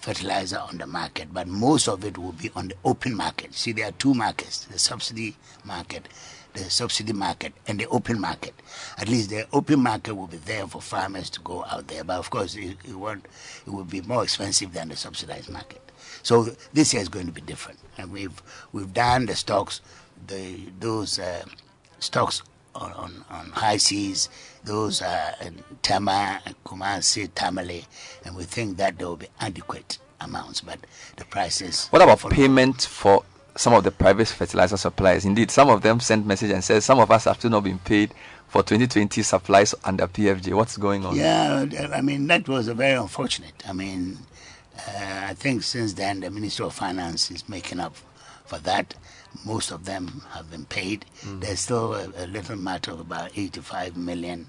fertilizer 0.00 0.58
on 0.58 0.78
the 0.78 0.86
market, 0.86 1.32
but 1.32 1.46
most 1.46 1.88
of 1.88 2.04
it 2.04 2.16
will 2.16 2.32
be 2.32 2.50
on 2.56 2.68
the 2.68 2.74
open 2.84 3.14
market. 3.14 3.54
See, 3.54 3.72
there 3.72 3.88
are 3.88 3.92
two 3.92 4.14
markets 4.14 4.64
the 4.64 4.78
subsidy 4.78 5.36
market, 5.64 6.08
the 6.54 6.70
subsidy 6.70 7.12
market, 7.12 7.52
and 7.66 7.78
the 7.78 7.86
open 7.88 8.20
market. 8.20 8.54
At 8.98 9.08
least 9.08 9.30
the 9.30 9.46
open 9.52 9.80
market 9.80 10.14
will 10.14 10.26
be 10.26 10.38
there 10.38 10.66
for 10.66 10.80
farmers 10.80 11.30
to 11.30 11.40
go 11.40 11.64
out 11.64 11.88
there, 11.88 12.04
but 12.04 12.18
of 12.18 12.30
course, 12.30 12.56
it, 12.56 12.76
it, 12.84 12.94
won't, 12.94 13.26
it 13.66 13.70
will 13.70 13.84
be 13.84 14.00
more 14.02 14.22
expensive 14.22 14.72
than 14.72 14.88
the 14.88 14.96
subsidized 14.96 15.50
market. 15.50 15.80
So 16.22 16.44
this 16.72 16.92
year 16.92 17.02
is 17.02 17.08
going 17.08 17.26
to 17.26 17.32
be 17.32 17.40
different, 17.40 17.78
and 17.96 18.10
we've 18.12 18.42
we've 18.72 18.92
done 18.92 19.26
the 19.26 19.34
stocks, 19.34 19.80
the 20.26 20.58
those 20.78 21.18
uh, 21.18 21.44
stocks 21.98 22.42
on, 22.74 22.92
on, 22.92 23.24
on 23.30 23.50
high 23.50 23.76
seas, 23.76 24.28
those 24.64 25.02
are 25.02 25.34
in 25.42 25.62
Tema, 25.82 26.40
Kumasi, 26.64 27.30
Tamale, 27.34 27.84
and 28.24 28.36
we 28.36 28.44
think 28.44 28.76
that 28.76 28.98
there 28.98 29.08
will 29.08 29.16
be 29.16 29.28
adequate 29.40 29.98
amounts, 30.20 30.60
but 30.60 30.78
the 31.16 31.24
prices. 31.24 31.88
What 31.88 32.02
about 32.02 32.30
payment 32.30 32.82
for 32.82 33.24
some 33.56 33.74
of 33.74 33.84
the 33.84 33.90
private 33.90 34.28
fertilizer 34.28 34.76
suppliers? 34.76 35.24
Indeed, 35.24 35.50
some 35.50 35.68
of 35.68 35.82
them 35.82 36.00
sent 36.00 36.26
message 36.26 36.50
and 36.50 36.62
said 36.62 36.82
some 36.82 36.98
of 36.98 37.10
us 37.10 37.24
have 37.24 37.36
still 37.36 37.50
not 37.50 37.64
been 37.64 37.78
paid 37.78 38.12
for 38.48 38.62
2020 38.62 39.22
supplies 39.22 39.74
under 39.84 40.06
PFJ. 40.06 40.54
What's 40.54 40.76
going 40.76 41.04
on? 41.04 41.16
Yeah, 41.16 41.66
I 41.94 42.00
mean 42.00 42.26
that 42.26 42.48
was 42.48 42.68
a 42.68 42.74
very 42.74 42.98
unfortunate. 42.98 43.62
I 43.68 43.72
mean, 43.72 44.18
uh, 44.76 45.26
I 45.28 45.34
think 45.34 45.62
since 45.62 45.92
then 45.94 46.20
the 46.20 46.30
Ministry 46.30 46.66
of 46.66 46.74
Finance 46.74 47.30
is 47.30 47.48
making 47.48 47.80
up 47.80 47.94
for 48.44 48.58
that. 48.58 48.94
Most 49.46 49.70
of 49.70 49.84
them 49.84 50.22
have 50.32 50.50
been 50.50 50.64
paid. 50.64 51.04
There's 51.24 51.60
still 51.60 51.94
a, 51.94 52.10
a 52.16 52.26
little 52.26 52.56
matter 52.56 52.90
of 52.90 52.98
about 52.98 53.30
85 53.36 53.96
million 53.96 54.48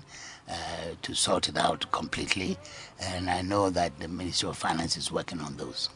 uh, 0.50 0.54
to 1.02 1.14
sort 1.16 1.50
it 1.50 1.58
out 1.58 1.92
completely, 1.92 2.58
and 3.00 3.30
I 3.30 3.42
know 3.42 3.70
that 3.70 4.00
the 4.00 4.08
Ministry 4.08 4.50
of 4.50 4.58
Finance 4.58 4.98
is 4.98 5.12
working 5.12 5.40
on 5.40 5.56
those. 5.58 5.90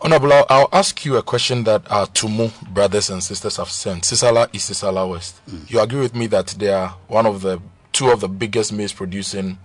Honorable, 0.00 0.32
I'll, 0.32 0.46
I'll 0.48 0.68
ask 0.72 1.04
you 1.04 1.16
a 1.16 1.22
question 1.22 1.64
that 1.64 1.90
our 1.90 2.06
Tumu 2.06 2.50
brothers 2.72 3.10
and 3.10 3.22
sisters 3.22 3.56
have 3.56 3.68
sent. 3.70 4.04
Sisala 4.04 4.48
is 4.54 4.62
Sisala 4.62 5.08
West. 5.10 5.40
You 5.68 5.80
agree 5.80 6.00
with 6.00 6.14
me 6.14 6.26
that 6.28 6.48
they 6.48 6.68
are 6.72 6.90
one 7.08 7.26
of 7.26 7.40
the 7.42 7.60
two 7.92 8.10
of 8.10 8.20
the 8.20 8.28
biggest 8.28 8.72
maize 8.72 8.92
producing 8.92 9.58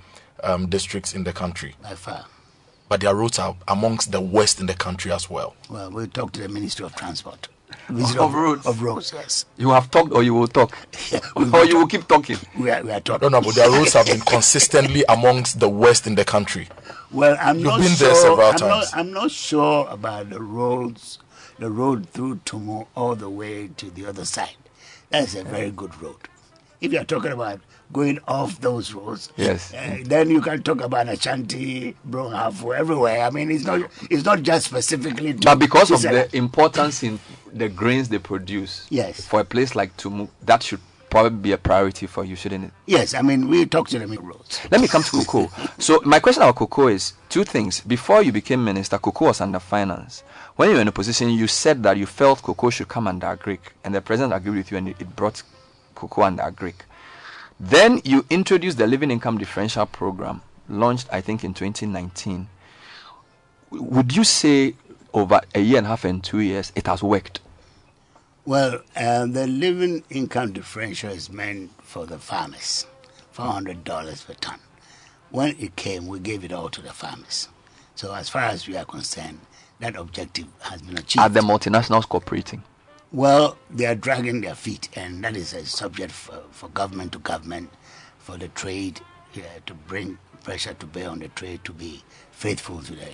um, 0.43 0.67
districts 0.67 1.13
in 1.13 1.23
the 1.23 1.33
country, 1.33 1.75
By 1.83 1.93
far. 1.95 2.25
but 2.89 3.01
their 3.01 3.13
roads 3.13 3.37
are 3.37 3.55
amongst 3.67 4.11
the 4.11 4.21
worst 4.21 4.59
in 4.59 4.65
the 4.65 4.73
country 4.73 5.11
as 5.11 5.29
well. 5.29 5.55
Well, 5.69 5.91
we'll 5.91 6.07
talk 6.07 6.31
to 6.33 6.41
the 6.41 6.49
Ministry 6.49 6.85
of 6.85 6.95
Transport. 6.95 7.47
Of 7.89 8.33
roads? 8.33 8.65
Of 8.65 8.81
roads, 8.81 9.11
yes. 9.13 9.45
You 9.57 9.69
have 9.71 9.91
talked 9.91 10.11
or 10.13 10.23
you 10.23 10.33
will 10.33 10.47
talk? 10.47 10.75
or 11.35 11.65
you 11.65 11.77
will 11.79 11.87
keep 11.87 12.07
talking? 12.07 12.37
We 12.57 12.69
are, 12.69 12.81
we 12.83 12.91
are 12.91 12.99
talking. 12.99 13.29
No, 13.29 13.39
no, 13.39 13.45
but 13.45 13.55
their 13.55 13.69
roads 13.69 13.93
have 13.93 14.05
been 14.05 14.21
consistently 14.21 15.03
amongst 15.09 15.59
the 15.59 15.69
worst 15.69 16.07
in 16.07 16.15
the 16.15 16.25
country. 16.25 16.67
Well, 17.11 17.37
I'm 17.39 17.57
You've 17.57 17.65
not 17.65 17.79
been 17.79 17.89
sure. 17.89 18.07
there 18.07 18.15
several 18.15 18.47
I'm, 18.47 18.55
times. 18.55 18.91
Not, 18.91 18.97
I'm 18.97 19.11
not 19.11 19.31
sure 19.31 19.87
about 19.89 20.29
the 20.29 20.41
roads, 20.41 21.19
the 21.59 21.69
road 21.69 22.07
through 22.09 22.37
Tumu 22.37 22.87
all 22.95 23.15
the 23.15 23.29
way 23.29 23.69
to 23.77 23.89
the 23.91 24.05
other 24.05 24.25
side. 24.25 24.55
That's 25.09 25.35
a 25.35 25.43
very 25.43 25.71
good 25.71 26.01
road. 26.01 26.15
If 26.79 26.93
you're 26.93 27.03
talking 27.03 27.31
about 27.33 27.59
going 27.93 28.19
off 28.27 28.59
those 28.61 28.93
roads, 28.93 29.31
Yes. 29.37 29.73
uh, 29.73 29.97
then 30.05 30.29
you 30.29 30.41
can 30.41 30.61
talk 30.63 30.81
about 30.81 31.07
Ashanti, 31.09 31.95
Brong 32.09 32.31
Ahafo, 32.33 32.75
everywhere. 32.77 33.23
I 33.23 33.29
mean, 33.29 33.51
it's 33.51 33.65
not 33.65 33.81
it's 34.09 34.25
not 34.25 34.41
just 34.43 34.65
specifically. 34.67 35.33
To 35.33 35.39
But 35.45 35.59
because 35.59 35.91
of 35.91 36.01
the 36.01 36.35
importance 36.35 37.03
in 37.03 37.19
the 37.53 37.69
grains 37.69 38.09
they 38.09 38.19
produce, 38.19 38.87
Yes. 38.89 39.25
for 39.25 39.41
a 39.41 39.45
place 39.45 39.75
like 39.75 39.95
Tumu, 39.97 40.29
that 40.45 40.63
should 40.63 40.79
probably 41.09 41.37
be 41.39 41.51
a 41.51 41.57
priority 41.57 42.07
for 42.07 42.23
you, 42.23 42.37
shouldn't 42.37 42.63
it? 42.63 42.71
Yes, 42.85 43.13
I 43.13 43.21
mean, 43.21 43.49
we 43.49 43.65
talk 43.65 43.89
to 43.89 43.99
them 43.99 44.13
in 44.13 44.19
roads. 44.25 44.61
Let 44.71 44.79
me 44.79 44.87
come 44.87 45.03
to 45.03 45.11
cocoa. 45.11 45.51
so 45.77 45.99
my 46.05 46.19
question 46.21 46.41
about 46.43 46.55
cocoa 46.55 46.87
is 46.87 47.13
two 47.27 47.43
things. 47.43 47.81
Before 47.81 48.21
you 48.23 48.31
became 48.31 48.63
minister, 48.63 48.97
cocoa 48.97 49.25
was 49.25 49.41
under 49.41 49.59
finance. 49.59 50.23
When 50.55 50.69
you 50.69 50.75
were 50.75 50.81
in 50.81 50.87
a 50.87 50.91
position, 50.93 51.29
you 51.29 51.47
said 51.47 51.83
that 51.83 51.97
you 51.97 52.05
felt 52.05 52.41
cocoa 52.41 52.69
should 52.69 52.87
come 52.87 53.07
under 53.09 53.27
agric, 53.27 53.59
and 53.83 53.93
the 53.93 53.99
president 54.01 54.33
agreed 54.33 54.55
with 54.57 54.71
you, 54.71 54.77
and 54.77 54.87
it 54.87 55.15
brought 55.17 55.43
cocoa 55.95 56.21
under 56.23 56.43
agric. 56.43 56.75
Then 57.63 58.01
you 58.03 58.25
introduced 58.31 58.79
the 58.79 58.87
living 58.87 59.11
income 59.11 59.37
differential 59.37 59.85
program, 59.85 60.41
launched 60.67 61.07
I 61.11 61.21
think 61.21 61.43
in 61.43 61.53
2019. 61.53 62.47
Would 63.69 64.15
you 64.15 64.23
say 64.23 64.73
over 65.13 65.41
a 65.53 65.59
year 65.59 65.77
and 65.77 65.85
a 65.85 65.91
half 65.91 66.03
and 66.03 66.23
two 66.23 66.39
years 66.39 66.71
it 66.75 66.87
has 66.87 67.03
worked? 67.03 67.39
Well, 68.45 68.81
uh, 68.95 69.27
the 69.27 69.45
living 69.45 70.03
income 70.09 70.53
differential 70.53 71.11
is 71.11 71.29
meant 71.29 71.69
for 71.83 72.07
the 72.07 72.17
farmers, 72.17 72.87
$400 73.35 74.25
per 74.25 74.33
ton. 74.33 74.57
When 75.29 75.55
it 75.59 75.75
came, 75.75 76.07
we 76.07 76.17
gave 76.17 76.43
it 76.43 76.51
all 76.51 76.69
to 76.69 76.81
the 76.81 76.91
farmers. 76.91 77.47
So, 77.93 78.11
as 78.15 78.27
far 78.27 78.41
as 78.41 78.67
we 78.67 78.75
are 78.75 78.85
concerned, 78.85 79.39
that 79.79 79.95
objective 79.95 80.47
has 80.61 80.81
been 80.81 80.97
achieved. 80.97 81.19
Are 81.19 81.29
the 81.29 81.41
multinationals 81.41 82.09
cooperating? 82.09 82.63
Well, 83.13 83.57
they 83.69 83.85
are 83.87 83.95
dragging 83.95 84.39
their 84.39 84.55
feet, 84.55 84.87
and 84.95 85.21
that 85.25 85.35
is 85.35 85.53
a 85.53 85.65
subject 85.65 86.13
for, 86.13 86.43
for 86.51 86.69
government 86.69 87.11
to 87.11 87.19
government, 87.19 87.69
for 88.19 88.37
the 88.37 88.47
trade 88.47 89.01
uh, 89.35 89.39
to 89.65 89.73
bring 89.73 90.17
pressure 90.45 90.73
to 90.75 90.85
bear 90.85 91.09
on 91.09 91.19
the 91.19 91.27
trade 91.29 91.63
to 91.65 91.73
be 91.73 92.03
faithful 92.31 92.81
to 92.81 92.95
the 92.95 93.09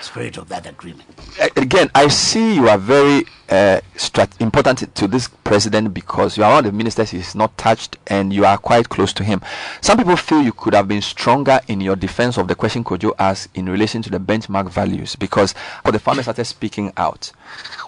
spirit 0.00 0.36
of 0.36 0.48
that 0.48 0.66
agreement. 0.66 1.08
Again, 1.56 1.90
I 1.94 2.08
see 2.08 2.56
you 2.56 2.68
are 2.68 2.76
very 2.76 3.24
uh, 3.48 3.80
strat- 3.94 4.40
important 4.40 4.92
to 4.96 5.06
this 5.06 5.28
president 5.44 5.94
because 5.94 6.36
you 6.36 6.42
are 6.42 6.50
one 6.50 6.66
of 6.66 6.72
the 6.72 6.76
ministers 6.76 7.10
he's 7.10 7.36
not 7.36 7.56
touched 7.56 7.96
and 8.08 8.32
you 8.32 8.44
are 8.44 8.58
quite 8.58 8.88
close 8.88 9.12
to 9.12 9.24
him. 9.24 9.40
Some 9.80 9.98
people 9.98 10.16
feel 10.16 10.42
you 10.42 10.52
could 10.52 10.74
have 10.74 10.88
been 10.88 11.02
stronger 11.02 11.60
in 11.68 11.80
your 11.80 11.94
defense 11.94 12.36
of 12.36 12.48
the 12.48 12.56
question 12.56 12.82
Kojo 12.82 13.14
asked 13.20 13.56
in 13.56 13.66
relation 13.68 14.02
to 14.02 14.10
the 14.10 14.18
benchmark 14.18 14.70
values 14.70 15.14
because 15.14 15.54
the 15.84 16.00
farmers 16.00 16.24
started 16.24 16.46
speaking 16.46 16.92
out. 16.96 17.30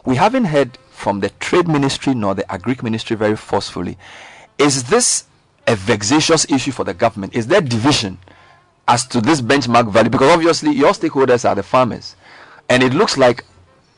We 0.05 0.15
haven't 0.15 0.45
heard 0.47 0.79
from 0.99 1.21
the 1.21 1.31
trade 1.41 1.69
ministry 1.69 2.15
nor 2.15 2.35
the 2.35 2.43
agric 2.45 2.83
ministry 2.83 3.17
very 3.17 3.37
forcefully. 3.37 3.97
Is 4.59 4.85
this 4.85 5.25
a 5.67 5.77
vexatious 5.77 6.51
issue 6.51 6.73
for 6.73 6.85
the 6.85 6.95
government? 6.95 7.35
Is 7.35 7.47
there 7.47 7.61
division? 7.61 8.19
as 8.89 9.07
to 9.07 9.21
this 9.21 9.41
benchmark 9.43 9.93
value 9.93 10.09
because 10.11 10.33
obviously 10.33 10.73
your 10.73 10.93
stakeholders 10.93 11.49
are 11.49 11.55
the 11.55 11.63
farmers 11.63 12.17
and 12.71 12.83
it 12.83 12.95
looks 12.95 13.19
like 13.19 13.45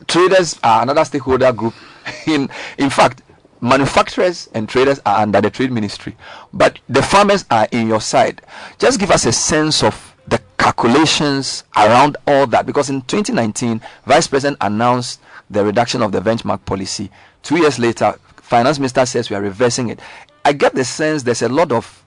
traders 0.08 0.58
are 0.64 0.82
another 0.82 1.04
stakeholder 1.04 1.52
group 1.52 1.72
in 2.26 2.50
in 2.76 2.90
fact 2.90 3.22
manufacturers 3.60 4.48
and 4.52 4.68
traders 4.68 5.00
are 5.06 5.22
under 5.22 5.40
the 5.40 5.48
trade 5.48 5.70
ministry 5.70 6.16
but 6.52 6.80
the 6.88 7.02
farmers 7.02 7.44
are 7.50 7.68
in 7.70 7.86
your 7.86 8.00
side 8.00 8.42
just 8.78 8.98
give 8.98 9.10
us 9.10 9.24
a 9.26 9.32
sense 9.32 9.82
of 9.84 10.14
the 10.26 10.40
calculations 10.58 11.62
around 11.76 12.16
all 12.26 12.46
that 12.46 12.66
because 12.66 12.90
in 12.90 13.00
2019 13.02 13.80
vice 14.06 14.26
president 14.26 14.56
announced 14.60 15.20
the 15.50 15.64
reduction 15.64 16.02
of 16.02 16.12
the 16.12 16.20
benchmark 16.20 16.64
policy 16.64 17.10
two 17.42 17.56
years 17.58 17.78
later 17.78 18.14
finance 18.36 18.78
minister 18.78 19.04
says 19.04 19.30
we 19.30 19.36
are 19.36 19.42
reversing 19.42 19.88
it 19.88 20.00
i 20.44 20.52
get 20.52 20.74
the 20.74 20.84
sense 20.84 21.22
there's 21.22 21.42
a 21.42 21.48
lot 21.48 21.72
of 21.72 22.00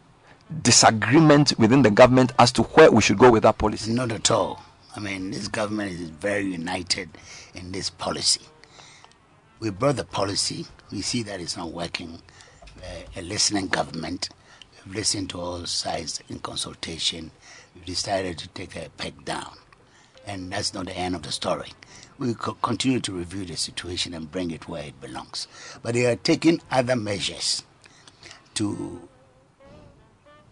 disagreement 0.62 1.54
within 1.58 1.82
the 1.82 1.92
government 1.92 2.32
as 2.38 2.52
to 2.52 2.64
where 2.64 2.92
we 2.92 3.02
should 3.02 3.18
go 3.18 3.32
with 3.32 3.44
that 3.44 3.58
policy? 3.58 3.92
Not 3.94 4.12
at 4.12 4.30
all. 4.30 4.62
I 4.96 5.00
mean, 5.00 5.32
this 5.32 5.48
government 5.48 5.92
is 5.92 6.10
very 6.10 6.44
united 6.46 7.10
in 7.56 7.72
this 7.72 7.90
policy. 7.90 8.42
We 9.60 9.72
brought 9.72 9.96
the 9.96 10.04
policy. 10.04 10.66
We 10.92 11.02
see 11.02 11.24
that 11.24 11.40
it's 11.40 11.58
not 11.58 11.72
working. 11.72 12.22
Uh, 12.78 12.86
a 13.16 13.22
listening 13.22 13.68
government. 13.68 14.30
We've 14.86 14.96
listened 14.98 15.30
to 15.32 15.40
all 15.40 15.66
sides 15.66 16.22
in 16.30 16.40
consultation. 16.40 17.32
We've 17.74 17.86
decided 17.86 18.38
to 18.40 18.48
take 18.50 18.76
a 18.76 18.90
peg 18.98 19.26
down. 19.26 19.56
And 20.28 20.52
that's 20.52 20.74
not 20.74 20.86
the 20.86 20.98
end 20.98 21.16
of 21.16 21.24
the 21.24 21.32
story. 21.32 21.70
We 22.24 22.36
continue 22.36 23.02
to 23.02 23.12
review 23.12 23.44
the 23.44 23.58
situation 23.58 24.14
and 24.14 24.32
bring 24.32 24.52
it 24.52 24.70
where 24.70 24.86
it 24.86 25.02
belongs. 25.02 25.46
But 25.82 25.94
they 25.94 26.06
are 26.06 26.16
taking 26.16 26.62
other 26.72 26.96
measures 26.96 27.64
to 28.54 29.10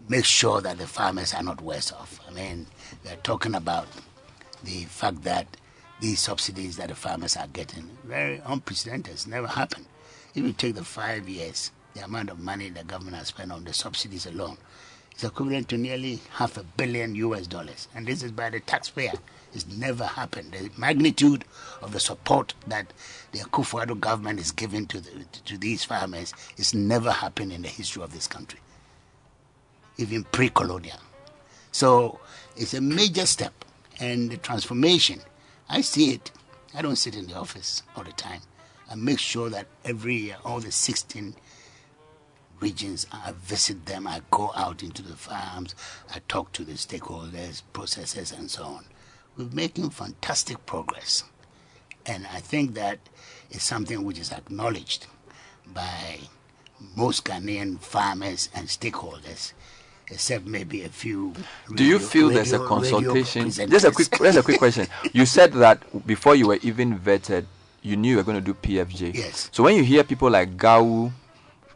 make 0.06 0.26
sure 0.26 0.60
that 0.60 0.76
the 0.76 0.86
farmers 0.86 1.32
are 1.32 1.42
not 1.42 1.62
worse 1.62 1.90
off. 1.90 2.20
I 2.28 2.30
mean, 2.30 2.66
we 3.02 3.10
are 3.10 3.16
talking 3.16 3.54
about 3.54 3.86
the 4.62 4.84
fact 4.84 5.22
that 5.22 5.46
these 5.98 6.20
subsidies 6.20 6.76
that 6.76 6.90
the 6.90 6.94
farmers 6.94 7.38
are 7.38 7.46
getting 7.46 7.88
very 8.04 8.42
unprecedented. 8.44 9.14
It's 9.14 9.26
never 9.26 9.46
happened. 9.46 9.86
If 10.34 10.44
you 10.44 10.52
take 10.52 10.74
the 10.74 10.84
five 10.84 11.26
years, 11.26 11.70
the 11.94 12.04
amount 12.04 12.28
of 12.28 12.38
money 12.38 12.68
the 12.68 12.84
government 12.84 13.16
has 13.16 13.28
spent 13.28 13.50
on 13.50 13.64
the 13.64 13.72
subsidies 13.72 14.26
alone 14.26 14.58
is 15.16 15.24
equivalent 15.24 15.70
to 15.70 15.78
nearly 15.78 16.20
half 16.32 16.58
a 16.58 16.64
billion 16.64 17.14
US 17.14 17.46
dollars. 17.46 17.88
And 17.94 18.06
this 18.06 18.22
is 18.22 18.30
by 18.30 18.50
the 18.50 18.60
taxpayer. 18.60 19.14
It's 19.54 19.66
never 19.66 20.04
happened. 20.04 20.52
The 20.52 20.70
magnitude 20.78 21.44
of 21.82 21.92
the 21.92 22.00
support 22.00 22.54
that 22.66 22.92
the 23.32 23.40
Akufo-Addo 23.40 24.00
government 24.00 24.40
is 24.40 24.50
giving 24.50 24.86
to, 24.86 25.00
the, 25.00 25.24
to 25.44 25.58
these 25.58 25.84
farmers 25.84 26.32
is 26.56 26.74
never 26.74 27.10
happened 27.10 27.52
in 27.52 27.62
the 27.62 27.68
history 27.68 28.02
of 28.02 28.12
this 28.12 28.26
country, 28.26 28.60
even 29.98 30.24
pre-colonial. 30.24 30.98
So 31.70 32.20
it's 32.56 32.74
a 32.74 32.80
major 32.80 33.26
step. 33.26 33.52
And 34.00 34.30
the 34.30 34.36
transformation, 34.36 35.20
I 35.68 35.82
see 35.82 36.12
it. 36.12 36.30
I 36.74 36.82
don't 36.82 36.96
sit 36.96 37.14
in 37.14 37.26
the 37.26 37.36
office 37.36 37.82
all 37.94 38.04
the 38.04 38.12
time. 38.12 38.40
I 38.90 38.94
make 38.94 39.18
sure 39.18 39.48
that 39.50 39.66
every 39.84 40.16
year, 40.16 40.36
all 40.44 40.60
the 40.60 40.72
16 40.72 41.34
regions, 42.60 43.06
I 43.12 43.32
visit 43.32 43.86
them, 43.86 44.06
I 44.06 44.22
go 44.30 44.52
out 44.54 44.82
into 44.82 45.02
the 45.02 45.16
farms, 45.16 45.74
I 46.14 46.20
talk 46.28 46.52
to 46.52 46.64
the 46.64 46.72
stakeholders, 46.72 47.62
processors, 47.72 48.36
and 48.36 48.50
so 48.50 48.64
on. 48.64 48.84
We're 49.36 49.48
making 49.52 49.90
fantastic 49.90 50.64
progress. 50.66 51.24
And 52.06 52.26
I 52.32 52.40
think 52.40 52.74
that 52.74 52.98
is 53.50 53.62
something 53.62 54.04
which 54.04 54.18
is 54.18 54.32
acknowledged 54.32 55.06
by 55.72 56.20
most 56.96 57.24
Ghanaian 57.24 57.78
farmers 57.80 58.48
and 58.54 58.66
stakeholders, 58.68 59.52
except 60.08 60.46
maybe 60.46 60.82
a 60.82 60.88
few. 60.88 61.32
Do 61.74 61.84
you 61.84 61.94
radio- 61.94 62.08
feel 62.08 62.28
there's 62.30 62.52
a 62.52 62.58
radio- 62.58 62.78
radio 62.80 63.12
consultation? 63.12 63.50
Just 63.70 63.84
a 63.84 63.90
quick, 63.92 64.08
just 64.18 64.38
a 64.38 64.42
quick 64.42 64.58
question. 64.58 64.86
You 65.12 65.24
said 65.26 65.52
that 65.54 66.06
before 66.06 66.34
you 66.34 66.48
were 66.48 66.58
even 66.62 66.98
vetted, 66.98 67.46
you 67.82 67.96
knew 67.96 68.10
you 68.10 68.16
were 68.16 68.22
going 68.22 68.42
to 68.42 68.52
do 68.52 68.54
PFJ. 68.54 69.14
Yes. 69.14 69.48
So 69.52 69.62
when 69.62 69.76
you 69.76 69.82
hear 69.84 70.04
people 70.04 70.30
like 70.30 70.56
GAU, 70.56 71.12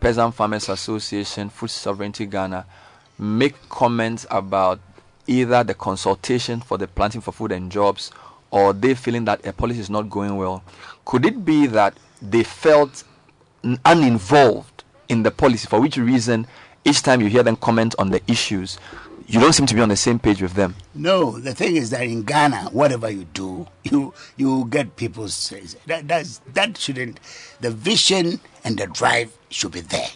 Peasant 0.01 0.35
Farmers 0.35 0.69
Association, 0.69 1.49
Food 1.49 1.71
Sovereignty 1.71 2.27
Ghana, 2.27 2.67
make 3.19 3.55
comments 3.69 4.27
about 4.31 4.79
either 5.27 5.65
the 5.65 5.75
consultation 5.75 6.61
for 6.61 6.79
the 6.79 6.87
planting 6.87 7.21
for 7.21 7.33
food 7.33 7.53
and 7.53 7.71
jobs, 7.71 8.11
or 8.51 8.73
they 8.73 8.95
feeling 8.95 9.25
that 9.25 9.45
a 9.47 9.53
policy 9.53 9.81
is 9.81 9.91
not 9.91 10.09
going 10.09 10.37
well, 10.37 10.63
could 11.05 11.27
it 11.27 11.45
be 11.45 11.67
that 11.67 11.97
they 12.23 12.43
felt 12.43 13.05
uninvolved 13.85 14.85
in 15.09 15.23
the 15.23 15.31
policy? 15.31 15.67
For 15.67 15.81
which 15.81 15.97
reason, 15.97 16.47
each 16.85 17.03
time 17.03 17.21
you 17.21 17.29
hear 17.29 17.43
them 17.43 17.57
comment 17.57 17.95
on 17.99 18.11
the 18.11 18.23
issues, 18.31 18.79
you 19.27 19.41
don't 19.41 19.53
seem 19.53 19.67
to 19.67 19.75
be 19.75 19.81
on 19.81 19.89
the 19.89 19.97
same 19.97 20.19
page 20.21 20.41
with 20.41 20.55
them. 20.55 20.77
No, 20.95 21.39
the 21.39 21.53
thing 21.53 21.77
is 21.77 21.91
that 21.91 22.03
in 22.03 22.23
Ghana, 22.23 22.69
whatever 22.71 23.11
you 23.11 23.25
do, 23.35 23.67
you 23.83 24.15
you 24.37 24.67
get 24.71 24.95
people's 24.95 25.53
that 25.87 26.07
that's, 26.07 26.41
that 26.55 26.79
shouldn't. 26.79 27.19
The 27.61 27.71
vision 27.73 28.41
and 28.63 28.79
the 28.79 28.87
drive 28.87 29.37
should 29.51 29.73
be 29.73 29.81
there. 29.81 30.09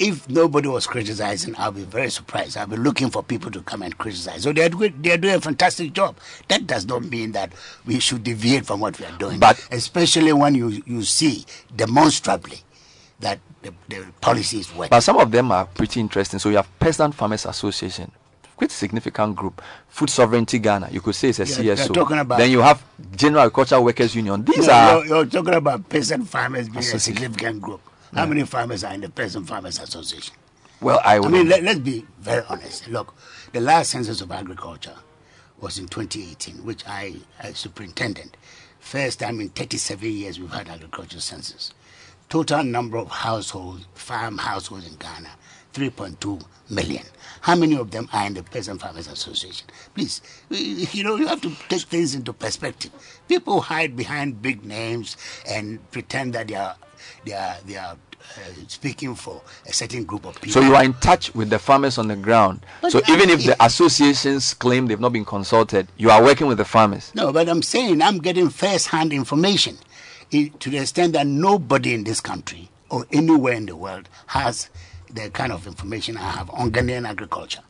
If 0.00 0.30
nobody 0.30 0.66
was 0.66 0.86
criticizing, 0.86 1.54
I'll 1.58 1.72
be 1.72 1.82
very 1.82 2.08
surprised. 2.08 2.56
I'll 2.56 2.66
be 2.66 2.76
looking 2.76 3.10
for 3.10 3.22
people 3.22 3.50
to 3.50 3.60
come 3.60 3.82
and 3.82 3.96
criticize. 3.98 4.44
So 4.44 4.52
they're 4.54 4.70
they're 4.70 5.18
doing 5.18 5.34
a 5.34 5.40
fantastic 5.42 5.92
job. 5.92 6.16
That 6.48 6.66
does 6.66 6.86
not 6.86 7.04
mean 7.04 7.32
that 7.32 7.52
we 7.84 8.00
should 8.00 8.24
deviate 8.24 8.64
from 8.64 8.80
what 8.80 8.98
we 8.98 9.04
are 9.04 9.18
doing. 9.18 9.38
But 9.38 9.62
especially 9.70 10.32
when 10.32 10.54
you, 10.54 10.82
you 10.86 11.02
see 11.02 11.44
demonstrably 11.76 12.60
that 13.20 13.40
the, 13.60 13.74
the 13.90 14.06
policy 14.22 14.60
is 14.60 14.74
working. 14.74 14.88
But 14.88 15.00
some 15.00 15.18
of 15.18 15.30
them 15.30 15.52
are 15.52 15.66
pretty 15.66 16.00
interesting. 16.00 16.38
So 16.38 16.48
you 16.48 16.56
have 16.56 16.78
Peasant 16.80 17.14
Farmers 17.14 17.44
Association, 17.44 18.10
quite 18.56 18.70
a 18.70 18.74
significant 18.74 19.36
group. 19.36 19.60
Food 19.90 20.08
Sovereignty 20.08 20.58
Ghana, 20.60 20.88
you 20.92 21.02
could 21.02 21.14
say 21.14 21.28
it's 21.28 21.40
a 21.40 21.44
You're- 21.44 21.76
CSO. 21.76 21.84
you're 21.88 21.94
talking 21.94 22.18
about- 22.20 22.38
then 22.38 22.50
you 22.50 22.60
have 22.60 22.82
General 23.16 23.42
Agricultural 23.42 23.84
Workers 23.84 24.14
Union. 24.14 24.42
These 24.46 24.66
No, 24.66 24.72
are 24.72 24.96
you're, 24.96 25.06
you're 25.08 25.26
talking 25.26 25.52
about 25.54 25.86
peasant 25.90 26.26
farmers 26.26 26.70
being 26.70 26.78
a 26.78 26.98
significant 26.98 27.60
group. 27.60 27.82
How 28.14 28.26
many 28.26 28.42
farmers 28.44 28.82
are 28.84 28.92
in 28.92 29.00
the 29.02 29.08
Peasant 29.08 29.46
Farmers 29.46 29.78
Association? 29.78 30.34
well, 30.80 31.00
I, 31.04 31.18
I 31.18 31.28
mean, 31.28 31.48
let, 31.48 31.62
let's 31.62 31.78
be 31.78 32.06
very 32.20 32.42
honest. 32.48 32.88
Look, 32.88 33.14
the 33.52 33.60
last 33.60 33.90
census 33.90 34.20
of 34.20 34.32
agriculture 34.32 34.96
was 35.60 35.78
in 35.78 35.86
2018, 35.86 36.64
which 36.64 36.82
I, 36.86 37.16
as 37.38 37.58
superintendent, 37.58 38.36
first 38.80 39.20
time 39.20 39.40
in 39.40 39.50
37 39.50 40.10
years 40.10 40.40
we've 40.40 40.50
had 40.50 40.68
agricultural 40.68 41.20
census. 41.20 41.72
Total 42.28 42.64
number 42.64 42.96
of 42.96 43.10
households, 43.10 43.86
farm 43.94 44.38
households 44.38 44.86
in 44.88 44.94
Ghana, 44.96 45.30
3.2 45.74 46.42
million. 46.70 47.04
How 47.42 47.54
many 47.56 47.76
of 47.76 47.90
them 47.90 48.08
are 48.12 48.26
in 48.26 48.34
the 48.34 48.42
Peasant 48.42 48.80
Farmers 48.80 49.08
Association? 49.08 49.66
Please, 49.94 50.22
you 50.50 51.04
know, 51.04 51.16
you 51.16 51.26
have 51.26 51.40
to 51.42 51.50
take 51.68 51.82
things 51.82 52.14
into 52.14 52.32
perspective. 52.32 52.90
People 53.28 53.60
hide 53.60 53.96
behind 53.96 54.40
big 54.42 54.64
names 54.64 55.16
and 55.48 55.78
pretend 55.90 56.32
that 56.34 56.48
they 56.48 56.54
are, 56.54 56.76
they 57.24 57.32
are, 57.32 57.56
they 57.66 57.76
are 57.76 57.92
uh, 58.36 58.40
speaking 58.68 59.14
for 59.14 59.40
a 59.66 59.72
certain 59.72 60.04
group 60.04 60.24
of 60.26 60.34
people. 60.40 60.52
so 60.52 60.60
you 60.60 60.74
are 60.74 60.84
in 60.84 60.92
touch 60.94 61.34
with 61.34 61.50
the 61.50 61.58
farmers 61.58 61.98
on 61.98 62.08
the 62.08 62.16
ground. 62.16 62.60
But 62.82 62.92
so 62.92 63.00
I- 63.06 63.12
even 63.14 63.30
if 63.30 63.44
the 63.44 63.56
associations 63.64 64.54
claim 64.54 64.86
they've 64.86 65.00
not 65.00 65.12
been 65.12 65.24
consulted, 65.24 65.88
you 65.96 66.10
are 66.10 66.22
working 66.22 66.46
with 66.46 66.58
the 66.58 66.64
farmers. 66.64 67.12
No, 67.14 67.32
but 67.32 67.48
I'm 67.48 67.62
saying 67.62 68.00
I'm 68.02 68.18
getting 68.18 68.48
first-hand 68.50 69.12
information 69.12 69.78
i- 70.32 70.52
to 70.60 70.70
the 70.70 70.78
extent 70.78 71.14
that 71.14 71.26
nobody 71.26 71.94
in 71.94 72.04
this 72.04 72.20
country 72.20 72.68
or 72.90 73.06
anywhere 73.12 73.54
in 73.54 73.66
the 73.66 73.76
world 73.76 74.08
has 74.26 74.68
the 75.12 75.30
kind 75.30 75.52
of 75.52 75.66
information 75.66 76.16
I 76.16 76.30
have 76.30 76.50
on 76.50 76.70
Ghanaian 76.70 77.08
agriculture. 77.08 77.62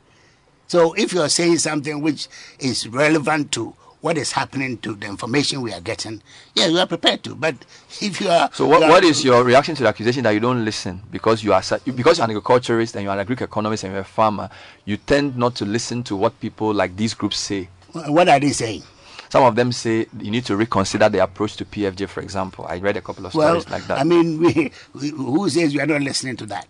So 0.67 0.93
if 0.95 1.13
you 1.13 1.21
are 1.23 1.29
saying 1.29 1.59
something 1.59 2.01
which 2.01 2.29
is 2.59 2.87
relevant 2.87 3.51
to 3.53 3.75
what 4.01 4.17
is 4.17 4.33
happening 4.33 4.79
to 4.79 4.95
the 4.95 5.07
information 5.07 5.61
we 5.61 5.73
are 5.75 5.81
getting, 5.81 6.23
yeah, 6.55 6.67
you 6.67 6.79
are 6.79 6.87
prepared 6.87 7.23
to. 7.25 7.35
But 7.35 7.55
if 8.01 8.21
you 8.21 8.29
are 8.29 8.49
So 8.53 8.67
what, 8.67 8.83
are- 8.83 8.89
what 8.89 9.05
is 9.05 9.23
your 9.25 9.45
reaction 9.45 9.75
to 9.77 9.83
the 9.83 9.89
accusation 9.89 10.23
that 10.25 10.31
you 10.31 10.41
don't 10.41 10.65
listen 10.65 11.03
because 11.11 11.45
you 11.45 11.53
are 11.53 11.63
because 11.85 12.19
you're 12.19 12.25
an 12.25 12.31
agriculturist 12.31 12.95
and 12.97 13.05
you're 13.05 13.13
an 13.19 13.27
agric 13.27 13.43
economist 13.43 13.85
and 13.85 13.93
you're 13.93 14.03
a 14.03 14.05
farmer, 14.05 14.49
you 14.87 14.97
tend 14.97 15.37
not 15.37 15.55
to 15.57 15.65
listen 15.67 16.03
to 16.05 16.17
what 16.17 16.39
people 16.41 16.73
like 16.73 16.97
these 16.97 17.13
groups 17.15 17.37
say. 17.39 17.69
What 17.93 18.29
are 18.29 18.41
they 18.41 18.53
saying? 18.53 18.83
Some 19.29 19.45
of 19.45 19.55
them 19.55 19.71
say 19.71 20.07
you 20.19 20.31
need 20.31 20.45
to 20.47 20.57
reconsider 20.57 21.09
the 21.09 21.23
approach 21.23 21.57
to 21.59 21.65
PFJ, 21.65 22.09
for 22.09 22.21
example. 22.21 22.67
I 22.69 22.79
read 22.79 22.97
a 22.97 23.01
couple 23.01 23.27
of 23.27 23.35
Well, 23.35 23.61
stories 23.61 23.71
like 23.71 23.87
that. 23.87 23.99
I 24.01 24.05
mean, 24.05 24.41
we, 24.43 24.73
we, 24.95 25.09
who 25.11 25.49
says 25.49 25.73
you 25.73 25.81
are 25.81 25.87
not 25.87 26.01
listening 26.01 26.37
to 26.39 26.47
that? 26.47 26.67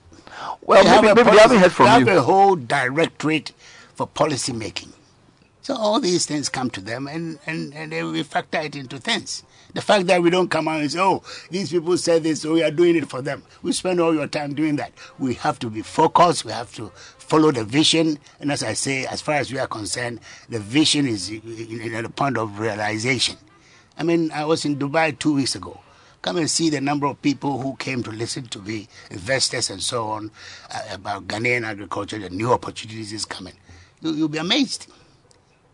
Well, 0.63 0.83
We 0.83 0.89
have 0.91 1.03
maybe- 1.05 1.21
a 1.21 1.25
maybe 1.25 1.37
they 1.37 1.43
haven't 1.43 1.59
heard 1.59 1.73
from 1.73 1.85
we 1.87 2.01
you. 2.01 2.07
have 2.07 2.17
a 2.19 2.23
whole 2.23 2.57
directorate 2.57 3.53
for 3.95 4.07
policy 4.07 4.53
making. 4.53 4.93
So 5.71 5.77
all 5.77 6.01
these 6.01 6.27
things 6.27 6.49
come 6.49 6.69
to 6.71 6.81
them, 6.81 7.07
and, 7.07 7.39
and, 7.47 7.73
and 7.75 7.93
we 8.11 8.25
factor 8.25 8.59
it 8.59 8.75
into 8.75 8.99
things. 8.99 9.45
The 9.73 9.81
fact 9.81 10.09
that 10.09 10.21
we 10.21 10.29
don't 10.29 10.51
come 10.51 10.67
out 10.67 10.81
and 10.81 10.91
say, 10.91 10.99
oh, 10.99 11.23
these 11.49 11.71
people 11.71 11.97
said 11.97 12.25
this, 12.25 12.43
so 12.43 12.55
we 12.55 12.65
are 12.65 12.73
doing 12.73 12.97
it 12.97 13.09
for 13.09 13.23
them. 13.23 13.45
We 13.63 13.71
spend 13.71 14.01
all 14.01 14.13
your 14.13 14.27
time 14.27 14.53
doing 14.53 14.75
that. 14.77 14.91
We 15.21 15.35
have 15.35 15.61
to 15.61 15.71
be 15.71 15.83
focused. 15.83 16.45
We 16.45 16.51
have 16.51 16.75
to 16.75 16.89
follow 17.19 17.53
the 17.53 17.63
vision. 17.63 18.19
And 18.41 18.51
as 18.51 18.65
I 18.65 18.73
say, 18.73 19.07
as 19.07 19.21
far 19.21 19.37
as 19.37 19.53
we 19.53 19.61
are 19.61 19.69
concerned, 19.69 20.19
the 20.49 20.59
vision 20.59 21.07
is 21.07 21.31
at 21.31 22.05
a 22.05 22.09
point 22.09 22.37
of 22.37 22.59
realization. 22.59 23.37
I 23.97 24.03
mean, 24.03 24.33
I 24.33 24.47
was 24.47 24.65
in 24.65 24.77
Dubai 24.77 25.17
two 25.17 25.35
weeks 25.35 25.55
ago. 25.55 25.79
Come 26.21 26.39
and 26.39 26.51
see 26.51 26.69
the 26.69 26.81
number 26.81 27.07
of 27.07 27.23
people 27.23 27.61
who 27.61 27.77
came 27.77 28.03
to 28.03 28.11
listen 28.11 28.47
to 28.47 28.59
me, 28.59 28.89
investors 29.13 29.71
and 29.71 29.81
so 29.81 30.09
on, 30.09 30.33
uh, 30.75 30.81
about 30.91 31.29
Ghanaian 31.29 31.65
agriculture, 31.65 32.19
the 32.19 32.29
new 32.29 32.53
opportunities 32.53 33.13
is 33.13 33.25
coming. 33.25 33.55
You, 34.01 34.15
you'll 34.15 34.29
be 34.29 34.39
amazed. 34.39 34.89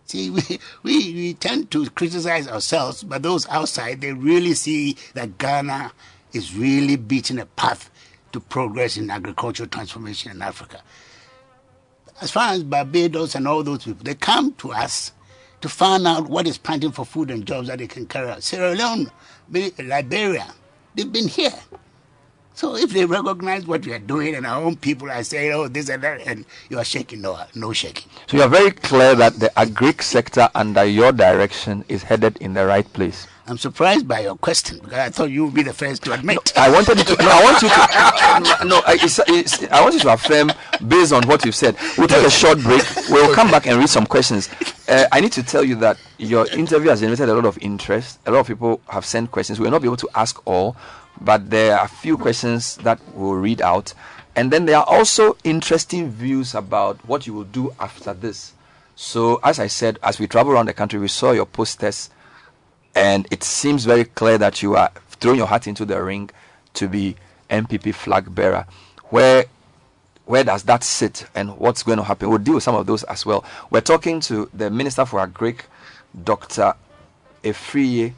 See, 0.06 0.30
we, 0.30 0.42
we, 0.84 1.12
we 1.12 1.34
tend 1.34 1.70
to 1.72 1.88
criticize 1.90 2.46
ourselves, 2.48 3.02
but 3.02 3.22
those 3.22 3.48
outside, 3.48 4.00
they 4.00 4.12
really 4.12 4.54
see 4.54 4.96
that 5.14 5.36
Ghana 5.38 5.92
is 6.32 6.54
really 6.54 6.96
beating 6.96 7.40
a 7.40 7.46
path 7.46 7.90
to 8.32 8.40
progress 8.40 8.96
in 8.96 9.10
agricultural 9.10 9.68
transformation 9.68 10.30
in 10.30 10.42
Africa. 10.42 10.80
As 12.20 12.30
far 12.30 12.52
as 12.52 12.62
Barbados 12.62 13.34
and 13.34 13.48
all 13.48 13.62
those 13.62 13.84
people, 13.84 14.04
they 14.04 14.14
come 14.14 14.52
to 14.54 14.72
us 14.72 15.12
to 15.60 15.68
find 15.68 16.06
out 16.06 16.28
what 16.28 16.46
is 16.46 16.56
planting 16.56 16.92
for 16.92 17.04
food 17.04 17.30
and 17.30 17.44
jobs 17.44 17.68
that 17.68 17.78
they 17.78 17.86
can 17.86 18.06
carry 18.06 18.30
out. 18.30 18.42
Sierra 18.42 18.74
Leone, 18.74 19.10
Liberia, 19.50 20.46
they've 20.94 21.10
been 21.12 21.28
here. 21.28 21.52
So 22.56 22.74
if 22.74 22.88
they 22.88 23.04
recognize 23.04 23.66
what 23.66 23.84
we 23.84 23.92
are 23.92 23.98
doing 23.98 24.34
and 24.34 24.46
our 24.46 24.62
own 24.62 24.76
people 24.76 25.10
are 25.10 25.22
saying, 25.22 25.52
oh, 25.52 25.68
this 25.68 25.90
and 25.90 26.02
that, 26.02 26.26
and 26.26 26.46
you 26.70 26.78
are 26.78 26.84
shaking, 26.84 27.20
no, 27.20 27.38
no 27.54 27.74
shaking. 27.74 28.10
So 28.28 28.38
you 28.38 28.42
are 28.44 28.48
very 28.48 28.70
clear 28.70 29.14
that 29.14 29.34
the 29.34 29.52
agric 29.58 30.00
sector 30.00 30.48
under 30.54 30.82
your 30.82 31.12
direction 31.12 31.84
is 31.86 32.02
headed 32.04 32.38
in 32.38 32.54
the 32.54 32.64
right 32.64 32.90
place. 32.94 33.26
I'm 33.46 33.58
surprised 33.58 34.08
by 34.08 34.20
your 34.20 34.36
question 34.36 34.78
because 34.78 34.98
I 34.98 35.10
thought 35.10 35.30
you 35.30 35.44
would 35.44 35.54
be 35.54 35.64
the 35.64 35.74
first 35.74 36.02
to 36.04 36.14
admit. 36.14 36.56
I 36.56 36.70
wanted 36.72 36.96
to. 36.96 37.16
No, 37.22 37.28
I 37.28 37.44
want 37.44 37.60
you 37.60 37.68
to. 37.68 38.64
No, 38.66 38.80
I, 38.86 38.98
it's, 39.02 39.20
it's, 39.28 39.70
I 39.70 39.82
want 39.82 39.92
you 39.92 40.00
to 40.00 40.14
affirm 40.14 40.50
based 40.88 41.12
on 41.12 41.24
what 41.28 41.44
you've 41.44 41.54
said. 41.54 41.76
We'll 41.98 42.08
take 42.08 42.26
a 42.26 42.30
short 42.30 42.58
break. 42.60 42.82
We'll 43.10 43.34
come 43.34 43.50
back 43.50 43.66
and 43.66 43.78
read 43.78 43.90
some 43.90 44.06
questions. 44.06 44.48
Uh, 44.88 45.04
I 45.12 45.20
need 45.20 45.32
to 45.32 45.42
tell 45.42 45.62
you 45.62 45.74
that 45.76 45.98
your 46.16 46.46
interview 46.48 46.88
has 46.88 47.00
generated 47.00 47.28
a 47.28 47.34
lot 47.34 47.44
of 47.44 47.58
interest. 47.58 48.18
A 48.24 48.30
lot 48.30 48.40
of 48.40 48.46
people 48.46 48.80
have 48.88 49.04
sent 49.04 49.30
questions. 49.30 49.60
We 49.60 49.64
will 49.64 49.72
not 49.72 49.82
be 49.82 49.88
able 49.88 49.98
to 49.98 50.08
ask 50.14 50.40
all, 50.46 50.74
but 51.20 51.50
there 51.50 51.78
are 51.78 51.84
a 51.84 51.88
few 51.88 52.16
questions 52.16 52.76
that 52.78 53.00
we'll 53.14 53.34
read 53.34 53.60
out. 53.60 53.94
And 54.34 54.52
then 54.52 54.66
there 54.66 54.76
are 54.76 54.84
also 54.86 55.36
interesting 55.44 56.10
views 56.10 56.54
about 56.54 56.98
what 57.08 57.26
you 57.26 57.32
will 57.32 57.44
do 57.44 57.74
after 57.80 58.12
this. 58.12 58.52
So, 58.94 59.40
as 59.42 59.58
I 59.58 59.66
said, 59.66 59.98
as 60.02 60.18
we 60.18 60.26
travel 60.26 60.52
around 60.52 60.66
the 60.66 60.74
country, 60.74 60.98
we 60.98 61.08
saw 61.08 61.32
your 61.32 61.46
posters, 61.46 62.10
and 62.94 63.26
it 63.30 63.42
seems 63.42 63.84
very 63.84 64.04
clear 64.04 64.38
that 64.38 64.62
you 64.62 64.76
are 64.76 64.90
throwing 65.20 65.38
your 65.38 65.46
hat 65.46 65.66
into 65.66 65.84
the 65.84 66.02
ring 66.02 66.30
to 66.74 66.88
be 66.88 67.16
NPP 67.50 67.94
flag 67.94 68.34
bearer. 68.34 68.66
Where 69.10 69.46
where 70.26 70.42
does 70.42 70.64
that 70.64 70.82
sit, 70.82 71.26
and 71.34 71.56
what's 71.56 71.84
going 71.84 71.98
to 71.98 72.04
happen? 72.04 72.28
We'll 72.28 72.38
deal 72.38 72.54
with 72.54 72.64
some 72.64 72.74
of 72.74 72.86
those 72.86 73.04
as 73.04 73.24
well. 73.24 73.44
We're 73.70 73.80
talking 73.80 74.20
to 74.22 74.50
the 74.52 74.70
Minister 74.70 75.06
for 75.06 75.24
Agric, 75.24 75.60
Dr. 76.24 76.74
Afriyie, 77.44 78.12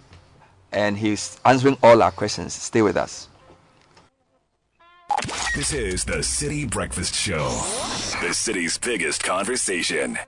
and 0.73 0.99
he's 0.99 1.39
answering 1.45 1.77
all 1.83 2.03
our 2.03 2.11
questions. 2.11 2.55
Stay 2.55 2.83
with 2.83 2.97
us. 2.97 3.29
This 5.55 5.73
is 5.73 6.05
the 6.05 6.19
Citi 6.19 6.69
Breakfast 6.69 7.15
Show, 7.15 7.49
the 8.21 8.33
city's 8.33 8.79
biggest 8.79 9.25
conversation. 9.25 10.19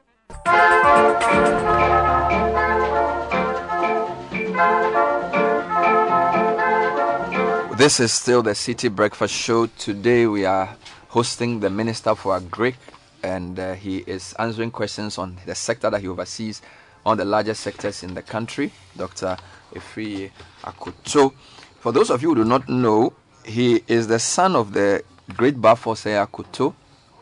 This 7.77 8.01
is 8.01 8.12
still 8.12 8.43
the 8.43 8.51
Citi 8.51 8.94
Breakfast 8.94 9.35
Show. 9.35 9.67
Today 9.67 10.27
we 10.27 10.44
are 10.44 10.77
hosting 11.09 11.60
the 11.60 11.70
Minister 11.70 12.15
for 12.15 12.39
Agric, 12.39 12.75
and 13.23 13.59
uh, 13.59 13.75
he 13.75 13.99
is 13.99 14.35
answering 14.39 14.70
questions 14.70 15.19
on 15.19 15.39
the 15.47 15.55
sector 15.55 15.91
that 15.91 16.01
he 16.01 16.09
oversees, 16.09 16.62
one 17.05 17.15
of 17.15 17.19
the 17.19 17.31
largest 17.31 17.60
sectors 17.60 18.02
in 18.02 18.15
the 18.15 18.23
country, 18.23 18.73
Dr. 18.97 19.36
Afriyie 19.75 20.31
Akoto. 20.65 21.33
For 21.81 21.93
those 21.93 22.11
of 22.11 22.23
you 22.23 22.31
who 22.31 22.35
do 22.37 22.45
not 22.45 22.69
know, 22.69 23.13
he 23.45 23.83
is 23.89 24.07
the 24.09 24.19
son 24.19 24.55
of 24.57 24.73
the 24.73 25.03
great 25.37 25.57
Bafose 25.61 26.07
Akoto, 26.27 26.75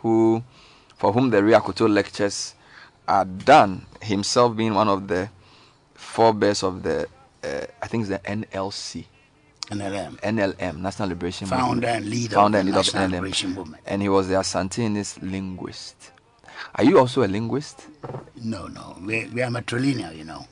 who, 0.02 0.43
for 0.97 1.12
whom 1.12 1.31
the 1.31 1.43
Ria 1.43 1.60
Akoto 1.60 1.89
lectures 1.89 2.55
are 3.07 3.25
done, 3.25 3.86
himself 4.02 4.57
being 4.57 4.75
one 4.75 4.89
of 4.89 5.09
the 5.09 5.28
forebears 5.94 6.62
of 6.62 6.83
the, 6.83 7.07
uh, 7.44 7.60
I 7.83 7.86
think 7.86 8.02
it's 8.02 8.10
the 8.10 8.18
NLC. 8.20 9.05
NLM. 9.70 10.18
NLM, 10.20 10.78
National 10.78 11.09
Liberation 11.10 11.47
Founder 11.47 11.67
Movement. 11.75 11.97
and 11.97 12.07
leader 12.10 12.35
Founder 12.35 12.59
of 12.59 12.60
and 12.60 12.67
leader 12.68 12.78
of 12.81 12.86
National 12.86 13.09
NLM. 13.09 13.12
Liberation 13.12 13.55
Movement. 13.55 13.83
And 13.86 14.02
he 14.02 14.09
was 14.09 14.28
the 14.28 14.35
Asantehene's 14.35 15.23
linguist. 15.23 16.12
Are 16.75 16.85
you 16.85 16.99
also 16.99 17.23
a 17.23 17.28
linguist? 17.28 17.86
No, 18.36 18.67
no. 18.67 18.97
We, 19.05 19.27
we 19.27 19.43
are 19.43 19.51
matrilineal, 19.51 20.17
you 20.17 20.25
know. 20.25 20.47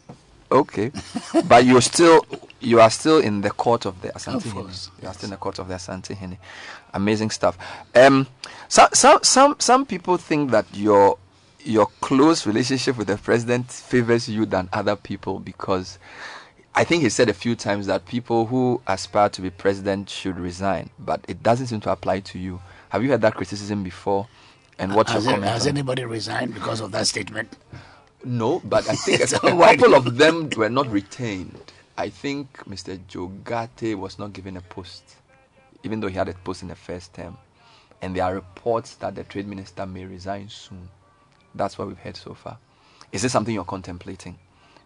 Okay, 0.50 0.92
but 1.48 1.64
you're 1.64 1.80
still 1.82 2.24
you 2.60 2.80
are 2.80 2.90
still 2.90 3.18
in 3.18 3.40
the 3.40 3.50
court 3.50 3.84
of 3.84 4.00
the 4.02 4.08
Asante 4.10 4.36
Of 4.36 4.44
Hene. 4.44 4.52
course, 4.52 4.90
You 5.02 5.08
are 5.08 5.14
still 5.14 5.26
in 5.26 5.30
the 5.32 5.36
court 5.36 5.58
of 5.58 5.68
the 5.68 5.74
Asante 5.74 6.14
Hene. 6.16 6.38
Amazing 6.94 7.30
stuff. 7.30 7.58
Um, 7.94 8.26
some 8.68 8.88
some 8.92 9.18
some 9.22 9.56
some 9.58 9.84
people 9.86 10.16
think 10.16 10.50
that 10.52 10.66
your 10.72 11.18
your 11.64 11.86
close 12.00 12.46
relationship 12.46 12.96
with 12.96 13.08
the 13.08 13.16
president 13.16 13.70
favors 13.72 14.28
you 14.28 14.46
than 14.46 14.68
other 14.72 14.94
people 14.94 15.40
because 15.40 15.98
I 16.76 16.84
think 16.84 17.02
he 17.02 17.08
said 17.08 17.28
a 17.28 17.34
few 17.34 17.56
times 17.56 17.86
that 17.86 18.06
people 18.06 18.46
who 18.46 18.80
aspire 18.86 19.28
to 19.30 19.42
be 19.42 19.50
president 19.50 20.08
should 20.10 20.38
resign, 20.38 20.90
but 20.98 21.24
it 21.26 21.42
doesn't 21.42 21.66
seem 21.68 21.80
to 21.80 21.90
apply 21.90 22.20
to 22.20 22.38
you. 22.38 22.60
Have 22.90 23.02
you 23.02 23.08
heard 23.10 23.22
that 23.22 23.34
criticism 23.34 23.82
before? 23.82 24.28
And 24.78 24.94
what's 24.94 25.10
has, 25.10 25.24
your 25.24 25.32
it- 25.32 25.36
comment? 25.36 25.52
has 25.52 25.62
on 25.66 25.70
anybody 25.70 26.04
resigned 26.04 26.54
because 26.54 26.80
of 26.80 26.92
that 26.92 27.06
statement? 27.06 27.56
No, 28.26 28.60
but 28.64 28.88
I 28.90 28.96
think 28.96 29.20
a, 29.32 29.38
couple 29.38 29.94
of 29.94 30.16
them 30.16 30.50
were 30.56 30.68
not 30.68 30.90
retained. 30.90 31.72
I 31.96 32.08
think 32.08 32.58
Mr. 32.64 32.98
Jogate 33.06 33.96
was 33.96 34.18
not 34.18 34.32
given 34.32 34.56
a 34.56 34.60
post, 34.60 35.04
even 35.84 36.00
though 36.00 36.08
he 36.08 36.16
had 36.16 36.28
a 36.28 36.34
post 36.34 36.62
in 36.62 36.68
the 36.68 36.74
first 36.74 37.14
term. 37.14 37.38
And 38.02 38.16
there 38.16 38.24
are 38.24 38.34
reports 38.34 38.96
that 38.96 39.14
the 39.14 39.22
trade 39.22 39.46
minister 39.46 39.86
may 39.86 40.04
resign 40.04 40.48
soon. 40.48 40.88
That's 41.54 41.78
what 41.78 41.86
we've 41.86 41.98
heard 41.98 42.16
so 42.16 42.34
far. 42.34 42.58
Is 43.12 43.22
this 43.22 43.30
something 43.30 43.54
you're 43.54 43.64
contemplating? 43.64 44.36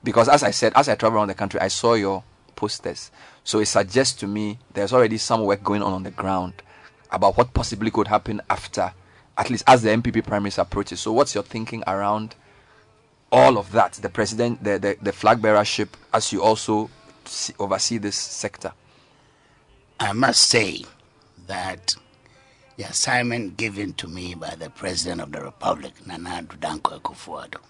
Because 0.05 0.29
as 0.29 0.43
I 0.43 0.51
said, 0.51 0.75
as 0.77 0.91
I 0.91 0.95
travel 0.95 1.17
around 1.17 1.29
the 1.29 1.35
country, 1.35 1.61
I 1.61 1.69
saw 1.69 1.95
your 1.95 2.23
posters. 2.57 3.11
So 3.43 3.61
it 3.61 3.67
suggests 3.67 4.19
to 4.21 4.27
me 4.27 4.59
there's 4.75 4.93
already 4.93 5.17
some 5.17 5.45
work 5.45 5.65
going 5.65 5.83
on 5.83 5.95
on 5.95 6.03
the 6.03 6.11
ground 6.11 6.63
about 7.11 7.39
what 7.39 7.55
possibly 7.55 7.91
could 7.91 8.09
happen 8.09 8.43
after, 8.51 8.93
at 9.39 9.49
least 9.49 9.65
as 9.67 9.81
the 9.81 9.89
NPP 9.89 10.27
primaries 10.27 10.59
approaches. 10.59 11.01
So 11.01 11.13
what's 11.13 11.35
your 11.35 11.43
thinking 11.43 11.83
around 11.87 12.35
all 13.33 13.59
of 13.59 13.73
that, 13.73 13.93
the 13.95 14.09
president, 14.09 14.63
the, 14.63 14.79
the, 14.79 14.97
the 15.03 15.13
flag 15.13 15.41
bearership, 15.41 15.89
as 16.13 16.33
you 16.33 16.43
also 16.43 16.91
see, 17.25 17.55
oversee 17.59 17.99
this 17.99 18.17
sector? 18.17 18.73
I 19.99 20.13
must 20.13 20.43
say 20.43 20.85
that 21.47 21.95
the 22.77 22.85
assignment 22.85 23.57
given 23.57 23.93
to 23.95 24.09
me 24.09 24.35
by 24.35 24.55
the 24.55 24.71
President 24.71 25.21
of 25.21 25.33
the 25.33 25.43
Republic, 25.43 25.93
Nana 26.07 26.43
Dankwa 26.43 27.01
Akufo-Addo, 27.01 27.61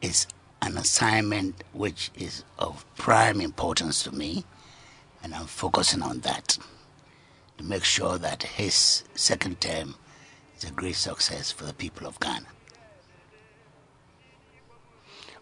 is 0.00 0.26
an 0.62 0.76
assignment 0.78 1.64
which 1.72 2.10
is 2.14 2.44
of 2.58 2.84
prime 2.96 3.40
importance 3.40 4.04
to 4.04 4.12
me, 4.12 4.44
and 5.22 5.34
I'm 5.34 5.46
focusing 5.46 6.02
on 6.02 6.20
that 6.20 6.58
to 7.58 7.64
make 7.64 7.84
sure 7.84 8.18
that 8.18 8.44
his 8.44 9.02
second 9.14 9.60
term 9.60 9.96
is 10.56 10.64
a 10.64 10.70
great 10.70 10.96
success 10.96 11.50
for 11.50 11.64
the 11.64 11.74
people 11.74 12.06
of 12.06 12.20
Ghana. 12.20 12.46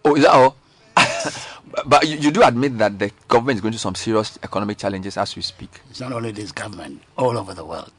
Oh, 0.09 0.17
is 0.17 0.23
that 0.25 0.33
all? 0.33 0.57
but 1.87 2.09
you, 2.09 2.17
you 2.17 2.31
do 2.31 2.43
admit 2.43 2.79
that 2.79 2.99
the 2.99 3.13
government 3.29 3.57
is 3.57 3.61
going 3.61 3.73
through 3.73 3.79
some 3.79 3.95
serious 3.95 4.39
economic 4.43 4.79
challenges 4.79 5.19
as 5.19 5.37
we 5.37 5.43
speak. 5.43 5.83
It's 5.91 6.01
not 6.01 6.13
only 6.13 6.31
this 6.33 6.51
government, 6.51 7.03
all 7.19 7.37
over 7.37 7.53
the 7.53 7.65
world. 7.67 7.93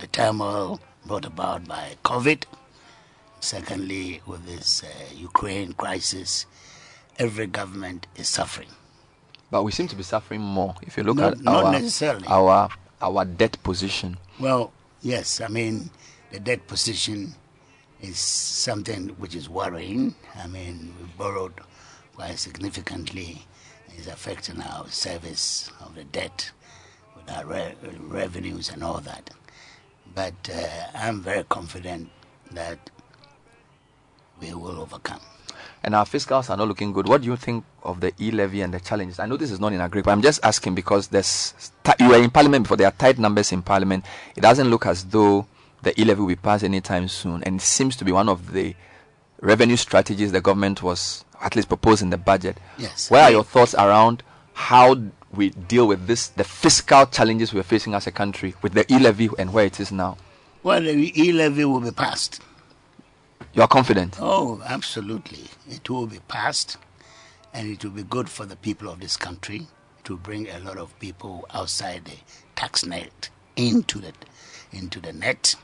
The 0.00 0.08
turmoil 0.08 0.80
brought 1.06 1.24
about 1.24 1.68
by 1.68 1.94
COVID, 2.04 2.42
secondly, 3.38 4.20
with 4.26 4.46
this 4.46 4.82
uh, 4.82 4.88
Ukraine 5.14 5.74
crisis, 5.74 6.46
every 7.20 7.46
government 7.46 8.08
is 8.16 8.28
suffering. 8.28 8.70
But 9.48 9.62
we 9.62 9.70
seem 9.70 9.86
to 9.86 9.94
be 9.96 10.02
suffering 10.02 10.40
more 10.40 10.74
if 10.82 10.96
you 10.96 11.04
look 11.04 11.18
Not- 11.18 11.34
at 11.34 11.40
not 11.40 11.64
our, 11.66 11.72
necessarily. 11.72 12.26
our 12.26 12.68
our 13.00 13.24
debt 13.24 13.62
position. 13.62 14.16
Well, 14.40 14.72
yes, 15.02 15.40
I 15.40 15.46
mean, 15.46 15.90
the 16.32 16.40
debt 16.40 16.66
position 16.66 17.36
is 18.00 18.18
something 18.18 19.08
which 19.18 19.34
is 19.34 19.48
worrying. 19.48 20.14
I 20.36 20.46
mean, 20.46 20.94
we 21.00 21.06
borrowed 21.16 21.54
quite 22.14 22.38
significantly. 22.38 23.46
It's 23.96 24.06
affecting 24.06 24.60
our 24.60 24.86
service 24.88 25.70
of 25.80 25.94
the 25.94 26.04
debt 26.04 26.50
with 27.16 27.30
our 27.34 27.46
re- 27.46 27.74
revenues 28.00 28.70
and 28.70 28.82
all 28.84 29.00
that. 29.00 29.30
But 30.14 30.34
uh, 30.52 30.66
I'm 30.94 31.22
very 31.22 31.44
confident 31.44 32.10
that 32.52 32.78
we 34.40 34.52
will 34.54 34.80
overcome. 34.80 35.20
And 35.82 35.94
our 35.94 36.04
fiscals 36.04 36.50
are 36.50 36.56
not 36.56 36.68
looking 36.68 36.92
good. 36.92 37.08
What 37.08 37.22
do 37.22 37.26
you 37.28 37.36
think 37.36 37.64
of 37.82 38.00
the 38.00 38.12
e 38.20 38.30
levy 38.30 38.60
and 38.62 38.74
the 38.74 38.80
challenges? 38.80 39.18
I 39.18 39.26
know 39.26 39.36
this 39.36 39.50
is 39.50 39.60
not 39.60 39.72
in 39.72 39.80
agri, 39.80 40.02
but 40.02 40.10
I'm 40.10 40.22
just 40.22 40.40
asking 40.44 40.74
because 40.74 41.08
there's 41.08 41.54
ti- 41.84 41.92
you 42.00 42.08
were 42.08 42.16
in 42.16 42.30
parliament 42.30 42.64
before. 42.64 42.76
There 42.76 42.88
are 42.88 42.92
tight 42.92 43.18
numbers 43.18 43.52
in 43.52 43.62
parliament. 43.62 44.04
It 44.34 44.40
doesn't 44.40 44.68
look 44.68 44.84
as 44.86 45.04
though 45.04 45.46
the 45.82 45.98
e 46.00 46.04
levy 46.04 46.20
will 46.20 46.28
be 46.28 46.36
passed 46.36 46.64
anytime 46.64 47.08
soon, 47.08 47.42
and 47.44 47.60
it 47.60 47.64
seems 47.64 47.96
to 47.96 48.04
be 48.04 48.12
one 48.12 48.28
of 48.28 48.52
the 48.52 48.74
revenue 49.40 49.76
strategies 49.76 50.32
the 50.32 50.40
government 50.40 50.82
was 50.82 51.24
at 51.40 51.54
least 51.54 51.68
proposed 51.68 52.02
in 52.02 52.10
the 52.10 52.18
budget. 52.18 52.58
Yes. 52.78 53.10
Where 53.10 53.22
are 53.24 53.30
your 53.30 53.44
thoughts 53.44 53.74
around 53.74 54.22
how 54.54 54.96
we 55.32 55.50
deal 55.50 55.86
with 55.86 56.06
this, 56.06 56.28
the 56.28 56.44
fiscal 56.44 57.06
challenges 57.06 57.52
we're 57.52 57.62
facing 57.62 57.94
as 57.94 58.06
a 58.06 58.10
country 58.12 58.54
with 58.62 58.72
the 58.72 58.90
e 58.92 58.98
levy 58.98 59.28
and 59.38 59.52
where 59.52 59.66
it 59.66 59.78
is 59.80 59.92
now? 59.92 60.16
Well, 60.62 60.80
the 60.80 61.12
e 61.20 61.32
levy 61.32 61.64
will 61.64 61.80
be 61.80 61.90
passed. 61.90 62.40
You 63.52 63.62
are 63.62 63.68
confident? 63.68 64.16
Oh, 64.20 64.62
absolutely. 64.66 65.44
It 65.68 65.88
will 65.88 66.06
be 66.06 66.20
passed, 66.28 66.76
and 67.52 67.68
it 67.68 67.84
will 67.84 67.92
be 67.92 68.02
good 68.02 68.28
for 68.28 68.46
the 68.46 68.56
people 68.56 68.88
of 68.88 69.00
this 69.00 69.16
country. 69.16 69.66
Will 70.08 70.16
bring 70.16 70.48
a 70.48 70.60
lot 70.60 70.78
of 70.78 70.96
people 71.00 71.44
outside 71.52 72.04
the 72.04 72.12
tax 72.54 72.86
net 72.86 73.28
into 73.56 73.98
the, 73.98 74.12
into 74.70 75.00
the 75.00 75.12
net, 75.12 75.56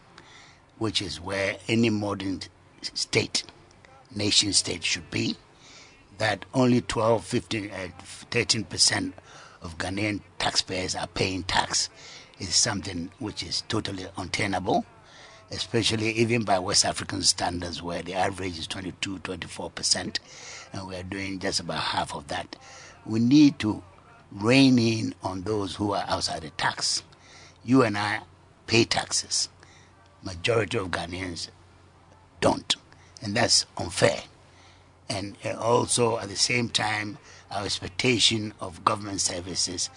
which 0.83 1.01
is 1.01 1.21
where 1.21 1.57
any 1.69 1.91
modern 1.91 2.41
state, 2.83 3.45
nation 4.15 4.53
state 4.53 4.83
should 4.85 5.09
be. 5.11 5.37
That 6.19 6.45
only 6.53 6.81
12, 6.81 7.25
15, 7.25 7.71
uh, 7.71 7.89
13% 8.31 9.13
of 9.63 9.79
Ghanaian 9.79 10.21
taxpayers 10.39 10.97
are 10.97 11.07
paying 11.07 11.45
tax 11.45 11.89
is 12.39 12.55
something 12.55 13.11
which 13.19 13.43
is 13.43 13.63
totally 13.69 14.07
untenable 14.17 14.85
especially 15.53 16.11
even 16.13 16.45
by 16.45 16.59
West 16.59 16.85
African 16.85 17.23
standards, 17.23 17.83
where 17.83 18.03
the 18.03 18.15
average 18.15 18.59
is 18.59 18.67
22, 18.67 19.19
24%, 19.19 20.19
and 20.73 20.87
we're 20.87 21.03
doing 21.03 21.39
just 21.39 21.61
about 21.61 21.79
half 21.79 22.15
of 22.15 22.29
that. 22.29 22.57
We 23.05 23.21
need 23.21 23.59
to 23.59 23.83
rein 24.31 24.79
in 24.79 25.15
on 25.23 25.43
those 25.43 25.77
who 25.77 25.93
are 25.93 26.05
outside 26.09 26.43
the 26.43 26.51
tax. 26.51 27.03
You 27.65 27.83
and 27.83 27.99
I 27.99 28.23
pay 28.67 28.85
taxes. 28.85 29.51
Majority 30.23 30.79
of 30.79 30.91
Ghanaians 30.91 31.49
don't, 32.41 32.77
and 33.21 33.37
that's 33.37 33.67
unfair. 33.77 34.23
And 35.09 35.37
uh, 35.45 35.55
also, 35.59 36.19
at 36.19 36.29
the 36.29 36.37
same 36.37 36.69
time, 36.69 37.19
our 37.51 37.65
expectation 37.65 38.55
of 38.61 38.85
government 38.85 39.21
services 39.21 39.91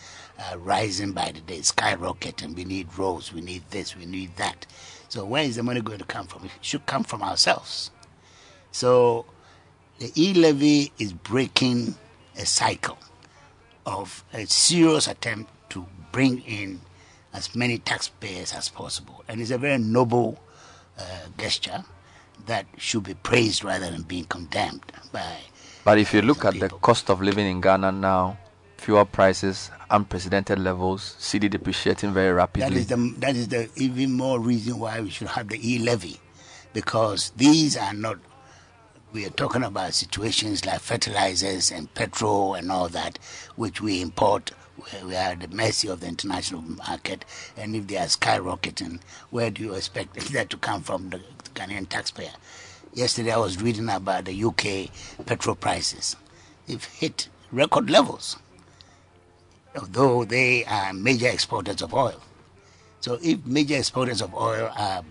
rising 0.58 1.12
by 1.12 1.32
the 1.32 1.42
day, 1.42 1.60
skyrocketing. 1.60 2.56
We 2.56 2.66
need 2.66 2.98
roads, 2.98 3.34
we 3.34 3.42
need 3.42 3.64
this, 3.70 3.95
we 3.95 4.06
need 4.06 4.36
that. 4.38 4.66
So 5.10 5.26
where 5.26 5.44
is 5.44 5.56
the 5.56 5.64
money 5.64 5.82
going 5.82 6.00
to 6.00 6.06
come 6.06 6.28
from? 6.28 6.45
It 6.45 6.52
should 6.62 6.86
come 6.86 7.04
from 7.04 7.22
ourselves. 7.22 7.92
So 8.72 9.26
the 10.00 10.12
e 10.16 10.34
levy 10.34 10.92
is 11.00 11.14
breaking 11.14 11.95
a 12.38 12.45
cycle 12.45 12.98
of 13.86 14.24
a 14.34 14.45
serious 14.45 15.08
attempt 15.08 15.52
to 15.70 15.86
bring 16.12 16.42
in 16.42 16.82
as 17.35 17.55
many 17.55 17.77
taxpayers 17.77 18.53
as 18.53 18.69
possible. 18.69 19.23
And 19.27 19.41
it's 19.41 19.51
a 19.51 19.57
very 19.57 19.77
noble 19.77 20.41
uh, 20.97 21.03
gesture 21.38 21.83
that 22.45 22.65
should 22.77 23.03
be 23.03 23.14
praised 23.14 23.64
rather 23.64 23.91
than 23.91 24.03
being 24.03 24.25
condemned 24.25 24.91
by. 25.11 25.38
But 25.83 25.99
if 25.99 26.14
you 26.14 26.22
look 26.22 26.45
at 26.45 26.59
the 26.59 26.69
cost 26.69 27.09
of 27.09 27.22
living 27.22 27.45
in 27.47 27.61
Ghana 27.61 27.91
now, 27.91 28.38
fuel 28.77 29.05
prices, 29.05 29.69
unprecedented 29.89 30.59
levels, 30.59 31.15
cedi 31.19 31.49
depreciating 31.49 32.14
very 32.14 32.31
rapidly. 32.31 32.69
That 32.69 32.77
is 32.77 32.88
the 32.88 33.15
that 33.19 33.35
is 33.35 33.47
the 33.49 33.69
even 33.75 34.14
more 34.14 34.39
reason 34.39 34.80
why 34.80 35.01
we 35.01 35.09
should 35.09 35.27
have 35.27 35.49
the 35.49 35.59
e 35.61 35.80
levy, 35.80 36.19
because 36.73 37.31
these 37.35 37.77
are 37.77 37.93
not. 37.93 38.17
We 39.14 39.25
are 39.25 39.30
talking 39.31 39.64
about 39.64 39.93
situations 39.93 40.65
like 40.65 40.81
fertilizers 40.81 41.72
and 41.72 41.91
petrol 41.93 42.55
and 42.55 42.72
all 42.72 42.89
that, 42.89 43.17
which 43.55 43.80
we 43.80 44.01
import. 44.01 44.51
We 44.78 45.16
are 45.16 45.32
at 45.32 45.40
the 45.40 45.48
mercy 45.48 45.88
of 45.88 46.02
the 46.02 46.08
international 46.08 46.62
market, 46.62 47.26
and 47.56 47.76
if 47.76 47.88
they 47.88 47.98
are 47.98 48.08
skyrocketing, 48.08 49.00
where 49.30 49.50
do 49.50 49.62
you 49.64 49.74
expect 49.74 50.16
that 50.34 50.50
to 50.50 50.58
come 50.58 50.82
from 50.82 51.10
the 51.10 51.22
Ghanaian 51.54 51.88
taxpayer? 51.88 52.34
Yesterday, 52.94 53.32
I 53.32 53.38
was 53.38 53.62
reading 53.62 53.90
about 53.90 54.26
the 54.26 54.44
UK 54.44 54.90
petrol 55.26 55.56
prices. 55.56 56.16
They've 56.68 56.84
hit 56.84 57.30
record 57.52 57.90
levels 57.90 58.38
although 59.78 60.26
they 60.26 60.66
are 60.66 60.94
major 60.94 61.28
exporters 61.28 61.82
of 61.82 61.94
oil. 61.94 62.22
So 63.02 63.20
if 63.22 63.45
major 63.45 63.76
exporters 63.76 64.22
of 64.22 64.34
oil 64.34 64.72
are, 64.78 65.04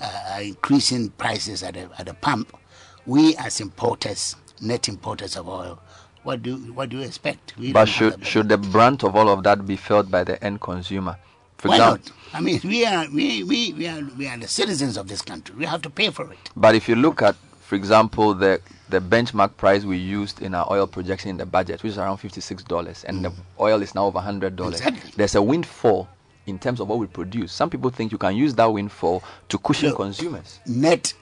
uh, 0.00 0.32
are 0.32 0.42
increasing 0.42 1.10
prices 1.10 1.62
at 1.62 1.74
the, 1.74 1.88
at 1.98 2.06
the 2.06 2.14
pump, 2.14 2.56
we 3.04 3.36
as 3.36 3.60
importers, 3.60 4.36
net 4.60 4.88
importers 4.88 5.36
of 5.36 5.48
oil, 5.48 5.80
what 6.26 6.42
do 6.42 6.56
what 6.74 6.88
do 6.88 6.98
you 6.98 7.04
expect? 7.04 7.54
We 7.56 7.72
But 7.72 7.86
should 7.88 8.26
should 8.26 8.48
the 8.48 8.58
brunt 8.58 9.04
of 9.04 9.14
all 9.14 9.28
of 9.28 9.44
that 9.44 9.64
be 9.66 9.76
felt 9.76 10.10
by 10.10 10.24
the 10.24 10.42
end 10.42 10.60
consumer? 10.60 11.16
For 11.58 11.68
Why 11.68 11.76
example, 11.76 12.12
not? 12.32 12.34
I 12.36 12.40
mean, 12.40 12.60
we 12.64 12.84
are 12.84 13.06
we, 13.08 13.44
we, 13.44 13.72
we 13.72 13.86
are 13.86 14.02
we 14.18 14.26
are 14.28 14.36
the 14.36 14.48
citizens 14.48 14.96
of 14.96 15.08
this 15.08 15.22
country. 15.22 15.54
We 15.56 15.64
have 15.66 15.82
to 15.82 15.90
pay 15.90 16.10
for 16.10 16.30
it. 16.32 16.50
But 16.56 16.74
if 16.74 16.88
you 16.88 16.96
look 16.96 17.22
at, 17.22 17.36
for 17.60 17.76
example, 17.76 18.34
the 18.34 18.60
the 18.90 19.00
benchmark 19.00 19.56
price 19.56 19.84
we 19.84 19.96
used 19.98 20.42
in 20.42 20.54
our 20.54 20.66
oil 20.70 20.86
projection 20.86 21.30
in 21.30 21.36
the 21.36 21.46
budget, 21.46 21.82
which 21.82 21.92
is 21.92 21.98
around 21.98 22.18
fifty-six 22.18 22.62
dollars, 22.64 23.04
and 23.04 23.24
the 23.24 23.30
mm. 23.30 23.36
oil 23.60 23.80
is 23.80 23.94
now 23.94 24.06
over 24.06 24.20
hundred 24.20 24.56
dollars. 24.56 24.80
Exactly. 24.80 25.12
There's 25.16 25.36
a 25.36 25.42
windfall 25.42 26.08
in 26.46 26.58
terms 26.58 26.80
of 26.80 26.88
what 26.88 26.98
we 26.98 27.06
produce. 27.06 27.52
Some 27.52 27.70
people 27.70 27.90
think 27.90 28.10
you 28.12 28.18
can 28.18 28.34
use 28.36 28.54
that 28.56 28.66
windfall 28.66 29.22
to 29.48 29.58
cushion 29.58 29.90
Look, 29.90 29.98
consumers. 29.98 30.60
Net, 30.66 31.14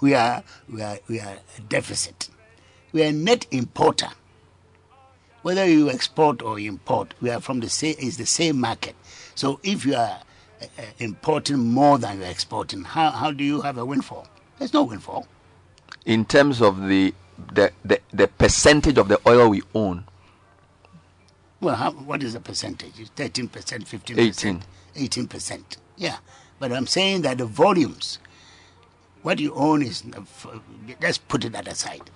we 0.00 0.14
are 0.14 0.42
we 0.72 0.82
are 0.82 0.98
we 1.08 1.18
are 1.20 1.36
a 1.58 1.60
deficit. 1.62 2.30
We 2.92 3.02
are 3.02 3.08
a 3.08 3.12
net 3.12 3.46
importer. 3.50 4.08
Whether 5.42 5.66
you 5.68 5.90
export 5.90 6.42
or 6.42 6.58
import, 6.60 7.14
we 7.20 7.30
are 7.30 7.40
from 7.40 7.60
the 7.60 7.68
same 7.68 7.96
is 7.98 8.16
the 8.18 8.26
same 8.26 8.60
market. 8.60 8.94
So 9.34 9.60
if 9.62 9.84
you 9.86 9.94
are 9.96 10.20
uh, 10.62 10.66
importing 10.98 11.58
more 11.58 11.98
than 11.98 12.20
you're 12.20 12.28
exporting, 12.30 12.84
how 12.84 13.10
how 13.10 13.32
do 13.32 13.44
you 13.44 13.60
have 13.62 13.78
a 13.78 13.84
windfall? 13.84 14.28
There's 14.58 14.72
no 14.74 14.84
windfall. 14.84 15.26
In 16.06 16.24
terms 16.24 16.62
of 16.62 16.86
the 16.88 17.14
the, 17.54 17.72
the, 17.84 18.00
the 18.12 18.28
percentage 18.28 18.98
of 18.98 19.08
the 19.08 19.20
oil 19.26 19.48
we 19.48 19.62
own, 19.74 20.04
Well, 21.60 21.76
how, 21.76 21.92
what 21.92 22.22
is 22.22 22.34
the 22.34 22.40
percentage? 22.40 22.92
It's 23.00 23.10
thirteen 23.10 23.48
percent, 23.48 23.88
fifteen 23.88 24.18
18. 24.18 24.32
percent, 24.32 24.62
eighteen 24.96 25.26
percent. 25.28 25.76
Yeah, 25.96 26.18
but 26.60 26.72
I'm 26.72 26.86
saying 26.86 27.22
that 27.22 27.38
the 27.38 27.46
volumes, 27.46 28.18
what 29.22 29.40
you 29.40 29.54
own 29.54 29.82
is 29.82 30.04
let's 31.00 31.18
put 31.18 31.44
it 31.44 31.52
that 31.52 31.68
aside. 31.68 32.10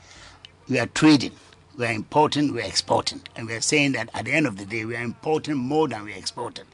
We 0.68 0.78
are 0.80 0.86
trading, 0.86 1.32
we 1.76 1.86
are 1.86 1.92
importing, 1.92 2.52
we 2.52 2.62
are 2.62 2.66
exporting, 2.66 3.20
and 3.36 3.46
we 3.46 3.54
are 3.54 3.60
saying 3.60 3.92
that 3.92 4.10
at 4.14 4.24
the 4.24 4.32
end 4.32 4.46
of 4.46 4.56
the 4.56 4.64
day, 4.64 4.84
we 4.84 4.96
are 4.96 5.02
importing 5.02 5.56
more 5.56 5.88
than 5.88 6.04
we 6.04 6.12
are 6.12 6.18
exporting. 6.18 6.64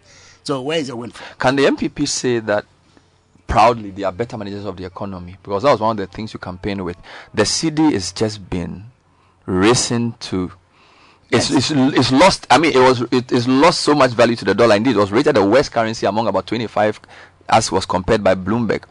So 0.45 0.63
where 0.63 0.79
is 0.79 0.89
the 0.89 0.97
windfall? 0.97 1.27
can 1.39 1.57
the 1.57 1.65
NPP 1.65 2.09
say 2.09 2.41
that 2.41 2.65
proudly 3.47 3.91
they 3.91 4.03
are 4.03 4.13
better 4.13 4.37
managers 4.37 4.65
of 4.65 4.77
the 4.77 4.85
economy? 4.85 5.37
Because 5.43 5.63
that 5.63 5.71
was 5.71 5.81
one 5.81 5.99
of 5.99 6.09
the 6.09 6.13
things 6.13 6.33
you 6.33 6.41
campaigned 6.41 6.85
with. 6.85 6.97
The 7.35 7.43
cedi 7.43 7.93
is 7.93 8.13
just 8.13 8.49
been 8.49 8.85
racing 9.47 10.15
to. 10.21 10.53
It's, 11.31 11.51
it's, 11.51 11.71
it's 11.71 12.13
lost. 12.13 12.47
I 12.51 12.59
mean, 12.59 12.73
it 12.73 12.79
was 12.79 13.01
it 13.11 13.33
is 13.33 13.49
lost 13.49 13.81
so 13.81 13.95
much 13.95 14.11
value 14.11 14.37
to 14.37 14.45
the 14.45 14.55
dollar. 14.55 14.77
Indeed, 14.77 14.97
it 14.97 14.99
was 14.99 15.11
rated 15.11 15.37
the 15.37 15.45
worst 15.45 15.73
currency 15.73 16.05
among 16.05 16.27
about 16.27 16.47
25, 16.47 17.01
as 17.49 17.73
was 17.73 17.87
compared 17.87 18.23
by 18.23 18.35
Bloomberg. 18.35 18.85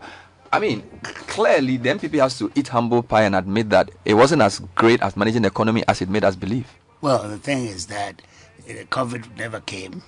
I 0.53 0.59
mean, 0.59 0.83
clearly 1.03 1.77
the 1.77 1.89
NPP 1.89 2.19
has 2.19 2.37
to 2.39 2.51
eat 2.55 2.67
humble 2.69 3.03
pie 3.03 3.23
and 3.23 3.35
admit 3.35 3.69
that 3.69 3.89
it 4.03 4.15
wasn't 4.15 4.41
as 4.41 4.59
great 4.75 5.01
at 5.01 5.15
managing 5.15 5.43
the 5.43 5.47
economy 5.47 5.83
as 5.87 6.01
it 6.01 6.09
made 6.09 6.23
us 6.25 6.35
believe. 6.35 6.67
Well, 6.99 7.27
the 7.29 7.37
thing 7.37 7.65
is 7.65 7.87
that 7.87 8.21
COVID 8.67 9.37
never 9.37 9.59
came 9.61 10.03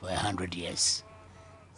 for 0.00 0.08
a 0.10 0.16
hundred 0.16 0.54
years, 0.54 1.04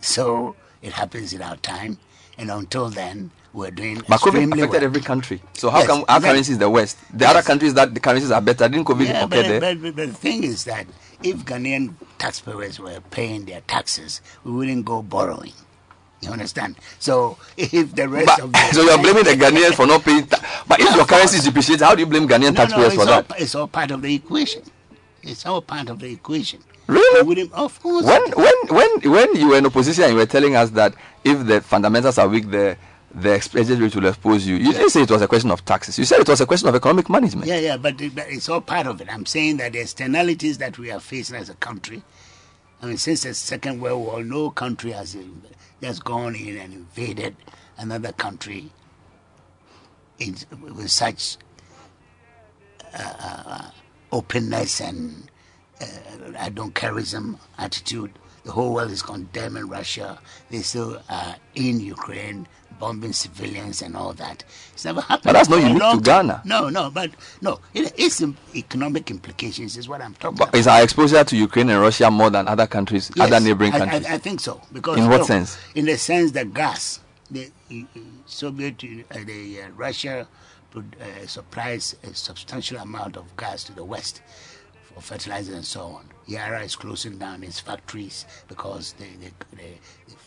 so 0.01 0.57
it 0.83 0.93
happens 0.93 1.33
in 1.33 1.43
our 1.43 1.57
time, 1.57 1.99
and 2.39 2.51
until 2.51 2.89
then, 2.89 3.31
we're 3.53 3.71
doing 3.71 3.97
But 4.09 4.21
COVID 4.21 4.47
affected 4.55 4.71
well. 4.71 4.85
every 4.85 5.01
country. 5.03 5.43
So 5.55 5.71
how 5.71 5.79
Yes, 5.81 5.87
come 5.89 6.05
our 6.09 6.21
currency 6.21 6.53
is 6.53 6.59
the 6.59 6.71
worst? 6.71 6.97
The 7.13 7.27
other 7.29 7.43
countries 7.43 7.75
that 7.75 7.93
the 7.93 8.01
currencies 8.01 8.31
are 8.31 8.41
better. 8.41 8.69
Didn't 8.69 8.87
COVID 8.87 9.07
Yeah, 9.07 9.25
occur 9.25 9.29
but, 9.29 9.43
there? 9.47 9.61
but, 9.61 9.83
but, 9.83 9.97
but 9.97 10.07
the 10.09 10.15
thing 10.15 10.45
is 10.45 10.65
that 10.65 10.87
if 11.23 11.45
Ghanaian 11.45 11.95
taxpayers 12.19 12.79
were 12.81 13.01
paying 13.11 13.45
their 13.45 13.61
taxes, 13.63 14.21
we 14.45 14.53
wouldn't 14.53 14.85
go 14.85 15.03
borrowing. 15.03 15.53
You 16.21 16.31
understand? 16.31 16.77
So 16.99 17.39
if 17.57 17.95
the 17.95 18.09
rest 18.09 18.41
of 18.41 18.53
the 18.53 18.59
so 18.73 18.83
you're 18.83 18.99
blaming 18.99 19.25
the 19.25 19.31
Ghanaians 19.31 19.75
for 19.75 19.87
not 19.87 20.03
paying. 20.05 20.27
Ta- 20.27 20.65
but 20.69 20.79
if 20.81 20.95
your 20.95 21.07
currency 21.07 21.39
is 21.39 21.45
depreciated, 21.45 21.85
how 21.85 21.95
do 21.95 22.01
you 22.01 22.07
blame 22.07 22.29
Ghanaian 22.29 22.53
no, 22.53 22.61
taxpayers 22.67 22.95
no, 22.97 23.05
for 23.05 23.11
all, 23.11 23.23
that? 23.23 23.41
It's 23.41 23.55
all 23.55 23.67
part 23.69 23.91
of 23.91 24.03
the 24.03 24.15
equation. 24.15 24.63
It's 25.23 25.47
all 25.47 25.63
part 25.63 25.89
of 25.89 25.99
the 25.99 26.13
equation. 26.13 26.61
Really? 26.87 27.49
Of 27.53 27.81
course. 27.83 28.05
When 28.05 28.23
when 28.33 28.55
when 28.69 29.11
when 29.11 29.37
you 29.37 29.49
were 29.49 29.57
in 29.59 29.67
opposition 29.67 30.05
and 30.05 30.13
you 30.13 30.19
were 30.19 30.27
telling 30.27 30.57
us 30.57 30.71
that 30.71 30.95
if 31.25 31.47
the 31.47 31.61
fundamentals 31.63 32.19
are 32.19 32.29
weak, 32.29 32.51
the 32.51 32.77
the 33.15 33.33
exchange 33.35 33.71
rate 33.71 33.95
will 33.97 34.07
expose 34.07 34.47
you. 34.47 34.57
You 34.57 34.73
didn't 34.73 34.91
say 34.91 35.03
it 35.03 35.11
was 35.11 35.23
a 35.23 35.29
question 35.29 35.51
of 35.51 35.65
taxes. 35.65 35.99
You 35.99 36.05
said 36.05 36.21
it 36.21 36.29
was 36.29 36.41
a 36.41 36.47
question 36.47 36.69
of 36.69 36.75
economic 36.75 37.09
management. 37.09 37.47
Yeah, 37.49 37.59
yeah, 37.59 37.77
but, 37.77 38.01
it- 38.01 38.15
but 38.15 38.27
it's 38.29 38.49
all 38.49 38.61
part 38.61 38.87
of 38.87 39.01
it. 39.01 39.09
I'm 39.11 39.27
saying 39.27 39.57
that 39.57 39.73
the 39.73 39.81
externalities 39.81 40.59
that 40.59 40.79
we 40.79 40.91
are 40.93 41.01
facing 41.01 41.37
as 41.37 41.49
a 41.49 41.55
country. 41.55 42.03
I 42.83 42.87
mean, 42.87 42.97
since 42.97 43.25
the 43.25 43.35
Second 43.35 43.81
World 43.81 44.07
War, 44.07 44.25
no 44.25 44.51
country 44.51 44.93
has 44.93 45.17
just 45.83 46.05
gone 46.05 46.35
in 46.35 46.57
and 46.57 46.73
invaded 46.73 47.37
another 47.77 48.13
country 48.13 48.71
in, 50.19 50.37
with 50.63 50.91
such 50.91 51.37
uh, 52.95 53.15
uh, 53.21 53.71
openness 54.13 54.81
and 54.81 55.31
uh, 55.81 55.87
I 56.39 56.49
don't 56.49 56.75
careism 56.75 57.39
attitude. 57.59 58.13
The 58.45 58.53
whole 58.53 58.73
world 58.73 58.91
is 58.91 59.03
condemning 59.03 59.69
Russia. 59.69 60.19
They 60.51 60.63
still 60.63 61.03
are 61.11 61.37
in 61.55 61.81
Ukraine, 61.81 62.49
bombing 62.81 63.13
civilians 63.13 63.83
and 63.83 63.95
all 63.97 64.13
that. 64.15 64.43
It's 64.73 64.85
never 64.85 65.03
happened. 65.03 65.25
But 65.25 65.33
that's 65.35 65.49
not 65.49 65.63
unique 65.63 65.79
to 65.83 66.01
Ghana. 66.03 66.43
No, 66.45 66.69
no, 66.71 66.91
but 66.91 67.11
no, 67.41 67.61
it, 67.75 67.93
it's 67.97 68.23
economic 68.57 69.11
implications 69.11 69.77
is 69.77 69.89
what 69.89 70.01
I'm 70.01 70.15
talking 70.15 70.39
But 70.39 70.49
about. 70.49 70.59
is 70.59 70.67
our 70.67 70.83
exposure 70.83 71.23
to 71.23 71.37
Ukraine 71.37 71.71
and 71.71 71.81
Russia 71.81 72.11
more 72.11 72.31
than 72.31 72.49
other 72.49 72.67
countries, 72.67 73.11
Yes, 73.15 73.27
other 73.31 73.45
neighboring 73.45 73.73
countries? 73.73 74.07
I, 74.07 74.15
I 74.15 74.19
think 74.19 74.41
so. 74.41 74.61
Because 74.73 74.99
In 74.99 75.09
what 75.09 75.19
look, 75.21 75.27
sense? 75.29 75.59
In 75.77 75.85
the 75.85 75.99
sense 75.99 76.33
that 76.33 76.53
gas, 76.55 77.01
the 77.31 77.51
Soviet, 78.27 78.83
uh, 78.83 79.19
the 79.25 79.63
uh, 79.63 79.69
Russia 79.77 80.27
uh, 80.75 80.81
supplies 81.27 81.97
a 82.03 82.15
substantial 82.15 82.79
amount 82.79 83.17
of 83.17 83.37
gas 83.37 83.63
to 83.65 83.73
the 83.75 83.85
West 83.85 84.23
for 84.95 85.01
fertilizer 85.01 85.55
and 85.55 85.65
so 85.65 85.83
on. 85.83 86.07
Yara 86.27 86.63
is 86.63 86.77
closing 86.77 87.19
down 87.19 87.43
its 87.43 87.59
factories 87.61 88.25
because 88.49 88.93
they, 88.95 89.09
they, 89.21 89.33
they 89.57 89.79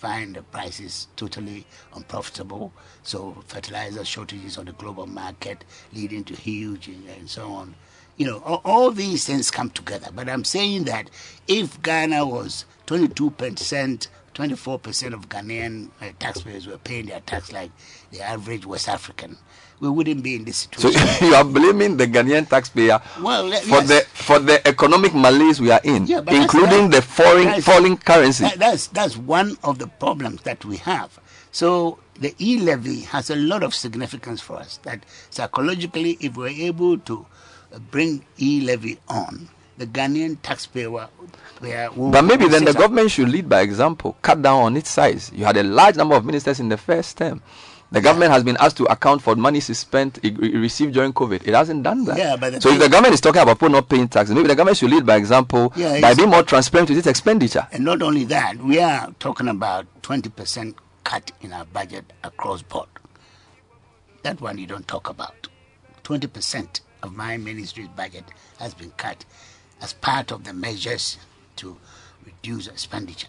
find 0.03 0.35
the 0.35 0.41
prices 0.41 1.07
totally 1.15 1.65
unprofitable. 1.95 2.73
So 3.03 3.37
fertilizer 3.47 4.03
shortages 4.03 4.57
on 4.57 4.65
the 4.65 4.73
global 4.73 5.07
market 5.07 5.63
leading 5.93 6.25
to 6.25 6.35
huge 6.35 6.89
and, 6.89 7.29
so 7.29 7.47
on. 7.53 7.75
You 8.17 8.25
know, 8.27 8.39
all, 8.39 8.61
all 8.65 8.91
these 8.91 9.25
things 9.25 9.49
come 9.49 9.69
together. 9.69 10.09
But 10.13 10.27
I'm 10.27 10.43
saying 10.43 10.83
that 10.83 11.09
if 11.47 11.81
Ghana 11.81 12.25
was 12.25 12.65
22%, 12.85 14.07
24% 14.35 15.13
of 15.13 15.29
Ghanaian 15.29 15.89
uh, 16.01 16.09
taxpayers 16.19 16.67
were 16.67 16.77
paying 16.79 17.05
their 17.05 17.21
tax 17.21 17.53
like 17.53 17.71
the 18.11 18.19
average 18.21 18.65
West 18.65 18.89
African, 18.89 19.37
we 19.83 19.89
wouldn't 19.89 20.23
be 20.23 20.35
in 20.35 20.45
this 20.45 20.57
situation. 20.71 21.05
So 21.07 21.25
you 21.25 21.35
are 21.35 21.43
blaming 21.43 21.97
the 21.97 22.07
Ghanaian 22.07 22.47
taxpayer 22.47 23.01
Well, 23.21 23.43
le- 23.47 23.57
for 23.57 23.83
yes. 23.83 23.87
the 23.89 23.99
for 24.15 24.39
the 24.39 24.65
economic 24.65 25.13
malaise 25.13 25.59
we 25.59 25.69
are 25.71 25.81
in, 25.83 26.07
Yeah, 26.07 26.21
including 26.27 26.89
the 26.89 27.01
foreign 27.01 27.61
falling 27.61 27.97
currency. 27.97 28.45
that- 28.45 28.57
that's 28.59 28.87
that's 28.87 29.17
one 29.17 29.57
of 29.63 29.77
the 29.79 29.87
problems 29.87 30.41
that 30.43 30.63
we 30.63 30.77
have. 30.77 31.19
So 31.51 31.99
the 32.19 32.33
e 32.39 32.57
levy 32.59 33.01
has 33.01 33.29
a 33.29 33.35
lot 33.35 33.61
of 33.61 33.75
significance 33.75 34.39
for 34.41 34.55
us. 34.57 34.79
That 34.83 35.03
psychologically, 35.29 36.17
if 36.21 36.37
we're 36.37 36.47
able 36.71 36.97
to 36.99 37.25
uh, 37.73 37.79
bring 37.91 38.23
e 38.39 38.61
levy 38.61 38.99
on, 39.09 39.49
the 39.77 39.85
Ghanaian 39.85 40.37
taxpayer 40.41 40.89
will, 40.89 41.09
will 41.61 42.11
But 42.11 42.21
maybe 42.23 42.47
then 42.47 42.63
the 42.65 42.73
government 42.73 43.11
should 43.11 43.29
lead 43.29 43.49
by 43.49 43.61
example, 43.61 44.15
cut 44.21 44.41
down 44.41 44.61
on 44.63 44.77
its 44.77 44.89
size. 44.89 45.31
You 45.35 45.43
had 45.45 45.57
a 45.57 45.63
large 45.63 45.95
number 45.97 46.15
of 46.15 46.23
ministers 46.25 46.59
in 46.59 46.69
the 46.69 46.77
first 46.77 47.17
term. 47.17 47.41
The 47.93 48.01
government 48.01 48.31
has 48.31 48.43
been 48.43 48.57
asked 48.59 48.77
to 48.77 48.85
account 48.85 49.21
for 49.21 49.35
money 49.35 49.59
spent 49.59 50.17
received 50.23 50.95
during 50.95 51.13
COVID. 51.13 51.47
It 51.47 51.53
hasn't 51.53 51.83
done 51.83 52.05
that. 52.05 52.17
Yeah, 52.17 52.35
but 52.35 52.59
so 52.63 52.69
if 52.69 52.79
the 52.79 52.89
government 52.89 53.13
is 53.13 53.21
talking 53.21 53.43
about 53.43 53.57
people 53.59 53.69
not 53.69 53.87
paying 53.87 54.07
taxes, 54.07 54.33
maybe 54.33 54.47
the 54.47 54.55
government 54.55 54.77
should 54.77 54.89
lead 54.89 55.05
by 55.05 55.15
example 55.15 55.71
Yeah, 55.75 56.01
by 56.01 56.15
being 56.15 56.29
more 56.29 56.41
transparent 56.41 56.89
with 56.89 56.97
its 56.97 57.05
expenditure. 57.05 57.67
And 57.71 57.85
not 57.85 58.01
only 58.01 58.23
that, 58.23 58.57
we 58.57 58.79
are 58.79 59.13
talking 59.19 59.47
about 59.47 59.85
20% 60.01 60.73
cut 61.03 61.31
in 61.41 61.53
our 61.53 61.65
budget 61.65 62.11
across 62.23 62.63
board. 62.63 62.89
That 64.23 64.41
one 64.41 64.57
you 64.57 64.65
don't 64.65 64.87
talk 64.87 65.07
about. 65.07 65.47
20% 66.03 66.81
of 67.03 67.15
my 67.15 67.37
ministry's 67.37 67.89
budget 67.89 68.23
has 68.57 68.73
been 68.73 68.89
cut 68.97 69.23
as 69.81 69.93
part 69.93 70.31
of 70.31 70.45
the 70.45 70.53
measures 70.53 71.19
to 71.57 71.77
reduce 72.25 72.65
expenditure. 72.65 73.27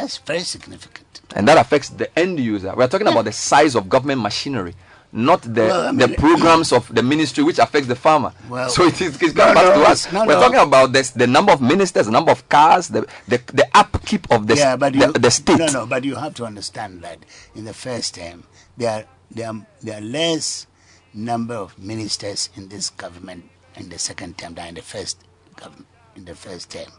That's 0.00 0.16
very 0.16 0.40
significant. 0.40 1.20
And 1.36 1.46
that 1.46 1.58
affects 1.58 1.90
the 1.90 2.18
end 2.18 2.40
user. 2.40 2.72
We're 2.74 2.88
talking 2.88 3.06
about 3.06 3.26
the 3.26 3.32
size 3.32 3.74
of 3.74 3.88
government 3.90 4.22
machinery, 4.22 4.74
not 5.12 5.42
the 5.42 5.66
Well, 5.68 5.88
I 5.88 5.92
the 5.92 6.14
programs 6.16 6.72
of 6.78 6.92
the 6.94 7.02
ministry 7.02 7.44
which 7.44 7.58
affects 7.58 7.86
the 7.86 7.94
farmer. 7.94 8.32
Well, 8.48 8.70
so 8.70 8.84
it 8.84 8.98
is 9.00 9.20
it's 9.20 9.34
no, 9.34 9.42
coming 9.42 9.54
back 9.54 9.76
no, 9.76 9.82
to 9.82 9.90
us. 9.90 10.10
no, 10.10 10.20
We're 10.24 10.34
no. 10.34 10.40
talking 10.40 10.60
about 10.60 10.92
this, 10.94 11.10
the 11.10 11.26
number 11.26 11.52
of 11.52 11.60
ministers, 11.60 12.06
the 12.06 12.12
number 12.12 12.32
of 12.32 12.48
cars, 12.48 12.88
the 12.88 13.02
the, 13.28 13.42
the 13.52 13.68
upkeep 13.74 14.26
of 14.30 14.46
the, 14.46 14.56
yeah, 14.56 14.76
but 14.76 14.94
the, 14.94 14.98
you, 15.00 15.12
the 15.12 15.30
state. 15.30 15.58
No, 15.58 15.66
no, 15.66 15.86
but 15.86 16.02
you 16.04 16.14
have 16.14 16.32
to 16.36 16.46
understand 16.46 17.02
that 17.02 17.18
in 17.54 17.66
the 17.66 17.74
first 17.74 18.14
term, 18.14 18.44
there 18.78 18.90
are, 18.90 19.04
there 19.30 19.48
are, 19.48 19.66
there 19.82 19.98
are 19.98 20.00
less 20.00 20.66
number 21.12 21.54
of 21.54 21.78
ministers 21.78 22.48
in 22.56 22.68
this 22.70 22.88
government 22.88 23.44
in 23.76 23.90
the 23.90 23.98
second 23.98 24.38
term 24.38 24.54
than 24.54 24.68
in 24.68 24.74
the 24.76 24.82
first 24.82 25.18
government 25.56 25.86
in 26.16 26.24
the 26.24 26.34
first 26.34 26.70
term. 26.70 26.90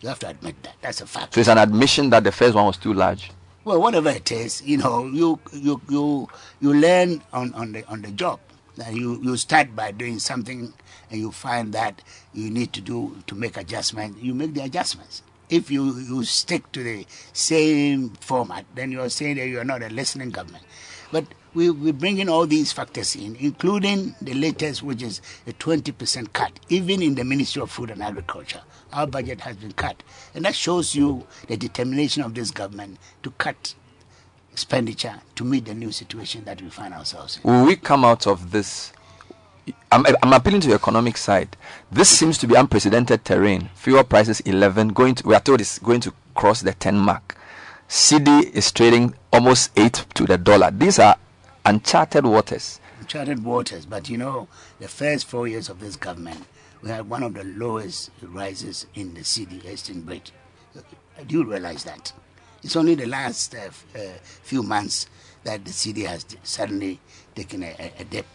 You 0.00 0.08
have 0.08 0.18
to 0.20 0.28
admit 0.28 0.62
that. 0.62 0.76
That's 0.80 1.00
a 1.00 1.06
fact. 1.06 1.34
So 1.34 1.40
it's 1.40 1.48
an 1.48 1.58
admission 1.58 2.10
that 2.10 2.24
the 2.24 2.32
first 2.32 2.54
one 2.54 2.66
was 2.66 2.76
too 2.76 2.94
large. 2.94 3.30
Well, 3.64 3.80
whatever 3.80 4.08
it 4.08 4.32
is, 4.32 4.62
you 4.62 4.78
know, 4.78 5.06
you 5.06 5.38
you 5.52 5.80
you 5.88 6.28
you 6.60 6.72
learn 6.74 7.22
on, 7.32 7.52
on 7.54 7.72
the 7.72 7.86
on 7.86 8.02
the 8.02 8.10
job. 8.10 8.40
That 8.76 8.94
you 8.94 9.20
you 9.22 9.36
start 9.36 9.76
by 9.76 9.90
doing 9.90 10.18
something, 10.18 10.72
and 11.10 11.20
you 11.20 11.30
find 11.30 11.74
that 11.74 12.00
you 12.32 12.50
need 12.50 12.72
to 12.72 12.80
do 12.80 13.18
to 13.26 13.34
make 13.34 13.58
adjustment. 13.58 14.16
You 14.22 14.32
make 14.32 14.54
the 14.54 14.62
adjustments. 14.64 15.22
If 15.50 15.70
you 15.70 15.92
you 15.98 16.24
stick 16.24 16.72
to 16.72 16.82
the 16.82 17.06
same 17.34 18.10
format, 18.20 18.64
then 18.74 18.92
you 18.92 19.02
are 19.02 19.10
saying 19.10 19.36
that 19.36 19.48
you 19.48 19.60
are 19.60 19.64
not 19.64 19.82
a 19.82 19.90
listening 19.90 20.30
government. 20.30 20.64
But 21.12 21.26
we 21.54 21.70
we 21.70 21.92
bring 21.92 22.18
in 22.18 22.28
all 22.28 22.46
these 22.46 22.72
factors 22.72 23.16
in, 23.16 23.36
including 23.36 24.14
the 24.20 24.34
latest, 24.34 24.82
which 24.82 25.02
is 25.02 25.20
a 25.46 25.52
twenty 25.54 25.92
percent 25.92 26.32
cut, 26.32 26.52
even 26.68 27.02
in 27.02 27.14
the 27.14 27.24
Ministry 27.24 27.62
of 27.62 27.70
Food 27.70 27.90
and 27.90 28.02
Agriculture. 28.02 28.60
Our 28.92 29.06
budget 29.06 29.40
has 29.42 29.56
been 29.56 29.72
cut, 29.72 30.02
and 30.34 30.44
that 30.44 30.54
shows 30.54 30.94
you 30.94 31.26
the 31.48 31.56
determination 31.56 32.22
of 32.22 32.34
this 32.34 32.50
government 32.50 32.98
to 33.22 33.30
cut 33.32 33.74
expenditure 34.52 35.20
to 35.36 35.44
meet 35.44 35.64
the 35.64 35.74
new 35.74 35.92
situation 35.92 36.44
that 36.44 36.60
we 36.60 36.68
find 36.70 36.92
ourselves 36.92 37.38
in. 37.42 37.50
Will 37.50 37.66
we 37.66 37.76
come 37.76 38.04
out 38.04 38.26
of 38.26 38.50
this? 38.50 38.92
I'm, 39.92 40.04
I'm 40.22 40.32
appealing 40.32 40.60
to 40.62 40.68
the 40.68 40.74
economic 40.74 41.16
side. 41.16 41.56
This 41.92 42.08
seems 42.08 42.36
to 42.38 42.48
be 42.48 42.56
unprecedented 42.56 43.24
terrain. 43.24 43.70
Fuel 43.74 44.02
prices 44.02 44.40
11, 44.40 44.88
going 44.88 45.14
to, 45.16 45.28
we 45.28 45.34
are 45.34 45.40
told 45.40 45.60
it's 45.60 45.78
going 45.78 46.00
to 46.00 46.12
cross 46.34 46.62
the 46.62 46.72
10 46.72 46.98
mark. 46.98 47.36
cedi 47.88 48.54
is 48.54 48.70
trading 48.70 49.14
almost 49.32 49.70
8 49.76 50.06
to 50.14 50.24
the 50.24 50.38
dollar. 50.38 50.70
These 50.70 50.98
are 51.00 51.16
uncharted 51.64 52.24
waters. 52.24 52.80
Uncharted 53.00 53.44
waters, 53.44 53.86
but 53.86 54.08
you 54.08 54.16
know, 54.18 54.48
the 54.78 54.88
first 54.88 55.26
four 55.26 55.48
years 55.48 55.68
of 55.68 55.80
this 55.80 55.96
government, 55.96 56.44
we 56.82 56.88
had 56.88 57.08
one 57.08 57.22
of 57.22 57.34
the 57.34 57.44
lowest 57.44 58.10
rises 58.22 58.86
in 58.94 59.14
the 59.14 59.20
cedi 59.20 59.64
exchange 59.64 60.08
rate. 60.08 60.32
Do 61.26 61.34
you 61.38 61.44
realize 61.44 61.84
that? 61.84 62.12
It's 62.62 62.76
only 62.76 62.94
the 62.94 63.06
last 63.06 63.54
uh, 63.54 63.58
f- 63.58 63.86
uh, 63.94 63.98
few 64.22 64.62
months 64.62 65.06
that 65.44 65.64
the 65.64 65.70
cedi 65.70 66.06
has 66.06 66.26
suddenly 66.42 67.00
taken 67.34 67.62
a, 67.62 67.74
a, 67.78 67.92
a 68.00 68.04
dip. 68.04 68.26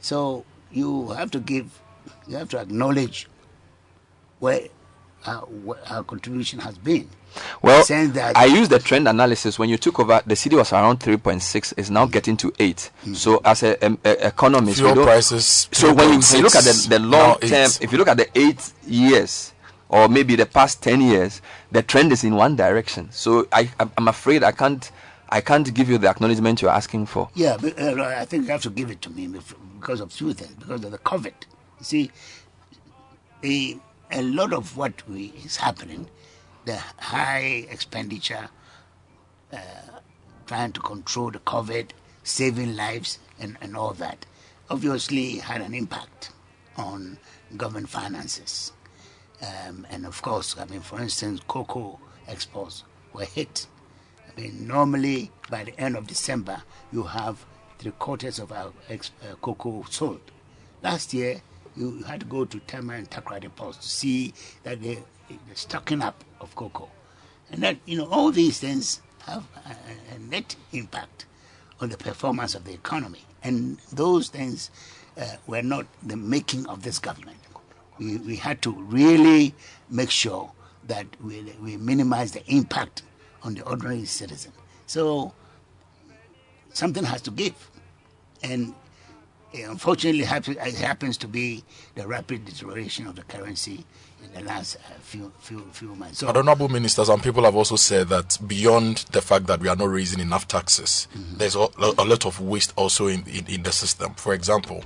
So 0.00 0.44
you 0.70 1.08
have 1.10 1.30
to 1.32 1.40
give, 1.40 1.80
you 2.26 2.36
have 2.36 2.48
to 2.50 2.58
acknowledge 2.58 3.28
where 4.38 4.68
our, 5.26 5.42
where 5.42 5.78
our 5.88 6.04
contribution 6.04 6.60
has 6.60 6.78
been. 6.78 7.08
Well, 7.62 7.84
that 7.84 8.36
I 8.36 8.46
use 8.46 8.68
the 8.68 8.78
trend 8.78 9.06
analysis. 9.08 9.58
When 9.58 9.68
you 9.68 9.76
took 9.76 10.00
over, 10.00 10.20
the 10.26 10.34
cedi 10.34 10.56
was 10.56 10.72
around 10.72 11.00
3.6. 11.00 11.74
It's 11.76 11.90
now 11.90 12.06
getting 12.06 12.36
to 12.38 12.52
8. 12.58 12.90
Hmm. 13.04 13.14
So, 13.14 13.40
as 13.44 13.62
an 13.62 13.76
um, 13.82 13.98
a 14.04 14.26
economist, 14.28 14.78
Fuel 14.78 14.94
prices, 14.94 15.68
So, 15.72 15.92
when 15.94 16.08
you, 16.14 16.20
you 16.34 16.42
look 16.42 16.54
at 16.56 16.64
the, 16.64 16.86
the 16.88 16.98
long 16.98 17.38
term, 17.40 17.70
if 17.80 17.92
you 17.92 17.98
look 17.98 18.08
at 18.08 18.16
the 18.16 18.28
eight 18.38 18.72
years, 18.86 19.52
or 19.88 20.08
maybe 20.08 20.36
the 20.36 20.46
past 20.46 20.82
10 20.82 21.00
years, 21.00 21.40
the 21.72 21.82
trend 21.82 22.12
is 22.12 22.24
in 22.24 22.34
one 22.34 22.56
direction. 22.56 23.08
So, 23.12 23.46
I, 23.52 23.70
I'm- 23.78 23.92
I'm 23.96 24.08
afraid 24.08 24.42
I 24.42 24.52
can't, 24.52 24.90
I 25.28 25.40
can't 25.40 25.72
give 25.74 25.88
you 25.90 25.98
the 25.98 26.08
acknowledgement 26.08 26.62
you're 26.62 26.70
asking 26.70 27.06
for. 27.06 27.28
Yeah, 27.34 27.56
but, 27.60 27.78
uh, 27.78 28.02
I 28.02 28.24
think 28.24 28.44
you 28.46 28.50
have 28.50 28.62
to 28.62 28.70
give 28.70 28.90
it 28.90 29.00
to 29.02 29.10
me 29.10 29.28
because 29.78 30.00
of 30.00 30.12
two 30.14 30.32
things. 30.32 30.52
Because 30.54 30.84
of 30.84 30.90
the 30.90 30.98
COVID. 30.98 31.34
You 31.78 31.84
see, 31.84 32.10
a, 33.44 33.76
a 34.10 34.22
lot 34.22 34.52
of 34.52 34.76
what 34.76 35.06
we, 35.08 35.26
is 35.44 35.56
happening, 35.56 36.08
the 36.68 36.76
high 36.98 37.66
expenditure, 37.70 38.46
uh, 39.54 39.56
trying 40.46 40.70
to 40.72 40.80
control 40.80 41.30
the 41.30 41.38
COVID, 41.38 41.92
saving 42.24 42.76
lives, 42.76 43.18
and, 43.40 43.56
and 43.62 43.74
all 43.74 43.94
that, 43.94 44.26
obviously 44.68 45.36
had 45.38 45.62
an 45.62 45.72
impact 45.72 46.30
on 46.76 47.18
government 47.56 47.88
finances. 47.88 48.72
Um, 49.40 49.86
and 49.88 50.04
of 50.04 50.20
course, 50.20 50.58
I 50.58 50.66
mean, 50.66 50.80
for 50.80 51.00
instance, 51.00 51.40
cocoa 51.48 51.98
exports 52.26 52.84
were 53.14 53.24
hit. 53.24 53.66
I 54.28 54.38
mean, 54.38 54.68
normally 54.68 55.30
by 55.48 55.64
the 55.64 55.80
end 55.80 55.96
of 55.96 56.06
December, 56.06 56.62
you 56.92 57.04
have 57.04 57.46
three 57.78 57.92
quarters 57.92 58.38
of 58.38 58.52
our 58.52 58.72
ex- 58.90 59.12
uh, 59.22 59.36
cocoa 59.36 59.86
sold. 59.88 60.20
Last 60.82 61.14
year, 61.14 61.40
you 61.74 62.02
had 62.02 62.20
to 62.20 62.26
go 62.26 62.44
to 62.44 62.58
Tema 62.60 62.92
and 62.92 63.08
Takra 63.08 63.40
depots 63.40 63.78
to 63.78 63.88
see 63.88 64.34
that 64.64 64.82
they, 64.82 64.98
they're 65.28 65.56
stocking 65.56 66.02
up 66.02 66.24
of 66.40 66.54
cocoa. 66.54 66.88
And 67.50 67.62
that, 67.62 67.78
you 67.86 67.96
know, 67.98 68.06
all 68.06 68.30
these 68.30 68.58
things 68.58 69.00
have 69.26 69.44
a, 69.66 70.14
a- 70.14 70.18
net 70.18 70.56
impact 70.72 71.26
on 71.80 71.88
the 71.88 71.96
performance 71.96 72.54
of 72.54 72.64
the 72.64 72.72
economy. 72.74 73.22
And 73.42 73.78
those 73.92 74.28
things 74.28 74.70
uh, 75.16 75.36
were 75.46 75.62
not 75.62 75.86
the 76.02 76.16
making 76.16 76.66
of 76.66 76.82
this 76.82 76.98
government. 76.98 77.38
We, 77.98 78.16
we 78.18 78.36
had 78.36 78.60
to 78.62 78.72
really 78.72 79.54
make 79.88 80.10
sure 80.10 80.52
that 80.86 81.06
we, 81.22 81.54
we 81.62 81.76
minimize 81.76 82.32
the 82.32 82.44
impact 82.46 83.02
on 83.42 83.54
the 83.54 83.62
ordinary 83.62 84.04
citizen. 84.04 84.52
So 84.86 85.32
something 86.72 87.04
has 87.04 87.22
to 87.22 87.30
give. 87.30 87.70
And 88.42 88.74
unfortunately, 89.54 90.22
it 90.22 90.74
happens 90.76 91.16
to 91.18 91.28
be 91.28 91.64
the 91.94 92.06
rapid 92.06 92.44
deterioration 92.44 93.06
of 93.06 93.16
the 93.16 93.22
currency 93.22 93.84
in 94.24 94.32
the 94.32 94.48
last 94.48 94.76
uh, 94.76 94.94
few, 95.00 95.32
few, 95.38 95.60
few 95.72 95.94
months. 95.94 96.18
So, 96.18 96.28
honorable 96.28 96.68
minister, 96.68 97.04
some 97.04 97.20
people 97.20 97.44
have 97.44 97.56
also 97.56 97.76
said 97.76 98.08
that 98.08 98.38
beyond 98.46 98.98
the 99.12 99.22
fact 99.22 99.46
that 99.46 99.60
we 99.60 99.68
are 99.68 99.76
not 99.76 99.90
raising 99.90 100.20
enough 100.20 100.48
taxes, 100.48 101.08
mm-hmm. 101.16 101.38
there's 101.38 101.54
a, 101.56 101.68
a 101.78 102.04
lot 102.04 102.26
of 102.26 102.40
waste 102.40 102.72
also 102.76 103.06
in, 103.06 103.26
in, 103.28 103.46
in 103.46 103.62
the 103.62 103.72
system. 103.72 104.14
For 104.14 104.34
example, 104.34 104.84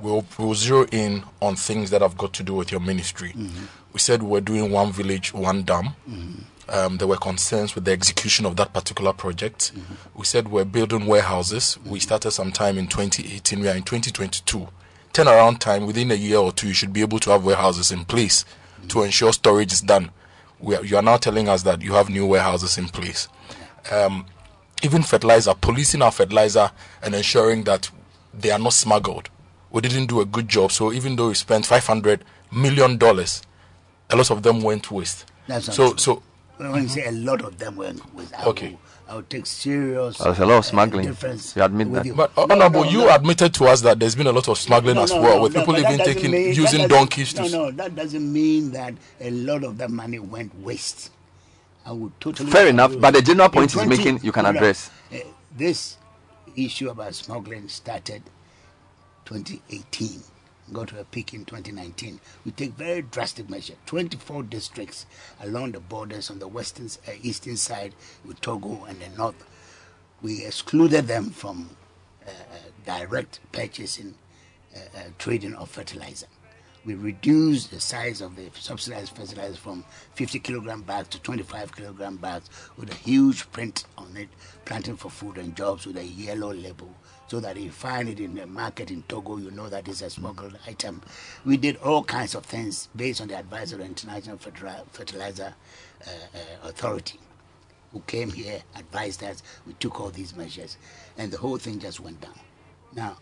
we'll, 0.00 0.24
we'll 0.38 0.54
zero 0.54 0.86
in 0.92 1.24
on 1.40 1.56
things 1.56 1.90
that 1.90 2.02
have 2.02 2.16
got 2.16 2.32
to 2.34 2.42
do 2.42 2.54
with 2.54 2.70
your 2.70 2.80
ministry. 2.80 3.30
Mm-hmm. 3.30 3.64
We 3.92 4.00
said 4.00 4.22
we 4.22 4.28
were 4.28 4.40
doing 4.40 4.70
one 4.70 4.92
village, 4.92 5.32
one 5.32 5.62
dam. 5.62 5.90
Mm-hmm. 6.08 6.42
Um, 6.68 6.96
there 6.96 7.06
were 7.06 7.16
concerns 7.16 7.76
with 7.76 7.84
the 7.84 7.92
execution 7.92 8.44
of 8.44 8.56
that 8.56 8.72
particular 8.72 9.12
project. 9.12 9.70
We 10.16 10.24
said 10.24 10.48
we're 10.48 10.64
building 10.64 11.06
warehouses. 11.06 11.78
We 11.86 12.00
started 12.00 12.32
sometime 12.32 12.76
in 12.76 12.88
2018. 12.88 13.60
We 13.60 13.68
are 13.68 13.76
in 13.76 13.84
2022. 13.84 14.66
Turnaround 15.12 15.60
time 15.60 15.86
within 15.86 16.10
a 16.10 16.14
year 16.14 16.38
or 16.38 16.50
two, 16.50 16.66
you 16.66 16.74
should 16.74 16.92
be 16.92 17.02
able 17.02 17.20
to 17.20 17.30
have 17.30 17.44
warehouses 17.44 17.92
in 17.92 18.04
place 18.04 18.44
to 18.88 19.02
ensure 19.02 19.32
storage 19.32 19.72
is 19.72 19.80
done. 19.80 20.10
We 20.60 20.76
are, 20.76 20.84
you 20.84 20.96
are 20.96 21.02
now 21.02 21.16
telling 21.16 21.48
us 21.48 21.62
that 21.64 21.82
you 21.82 21.92
have 21.94 22.08
new 22.08 22.26
warehouses 22.26 22.78
in 22.78 22.88
place. 22.88 23.28
Um, 23.90 24.26
even 24.82 25.02
fertilizer, 25.02 25.54
policing 25.54 26.02
our 26.02 26.10
fertilizer 26.10 26.70
and 27.02 27.14
ensuring 27.14 27.64
that 27.64 27.90
they 28.34 28.50
are 28.50 28.58
not 28.58 28.72
smuggled. 28.72 29.28
We 29.70 29.80
didn't 29.80 30.06
do 30.06 30.20
a 30.20 30.24
good 30.26 30.48
job. 30.48 30.72
So 30.72 30.92
even 30.92 31.16
though 31.16 31.28
we 31.28 31.34
spent 31.34 31.66
500 31.66 32.24
million 32.52 32.96
dollars, 32.96 33.42
a 34.10 34.16
lot 34.16 34.30
of 34.30 34.42
them 34.42 34.62
went 34.62 34.90
waste. 34.90 35.26
That's 35.46 35.66
so 35.74 35.90
true. 35.90 35.98
so 35.98 36.22
when 36.58 36.82
you 36.82 36.88
say 36.88 37.06
a 37.06 37.12
lot 37.12 37.42
of 37.42 37.58
them 37.58 37.76
with, 37.76 38.00
I 38.36 38.44
Okay. 38.46 38.78
Will, 39.06 39.12
I 39.12 39.16
will 39.16 39.22
take 39.24 39.46
serious. 39.46 40.18
There's 40.18 40.38
a 40.38 40.46
lot 40.46 40.58
of 40.58 40.64
smuggling. 40.66 41.04
You 41.04 41.62
admit 41.62 41.92
that. 41.92 42.06
you. 42.06 42.14
But 42.14 42.32
honorable, 42.36 42.84
no, 42.84 42.90
you 42.90 42.98
no. 42.98 43.14
admitted 43.14 43.54
to 43.54 43.64
us 43.66 43.80
that 43.82 43.98
there's 43.98 44.14
been 44.14 44.26
a 44.26 44.32
lot 44.32 44.48
of 44.48 44.58
smuggling 44.58 44.96
No, 44.96 45.02
as 45.02 45.12
well, 45.12 45.36
no, 45.36 45.42
with 45.42 45.54
no, 45.54 45.60
people 45.60 45.74
but 45.74 45.82
that 45.82 45.92
even 45.92 46.06
taking 46.06 46.30
mean- 46.32 46.54
using 46.54 46.88
donkeys 46.88 47.32
to. 47.34 47.42
No, 47.42 47.48
no, 47.48 47.70
that 47.72 47.94
doesn't 47.94 48.32
mean 48.32 48.72
that 48.72 48.94
a 49.20 49.30
lot 49.30 49.64
of 49.64 49.78
that 49.78 49.90
money 49.90 50.18
went 50.18 50.54
waste. 50.60 51.10
I 51.84 51.92
would 51.92 52.18
totally. 52.20 52.50
Fair 52.50 52.68
enough, 52.68 52.90
agree 52.90 53.00
but 53.00 53.14
the 53.14 53.22
general 53.22 53.48
point 53.48 53.72
In 53.74 53.80
he's 53.80 53.88
making, 53.88 54.20
you 54.24 54.32
can 54.32 54.42
no, 54.44 54.50
no, 54.50 54.58
address. 54.58 54.90
uh, 55.12 55.18
this 55.56 55.96
issue 56.56 56.90
about 56.90 57.14
smuggling 57.14 57.68
started 57.68 58.22
2018, 59.26 60.20
got 60.72 60.88
to 60.88 61.00
a 61.00 61.04
peak 61.04 61.34
in 61.34 61.44
2019. 61.44 62.20
We 62.44 62.52
take 62.52 62.72
very 62.72 63.02
drastic 63.02 63.48
measures. 63.48 63.76
24 63.86 64.44
districts 64.44 65.06
along 65.40 65.72
the 65.72 65.80
borders 65.80 66.30
on 66.30 66.38
the 66.38 66.48
western, 66.48 66.86
uh, 67.06 67.12
eastern 67.22 67.56
side 67.56 67.94
with 68.24 68.40
Togo 68.40 68.84
and 68.84 69.00
the 69.00 69.08
north 69.16 69.44
we 70.22 70.44
excluded 70.44 71.06
them 71.06 71.30
from 71.30 71.70
uh, 72.26 72.30
uh, 72.30 72.58
direct 72.84 73.40
purchasing, 73.52 74.14
uh, 74.74 74.98
uh, 74.98 75.02
trading 75.18 75.54
of 75.54 75.68
fertilizer. 75.68 76.26
We 76.84 76.94
reduced 76.94 77.70
the 77.70 77.80
size 77.80 78.20
of 78.20 78.36
the 78.36 78.48
subsidized 78.58 79.16
fertilizer 79.16 79.56
from 79.56 79.84
50 80.14 80.38
kilogram 80.38 80.82
bags 80.82 81.08
to 81.08 81.20
25 81.20 81.74
kilogram 81.74 82.16
bags 82.16 82.48
with 82.76 82.90
a 82.90 82.94
huge 82.94 83.50
print 83.50 83.84
on 83.98 84.16
it, 84.16 84.28
planting 84.64 84.96
for 84.96 85.10
food 85.10 85.36
and 85.36 85.56
jobs 85.56 85.84
with 85.86 85.96
a 85.96 86.04
yellow 86.04 86.52
label, 86.52 86.94
so 87.28 87.40
that 87.40 87.56
you 87.56 87.70
find 87.70 88.08
it 88.08 88.20
in 88.20 88.34
the 88.34 88.46
market 88.46 88.90
in 88.90 89.02
Togo, 89.04 89.36
you 89.36 89.50
know 89.50 89.68
that 89.68 89.88
it's 89.88 90.02
a 90.02 90.10
smuggled 90.10 90.58
item. 90.66 91.02
We 91.44 91.56
did 91.56 91.76
all 91.78 92.04
kinds 92.04 92.34
of 92.34 92.44
things 92.46 92.88
based 92.94 93.20
on 93.20 93.28
the 93.28 93.38
advice 93.38 93.72
of 93.72 93.78
the 93.78 93.84
International 93.84 94.38
Fertilizer 94.38 95.54
uh, 96.06 96.10
uh, 96.10 96.68
Authority 96.68 97.18
who 97.92 98.00
came 98.06 98.30
here, 98.30 98.60
advised 98.74 99.22
us, 99.22 99.42
we 99.66 99.72
took 99.74 100.00
all 100.00 100.10
these 100.10 100.36
measures, 100.36 100.76
and 101.16 101.32
the 101.32 101.38
whole 101.38 101.56
thing 101.56 101.78
just 101.78 101.98
went 101.98 102.20
down. 102.20 102.38
Now, 102.94 103.16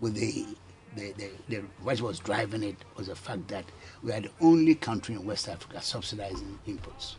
with 0.00 0.14
the, 0.14 0.46
the, 0.94 1.12
the, 1.12 1.30
the 1.48 1.56
what 1.82 2.00
was 2.00 2.20
driving 2.20 2.62
it 2.62 2.76
was 2.96 3.08
the 3.08 3.16
fact 3.16 3.48
that 3.48 3.64
we 4.02 4.12
are 4.12 4.20
the 4.20 4.30
only 4.40 4.76
country 4.76 5.16
in 5.16 5.26
West 5.26 5.48
Africa 5.48 5.82
subsidizing 5.82 6.58
imports. 6.66 7.16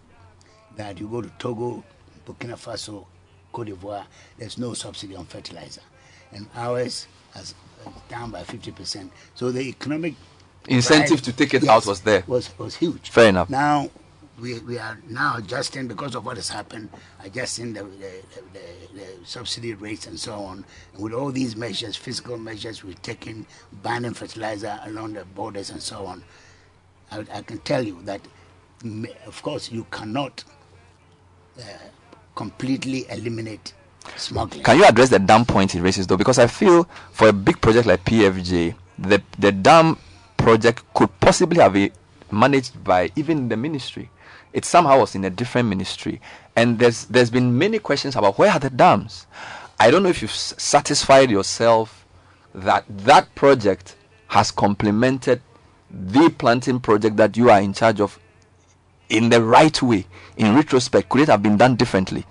That 0.77 0.99
you 0.99 1.07
go 1.07 1.21
to 1.21 1.29
Togo, 1.37 1.83
Burkina 2.25 2.53
Faso, 2.53 3.05
Cote 3.51 3.67
d'Ivoire, 3.67 4.05
there's 4.37 4.57
no 4.57 4.73
subsidy 4.73 5.15
on 5.15 5.25
fertilizer, 5.25 5.81
and 6.31 6.47
ours 6.55 7.07
has 7.33 7.55
down 8.07 8.31
by 8.31 8.43
50%. 8.43 9.09
So 9.35 9.51
the 9.51 9.61
economic 9.61 10.15
Incentive 10.67 11.21
to 11.23 11.33
take 11.33 11.53
it 11.53 11.63
yes, 11.63 11.71
out 11.71 11.85
was 11.87 12.01
there. 12.01 12.23
Was 12.27 12.57
was 12.59 12.75
huge. 12.75 13.09
Fair 13.09 13.29
enough. 13.29 13.49
Now 13.49 13.89
we, 14.39 14.59
we 14.59 14.77
are 14.77 14.97
now 15.09 15.37
adjusting 15.37 15.87
because 15.87 16.15
of 16.15 16.25
what 16.25 16.37
has 16.37 16.49
happened, 16.49 16.89
adjusting 17.23 17.73
the, 17.73 17.83
the, 17.83 18.11
the, 18.53 18.99
the 18.99 19.25
subsidy 19.25 19.73
rates 19.73 20.07
and 20.07 20.19
so 20.19 20.33
on. 20.33 20.65
And 20.93 21.03
with 21.03 21.13
all 21.13 21.31
these 21.31 21.55
measures, 21.55 21.95
physical 21.95 22.37
measures 22.37 22.83
we've 22.83 23.01
taken, 23.01 23.45
banning 23.83 24.13
fertilizer 24.13 24.79
along 24.83 25.13
the 25.13 25.25
borders 25.25 25.69
and 25.69 25.81
so 25.81 26.05
on, 26.05 26.23
I, 27.11 27.25
I 27.33 27.41
can 27.41 27.57
tell 27.59 27.85
you 27.85 28.01
that, 28.03 28.21
of 29.25 29.41
course, 29.41 29.71
you 29.71 29.85
cannot 29.91 30.43
uh, 31.59 31.63
completely 32.35 33.05
eliminate 33.09 33.73
smuggling. 34.17 34.63
Can 34.63 34.77
you 34.77 34.85
address 34.85 35.09
the 35.09 35.19
dam 35.19 35.45
point 35.45 35.75
it 35.75 35.81
raises 35.81 36.07
though? 36.07 36.17
Because 36.17 36.39
I 36.39 36.47
feel 36.47 36.87
for 37.11 37.27
a 37.27 37.33
big 37.33 37.61
project 37.61 37.87
like 37.87 38.03
PFJ, 38.05 38.75
the 38.97 39.21
the 39.37 39.51
dam 39.51 39.97
project 40.37 40.83
could 40.93 41.17
possibly 41.19 41.59
have 41.59 41.73
been 41.73 41.91
managed 42.31 42.83
by 42.83 43.11
even 43.15 43.49
the 43.49 43.57
ministry. 43.57 44.09
It 44.53 44.65
somehow 44.65 44.99
was 44.99 45.15
in 45.15 45.25
a 45.25 45.29
different 45.29 45.69
ministry, 45.69 46.21
and 46.55 46.79
there's 46.79 47.05
there's 47.05 47.29
been 47.29 47.57
many 47.57 47.79
questions 47.79 48.15
about 48.15 48.37
where 48.37 48.51
are 48.51 48.59
the 48.59 48.69
dams. 48.69 49.27
I 49.79 49.91
don't 49.91 50.03
know 50.03 50.09
if 50.09 50.21
you've 50.21 50.31
satisfied 50.31 51.31
yourself 51.31 52.05
that 52.53 52.85
that 52.89 53.33
project 53.35 53.95
has 54.27 54.51
complemented 54.51 55.41
the 55.89 56.29
planting 56.37 56.79
project 56.79 57.15
that 57.17 57.37
you 57.37 57.49
are 57.49 57.61
in 57.61 57.73
charge 57.73 58.01
of 58.01 58.19
in 59.09 59.29
the 59.29 59.41
right 59.41 59.81
way. 59.81 60.05
In 60.37 60.55
retrospect, 60.55 61.09
could 61.09 61.21
it 61.21 61.29
have 61.29 61.43
been 61.43 61.57
done 61.57 61.75
differently? 61.75 62.25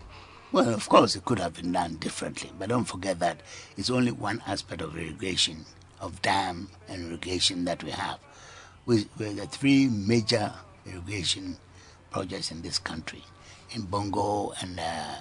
Well, 0.50 0.72
of 0.72 0.88
course, 0.88 1.14
it 1.14 1.26
could 1.26 1.40
have 1.40 1.52
been 1.54 1.72
done 1.72 1.96
differently, 1.96 2.50
but 2.58 2.70
don't 2.70 2.86
forget 2.86 3.18
that 3.18 3.42
it's 3.76 3.90
only 3.90 4.12
one 4.12 4.42
aspect 4.46 4.80
of 4.80 4.96
irrigation, 4.96 5.66
of 6.00 6.22
dam 6.22 6.70
and 6.88 7.04
irrigation 7.08 7.66
that 7.66 7.84
we 7.84 7.90
have. 7.90 8.18
We, 8.86 9.06
we're 9.18 9.34
the 9.34 9.46
three 9.46 9.88
major 9.88 10.54
irrigation 10.86 11.58
projects 12.10 12.50
in 12.50 12.62
this 12.62 12.78
country. 12.78 13.24
In 13.72 13.82
Bongo 13.82 14.54
and 14.62 14.80
uh, 14.80 15.16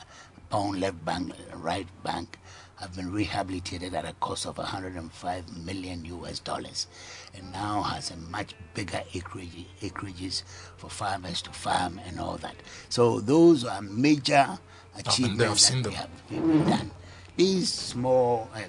Kpong 0.49 0.79
left 0.79 1.03
bank, 1.03 1.33
right 1.55 1.87
bank 2.05 2.39
have 2.77 2.95
been 2.95 3.11
rehabilitated 3.11 3.93
at 3.95 4.05
a 4.05 4.13
cost 4.21 4.45
of 4.45 4.57
105 4.57 5.57
million 5.65 6.05
US 6.05 6.39
dollars, 6.39 6.87
and 7.35 7.51
now 7.51 7.81
has 7.81 8.11
a 8.11 8.15
much 8.15 8.53
bigger 8.73 9.01
acreage, 9.13 9.65
acreages 9.81 10.43
for 10.77 10.89
farmers 10.89 11.41
to 11.41 11.49
farm 11.51 11.99
and 12.07 12.17
all 12.17 12.37
that. 12.37 12.55
So 12.87 13.19
those 13.19 13.65
are 13.65 13.81
major 13.81 14.57
achievements 14.99 15.65
seen 15.67 15.81
that 15.83 15.91
them. 15.91 16.09
we 16.29 16.35
have 16.37 16.45
we've 16.47 16.67
done. 16.67 16.91
These 17.35 17.71
small 17.71 18.49
uh, 18.55 18.59
uh, 18.59 18.61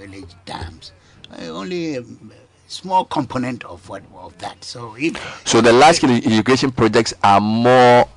village 0.00 0.30
dams 0.44 0.92
are 1.38 1.44
only 1.50 1.96
a 1.96 2.04
small 2.68 3.04
component 3.04 3.64
of 3.64 3.88
what 3.88 4.02
of 4.14 4.36
that. 4.38 4.64
So 4.64 4.94
if 4.98 5.16
So 5.46 5.60
the 5.60 5.72
large 5.72 5.96
scale 5.96 6.10
irrigation 6.10 6.70
projects 6.72 7.14
are 7.22 7.40
more 7.40 8.08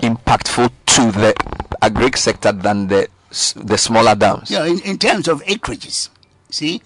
impactful 0.00 0.70
to 0.86 1.10
the 1.12 1.34
agric 1.82 2.16
sector 2.16 2.52
than 2.52 2.88
the 2.88 3.08
the 3.56 3.76
smaller 3.76 4.14
dams. 4.14 4.50
Yeah, 4.50 4.64
in, 4.64 4.80
in 4.80 4.98
terms 4.98 5.28
of 5.28 5.42
acreages, 5.44 6.08
see, 6.50 6.80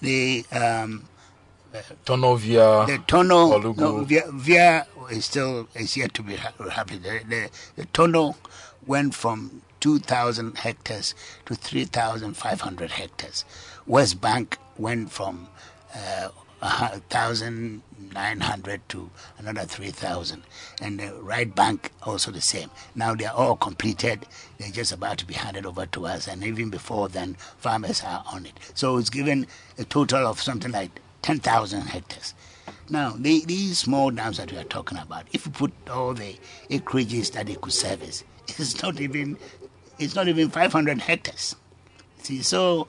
the 0.00 0.44
um, 0.50 1.04
Tono 2.04 2.34
Vea 2.34 2.54
the 2.86 3.02
Tono 3.06 3.52
Olugu. 3.58 3.76
no, 3.78 4.04
Vea, 4.04 4.22
Vea 4.32 4.82
is 5.10 5.26
still 5.26 5.68
is 5.74 5.96
yet 5.96 6.12
to 6.14 6.22
be 6.22 6.36
ha- 6.36 6.52
happy. 6.70 6.96
The, 6.98 7.20
the, 7.28 7.50
the 7.76 7.84
Tono 7.92 8.34
went 8.86 9.14
from 9.14 9.62
2,000 9.80 10.58
hectares 10.58 11.14
to 11.46 11.54
3,500 11.54 12.90
hectares. 12.90 13.44
West 13.86 14.20
Bank 14.20 14.58
went 14.78 15.10
from 15.10 15.48
uh, 15.94 16.28
1,900 16.62 18.88
to 18.88 19.10
another 19.38 19.62
3,000. 19.62 20.44
And 20.80 21.00
the 21.00 21.12
right 21.14 21.52
bank 21.52 21.90
also 22.04 22.30
the 22.30 22.40
same. 22.40 22.70
Now 22.94 23.16
they 23.16 23.24
are 23.24 23.34
all 23.34 23.56
completed. 23.56 24.26
They're 24.58 24.70
just 24.70 24.92
about 24.92 25.18
to 25.18 25.26
be 25.26 25.34
handed 25.34 25.66
over 25.66 25.86
to 25.86 26.06
us. 26.06 26.28
And 26.28 26.44
even 26.44 26.70
before 26.70 27.08
then, 27.08 27.34
farmers 27.58 28.04
are 28.04 28.22
on 28.32 28.46
it. 28.46 28.52
So 28.74 28.98
it's 28.98 29.10
given 29.10 29.48
a 29.78 29.84
total 29.84 30.24
of 30.26 30.40
something 30.40 30.70
like 30.70 31.00
10,000 31.22 31.80
hectares. 31.82 32.34
Now, 32.88 33.14
the, 33.16 33.44
these 33.44 33.78
small 33.78 34.12
dams 34.12 34.38
that 34.38 34.52
we 34.52 34.58
are 34.58 34.64
talking 34.64 34.98
about, 34.98 35.26
if 35.32 35.46
you 35.46 35.52
put 35.52 35.72
all 35.90 36.14
the 36.14 36.36
acreages 36.70 37.32
that 37.32 37.46
they 37.46 37.56
could 37.56 37.72
service, 37.72 38.22
it's 38.58 38.82
not 38.82 39.00
even, 39.00 39.36
it's 39.98 40.14
not 40.14 40.28
even 40.28 40.50
500 40.50 41.00
hectares. 41.00 41.56
See, 42.22 42.42
so 42.42 42.88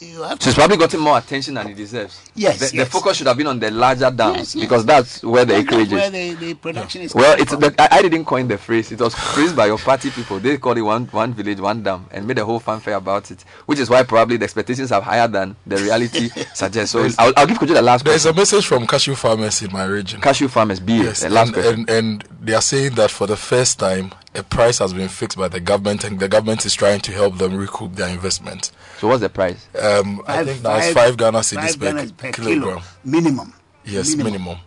you 0.00 0.22
have 0.22 0.42
So 0.42 0.50
it's 0.50 0.58
probably 0.58 0.76
gotten 0.76 1.00
more 1.00 1.16
attention 1.18 1.54
than 1.54 1.68
it 1.68 1.76
deserves. 1.76 2.20
Yes, 2.34 2.70
The, 2.72 2.78
the 2.78 2.86
focus 2.86 3.16
should 3.16 3.26
have 3.26 3.36
been 3.36 3.46
on 3.46 3.58
the 3.60 3.70
larger 3.70 4.10
dams 4.10 4.36
Yes, 4.38 4.54
yes. 4.56 4.64
because 4.64 4.84
that's 4.84 5.22
where 5.22 5.44
the 5.44 5.54
That's 5.54 5.66
acreage 5.66 5.92
where 5.92 6.04
is. 6.12 6.12
the, 6.38 6.46
the 6.46 6.54
production 6.54 7.02
is 7.02 7.14
Well, 7.14 7.36
it's 7.40 7.52
from. 7.52 7.60
the, 7.60 7.74
I, 7.78 7.98
I 7.98 8.02
didn't 8.02 8.24
coin 8.24 8.48
the 8.48 8.58
phrase. 8.58 8.90
It 8.92 9.00
was 9.00 9.14
phrased 9.14 9.54
by 9.56 9.66
your 9.66 9.78
party 9.78 10.10
people. 10.10 10.38
They 10.40 10.58
called 10.58 10.78
it 10.78 10.82
one 10.82 11.06
one 11.06 11.32
village, 11.32 11.60
one 11.60 11.82
dam, 11.82 12.06
and 12.10 12.26
made 12.26 12.38
a 12.38 12.44
whole 12.44 12.58
fanfare 12.60 12.96
about 12.96 13.30
it. 13.30 13.42
Which 13.66 13.78
is 13.78 13.88
why 13.88 14.02
probably 14.02 14.36
the 14.36 14.44
expectations 14.44 14.90
are 14.92 15.00
higher 15.00 15.28
than 15.28 15.54
the 15.66 15.76
reality 15.76 16.28
suggests. 16.54 16.92
So 16.92 17.08
I'll, 17.18 17.32
I'll 17.36 17.46
give 17.46 17.58
Kojo 17.58 17.74
the 17.74 17.82
last 17.82 18.04
There's 18.04 18.22
question. 18.24 18.36
a 18.36 18.40
message 18.40 18.66
from 18.66 18.86
cashew 18.86 19.14
farmers 19.14 19.62
in 19.62 19.72
my 19.72 19.84
region. 19.84 20.20
Cashew 20.20 20.48
farmers, 20.48 20.80
be 20.80 20.94
Yes, 20.94 21.20
the 21.20 21.30
last 21.30 21.46
and, 21.48 21.54
question. 21.54 21.74
and, 21.88 21.90
and 21.90 22.24
they 22.40 22.54
are 22.54 22.60
saying 22.62 22.94
that 22.96 23.10
for 23.10 23.26
the 23.26 23.36
first 23.36 23.78
time, 23.78 24.12
a 24.34 24.42
price 24.42 24.78
has 24.80 24.92
been 24.92 25.08
fixed 25.08 25.38
by 25.38 25.46
the 25.46 25.60
government, 25.60 26.02
and 26.02 26.18
the 26.18 26.28
government 26.28 26.66
is 26.66 26.74
trying 26.74 27.00
to 27.00 27.12
help 27.12 27.38
them 27.38 27.54
recoup 27.54 27.94
their 27.94 28.08
investment. 28.08 28.72
So 28.98 29.06
what's 29.08 29.20
the 29.20 29.28
price? 29.28 29.68
Um, 29.84 30.22
I 30.26 30.44
think 30.44 30.62
now 30.62 30.76
it's 30.76 30.92
five 30.92 31.16
Ghana 31.16 31.40
cedis 31.40 31.76
five 31.78 31.78
per, 31.80 32.12
per 32.16 32.32
kilogram. 32.32 32.62
kilo 32.62 32.82
minimum. 33.04 33.52
Yes, 33.84 34.16
minimum. 34.16 34.58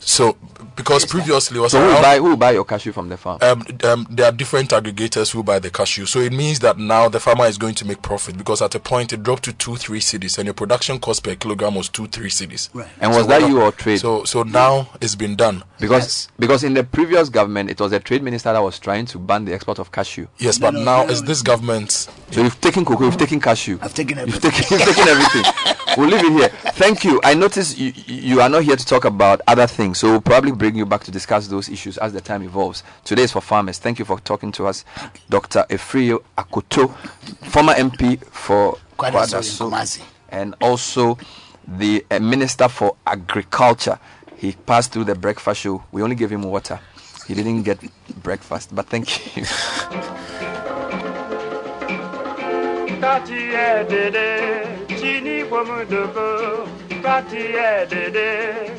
So 0.00 0.36
because 0.76 1.04
previously 1.04 1.58
it 1.58 1.60
was 1.60 1.72
So 1.72 1.80
who 1.80 1.86
will 1.94 2.02
buy 2.02 2.16
who 2.16 2.24
will 2.24 2.36
buy 2.36 2.52
your 2.52 2.64
cashew 2.64 2.90
from 2.92 3.08
the 3.10 3.16
farm? 3.18 3.38
um, 3.42 3.64
um, 3.84 4.06
there 4.10 4.26
are 4.26 4.32
different 4.32 4.70
aggregators 4.70 5.30
who 5.30 5.42
buy 5.42 5.58
the 5.58 5.70
cashew. 5.70 6.06
So 6.06 6.20
it 6.20 6.32
means 6.32 6.58
that 6.60 6.78
now 6.78 7.08
the 7.10 7.20
farmer 7.20 7.44
is 7.46 7.58
going 7.58 7.74
to 7.76 7.84
make 7.86 8.00
profit 8.00 8.38
because 8.38 8.62
at 8.62 8.74
a 8.74 8.80
point 8.80 9.12
it 9.12 9.22
dropped 9.22 9.44
to 9.44 9.52
two, 9.52 9.76
three 9.76 10.00
cedis, 10.00 10.38
and 10.38 10.46
your 10.46 10.54
production 10.54 10.98
cost 10.98 11.22
per 11.22 11.34
kilogram 11.34 11.74
was 11.74 11.88
two, 11.90 12.06
three 12.06 12.30
cedis. 12.30 12.70
Right. 12.74 12.88
And 13.00 13.12
was 13.12 13.26
that 13.26 13.46
you 13.46 13.60
or 13.60 13.72
trade? 13.72 13.98
So 14.00 14.24
so 14.24 14.42
now 14.42 14.88
it's 15.02 15.14
been 15.14 15.36
done. 15.36 15.62
Because 15.78 16.28
because 16.38 16.64
in 16.64 16.72
the 16.74 16.84
previous 16.84 17.28
government 17.28 17.68
it 17.70 17.78
was 17.80 17.90
the 17.90 18.00
trade 18.00 18.22
minister 18.22 18.52
that 18.52 18.62
was 18.62 18.78
trying 18.78 19.04
to 19.06 19.18
ban 19.18 19.44
the 19.44 19.52
export 19.52 19.78
of 19.78 19.92
cashew. 19.92 20.26
Yes, 20.38 20.58
but 20.58 20.72
now 20.72 21.06
it's 21.06 21.20
this 21.22 21.42
government. 21.42 21.90
So 22.30 22.42
you've 22.42 22.60
taken 22.60 22.84
cocoa, 22.86 23.04
you've 23.04 23.16
taken 23.18 23.38
cashew. 23.40 23.78
I've 23.82 23.92
taken 23.94 24.16
You've 24.18 24.28
everything. 24.44 24.50
taken, 24.50 24.78
you've 24.78 24.88
taken 24.96 25.08
everything. 25.08 25.44
we'll 25.96 26.08
leave 26.08 26.24
it 26.24 26.32
here. 26.32 26.48
Thank 26.72 27.04
you. 27.04 27.20
I 27.24 27.34
notice 27.34 27.76
you, 27.78 27.92
you 28.06 28.40
are 28.40 28.48
not 28.48 28.64
here 28.64 28.76
to 28.76 28.84
talk 28.84 29.04
about 29.04 29.40
other 29.46 29.66
things, 29.66 29.98
so 29.98 30.10
we'll 30.10 30.20
probably 30.20 30.52
bring 30.52 30.76
you 30.76 30.86
back 30.86 31.02
to 31.04 31.10
discuss 31.10 31.48
those 31.48 31.68
issues 31.68 31.98
as 31.98 32.12
the 32.12 32.20
time 32.20 32.42
evolves. 32.42 32.82
Today 33.04 33.22
is 33.22 33.32
for 33.32 33.40
farmers. 33.40 33.78
Thank 33.78 33.98
you 33.98 34.04
for 34.04 34.20
talking 34.20 34.52
to 34.52 34.66
us, 34.66 34.84
Dr. 35.28 35.64
Afriyie 35.68 36.22
Akoto, 36.36 36.94
former 37.50 37.74
MP 37.74 38.24
for 38.26 38.78
Kwadaso 38.98 39.70
Kwadaso, 39.70 40.02
and 40.30 40.54
also 40.60 41.18
the 41.66 42.04
uh, 42.10 42.18
Minister 42.18 42.68
for 42.68 42.96
Agriculture. 43.06 43.98
He 44.36 44.52
passed 44.52 44.92
through 44.92 45.04
the 45.04 45.14
breakfast 45.14 45.60
show. 45.60 45.82
We 45.92 46.02
only 46.02 46.16
gave 46.16 46.32
him 46.32 46.42
water. 46.42 46.80
He 47.26 47.34
didn't 47.34 47.62
get 47.62 47.78
breakfast, 48.22 48.74
but 48.74 48.86
thank 48.86 49.36
you. 49.36 49.44
Tati 55.20 55.28
edede, 55.28 55.44
chini 55.44 55.44
wamudogo. 55.50 56.66
Tati 57.02 57.36
edede, 57.36 58.28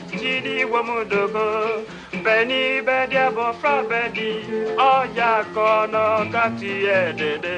chini 0.10 0.66
wamudogo. 0.66 1.86
Beni 2.24 2.82
bedi 2.82 3.18
abo 3.18 3.54
fra 3.54 3.84
bedi, 3.84 4.32
oya 4.78 5.46
kono. 5.54 6.32
Tati 6.32 6.86
edede, 6.86 7.56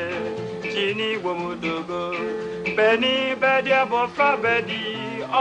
chini 0.73 1.17
womudogo 1.23 2.13
beni 2.75 3.35
bedi 3.41 3.71
abofra 3.71 4.37
bedi 4.41 4.81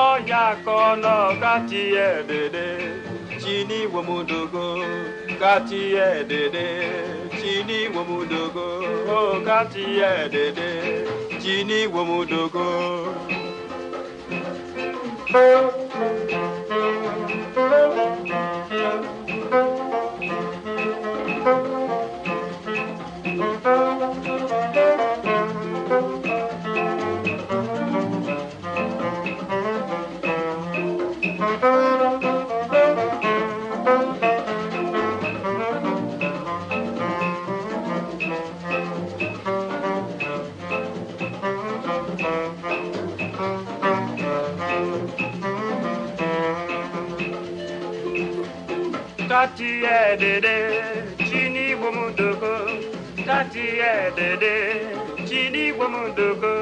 oya 0.05 0.57
kono 0.65 1.17
kati 1.41 1.83
edede 2.09 2.67
chini 3.41 3.87
womudogo 3.93 4.67
kati 5.43 5.83
edede 6.09 6.67
chini 7.41 7.79
womudogo 7.95 8.67
oh 9.17 9.41
kati 9.47 9.85
edede 10.11 10.69
chini 11.43 11.79
womudogo 11.95 12.67
Kati 49.43 49.83
edede, 49.85 50.55
chini 51.19 51.75
womudogo. 51.75 52.53
Kati 53.27 53.59
edede, 53.59 54.55
chini 55.29 55.73
womudogo. 55.73 56.53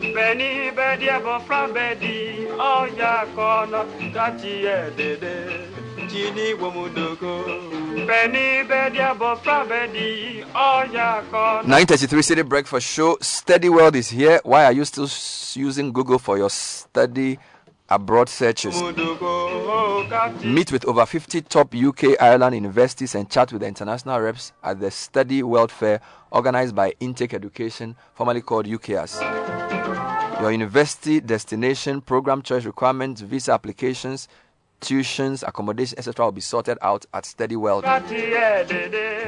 Beni 0.00 0.72
bedi 0.76 1.08
abofra 1.08 1.68
bedi, 1.68 2.48
oya 2.58 3.26
kono. 3.36 3.84
Kati 4.12 4.66
edede, 4.66 5.34
chini 6.10 6.54
womudogo. 6.54 7.44
Beni 8.08 8.64
bedi 8.68 8.98
abofra 8.98 9.64
bedi, 9.64 10.44
oya 10.54 11.22
kono. 11.30 11.62
933 11.62 12.22
Citi 12.22 12.42
Breakfast 12.42 12.88
Show. 12.88 13.16
Study 13.20 13.68
World 13.68 13.94
is 13.94 14.08
here. 14.08 14.40
Why 14.42 14.64
are 14.64 14.72
you 14.72 14.84
still 14.84 15.08
using 15.54 15.92
Google 15.92 16.18
for 16.18 16.36
your 16.36 16.50
study 16.50 17.38
abroad 17.88 18.28
searches? 18.28 18.80
Meet 20.44 20.72
with 20.72 20.84
over 20.86 21.06
50 21.06 21.42
top 21.42 21.74
UK, 21.74 22.20
Ireland 22.20 22.54
universities 22.54 23.14
and 23.14 23.30
chat 23.30 23.52
with 23.52 23.62
the 23.62 23.68
international 23.68 24.20
reps 24.20 24.52
at 24.62 24.80
the 24.80 24.90
Study 24.90 25.42
World 25.42 25.70
Fair 25.70 26.00
organized 26.30 26.74
by 26.74 26.92
Intake 27.00 27.34
Education, 27.34 27.96
formerly 28.14 28.40
called 28.40 28.66
UKAS. 28.66 29.20
Your 30.40 30.52
university 30.52 31.20
destination, 31.20 32.00
program 32.00 32.42
choice 32.42 32.64
requirements, 32.64 33.22
visa 33.22 33.52
applications, 33.52 34.28
tuitions, 34.80 35.42
accommodation, 35.46 35.98
etc. 35.98 36.26
will 36.26 36.32
be 36.32 36.40
sorted 36.40 36.76
out 36.82 37.06
at 37.14 37.24
Study 37.24 37.56
World. 37.56 37.84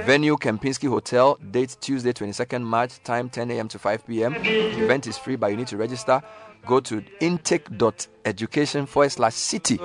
Venue 0.05 0.37
Kempinski 0.37 0.89
Hotel, 0.89 1.39
date 1.51 1.77
Tuesday 1.81 2.13
22nd 2.13 2.63
March, 2.63 3.03
time 3.03 3.29
10 3.29 3.51
a.m. 3.53 3.69
to 3.69 3.79
5 3.79 4.07
p.m. 4.07 4.35
Event 4.37 5.07
is 5.07 5.17
free, 5.17 5.37
but 5.37 5.51
you 5.51 5.57
need 5.57 5.67
to 5.67 5.77
register. 5.77 6.23
Go 6.69 6.81
to 6.81 7.03
intake.education 7.21 8.87
forward 8.87 9.11
slash 9.11 9.33
citi. 9.33 9.79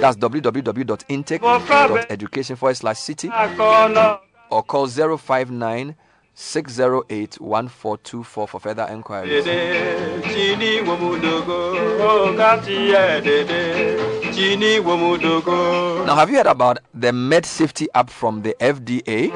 That's 0.00 0.16
www.intake.education 0.16 2.56
forward 2.56 2.76
slash 2.76 2.96
citi. 2.96 3.28
Or 4.50 4.62
call 4.62 4.86
059 4.88 5.94
608 6.34 7.38
1424 7.38 8.48
for 8.48 8.58
further 8.60 8.88
inquiries. 8.90 9.44
Dede, 9.44 10.22
chini 10.24 10.80
womudogo, 10.80 11.74
kati 12.36 12.94
edede, 12.94 14.32
chini 14.34 14.80
womudogo. 14.80 16.06
Now, 16.06 16.14
have 16.14 16.30
you 16.30 16.36
heard 16.38 16.46
about 16.46 16.78
the 16.94 17.12
Med 17.12 17.44
Safety 17.44 17.86
app 17.94 18.08
from 18.08 18.40
the 18.40 18.56
FDA? 18.58 19.30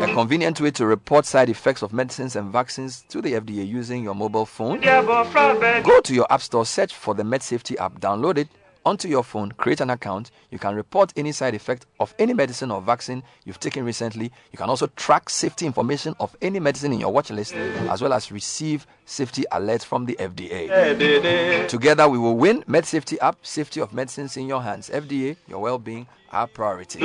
A 0.00 0.12
convenient 0.14 0.60
way 0.60 0.70
to 0.72 0.86
report 0.86 1.26
side 1.26 1.48
effects 1.48 1.82
of 1.82 1.92
medicines 1.92 2.36
and 2.36 2.52
vaccines 2.52 3.04
to 3.08 3.20
the 3.20 3.32
FDA 3.34 3.66
using 3.66 4.04
your 4.04 4.14
mobile 4.14 4.46
phone. 4.46 4.80
Go 4.80 6.00
to 6.00 6.14
your 6.14 6.26
app 6.32 6.40
store, 6.42 6.64
search 6.64 6.94
for 6.94 7.14
the 7.14 7.24
Med 7.24 7.42
Safety 7.42 7.76
app, 7.78 8.00
download 8.00 8.38
it 8.38 8.48
onto 8.84 9.08
your 9.08 9.24
phone, 9.24 9.50
create 9.52 9.80
an 9.80 9.90
account. 9.90 10.30
You 10.50 10.58
can 10.58 10.74
report 10.74 11.12
any 11.16 11.32
side 11.32 11.54
effect 11.54 11.86
of 12.00 12.14
any 12.18 12.32
medicine 12.32 12.70
or 12.70 12.80
vaccine 12.80 13.22
you've 13.44 13.58
taken 13.60 13.84
recently. 13.84 14.30
You 14.52 14.56
can 14.56 14.70
also 14.70 14.86
track 14.96 15.28
safety 15.28 15.66
information 15.66 16.14
of 16.20 16.34
any 16.40 16.60
medicine 16.60 16.92
in 16.92 17.00
your 17.00 17.12
watch 17.12 17.30
list, 17.30 17.54
as 17.54 18.00
well 18.00 18.12
as 18.12 18.30
receive 18.30 18.86
safety 19.04 19.44
alerts 19.52 19.84
from 19.84 20.06
the 20.06 20.16
FDA. 20.18 21.68
Together, 21.68 22.08
we 22.08 22.18
will 22.18 22.36
win 22.36 22.62
Med 22.66 22.86
Safety 22.86 23.18
app, 23.20 23.44
safety 23.44 23.80
of 23.80 23.92
medicines 23.92 24.36
in 24.36 24.46
your 24.46 24.62
hands. 24.62 24.90
FDA, 24.90 25.36
your 25.48 25.58
well 25.60 25.78
being, 25.78 26.06
our 26.32 26.46
priority. 26.46 27.00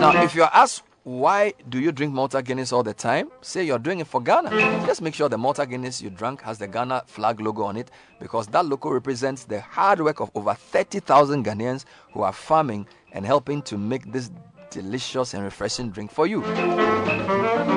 Now, 0.00 0.22
if 0.22 0.34
you're 0.34 0.50
asked 0.52 0.82
why 1.04 1.52
do 1.68 1.80
you 1.80 1.90
drink 1.90 2.14
Malta 2.14 2.40
Guinness 2.40 2.72
all 2.72 2.84
the 2.84 2.94
time, 2.94 3.28
say 3.40 3.64
you're 3.64 3.80
doing 3.80 3.98
it 3.98 4.06
for 4.06 4.20
Ghana. 4.20 4.50
Just 4.86 5.02
make 5.02 5.14
sure 5.14 5.28
the 5.28 5.36
Malta 5.36 5.66
Guinness 5.66 6.00
you 6.00 6.10
drank 6.10 6.40
has 6.42 6.58
the 6.58 6.68
Ghana 6.68 7.02
flag 7.06 7.40
logo 7.40 7.64
on 7.64 7.76
it 7.76 7.90
because 8.20 8.46
that 8.48 8.66
logo 8.66 8.88
represents 8.90 9.42
the 9.42 9.60
hard 9.60 10.00
work 10.00 10.20
of 10.20 10.30
over 10.36 10.54
30,000 10.54 11.44
Ghanaians 11.44 11.86
who 12.12 12.22
are 12.22 12.32
farming 12.32 12.86
and 13.12 13.26
helping 13.26 13.62
to 13.62 13.76
make 13.76 14.12
this 14.12 14.30
delicious 14.72 15.34
and 15.34 15.44
refreshing 15.44 15.90
drink 15.90 16.10
for 16.10 16.26
you. 16.26 16.42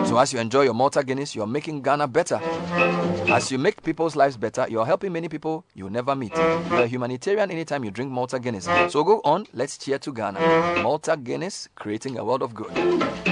So, 0.06 0.18
as 0.18 0.32
you 0.34 0.40
enjoy 0.40 0.64
your 0.64 0.74
Malta 0.74 1.04
Guinness, 1.04 1.36
you're 1.36 1.48
making 1.48 1.82
Ghana 1.82 2.08
better. 2.08 2.40
As 3.28 3.52
you 3.52 3.58
make 3.58 3.82
people's 3.84 4.16
lives 4.16 4.38
better, 4.38 4.66
you're 4.70 4.86
helping 4.86 5.12
many 5.12 5.28
people 5.28 5.66
you'll 5.74 5.90
never 5.90 6.16
meet. 6.16 6.36
You're 6.36 6.84
a 6.84 6.88
humanitarian 6.88 7.52
anytime 7.52 7.84
you 7.84 7.92
drink 7.92 8.12
Malta 8.12 8.40
Guinness. 8.40 8.66
So, 8.92 9.04
go 9.04 9.22
on, 9.26 9.46
let's 9.54 9.78
cheer 9.78 10.00
to 10.00 10.12
Ghana. 10.14 10.40
Malta 10.84 11.18
Guinness, 11.18 11.68
creating 11.76 12.18
a 12.18 12.24
world 12.24 12.42
of 12.42 12.54
good. 12.54 12.70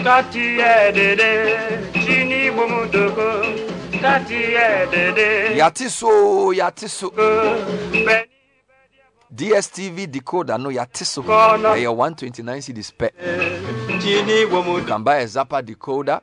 Kati 0.03 0.59
edede, 0.59 1.93
chini 1.93 2.50
womudogo, 2.50 3.43
kati 4.01 4.56
edede. 4.56 5.58
Yatiso, 5.58 6.53
yatiso. 6.53 8.33
DSTV 9.34 10.08
decoder, 10.08 10.60
no 10.60 10.70
yatiso. 10.70 11.24
Kono. 11.24 11.74
Hey, 11.74 11.88
129 11.88 12.62
cedis 12.62 12.94
chini 14.00 14.42
You 14.42 14.86
can 14.86 15.03
buy 15.03 15.22
a 15.22 15.26
Zappa 15.28 15.64
decoder, 15.64 16.22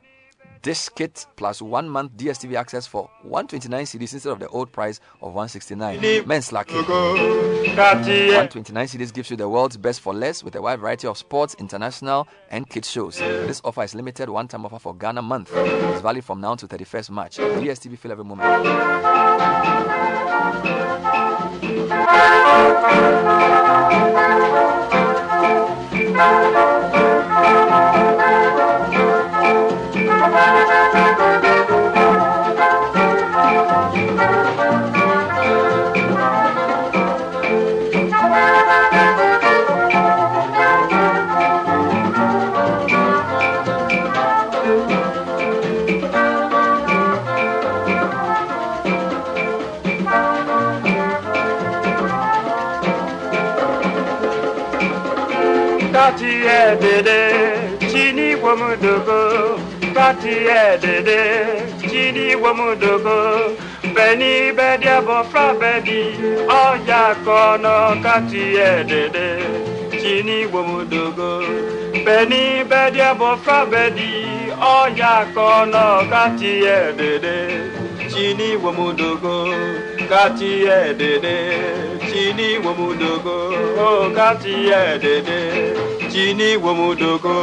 disc 0.61 0.95
kit 0.95 1.25
plus 1.35 1.61
one 1.61 1.89
month 1.89 2.15
DSTV 2.17 2.55
access 2.55 2.87
for 2.87 3.09
129 3.23 3.85
cedis 3.85 4.13
instead 4.13 4.31
of 4.31 4.39
the 4.39 4.47
old 4.49 4.71
price 4.71 4.99
of 5.21 5.33
169. 5.33 6.27
Men's 6.27 6.51
lucky. 6.51 6.75
129 6.75 8.87
cedis 8.87 9.13
gives 9.13 9.31
you 9.31 9.37
the 9.37 9.47
world's 9.47 9.77
best 9.77 10.01
for 10.01 10.13
less 10.13 10.43
with 10.43 10.55
a 10.55 10.61
wide 10.61 10.79
variety 10.79 11.07
of 11.07 11.17
sports, 11.17 11.55
international, 11.59 12.27
and 12.49 12.69
kids 12.69 12.89
shows. 12.89 13.17
This 13.17 13.61
offer 13.63 13.83
is 13.83 13.95
limited 13.95 14.29
one-time 14.29 14.65
offer 14.65 14.79
for 14.79 14.95
Ghana 14.95 15.21
month. 15.21 15.51
It's 15.53 16.01
valid 16.01 16.23
from 16.23 16.41
now 16.41 16.55
to 16.55 16.67
31st 16.67 17.09
March. 17.09 17.37
DSTV 17.37 17.97
feel 17.97 18.11
every 18.11 18.25
moment. 18.25 18.41
Kati 56.61 56.85
edede, 56.85 57.89
chini 57.91 58.35
womudogo. 58.35 59.59
Kati 59.95 60.29
edede, 60.29 61.19
chini 61.89 62.35
womudogo. 62.35 63.55
Beni 63.95 64.51
bedi 64.57 64.87
abofra 64.87 65.53
bedi, 65.59 66.01
oya 66.47 67.15
kono. 67.25 68.01
Kati 68.03 68.43
edede, 68.57 69.27
chini 70.01 70.45
womudogo. 70.53 71.31
Beni 72.05 72.63
bedi 72.69 73.01
abofra 73.01 73.65
bedi, 73.65 74.11
oya 74.61 75.25
kono. 75.33 75.85
Kati 76.11 76.51
edede, 76.77 77.37
chini 78.13 78.55
womudogo. 78.63 79.47
Kati 80.09 80.51
edede, 80.65 81.37
chini 82.11 82.57
womudogo. 82.63 83.37
Oh, 83.79 84.11
kati 84.15 84.53
edede, 84.69 85.41
chini 86.11 86.57
womudogo 86.57 87.35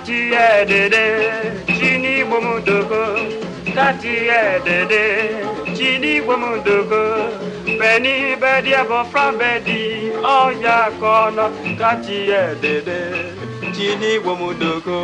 Kati 0.00 0.32
edede, 0.32 1.04
chini 1.78 2.24
bomudogo. 2.24 3.02
Kati 3.74 4.08
edede, 4.08 5.04
chini 5.76 6.22
bomudogo. 6.22 7.02
Beni 7.78 8.34
bedi 8.40 8.72
abo 8.74 9.04
from 9.10 9.36
bedi, 9.38 10.10
oya 10.24 10.90
kono. 10.98 11.50
Kati 11.78 12.30
edede, 12.32 12.98
chini 13.74 14.18
bomudogo. 14.24 14.98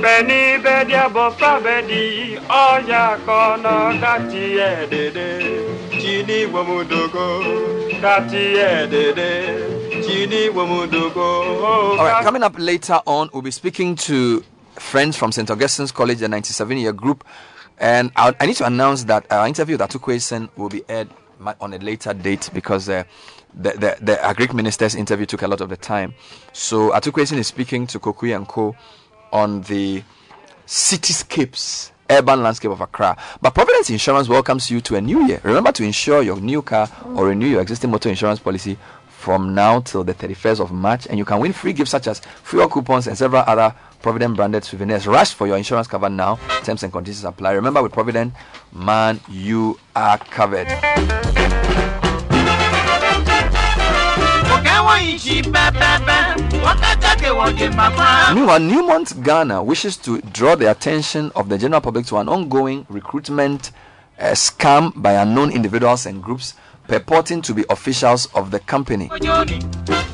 Beni 0.00 0.62
bedi 0.62 0.94
abo 0.94 1.32
from 1.32 1.64
bedi, 1.64 2.38
oya 2.48 3.18
kono. 3.26 3.98
Kati 4.00 4.44
edede, 4.70 5.28
chini 6.00 6.46
bomudogo. 6.46 7.26
Kati 8.00 8.44
edede. 8.70 9.79
All 11.98 12.04
right, 12.04 12.24
coming 12.24 12.42
up 12.42 12.54
later 12.58 13.00
on, 13.06 13.30
we'll 13.32 13.42
be 13.42 13.50
speaking 13.52 13.94
to 13.96 14.44
friends 14.74 15.16
from 15.16 15.30
St. 15.30 15.48
Augustine's 15.48 15.92
College, 15.92 16.18
the 16.18 16.28
97 16.28 16.78
year 16.78 16.92
group. 16.92 17.24
And 17.78 18.10
I'll, 18.16 18.34
I 18.40 18.46
need 18.46 18.56
to 18.56 18.66
announce 18.66 19.04
that 19.04 19.30
our 19.30 19.46
interview 19.46 19.78
with 19.78 19.88
Atukwesen 19.88 20.48
will 20.56 20.68
be 20.68 20.82
aired 20.88 21.08
on 21.60 21.72
a 21.72 21.78
later 21.78 22.12
date 22.12 22.50
because 22.52 22.88
uh, 22.88 23.04
the, 23.54 23.70
the, 23.70 23.96
the 24.00 24.16
Agric 24.16 24.52
Minister's 24.52 24.94
interview 24.94 25.26
took 25.26 25.42
a 25.42 25.48
lot 25.48 25.60
of 25.60 25.68
the 25.68 25.76
time. 25.76 26.14
So 26.52 26.90
Atukwesen 26.90 27.38
is 27.38 27.46
speaking 27.46 27.86
to 27.88 27.98
Kokui 28.00 28.34
and 28.34 28.46
Co. 28.48 28.74
on 29.32 29.62
the 29.62 30.02
cityscapes 30.66 31.92
urban 32.10 32.42
landscape 32.42 32.70
of 32.72 32.80
Accra. 32.80 33.16
But 33.40 33.54
Providence 33.54 33.88
Insurance 33.90 34.28
welcomes 34.28 34.70
you 34.70 34.80
to 34.82 34.96
a 34.96 35.00
new 35.00 35.26
year. 35.26 35.40
Remember 35.44 35.72
to 35.72 35.84
insure 35.84 36.22
your 36.22 36.40
new 36.40 36.60
car 36.60 36.88
or 37.14 37.28
renew 37.28 37.46
your 37.46 37.62
existing 37.62 37.90
motor 37.90 38.08
insurance 38.08 38.40
policy 38.40 38.76
from 39.20 39.54
now 39.54 39.80
till 39.80 40.02
the 40.02 40.14
31st 40.14 40.60
of 40.60 40.72
March, 40.72 41.06
and 41.06 41.18
you 41.18 41.26
can 41.26 41.38
win 41.40 41.52
free 41.52 41.74
gifts 41.74 41.90
such 41.90 42.06
as 42.06 42.20
fuel 42.42 42.66
coupons 42.68 43.06
and 43.06 43.16
several 43.18 43.44
other 43.46 43.74
Provident 44.00 44.34
branded 44.34 44.64
souvenirs. 44.64 45.06
Rush 45.06 45.34
for 45.34 45.46
your 45.46 45.58
insurance 45.58 45.86
cover 45.86 46.08
now. 46.08 46.38
Terms 46.64 46.82
and 46.84 46.90
conditions 46.90 47.24
apply. 47.26 47.52
Remember, 47.52 47.82
with 47.82 47.92
Provident, 47.92 48.32
man, 48.72 49.20
you 49.28 49.78
are 49.94 50.16
covered. 50.16 50.68
Meanwhile, 58.34 58.60
Newmont 58.60 59.22
Ghana 59.22 59.62
wishes 59.62 59.98
to 59.98 60.22
draw 60.22 60.54
the 60.54 60.70
attention 60.70 61.30
of 61.36 61.50
the 61.50 61.58
general 61.58 61.82
public 61.82 62.06
to 62.06 62.16
an 62.16 62.28
ongoing 62.30 62.86
recruitment 62.88 63.70
uh, 64.18 64.28
scam 64.32 64.94
by 64.96 65.12
unknown 65.12 65.52
individuals 65.52 66.06
and 66.06 66.22
groups 66.22 66.54
purporting 66.90 67.40
to 67.40 67.54
be 67.54 67.64
officials 67.70 68.26
of 68.34 68.50
the 68.50 68.58
company. 68.58 69.08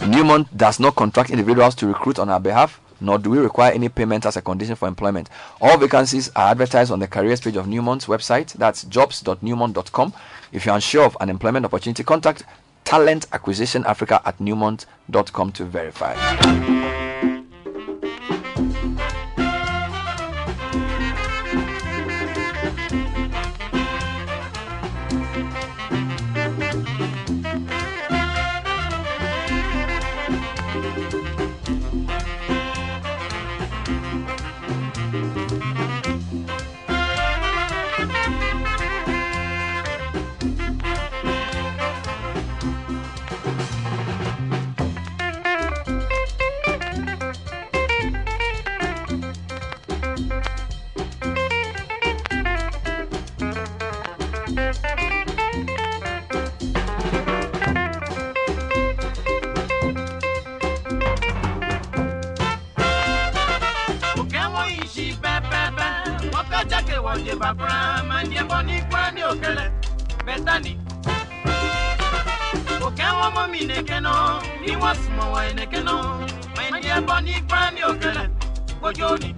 Newmont 0.04 0.54
does 0.54 0.78
not 0.78 0.94
contract 0.94 1.30
individuals 1.30 1.74
to 1.76 1.86
recruit 1.86 2.18
on 2.18 2.28
our 2.28 2.38
behalf, 2.38 2.82
nor 3.00 3.18
do 3.18 3.30
we 3.30 3.38
require 3.38 3.72
any 3.72 3.88
payment 3.88 4.26
as 4.26 4.36
a 4.36 4.42
condition 4.42 4.76
for 4.76 4.86
employment. 4.86 5.30
All 5.62 5.78
vacancies 5.78 6.30
are 6.36 6.50
advertised 6.50 6.90
on 6.90 6.98
the 6.98 7.06
careers 7.06 7.40
page 7.40 7.56
of 7.56 7.64
Newmont's 7.64 8.04
website. 8.04 8.52
That's 8.52 8.84
jobs.newmont.com. 8.84 10.12
If 10.52 10.66
you're 10.66 10.74
unsure 10.74 11.04
of 11.04 11.16
an 11.18 11.30
employment 11.30 11.64
opportunity, 11.64 12.04
contact 12.04 12.42
Talent 12.84 13.26
Acquisition 13.32 13.82
Africa 13.86 14.20
at 14.26 14.38
newmont.com 14.38 15.52
to 15.52 15.64
verify. 15.64 16.14
Bethany. 70.26 70.78
Okewa 72.82 73.30
mami 73.34 73.60
nekeno, 73.66 74.42
ni 74.66 74.76
wasmo 74.76 75.32
wa 75.32 75.44
nekeno. 75.52 76.26
Mwenye 76.70 77.00
boni 77.06 77.40
kwani 77.48 77.82
okele, 77.84 78.30
bojoni. 78.80 79.34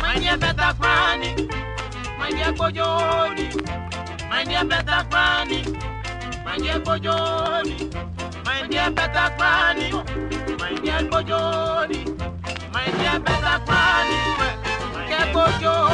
Mwenye 0.00 0.36
beta 0.36 0.74
kwani, 0.74 1.48
mwenye 2.18 2.52
bojoni. 2.52 3.48
Mwenye 4.28 4.64
beta 4.64 5.04
kwani, 5.10 5.64
mwenye 6.44 6.78
bojoni. 6.84 7.90
Mwenye 8.44 8.90
beta 8.90 9.30
kwani, 9.36 9.92
mwenye 10.58 11.08
bojoni. 11.10 12.06
Mwenye 12.84 13.10
beta 13.10 13.10
kwani, 13.10 13.10
mwenye 13.10 13.10
bojoni. 13.10 13.10
Inele 13.10 13.18
beta 13.18 13.58
kwani, 13.66 14.16
oh 15.34 15.50
no 15.60 15.90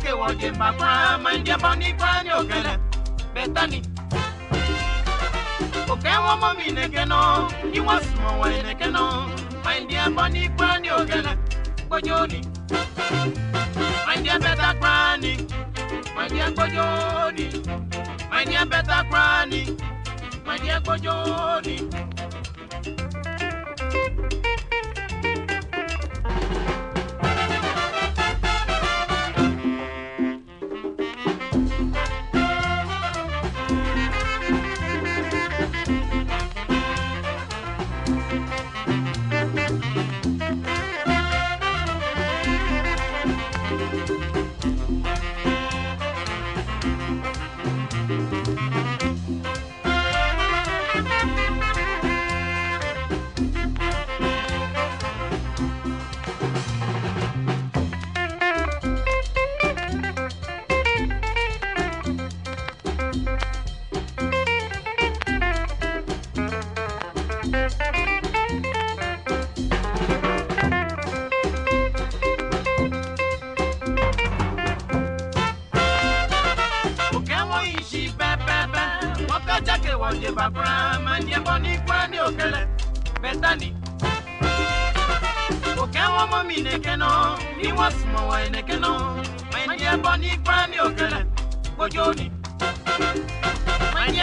Wakatake 0.01 0.13
woje 0.13 0.51
mbakwa 0.53 1.19
Manje 1.19 1.57
boni 1.57 1.93
kwani 1.95 2.31
okele 2.33 2.79
Betani. 3.35 3.83
Ukewa 5.93 6.37
mami 6.37 6.71
nekeno. 6.73 7.51
Iwa 7.73 8.01
sumo 8.05 8.41
wa 8.41 8.49
nekeno. 8.51 9.31
Manje 9.65 10.11
boni 10.15 10.49
kwani 10.49 10.91
okele 10.91 11.37
Bojoni 11.89 12.47
Manje 14.07 14.39
beta 14.39 14.75
kwani. 14.81 15.47
Manje 16.17 16.51
bojoni 16.57 17.63
Manje 18.31 18.65
beta 18.65 19.05
kwani. 19.11 19.77
Manje 20.47 20.81
bojoni 20.81 21.89
oje 24.41 24.70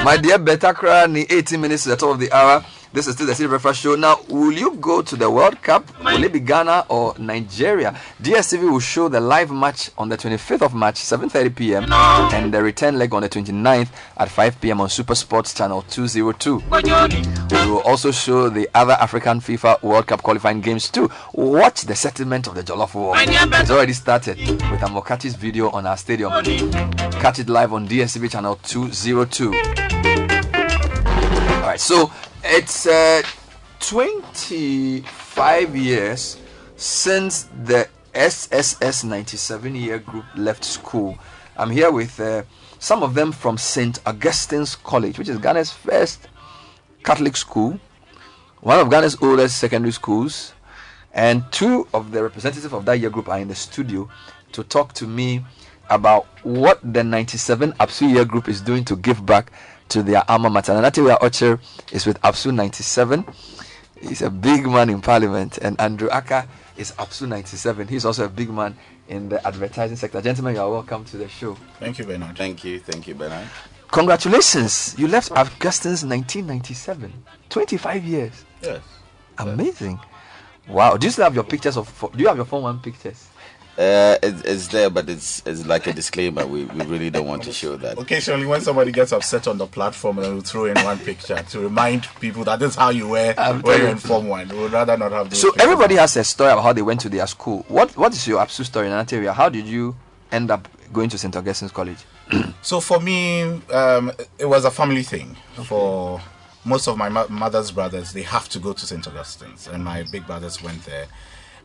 My 0.07 0.15
dear 0.15 0.37
Betakra, 0.39 1.05
ni 1.05 1.25
18 1.29 1.59
minutes 1.59 1.83
to 1.83 1.89
the 1.89 1.97
top 1.97 2.11
of 2.11 2.19
the 2.21 2.31
hour. 2.31 2.63
This 2.93 3.07
is 3.07 3.15
still 3.15 3.27
the 3.27 3.33
Citi 3.33 3.49
Breakfast 3.49 3.81
Show. 3.81 3.95
Now, 3.95 4.21
will 4.29 4.53
you 4.53 4.75
go 4.75 5.01
to 5.01 5.15
the 5.17 5.29
World 5.29 5.61
Cup? 5.61 5.83
Will 6.01 6.23
it 6.23 6.31
be 6.31 6.39
Ghana 6.39 6.85
or 6.87 7.13
Nigeria? 7.19 7.91
DSTV 8.23 8.71
will 8.71 8.79
show 8.79 9.09
the 9.09 9.19
live 9.19 9.51
match 9.51 9.91
on 9.97 10.07
the 10.07 10.15
25th 10.17 10.61
of 10.61 10.73
March, 10.73 10.95
7:30 10.95 11.53
p.m., 11.53 11.91
and 11.91 12.53
the 12.53 12.63
return 12.63 12.97
leg 12.97 13.13
on 13.13 13.21
the 13.23 13.27
29th 13.29 13.89
at 14.15 14.29
5 14.29 14.61
p.m. 14.61 14.79
on 14.79 14.87
Super 14.89 15.13
Sports 15.13 15.53
Channel 15.53 15.81
202. 15.89 16.55
We 16.55 17.69
will 17.69 17.81
also 17.81 18.11
show 18.11 18.47
the 18.47 18.69
other 18.73 18.93
African 18.93 19.41
FIFA 19.41 19.83
World 19.83 20.07
Cup 20.07 20.23
qualifying 20.23 20.61
games 20.61 20.89
too. 20.89 21.11
Watch 21.33 21.81
the 21.81 21.95
settlement 21.95 22.47
of 22.47 22.55
the 22.55 22.63
Jollof 22.63 22.93
War. 22.95 23.13
It's 23.17 23.69
already 23.69 23.91
started 23.93 24.37
with 24.39 24.79
Amokachi's 24.79 25.35
video 25.35 25.69
on 25.71 25.85
our 25.85 25.97
stadium. 25.97 26.31
Catch 27.19 27.39
it 27.39 27.49
live 27.49 27.73
on 27.73 27.85
DSTV 27.89 28.31
Channel 28.31 28.57
202. 28.63 29.96
Right, 31.77 31.81
so 31.81 32.11
it's 32.43 32.87
uh, 32.87 33.21
25 33.81 35.75
years 35.75 36.37
since 36.75 37.43
the 37.65 37.87
SSS 38.15 39.03
97 39.03 39.75
year 39.75 39.99
group 39.99 40.25
left 40.35 40.63
school. 40.63 41.19
I'm 41.55 41.69
here 41.69 41.91
with 41.91 42.19
uh, 42.19 42.41
some 42.79 43.03
of 43.03 43.13
them 43.13 43.31
from 43.31 43.59
St. 43.59 43.99
Augustine's 44.07 44.75
College, 44.75 45.19
which 45.19 45.29
is 45.29 45.37
Ghana's 45.37 45.71
first 45.71 46.27
Catholic 47.03 47.37
school, 47.37 47.79
one 48.61 48.79
of 48.79 48.89
Ghana's 48.89 49.15
oldest 49.21 49.59
secondary 49.59 49.91
schools, 49.91 50.53
and 51.13 51.43
two 51.51 51.87
of 51.93 52.09
the 52.09 52.23
representatives 52.23 52.73
of 52.73 52.85
that 52.85 52.99
year 52.99 53.11
group 53.11 53.29
are 53.29 53.37
in 53.37 53.49
the 53.49 53.55
studio 53.55 54.09
to 54.53 54.63
talk 54.63 54.93
to 54.93 55.05
me 55.05 55.45
about 55.91 56.25
what 56.41 56.79
the 56.93 57.03
97 57.03 57.73
APSU 57.73 58.11
year 58.15 58.25
group 58.25 58.49
is 58.49 58.61
doing 58.61 58.83
to 58.85 58.95
give 58.95 59.23
back 59.27 59.51
to 59.89 60.03
their 60.03 60.23
alma 60.29 60.49
mater. 60.49 60.73
And 60.73 60.85
Natiwa 60.85 61.19
Ocher 61.19 61.59
is 61.91 62.05
with 62.05 62.21
APSU 62.21 62.53
97. 62.53 63.25
He's 64.01 64.21
a 64.21 64.29
big 64.29 64.67
man 64.67 64.89
in 64.89 65.01
parliament. 65.01 65.57
And 65.59 65.79
Andrew 65.79 66.09
Aka 66.09 66.47
is 66.77 66.91
APSU 66.93 67.27
97. 67.27 67.87
He's 67.87 68.05
also 68.05 68.25
a 68.25 68.29
big 68.29 68.49
man 68.49 68.75
in 69.07 69.29
the 69.29 69.45
advertising 69.47 69.97
sector. 69.97 70.21
Gentlemen, 70.21 70.55
you 70.55 70.61
are 70.61 70.69
welcome 70.69 71.05
to 71.05 71.17
the 71.17 71.27
show. 71.27 71.55
Thank 71.79 71.99
you, 71.99 72.05
Bernard. 72.05 72.37
Thank 72.37 72.63
you. 72.63 72.79
Thank 72.79 73.07
you, 73.07 73.15
Bernard. 73.15 73.47
Congratulations. 73.91 74.95
You 74.97 75.07
left 75.07 75.31
Augustine's 75.31 76.03
1997. 76.03 77.11
25 77.49 78.03
years. 78.03 78.45
Yes. 78.61 78.81
Amazing. 79.37 79.99
Wow. 80.67 80.97
Do 80.97 81.07
you 81.07 81.11
still 81.11 81.23
have 81.23 81.35
your 81.35 81.45
pictures 81.45 81.77
of, 81.77 81.87
do 82.15 82.21
you 82.21 82.27
have 82.27 82.35
your 82.35 82.45
phone 82.45 82.63
one 82.63 82.79
pictures? 82.79 83.26
Uh, 83.77 84.17
it, 84.23 84.43
it's 84.43 84.69
there, 84.69 84.89
but 84.89 85.07
it's 85.07 85.43
it's 85.45 85.67
like 85.67 85.85
a 85.85 85.93
disclaimer. 85.93 86.47
We, 86.47 86.65
we 86.65 86.85
really 86.85 87.11
don't 87.11 87.27
want 87.27 87.43
to 87.43 87.53
show 87.53 87.77
that. 87.77 87.99
Occasionally, 87.99 88.47
when 88.47 88.59
somebody 88.61 88.91
gets 88.91 89.11
upset 89.11 89.47
on 89.47 89.59
the 89.59 89.67
platform, 89.67 90.17
and 90.17 90.35
we 90.35 90.41
throw 90.41 90.65
in 90.65 90.75
one 90.83 90.97
picture 90.97 91.43
to 91.51 91.59
remind 91.59 92.07
people 92.19 92.43
that 92.45 92.57
this 92.57 92.71
is 92.71 92.75
how 92.75 92.89
you 92.89 93.07
wear 93.07 93.35
I'm 93.37 93.61
when 93.61 93.73
you 93.73 93.77
telling 93.77 93.91
inform 93.91 94.27
one. 94.29 94.49
We 94.49 94.57
would 94.57 94.71
rather 94.71 94.97
not 94.97 95.11
have 95.11 95.29
those. 95.29 95.39
So 95.41 95.51
pictures. 95.51 95.63
everybody 95.63 95.95
has 95.95 96.17
a 96.17 96.23
story 96.23 96.51
about 96.53 96.63
how 96.63 96.73
they 96.73 96.81
went 96.81 97.01
to 97.01 97.09
their 97.09 97.27
school. 97.27 97.65
What 97.67 97.95
What 97.95 98.13
is 98.13 98.27
your 98.27 98.39
absolute 98.41 98.65
story 98.65 98.87
in 98.87 98.93
Natalia? 98.93 99.31
How 99.31 99.47
did 99.47 99.67
you 99.67 99.95
end 100.31 100.49
up 100.49 100.67
going 100.91 101.09
to 101.09 101.17
St. 101.19 101.35
Augustine's 101.35 101.71
College? 101.71 101.99
So 102.63 102.81
for 102.81 102.99
me, 102.99 103.43
um, 103.71 104.11
it 104.39 104.45
was 104.45 104.65
a 104.65 104.71
family 104.71 105.03
thing. 105.03 105.37
For 105.65 106.19
most 106.65 106.87
of 106.87 106.97
my 106.97 107.07
mo- 107.09 107.27
mother's 107.29 107.71
brothers, 107.71 108.11
they 108.11 108.23
have 108.23 108.49
to 108.49 108.59
go 108.59 108.73
to 108.73 108.85
St. 108.85 109.07
Augustine's, 109.07 109.67
and 109.67 109.83
my 109.85 110.03
big 110.11 110.25
brothers 110.27 110.61
went 110.61 110.83
there. 110.83 111.05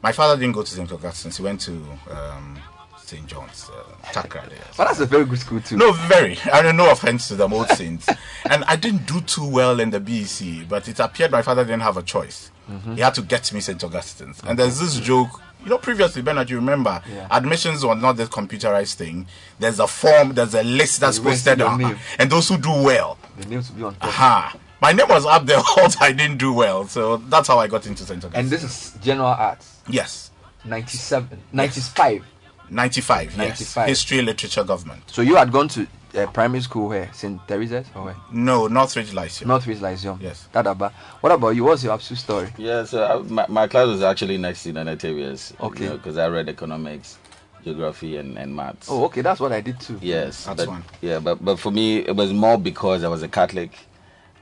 My 0.03 0.13
father 0.13 0.41
didn't 0.41 0.55
go 0.55 0.63
to 0.63 0.71
St. 0.71 0.91
Augustine's; 0.91 1.37
he 1.37 1.43
went 1.43 1.61
to 1.63 1.73
um, 2.11 2.59
St. 2.99 3.27
John's, 3.27 3.71
uh, 3.73 3.83
Takra. 4.13 4.49
there. 4.49 4.59
Well, 4.79 4.89
that's 4.89 5.01
a 5.01 5.07
very 5.07 5.25
good 5.25 5.39
school 5.39 5.61
too. 5.61 5.77
No, 5.77 5.93
very. 5.93 6.39
I 6.53 6.63
mean, 6.63 6.77
no 6.77 6.91
offense 6.91 7.29
to 7.29 7.35
them, 7.37 7.53
old 7.53 7.69
saints. 7.77 8.09
and 8.51 8.65
I 8.65 8.77
didn't 8.77 9.07
do 9.07 9.21
too 9.21 9.47
well 9.49 9.79
in 9.81 9.91
the 9.91 10.01
BEC, 10.01 10.69
but 10.69 10.89
it 10.89 10.99
appeared 10.99 11.31
my 11.31 11.43
father 11.43 11.65
didn't 11.65 11.83
have 11.83 11.97
a 11.97 12.03
choice. 12.03 12.51
Mhm. 12.71 12.95
He 12.97 13.01
had 13.01 13.15
to 13.15 13.23
get 13.23 13.53
me 13.53 13.61
St. 13.61 13.83
Augustine's. 13.83 14.41
And 14.47 14.59
there's 14.59 14.79
this 14.81 14.99
joke, 14.99 15.41
you 15.65 15.71
know, 15.71 15.79
previously, 15.79 16.23
Bernard, 16.23 16.49
you 16.51 16.57
remember, 16.57 17.03
Yeah. 17.13 17.27
admissions 17.31 17.85
were 17.85 17.95
not 17.95 18.17
this 18.17 18.29
computerized 18.29 18.95
thing. 18.95 19.27
There's 19.59 19.79
a 19.81 19.87
form, 19.87 20.33
there's 20.35 20.55
a 20.55 20.63
list 20.63 21.01
that's 21.01 21.19
posted, 21.19 21.61
uh, 21.61 21.95
and 22.19 22.31
those 22.31 22.49
who 22.49 22.57
do 22.59 22.71
well. 22.83 23.19
The 23.39 23.47
names 23.47 23.69
will 23.71 23.77
be 23.77 23.83
on 23.85 23.95
top. 23.97 24.09
Aha. 24.09 24.57
My 24.83 24.91
name 24.91 25.07
was 25.09 25.25
up 25.25 25.47
there, 25.47 25.59
although 25.77 25.95
I 26.01 26.11
didn't 26.11 26.39
do 26.39 26.53
well. 26.53 26.89
So 26.89 27.19
that's 27.19 27.47
how 27.47 27.57
I 27.61 27.69
got 27.69 27.87
into 27.87 28.03
St. 28.05 28.19
Augustine's. 28.25 28.35
And 28.35 28.51
this 28.51 28.65
is 28.65 28.99
general 29.01 29.29
arts. 29.29 29.79
Yes. 29.89 30.33
97, 30.65 31.39
95. 31.53 32.25
95, 32.69 33.25
yes. 33.27 33.37
95. 33.39 33.89
History, 33.89 34.23
literature, 34.23 34.65
government. 34.65 35.03
So 35.07 35.23
you 35.23 35.37
had 35.37 35.53
gone 35.53 35.69
to 35.69 35.87
uh, 36.17 36.27
primary 36.33 36.63
school 36.63 36.89
where? 36.89 37.09
St. 37.13 37.41
Teresa's 37.47 37.87
or 37.95 38.07
where? 38.07 38.17
No, 38.33 38.67
Northridge 38.67 39.13
Lyceum. 39.15 39.47
Northridge 39.47 39.81
Lyceum. 39.81 40.19
Yes. 40.21 40.49
Dadaba. 40.53 40.91
What 41.21 41.31
about 41.31 41.51
you? 41.51 41.63
What's 41.63 41.85
your 41.85 41.93
absolute 41.93 42.19
story? 42.19 42.49
Yeah, 42.59 42.83
so 42.85 43.05
I, 43.05 43.23
my, 43.23 43.47
my 43.49 43.69
class 43.69 43.87
was 43.87 44.03
actually 44.03 44.37
next 44.37 44.65
to 44.65 44.73
Nanatorius. 44.73 45.53
Okay. 45.61 45.91
Because 45.91 46.19
I 46.19 46.27
read 46.27 46.49
economics, 46.49 47.19
geography, 47.63 48.17
and, 48.17 48.37
and 48.37 48.57
maths. 48.57 48.89
Oh, 48.91 49.05
okay. 49.05 49.21
That's 49.21 49.39
what 49.39 49.53
I 49.53 49.61
did 49.61 49.79
too. 49.79 50.01
Yes, 50.03 50.45
That's 50.47 50.65
but, 50.65 50.69
one. 50.69 50.85
yeah, 51.01 51.21
but 51.21 51.45
but 51.45 51.61
for 51.61 51.71
me 51.71 51.99
it 51.99 52.17
was 52.17 52.33
more 52.33 52.59
because 52.59 53.05
I 53.05 53.09
was 53.09 53.23
a 53.23 53.29
Catholic, 53.29 53.71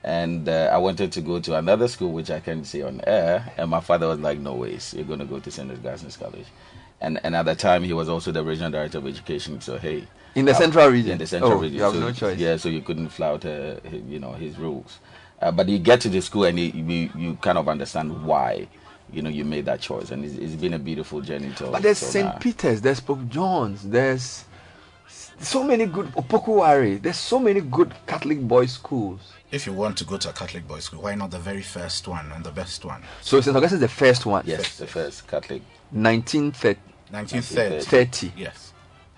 and 0.03 0.49
uh, 0.49 0.71
I 0.73 0.79
wanted 0.79 1.13
to 1.13 1.21
go 1.21 1.41
to 1.41 1.57
another 1.57 1.89
school 1.89 2.13
which 2.13 2.31
I 2.31 2.41
can't 2.41 2.67
say 2.67 2.83
on 2.83 3.01
air, 3.07 3.53
and 3.57 3.71
my 3.71 3.81
father 3.81 4.07
was 4.09 4.19
like, 4.21 4.39
"No 4.39 4.55
ways, 4.55 4.95
you're 4.95 5.05
going 5.05 5.19
to 5.21 5.25
go 5.27 5.39
to 5.41 5.51
St. 5.51 5.71
Augustine's 5.71 6.17
College," 6.17 6.47
and 7.01 7.21
and 7.25 7.37
at 7.37 7.45
the 7.45 7.55
time 7.55 7.83
he 7.85 7.93
was 7.93 8.09
also 8.09 8.33
the 8.33 8.43
regional 8.43 8.71
director 8.71 8.99
of 8.99 9.07
education, 9.07 9.61
so 9.61 9.79
hey, 9.79 10.07
In 10.35 10.45
the 10.47 10.53
uh, 10.53 10.55
central 10.55 10.89
region? 10.89 11.13
in 11.13 11.19
the 11.19 11.27
central 11.27 11.53
Oh, 11.53 11.57
region, 11.61 11.77
you 11.77 11.83
have 11.83 11.93
so, 11.95 12.01
no 12.01 12.13
choice. 12.13 12.39
Yeah, 12.39 12.57
so 12.57 12.69
you 12.69 12.81
couldn't 12.83 13.09
flout, 13.11 13.45
uh, 13.45 13.77
you 14.09 14.19
know, 14.19 14.33
his 14.33 14.57
rules, 14.59 14.99
uh, 15.43 15.51
but 15.51 15.69
you 15.69 15.79
get 15.79 16.01
to 16.03 16.09
the 16.09 16.21
school 16.23 16.45
and 16.45 16.59
you, 16.59 16.67
you 16.73 17.11
you 17.17 17.35
kind 17.37 17.59
of 17.59 17.69
understand 17.69 18.25
why. 18.25 18.69
You 19.13 19.23
know, 19.23 19.29
you 19.31 19.45
made 19.45 19.65
that 19.65 19.81
choice, 19.81 20.13
and 20.13 20.25
it's, 20.25 20.37
it's 20.37 20.55
been 20.55 20.75
a 20.75 20.79
beautiful 20.79 21.21
journey. 21.21 21.53
Till, 21.57 21.73
But 21.73 21.83
there's 21.83 21.99
St. 21.99 22.27
now. 22.27 22.39
Peter's, 22.39 22.81
there's 22.81 23.01
Pope 23.01 23.27
John's, 23.29 23.83
there's 23.83 24.45
so 25.41 25.65
many 25.65 25.87
good 25.87 26.07
Opoku 26.15 26.61
Ware. 26.61 26.97
There's 26.99 27.17
so 27.19 27.41
many 27.41 27.61
good 27.61 27.93
Catholic 28.07 28.41
boys' 28.41 28.73
schools. 28.75 29.21
If 29.53 29.67
you 29.67 29.73
want 29.73 29.99
to 29.99 30.05
go 30.05 30.17
to 30.17 30.31
a 30.31 30.33
Catholic 30.33 30.67
boys' 30.69 30.85
school, 30.85 31.03
why 31.03 31.15
not 31.17 31.31
the 31.33 31.39
very 31.39 31.63
first 31.63 32.07
one 32.07 32.31
and 32.33 32.45
the 32.45 32.53
best 32.53 32.85
one? 32.85 33.03
So 33.21 33.41
St. 33.41 33.57
Augustine's 33.57 33.81
the 33.81 33.89
first 33.89 34.25
one. 34.27 34.45
Yes, 34.47 34.79
the 34.79 34.87
first 34.87 35.27
Catholic. 35.27 35.63
1930. 35.91 36.79
1930. 37.11 37.85
30. 38.31 38.33
Yes. 38.37 38.73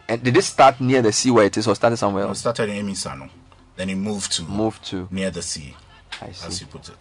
And 0.09 0.23
did 0.23 0.37
it 0.37 0.43
start 0.43 0.81
near 0.81 1.03
the 1.03 1.13
sea 1.13 1.31
where 1.31 1.47
it 1.47 1.57
is 1.57 1.67
or 1.69 1.75
started 1.75 1.99
somewhere 1.99 2.23
else? 2.25 2.29
It 2.43 2.47
else? 2.47 2.57
started 2.57 2.71
in 2.75 2.87
Amisano. 2.87 3.29
Then 3.77 3.91
it 3.91 3.95
moved 3.97 4.33
to 4.33 4.43
Moved 4.43 4.85
to 4.87 5.09
near 5.11 5.31
the 5.31 5.43
sea, 5.43 5.75
I 6.21 6.27
as 6.27 6.37
see. 6.39 6.65
you 6.65 6.71
put 6.71 6.89
it. 6.89 6.95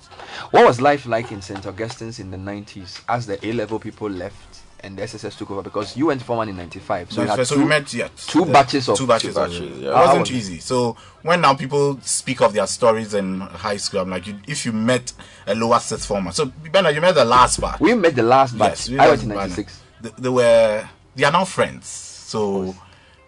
What 0.51 0.65
was 0.65 0.79
life 0.81 1.05
like 1.05 1.31
in 1.31 1.41
St. 1.41 1.65
Augustine's 1.65 2.19
in 2.19 2.31
the 2.31 2.37
90s 2.37 3.01
as 3.07 3.27
the 3.27 3.45
A 3.45 3.51
level 3.53 3.79
people 3.79 4.09
left 4.09 4.60
and 4.83 4.97
the 4.97 5.03
SSS 5.03 5.35
took 5.35 5.51
over? 5.51 5.61
Because 5.61 5.95
you 5.95 6.07
went 6.07 6.21
for 6.21 6.37
one 6.37 6.49
in 6.49 6.57
95. 6.57 7.11
So, 7.11 7.21
you 7.21 7.27
had 7.27 7.45
so 7.47 7.55
two, 7.55 7.61
we 7.61 7.67
met 7.67 7.93
yet 7.93 8.15
two 8.17 8.45
the- 8.45 8.51
batches 8.51 8.89
of 8.89 8.97
two 8.97 9.07
batches. 9.07 9.33
two 9.35 9.39
batches, 9.39 9.79
yeah. 9.79 9.89
It 9.89 9.93
wasn't 9.93 10.19
was 10.21 10.31
easy. 10.31 10.59
So 10.59 10.95
when 11.21 11.41
now 11.41 11.53
people 11.55 11.99
speak 12.01 12.41
of 12.41 12.53
their 12.53 12.67
stories 12.67 13.13
in 13.13 13.39
high 13.41 13.77
school, 13.77 14.01
I'm 14.01 14.09
like, 14.09 14.27
you, 14.27 14.37
if 14.47 14.65
you 14.65 14.71
met 14.71 15.13
a 15.47 15.55
lower 15.55 15.79
sixth 15.79 16.05
former, 16.07 16.31
so 16.31 16.45
Bernard, 16.71 16.95
you 16.95 17.01
met 17.01 17.15
the 17.15 17.25
last 17.25 17.59
batch. 17.61 17.79
We 17.79 17.93
met 17.93 18.15
the 18.15 18.23
last 18.23 18.57
batch. 18.57 18.69
Yes, 18.71 18.89
we 18.89 18.99
I 18.99 19.07
went 19.09 19.23
in 19.23 19.29
96. 19.29 19.81
They, 20.01 20.09
they 20.17 20.29
were 20.29 20.87
they 21.15 21.23
are 21.25 21.31
now 21.31 21.45
friends. 21.45 21.87
So 21.87 22.75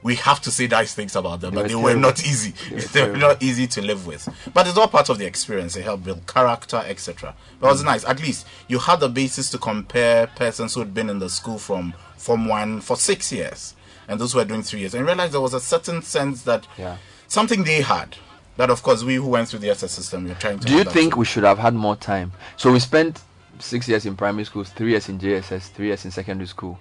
we 0.03 0.15
have 0.15 0.41
to 0.41 0.51
say 0.51 0.67
nice 0.67 0.93
things 0.93 1.15
about 1.15 1.41
them, 1.41 1.53
but 1.55 1.67
they 1.67 1.75
were 1.75 1.93
were 1.93 1.95
not 1.95 2.19
easy. 2.25 2.53
They 2.69 2.75
were 2.75 2.81
They 2.81 3.01
were 3.01 3.05
terrible. 3.07 3.19
not 3.19 3.43
easy 3.43 3.67
to 3.67 3.81
live 3.81 4.05
with. 4.05 4.27
But 4.53 4.67
it's 4.67 4.77
all 4.77 4.87
part 4.87 5.09
of 5.09 5.17
the 5.17 5.25
experience. 5.25 5.73
They 5.73 5.81
help 5.81 6.03
build 6.03 6.27
character, 6.27 6.83
etc. 6.85 7.35
But 7.59 7.67
it 7.67 7.71
was 7.71 7.81
mm. 7.81 7.85
nice. 7.85 8.05
At 8.05 8.21
least 8.21 8.45
you 8.67 8.79
had 8.79 8.99
the 8.99 9.09
basis 9.09 9.49
to 9.51 9.57
compare 9.57 10.27
persons 10.27 10.73
who 10.73 10.81
had 10.81 10.93
been 10.93 11.09
in 11.09 11.19
the 11.19 11.29
school 11.29 11.57
from 11.57 11.93
Form 12.17 12.47
1 12.47 12.81
for 12.81 12.95
six 12.97 13.31
years 13.31 13.75
and 14.07 14.19
those 14.19 14.33
who 14.33 14.39
were 14.39 14.45
doing 14.45 14.61
three 14.63 14.81
years. 14.81 14.93
And 14.93 15.05
realized 15.05 15.33
there 15.33 15.41
was 15.41 15.53
a 15.53 15.59
certain 15.59 16.01
sense 16.01 16.43
that 16.43 16.67
Yeah. 16.77 16.97
something 17.27 17.63
they 17.63 17.81
had. 17.81 18.17
That, 18.57 18.69
of 18.69 18.83
course, 18.83 19.03
we 19.03 19.15
who 19.15 19.27
went 19.27 19.49
through 19.49 19.59
the 19.59 19.71
SS 19.71 19.91
system, 19.93 20.25
we're 20.27 20.35
trying 20.35 20.59
to. 20.59 20.67
Do 20.67 20.73
you 20.75 20.83
think 20.83 21.13
too. 21.13 21.19
we 21.19 21.25
should 21.25 21.43
have 21.43 21.57
had 21.57 21.73
more 21.73 21.95
time? 21.95 22.33
So 22.55 22.71
we 22.71 22.79
spent 22.79 23.21
six 23.59 23.87
years 23.87 24.05
in 24.05 24.15
primary 24.15 24.43
school, 24.45 24.63
three 24.63 24.91
years 24.91 25.09
in 25.09 25.17
JSS, 25.19 25.69
three 25.69 25.87
years 25.87 26.05
in 26.05 26.11
secondary 26.11 26.47
school. 26.47 26.77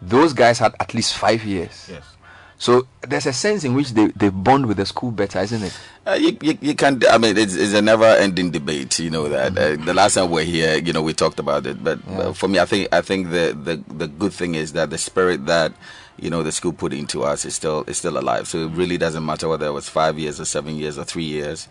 Those 0.00 0.32
guys 0.32 0.58
had 0.58 0.74
at 0.80 0.94
least 0.94 1.14
five 1.14 1.44
years. 1.44 1.88
Yes. 1.90 2.02
So 2.62 2.86
there's 3.00 3.26
a 3.26 3.32
sense 3.32 3.64
in 3.64 3.74
which 3.74 3.90
they, 3.90 4.06
they 4.14 4.28
bond 4.28 4.66
with 4.66 4.76
the 4.76 4.86
school 4.86 5.10
better, 5.10 5.40
isn't 5.40 5.64
it? 5.64 5.76
Uh, 6.06 6.12
you, 6.12 6.38
you, 6.40 6.56
you 6.60 6.74
can't. 6.76 7.04
I 7.10 7.18
mean, 7.18 7.36
it's, 7.36 7.56
it's 7.56 7.72
a 7.72 7.82
never-ending 7.82 8.52
debate. 8.52 9.00
You 9.00 9.10
know 9.10 9.28
that. 9.28 9.58
Uh, 9.58 9.84
the 9.84 9.92
last 9.92 10.14
time 10.14 10.30
we 10.30 10.42
are 10.42 10.44
here, 10.44 10.78
you 10.78 10.92
know, 10.92 11.02
we 11.02 11.12
talked 11.12 11.40
about 11.40 11.66
it. 11.66 11.82
But 11.82 11.98
uh, 12.08 12.32
for 12.32 12.46
me, 12.46 12.60
I 12.60 12.64
think 12.64 12.86
I 12.92 13.00
think 13.00 13.30
the, 13.30 13.58
the 13.60 13.82
the 13.92 14.06
good 14.06 14.32
thing 14.32 14.54
is 14.54 14.74
that 14.74 14.90
the 14.90 14.98
spirit 14.98 15.46
that 15.46 15.72
you 16.18 16.30
know, 16.30 16.44
the 16.44 16.52
school 16.52 16.72
put 16.72 16.92
into 16.92 17.24
us 17.24 17.44
is 17.44 17.56
still 17.56 17.82
is 17.88 17.98
still 17.98 18.16
alive. 18.16 18.46
So 18.46 18.66
it 18.66 18.70
really 18.70 18.96
doesn't 18.96 19.26
matter 19.26 19.48
whether 19.48 19.66
it 19.66 19.72
was 19.72 19.88
five 19.88 20.16
years 20.16 20.40
or 20.40 20.44
seven 20.44 20.76
years 20.76 20.98
or 20.98 21.04
three 21.04 21.24
years. 21.24 21.66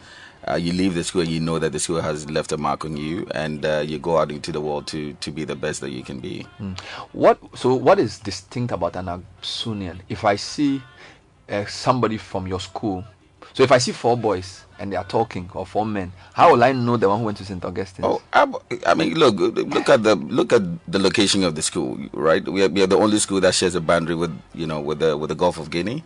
Uh, 0.47 0.55
you 0.55 0.73
leave 0.73 0.95
the 0.95 1.03
school 1.03 1.23
you 1.23 1.39
know 1.39 1.59
that 1.59 1.71
the 1.71 1.79
school 1.79 2.01
has 2.01 2.29
left 2.29 2.51
a 2.51 2.57
mark 2.57 2.83
on 2.85 2.97
you, 2.97 3.27
and 3.35 3.65
uh, 3.65 3.83
you 3.85 3.99
go 3.99 4.17
out 4.17 4.31
into 4.31 4.51
the 4.51 4.59
world 4.61 4.87
to 4.87 5.13
to 5.13 5.31
be 5.31 5.43
the 5.45 5.55
best 5.55 5.81
that 5.81 5.91
you 5.91 6.03
can 6.03 6.19
be. 6.19 6.45
Mm. 6.59 6.79
What 7.13 7.37
so 7.55 7.75
what 7.75 7.99
is 7.99 8.19
distinct 8.19 8.71
about 8.73 8.95
an 8.95 9.05
Absunian? 9.05 10.01
If 10.09 10.25
I 10.25 10.35
see 10.37 10.81
uh, 11.49 11.65
somebody 11.65 12.17
from 12.17 12.47
your 12.47 12.59
school, 12.59 13.03
so 13.53 13.63
if 13.63 13.71
I 13.71 13.77
see 13.77 13.91
four 13.91 14.17
boys 14.17 14.65
and 14.79 14.91
they 14.91 14.95
are 14.95 15.03
talking 15.03 15.49
or 15.53 15.65
four 15.65 15.85
men, 15.85 16.11
how 16.33 16.51
will 16.53 16.63
I 16.63 16.71
know 16.71 16.97
the 16.97 17.07
one 17.09 17.19
who 17.19 17.25
went 17.25 17.37
to 17.37 17.45
St. 17.45 17.63
Augustine? 17.63 18.05
Oh, 18.05 18.21
I, 18.33 18.47
I 18.87 18.93
mean, 18.95 19.13
look, 19.13 19.35
look 19.37 19.89
at 19.89 20.01
the 20.03 20.15
look 20.15 20.53
at 20.53 20.63
the 20.87 20.97
location 20.99 21.43
of 21.43 21.53
the 21.55 21.61
school, 21.61 21.99
right? 22.13 22.43
We 22.47 22.63
are, 22.63 22.69
we 22.69 22.81
are 22.81 22.87
the 22.87 22.97
only 22.97 23.19
school 23.19 23.41
that 23.41 23.53
shares 23.53 23.75
a 23.75 23.81
boundary 23.81 24.15
with 24.15 24.33
you 24.55 24.65
know 24.65 24.79
with 24.79 24.99
the 24.99 25.17
with 25.17 25.29
the 25.29 25.35
Gulf 25.35 25.59
of 25.59 25.69
Guinea, 25.69 26.03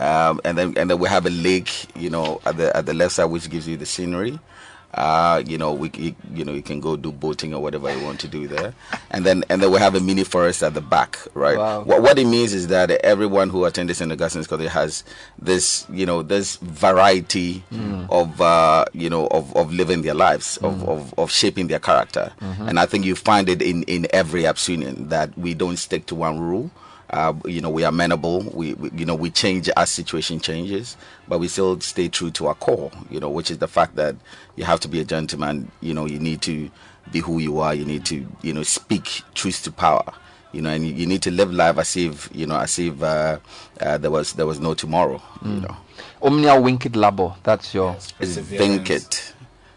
um, 0.00 0.40
and 0.44 0.56
then 0.58 0.74
and 0.76 0.90
then 0.90 0.98
we 0.98 1.08
have 1.08 1.26
a 1.26 1.30
lake, 1.30 1.86
you 1.96 2.10
know, 2.10 2.40
at 2.46 2.56
the 2.56 2.76
at 2.76 2.86
the 2.86 2.94
left 2.94 3.14
side, 3.14 3.26
which 3.26 3.48
gives 3.50 3.66
you 3.68 3.76
the 3.76 3.86
scenery. 3.86 4.38
Uh, 4.94 5.42
you 5.46 5.56
know, 5.56 5.72
we 5.72 5.90
you, 5.96 6.14
you 6.34 6.44
know 6.44 6.52
you 6.52 6.60
can 6.60 6.78
go 6.78 6.96
do 6.98 7.10
boating 7.10 7.54
or 7.54 7.62
whatever 7.62 7.90
you 7.90 8.04
want 8.04 8.20
to 8.20 8.28
do 8.28 8.46
there, 8.46 8.74
and 9.10 9.24
then 9.24 9.42
and 9.48 9.62
then 9.62 9.70
we 9.72 9.78
have 9.78 9.94
a 9.94 10.00
mini 10.00 10.22
forest 10.22 10.62
at 10.62 10.74
the 10.74 10.82
back, 10.82 11.18
right? 11.32 11.56
Wow. 11.56 11.80
What 11.84 12.02
what 12.02 12.18
it 12.18 12.26
means 12.26 12.52
is 12.52 12.66
that 12.68 12.90
everyone 12.90 13.48
who 13.48 13.64
attends 13.64 13.96
St. 13.96 14.12
Augustine's 14.12 14.46
College 14.46 14.68
has 14.70 15.02
this 15.38 15.86
you 15.90 16.04
know 16.04 16.20
this 16.22 16.56
variety 16.56 17.64
Mm. 17.72 18.06
of 18.10 18.38
uh, 18.42 18.84
you 18.92 19.08
know 19.08 19.28
of, 19.28 19.56
of 19.56 19.72
living 19.72 20.02
their 20.02 20.12
lives, 20.14 20.58
of, 20.58 20.86
of 20.86 21.14
of 21.18 21.30
shaping 21.30 21.68
their 21.68 21.78
character, 21.80 22.30
Mhm. 22.42 22.68
and 22.68 22.78
I 22.78 22.84
think 22.84 23.06
you 23.06 23.14
find 23.16 23.48
it 23.48 23.62
in 23.62 23.84
in 23.84 24.06
every 24.12 24.42
Absunian 24.42 25.08
that 25.08 25.36
we 25.38 25.54
don't 25.54 25.78
stick 25.78 26.04
to 26.06 26.14
one 26.14 26.38
rule. 26.38 26.70
Uh, 27.12 27.34
you 27.44 27.60
know, 27.60 27.68
we 27.68 27.84
are 27.84 27.88
amenable. 27.88 28.40
We, 28.54 28.72
we, 28.74 28.90
you 28.96 29.04
know, 29.04 29.14
we 29.14 29.30
change 29.30 29.68
as 29.76 29.90
situation 29.90 30.40
changes, 30.40 30.96
but 31.28 31.38
we 31.40 31.48
still 31.48 31.78
stay 31.80 32.08
true 32.08 32.30
to 32.32 32.46
our 32.46 32.54
core. 32.54 32.90
You 33.10 33.20
know, 33.20 33.28
which 33.28 33.50
is 33.50 33.58
the 33.58 33.68
fact 33.68 33.96
that 33.96 34.16
you 34.56 34.64
have 34.64 34.80
to 34.80 34.88
be 34.88 35.00
a 35.00 35.04
gentleman. 35.04 35.70
You 35.80 35.92
know, 35.92 36.06
you 36.06 36.18
need 36.18 36.40
to 36.42 36.70
be 37.10 37.20
who 37.20 37.38
you 37.38 37.58
are. 37.60 37.74
You 37.74 37.84
need 37.84 38.06
to, 38.06 38.26
you 38.40 38.54
know, 38.54 38.62
speak 38.62 39.22
truth 39.34 39.62
to 39.64 39.72
power. 39.72 40.04
You 40.52 40.62
know, 40.62 40.70
and 40.70 40.86
you, 40.86 40.94
you 40.94 41.06
need 41.06 41.22
to 41.22 41.30
live 41.30 41.52
life 41.52 41.78
as 41.78 41.96
if, 41.96 42.30
you 42.34 42.46
know, 42.46 42.56
as 42.58 42.78
if 42.78 43.02
uh, 43.02 43.38
uh, 43.80 43.98
there 43.98 44.10
was 44.10 44.32
there 44.34 44.46
was 44.46 44.58
no 44.60 44.72
tomorrow. 44.74 45.20
You 45.44 45.50
Mm. 45.50 45.62
know, 45.68 45.76
Omnia 46.22 46.60
vincit 46.60 46.96
labor. 46.96 47.34
That's 47.42 47.74
your 47.74 47.94
it's 48.20 48.36
vincit. 48.36 49.34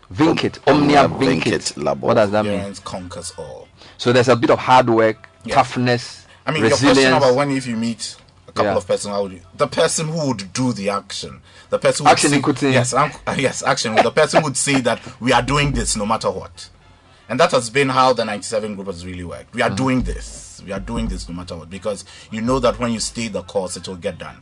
Vincit. 0.09 0.59
Omnia 0.67 1.07
vincit. 1.09 1.43
vincit 1.53 1.77
labor. 1.77 2.07
What 2.07 2.13
does 2.13 2.31
that 2.31 2.45
mean? 2.45 2.75
Conquers 2.83 3.33
all. 3.37 3.67
So 3.97 4.13
there's 4.13 4.27
a 4.29 4.35
bit 4.35 4.51
of 4.51 4.59
hard 4.59 4.89
work, 4.89 5.27
toughness, 5.47 6.24
I 6.45 6.51
mean, 6.51 6.63
resilience. 6.63 6.81
your 6.81 6.93
question 6.93 7.13
about 7.13 7.35
when 7.35 7.51
if 7.51 7.65
you 7.67 7.75
meet 7.75 8.15
a 8.47 8.51
couple 8.51 8.71
Yeah. 8.71 8.77
of 8.77 8.87
persons, 8.87 9.13
how 9.13 9.23
would 9.23 9.31
you, 9.33 9.41
the 9.55 9.67
person 9.67 10.07
who 10.09 10.27
would 10.27 10.53
do 10.53 10.73
the 10.73 10.89
action, 10.89 11.41
the 11.69 11.79
person 11.79 12.05
who 12.05 12.11
Action 12.11 12.31
would 12.31 12.39
equity. 12.39 12.71
yes, 12.71 12.93
yes, 13.37 13.63
action. 13.63 13.95
the 13.95 14.11
person 14.11 14.43
would 14.43 14.55
say 14.57 14.79
that 14.81 14.99
we 15.19 15.33
are 15.33 15.41
doing 15.41 15.71
this 15.73 15.95
no 15.95 16.05
matter 16.05 16.29
what, 16.29 16.69
and 17.29 17.39
that 17.39 17.51
has 17.51 17.69
been 17.69 17.89
how 17.89 18.13
the 18.13 18.23
'97 18.25 18.75
group 18.75 18.87
has 18.87 19.05
really 19.05 19.23
worked. 19.23 19.53
We 19.55 19.61
are 19.63 19.69
Mhm. 19.71 19.75
doing 19.77 20.01
this. 20.03 20.61
We 20.65 20.71
are 20.71 20.79
doing 20.79 21.07
this 21.07 21.27
no 21.27 21.35
matter 21.35 21.55
what 21.57 21.69
because 21.69 22.05
you 22.31 22.41
know 22.41 22.59
that 22.59 22.79
when 22.79 22.91
you 22.93 22.99
stay 22.99 23.27
the 23.27 23.43
course, 23.43 23.75
it 23.77 23.87
will 23.87 23.95
get 23.97 24.17
done. 24.17 24.37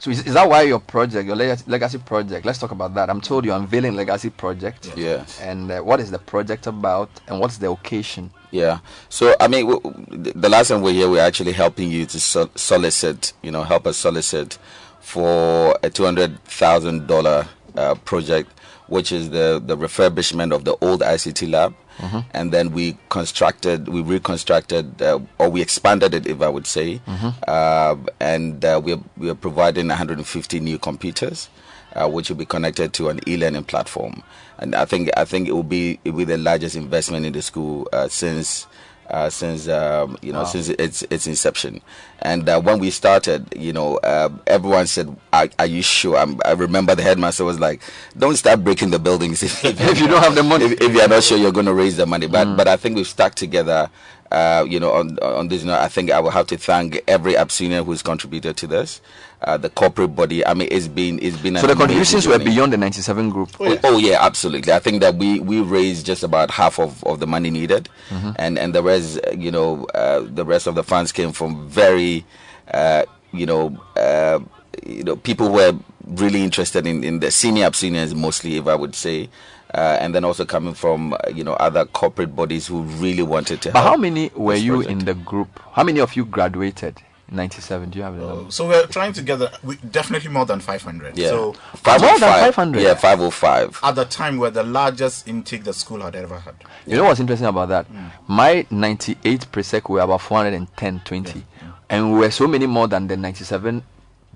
So 0.00 0.10
is, 0.10 0.24
is 0.26 0.34
that 0.34 0.48
why 0.48 0.62
your 0.62 0.78
project, 0.78 1.26
your 1.26 1.34
legacy 1.36 1.98
project? 1.98 2.46
Let's 2.46 2.58
talk 2.58 2.70
about 2.70 2.94
that. 2.94 3.10
I'm 3.10 3.20
told 3.20 3.44
you're 3.44 3.56
unveiling 3.56 3.94
legacy 3.96 4.30
project. 4.30 4.92
Yes. 4.96 5.40
And 5.40 5.70
uh, 5.70 5.80
what 5.80 5.98
is 5.98 6.10
the 6.12 6.18
project 6.20 6.66
about, 6.68 7.10
and 7.26 7.40
what's 7.40 7.58
the 7.58 7.68
occasion? 7.70 8.30
Yeah. 8.52 8.78
So 9.08 9.34
I 9.40 9.48
mean, 9.48 9.66
w- 9.68 9.80
w- 9.82 10.32
the 10.34 10.48
last 10.48 10.68
time 10.68 10.82
we're 10.82 10.92
here, 10.92 11.10
we're 11.10 11.20
actually 11.24 11.52
helping 11.52 11.90
you 11.90 12.06
to 12.06 12.20
sol- 12.20 12.50
solicit, 12.54 13.32
you 13.42 13.50
know, 13.50 13.64
help 13.64 13.86
us 13.88 13.96
solicit 13.96 14.56
for 15.00 15.76
a 15.82 15.90
two 15.90 16.04
hundred 16.04 16.42
thousand 16.44 17.08
dollar 17.08 17.46
uh, 17.76 17.94
project, 17.96 18.52
which 18.86 19.10
is 19.10 19.30
the 19.30 19.60
the 19.64 19.76
refurbishment 19.76 20.54
of 20.54 20.64
the 20.64 20.76
old 20.80 21.00
ICT 21.00 21.50
lab. 21.50 21.74
Mhm. 21.98 22.24
And 22.32 22.52
then 22.52 22.72
we 22.72 22.96
constructed, 23.08 23.88
we 23.88 24.00
reconstructed, 24.02 25.02
uh, 25.02 25.18
or 25.38 25.48
we 25.50 25.60
expanded 25.62 26.14
it, 26.14 26.26
if 26.26 26.40
I 26.40 26.48
would 26.48 26.66
say, 26.66 27.00
Mhm. 27.06 27.34
uh, 27.48 27.96
and 28.20 28.64
uh, 28.64 28.80
we're 28.84 29.00
we're 29.16 29.34
providing 29.34 29.88
150 29.88 30.60
new 30.60 30.78
computers, 30.78 31.48
uh, 31.96 32.08
which 32.08 32.28
will 32.30 32.36
be 32.36 32.46
connected 32.46 32.92
to 32.94 33.08
an 33.08 33.18
e-learning 33.26 33.64
platform. 33.64 34.22
And 34.58 34.74
I 34.74 34.84
think 34.84 35.10
I 35.16 35.24
think 35.24 35.48
it 35.48 35.52
will 35.52 35.62
be 35.76 35.98
it 36.04 36.10
will 36.10 36.18
be 36.26 36.32
the 36.34 36.38
largest 36.38 36.76
investment 36.76 37.26
in 37.26 37.32
the 37.32 37.42
school 37.42 37.88
uh, 37.92 38.08
since. 38.08 38.66
Uh, 39.08 39.30
since 39.30 39.68
um, 39.68 40.18
you 40.20 40.32
know 40.34 40.40
Wow. 40.40 40.44
since 40.44 40.68
its 40.68 41.00
its 41.08 41.26
inception, 41.26 41.80
and 42.20 42.46
uh, 42.46 42.60
when 42.60 42.78
we 42.78 42.90
started, 42.90 43.46
you 43.56 43.72
know, 43.72 43.96
uh, 44.04 44.28
everyone 44.46 44.86
said, 44.86 45.16
"Are, 45.32 45.48
are 45.58 45.64
you 45.66 45.80
sure?" 45.80 46.14
I'm, 46.18 46.38
I 46.44 46.52
remember 46.52 46.94
the 46.94 47.02
headmaster 47.02 47.42
was 47.46 47.58
like, 47.58 47.80
"Don't 48.18 48.36
start 48.36 48.62
breaking 48.62 48.90
the 48.90 48.98
buildings 48.98 49.42
if, 49.48 49.64
If 49.64 49.98
you 49.98 50.08
don't 50.08 50.22
have 50.22 50.34
the 50.34 50.42
money. 50.42 50.66
If, 50.72 50.80
if 50.82 50.92
you're 50.94 51.08
not 51.08 51.22
sure 51.22 51.38
you're 51.38 51.52
going 51.52 51.64
to 51.66 51.72
raise 51.72 51.96
the 51.96 52.04
money." 52.04 52.26
But 52.26 52.54
but 52.54 52.68
I 52.68 52.76
think 52.76 52.96
we've 52.96 53.08
stuck 53.08 53.34
together. 53.34 53.88
Uh, 54.30 54.64
you 54.68 54.78
know, 54.78 54.92
on 54.92 55.18
on 55.20 55.48
this 55.48 55.64
note, 55.64 55.78
I 55.78 55.88
think 55.88 56.10
I 56.10 56.20
will 56.20 56.30
have 56.30 56.46
to 56.48 56.56
thank 56.58 57.00
every 57.08 57.32
Absinian 57.34 57.84
who's 57.86 58.02
contributed 58.02 58.56
to 58.58 58.66
this. 58.66 59.00
Uh, 59.40 59.56
the 59.56 59.70
corporate 59.70 60.16
body. 60.16 60.44
I 60.44 60.52
mean, 60.52 60.68
it's 60.70 60.88
been 60.88 61.18
it's 61.22 61.36
been. 61.38 61.56
So 61.56 61.66
the 61.68 61.74
contributions 61.76 62.26
were 62.26 62.38
beyond 62.40 62.72
the 62.72 62.76
97 62.76 63.30
group. 63.30 63.50
Oh, 63.60 63.78
oh, 63.84 63.96
yeah, 63.98 64.18
absolutely. 64.20 64.72
I 64.72 64.80
think 64.80 65.00
that 65.00 65.14
we 65.14 65.38
we 65.40 65.60
raised 65.60 66.04
just 66.04 66.22
about 66.24 66.50
half 66.50 66.78
of, 66.80 67.02
of 67.04 67.20
the 67.20 67.26
money 67.26 67.48
needed, 67.50 67.88
Mhm. 68.10 68.34
and 68.38 68.58
and 68.58 68.74
the 68.74 68.82
rest, 68.82 69.20
uh, 69.26 69.30
you 69.30 69.50
know, 69.52 69.84
uh, 69.94 70.24
the 70.26 70.44
rest 70.44 70.66
of 70.66 70.74
the 70.74 70.82
funds 70.82 71.12
came 71.12 71.30
from 71.32 71.68
very, 71.68 72.26
uh, 72.74 73.04
you 73.32 73.46
know, 73.46 73.78
uh, 73.96 74.40
you 74.84 75.04
know, 75.04 75.14
people 75.16 75.46
who 75.46 75.52
were 75.54 75.72
really 76.04 76.42
interested 76.42 76.86
in, 76.86 77.04
in 77.04 77.20
the 77.20 77.30
senior 77.30 77.70
seniors 77.72 78.14
mostly, 78.14 78.56
if 78.56 78.66
I 78.66 78.74
would 78.74 78.94
say, 78.96 79.28
uh, 79.74 79.98
and 80.00 80.14
then 80.14 80.24
also 80.24 80.44
coming 80.44 80.74
from 80.74 81.12
uh, 81.12 81.18
you 81.34 81.44
know 81.44 81.54
other 81.54 81.84
corporate 81.86 82.34
bodies 82.34 82.66
who 82.66 82.82
really 82.82 83.22
wanted 83.22 83.60
to. 83.62 83.72
But 83.72 83.82
help 83.82 83.94
how 83.94 84.00
many 84.00 84.30
were 84.34 84.54
you 84.54 84.76
project. 84.76 84.90
in 84.92 84.98
the 85.04 85.14
group? 85.14 85.60
How 85.72 85.84
many 85.84 86.00
of 86.00 86.16
you 86.16 86.24
graduated 86.24 87.02
in 87.28 87.36
97? 87.36 87.90
Do 87.90 87.98
you 87.98 88.04
have 88.04 88.16
the 88.16 88.26
number? 88.26 88.50
So 88.50 88.66
we're 88.68 88.86
trying 88.86 89.12
to 89.14 89.22
gather 89.22 89.50
we, 89.62 89.76
definitely 89.76 90.30
more 90.30 90.46
than 90.46 90.60
500. 90.60 91.16
Yeah. 91.18 91.28
So 91.28 91.52
Five 91.74 92.00
More 92.00 92.10
oh 92.10 92.18
than 92.18 92.28
five. 92.28 92.54
500? 92.54 92.82
Yeah, 92.82 92.94
five 92.94 93.20
oh 93.20 93.30
five. 93.30 93.78
at 93.82 93.94
the 93.94 94.04
time, 94.06 94.38
we're 94.38 94.50
the 94.50 94.64
largest 94.64 95.28
intake 95.28 95.64
the 95.64 95.74
school 95.74 96.00
had 96.00 96.16
ever 96.16 96.38
had. 96.38 96.54
You 96.86 96.96
know 96.96 97.04
what's 97.04 97.20
interesting 97.20 97.48
about 97.48 97.68
that? 97.68 97.86
My 98.26 98.66
98 98.70 99.46
presec 99.52 99.88
were 99.90 100.00
about 100.00 100.22
410, 100.22 101.00
20. 101.04 101.44
And 101.90 102.12
we 102.12 102.18
were 102.20 102.30
so 102.30 102.46
many 102.46 102.66
more 102.66 102.86
than 102.86 103.06
the 103.06 103.16
97 103.16 103.82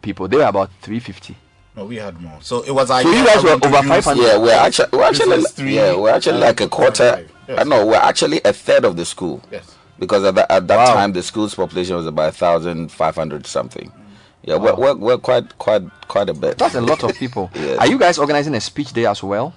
people. 0.01 0.29
They 0.29 0.39
were 0.39 0.45
about 0.45 0.71
350. 0.83 1.37
No, 1.77 1.87
we 1.87 1.97
had 1.97 2.21
more. 2.21 2.39
So 2.43 2.63
it 2.63 2.71
was. 2.71 2.89
So 2.89 2.99
you 3.01 3.25
guys 3.25 3.43
were 3.43 3.51
over 3.51 3.69
500? 3.83 4.23
Yeah, 4.23 4.37
we're 4.39 4.53
actually 4.53 4.89
we're 4.93 5.05
actually 5.05 5.43
three, 5.45 5.77
yeah 5.77 5.97
we're 5.97 6.11
actually 6.11 6.39
like 6.39 6.61
a 6.61 6.69
quarter. 6.69 7.27
Yes. 7.49 7.59
I 7.59 7.65
know 7.65 7.87
we're 7.87 7.97
actually 7.97 8.41
a 8.45 8.53
third 8.53 8.85
of 8.85 8.97
the 8.97 9.05
school. 9.05 9.43
Yes. 9.51 9.75
Because 9.99 10.25
at 10.25 10.35
that, 10.35 10.51
at 10.51 10.69
that 10.69 10.93
time 10.95 11.13
the 11.13 11.23
school's 11.23 11.55
population 11.55 11.97
was 11.97 12.07
about 12.07 12.35
thousand 12.37 12.93
five 12.93 13.15
hundred 13.15 13.47
something. 13.47 13.91
Yeah, 14.43 14.57
we're, 14.57 14.75
we're 14.75 14.95
we're 14.97 15.19
quite 15.19 15.57
quite 15.59 15.83
quite 16.09 16.29
a 16.29 16.35
bit. 16.35 16.59
That's 16.59 16.75
a 16.75 16.81
lot 16.81 17.03
of 17.05 17.15
people. 17.23 17.51
Yes. 17.55 17.79
Are 17.79 17.87
you 17.87 17.99
guys 17.99 18.19
organizing 18.19 18.55
a 18.55 18.61
speech 18.61 18.93
day 18.93 19.07
as 19.07 19.23
well? 19.23 19.55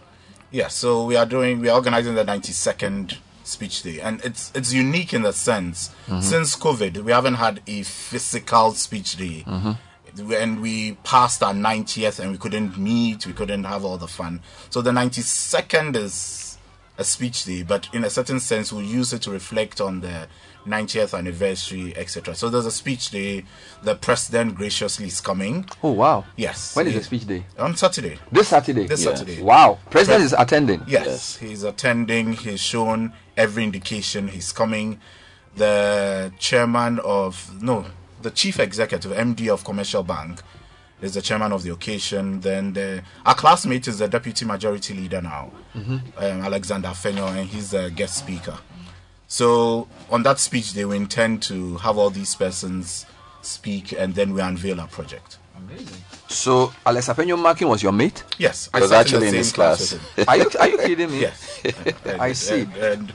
Yeah, 0.51 0.67
so 0.69 1.03
we 1.05 1.17
are 1.17 1.25
doing 1.25 1.59
we 1.59 1.67
are 1.69 1.75
organizing 1.75 2.15
the 2.15 2.23
92nd 2.23 3.17
speech 3.43 3.83
day 3.83 3.99
and 3.99 4.23
it's 4.23 4.51
it's 4.55 4.73
unique 4.73 5.13
in 5.13 5.21
the 5.21 5.31
sense 5.31 5.91
Mhm. 6.07 6.23
since 6.23 6.55
covid 6.55 6.97
we 7.03 7.11
haven't 7.11 7.35
had 7.35 7.61
a 7.67 7.83
physical 7.83 8.71
speech 8.71 9.17
day 9.17 9.43
Mhm. 9.45 9.77
And 10.17 10.61
we 10.61 10.93
passed 11.03 11.43
our 11.43 11.53
90th 11.53 12.19
and 12.19 12.31
we 12.31 12.37
couldn't 12.37 12.77
meet 12.77 13.25
we 13.25 13.33
couldn't 13.33 13.63
have 13.65 13.83
all 13.83 13.97
the 13.97 14.07
fun 14.07 14.39
so 14.69 14.81
the 14.81 14.91
92nd 14.91 15.95
is 15.95 16.57
a 16.97 17.03
speech 17.03 17.43
day 17.43 17.63
but 17.63 17.89
in 17.93 18.03
a 18.05 18.09
certain 18.09 18.39
sense 18.39 18.71
we'll 18.71 18.81
use 18.81 19.11
it 19.11 19.21
to 19.21 19.29
reflect 19.31 19.81
on 19.81 19.99
the 20.01 20.27
90th 20.65 21.15
anniversary 21.17 21.95
etc 21.97 22.33
so 22.33 22.49
there's 22.49 22.65
a 22.65 22.71
speech 22.71 23.09
day 23.11 23.43
the 23.83 23.93
president 23.95 24.55
graciously 24.55 25.05
is 25.05 25.19
coming 25.21 25.65
Oh, 25.83 25.91
wow. 25.91 26.23
yes 26.37 26.75
When 26.75 26.87
is 26.87 26.93
He- 26.93 26.99
the 26.99 27.05
speech 27.05 27.27
day? 27.27 27.43
on 27.59 27.75
saturday 27.75 28.17
This 28.31 28.47
Saturday? 28.47 28.87
this 28.87 29.03
Yes. 29.03 29.19
saturday 29.19 29.41
Wow. 29.43 29.79
President 29.91 30.23
is 30.23 30.33
attending? 30.37 30.81
Yes, 30.87 31.35
he's 31.37 31.63
attending. 31.63 32.33
He's 32.33 32.61
shown 32.61 33.13
every 33.37 33.63
indication 33.63 34.29
he's 34.29 34.51
coming. 34.51 34.99
The 35.55 36.31
chairman 36.39 36.99
of 36.99 37.61
no, 37.61 37.85
the 38.25 38.31
chief 38.31 38.59
executive 38.59 39.11
MD 39.11 39.49
of 39.49 39.63
Commercial 39.63 40.01
Bank 40.03 40.41
is 40.99 41.13
the 41.13 41.21
chairman 41.21 41.51
of 41.51 41.61
the 41.63 41.71
occasion. 41.71 42.41
Then 42.41 42.73
the 42.73 43.03
our 43.25 43.35
classmate 43.35 43.87
is 43.87 43.99
the 43.99 44.07
deputy 44.07 44.45
majority 44.45 44.93
leader 44.95 45.21
now, 45.21 45.51
Mhm. 45.75 46.01
um, 46.17 46.41
Alexander 46.41 46.87
Afenyo, 46.89 47.27
and 47.37 47.47
he's 47.47 47.69
the 47.69 47.91
guest 47.91 48.17
speaker. 48.17 48.57
So 49.27 49.87
on 50.09 50.23
that 50.23 50.39
speech, 50.39 50.73
they 50.73 50.85
will 50.85 50.93
intend 50.97 51.43
to 51.43 51.77
have 51.77 51.97
all 51.99 52.09
these 52.09 52.33
persons 52.35 53.05
speak, 53.41 53.91
and 53.91 54.15
then 54.15 54.33
we 54.33 54.41
unveil 54.41 54.79
our 54.81 54.87
project. 54.87 55.37
Amazing. 55.57 56.03
So, 56.27 56.73
Alex 56.85 57.07
Afenyo-Markin 57.07 57.67
was 57.69 57.81
your 57.83 57.91
mate? 57.93 58.23
Yes, 58.39 58.69
I 58.73 58.81
was 58.81 58.91
actually 58.91 59.27
in 59.27 59.33
the 59.33 59.37
his 59.37 59.51
class 59.53 59.93
class. 59.93 60.27
Are 60.27 60.37
you, 60.37 60.49
are 60.59 60.67
you 60.67 60.77
kidding 60.79 61.11
me? 61.11 61.21
Yes. 61.21 61.61
I 62.19 62.33
see. 62.33 62.61
And, 62.61 62.73
and, 62.81 63.13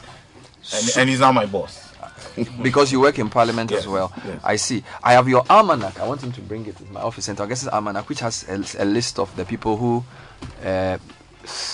and, 0.73 0.97
and 0.99 1.11
he's 1.11 1.21
now 1.21 1.33
my 1.33 1.47
boss. 1.47 1.90
because 2.63 2.93
you 2.93 3.01
work 3.01 3.19
in 3.19 3.29
parliament 3.31 3.73
as 3.73 3.87
well. 3.87 4.13
yes. 4.25 4.41
I 4.45 4.57
see. 4.57 4.83
I 5.03 5.13
have 5.15 5.29
your 5.29 5.45
almanac. 5.51 5.99
I 6.01 6.07
want 6.07 6.23
him 6.23 6.33
to 6.33 6.41
bring 6.41 6.67
it 6.67 6.77
to 6.79 6.85
my 6.87 7.01
office 7.01 7.25
center. 7.27 7.43
I 7.43 7.47
guess 7.47 7.63
it's 7.63 7.73
almanac, 7.73 8.09
which 8.09 8.21
has 8.21 8.49
a, 8.49 8.83
a 8.83 8.85
list 8.85 9.19
of 9.19 9.35
the 9.37 9.45
people 9.45 9.77
who 9.77 10.05
uh, 10.65 10.99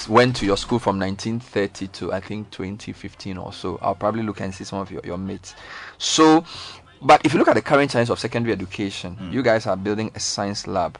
went 0.09 0.37
to 0.37 0.47
your 0.47 0.57
school 0.57 0.79
from 0.79 0.99
1930 0.99 1.89
to 1.89 2.13
I 2.13 2.21
think 2.21 2.51
2015 2.51 3.37
or 3.39 3.53
so. 3.53 3.79
I'll 3.83 3.95
probably 3.95 4.23
look 4.23 4.41
and 4.41 4.55
see 4.55 4.65
some 4.65 4.79
of 4.81 4.91
your, 4.91 5.03
your 5.05 5.19
mates. 5.19 5.55
So, 5.99 6.45
but 7.03 7.25
if 7.25 7.33
you 7.33 7.39
look 7.39 7.49
at 7.49 7.55
the 7.55 7.63
current 7.63 7.91
challenge 7.91 8.11
of 8.11 8.19
secondary 8.19 8.53
education, 8.53 9.15
Hmm. 9.15 9.33
you 9.33 9.43
guys 9.43 9.67
are 9.67 9.77
building 9.77 10.11
a 10.15 10.21
science 10.21 10.67
lab. 10.67 10.99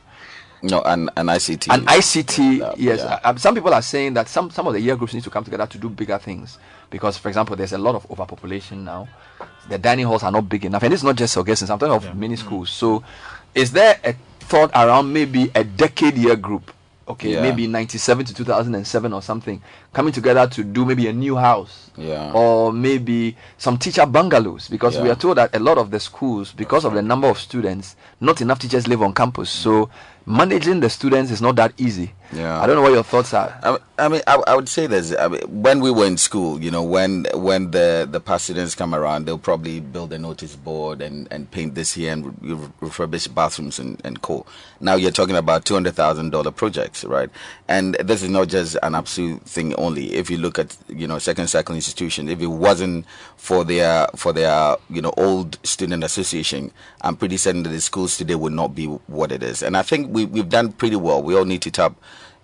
No, 0.63 0.81
an, 0.83 1.11
an 1.17 1.27
ICT. 1.27 1.73
An 1.73 1.85
ICT, 1.85 2.75
yes. 2.79 3.01
yeah. 3.01 3.21
Uh, 3.23 3.37
some 3.37 3.55
people 3.55 3.73
are 3.75 3.83
saying 3.83 4.15
that 4.15 4.27
some, 4.27 4.51
some 4.51 4.67
of 4.67 4.73
the 4.73 4.81
year 4.81 4.97
groups 4.97 5.13
need 5.15 5.23
to 5.23 5.31
come 5.31 5.45
together 5.45 5.67
to 5.67 5.79
do 5.79 5.89
bigger 5.91 6.19
things 6.19 6.59
because, 6.91 7.19
for 7.19 7.29
example, 7.29 7.55
there's 7.57 7.75
a 7.75 7.79
lot 7.79 7.95
of 7.95 8.11
overpopulation 8.11 8.83
now. 8.85 9.07
The 9.69 9.79
dining 9.79 10.07
halls 10.07 10.23
are 10.23 10.31
not 10.33 10.49
big 10.49 10.65
enough, 10.65 10.83
and 10.83 10.95
it's 10.95 11.03
not 11.03 11.17
just 11.17 11.37
Augustine. 11.37 11.71
I'm 11.71 11.79
talking 11.79 11.95
of 12.09 12.17
many 12.17 12.35
mm. 12.35 12.39
schools. 12.39 12.71
So, 12.71 13.03
is 13.55 13.73
there 13.73 13.99
a 14.05 14.15
thought 14.41 14.71
around 14.75 15.13
maybe 15.13 15.51
a 15.55 15.65
decade 15.65 16.17
year 16.17 16.37
group? 16.37 16.73
Okay, 17.09 17.35
Yeah. 17.35 17.43
maybe 17.43 17.69
97 17.69 18.27
to 18.27 18.35
2007 18.35 19.13
or 19.13 19.23
something, 19.23 19.63
coming 19.93 20.13
together 20.13 20.47
to 20.49 20.65
do 20.65 20.85
maybe 20.85 21.07
a 21.07 21.13
new 21.13 21.37
house 21.37 21.91
Yeah. 21.97 22.33
or 22.33 22.73
maybe 22.73 23.37
some 23.59 23.79
teacher 23.79 24.05
bungalows 24.07 24.67
because 24.69 24.99
we 24.99 25.09
are 25.09 25.15
told 25.15 25.39
that 25.39 25.55
a 25.55 25.61
lot 25.61 25.79
of 25.79 25.93
the 25.93 26.01
schools 26.01 26.53
because 26.53 26.85
of 26.85 26.95
the 26.95 27.03
number 27.03 27.29
of 27.29 27.39
students 27.39 27.95
not 28.21 28.41
enough 28.41 28.59
teachers 28.59 28.89
live 28.89 29.03
on 29.03 29.15
campus 29.15 29.49
so 29.51 29.89
managing 30.27 30.81
the 30.81 30.91
students 30.91 31.31
is 31.31 31.41
not 31.41 31.55
that 31.57 31.73
easy 31.79 32.13
Yeah. 32.33 32.61
i 32.61 32.67
don't 32.67 32.77
know 32.77 32.83
what 32.83 32.93
your 32.93 33.05
thoughts 33.05 33.33
are 33.35 33.59
I, 33.63 33.79
I 33.99 34.09
mean, 34.09 34.21
I, 34.27 34.35
I 34.47 34.55
would 34.55 34.69
say 34.69 34.87
this. 34.87 35.15
I 35.17 35.27
mean, 35.29 35.41
when 35.63 35.81
we 35.81 35.91
were 35.91 36.05
in 36.05 36.19
school, 36.19 36.63
you 36.63 36.71
know, 36.71 36.83
when 36.83 37.27
when 37.33 37.71
the 37.71 38.07
the 38.11 38.21
past 38.21 38.45
students 38.45 38.75
come 38.75 38.95
around, 38.95 39.25
they'll 39.25 39.39
probably 39.39 39.81
build 39.81 40.13
a 40.13 40.19
notice 40.19 40.55
board 40.55 41.01
and, 41.01 41.27
and 41.31 41.51
paint 41.51 41.75
this 41.75 41.95
here 41.95 42.13
and 42.13 42.27
re- 42.43 42.53
re- 42.55 42.69
refurbish 42.89 43.35
bathrooms 43.35 43.79
and, 43.79 43.99
and 44.05 44.21
co. 44.21 44.45
Now 44.81 44.97
you're 44.97 45.13
talking 45.13 45.37
about 45.37 45.65
two 45.65 45.73
hundred 45.73 45.95
thousand 45.95 46.31
dollar 46.31 46.51
projects, 46.51 47.05
right? 47.05 47.31
And 47.69 47.95
this 47.95 48.23
is 48.23 48.29
not 48.29 48.49
just 48.49 48.77
an 48.83 48.95
absolute 48.95 49.43
thing 49.45 49.75
only. 49.77 50.15
If 50.15 50.29
you 50.31 50.37
look 50.37 50.59
at 50.59 50.77
you 50.89 51.07
know 51.07 51.19
second 51.19 51.47
cycle 51.47 51.75
institutions, 51.75 52.31
if 52.31 52.41
it 52.41 52.49
wasn't 52.49 53.07
for 53.37 53.65
their 53.65 54.09
for 54.15 54.35
their 54.35 54.77
you 54.91 55.01
know 55.01 55.15
old 55.17 55.59
student 55.67 56.05
association, 56.05 56.71
I'm 57.01 57.17
pretty 57.17 57.39
certain 57.39 57.63
that 57.63 57.71
the 57.71 57.81
schools 57.81 58.19
today 58.19 58.35
would 58.35 58.53
not 58.53 58.75
be 58.75 58.87
what 58.87 59.33
it 59.33 59.43
is. 59.43 59.63
And 59.63 59.75
I 59.75 59.81
think 59.81 60.13
we 60.13 60.27
we've 60.27 60.51
done 60.51 60.73
pretty 60.73 60.97
well. 60.97 61.23
We 61.23 61.35
all 61.35 61.47
need 61.47 61.63
to 61.63 61.71
tap 61.71 61.95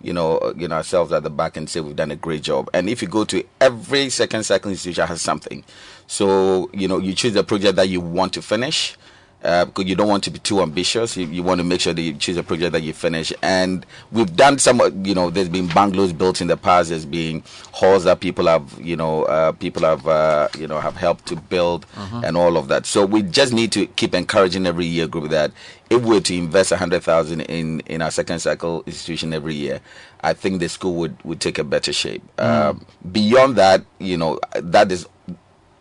you 0.03 0.13
know, 0.13 0.53
you 0.55 0.67
know, 0.67 0.75
ourselves 0.75 1.11
at 1.11 1.23
the 1.23 1.29
back 1.29 1.57
and 1.57 1.69
say 1.69 1.79
we've 1.79 1.95
done 1.95 2.11
a 2.11 2.15
great 2.15 2.43
job. 2.43 2.69
And 2.73 2.89
if 2.89 3.01
you 3.01 3.07
go 3.07 3.23
to 3.25 3.43
every 3.59 4.09
second 4.09 4.43
cycle 4.43 4.69
institution 4.69 5.07
has 5.07 5.21
something. 5.21 5.63
So, 6.07 6.69
you 6.73 6.87
know, 6.87 6.99
you 6.99 7.13
choose 7.13 7.33
the 7.33 7.43
project 7.43 7.77
that 7.77 7.87
you 7.87 8.01
want 8.01 8.33
to 8.33 8.41
finish. 8.41 8.97
Uh, 9.43 9.65
because 9.65 9.83
you 9.85 9.93
don't 9.95 10.07
want 10.07 10.23
to 10.23 10.31
be 10.31 10.39
too 10.39 10.61
ambitious, 10.61 11.17
you, 11.17 11.27
you 11.27 11.43
want 11.43 11.59
to 11.59 11.65
make 11.65 11.81
sure 11.81 11.91
that 11.91 12.01
you 12.01 12.13
choose 12.13 12.37
a 12.37 12.43
project 12.43 12.71
that 12.71 12.81
you 12.81 12.93
finish. 12.93 13.33
And 13.41 13.85
we've 14.11 14.33
done 14.33 14.57
some, 14.57 14.79
uh, 14.79 14.89
you 15.03 15.13
know, 15.13 15.29
there's 15.29 15.49
been 15.49 15.67
bungalows 15.67 16.13
built 16.13 16.39
in 16.39 16.47
the 16.47 16.55
past. 16.55 16.89
There's 16.91 17.05
been 17.05 17.43
halls 17.73 18.05
that 18.05 18.21
people 18.21 18.47
have, 18.47 18.79
you 18.81 18.95
know, 18.95 19.23
uh, 19.23 19.51
people 19.51 19.83
have, 19.83 20.07
uh, 20.07 20.47
you 20.57 20.65
know, 20.65 20.79
have 20.79 20.95
helped 20.95 21.25
to 21.27 21.35
build 21.35 21.85
Mhm. 21.97 22.23
and 22.23 22.37
all 22.37 22.55
of 22.55 22.69
that. 22.69 22.85
So 22.85 23.05
we 23.05 23.21
just 23.21 23.51
need 23.51 23.73
to 23.73 23.85
keep 23.85 24.15
encouraging 24.15 24.65
every 24.65 24.85
year 24.85 25.07
group 25.07 25.29
that 25.31 25.51
if 25.89 26.01
we 26.01 26.15
were 26.15 26.21
to 26.21 26.35
invest 26.35 26.71
a 26.71 26.77
hundred 26.77 27.03
thousand 27.03 27.41
in 27.41 27.81
in 27.81 28.01
our 28.01 28.11
second 28.11 28.39
cycle 28.39 28.81
institution 28.87 29.33
every 29.33 29.55
year, 29.55 29.81
I 30.21 30.31
think 30.33 30.61
the 30.61 30.69
school 30.69 30.95
would 30.95 31.17
would 31.25 31.41
take 31.41 31.59
a 31.59 31.63
better 31.65 31.91
shape. 31.91 32.23
Um, 32.39 32.85
beyond 33.11 33.57
that, 33.57 33.83
you 33.99 34.15
know, 34.17 34.39
that 34.55 34.89
is, 34.91 35.05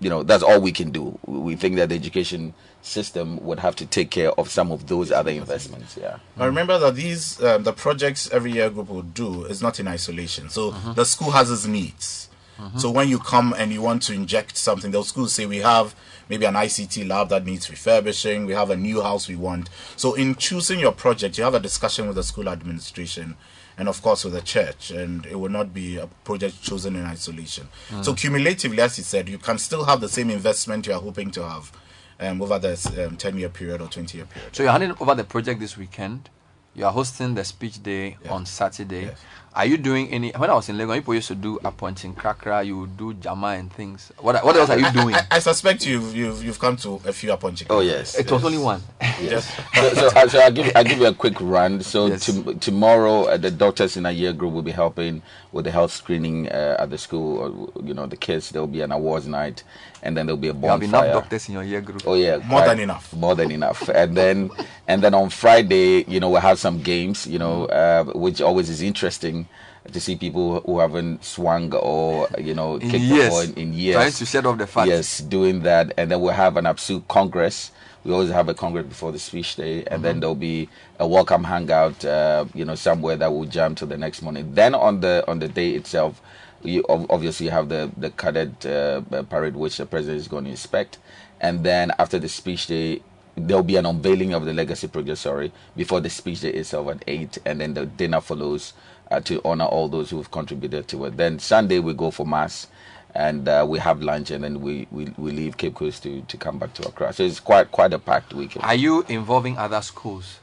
you 0.02 0.10
know, 0.10 0.22
that's 0.22 0.42
all 0.42 0.60
we 0.60 0.72
can 0.72 0.90
do. 0.90 1.18
We 1.26 1.54
think 1.56 1.76
that 1.76 1.88
the 1.90 1.94
education 1.94 2.54
system 2.82 3.42
would 3.44 3.60
have 3.60 3.76
to 3.76 3.86
take 3.86 4.10
care 4.10 4.32
of 4.32 4.50
some 4.50 4.72
of 4.72 4.88
those 4.88 5.12
other 5.12 5.30
investments. 5.30 5.96
Yeah. 6.00 6.16
Now 6.36 6.46
remember 6.46 6.78
that 6.78 6.94
these 6.96 7.40
um, 7.42 7.62
the 7.62 7.72
projects 7.72 8.28
every 8.32 8.52
year 8.52 8.68
group 8.70 8.88
will 8.88 9.02
do 9.02 9.44
is 9.44 9.62
not 9.62 9.78
in 9.80 9.86
isolation. 9.88 10.48
So 10.50 10.72
Mm-hmm. 10.72 10.94
the 10.94 11.04
school 11.04 11.30
has 11.30 11.50
its 11.50 11.66
needs. 11.66 12.28
So 12.76 12.92
when 12.92 13.08
you 13.08 13.18
come 13.18 13.52
and 13.58 13.72
you 13.72 13.82
want 13.82 14.02
to 14.04 14.12
inject 14.12 14.56
something, 14.56 14.92
the 14.92 15.02
school 15.02 15.26
say 15.26 15.46
we 15.46 15.58
have 15.58 15.96
maybe 16.28 16.44
an 16.46 16.54
ICT 16.54 17.08
lab 17.08 17.28
that 17.30 17.44
needs 17.44 17.68
refurbishing. 17.68 18.46
We 18.46 18.52
have 18.52 18.70
a 18.70 18.76
new 18.76 19.02
house 19.02 19.26
we 19.26 19.34
want. 19.34 19.68
So 19.96 20.14
in 20.14 20.36
choosing 20.36 20.78
your 20.78 20.92
project, 20.92 21.38
you 21.38 21.42
have 21.44 21.54
a 21.56 21.60
discussion 21.60 22.06
with 22.06 22.14
the 22.14 22.22
school 22.22 22.48
administration 22.48 23.34
and 23.78 23.88
of 23.88 24.02
course 24.02 24.24
with 24.24 24.34
the 24.34 24.42
church, 24.42 24.90
and 24.90 25.26
it 25.26 25.38
will 25.38 25.50
not 25.50 25.72
be 25.72 25.96
a 25.96 26.06
project 26.24 26.62
chosen 26.62 26.96
in 26.96 27.04
isolation. 27.04 27.68
Mm. 27.90 28.04
So 28.04 28.14
cumulatively, 28.14 28.80
as 28.80 28.98
you 28.98 29.04
said, 29.04 29.28
you 29.28 29.38
can 29.38 29.58
still 29.58 29.84
have 29.84 30.00
the 30.00 30.08
same 30.08 30.30
investment 30.30 30.86
you 30.86 30.92
are 30.92 31.00
hoping 31.00 31.30
to 31.32 31.48
have 31.48 31.72
um, 32.22 32.40
over 32.40 32.58
this 32.58 32.86
um, 32.98 33.16
10 33.16 33.38
year 33.38 33.48
period 33.48 33.80
or 33.80 33.88
20 33.88 34.16
year 34.16 34.26
period. 34.26 34.54
so 34.54 34.62
you're 34.62 34.72
handing 34.72 34.94
over 35.00 35.14
the 35.14 35.24
project 35.24 35.60
this 35.60 35.76
weekend 35.76 36.30
you 36.74 36.84
are 36.84 36.92
hosting 36.92 37.34
the 37.34 37.44
speech 37.44 37.82
day 37.82 38.16
on 38.28 38.46
saturday 38.46 39.10
are 39.54 39.66
you 39.66 39.76
doing 39.76 40.08
any 40.10 40.30
when 40.32 40.48
i 40.50 40.54
was 40.54 40.68
in 40.68 40.78
lagos 40.78 40.96
people 40.96 41.14
used 41.14 41.28
to 41.28 41.34
do 41.34 41.58
appointing 41.64 42.14
krakra 42.14 42.64
you 42.64 42.78
would 42.80 42.96
do 42.96 43.12
jama 43.14 43.48
and 43.48 43.72
things 43.72 44.10
what, 44.20 44.42
what 44.44 44.56
else 44.56 44.70
are 44.70 44.78
you 44.78 44.90
doing 44.92 45.14
I, 45.14 45.26
I 45.32 45.38
suspect 45.40 45.84
you've, 45.86 46.14
you've 46.16 46.42
you've 46.44 46.58
come 46.58 46.76
to 46.78 47.00
a 47.04 47.12
few 47.12 47.32
appointing. 47.32 47.66
Oh 47.70 47.80
yes, 47.80 48.18
it 48.18 48.30
was 48.30 48.44
only 48.44 48.58
one 48.58 48.82
Yes. 49.20 49.54
so, 49.74 49.94
so, 49.94 50.06
uh, 50.08 50.28
so 50.28 50.40
I'll 50.40 50.50
give 50.50 50.70
I'll 50.74 50.84
give 50.84 50.98
you 50.98 51.06
a 51.06 51.14
quick 51.14 51.40
run. 51.40 51.82
So 51.82 52.16
to, 52.16 52.54
tomorrow, 52.54 53.24
uh, 53.24 53.36
the 53.36 53.50
doctors 53.50 53.96
in 53.96 54.06
a 54.06 54.10
year 54.10 54.32
group 54.32 54.52
will 54.52 54.62
be 54.62 54.70
helping 54.72 55.22
with 55.52 55.64
the 55.66 55.70
health 55.70 55.92
screening 55.92 56.48
uh, 56.48 56.76
at 56.78 56.90
the 56.90 56.98
school. 56.98 57.70
Or, 57.76 57.82
you 57.84 57.94
know, 57.94 58.06
the 58.06 58.16
kids. 58.16 58.50
There 58.50 58.60
will 58.62 58.66
be 58.68 58.80
an 58.80 58.90
awards 58.92 59.26
night, 59.26 59.62
and 60.02 60.16
then 60.16 60.26
there'll 60.26 60.36
be 60.40 60.48
a 60.48 60.54
you 60.54 60.60
have 60.66 60.80
bonfire. 60.80 61.04
enough 61.04 61.22
doctors 61.22 61.48
in 61.48 61.54
your 61.54 61.62
year 61.62 61.80
group 61.80 62.02
Oh 62.06 62.14
yeah, 62.14 62.36
More 62.38 62.60
quite- 62.60 62.66
than 62.66 62.80
enough. 62.80 63.12
More 63.14 63.34
than 63.34 63.50
enough. 63.50 63.88
And 63.88 64.16
then 64.16 64.50
and 64.88 65.02
then 65.02 65.14
on 65.14 65.28
Friday, 65.30 66.04
you 66.08 66.18
know, 66.20 66.30
we'll 66.30 66.40
have 66.40 66.58
some 66.58 66.82
games. 66.82 67.26
You 67.26 67.38
know, 67.38 67.66
uh, 67.66 68.04
which 68.14 68.40
always 68.40 68.68
is 68.70 68.82
interesting 68.82 69.46
to 69.92 70.00
see 70.00 70.14
people 70.14 70.60
who 70.60 70.78
haven't 70.78 71.24
swung 71.24 71.74
or 71.74 72.28
you 72.38 72.54
know 72.54 72.76
In 72.76 72.88
kicked 72.90 73.02
years. 73.02 73.24
the 73.24 73.30
ball 73.30 73.40
in, 73.42 73.54
in 73.54 73.72
years. 73.74 73.96
Trying 73.96 74.12
to 74.12 74.26
shed 74.26 74.46
off 74.46 74.58
the 74.58 74.66
fat. 74.66 74.86
Yes, 74.88 75.18
doing 75.18 75.62
that, 75.62 75.92
and 75.98 76.10
then 76.10 76.20
we'll 76.20 76.32
have 76.32 76.56
an 76.56 76.66
absolute 76.66 77.06
congress. 77.08 77.72
We 78.04 78.12
always 78.12 78.30
have 78.30 78.48
a 78.48 78.54
congress 78.54 78.86
before 78.86 79.12
the 79.12 79.18
speech 79.18 79.56
day, 79.56 79.84
and 79.86 80.02
then 80.04 80.16
Mhm. 80.16 80.20
there'll 80.20 80.34
be 80.34 80.68
a 80.98 81.06
welcome 81.06 81.44
hangout. 81.44 82.04
Uh, 82.04 82.46
you 82.54 82.64
know, 82.64 82.74
somewhere 82.74 83.16
that 83.16 83.32
will 83.32 83.44
jam 83.44 83.74
till 83.74 83.88
the 83.88 83.98
next 83.98 84.22
morning. 84.22 84.52
Then 84.54 84.74
on 84.74 85.00
the 85.00 85.24
on 85.28 85.38
the 85.38 85.48
day 85.48 85.70
itself, 85.70 86.20
you 86.64 86.84
obviously 86.88 87.46
you 87.46 87.52
have 87.52 87.68
the 87.68 87.90
the 87.96 88.10
cadet 88.10 88.66
uh, 88.66 89.02
parade, 89.30 89.56
which 89.56 89.76
the 89.76 89.86
president 89.86 90.20
is 90.20 90.28
going 90.28 90.44
to 90.44 90.50
inspect, 90.50 90.98
and 91.40 91.64
then 91.64 91.92
after 91.98 92.18
the 92.18 92.28
speech 92.28 92.66
day. 92.68 93.02
There'll 93.34 93.62
be 93.62 93.76
an 93.76 93.86
unveiling 93.86 94.34
of 94.34 94.44
the 94.44 94.52
legacy 94.52 94.88
project, 94.88 95.16
sorry, 95.16 95.52
before 95.74 96.02
the 96.02 96.10
speech 96.10 96.42
day 96.42 96.50
itself 96.50 96.88
at 96.90 97.02
8, 97.06 97.38
and 97.46 97.62
then 97.62 97.72
the 97.72 97.86
dinner 97.86 98.20
follows 98.20 98.74
uh, 99.10 99.20
to 99.20 99.40
honor 99.42 99.64
all 99.64 99.88
those 99.88 100.10
who've 100.10 100.30
contributed 100.30 100.86
to 100.88 101.06
it. 101.06 101.16
Then 101.16 101.38
Sunday 101.38 101.78
we 101.78 101.94
go 101.94 102.10
for 102.10 102.26
mass, 102.26 102.66
and 103.14 103.48
uh, 103.48 103.64
we 103.68 103.78
have 103.78 104.00
lunch, 104.02 104.30
and 104.30 104.42
then 104.44 104.60
we, 104.60 104.86
we, 104.90 105.04
we 105.18 105.30
leave 105.32 105.56
Cape 105.56 105.74
Coast 105.74 106.02
to, 106.04 106.22
to 106.22 106.36
come 106.36 106.58
back 106.58 106.72
to 106.74 106.88
Accra. 106.88 107.12
So 107.12 107.22
it's 107.24 107.40
quite 107.40 107.70
quite 107.70 107.92
a 107.92 107.98
packed 107.98 108.32
weekend. 108.34 108.64
are 108.64 108.74
you 108.74 109.04
involving 109.08 109.58
other 109.58 109.82
schools 109.82 110.38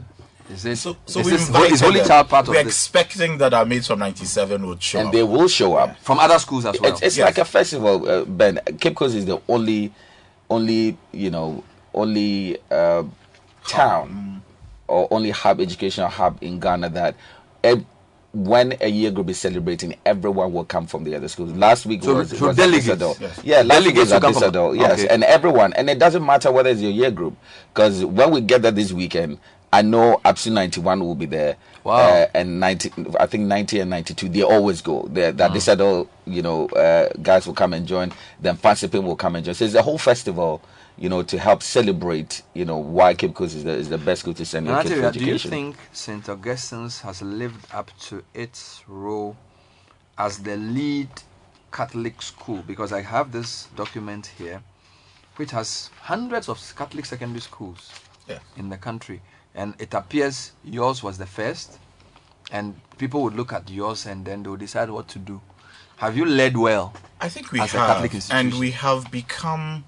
is 0.52 0.64
this 0.64 0.82
So 0.82 0.96
is 1.06 1.16
we 1.18 1.24
this 1.32 1.48
invited 1.48 1.74
is 1.74 1.82
holy 1.82 2.00
them. 2.00 2.08
child 2.08 2.30
part 2.30 2.48
of 2.48 2.54
We're 2.56 2.62
expecting 2.62 3.38
that 3.38 3.54
our 3.54 3.66
mates 3.66 3.86
from 3.88 4.00
97 4.00 4.66
would 4.68 4.82
show 4.82 4.98
up 4.98 5.02
and 5.02 5.08
up. 5.10 5.14
they 5.14 5.24
will 5.24 5.48
show 5.48 5.76
up 5.76 5.96
from 6.00 6.18
other 6.20 6.40
schools 6.40 6.66
as 6.66 6.80
well 6.82 6.92
It's, 6.92 7.02
it's 7.04 7.18
like 7.20 7.38
a 7.38 7.46
festival, 7.46 8.10
uh, 8.10 8.26
Ben. 8.26 8.60
Cape 8.80 8.96
Coast 8.96 9.14
is 9.16 9.26
the 9.26 9.40
only, 9.48 9.94
only 10.50 10.98
you 11.12 11.30
know, 11.30 11.64
only 11.94 12.58
uh, 12.72 13.04
town 13.68 14.42
or 14.88 15.08
only 15.12 15.30
hub 15.30 15.60
educational 15.62 16.08
hub 16.10 16.38
in 16.42 16.60
Ghana 16.60 16.90
that. 16.90 17.16
ev- 17.64 17.86
when 18.34 18.78
a 18.82 18.88
year 18.88 19.10
group 19.12 19.30
is 19.30 19.40
celebrating, 19.40 19.96
everyone 20.06 20.54
will 20.54 20.64
come 20.66 20.86
from 20.86 21.04
the 21.04 21.16
other 21.16 21.28
schools. 21.28 21.52
Last 21.54 21.86
week 21.86 22.04
So- 22.04 22.16
was, 22.16 22.30
so 22.38 22.48
was 22.48 22.58
delegates? 22.58 23.20
Yes. 23.20 23.42
Yeah, 23.44 23.62
last 23.64 23.86
week 23.86 23.96
was 23.96 24.10
will 24.10 24.16
at 24.18 24.22
come 24.22 24.34
from- 24.34 24.44
Adisadel, 24.52 24.78
Yes, 24.80 25.00
okay. 25.00 25.08
and 25.08 25.24
everyone, 25.24 25.74
and 25.74 25.90
it 25.90 25.98
doesn't 26.00 26.24
matter 26.26 26.52
whether 26.52 26.70
it's 26.70 26.82
your 26.82 26.92
year 26.92 27.10
group, 27.12 27.36
because 27.74 28.06
when 28.06 28.30
we 28.32 28.42
get 28.42 28.62
there 28.62 28.72
this 28.72 28.92
weekend, 28.94 29.40
I 29.72 29.82
know 29.84 30.20
Absu 30.26 30.52
91 30.52 31.00
will 31.02 31.14
be 31.16 31.28
there. 31.28 31.56
Wow. 31.84 31.98
Uh, 31.98 32.28
and 32.34 32.60
90, 32.60 32.92
I 33.20 33.26
think 33.28 33.46
90 33.46 33.80
and 33.80 33.90
92, 33.90 34.28
they 34.30 34.42
always 34.44 34.82
go. 34.82 35.08
They, 35.12 35.30
that 35.32 35.52
Mm. 35.52 35.56
Adisadel, 35.56 36.08
you 36.26 36.42
know, 36.42 36.68
uh, 36.70 37.10
guys 37.22 37.46
will 37.48 37.54
come 37.54 37.74
and 37.74 37.88
join. 37.88 38.12
Then 38.40 38.58
Mfantsipim 38.58 39.04
will 39.04 39.16
come 39.16 39.36
and 39.36 39.46
join. 39.46 39.54
So 39.56 39.66
it's 39.66 39.76
a 39.76 39.82
whole 39.84 40.00
festival, 40.00 40.62
you 41.00 41.08
know, 41.08 41.24
to 41.24 41.40
help 41.40 41.64
celebrate, 41.64 42.42
you 42.54 42.66
know, 42.66 42.78
why 42.78 43.14
Cape 43.14 43.34
Coast 43.34 43.56
is 43.56 43.64
the, 43.64 43.72
is 43.72 43.88
the 43.88 43.98
best 43.98 44.22
school 44.22 44.34
to 44.34 44.46
send 44.46 44.68
your 44.68 44.76
kids 44.84 44.94
for 44.94 45.00
Nanateria, 45.02 45.14
do 45.14 45.26
you 45.26 45.38
think 45.40 45.78
St. 45.94 46.28
Augustine's 46.28 47.00
has 47.02 47.22
lived 47.22 47.66
up 47.74 47.90
to 48.02 48.22
its 48.34 48.84
role 48.88 49.38
as 50.18 50.40
the 50.40 50.58
lead 50.58 51.08
Catholic 51.72 52.22
school? 52.22 52.64
Because 52.68 52.92
I 52.92 53.02
have 53.02 53.32
this 53.32 53.68
document 53.78 54.28
here, 54.38 54.62
which 55.38 55.52
has 55.52 55.90
hundreds 56.02 56.50
of 56.50 56.60
Catholic 56.78 57.06
secondary 57.06 57.40
schools 57.42 57.92
Yeah. 58.28 58.40
in 58.58 58.68
the 58.68 58.78
country, 58.78 59.22
and 59.56 59.76
it 59.80 59.94
appears 59.94 60.52
yours 60.66 61.02
was 61.02 61.18
the 61.18 61.26
first, 61.26 61.80
and 62.52 62.76
people 62.98 63.24
would 63.24 63.36
look 63.36 63.54
at 63.54 63.70
yours 63.70 64.06
and 64.06 64.26
then 64.26 64.44
they 64.44 64.50
would 64.50 64.60
decide 64.60 64.90
what 64.90 65.08
to 65.10 65.20
do. 65.20 65.40
Have 65.98 66.18
you 66.18 66.26
led 66.26 66.58
well? 66.58 66.94
I 67.22 67.30
think 67.30 67.52
we 67.54 67.62
as 67.62 67.74
a 67.74 67.78
have, 67.80 67.88
Catholic 67.88 68.14
institution? 68.16 68.48
and 68.52 68.60
we 68.60 68.72
have 68.72 69.10
become 69.12 69.86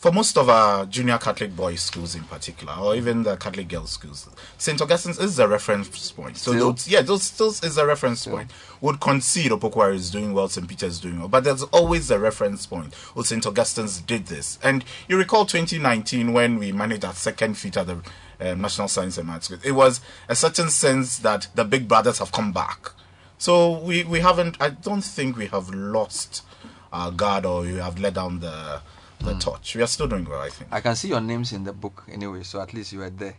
for 0.00 0.10
most 0.10 0.38
of 0.38 0.48
our 0.48 0.86
junior 0.86 1.18
Catholic 1.18 1.54
boys' 1.54 1.82
schools 1.82 2.14
in 2.14 2.24
particular, 2.24 2.72
or 2.72 2.96
even 2.96 3.22
the 3.22 3.36
Catholic 3.36 3.68
girls' 3.68 3.90
schools, 3.90 4.26
St. 4.56 4.80
Augustine's 4.80 5.18
is 5.18 5.36
the 5.36 5.46
reference 5.46 6.10
point. 6.10 6.38
So, 6.38 6.52
those- 6.54 6.88
yeah, 6.88 7.02
those 7.02 7.22
still 7.24 7.50
is 7.50 7.76
a 7.76 7.84
reference 7.84 8.24
point. 8.26 8.50
Would 8.80 8.98
concede 8.98 9.50
Opoku 9.52 9.76
Ware 9.76 9.92
is 9.92 10.10
doing 10.10 10.32
well, 10.32 10.48
St. 10.48 10.66
Peter's 10.66 10.94
is 10.94 11.00
doing 11.00 11.18
well, 11.18 11.28
but 11.28 11.44
there's 11.44 11.64
always 11.64 12.10
a 12.10 12.18
reference 12.18 12.64
point. 12.64 12.94
Well, 13.14 13.24
St. 13.24 13.44
Augustine's 13.44 14.00
did 14.00 14.28
this. 14.28 14.58
And 14.62 14.86
you 15.06 15.18
recall 15.18 15.44
2019 15.44 16.32
when 16.32 16.58
we 16.58 16.72
managed 16.72 17.04
our 17.04 17.12
second 17.12 17.58
feat 17.58 17.76
at 17.76 17.86
the 17.86 17.98
uh, 18.40 18.54
National 18.54 18.88
Science 18.88 19.18
and 19.18 19.26
Maths. 19.26 19.50
It 19.50 19.72
was 19.72 20.00
a 20.30 20.34
certain 20.34 20.70
sense 20.70 21.18
that 21.18 21.48
the 21.54 21.64
big 21.64 21.88
brothers 21.88 22.20
have 22.20 22.32
come 22.32 22.52
back. 22.52 22.92
So 23.36 23.78
we, 23.78 24.04
we 24.04 24.20
haven't, 24.20 24.56
I 24.60 24.70
don't 24.70 25.02
think 25.04 25.36
we 25.36 25.48
have 25.48 25.68
lost 25.68 26.42
our 26.90 27.10
guard 27.10 27.44
or 27.44 27.60
we 27.62 27.74
have 27.74 27.98
let 28.00 28.14
down 28.14 28.40
the 28.40 28.80
the 29.20 29.32
hmm. 29.32 29.38
torch. 29.38 29.74
We 29.76 29.82
are 29.82 29.86
still 29.86 30.08
doing 30.08 30.24
well, 30.24 30.40
I 30.40 30.50
think. 30.50 30.72
I 30.72 30.80
can 30.80 30.96
see 30.96 31.08
your 31.08 31.20
names 31.20 31.52
in 31.52 31.64
the 31.64 31.72
book 31.72 32.04
anyway, 32.10 32.42
so 32.42 32.60
at 32.60 32.72
least 32.74 32.92
you 32.92 33.00
were 33.00 33.10
there. 33.10 33.34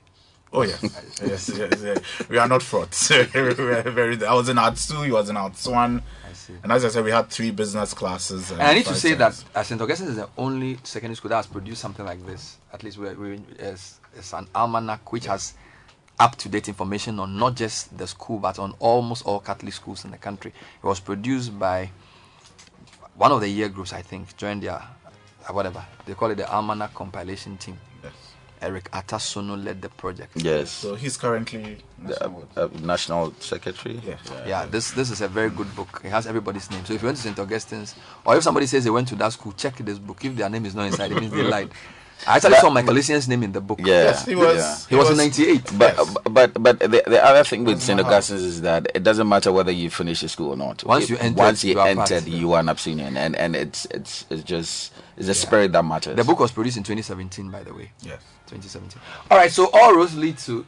Oh 0.53 0.63
yeah, 0.63 0.75
yes, 1.23 1.49
yes, 1.55 1.81
yes. 1.81 1.99
We 2.27 2.37
are 2.37 2.47
not 2.47 2.61
frauds. 2.61 3.09
we 3.09 3.25
very. 3.25 4.25
I 4.25 4.33
was 4.33 4.49
in 4.49 4.57
Art 4.57 4.75
Two. 4.75 5.01
He 5.03 5.11
was 5.11 5.29
in 5.29 5.37
Art 5.37 5.53
One. 5.65 6.03
I 6.29 6.33
see. 6.33 6.53
And 6.61 6.71
as 6.73 6.83
I 6.83 6.89
said, 6.89 7.05
we 7.05 7.11
had 7.11 7.29
three 7.29 7.51
business 7.51 7.93
classes. 7.93 8.51
And 8.51 8.61
I 8.61 8.73
need 8.73 8.85
to 8.85 8.95
say 8.95 9.15
science. 9.15 9.45
that 9.53 9.65
St. 9.65 9.81
Augustine 9.81 10.09
is 10.09 10.17
the 10.17 10.27
only 10.37 10.77
secondary 10.83 11.15
school 11.15 11.29
that 11.29 11.37
has 11.37 11.47
produced 11.47 11.81
something 11.81 12.05
like 12.05 12.25
this. 12.25 12.57
At 12.73 12.83
least 12.83 12.97
we, 12.97 13.13
we, 13.13 13.41
it's, 13.59 13.99
it's 14.15 14.33
an 14.33 14.47
almanac 14.53 15.13
which 15.13 15.25
has 15.27 15.53
up 16.19 16.35
to 16.35 16.49
date 16.49 16.67
information 16.67 17.19
on 17.19 17.37
not 17.37 17.55
just 17.55 17.97
the 17.97 18.05
school 18.05 18.37
but 18.37 18.59
on 18.59 18.75
almost 18.79 19.25
all 19.25 19.39
Catholic 19.39 19.73
schools 19.73 20.03
in 20.03 20.11
the 20.11 20.17
country. 20.17 20.51
It 20.83 20.85
was 20.85 20.99
produced 20.99 21.57
by 21.57 21.89
one 23.15 23.31
of 23.31 23.39
the 23.39 23.47
year 23.47 23.69
groups, 23.69 23.93
I 23.93 24.01
think, 24.01 24.35
joined 24.35 24.63
their 24.63 24.83
whatever 25.49 25.83
they 26.05 26.13
call 26.13 26.29
it 26.31 26.35
the 26.35 26.49
almanac 26.51 26.93
compilation 26.93 27.57
team. 27.57 27.77
Yes. 28.03 28.13
Eric 28.61 28.91
Atasono 28.91 29.61
led 29.63 29.81
the 29.81 29.89
project. 29.89 30.33
Yes. 30.35 30.69
So 30.69 30.93
he's 30.95 31.17
currently 31.17 31.77
the 32.05 32.31
uh, 32.55 32.69
national 32.81 33.33
secretary. 33.39 33.99
Yeah. 34.05 34.17
Yeah, 34.45 34.65
this 34.67 34.91
this 34.91 35.09
is 35.09 35.21
a 35.21 35.27
very 35.27 35.49
good 35.49 35.73
book. 35.75 36.01
It 36.03 36.09
has 36.09 36.27
everybody's 36.27 36.69
name. 36.69 36.85
So 36.85 36.93
if 36.93 37.01
you 37.01 37.07
went 37.07 37.17
to 37.17 37.23
St. 37.23 37.39
Augustine's, 37.39 37.95
or 38.25 38.37
if 38.37 38.43
somebody 38.43 38.67
says 38.67 38.83
they 38.83 38.91
went 38.91 39.07
to 39.09 39.15
that 39.15 39.33
school, 39.33 39.51
check 39.53 39.77
this 39.77 39.97
book. 39.97 40.23
If 40.23 40.35
their 40.35 40.49
name 40.49 40.65
is 40.65 40.75
not 40.75 40.85
inside, 40.87 41.11
it 41.11 41.19
means 41.19 41.31
they 41.33 41.43
lied. 41.55 41.71
I 42.27 42.35
actually 42.35 42.55
saw 42.55 42.69
Michael 42.69 42.93
Essien 42.95 43.27
name 43.27 43.43
in 43.43 43.51
the 43.51 43.61
book. 43.61 43.79
Yeah, 43.83 44.23
he 44.25 44.35
was. 44.35 44.85
He 44.87 44.95
was 44.95 45.09
in 45.09 45.17
'98. 45.17 45.71
But 45.77 46.23
but 46.29 46.61
but 46.61 46.79
the, 46.79 47.03
the 47.07 47.23
other 47.25 47.43
thing 47.43 47.63
with 47.63 47.81
St. 47.81 47.99
Augustine's 47.99 48.43
is 48.43 48.61
that 48.61 48.87
it 48.93 49.03
doesn't 49.03 49.27
matter 49.27 49.51
whether 49.51 49.71
you 49.71 49.89
finish 49.89 50.21
the 50.21 50.29
school 50.29 50.51
or 50.51 50.57
not. 50.57 50.83
Once 50.83 51.05
If- 51.05 51.09
you 51.11 51.17
entered, 51.17 51.37
once 51.37 51.63
you, 51.63 51.73
you 51.73 51.79
are 51.79 51.95
part. 51.95 52.11
entered, 52.11 52.29
you 52.29 52.53
are 52.53 52.59
an 52.59 52.69
Abyssinian, 52.69 53.17
and 53.17 53.35
and 53.35 53.55
it's 53.55 53.85
it's 53.85 54.25
it's 54.29 54.43
just 54.43 54.93
it's 55.17 55.27
the 55.27 55.33
spirit 55.33 55.71
that 55.71 55.83
matters. 55.83 56.15
The 56.15 56.23
book 56.23 56.39
was 56.39 56.51
produced 56.51 56.77
in 56.77 56.83
2017, 56.83 57.49
by 57.49 57.63
the 57.63 57.73
way. 57.73 57.91
Yes. 58.01 58.21
2017. 58.47 59.01
All 59.29 59.37
right, 59.37 59.51
so 59.51 59.69
all 59.73 59.95
roads 59.95 60.15
lead 60.15 60.37
to 60.39 60.65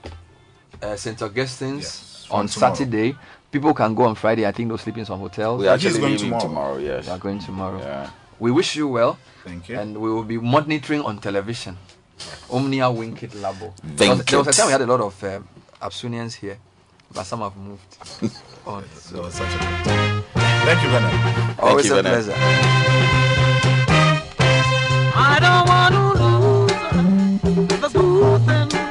uh, 0.82 0.96
St. 0.96 1.18
Augustine's 1.22 2.28
on 2.32 2.48
tomorrow. 2.48 2.74
Saturday. 2.74 3.16
People 3.52 3.74
can 3.74 3.94
go 3.94 4.04
on 4.04 4.16
Friday. 4.16 4.48
I 4.48 4.52
think 4.52 4.70
they'll 4.70 4.78
sleep 4.80 4.98
in 4.98 5.06
some 5.06 5.20
hotels. 5.20 5.60
We're 5.62 5.70
actually 5.70 6.00
leaving 6.00 6.40
tomorrow. 6.40 6.78
Yes. 6.78 7.06
we 7.06 7.12
are 7.12 7.20
going 7.20 7.40
tomorrow. 7.40 8.10
We 8.44 8.52
wish 8.52 8.76
you 8.76 8.90
well. 8.90 9.18
Thank 9.46 9.70
you. 9.70 9.80
And 9.80 9.96
we 10.02 10.12
will 10.12 10.26
be 10.26 10.38
monitoring 10.38 11.00
on 11.00 11.20
television. 11.20 11.78
Omnia 12.52 12.92
Winkit 12.92 13.32
Labo. 13.40 13.72
Thank 13.96 13.98
there, 13.98 14.10
was, 14.10 14.26
there 14.26 14.40
was 14.40 14.48
a 14.50 14.52
time 14.52 14.66
we 14.66 14.72
had 14.74 14.82
a 14.82 14.86
lot 14.86 15.00
of 15.00 15.24
um, 15.24 15.48
Absunians 15.82 16.34
here, 16.34 16.58
but 17.14 17.24
some 17.24 17.40
have 17.40 17.56
moved 17.56 17.98
on. 18.68 18.84
So. 18.96 19.16
That 19.16 19.24
was 19.24 19.34
such 19.36 19.48
a. 19.48 20.24
Thank 20.68 20.84
you, 20.84 20.90
Bernard. 20.90 21.60
Always 21.60 21.86
you, 21.86 21.94
a 21.94 22.04
Bernard. 22.04 22.26
pleasure. 22.26 22.36
I 25.16 25.40
don't 25.40 25.66
want 25.72 25.94
to 25.96 26.04
lose 27.72 27.82
the 27.82 27.90
good 27.98 28.42
thing 28.46 28.83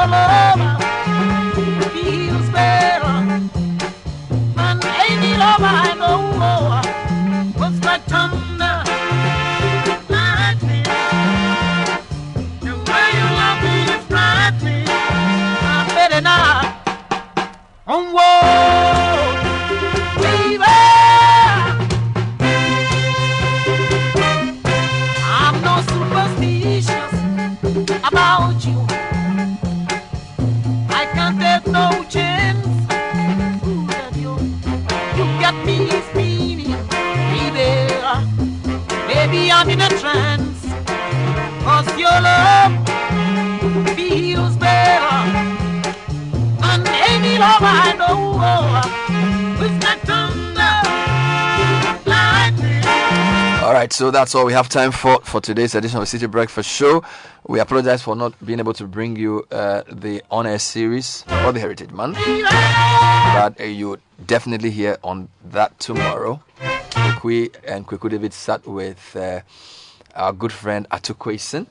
Cause 0.00 0.08
your 0.08 0.18
love 0.18 1.92
feels 1.92 2.48
better 2.48 3.50
than 4.56 4.80
any 4.86 5.36
love 5.36 5.60
I 5.60 5.89
All 53.62 53.74
right, 53.74 53.92
so 53.92 54.10
that's 54.10 54.34
all 54.34 54.46
we 54.46 54.52
have 54.54 54.68
time 54.68 54.90
for 54.92 55.20
for 55.22 55.40
today's 55.40 55.74
edition 55.74 55.98
of 56.00 56.04
Citi 56.04 56.28
Breakfast 56.30 56.68
Show. 56.68 57.04
We 57.46 57.60
apologize 57.60 58.02
for 58.02 58.16
not 58.16 58.32
being 58.44 58.58
able 58.58 58.72
to 58.74 58.86
bring 58.86 59.16
you 59.16 59.46
uh, 59.50 59.82
the 59.86 60.22
on 60.30 60.46
air 60.46 60.58
series 60.58 61.24
or 61.44 61.52
the 61.52 61.60
Heritage 61.60 61.90
Month, 61.90 62.16
but 62.16 63.60
uh, 63.60 63.64
you 63.64 63.98
definitely 64.26 64.70
hear 64.70 64.96
on 65.04 65.28
that 65.44 65.78
tomorrow. 65.78 66.40
Kwekwe 66.92 67.54
and 67.64 67.86
Kweku 67.86 68.08
David 68.10 68.32
sat 68.32 68.66
with 68.66 69.14
uh, 69.16 69.40
our 70.16 70.32
good 70.32 70.52
friend 70.52 70.88
Atu 70.90 71.14
Kwesen, 71.14 71.66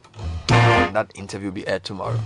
that 0.48 1.12
interview 1.16 1.48
will 1.48 1.56
be 1.56 1.68
aired 1.68 1.84
tomorrow. 1.84 2.20